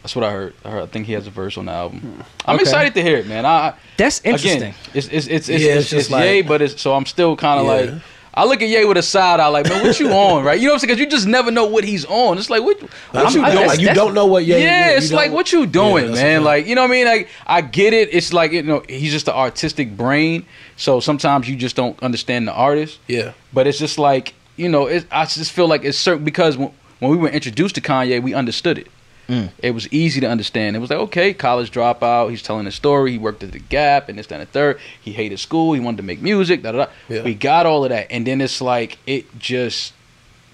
that's 0.03 0.17
what 0.17 0.25
I 0.25 0.31
heard. 0.33 0.55
I, 0.65 0.71
heard, 0.71 0.83
I 0.83 0.87
think 0.87 1.07
he 1.07 1.13
has 1.13 1.27
a 1.27 1.31
verse 1.31 1.57
on 1.59 1.67
the 1.67 1.73
album. 1.73 2.01
Hmm. 2.01 2.21
I'm 2.47 2.55
Okay. 2.57 2.63
excited 2.63 2.95
to 2.95 3.03
hear 3.03 3.19
it, 3.19 3.27
man. 3.27 3.45
I 3.47 3.75
That's 3.97 4.21
interesting. 4.25 4.57
again, 4.63 4.75
it's 4.95 5.09
it's 5.09 5.27
it's 5.27 5.49
it's, 5.49 5.63
Yeah, 5.63 5.71
it's, 5.73 5.81
it's 5.83 5.91
just 5.91 6.01
it's 6.07 6.11
like- 6.11 6.25
Ye, 6.25 6.43
but 6.43 6.63
it's 6.63 6.81
so 6.81 6.95
I'm 6.95 7.07
still 7.07 7.37
kind 7.37 7.61
of 7.61 7.67
Yeah. 7.67 7.93
like. 7.93 8.03
I 8.33 8.45
look 8.45 8.63
at 8.63 8.69
Ye 8.69 8.85
with 8.85 8.97
a 8.97 9.03
side 9.03 9.41
eye, 9.41 9.49
like, 9.49 9.69
man, 9.69 9.85
what 9.85 9.99
you 9.99 10.09
on, 10.13 10.45
right? 10.45 10.59
You 10.59 10.67
know 10.69 10.75
what 10.75 10.77
I'm 10.77 10.79
saying? 10.89 10.89
Because 10.97 11.01
you 11.01 11.07
just 11.11 11.27
never 11.27 11.51
know 11.51 11.67
what 11.67 11.83
he's 11.83 12.05
on. 12.05 12.39
It's 12.39 12.49
like, 12.49 12.63
what, 12.63 12.81
what 12.81 13.27
I'm- 13.27 13.35
you 13.35 13.43
I- 13.43 13.51
doing? 13.53 13.67
like, 13.67 13.81
you 13.81 13.93
don't 13.93 14.15
know 14.15 14.27
what. 14.27 14.45
Yeah, 14.45 14.57
yeah, 14.59 14.91
you 14.93 14.97
it's 14.99 15.11
like 15.13 15.33
what 15.33 15.53
you 15.53 15.67
doing, 15.67 16.11
Yeah, 16.11 16.15
man. 16.15 16.45
Like 16.45 16.67
you 16.67 16.77
know 16.77 16.83
what 16.83 16.91
I 16.91 16.93
mean? 16.93 17.07
Like 17.07 17.29
I 17.47 17.61
get 17.61 17.93
it. 17.93 18.15
It's 18.15 18.33
like 18.33 18.53
you 18.53 18.63
know 18.63 18.85
he's 18.89 19.11
just 19.13 19.27
an 19.29 19.35
artistic 19.35 19.97
brain. 19.97 20.47
So 20.77 21.01
sometimes 21.01 21.49
you 21.49 21.57
just 21.57 21.75
don't 21.77 22.01
understand 22.03 22.47
the 22.49 22.53
artist. 22.53 23.01
yeah, 23.09 23.33
But 23.53 23.67
it's 23.67 23.79
just 23.79 23.99
like 23.99 24.35
you 24.57 24.69
know, 24.69 24.87
it, 24.87 25.07
I 25.11 25.25
just 25.25 25.51
feel 25.53 25.67
like 25.69 25.85
it's 25.85 25.99
certain 25.99 26.23
because 26.25 26.57
when, 26.57 26.71
when 27.01 27.11
we 27.11 27.17
were 27.17 27.29
introduced 27.31 27.75
to 27.77 27.81
Kanye, 27.81 28.23
we 28.23 28.33
understood 28.33 28.79
it. 28.79 28.87
Mm. 29.31 29.51
It 29.63 29.71
was 29.71 29.91
easy 29.93 30.21
to 30.21 30.29
understand. 30.29 30.75
It 30.75 30.81
was 30.81 30.91
like 30.91 30.99
okay, 30.99 31.33
college 31.33 31.71
dropout. 31.71 32.31
He's 32.31 32.43
telling 32.43 32.67
a 32.67 32.73
story. 32.73 33.13
He 33.13 33.19
worked 33.19 33.45
at 33.45 33.53
the 33.53 33.61
Gap 33.61 34.09
and 34.09 34.19
this, 34.19 34.27
that, 34.27 34.41
and 34.41 34.49
the 34.49 34.51
third. 34.51 34.81
He 35.01 35.13
hated 35.13 35.39
school. 35.39 35.73
He 35.73 35.79
wanted 35.79 35.99
to 35.99 36.03
make 36.03 36.21
music. 36.21 36.63
Da 36.63 36.73
da 36.73 36.87
da. 36.87 36.93
Yeah. 37.09 37.23
We 37.23 37.35
got 37.35 37.65
all 37.65 37.85
of 37.85 37.91
that, 37.91 38.09
and 38.11 38.27
then 38.27 38.41
it's 38.41 38.61
like 38.61 38.99
it 39.07 39.39
just 39.39 39.93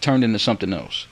turned 0.03 0.25
into 0.25 0.39
something 0.39 0.75
else. 0.75 1.07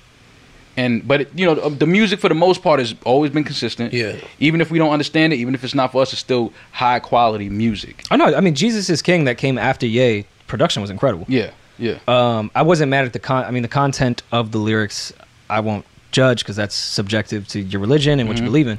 And 0.76 1.06
but 1.08 1.22
it, 1.22 1.30
you 1.34 1.46
know 1.46 1.54
the 1.70 1.86
music 1.86 2.20
for 2.20 2.28
the 2.28 2.34
most 2.34 2.62
part 2.62 2.80
has 2.80 2.94
always 3.04 3.30
been 3.30 3.44
consistent. 3.44 3.94
Yeah. 3.94 4.16
Even 4.40 4.60
if 4.60 4.70
we 4.70 4.78
don't 4.78 4.92
understand 4.92 5.32
it, 5.32 5.36
even 5.36 5.54
if 5.54 5.64
it's 5.64 5.74
not 5.74 5.92
for 5.92 6.02
us, 6.02 6.12
it's 6.12 6.20
still 6.20 6.52
high 6.72 7.00
quality 7.00 7.48
music. 7.48 8.04
I 8.10 8.16
know. 8.16 8.34
I 8.34 8.40
mean, 8.40 8.54
Jesus 8.54 8.90
is 8.90 9.00
King 9.00 9.24
that 9.24 9.38
came 9.38 9.56
after 9.56 9.86
Ye. 9.86 10.26
Production 10.48 10.82
was 10.82 10.90
incredible. 10.90 11.24
Yeah. 11.28 11.52
Yeah. 11.78 11.98
Um, 12.06 12.50
I 12.54 12.62
wasn't 12.62 12.90
mad 12.90 13.06
at 13.06 13.14
the 13.14 13.18
con. 13.18 13.44
I 13.44 13.50
mean, 13.50 13.62
the 13.62 13.68
content 13.68 14.22
of 14.30 14.52
the 14.52 14.58
lyrics, 14.58 15.12
I 15.48 15.60
won't 15.60 15.86
judge 16.14 16.38
because 16.42 16.56
that's 16.56 16.74
subjective 16.74 17.46
to 17.48 17.60
your 17.60 17.80
religion 17.80 18.20
and 18.20 18.28
what 18.28 18.36
Mm-hmm. 18.36 18.46
you 18.46 18.50
believe 18.50 18.68
in. 18.68 18.78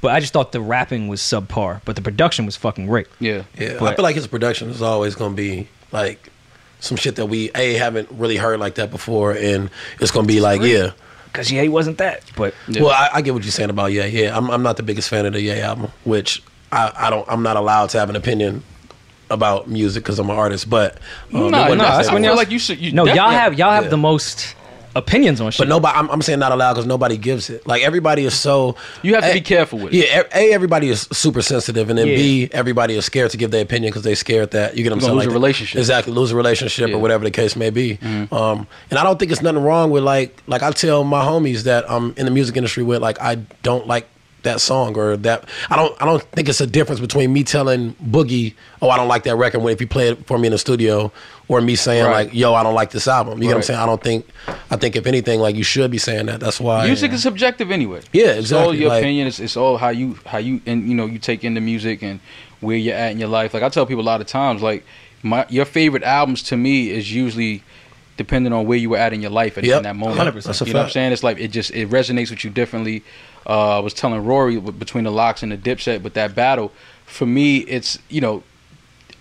But 0.00 0.12
I 0.14 0.20
just 0.20 0.32
thought 0.32 0.50
the 0.52 0.60
rapping 0.62 1.08
was 1.08 1.20
subpar, 1.20 1.82
but 1.84 1.94
the 1.94 2.02
production 2.02 2.46
was 2.46 2.56
fucking 2.56 2.86
great. 2.86 3.06
Yeah. 3.20 3.42
yeah. 3.58 3.74
I 3.76 3.78
But- 3.78 3.96
feel 3.96 4.02
like 4.02 4.16
his 4.16 4.26
production 4.26 4.70
is 4.70 4.80
always 4.82 5.14
gonna 5.14 5.34
be 5.34 5.68
like 5.92 6.30
some 6.80 6.96
shit 6.96 7.16
that 7.16 7.26
we 7.26 7.50
a 7.54 7.74
haven't 7.74 8.08
really 8.10 8.36
heard 8.38 8.58
like 8.58 8.76
that 8.76 8.90
before, 8.90 9.32
and 9.32 9.68
it's 10.00 10.10
gonna 10.10 10.26
be 10.26 10.40
like 10.40 10.62
yeah. 10.62 10.92
Because 11.26 11.52
yeah, 11.52 11.62
he 11.62 11.68
wasn't 11.68 11.98
that. 11.98 12.22
But 12.34 12.54
Yeah. 12.66 12.82
Well, 12.82 12.90
I, 12.92 13.18
I 13.18 13.22
get 13.22 13.34
what 13.34 13.44
you're 13.44 13.52
saying 13.52 13.70
about 13.70 13.92
yeah, 13.92 14.06
yeah. 14.06 14.36
I'm 14.36 14.50
I'm 14.50 14.62
not 14.62 14.76
the 14.78 14.82
biggest 14.82 15.08
fan 15.10 15.26
of 15.26 15.34
the 15.34 15.40
yeah 15.42 15.68
album, 15.68 15.92
which 16.04 16.42
I, 16.72 16.90
I 16.96 17.10
don't 17.10 17.26
I'm 17.28 17.42
not 17.42 17.56
allowed 17.56 17.90
to 17.90 17.98
have 18.00 18.08
an 18.10 18.16
opinion 18.16 18.62
about 19.28 19.68
music 19.68 20.02
because 20.02 20.18
I'm 20.18 20.28
an 20.30 20.36
artist. 20.36 20.68
But 20.70 20.94
um, 21.34 21.42
it 21.44 21.50
Nah, 21.50 21.62
wasn't 21.62 21.78
my 21.78 21.84
that's 21.84 21.96
favorite. 22.08 22.14
when 22.14 22.22
feel 22.22 22.30
y'all- 22.30 22.36
like 22.36 22.50
you 22.50 22.58
should. 22.58 22.78
You 22.80 22.92
no, 22.92 23.04
y'all 23.04 23.14
definitely- 23.14 23.34
have 23.36 23.58
y'all 23.58 23.70
have 23.72 23.84
yeah. 23.84 23.90
the 23.90 23.96
most 23.98 24.56
opinions 24.96 25.40
on 25.40 25.50
shit. 25.50 25.58
But 25.58 25.68
nobody, 25.68 25.96
I'm, 25.98 26.10
I'm 26.10 26.22
saying 26.22 26.38
not 26.38 26.52
allowed 26.52 26.74
because 26.74 26.86
nobody 26.86 27.16
gives 27.16 27.50
it. 27.50 27.66
Like 27.66 27.82
everybody 27.82 28.24
is 28.24 28.34
so. 28.34 28.76
You 29.02 29.14
have 29.14 29.24
to 29.24 29.30
A- 29.30 29.34
be 29.34 29.40
careful 29.40 29.78
with 29.78 29.92
it. 29.94 29.96
Yeah, 30.08 30.22
a 30.34 30.52
everybody 30.52 30.88
is 30.88 31.02
super 31.12 31.42
sensitive, 31.42 31.90
and 31.90 31.98
then 31.98 32.08
Yeah. 32.08 32.16
b 32.16 32.48
everybody 32.52 32.94
is 32.96 33.04
scared 33.04 33.30
to 33.30 33.36
give 33.36 33.50
their 33.50 33.62
opinion 33.62 33.90
because 33.90 34.02
they're 34.02 34.16
scared 34.16 34.50
that 34.52 34.76
you 34.76 34.82
get 34.82 34.90
them 34.90 34.98
You're 35.00 35.08
gonna 35.10 35.20
lose 35.20 35.26
a 35.26 35.30
relationship. 35.30 35.78
Exactly, 35.78 36.12
lose 36.12 36.32
a 36.32 36.36
relationship 36.36 36.80
Yeah. 36.80 36.86
Mm-hmm. 36.88 36.96
or 36.96 37.02
whatever 37.02 37.24
the 37.24 37.30
case 37.30 37.56
may 37.56 37.70
be. 37.70 37.98
Um, 38.32 38.66
and 38.90 38.98
I 38.98 39.02
don't 39.04 39.18
think 39.18 39.30
it's 39.32 39.42
nothing 39.42 39.62
wrong 39.62 39.90
with 39.90 40.02
like 40.04 40.36
like 40.46 40.62
I 40.62 40.70
tell 40.72 41.04
my 41.04 41.24
homies 41.24 41.62
that 41.64 41.90
I'm 41.90 42.12
in 42.16 42.24
the 42.24 42.30
music 42.32 42.56
industry 42.56 42.82
with 42.82 43.00
like 43.02 43.20
I 43.20 43.36
don't 43.62 43.86
like 43.86 44.08
that 44.42 44.60
song 44.60 44.96
or 44.96 45.16
that 45.18 45.48
I 45.70 45.76
don't 45.76 46.00
I 46.02 46.04
don't 46.06 46.22
think 46.22 46.48
it's 46.48 46.60
a 46.60 46.66
difference 46.66 47.00
between 47.00 47.32
me 47.32 47.44
telling 47.44 47.94
Boogie 47.94 48.54
oh 48.82 48.90
I 48.90 48.96
don't 48.96 49.08
like 49.08 49.24
that 49.24 49.36
record 49.36 49.60
when 49.60 49.72
if 49.72 49.80
you 49.80 49.86
play 49.86 50.08
it 50.08 50.26
for 50.26 50.38
me 50.38 50.46
in 50.48 50.52
the 50.52 50.58
studio 50.58 51.12
or 51.48 51.60
me 51.60 51.76
saying 51.76 52.04
Right. 52.04 52.26
like 52.26 52.34
yo 52.34 52.54
I 52.54 52.62
don't 52.62 52.74
like 52.74 52.90
this 52.90 53.06
album 53.08 53.38
you 53.42 53.48
get 53.48 53.54
what 53.54 53.56
I'm 53.56 53.62
saying 53.62 53.80
I 53.80 53.86
don't 53.86 54.02
think 54.02 54.26
I 54.70 54.76
think 54.76 54.96
if 54.96 55.06
anything 55.06 55.40
like 55.40 55.56
you 55.56 55.64
should 55.64 55.90
be 55.90 55.98
saying 55.98 56.26
that 56.26 56.40
that's 56.40 56.60
why 56.60 56.86
Music 56.86 57.12
is 57.12 57.22
subjective 57.22 57.70
anyway. 57.70 58.00
Yeah, 58.12 58.32
exactly. 58.32 58.38
It's 58.40 58.52
all 58.52 58.74
your 58.74 58.88
like- 58.88 59.02
opinion. 59.02 59.26
It's, 59.26 59.40
it's 59.40 59.56
all 59.56 59.76
how 59.78 59.88
you 59.90 60.18
how 60.26 60.38
you 60.38 60.60
and 60.66 60.88
you 60.88 60.94
know 60.94 61.06
you 61.06 61.18
take 61.18 61.44
in 61.44 61.54
the 61.54 61.60
music 61.60 62.02
and 62.02 62.20
where 62.60 62.76
you're 62.76 62.94
at 62.96 63.12
in 63.12 63.18
your 63.18 63.28
life. 63.28 63.54
Like 63.54 63.62
I 63.62 63.68
tell 63.68 63.86
people 63.86 64.02
a 64.02 64.10
lot 64.12 64.20
of 64.20 64.26
times, 64.26 64.62
like 64.62 64.84
my 65.22 65.44
your 65.48 65.64
favorite 65.64 66.02
albums 66.02 66.42
to 66.44 66.56
me 66.56 66.90
is 66.90 67.12
usually 67.14 67.62
depending 68.20 68.52
on 68.52 68.66
where 68.66 68.76
you 68.76 68.90
were 68.90 68.98
at 68.98 69.14
in 69.14 69.22
your 69.22 69.30
life 69.30 69.56
at 69.56 69.64
Yep. 69.64 69.78
in 69.78 69.82
that 69.84 69.96
moment. 69.96 70.18
100%. 70.18 70.44
That's 70.44 70.60
you 70.60 70.74
know 70.74 70.80
what 70.80 70.84
I'm 70.86 70.90
saying? 70.92 71.12
It's 71.12 71.22
like 71.22 71.38
it 71.40 71.48
just 71.48 71.70
it 71.70 71.88
resonates 71.88 72.28
with 72.30 72.44
you 72.44 72.50
differently. 72.50 73.02
Uh, 73.46 73.78
I 73.78 73.80
was 73.80 73.94
telling 73.94 74.22
Rory 74.24 74.60
between 74.60 75.04
the 75.04 75.10
LOX 75.10 75.42
and 75.42 75.50
the 75.50 75.56
Dipset, 75.56 76.02
but 76.02 76.12
that 76.14 76.34
battle 76.34 76.70
for 77.06 77.24
me, 77.26 77.58
it's 77.76 77.98
you 78.10 78.20
know, 78.20 78.42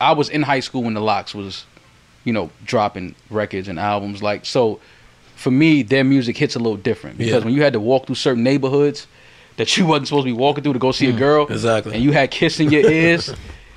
I 0.02 0.12
was 0.12 0.28
in 0.30 0.42
high 0.44 0.60
school 0.60 0.84
when 0.84 0.94
the 0.96 1.02
LOX 1.02 1.34
was, 1.34 1.66
you 2.26 2.34
know, 2.34 2.50
dropping 2.66 3.16
records 3.30 3.70
and 3.70 3.80
albums. 3.80 4.22
Like 4.22 4.46
so, 4.46 4.80
for 5.38 5.52
me, 5.52 5.82
their 5.82 6.04
music 6.04 6.36
hits 6.38 6.56
a 6.58 6.60
little 6.60 6.76
different 6.78 7.18
because 7.18 7.34
Yeah. 7.40 7.46
when 7.46 7.54
you 7.54 7.64
had 7.64 7.72
to 7.74 7.80
walk 7.80 8.06
through 8.08 8.16
certain 8.16 8.44
neighborhoods 8.44 9.08
that 9.56 9.78
you 9.78 9.86
wasn't 9.92 10.08
supposed 10.10 10.26
to 10.28 10.34
be 10.34 10.38
walking 10.38 10.64
through 10.64 10.74
to 10.74 10.80
go 10.80 10.92
see 10.92 11.08
a 11.10 11.14
girl, 11.14 11.46
Mm, 11.48 11.52
exactly. 11.52 11.94
and 11.96 12.04
you 12.04 12.12
had 12.12 12.30
Kiss 12.32 12.60
in 12.60 12.70
your 12.70 12.90
ears. 12.92 13.34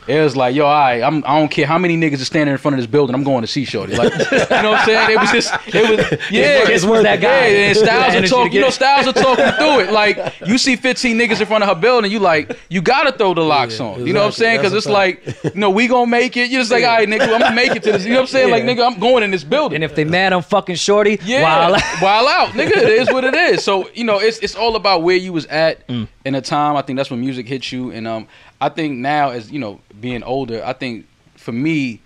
It 0.09 0.21
was 0.21 0.37
like, 0.37 0.55
yo, 0.57 0.67
I, 0.67 1.07
I'm, 1.07 1.25
I 1.25 1.39
don't 1.39 1.51
care 1.51 1.67
how 1.67 1.79
many 1.79 1.97
niggas 1.97 2.21
are 2.21 2.25
standing 2.25 2.53
in 2.53 2.59
front 2.59 2.75
of 2.75 2.79
this 2.81 2.87
building. 2.91 3.15
I'm 3.15 3.23
going 3.25 3.43
to 3.43 3.47
see 3.47 3.65
Shorty. 3.65 3.95
Like, 3.95 4.13
you 4.13 4.19
know 4.21 4.71
what 4.71 4.81
I'm 4.81 4.85
saying? 4.87 5.11
It 5.13 5.21
was 5.21 5.31
just, 5.31 5.53
it 5.69 6.11
was, 6.11 6.31
yeah. 6.31 6.65
Kiss 6.67 6.85
was 6.85 7.03
that 7.05 7.21
guy. 7.21 7.47
Yeah, 7.49 7.69
and 7.69 7.77
Styles 7.77 8.15
are 8.17 8.27
talking, 8.27 8.53
you 8.53 8.61
know. 8.61 8.71
Styles 8.71 9.07
are 9.07 9.13
talking 9.13 9.45
through 9.53 9.81
it. 9.81 9.93
Like, 9.93 10.19
you 10.47 10.59
see 10.59 10.77
15 10.77 11.17
niggas 11.19 11.41
in 11.41 11.47
front 11.47 11.63
of 11.63 11.69
her 11.69 11.77
building, 11.81 12.11
you 12.11 12.19
like, 12.19 12.59
you 12.69 12.83
gotta 12.83 13.13
throw 13.13 13.33
the 13.35 13.43
LOX 13.43 13.79
Yeah, 13.79 13.87
on. 13.87 14.07
You 14.07 14.13
know 14.13 14.21
what 14.21 14.27
I'm 14.27 14.33
saying? 14.33 14.59
Because 14.59 14.73
it's 14.75 14.87
a 14.87 14.93
like, 14.93 15.25
you 15.45 15.53
know, 15.55 15.71
we 15.71 15.87
gonna 15.87 16.07
make 16.11 16.37
it. 16.37 16.51
You're 16.51 16.61
just 16.63 16.73
like, 16.73 16.85
all 16.85 16.97
right, 16.97 17.09
nigga, 17.09 17.23
I'm 17.33 17.41
gonna 17.41 17.55
make 17.55 17.77
it 17.77 17.83
to 17.85 17.93
this. 17.93 18.05
You 18.05 18.11
know 18.11 18.17
what 18.17 18.21
I'm 18.23 18.27
saying? 18.29 18.51
Like, 18.51 18.65
nigga, 18.65 18.85
I'm 18.87 18.99
going 18.99 19.23
in 19.23 19.31
this 19.31 19.45
building. 19.45 19.77
and 19.77 19.85
if 19.85 19.95
they 19.95 20.05
mad, 20.05 20.33
I'm 20.33 20.43
fucking 20.43 20.77
shorty. 20.77 21.19
Yeah, 21.25 21.43
Wow. 21.43 21.79
while 22.01 22.27
out, 22.29 22.49
nigga. 22.51 22.73
It 22.77 22.89
is 23.01 23.13
what 23.13 23.25
it 23.25 23.35
is. 23.35 23.63
So 23.63 23.89
you 23.95 24.05
know, 24.05 24.19
it's 24.19 24.39
it's 24.39 24.57
all 24.57 24.75
about 24.77 25.03
where 25.03 25.17
you 25.17 25.33
was 25.33 25.47
at 25.47 25.87
Mm. 25.89 26.09
in 26.25 26.35
a 26.35 26.41
time. 26.41 26.77
I 26.77 26.83
think 26.83 26.97
that's 26.97 27.11
when 27.11 27.21
music 27.21 27.47
hits 27.47 27.71
you, 27.73 27.91
and 27.91 28.09
um, 28.09 28.27
I 28.63 28.69
think 28.69 28.99
now 28.99 29.31
as 29.31 29.51
you 29.51 29.59
know, 29.59 29.81
being 30.01 30.23
older, 30.23 30.63
I 30.65 30.73
think 30.73 31.07
for 31.35 31.51
me, 31.51 32.01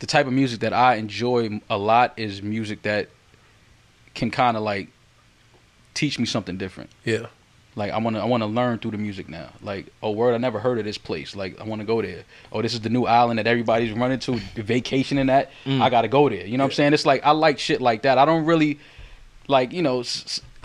the 0.00 0.06
type 0.06 0.26
of 0.26 0.34
music 0.34 0.60
that 0.60 0.74
I 0.74 0.96
enjoy 0.96 1.60
a 1.70 1.78
lot 1.78 2.12
is 2.18 2.42
music 2.42 2.82
that 2.82 3.08
can 4.14 4.30
kind 4.30 4.58
of 4.58 4.62
like 4.62 4.88
teach 5.94 6.18
me 6.18 6.26
something 6.26 6.58
different. 6.58 6.90
yeah 7.04 7.26
Like 7.76 7.92
I 7.92 7.98
want 7.98 8.16
to, 8.16 8.20
I 8.20 8.26
want 8.26 8.42
to 8.42 8.46
learn 8.46 8.78
through 8.78 8.90
the 8.90 8.98
music 8.98 9.30
now. 9.30 9.48
Like, 9.62 9.86
oh, 10.02 10.10
word, 10.10 10.34
I 10.34 10.38
never 10.38 10.58
heard 10.58 10.78
of 10.78 10.84
this 10.84 10.98
place. 10.98 11.34
Like, 11.34 11.58
I 11.58 11.64
want 11.64 11.80
to 11.80 11.86
go 11.86 12.02
there. 12.02 12.24
Oh, 12.52 12.60
this 12.60 12.74
is 12.74 12.80
the 12.82 12.90
new 12.90 13.04
island 13.06 13.38
that 13.38 13.46
everybody's 13.46 13.92
running 13.92 14.18
to, 14.18 14.36
vacationing 14.56 15.30
at. 15.30 15.50
Mm. 15.64 15.80
I 15.80 15.88
got 15.88 16.02
to 16.02 16.08
go 16.08 16.28
there. 16.28 16.44
You 16.44 16.58
know 16.58 16.64
what 16.64 16.72
I'm 16.72 16.74
saying? 16.74 16.92
It's 16.92 17.06
like 17.06 17.24
I 17.24 17.30
like 17.30 17.58
shit 17.58 17.80
like 17.80 18.02
that. 18.02 18.18
I 18.18 18.26
don't 18.26 18.44
really 18.44 18.78
like, 19.48 19.72
you 19.72 19.80
know, 19.80 20.04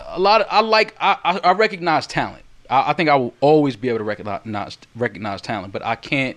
a 0.00 0.20
lot. 0.20 0.42
Of, 0.42 0.48
I 0.50 0.60
like, 0.60 0.94
I, 1.00 1.40
I 1.42 1.52
recognize 1.52 2.06
talent. 2.06 2.44
I, 2.70 2.90
I 2.90 2.92
think 2.92 3.08
I 3.08 3.16
will 3.16 3.34
always 3.40 3.76
be 3.76 3.88
able 3.88 3.98
to 3.98 4.04
recognize 4.04 4.78
recognize 4.96 5.40
talent, 5.40 5.72
but 5.72 5.84
I 5.84 5.94
can't. 5.96 6.36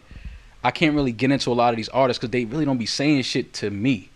I 0.64 0.70
can't 0.70 0.94
really 0.96 1.12
get 1.12 1.32
into 1.32 1.50
a 1.52 1.54
lot 1.56 1.72
of 1.72 1.78
these 1.78 1.90
artists 1.90 2.20
because 2.20 2.30
they 2.32 2.46
really 2.46 2.66
don't 2.66 2.78
be 2.78 2.86
saying 2.86 3.24
shit 3.24 3.52
to 3.54 3.72
me. 3.72 4.10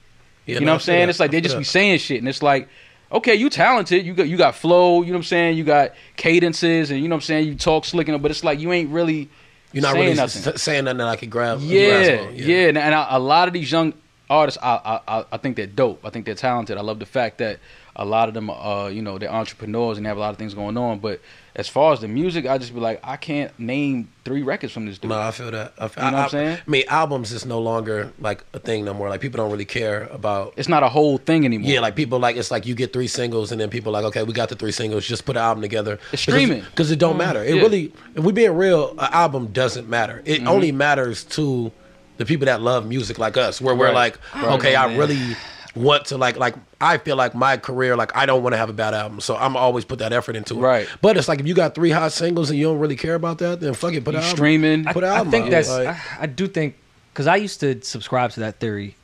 Yeah, 0.45 0.59
you 0.59 0.65
know 0.65 0.73
I 0.73 0.75
what 0.75 0.75
I'm 0.75 0.79
saying? 0.81 1.01
that. 1.07 1.09
It's 1.09 1.19
like 1.19 1.31
they 1.31 1.41
just 1.41 1.57
be 1.57 1.63
saying 1.63 1.97
shit, 1.97 2.19
and 2.19 2.29
it's 2.29 2.43
like, 2.43 2.69
okay, 3.11 3.33
you 3.33 3.49
talented, 3.49 4.05
you 4.05 4.13
got 4.13 4.27
you 4.29 4.37
got 4.37 4.53
flow, 4.53 5.01
you 5.01 5.07
know 5.07 5.13
what 5.13 5.17
I'm 5.17 5.23
saying? 5.23 5.57
You 5.57 5.63
got 5.63 5.93
cadences, 6.17 6.91
and 6.91 7.01
you 7.01 7.07
know 7.07 7.15
what 7.15 7.23
I'm 7.23 7.25
saying? 7.25 7.47
You 7.47 7.55
talk 7.55 7.83
slick, 7.85 8.07
enough, 8.09 8.21
but 8.21 8.29
it's 8.29 8.43
like 8.43 8.59
you 8.59 8.71
ain't 8.73 8.91
really 8.91 9.27
You're 9.73 9.81
not 9.81 9.93
saying 9.93 10.03
really 10.05 10.15
nothing. 10.17 10.57
saying 10.57 10.83
nothing 10.85 10.97
that 10.99 11.07
I 11.07 11.15
could 11.15 11.31
grab. 11.31 11.61
Yeah, 11.61 12.15
grasp 12.17 12.27
on. 12.27 12.35
yeah, 12.35 12.67
and, 12.67 12.77
and 12.77 12.93
a, 12.93 13.17
a 13.17 13.19
lot 13.19 13.47
of 13.47 13.53
these 13.55 13.71
young 13.71 13.93
artists, 14.29 14.59
I, 14.61 14.99
I 15.07 15.17
I- 15.19 15.25
I 15.31 15.37
think 15.37 15.55
they're 15.55 15.65
dope. 15.65 16.05
I 16.05 16.11
think 16.11 16.27
they're 16.27 16.35
talented. 16.35 16.77
I 16.77 16.81
love 16.81 16.99
the 16.99 17.07
fact 17.07 17.39
that 17.39 17.59
a 17.95 18.05
lot 18.05 18.27
of 18.27 18.35
them, 18.35 18.51
uh, 18.51 18.87
you 18.87 19.01
know, 19.01 19.17
they're 19.17 19.31
entrepreneurs 19.33 19.97
and 19.97 20.05
they 20.05 20.09
have 20.09 20.17
a 20.17 20.19
lot 20.19 20.29
of 20.29 20.37
things 20.37 20.53
going 20.53 20.77
on. 20.77 20.99
But 20.99 21.21
as 21.57 21.69
far 21.69 21.93
as 21.93 22.01
the 22.01 22.07
music, 22.09 22.45
I 22.45 22.57
just 22.57 22.73
be 22.73 22.81
like, 22.81 22.99
I 23.03 23.15
can't 23.15 23.57
name 23.57 24.09
three 24.25 24.41
records 24.43 24.73
from 24.73 24.85
this 24.85 24.97
dude. 24.97 25.09
No, 25.09 25.19
I 25.19 25.31
feel 25.31 25.51
that. 25.51 25.73
I, 25.77 25.87
feel, 25.87 26.03
You 26.03 26.11
know 26.11 26.17
I, 26.17 26.19
what 26.19 26.23
I'm 26.25 26.29
saying? 26.31 26.57
I 26.67 26.69
mean, 26.69 26.83
albums 26.89 27.31
is 27.31 27.45
no 27.45 27.59
longer 27.61 28.11
like 28.19 28.43
a 28.53 28.59
thing 28.59 28.83
no 28.83 28.93
more. 28.93 29.07
Like 29.07 29.21
people 29.21 29.37
don't 29.37 29.49
really 29.51 29.63
care 29.65 30.03
about. 30.11 30.53
It's 30.57 30.67
not 30.67 30.83
a 30.83 30.89
whole 30.89 31.17
thing 31.17 31.45
anymore. 31.45 31.71
Yeah, 31.71 31.79
like 31.79 31.95
people 31.95 32.19
like 32.19 32.35
it's 32.35 32.51
like 32.51 32.65
you 32.65 32.75
get 32.75 32.91
three 32.91 33.07
singles 33.07 33.51
and 33.53 33.61
then 33.61 33.69
people 33.69 33.93
like 33.93 34.03
okay, 34.05 34.23
we 34.23 34.33
got 34.33 34.49
the 34.49 34.55
three 34.55 34.73
singles, 34.73 35.05
just 35.07 35.25
put 35.25 35.37
an 35.37 35.43
album 35.43 35.61
together. 35.61 35.97
It's 36.11 36.21
streaming. 36.23 36.61
Mm, 36.61 36.69
because 36.71 36.91
it 36.91 36.99
don't 36.99 37.17
matter. 37.17 37.41
It 37.43 37.55
yeah. 37.55 37.61
really, 37.61 37.93
if 38.15 38.23
we 38.23 38.33
being 38.33 38.55
real, 38.55 38.91
an 38.91 39.09
album 39.11 39.47
doesn't 39.53 39.87
matter. 39.87 40.21
It 40.25 40.39
Mm-hmm. 40.39 40.47
only 40.49 40.71
matters 40.73 41.23
to 41.23 41.71
the 42.17 42.25
people 42.25 42.45
that 42.47 42.61
love 42.61 42.85
music 42.85 43.17
like 43.17 43.37
us, 43.37 43.61
where 43.61 43.73
we're 43.75 43.85
Right. 43.85 43.93
like, 43.93 44.19
Right. 44.35 44.53
okay, 44.59 44.75
I 44.75 44.95
really 44.95 45.35
want 45.75 46.05
to 46.05 46.17
like 46.17 46.37
like 46.37 46.55
I 46.79 46.97
feel 46.97 47.15
like 47.15 47.35
my 47.35 47.57
career 47.57 47.95
like 47.95 48.15
I 48.15 48.25
don't 48.25 48.41
want 48.43 48.53
to 48.53 48.57
have 48.57 48.69
a 48.69 48.73
bad 48.73 48.93
album, 48.93 49.19
so 49.19 49.35
I'm 49.35 49.55
always 49.57 49.85
put 49.85 49.99
that 49.99 50.13
effort 50.13 50.35
into 50.35 50.55
it. 50.55 50.59
Right. 50.61 50.87
But 51.01 51.17
it's 51.17 51.27
like 51.27 51.39
if 51.39 51.47
you 51.47 51.53
got 51.53 51.75
three 51.75 51.91
hot 51.91 52.11
singles 52.11 52.49
and 52.49 52.57
you 52.57 52.65
don't 52.65 52.79
really 52.79 52.95
care 52.95 53.15
about 53.15 53.39
that, 53.39 53.59
then 53.59 53.73
fuck 53.73 53.93
it, 53.93 54.03
put 54.05 54.13
You 54.13 54.19
an 54.19 54.23
album. 54.23 54.37
streaming. 54.37 54.87
I, 54.87 54.93
Put 54.93 55.03
an 55.03 55.09
I 55.11 55.15
album 55.17 55.31
think 55.31 55.45
out. 55.45 55.51
that's. 55.51 55.69
Like- 55.69 55.87
I, 55.87 55.99
I 56.21 56.25
do 56.27 56.47
think 56.47 56.77
because 57.13 57.27
I 57.27 57.35
used 57.37 57.59
to 57.61 57.81
subscribe 57.81 58.31
to 58.31 58.39
that 58.41 58.59
theory 58.59 58.95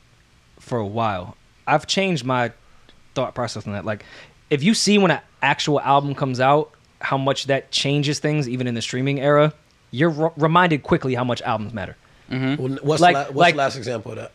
for 0.60 0.78
a 0.78 0.86
while. 0.86 1.36
I've 1.66 1.86
changed 1.86 2.24
my 2.24 2.52
thought 3.14 3.34
process 3.34 3.66
on 3.66 3.72
that. 3.74 3.84
Like, 3.84 4.04
if 4.50 4.62
you 4.62 4.74
see 4.74 4.98
when 4.98 5.10
an 5.10 5.20
actual 5.42 5.80
album 5.80 6.14
comes 6.14 6.40
out, 6.40 6.70
how 7.00 7.18
much 7.18 7.46
that 7.46 7.70
changes 7.70 8.18
things, 8.20 8.48
even 8.48 8.66
in 8.66 8.74
the 8.74 8.82
streaming 8.82 9.20
era, 9.20 9.52
you're 9.90 10.10
re- 10.10 10.30
reminded 10.36 10.82
quickly 10.82 11.14
how 11.14 11.24
much 11.24 11.42
albums 11.42 11.72
matter. 11.72 11.96
Mm-hmm. 12.30 12.62
Well, 12.62 12.78
what's 12.82 13.00
Like- 13.02 13.14
la- 13.14 13.24
what's 13.24 13.36
like- 13.36 13.54
the 13.54 13.58
last 13.58 13.76
example 13.76 14.12
of 14.12 14.18
that? 14.18 14.32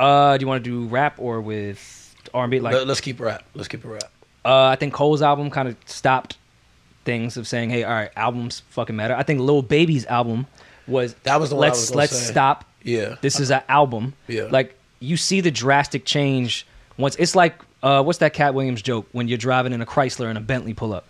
Uh, 0.00 0.36
do 0.36 0.42
you 0.42 0.48
want 0.48 0.64
to 0.64 0.70
do 0.70 0.86
rap 0.86 1.14
or 1.18 1.40
with 1.40 2.14
R 2.32 2.44
and 2.44 2.50
B? 2.50 2.60
Like, 2.60 2.74
Let, 2.74 2.88
us 2.88 3.00
keep 3.00 3.20
rap. 3.20 3.44
Let's 3.54 3.68
keep 3.68 3.84
it 3.84 3.88
rap. 3.88 4.04
Uh, 4.44 4.64
I 4.66 4.76
think 4.76 4.94
Cole's 4.94 5.20
album 5.22 5.50
kind 5.50 5.68
of 5.68 5.76
stopped 5.86 6.38
things 7.04 7.36
of 7.36 7.46
saying, 7.46 7.70
"Hey, 7.70 7.84
all 7.84 7.92
right, 7.92 8.10
albums 8.16 8.62
fucking 8.70 8.96
matter." 8.96 9.14
I 9.14 9.22
think 9.22 9.40
Lil 9.40 9.62
Baby's 9.62 10.06
album 10.06 10.46
was 10.86 11.14
That 11.24 11.38
was 11.40 11.50
the 11.50 11.56
let's 11.56 11.78
was 11.78 11.94
let's 11.94 12.16
say. 12.18 12.32
stop. 12.32 12.64
Yeah. 12.82 13.16
This 13.20 13.38
is 13.40 13.50
an 13.50 13.62
album. 13.68 14.14
Yeah. 14.26 14.48
Like 14.50 14.76
you 15.00 15.16
see 15.18 15.40
the 15.42 15.50
drastic 15.50 16.04
change 16.06 16.66
once. 16.96 17.16
It's 17.16 17.36
like 17.36 17.60
uh, 17.82 18.02
what's 18.02 18.18
that 18.20 18.32
Katt 18.32 18.54
Williams 18.54 18.80
joke 18.82 19.06
when 19.12 19.28
you're 19.28 19.38
driving 19.38 19.72
in 19.74 19.82
a 19.82 19.86
Chrysler 19.86 20.26
and 20.28 20.38
a 20.38 20.40
Bentley 20.40 20.72
pull 20.74 20.94
up. 20.94 21.04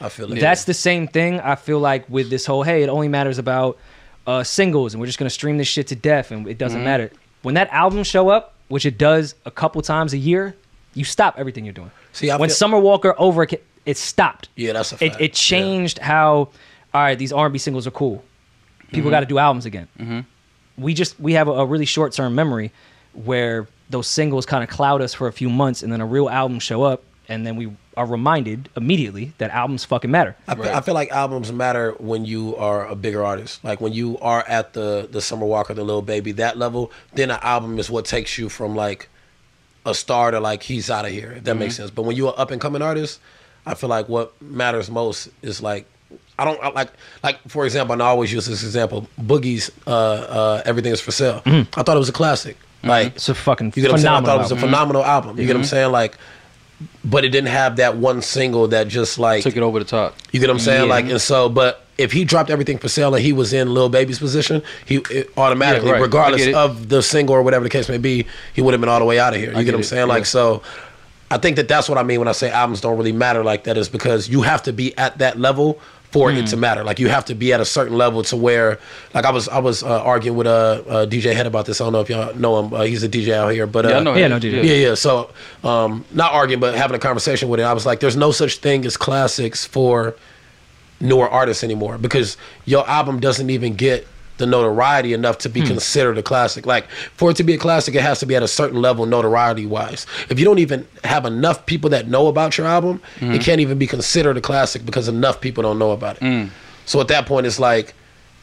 I 0.00 0.10
feel 0.10 0.30
it. 0.30 0.40
That's 0.40 0.64
the 0.64 0.74
same 0.74 1.08
thing. 1.08 1.40
I 1.40 1.54
feel 1.54 1.78
like 1.78 2.08
with 2.10 2.28
this 2.28 2.44
whole 2.44 2.62
hey, 2.62 2.82
it 2.82 2.88
only 2.90 3.08
matters 3.08 3.38
about 3.38 3.78
uh, 4.26 4.42
singles, 4.44 4.92
and 4.92 5.00
we're 5.00 5.06
just 5.06 5.18
gonna 5.18 5.30
stream 5.30 5.56
this 5.56 5.68
shit 5.68 5.86
to 5.86 5.96
death, 5.96 6.30
and 6.30 6.46
it 6.46 6.50
Mm-hmm. 6.50 6.58
doesn't 6.58 6.84
matter. 6.84 7.10
When 7.46 7.54
that 7.54 7.68
album 7.70 8.02
show 8.02 8.28
up, 8.28 8.54
which 8.66 8.84
it 8.84 8.98
does 8.98 9.36
a 9.44 9.52
couple 9.52 9.80
times 9.80 10.12
a 10.12 10.18
year, 10.18 10.56
you 10.94 11.04
stop 11.04 11.38
everything 11.38 11.64
you're 11.64 11.72
doing. 11.72 11.92
See, 12.12 12.28
I 12.28 12.38
when 12.38 12.48
feel- 12.48 12.56
Summer 12.56 12.80
Walker 12.80 13.14
over, 13.18 13.46
it 13.84 13.96
stopped. 13.96 14.48
Yeah, 14.56 14.72
that's 14.72 14.90
a 14.90 14.96
It, 14.96 15.10
fact. 15.10 15.20
it 15.20 15.32
changed 15.32 16.00
how. 16.00 16.48
All 16.92 17.02
right, 17.02 17.16
these 17.16 17.32
R&B 17.32 17.56
singles 17.58 17.86
are 17.86 17.92
cool. 17.92 18.24
People 18.88 19.02
mm-hmm. 19.02 19.10
got 19.10 19.20
to 19.20 19.26
do 19.26 19.38
albums 19.38 19.64
again. 19.64 19.86
Mm-hmm. 19.96 20.20
We 20.76 20.92
just 20.92 21.20
we 21.20 21.34
have 21.34 21.46
a, 21.46 21.52
a 21.52 21.64
really 21.64 21.84
short 21.84 22.12
term 22.14 22.34
memory 22.34 22.72
where 23.12 23.68
those 23.90 24.08
singles 24.08 24.44
kind 24.44 24.64
of 24.64 24.68
cloud 24.68 25.00
us 25.00 25.14
for 25.14 25.28
a 25.28 25.32
few 25.32 25.48
months, 25.48 25.84
and 25.84 25.92
then 25.92 26.00
a 26.00 26.06
real 26.06 26.28
album 26.28 26.58
show 26.58 26.82
up, 26.82 27.04
and 27.28 27.46
then 27.46 27.56
we 27.56 27.72
are 27.96 28.06
reminded 28.06 28.68
immediately 28.76 29.32
that 29.38 29.50
albums 29.50 29.84
fucking 29.84 30.10
matter. 30.10 30.36
I, 30.46 30.54
feel, 30.54 30.64
I 30.68 30.80
feel 30.80 30.94
like 30.94 31.10
albums 31.10 31.50
matter 31.52 31.92
when 31.98 32.24
you 32.24 32.54
are 32.56 32.86
a 32.86 32.94
bigger 32.94 33.24
artist. 33.24 33.64
Like 33.64 33.80
when 33.80 33.92
you 33.92 34.18
are 34.20 34.44
at 34.46 34.72
the 34.74 35.08
the 35.10 35.20
Summer 35.20 35.46
Walker, 35.46 35.74
the 35.74 35.84
Lil 35.84 36.02
Baby, 36.02 36.32
that 36.32 36.56
level. 36.58 36.92
Then 37.14 37.30
an 37.30 37.38
album 37.42 37.78
is 37.78 37.90
what 37.90 38.04
takes 38.04 38.36
you 38.38 38.48
from 38.48 38.74
like 38.76 39.08
a 39.84 39.94
star 39.94 40.30
to 40.32 40.40
like 40.40 40.62
he's 40.64 40.90
out 40.90 41.04
of 41.06 41.12
here. 41.12 41.32
If 41.32 41.44
that 41.44 41.54
makes 41.56 41.74
Mm-hmm. 41.74 41.82
sense. 41.84 41.90
But 41.90 42.02
when 42.02 42.16
you're 42.16 42.28
an 42.34 42.34
up 42.38 42.50
and 42.50 42.60
coming 42.60 42.82
artist, 42.82 43.20
I 43.64 43.74
feel 43.74 43.88
like 43.88 44.08
what 44.08 44.40
matters 44.42 44.90
most 44.90 45.28
is 45.42 45.62
like. 45.62 45.86
I 46.38 46.44
don't 46.44 46.62
I 46.62 46.68
like 46.68 46.90
like 47.22 47.38
for 47.48 47.64
example, 47.64 47.94
and 47.94 48.02
I 48.02 48.06
always 48.06 48.32
use 48.32 48.46
this 48.46 48.62
example. 48.62 49.08
Boogie's 49.20 49.70
uh, 49.86 49.90
uh, 49.90 50.62
"Everything 50.66 50.92
Is 50.92 51.00
for 51.00 51.10
Sale." 51.12 51.40
Mm-hmm. 51.46 51.80
I 51.80 51.82
thought 51.82 51.96
it 51.96 51.98
was 51.98 52.08
a 52.10 52.12
classic. 52.12 52.56
Like 52.84 53.16
It's 53.16 53.28
a 53.28 53.34
fucking 53.34 53.72
you 53.74 53.82
get 53.82 53.90
what 53.90 53.94
I'm 53.94 53.98
saying? 53.98 54.06
I 54.14 54.16
phenomenal. 54.20 54.26
thought 54.26 54.36
it 54.36 54.42
was 54.42 54.52
a 54.52 54.54
album. 54.54 54.68
phenomenal 54.68 55.04
album. 55.04 55.38
You 55.40 55.46
get 55.46 55.54
what 55.54 55.60
I'm 55.60 55.64
saying? 55.66 55.90
Like, 55.92 56.18
but 57.04 57.24
it 57.24 57.30
didn't 57.30 57.48
have 57.48 57.76
that 57.76 57.96
one 57.96 58.20
single 58.22 58.68
that 58.68 58.88
just 58.88 59.18
like 59.18 59.42
Took 59.42 59.56
it 59.56 59.62
over 59.62 59.78
the 59.78 59.84
top. 59.84 60.14
you 60.32 60.40
get 60.40 60.48
what 60.48 60.54
I'm 60.54 60.58
saying? 60.60 60.84
Yeah. 60.84 60.90
Like, 60.90 61.06
and 61.06 61.20
so, 61.20 61.48
but 61.48 61.84
if 61.96 62.12
he 62.12 62.24
dropped 62.24 62.50
everything 62.50 62.78
for 62.78 62.88
sale 62.88 63.14
and 63.14 63.24
he 63.24 63.32
was 63.32 63.52
in 63.52 63.72
Lil 63.72 63.88
Baby's 63.88 64.18
position, 64.18 64.62
he 64.84 64.96
it 65.10 65.30
automatically, 65.36 65.88
Yeah, 65.88 65.94
right. 65.94 66.02
Regardless 66.02 66.54
of 66.54 66.88
the 66.88 67.02
single 67.02 67.34
or 67.34 67.42
whatever 67.42 67.64
the 67.64 67.70
case 67.70 67.88
may 67.88 67.98
be, 67.98 68.26
he 68.52 68.60
would 68.60 68.74
have 68.74 68.80
been 68.80 68.90
all 68.90 68.98
the 68.98 69.06
way 69.06 69.18
out 69.18 69.34
of 69.34 69.40
here. 69.40 69.52
You 69.52 69.58
I 69.58 69.62
get, 69.62 69.72
what 69.72 69.78
I'm 69.78 69.84
saying? 69.84 70.08
Like, 70.08 70.26
so 70.26 70.62
I 71.30 71.38
think 71.38 71.56
that 71.56 71.68
that's 71.68 71.88
what 71.88 71.98
I 71.98 72.02
mean 72.02 72.18
when 72.18 72.28
I 72.28 72.32
say 72.32 72.50
albums 72.50 72.80
don't 72.80 72.96
really 72.96 73.12
matter 73.12 73.42
like 73.42 73.64
that 73.64 73.76
is 73.76 73.88
because 73.88 74.28
you 74.28 74.42
have 74.42 74.62
to 74.64 74.72
be 74.72 74.96
at 74.98 75.18
that 75.18 75.38
level 75.38 75.80
for 76.16 76.30
it 76.30 76.38
Hmm. 76.38 76.44
to 76.46 76.56
matter. 76.56 76.82
Like, 76.82 76.98
you 76.98 77.08
have 77.08 77.24
to 77.26 77.34
be 77.34 77.52
at 77.52 77.60
a 77.60 77.64
certain 77.64 77.96
level 77.98 78.22
to 78.24 78.36
where, 78.36 78.78
like, 79.12 79.24
I 79.26 79.30
was 79.30 79.48
I 79.48 79.58
was 79.58 79.82
uh, 79.82 80.02
arguing 80.02 80.38
with 80.38 80.46
a 80.46 80.84
uh, 80.88 81.06
DJ 81.06 81.34
Head 81.34 81.46
about 81.46 81.66
this. 81.66 81.80
I 81.80 81.84
don't 81.84 81.92
know 81.92 82.00
if 82.00 82.08
y'all 82.08 82.34
know 82.34 82.58
him. 82.60 82.72
Uh, 82.72 82.82
he's 82.84 83.02
a 83.02 83.08
DJ 83.08 83.34
out 83.34 83.48
here, 83.52 83.66
but 83.66 83.84
uh, 83.84 83.88
Yeah, 83.90 83.96
I 83.98 84.02
know. 84.02 84.14
Yeah, 84.14 84.24
him. 84.26 84.30
no, 84.30 84.38
dude. 84.38 84.64
yeah, 84.64 84.72
yeah. 84.88 84.94
So, 84.94 85.30
um, 85.62 86.04
not 86.12 86.32
arguing, 86.32 86.60
but 86.60 86.74
having 86.74 86.94
a 86.96 86.98
conversation 86.98 87.48
with 87.50 87.60
it, 87.60 87.64
I 87.64 87.74
was 87.74 87.84
like, 87.84 88.00
"There's 88.00 88.16
no 88.16 88.30
such 88.32 88.56
thing 88.58 88.86
as 88.86 88.96
classics 88.96 89.66
for 89.66 90.16
newer 91.00 91.28
artists 91.28 91.62
anymore 91.62 91.98
because 91.98 92.38
your 92.64 92.88
album 92.88 93.20
doesn't 93.20 93.50
even 93.50 93.74
get 93.74 94.06
the 94.38 94.46
notoriety 94.46 95.12
enough 95.12 95.38
to 95.38 95.48
be 95.48 95.60
Hmm. 95.60 95.66
considered 95.68 96.18
a 96.18 96.22
classic. 96.22 96.66
Like 96.66 96.86
for 97.16 97.30
it 97.30 97.36
to 97.38 97.44
be 97.44 97.54
a 97.54 97.58
classic, 97.58 97.94
it 97.94 98.02
has 98.02 98.18
to 98.20 98.26
be 98.26 98.36
at 98.36 98.42
a 98.42 98.48
certain 98.48 98.80
level 98.82 99.06
notoriety 99.06 99.64
wise. 99.66 100.06
If 100.28 100.38
you 100.38 100.44
don't 100.44 100.58
even 100.58 100.86
have 101.04 101.24
enough 101.24 101.64
people 101.66 101.90
that 101.90 102.08
know 102.08 102.26
about 102.26 102.58
your 102.58 102.66
album, 102.66 103.00
Hmm. 103.20 103.32
it 103.32 103.40
can't 103.42 103.60
even 103.60 103.78
be 103.78 103.86
considered 103.86 104.36
a 104.36 104.40
classic 104.40 104.84
because 104.84 105.08
enough 105.08 105.40
people 105.40 105.62
don't 105.62 105.78
know 105.78 105.92
about 105.92 106.16
it. 106.16 106.22
Hmm. 106.22 106.44
So 106.84 107.00
at 107.00 107.08
that 107.08 107.26
point, 107.26 107.46
it's 107.46 107.58
like 107.58 107.94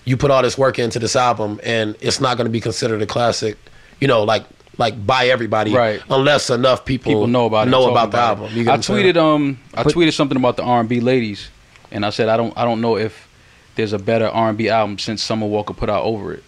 you 0.06 0.18
put 0.18 0.32
all 0.32 0.41
this 0.41 0.57
work 0.57 0.80
into 0.80 0.99
this 0.99 1.15
album, 1.15 1.60
and 1.64 1.95
it's 2.02 2.20
not 2.20 2.36
going 2.38 2.45
to 2.45 2.52
be 2.52 2.60
considered 2.60 3.02
a 3.02 3.06
classic. 3.06 3.57
You 4.02 4.07
know, 4.07 4.24
like 4.24 4.44
like 4.80 5.06
by 5.06 5.28
everybody, 5.28 5.72
Right. 5.74 6.02
Unless 6.10 6.49
enough 6.49 6.84
people 6.84 7.11
People 7.11 7.28
know 7.28 7.45
about 7.45 7.68
it. 7.68 7.72
know 7.72 7.91
about 7.91 8.10
the 8.11 8.18
it. 8.18 8.22
album. 8.22 8.45
I 8.68 8.78
tweeted 8.78 9.15
um 9.18 9.60
I 9.76 9.84
tweeted 9.84 10.14
something 10.14 10.36
about 10.36 10.57
the 10.57 10.64
R 10.64 10.80
and 10.80 10.90
B 10.90 10.99
ladies, 10.99 11.49
and 11.91 12.03
I 12.03 12.10
said 12.10 12.28
I 12.28 12.36
don't 12.38 12.52
I 12.57 12.65
don't 12.65 12.82
know 12.82 12.98
if 12.98 13.28
there's 13.76 13.94
a 13.94 14.00
better 14.00 14.28
R 14.28 14.50
and 14.50 14.58
B 14.58 14.70
album 14.70 14.98
since 15.00 15.22
Summer 15.24 15.48
Walker 15.48 15.74
put 15.74 15.90
out 15.90 16.04
Over 16.04 16.34
It, 16.34 16.44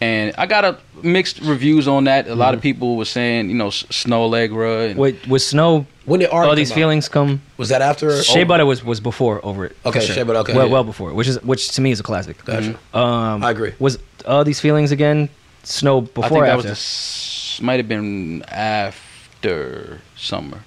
and 0.00 0.34
I 0.38 0.46
got 0.46 0.64
a 0.64 0.78
mixed 1.02 1.40
reviews 1.40 1.86
on 1.88 2.04
that. 2.04 2.26
A 2.28 2.34
lot 2.34 2.48
Mm-hmm. 2.48 2.54
of 2.56 2.62
people 2.62 2.96
were 2.96 3.04
saying 3.04 3.48
you 3.50 3.54
know 3.56 3.68
Snoh 3.68 4.28
Aalegra 4.30 4.90
and 4.90 4.98
With 4.98 5.26
with 5.26 5.42
Snoh, 5.42 5.86
When 6.06 6.20
did 6.20 6.30
Art 6.30 6.48
all 6.48 6.54
these 6.56 6.70
come 6.70 6.74
out? 6.76 6.80
feelings 6.80 7.08
come. 7.08 7.40
Was 7.56 7.68
that 7.70 7.82
after? 7.82 8.22
Shea 8.22 8.44
Butter 8.44 8.66
was 8.66 8.84
was 8.84 9.00
before 9.00 9.44
over 9.44 9.66
it. 9.66 9.76
for 9.82 9.88
Okay, 9.90 10.00
Shea 10.06 10.22
Butter, 10.22 10.38
okay, 10.40 10.54
well, 10.54 10.66
yeah. 10.66 10.72
well 10.72 10.84
before, 10.84 11.12
which 11.14 11.28
is 11.28 11.42
which 11.42 11.70
to 11.72 11.80
me 11.80 11.90
is 11.90 12.00
a 12.00 12.02
classic. 12.02 12.42
Gotcha. 12.44 12.78
Um, 12.94 13.44
I 13.44 13.50
agree. 13.50 13.74
Was 13.78 13.98
all 14.26 14.44
these 14.44 14.60
feelings 14.60 14.92
again? 14.92 15.28
Snow 15.64 16.00
before 16.02 16.24
I 16.24 16.28
think 16.28 16.42
or 16.42 16.46
that 16.46 16.56
was 16.56 17.58
the 17.58 17.64
might 17.64 17.78
have 17.78 17.88
been 17.88 18.42
after 18.44 20.00
Summer. 20.16 20.62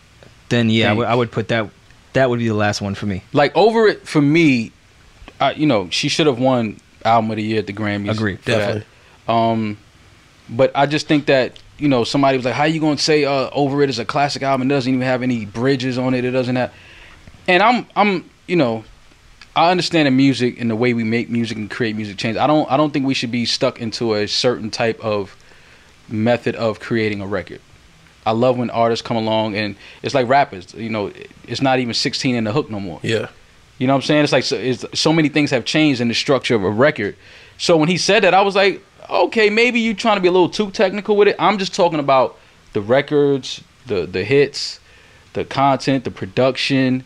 then 0.50 0.70
yeah, 0.70 0.86
I 0.86 0.88
think. 0.90 0.98
would, 1.00 1.08
I 1.08 1.16
would 1.16 1.32
put 1.32 1.48
that. 1.50 1.70
That 2.14 2.30
would 2.30 2.40
be 2.40 2.48
the 2.50 2.54
last 2.54 2.82
one 2.82 2.94
for 2.94 3.06
me. 3.06 3.24
Like 3.34 3.56
Over 3.56 3.88
It 3.88 4.08
for 4.08 4.22
me, 4.22 4.72
I, 5.42 5.54
you 5.54 5.66
know 5.66 5.90
she 5.90 6.08
should 6.08 6.28
have 6.28 6.40
won 6.40 6.78
Album 7.04 7.32
of 7.32 7.38
the 7.38 7.44
Year 7.44 7.60
at 7.60 7.68
the 7.68 7.74
Grammys. 7.74 8.12
Agreed. 8.12 8.40
for 8.40 8.52
that. 8.52 8.58
Definitely. 8.58 8.86
Um, 9.28 9.78
but 10.50 10.72
I 10.76 10.86
just 10.86 11.08
think 11.08 11.26
that 11.26 11.60
you 11.78 11.88
know 11.88 12.04
somebody 12.04 12.38
was 12.38 12.46
like, 12.46 12.54
"How 12.54 12.66
you 12.66 12.80
going 12.80 12.98
to 12.98 13.04
say 13.04 13.26
uh, 13.26 13.50
Over 13.52 13.82
It 13.82 13.90
is 13.90 14.00
a 14.00 14.06
classic 14.06 14.44
album? 14.44 14.70
It 14.70 14.74
doesn't 14.74 14.92
even 14.94 15.06
have 15.06 15.24
any 15.24 15.46
bridges 15.46 15.98
on 15.98 16.14
it. 16.14 16.24
It 16.24 16.32
doesn't 16.32 16.56
have." 16.56 16.74
And 17.48 17.64
I'm 17.64 17.88
I'm 17.96 18.30
you 18.48 18.56
know, 18.56 18.84
I 19.56 19.72
understand 19.72 20.08
the 20.08 20.12
music 20.12 20.60
and 20.60 20.70
the 20.70 20.76
way 20.76 20.94
we 20.94 21.04
make 21.04 21.30
music 21.30 21.58
and 21.58 21.70
create 21.70 21.96
music 21.96 22.18
change. 22.18 22.38
I 22.38 22.48
don't 22.48 22.70
I 22.72 22.78
don't 22.78 22.92
think 22.92 23.06
we 23.06 23.14
should 23.14 23.32
be 23.32 23.46
stuck 23.46 23.80
into 23.82 24.14
a 24.14 24.28
certain 24.28 24.70
type 24.70 25.00
of 25.04 25.36
method 26.08 26.56
of 26.56 26.80
creating 26.80 27.22
a 27.22 27.28
record. 27.28 27.62
I 28.26 28.32
love 28.32 28.58
when 28.58 28.70
artists 28.70 29.06
come 29.06 29.18
along 29.18 29.56
and 29.56 29.76
it's 30.04 30.14
like 30.14 30.28
rappers. 30.28 30.74
You 30.76 30.90
know, 30.90 31.12
it's 31.48 31.62
not 31.62 31.80
even 31.80 31.94
16 31.94 32.36
in 32.36 32.44
the 32.44 32.52
hook 32.52 32.70
no 32.70 32.80
more. 32.80 33.00
Yeah. 33.02 33.30
You 33.82 33.88
know 33.88 33.94
what 33.94 34.04
I'm 34.04 34.06
saying? 34.06 34.24
It's 34.26 34.32
like 34.32 34.44
so, 34.44 34.58
it's, 34.58 34.86
so 34.94 35.12
many 35.12 35.28
things 35.28 35.50
have 35.50 35.66
changed 35.66 36.02
in 36.02 36.08
the 36.08 36.14
structure 36.14 36.54
of 36.54 36.64
a 36.64 36.70
record. 36.70 37.16
So 37.58 37.78
when 37.78 37.90
he 37.90 37.98
said 37.98 38.24
that, 38.24 38.36
I 38.36 38.42
was 38.44 38.56
like, 38.56 38.84
okay, 39.10 39.50
maybe 39.50 39.80
you 39.80 39.96
trying 39.96 40.18
to 40.18 40.22
be 40.22 40.28
a 40.28 40.32
little 40.32 40.50
too 40.50 40.70
technical 40.70 41.18
with 41.18 41.28
it. 41.28 41.36
I'm 41.40 41.58
just 41.58 41.74
talking 41.74 42.00
about 42.00 42.38
the 42.74 42.82
records, 42.82 43.64
the 43.88 44.06
the 44.06 44.24
hits, 44.24 44.80
the 45.34 45.46
content, 45.46 46.04
the 46.04 46.12
production. 46.12 47.04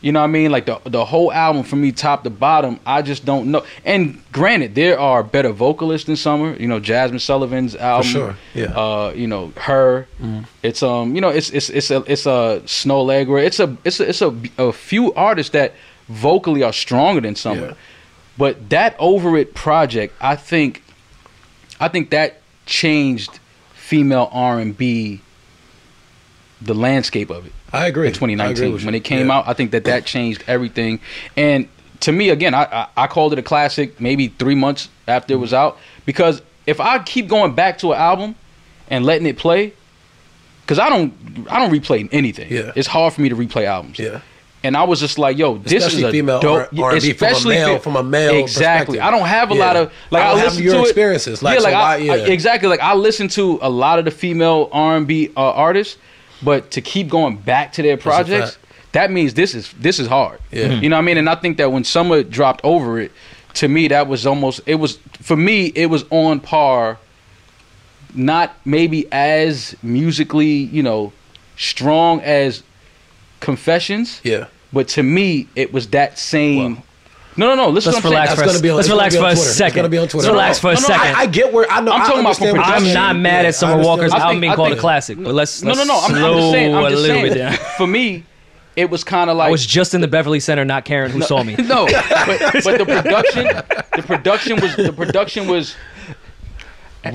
You 0.00 0.08
You 0.08 0.12
know 0.12 0.18
what 0.18 0.24
I 0.24 0.38
mean? 0.38 0.50
Like 0.50 0.66
the 0.66 0.80
the 0.84 1.04
whole 1.04 1.32
album 1.32 1.62
from 1.62 1.80
me 1.80 1.92
top 1.92 2.24
to 2.24 2.30
bottom, 2.30 2.80
I 2.84 3.02
just 3.02 3.24
don't 3.24 3.52
know. 3.52 3.64
And 3.84 4.20
granted, 4.32 4.74
there 4.74 4.98
are 4.98 5.22
better 5.22 5.52
vocalists 5.52 6.06
than 6.06 6.16
Summer. 6.16 6.56
You 6.56 6.66
know, 6.66 6.80
Jazmine 6.80 7.20
Sullivan's 7.20 7.76
album. 7.76 8.10
sure, 8.10 8.36
yeah. 8.52 8.66
Uh, 8.66 9.12
you 9.14 9.28
know, 9.28 9.52
her. 9.56 10.08
It's 10.64 10.82
um, 10.82 11.14
you 11.14 11.20
know, 11.20 11.28
it's 11.30 11.50
it's 11.50 11.70
it's 11.70 11.92
a 11.92 12.02
it's 12.06 12.26
a 12.26 12.62
Snoh 12.66 13.06
Aalegra. 13.06 13.44
It's 13.46 13.60
a 13.60 13.76
it's 13.84 14.00
a 14.00 14.08
it's 14.08 14.22
a, 14.22 14.34
a 14.58 14.72
few 14.72 15.14
artists 15.14 15.52
that 15.52 15.72
vocally 16.08 16.62
are 16.62 16.72
stronger 16.72 17.20
than 17.20 17.34
Summer. 17.36 17.68
Yeah. 17.68 17.74
But 18.38 18.68
that 18.70 18.94
Over 18.98 19.36
It 19.36 19.54
project, 19.54 20.14
I 20.20 20.36
think, 20.36 20.82
I 21.80 21.88
think 21.88 22.10
that 22.10 22.40
changed 22.66 23.38
female 23.74 24.28
R 24.32 24.58
and 24.58 24.76
B, 24.76 25.20
the 26.60 26.74
landscape 26.74 27.30
of 27.30 27.46
it 27.46 27.52
I 27.72 27.86
agree. 27.86 28.08
in 28.08 28.12
2019 28.12 28.72
with 28.72 28.82
you. 28.82 28.86
when 28.86 28.94
it 28.94 29.04
came 29.04 29.28
Yeah. 29.28 29.38
out. 29.38 29.48
I 29.48 29.52
think 29.52 29.70
that 29.72 29.84
that 29.84 30.04
changed 30.06 30.42
everything. 30.46 31.00
And 31.36 31.68
to 32.00 32.12
me, 32.12 32.28
again, 32.30 32.54
I, 32.54 32.64
I 32.64 32.86
I 33.04 33.06
called 33.06 33.32
it 33.32 33.38
a 33.38 33.42
classic 33.42 34.00
maybe 34.00 34.28
three 34.28 34.54
months 34.54 34.88
after 35.08 35.34
it 35.34 35.36
was 35.36 35.50
Mm-hmm. 35.52 35.56
out 35.76 35.78
because 36.04 36.42
if 36.66 36.80
I 36.80 36.98
keep 37.00 37.28
going 37.28 37.54
back 37.54 37.78
to 37.78 37.92
an 37.92 37.98
album 37.98 38.34
and 38.90 39.04
letting 39.04 39.26
it 39.26 39.38
play, 39.38 39.72
because 40.62 40.78
I 40.78 40.88
don't 40.88 41.12
I 41.50 41.58
don't 41.58 41.70
replay 41.72 42.08
anything. 42.12 42.50
Yeah. 42.52 42.72
it's 42.74 42.88
hard 42.88 43.12
for 43.14 43.20
me 43.22 43.28
to 43.28 43.36
replay 43.36 43.64
albums. 43.64 43.98
Yeah. 43.98 44.20
And 44.66 44.76
I 44.76 44.82
was 44.84 44.98
just 45.00 45.18
like, 45.18 45.38
yo, 45.38 45.58
this 45.58 45.72
Especially 45.72 46.02
is 46.02 46.08
a 46.08 46.12
female 46.12 46.40
dope, 46.40 46.72
R- 46.76 46.84
R&B 46.92 47.12
from 47.12 47.28
a 47.34 47.48
male- 47.48 47.78
from 47.78 47.96
a 47.96 48.02
male 48.02 48.34
Exactly. 48.34 48.98
I 49.00 49.10
don't 49.10 49.26
have 49.26 49.50
a 49.50 49.54
Yeah. 49.54 49.64
lot 49.66 49.76
of 49.76 49.92
like 50.10 50.22
I 50.24 50.30
I, 50.30 50.34
listen 50.34 50.62
your 50.64 50.74
to 50.74 50.80
it- 50.80 50.82
experiences. 50.84 51.42
Like, 51.42 51.54
yeah, 51.54 51.58
so 51.60 51.64
like 51.64 51.74
I, 51.74 52.06
why- 52.08 52.14
I- 52.14 52.26
exactly. 52.28 52.68
Like 52.68 52.80
I 52.80 52.94
listen 52.94 53.28
to 53.28 53.58
a 53.62 53.70
lot 53.70 53.98
of 53.98 54.04
the 54.04 54.10
female 54.10 54.68
R 54.72 54.96
and 54.96 55.06
B 55.06 55.30
uh, 55.36 55.40
artists, 55.52 55.96
but 56.42 56.70
to 56.72 56.80
keep 56.80 57.08
going 57.08 57.36
back 57.36 57.72
to 57.74 57.82
their 57.82 57.96
projects, 57.96 58.58
that 58.92 59.10
means 59.10 59.34
this 59.34 59.54
is 59.54 59.72
this 59.78 59.98
is 59.98 60.08
hard. 60.08 60.38
Yeah. 60.50 60.68
Mhm. 60.68 60.82
You 60.82 60.88
know 60.88 60.96
what 60.96 61.02
I 61.02 61.04
mean? 61.06 61.18
And 61.18 61.28
I 61.30 61.34
think 61.36 61.56
that 61.58 61.70
when 61.72 61.84
Summer 61.84 62.22
dropped 62.22 62.60
over 62.64 62.98
it, 63.00 63.12
to 63.54 63.68
me 63.68 63.88
that 63.88 64.06
was 64.08 64.26
almost 64.26 64.60
it 64.66 64.76
was 64.76 64.98
for 65.22 65.36
me 65.36 65.66
it 65.74 65.86
was 65.86 66.04
on 66.10 66.40
par. 66.40 66.98
Not 68.14 68.54
maybe 68.64 69.06
as 69.12 69.76
musically, 69.82 70.46
you 70.76 70.82
know, 70.82 71.12
strong 71.56 72.20
as 72.22 72.62
Confessions, 73.40 74.20
Yeah. 74.24 74.46
But 74.72 74.88
to 74.88 75.02
me 75.02 75.48
it 75.54 75.72
was 75.72 75.88
that 75.88 76.18
same. 76.18 76.82
no, 77.36 77.48
no, 77.48 77.54
no. 77.54 77.68
Listen, 77.68 77.92
Let's 77.92 78.02
to 78.02 78.08
what 78.08 78.16
I'm 78.16 78.22
relax 78.22 78.34
for 78.34 78.42
a, 78.42 78.46
gonna 78.46 78.60
be 78.60 78.70
on- 78.70 78.76
let's 78.76 78.88
relax 78.88 79.14
be 79.14 79.18
on 79.18 79.24
for 79.24 79.28
a 79.28 79.34
Twitter. 79.34 79.48
It's 79.48 79.56
second. 79.56 79.76
gonna 79.76 79.88
be 79.88 79.98
on 79.98 80.08
Twitter. 80.08 80.26
Let's 80.28 80.32
relax 80.32 80.58
for 80.58 80.70
a 80.70 80.74
no, 80.74 80.80
no, 80.80 80.86
second. 80.86 81.16
I, 81.16 81.20
I 81.20 81.26
get 81.26 81.52
where 81.52 81.70
I 81.70 81.80
know. 81.80 81.92
I'm 81.92 82.02
I 82.02 82.04
talking 82.06 82.20
about 82.20 82.40
understand 82.40 82.56
from 82.56 82.64
I'm 82.64 82.92
not 82.94 83.16
mad 83.16 83.42
Yeah, 83.42 83.48
at 83.48 83.54
Summer 83.54 83.72
I 83.72 83.74
understand 83.76 83.86
Walker's 83.98 84.10
what 84.12 84.18
you're 84.18 84.26
album 84.26 84.40
being 84.40 84.52
I 84.52 84.56
called 84.56 84.72
a 84.72 84.76
classic, 84.76 85.18
but 85.22 85.34
let's, 85.34 85.62
No, 85.62 85.72
let's 85.72 85.86
no, 85.86 85.94
no. 85.94 86.00
I'm, 86.00 86.10
I'm 86.14 86.18
slow 86.18 86.34
just 86.40 86.52
saying. 86.52 86.74
I'm 86.74 86.84
a 86.84 86.88
little 86.88 87.04
saying. 87.04 87.22
bit 87.24 87.34
down. 87.38 87.52
For 87.76 87.86
me, 87.86 88.24
it 88.76 88.90
was 88.90 89.04
kind 89.04 89.30
of 89.30 89.36
like 89.36 89.48
I 89.48 89.50
was 89.50 89.64
just 89.66 89.94
in 89.94 90.00
the 90.02 90.08
Beverly 90.08 90.40
Center, 90.40 90.64
not 90.64 90.84
caring 90.84 91.10
who 91.12 91.22
saw 91.22 91.42
me. 91.42 91.54
no, 91.58 91.86
but, 91.86 92.52
but 92.64 92.78
the 92.78 92.84
production, 93.02 93.44
the 93.96 94.02
production 94.06 94.60
was 94.60 94.76
the 94.76 94.92
production 94.92 95.46
was 95.46 95.74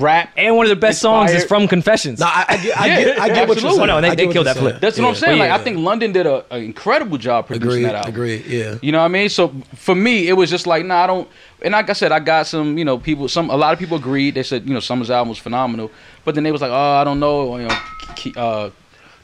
rap. 0.00 0.30
And 0.36 0.56
one 0.56 0.66
of 0.66 0.70
the 0.70 0.76
best 0.76 1.00
songs 1.00 1.30
is 1.32 1.44
from 1.44 1.68
Confessions. 1.68 2.20
No, 2.20 2.26
I, 2.26 2.44
I 2.48 2.56
get, 2.56 2.78
I 2.80 2.88
get, 2.88 3.18
I 3.20 3.28
get 3.28 3.48
what 3.48 3.60
you're 3.60 3.70
saying. 3.72 3.82
Oh, 3.82 3.84
no, 3.86 4.00
they- 4.00 4.08
I 4.08 4.10
get 4.10 4.16
they 4.16 4.22
killed 4.24 4.34
you're 4.34 4.44
that 4.44 4.56
flip. 4.56 4.72
saying. 4.72 4.80
That's 4.80 4.98
what 4.98 5.06
I'm 5.08 5.14
Yeah. 5.14 5.20
saying. 5.20 5.38
Like 5.38 5.50
I 5.50 5.58
think 5.58 5.78
London 5.78 6.12
did 6.12 6.26
a, 6.26 6.44
an 6.54 6.62
incredible 6.64 7.18
job 7.18 7.46
producing 7.46 7.70
Agreed. 7.70 7.84
that 7.84 7.94
album. 7.94 8.10
Agreed. 8.14 8.46
Yeah. 8.46 8.74
You 8.82 8.92
know 8.92 8.98
what 8.98 9.04
I 9.06 9.08
mean? 9.08 9.28
So 9.28 9.52
for 9.76 9.94
me, 9.94 10.28
it 10.28 10.34
was 10.34 10.50
just 10.50 10.66
like, 10.66 10.84
nah, 10.84 11.04
I 11.04 11.06
don't. 11.06 11.28
And 11.62 11.72
like 11.72 11.88
I 11.90 11.92
said, 11.92 12.10
I 12.12 12.18
got 12.20 12.46
some, 12.46 12.76
you 12.78 12.84
know, 12.84 12.98
people. 12.98 13.28
Some 13.28 13.50
a 13.50 13.56
lot 13.56 13.72
of 13.72 13.78
people 13.78 13.96
agreed. 13.96 14.34
They 14.34 14.42
said, 14.42 14.66
you 14.66 14.74
know, 14.74 14.80
Summer's 14.80 15.10
album 15.10 15.28
was 15.28 15.38
phenomenal. 15.38 15.90
But 16.24 16.34
then 16.34 16.44
they 16.44 16.52
was 16.52 16.60
like, 16.60 16.70
oh, 16.72 16.74
I 16.74 17.04
don't 17.04 17.20
know. 17.20 17.56
You 17.58 17.68
know, 17.68 17.74
Ke- 18.16 18.36
uh, 18.36 18.70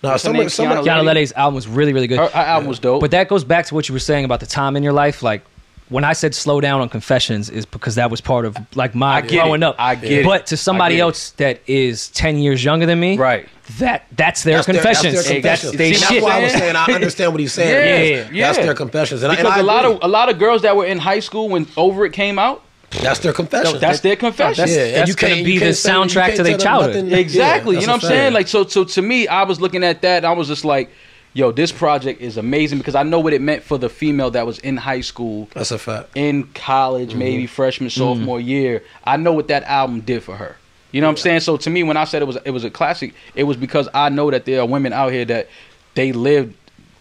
No, 0.02 0.10
What's 0.10 0.22
her 0.22 0.28
summer, 0.28 0.38
name? 0.38 0.46
Kiana 0.48 0.84
Kiana 0.84 1.02
Ledé's 1.02 1.32
album 1.32 1.54
was 1.56 1.66
really, 1.66 1.92
really 1.92 2.06
good. 2.06 2.18
her, 2.18 2.28
her 2.28 2.38
album 2.40 2.68
was 2.68 2.78
dope. 2.78 3.00
But 3.00 3.10
that 3.10 3.28
goes 3.28 3.42
back 3.42 3.66
to 3.66 3.74
what 3.74 3.88
you 3.88 3.92
were 3.92 3.98
saying 3.98 4.24
about 4.24 4.38
the 4.40 4.46
time 4.46 4.76
in 4.76 4.82
your 4.84 4.92
life. 4.92 5.22
Like 5.24 5.42
when 5.88 6.04
I 6.04 6.12
said 6.12 6.34
slow 6.34 6.60
down 6.60 6.80
on 6.80 6.88
Confessions, 6.88 7.48
is 7.50 7.64
because 7.66 7.94
that 7.94 8.10
was 8.10 8.20
part 8.20 8.44
of 8.44 8.56
like 8.76 8.94
my 8.94 9.16
I 9.16 9.20
get 9.22 9.42
growing 9.42 9.62
it. 9.62 9.66
up. 9.66 9.76
I 9.78 9.94
get 9.94 10.12
it. 10.12 10.24
But 10.24 10.46
to 10.48 10.56
somebody 10.56 10.96
get 10.96 11.00
it. 11.00 11.02
else 11.02 11.30
that 11.32 11.60
is 11.66 12.08
ten 12.08 12.38
years 12.38 12.62
younger 12.64 12.86
than 12.86 13.00
me, 13.00 13.16
right. 13.16 13.48
That 13.78 14.06
that's 14.16 14.42
their 14.44 14.56
That's 14.56 14.66
their- 14.66 14.74
confessions. 14.76 15.14
That's, 15.14 15.28
their 15.28 15.40
That's 15.42 15.60
confessions. 15.62 15.78
they 15.78 15.92
See, 15.92 16.00
shit. 16.00 16.08
that's 16.08 16.24
why 16.24 16.38
I 16.38 16.42
was 16.42 16.52
saying 16.52 16.74
I 16.76 16.84
understand 16.92 17.32
what 17.32 17.40
he's 17.40 17.52
saying. 17.52 17.70
Yeah, 17.70 18.22
because 18.22 18.34
yeah. 18.36 18.46
That's 18.52 18.58
their 18.64 18.74
confessions. 18.74 19.22
And, 19.22 19.30
I- 19.32 19.34
and 19.36 19.42
Because 19.44 19.58
I 19.58 19.60
a 19.60 19.62
lot 19.64 19.84
agree. 19.84 19.96
of 19.96 20.04
a 20.04 20.08
lot 20.08 20.28
of 20.30 20.38
girls 20.38 20.62
that 20.62 20.74
were 20.76 20.86
in 20.86 20.98
high 20.98 21.20
school 21.20 21.48
when 21.50 21.66
Over 21.76 22.06
It 22.06 22.12
came 22.14 22.38
out, 22.38 22.62
that's 23.02 23.18
their 23.20 23.34
confessions. 23.34 23.80
that's 23.80 24.00
their 24.00 24.16
confession. 24.16 24.62
That's- 24.64 24.74
yeah, 24.76 24.84
and 24.84 24.96
that's 24.96 25.08
you 25.10 25.14
gonna 25.16 25.34
can't- 25.34 25.44
be 25.44 25.52
you 25.52 25.58
the 25.60 25.66
can't 25.66 25.76
say- 25.76 25.90
soundtrack 25.90 26.24
can't 26.28 26.36
to 26.36 26.42
their 26.44 26.56
childhood. 26.58 26.94
nothing- 27.04 27.12
Exactly. 27.18 27.74
that's 27.76 27.82
you 27.82 27.86
know 27.88 27.92
what 27.94 28.04
I'm 28.04 28.08
saying? 28.08 28.32
Like 28.32 28.48
so 28.48 28.66
so 28.66 28.84
to 28.84 29.02
me, 29.02 29.28
I 29.28 29.42
was 29.42 29.60
looking 29.60 29.84
at 29.84 30.00
that 30.02 30.18
and 30.18 30.26
I 30.26 30.32
was 30.32 30.48
just 30.48 30.64
like, 30.64 30.90
yo, 31.34 31.52
this 31.52 31.70
project 31.72 32.20
is 32.20 32.36
amazing 32.36 32.78
because 32.78 32.94
I 32.94 33.02
know 33.02 33.20
what 33.20 33.32
it 33.32 33.40
meant 33.40 33.62
for 33.62 33.78
the 33.78 33.88
female 33.88 34.30
that 34.32 34.46
was 34.46 34.58
in 34.60 34.76
high 34.76 35.00
school, 35.02 35.48
that's 35.54 35.70
a 35.70 35.78
fact. 35.78 36.10
in 36.14 36.44
college, 36.54 37.10
Mm-hmm. 37.10 37.18
maybe 37.18 37.46
freshman, 37.46 37.90
sophomore 37.90 38.40
year. 38.40 38.82
I 39.04 39.16
know 39.16 39.32
what 39.32 39.48
that 39.48 39.62
album 39.64 40.00
did 40.00 40.22
for 40.22 40.36
her. 40.36 40.56
You 40.92 41.00
know 41.02 41.06
what 41.06 41.12
I'm 41.12 41.16
saying? 41.18 41.40
So 41.40 41.56
to 41.58 41.70
me, 41.70 41.82
when 41.82 41.96
I 41.98 42.04
said 42.04 42.22
it 42.22 42.24
was 42.26 42.38
it 42.44 42.50
was 42.50 42.64
a 42.64 42.70
classic, 42.70 43.14
it 43.34 43.44
was 43.44 43.56
because 43.56 43.88
I 43.92 44.08
know 44.08 44.30
that 44.30 44.46
there 44.46 44.60
are 44.60 44.66
women 44.66 44.92
out 44.92 45.12
here 45.12 45.24
that 45.26 45.48
they 45.94 46.12
lived 46.12 46.54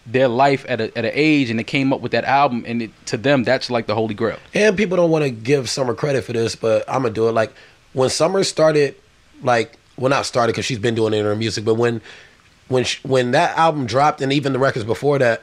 their 0.06 0.28
life 0.28 0.64
at 0.68 0.80
a 0.80 0.96
at 0.96 1.04
an 1.04 1.10
age 1.14 1.48
and 1.50 1.58
they 1.58 1.64
came 1.64 1.92
up 1.92 2.00
with 2.00 2.12
that 2.12 2.24
album 2.24 2.64
and 2.66 2.82
it, 2.82 2.90
to 3.06 3.16
them 3.16 3.44
that's 3.44 3.70
like 3.70 3.86
the 3.86 3.94
holy 3.94 4.14
grail. 4.14 4.38
And 4.54 4.76
people 4.76 4.96
don't 4.98 5.10
want 5.10 5.24
to 5.24 5.30
give 5.30 5.68
Summer 5.70 5.94
credit 5.94 6.24
for 6.24 6.32
this, 6.34 6.54
but 6.54 6.84
I'm 6.88 7.02
gonna 7.02 7.14
do 7.14 7.28
it. 7.28 7.32
Like 7.32 7.52
when 7.94 8.10
Summer 8.10 8.44
started, 8.44 8.94
like 9.42 9.78
well 9.96 10.10
not 10.10 10.26
started 10.26 10.52
because 10.52 10.66
she's 10.66 10.78
been 10.78 10.94
doing 10.94 11.14
it 11.14 11.18
in 11.18 11.24
her 11.24 11.34
music, 11.36 11.64
but 11.64 11.74
when 11.74 12.00
when 12.68 12.84
sh 12.84 12.98
when 13.04 13.30
that 13.32 13.56
album 13.58 13.86
dropped 13.86 14.20
and 14.20 14.32
even 14.32 14.52
the 14.52 14.58
records 14.58 14.84
before 14.84 15.18
that, 15.18 15.42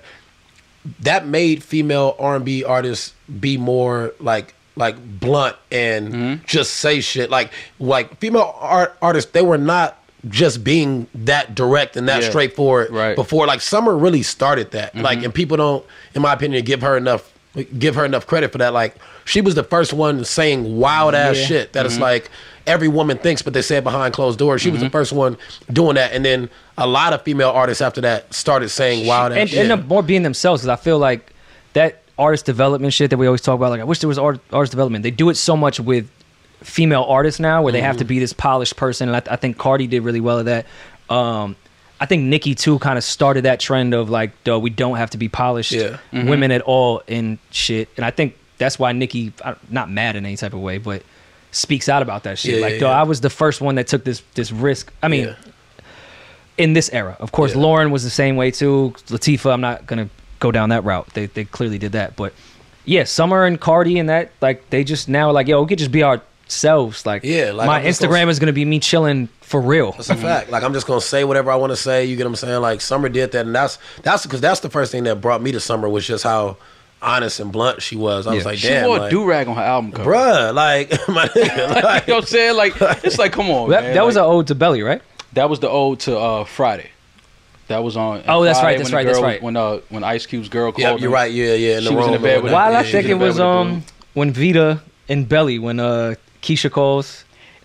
that 1.01 1.25
made 1.27 1.63
female 1.63 2.15
R&B 2.19 2.63
artists 2.63 3.13
be 3.39 3.57
more 3.57 4.13
like 4.19 4.53
like 4.77 4.95
blunt 5.19 5.55
and 5.71 6.13
Mm-hmm. 6.13 6.45
just 6.45 6.73
say 6.75 7.01
shit. 7.01 7.29
Like 7.29 7.51
like 7.79 8.17
female 8.19 8.53
art 8.59 8.95
artists, 9.01 9.31
they 9.31 9.41
were 9.41 9.57
not 9.57 9.97
just 10.27 10.63
being 10.63 11.07
that 11.13 11.55
direct 11.55 11.95
and 11.97 12.07
that 12.09 12.23
Yeah. 12.23 12.29
straightforward 12.29 12.89
Right. 12.91 13.09
Mm-hmm. 13.09 13.15
before 13.15 13.47
like 13.47 13.61
Summer 13.61 13.95
really 13.97 14.21
started 14.23 14.71
that. 14.71 14.95
Like 14.95 15.23
and 15.23 15.33
people 15.33 15.57
don't 15.57 15.85
in 16.13 16.21
my 16.21 16.33
opinion 16.33 16.63
give 16.65 16.81
her 16.81 16.97
enough 16.97 17.31
give 17.79 17.95
her 17.95 18.03
enough 18.05 18.27
credit 18.27 18.51
for 18.51 18.57
that. 18.57 18.73
Like 18.73 18.95
she 19.23 19.39
was 19.41 19.55
the 19.55 19.63
first 19.63 19.93
one 19.93 20.25
saying 20.25 20.77
wild 20.77 21.15
ass 21.15 21.37
Yeah. 21.37 21.45
shit 21.45 21.73
that 21.73 21.85
Mm-hmm. 21.85 21.93
it's 21.93 21.99
like 22.01 22.29
every 22.67 22.87
woman 22.87 23.17
thinks 23.17 23.41
but 23.41 23.53
they 23.53 23.61
say 23.61 23.77
it 23.77 23.83
behind 23.83 24.13
closed 24.13 24.39
doors. 24.39 24.61
She 24.61 24.71
was 24.71 24.81
the 24.81 24.89
first 24.89 25.11
one 25.11 25.37
doing 25.71 25.95
that 25.95 26.11
and 26.13 26.23
then 26.25 26.49
a 26.77 26.87
lot 26.87 27.13
of 27.13 27.21
female 27.23 27.49
artists 27.49 27.81
after 27.81 28.01
that 28.01 28.33
started 28.33 28.69
saying 28.69 29.05
wild 29.07 29.31
and, 29.33 29.49
shit. 29.49 29.59
and 29.59 29.69
them 29.71 29.87
more 29.87 30.03
being 30.03 30.23
themselves 30.23 30.61
because 30.61 30.69
I 30.79 30.81
feel 30.81 30.97
like 30.99 31.31
that 31.73 32.01
artist 32.17 32.45
development 32.45 32.93
shit 32.93 33.09
that 33.09 33.17
we 33.17 33.27
always 33.27 33.41
talk 33.41 33.55
about. 33.55 33.69
Like 33.71 33.81
I 33.81 33.83
wish 33.83 33.99
there 33.99 34.07
was 34.07 34.17
art, 34.17 34.39
artist 34.53 34.71
development. 34.71 35.03
They 35.03 35.11
do 35.11 35.29
it 35.29 35.35
so 35.35 35.55
much 35.57 35.79
with 35.79 36.09
female 36.61 37.03
artists 37.03 37.39
now, 37.39 37.61
where 37.61 37.71
they 37.73 37.81
have 37.81 37.95
Mm-hmm. 37.95 37.99
to 37.99 38.05
be 38.05 38.19
this 38.19 38.33
polished 38.33 38.75
person. 38.77 39.09
And 39.09 39.15
I, 39.17 39.33
I 39.33 39.35
think 39.35 39.57
Cardi 39.57 39.85
did 39.87 40.01
really 40.01 40.21
well 40.21 40.39
at 40.39 40.45
that. 40.45 40.65
Um, 41.13 41.55
I 41.99 42.05
think 42.07 42.23
Nicki 42.23 42.55
too 42.55 42.79
kind 42.79 42.97
of 42.97 43.03
started 43.03 43.43
that 43.45 43.59
trend 43.59 43.93
of 43.93 44.09
like, 44.09 44.31
duh, 44.43 44.57
we 44.57 44.69
don't 44.69 44.97
have 44.97 45.09
to 45.11 45.17
be 45.17 45.29
polished 45.29 45.71
Yeah. 45.73 45.97
women 46.11 46.51
at 46.51 46.61
all 46.61 47.03
in 47.07 47.37
shit. 47.51 47.89
And 47.97 48.05
I 48.05 48.11
think 48.11 48.37
that's 48.57 48.79
why 48.79 48.91
Nicki, 48.93 49.33
I'm 49.43 49.57
not 49.69 49.91
mad 49.91 50.15
in 50.15 50.25
any 50.25 50.37
type 50.37 50.53
of 50.53 50.59
way, 50.61 50.77
but 50.77 51.03
speaks 51.55 51.87
out 51.87 52.01
about 52.01 52.23
that 52.23 52.37
shit. 52.37 52.55
Yeah, 52.55 52.61
like, 52.61 52.73
yeah, 52.73 52.79
duh, 52.79 52.89
yeah. 52.89 52.99
I 52.99 53.03
was 53.03 53.21
the 53.21 53.29
first 53.29 53.61
one 53.61 53.75
that 53.75 53.87
took 53.87 54.03
this 54.03 54.21
this 54.33 54.51
risk. 54.51 54.91
I 55.01 55.07
mean, 55.07 55.27
Yeah. 55.27 55.35
in 56.57 56.73
this 56.73 56.89
era. 56.91 57.15
Of 57.19 57.31
course, 57.31 57.55
Yeah. 57.55 57.61
Lauryn 57.61 57.91
was 57.91 58.03
the 58.03 58.09
same 58.09 58.35
way 58.35 58.51
too. 58.51 58.93
Latifah, 59.07 59.53
I'm 59.53 59.61
not 59.61 59.87
gonna 59.87 60.09
go 60.39 60.51
down 60.51 60.69
that 60.69 60.83
route. 60.83 61.07
They 61.13 61.27
they 61.27 61.45
clearly 61.45 61.77
did 61.77 61.93
that, 61.93 62.15
but 62.15 62.33
yeah, 62.83 63.05
Summer 63.05 63.45
and 63.45 63.59
Cardi 63.59 63.97
and 63.97 64.09
that 64.09 64.31
like 64.41 64.69
they 64.69 64.83
just 64.83 65.07
now 65.07 65.31
like 65.31 65.47
yo, 65.47 65.61
we 65.61 65.67
could 65.67 65.79
just 65.79 65.91
be 65.91 66.03
ourselves. 66.03 67.05
Like 67.05 67.23
Yeah, 67.23 67.51
like, 67.51 67.67
my 67.67 67.81
Instagram 67.81 68.09
gonna- 68.09 68.31
is 68.31 68.39
gonna 68.39 68.53
be 68.53 68.65
me 68.65 68.79
chilling 68.79 69.29
for 69.41 69.61
real. 69.61 69.93
That's 69.93 70.09
a 70.09 70.13
mm-hmm. 70.13 70.23
fact. 70.23 70.51
Like 70.51 70.63
I'm 70.63 70.73
just 70.73 70.87
gonna 70.87 71.01
say 71.01 71.23
whatever 71.23 71.51
I 71.51 71.55
want 71.55 71.71
to 71.71 71.77
say. 71.77 72.05
You 72.05 72.17
get 72.17 72.25
what 72.25 72.31
I'm 72.31 72.35
saying? 72.35 72.61
Like 72.61 72.81
Summer 72.81 73.07
did 73.07 73.31
that, 73.31 73.45
and 73.45 73.55
that's 73.55 73.77
that's 74.03 74.23
because 74.23 74.41
that's 74.41 74.59
the 74.59 74.69
first 74.69 74.91
thing 74.91 75.05
that 75.05 75.21
brought 75.21 75.41
me 75.41 75.53
to 75.53 75.59
Summer 75.59 75.87
was 75.87 76.05
just 76.05 76.23
how 76.25 76.57
honest 77.05 77.39
and 77.39 77.51
blunt 77.51 77.81
she 77.81 77.95
was. 77.95 78.27
I 78.27 78.33
was 78.33 78.43
Yeah. 78.43 78.49
like, 78.49 78.57
She 78.57 78.73
wore 78.81 78.97
like, 78.97 79.07
a 79.07 79.09
do 79.11 79.23
rag 79.25 79.47
on 79.47 79.55
her 79.55 79.61
album 79.61 79.91
cover. 79.91 80.11
bruh, 80.11 80.53
like 80.53 80.89
my 81.07 81.27
nigga, 81.27 81.83
like, 81.83 82.07
you 82.07 82.11
know 82.13 82.15
what 82.15 82.23
I'm 82.23 82.25
saying? 82.25 82.55
Like 82.57 82.73
it's 83.03 83.17
like, 83.17 83.31
come 83.31 83.49
on, 83.49 83.69
that 83.69 83.83
man. 83.83 83.93
that 83.93 84.05
was 84.05 84.15
an 84.15 84.23
ode 84.23 84.47
to 84.47 84.55
Belly, 84.55 84.81
right? 84.81 85.01
that 85.33 85.49
was 85.49 85.59
the 85.59 85.69
ode 85.69 85.99
to 86.01 86.17
uh, 86.17 86.43
Friday. 86.45 86.89
That 87.67 87.83
was 87.83 87.97
on. 87.97 88.23
Oh, 88.27 88.43
that's 88.43 88.59
Friday 88.59 88.73
right, 88.75 88.77
that's 88.77 88.91
when 88.91 88.91
the 88.91 88.95
right, 88.97 89.05
that's 89.13 89.23
right. 89.23 89.41
When 89.41 89.55
uh, 89.57 89.79
when 89.89 90.03
Ice 90.03 90.25
Cube's 90.27 90.49
girl 90.49 90.71
called. 90.71 90.79
yeah, 90.81 90.95
you're 90.97 91.09
right. 91.09 91.31
Yeah, 91.31 91.53
yeah. 91.55 91.79
She 91.79 91.95
was 91.95 92.05
in 92.07 92.13
the 92.13 92.19
bed 92.19 92.39
or 92.39 92.41
with- 92.43 92.51
whatnot. 92.53 92.71
Why 92.73 92.77
I 92.79 92.83
Yeah, 92.83 92.91
think 92.91 93.07
it 93.07 93.15
was 93.15 93.39
um 93.39 93.83
when 94.13 94.31
Vita 94.33 94.81
and 95.09 95.27
Belly 95.27 95.57
when 95.59 95.79
uh 95.79 96.15
Keisha 96.41 96.69
calls. 96.71 97.23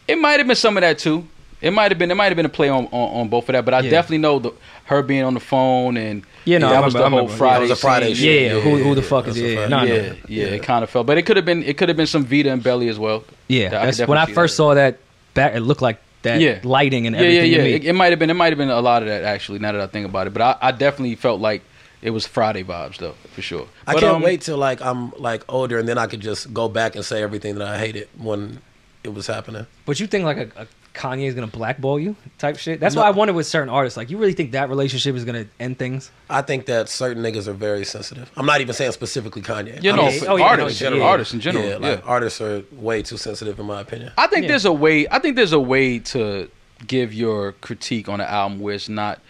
It 0.08 0.16
might 0.18 0.38
have 0.40 0.46
been 0.46 0.56
some 0.56 0.76
of 0.76 0.80
that 0.80 0.98
too. 0.98 1.28
It 1.62 1.72
might 1.72 1.90
have 1.90 1.98
been. 1.98 2.10
It 2.10 2.14
might 2.14 2.26
have 2.26 2.36
been 2.36 2.46
a 2.46 2.50
play 2.50 2.68
on, 2.68 2.86
on, 2.86 3.20
on 3.22 3.28
both 3.28 3.48
of 3.48 3.52
that. 3.54 3.64
But 3.64 3.74
I 3.74 3.80
Yeah. 3.80 3.90
definitely 3.90 4.18
know 4.18 4.38
the 4.38 4.52
her 4.86 5.02
being 5.02 5.22
on 5.24 5.34
the 5.34 5.40
phone 5.40 5.96
and 5.96 6.22
Yeah, 6.44 6.58
no, 6.58 6.68
that 6.70 6.76
I 6.76 6.80
was 6.84 6.94
remember- 6.94 7.20
the 7.20 7.26
whole. 7.26 7.36
Friday. 7.36 7.52
Yeah, 7.52 7.58
it 7.58 7.60
was 7.68 7.70
a 7.70 7.76
Friday 7.76 8.14
scene. 8.14 8.26
Yeah, 8.26 8.32
yeah, 8.32 8.54
Yeah, 8.56 8.60
who 8.60 8.76
who 8.78 8.94
the 8.94 9.02
fuck 9.02 9.26
that's 9.26 9.36
is 9.36 9.42
a 9.42 9.46
it? 9.52 9.56
fact. 9.56 9.70
No, 9.70 9.82
yeah, 9.82 10.12
yeah, 10.26 10.44
It 10.46 10.62
kind 10.62 10.82
of 10.84 10.90
felt, 10.90 11.06
but 11.06 11.18
it 11.18 11.22
could 11.26 11.36
have 11.36 11.44
been. 11.44 11.62
It 11.62 11.76
could 11.76 11.88
have 11.88 11.96
been 11.96 12.06
some 12.06 12.24
Vita 12.24 12.50
and 12.50 12.62
Belly 12.62 12.88
as 12.88 12.98
well. 12.98 13.24
Yeah, 13.48 13.66
I 13.66 13.70
that's 13.70 13.98
definitely 13.98 14.10
when 14.10 14.18
I 14.18 14.26
first 14.34 14.54
that. 14.54 14.56
saw 14.56 14.74
that 14.74 14.98
back. 15.34 15.54
It 15.54 15.60
looked 15.60 15.82
like 15.82 15.98
that 16.22 16.40
Yeah. 16.40 16.58
lighting 16.64 17.06
and 17.06 17.14
Yeah, 17.16 17.22
yeah, 17.22 17.40
everything. 17.40 17.52
yeah. 17.52 17.76
It, 17.76 17.84
it 17.84 17.92
might 17.94 18.10
have 18.10 18.18
been. 18.18 18.30
It 18.30 18.34
might 18.34 18.52
have 18.52 18.58
been 18.58 18.70
a 18.70 18.80
lot 18.80 19.02
of 19.02 19.08
that 19.08 19.24
actually. 19.24 19.58
Now 19.58 19.72
that 19.72 19.80
I 19.80 19.86
think 19.86 20.06
about 20.06 20.26
it, 20.26 20.32
but 20.32 20.42
I, 20.42 20.68
I 20.68 20.72
definitely 20.72 21.14
felt 21.16 21.40
like 21.40 21.62
it 22.02 22.10
was 22.10 22.26
Friday 22.26 22.62
vibes 22.64 22.96
though 22.96 23.14
for 23.34 23.42
sure. 23.42 23.66
I 23.86 23.92
But, 23.92 24.00
can't 24.00 24.16
um, 24.16 24.22
wait 24.22 24.40
till 24.40 24.56
like 24.56 24.80
I'm 24.80 25.12
like 25.18 25.44
older 25.48 25.78
and 25.78 25.86
then 25.86 25.98
I 25.98 26.06
could 26.06 26.20
just 26.20 26.52
go 26.54 26.68
back 26.68 26.94
and 26.96 27.04
say 27.04 27.22
everything 27.22 27.56
that 27.56 27.68
I 27.68 27.76
hated 27.78 28.08
when 28.16 28.60
it 29.04 29.12
was 29.12 29.26
happening. 29.26 29.66
But 29.84 30.00
you 30.00 30.06
think 30.06 30.24
like 30.24 30.38
a, 30.38 30.62
a 30.62 30.66
Kanye 31.00 31.26
is 31.26 31.34
gonna 31.34 31.46
blackball 31.46 31.98
you 31.98 32.14
type 32.38 32.58
shit? 32.58 32.78
That's 32.78 32.94
No. 32.94 33.00
why 33.00 33.06
I 33.08 33.10
wonder 33.10 33.32
with 33.32 33.46
certain 33.46 33.70
artists. 33.70 33.96
Like, 33.96 34.10
you 34.10 34.18
really 34.18 34.34
think 34.34 34.52
that 34.52 34.68
relationship 34.68 35.16
is 35.16 35.24
gonna 35.24 35.46
end 35.58 35.78
things? 35.78 36.10
I 36.28 36.42
think 36.42 36.66
that 36.66 36.90
certain 36.90 37.22
niggas 37.22 37.48
are 37.48 37.54
very 37.54 37.84
sensitive. 37.86 38.30
I'm 38.36 38.44
not 38.44 38.60
even 38.60 38.74
saying 38.74 38.92
specifically 38.92 39.40
Kanye. 39.40 39.82
You 39.82 39.90
oh, 39.90 39.94
I 39.94 39.96
know, 39.96 40.06
mean, 40.10 40.24
oh, 40.28 40.36
yeah, 40.36 40.44
artists, 40.44 40.82
no, 40.82 40.92
yeah. 40.94 41.02
artists 41.02 41.32
in 41.32 41.40
general. 41.40 41.64
yeah, 41.66 41.78
Yeah, 41.80 42.00
artists 42.04 42.40
are 42.42 42.62
way 42.72 43.02
too 43.02 43.16
sensitive 43.16 43.58
in 43.58 43.64
my 43.66 43.80
opinion. 43.80 44.12
I 44.18 44.26
think 44.26 44.42
Yeah. 44.42 44.48
there's 44.50 44.66
a 44.66 44.72
way. 44.72 45.06
I 45.10 45.18
think 45.20 45.36
there's 45.36 45.52
a 45.52 45.60
way 45.60 45.98
to 46.12 46.50
give 46.86 47.14
your 47.14 47.52
critique 47.52 48.08
on 48.08 48.20
an 48.20 48.26
album 48.26 48.60
where 48.60 48.74
it's 48.74 48.88
not 48.90 49.20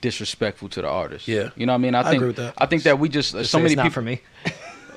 disrespectful 0.00 0.68
to 0.70 0.80
the 0.82 0.88
artist. 0.88 1.26
Yeah. 1.28 1.50
you 1.56 1.66
know 1.66 1.72
what 1.72 1.78
I 1.78 1.78
mean. 1.78 1.94
I 1.94 2.00
I 2.00 2.02
think 2.04 2.16
agree 2.16 2.26
with 2.28 2.36
that. 2.36 2.54
I 2.56 2.66
think 2.66 2.84
that 2.84 2.98
we 2.98 3.08
just, 3.08 3.32
Just 3.34 3.50
so 3.50 3.58
many 3.58 3.72
it's 3.72 3.76
not 3.76 3.82
people. 3.84 3.94
for 3.94 4.02
me. 4.02 4.20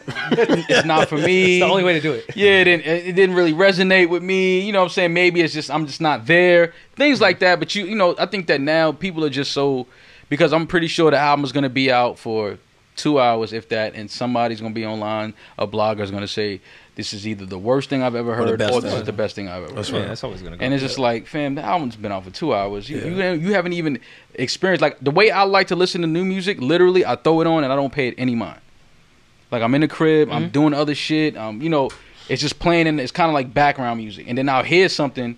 It's 0.07 0.85
not 0.85 1.07
for 1.09 1.17
me. 1.17 1.57
It's 1.57 1.65
the 1.65 1.69
only 1.71 1.83
way 1.83 1.93
to 1.93 2.01
do 2.01 2.13
it. 2.13 2.25
yeah, 2.35 2.59
it 2.59 2.63
didn't, 2.65 2.85
it 2.85 3.13
didn't 3.15 3.35
really 3.35 3.53
resonate 3.53 4.09
with 4.09 4.23
me. 4.23 4.61
You 4.61 4.71
know 4.71 4.79
what 4.79 4.85
I'm 4.85 4.89
saying? 4.91 5.13
Maybe 5.13 5.41
it's 5.41 5.53
just 5.53 5.69
I'm 5.71 5.85
just 5.87 6.01
not 6.01 6.25
there. 6.25 6.73
Things 6.95 7.21
like 7.21 7.39
that. 7.39 7.59
But 7.59 7.75
you 7.75 7.85
you 7.85 7.95
know, 7.95 8.15
I 8.17 8.25
think 8.25 8.47
that 8.47 8.61
now 8.61 8.91
people 8.91 9.23
are 9.25 9.29
just 9.29 9.51
so 9.51 9.87
because 10.29 10.53
I'm 10.53 10.67
pretty 10.67 10.87
sure 10.87 11.11
the 11.11 11.17
album 11.17 11.43
is 11.45 11.51
gonna 11.51 11.69
be 11.69 11.91
out 11.91 12.17
for 12.19 12.57
two 12.95 13.19
hours, 13.19 13.53
if 13.53 13.69
that, 13.69 13.95
and 13.95 14.11
somebody's 14.11 14.59
gonna 14.61 14.73
be 14.73 14.85
online, 14.85 15.33
a 15.57 15.65
blogger's 15.67 16.11
gonna 16.11 16.27
say 16.27 16.59
this 16.95 17.13
is 17.13 17.25
either 17.25 17.45
the 17.45 17.57
worst 17.57 17.89
thing 17.89 18.03
I've 18.03 18.15
ever 18.15 18.35
heard 18.35 18.49
or, 18.49 18.57
best 18.57 18.73
this 18.73 18.83
thing. 18.91 18.99
is 18.99 19.05
the 19.05 19.13
best 19.13 19.33
thing 19.33 19.47
I've 19.47 19.63
ever 19.63 19.73
That's 19.73 19.87
heard. 19.87 19.95
right. 19.95 20.01
Yeah, 20.03 20.07
that's 20.09 20.23
always 20.25 20.41
gonna 20.41 20.57
go. 20.57 20.63
And 20.65 20.73
it's 20.73 20.83
just 20.83 20.99
like, 20.99 21.25
fam, 21.25 21.55
the 21.55 21.63
album's 21.63 21.95
been 21.95 22.11
out 22.11 22.25
for 22.25 22.31
two 22.31 22.53
hours. 22.53 22.89
You, 22.89 22.97
Yeah. 22.97 23.31
you, 23.31 23.39
you 23.47 23.53
haven't 23.53 23.73
even 23.73 23.99
experienced 24.35 24.81
like 24.81 24.99
the 24.99 25.09
way 25.09 25.31
I 25.31 25.43
like 25.43 25.67
to 25.67 25.75
listen 25.75 26.01
to 26.01 26.07
new 26.07 26.25
music. 26.25 26.59
Literally, 26.59 27.05
I 27.05 27.15
throw 27.15 27.39
it 27.41 27.47
on 27.47 27.63
and 27.63 27.71
I 27.71 27.77
don't 27.77 27.93
pay 27.93 28.09
it 28.09 28.15
any 28.17 28.35
mind. 28.35 28.59
Like 29.51 29.61
I'm 29.63 29.73
in 29.75 29.81
the 29.81 29.87
crib, 29.87 30.29
I'm 30.31 30.43
Mm-hmm. 30.43 30.51
doing 30.51 30.73
other 30.73 30.95
shit. 30.95 31.35
Um, 31.37 31.61
you 31.61 31.69
know, 31.69 31.89
it's 32.29 32.41
just 32.41 32.59
playing 32.59 32.87
and 32.87 32.99
it's 32.99 33.11
kind 33.11 33.29
of 33.29 33.33
like 33.33 33.53
background 33.53 33.99
music. 33.99 34.25
And 34.29 34.37
then 34.37 34.47
I'll 34.47 34.63
hear 34.63 34.87
something, 34.87 35.35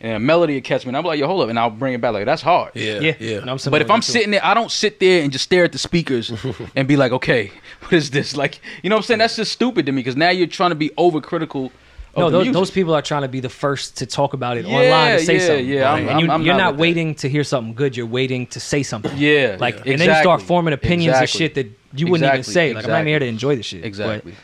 and 0.00 0.12
a 0.12 0.20
melody 0.20 0.54
will 0.54 0.60
catch 0.60 0.84
me, 0.84 0.90
and 0.90 0.96
I'm 0.96 1.04
like, 1.04 1.18
yo, 1.18 1.26
hold 1.26 1.42
up, 1.42 1.48
and 1.48 1.58
I'll 1.58 1.70
bring 1.70 1.94
it 1.94 2.00
back. 2.00 2.12
Like 2.12 2.26
that's 2.26 2.42
hard. 2.42 2.72
Yeah, 2.74 3.00
yeah, 3.00 3.14
yeah. 3.18 3.38
No, 3.40 3.52
I'm 3.52 3.58
But 3.70 3.82
if 3.82 3.90
I'm 3.90 4.02
sitting 4.02 4.30
there, 4.30 4.44
I 4.44 4.54
don't 4.54 4.70
sit 4.70 5.00
there 5.00 5.22
and 5.22 5.32
just 5.32 5.44
stare 5.44 5.64
at 5.64 5.72
the 5.72 5.78
speakers 5.78 6.32
and 6.76 6.86
be 6.86 6.96
like, 6.96 7.12
okay, 7.12 7.50
what 7.80 7.92
is 7.92 8.10
this? 8.10 8.36
Like, 8.36 8.60
you 8.82 8.90
know 8.90 8.96
what 8.96 9.00
I'm 9.00 9.06
saying? 9.06 9.18
That's 9.18 9.36
just 9.36 9.52
stupid 9.52 9.86
to 9.86 9.92
me 9.92 10.00
because 10.00 10.16
now 10.16 10.30
you're 10.30 10.46
trying 10.46 10.70
to 10.70 10.76
be 10.76 10.90
overcritical. 10.90 11.70
No, 12.18 12.30
those, 12.30 12.50
those 12.50 12.70
people 12.70 12.94
are 12.94 13.02
trying 13.02 13.22
to 13.22 13.28
be 13.28 13.40
the 13.40 13.50
first 13.50 13.98
to 13.98 14.06
talk 14.06 14.32
about 14.32 14.56
it 14.56 14.64
Yeah, 14.64 14.74
online 14.74 15.18
to 15.18 15.24
say 15.26 15.34
yeah, 15.34 15.46
something. 15.46 15.68
yeah, 15.68 15.92
I'm- 15.92 16.08
and 16.08 16.20
you, 16.20 16.26
I'm- 16.28 16.30
I'm 16.40 16.42
you're 16.46 16.54
not 16.54 16.58
not, 16.60 16.70
with 16.72 16.76
that. 16.78 16.80
waiting 16.80 17.14
to 17.16 17.28
hear 17.28 17.44
something 17.44 17.74
good. 17.74 17.94
You're 17.94 18.06
waiting 18.06 18.46
to 18.48 18.60
say 18.60 18.82
something. 18.82 19.12
Yeah, 19.18 19.58
Like, 19.60 19.84
yeah. 19.84 19.92
and 19.92 20.00
then 20.00 20.08
you 20.08 20.22
start 20.22 20.40
forming 20.40 20.72
opinions 20.72 21.18
Exactly. 21.20 21.44
and 21.44 21.54
shit 21.54 21.54
that 21.56 21.85
you 21.96 22.06
wouldn't 22.06 22.32
even 22.32 22.42
say. 22.44 22.72
Like, 22.72 22.84
I'm 22.84 22.90
not 22.90 22.96
even 23.00 23.08
here 23.08 23.18
to 23.18 23.26
enjoy 23.26 23.56
the 23.56 23.62
shit. 23.62 23.82
But 23.82 23.86
Exactly. 23.88 24.34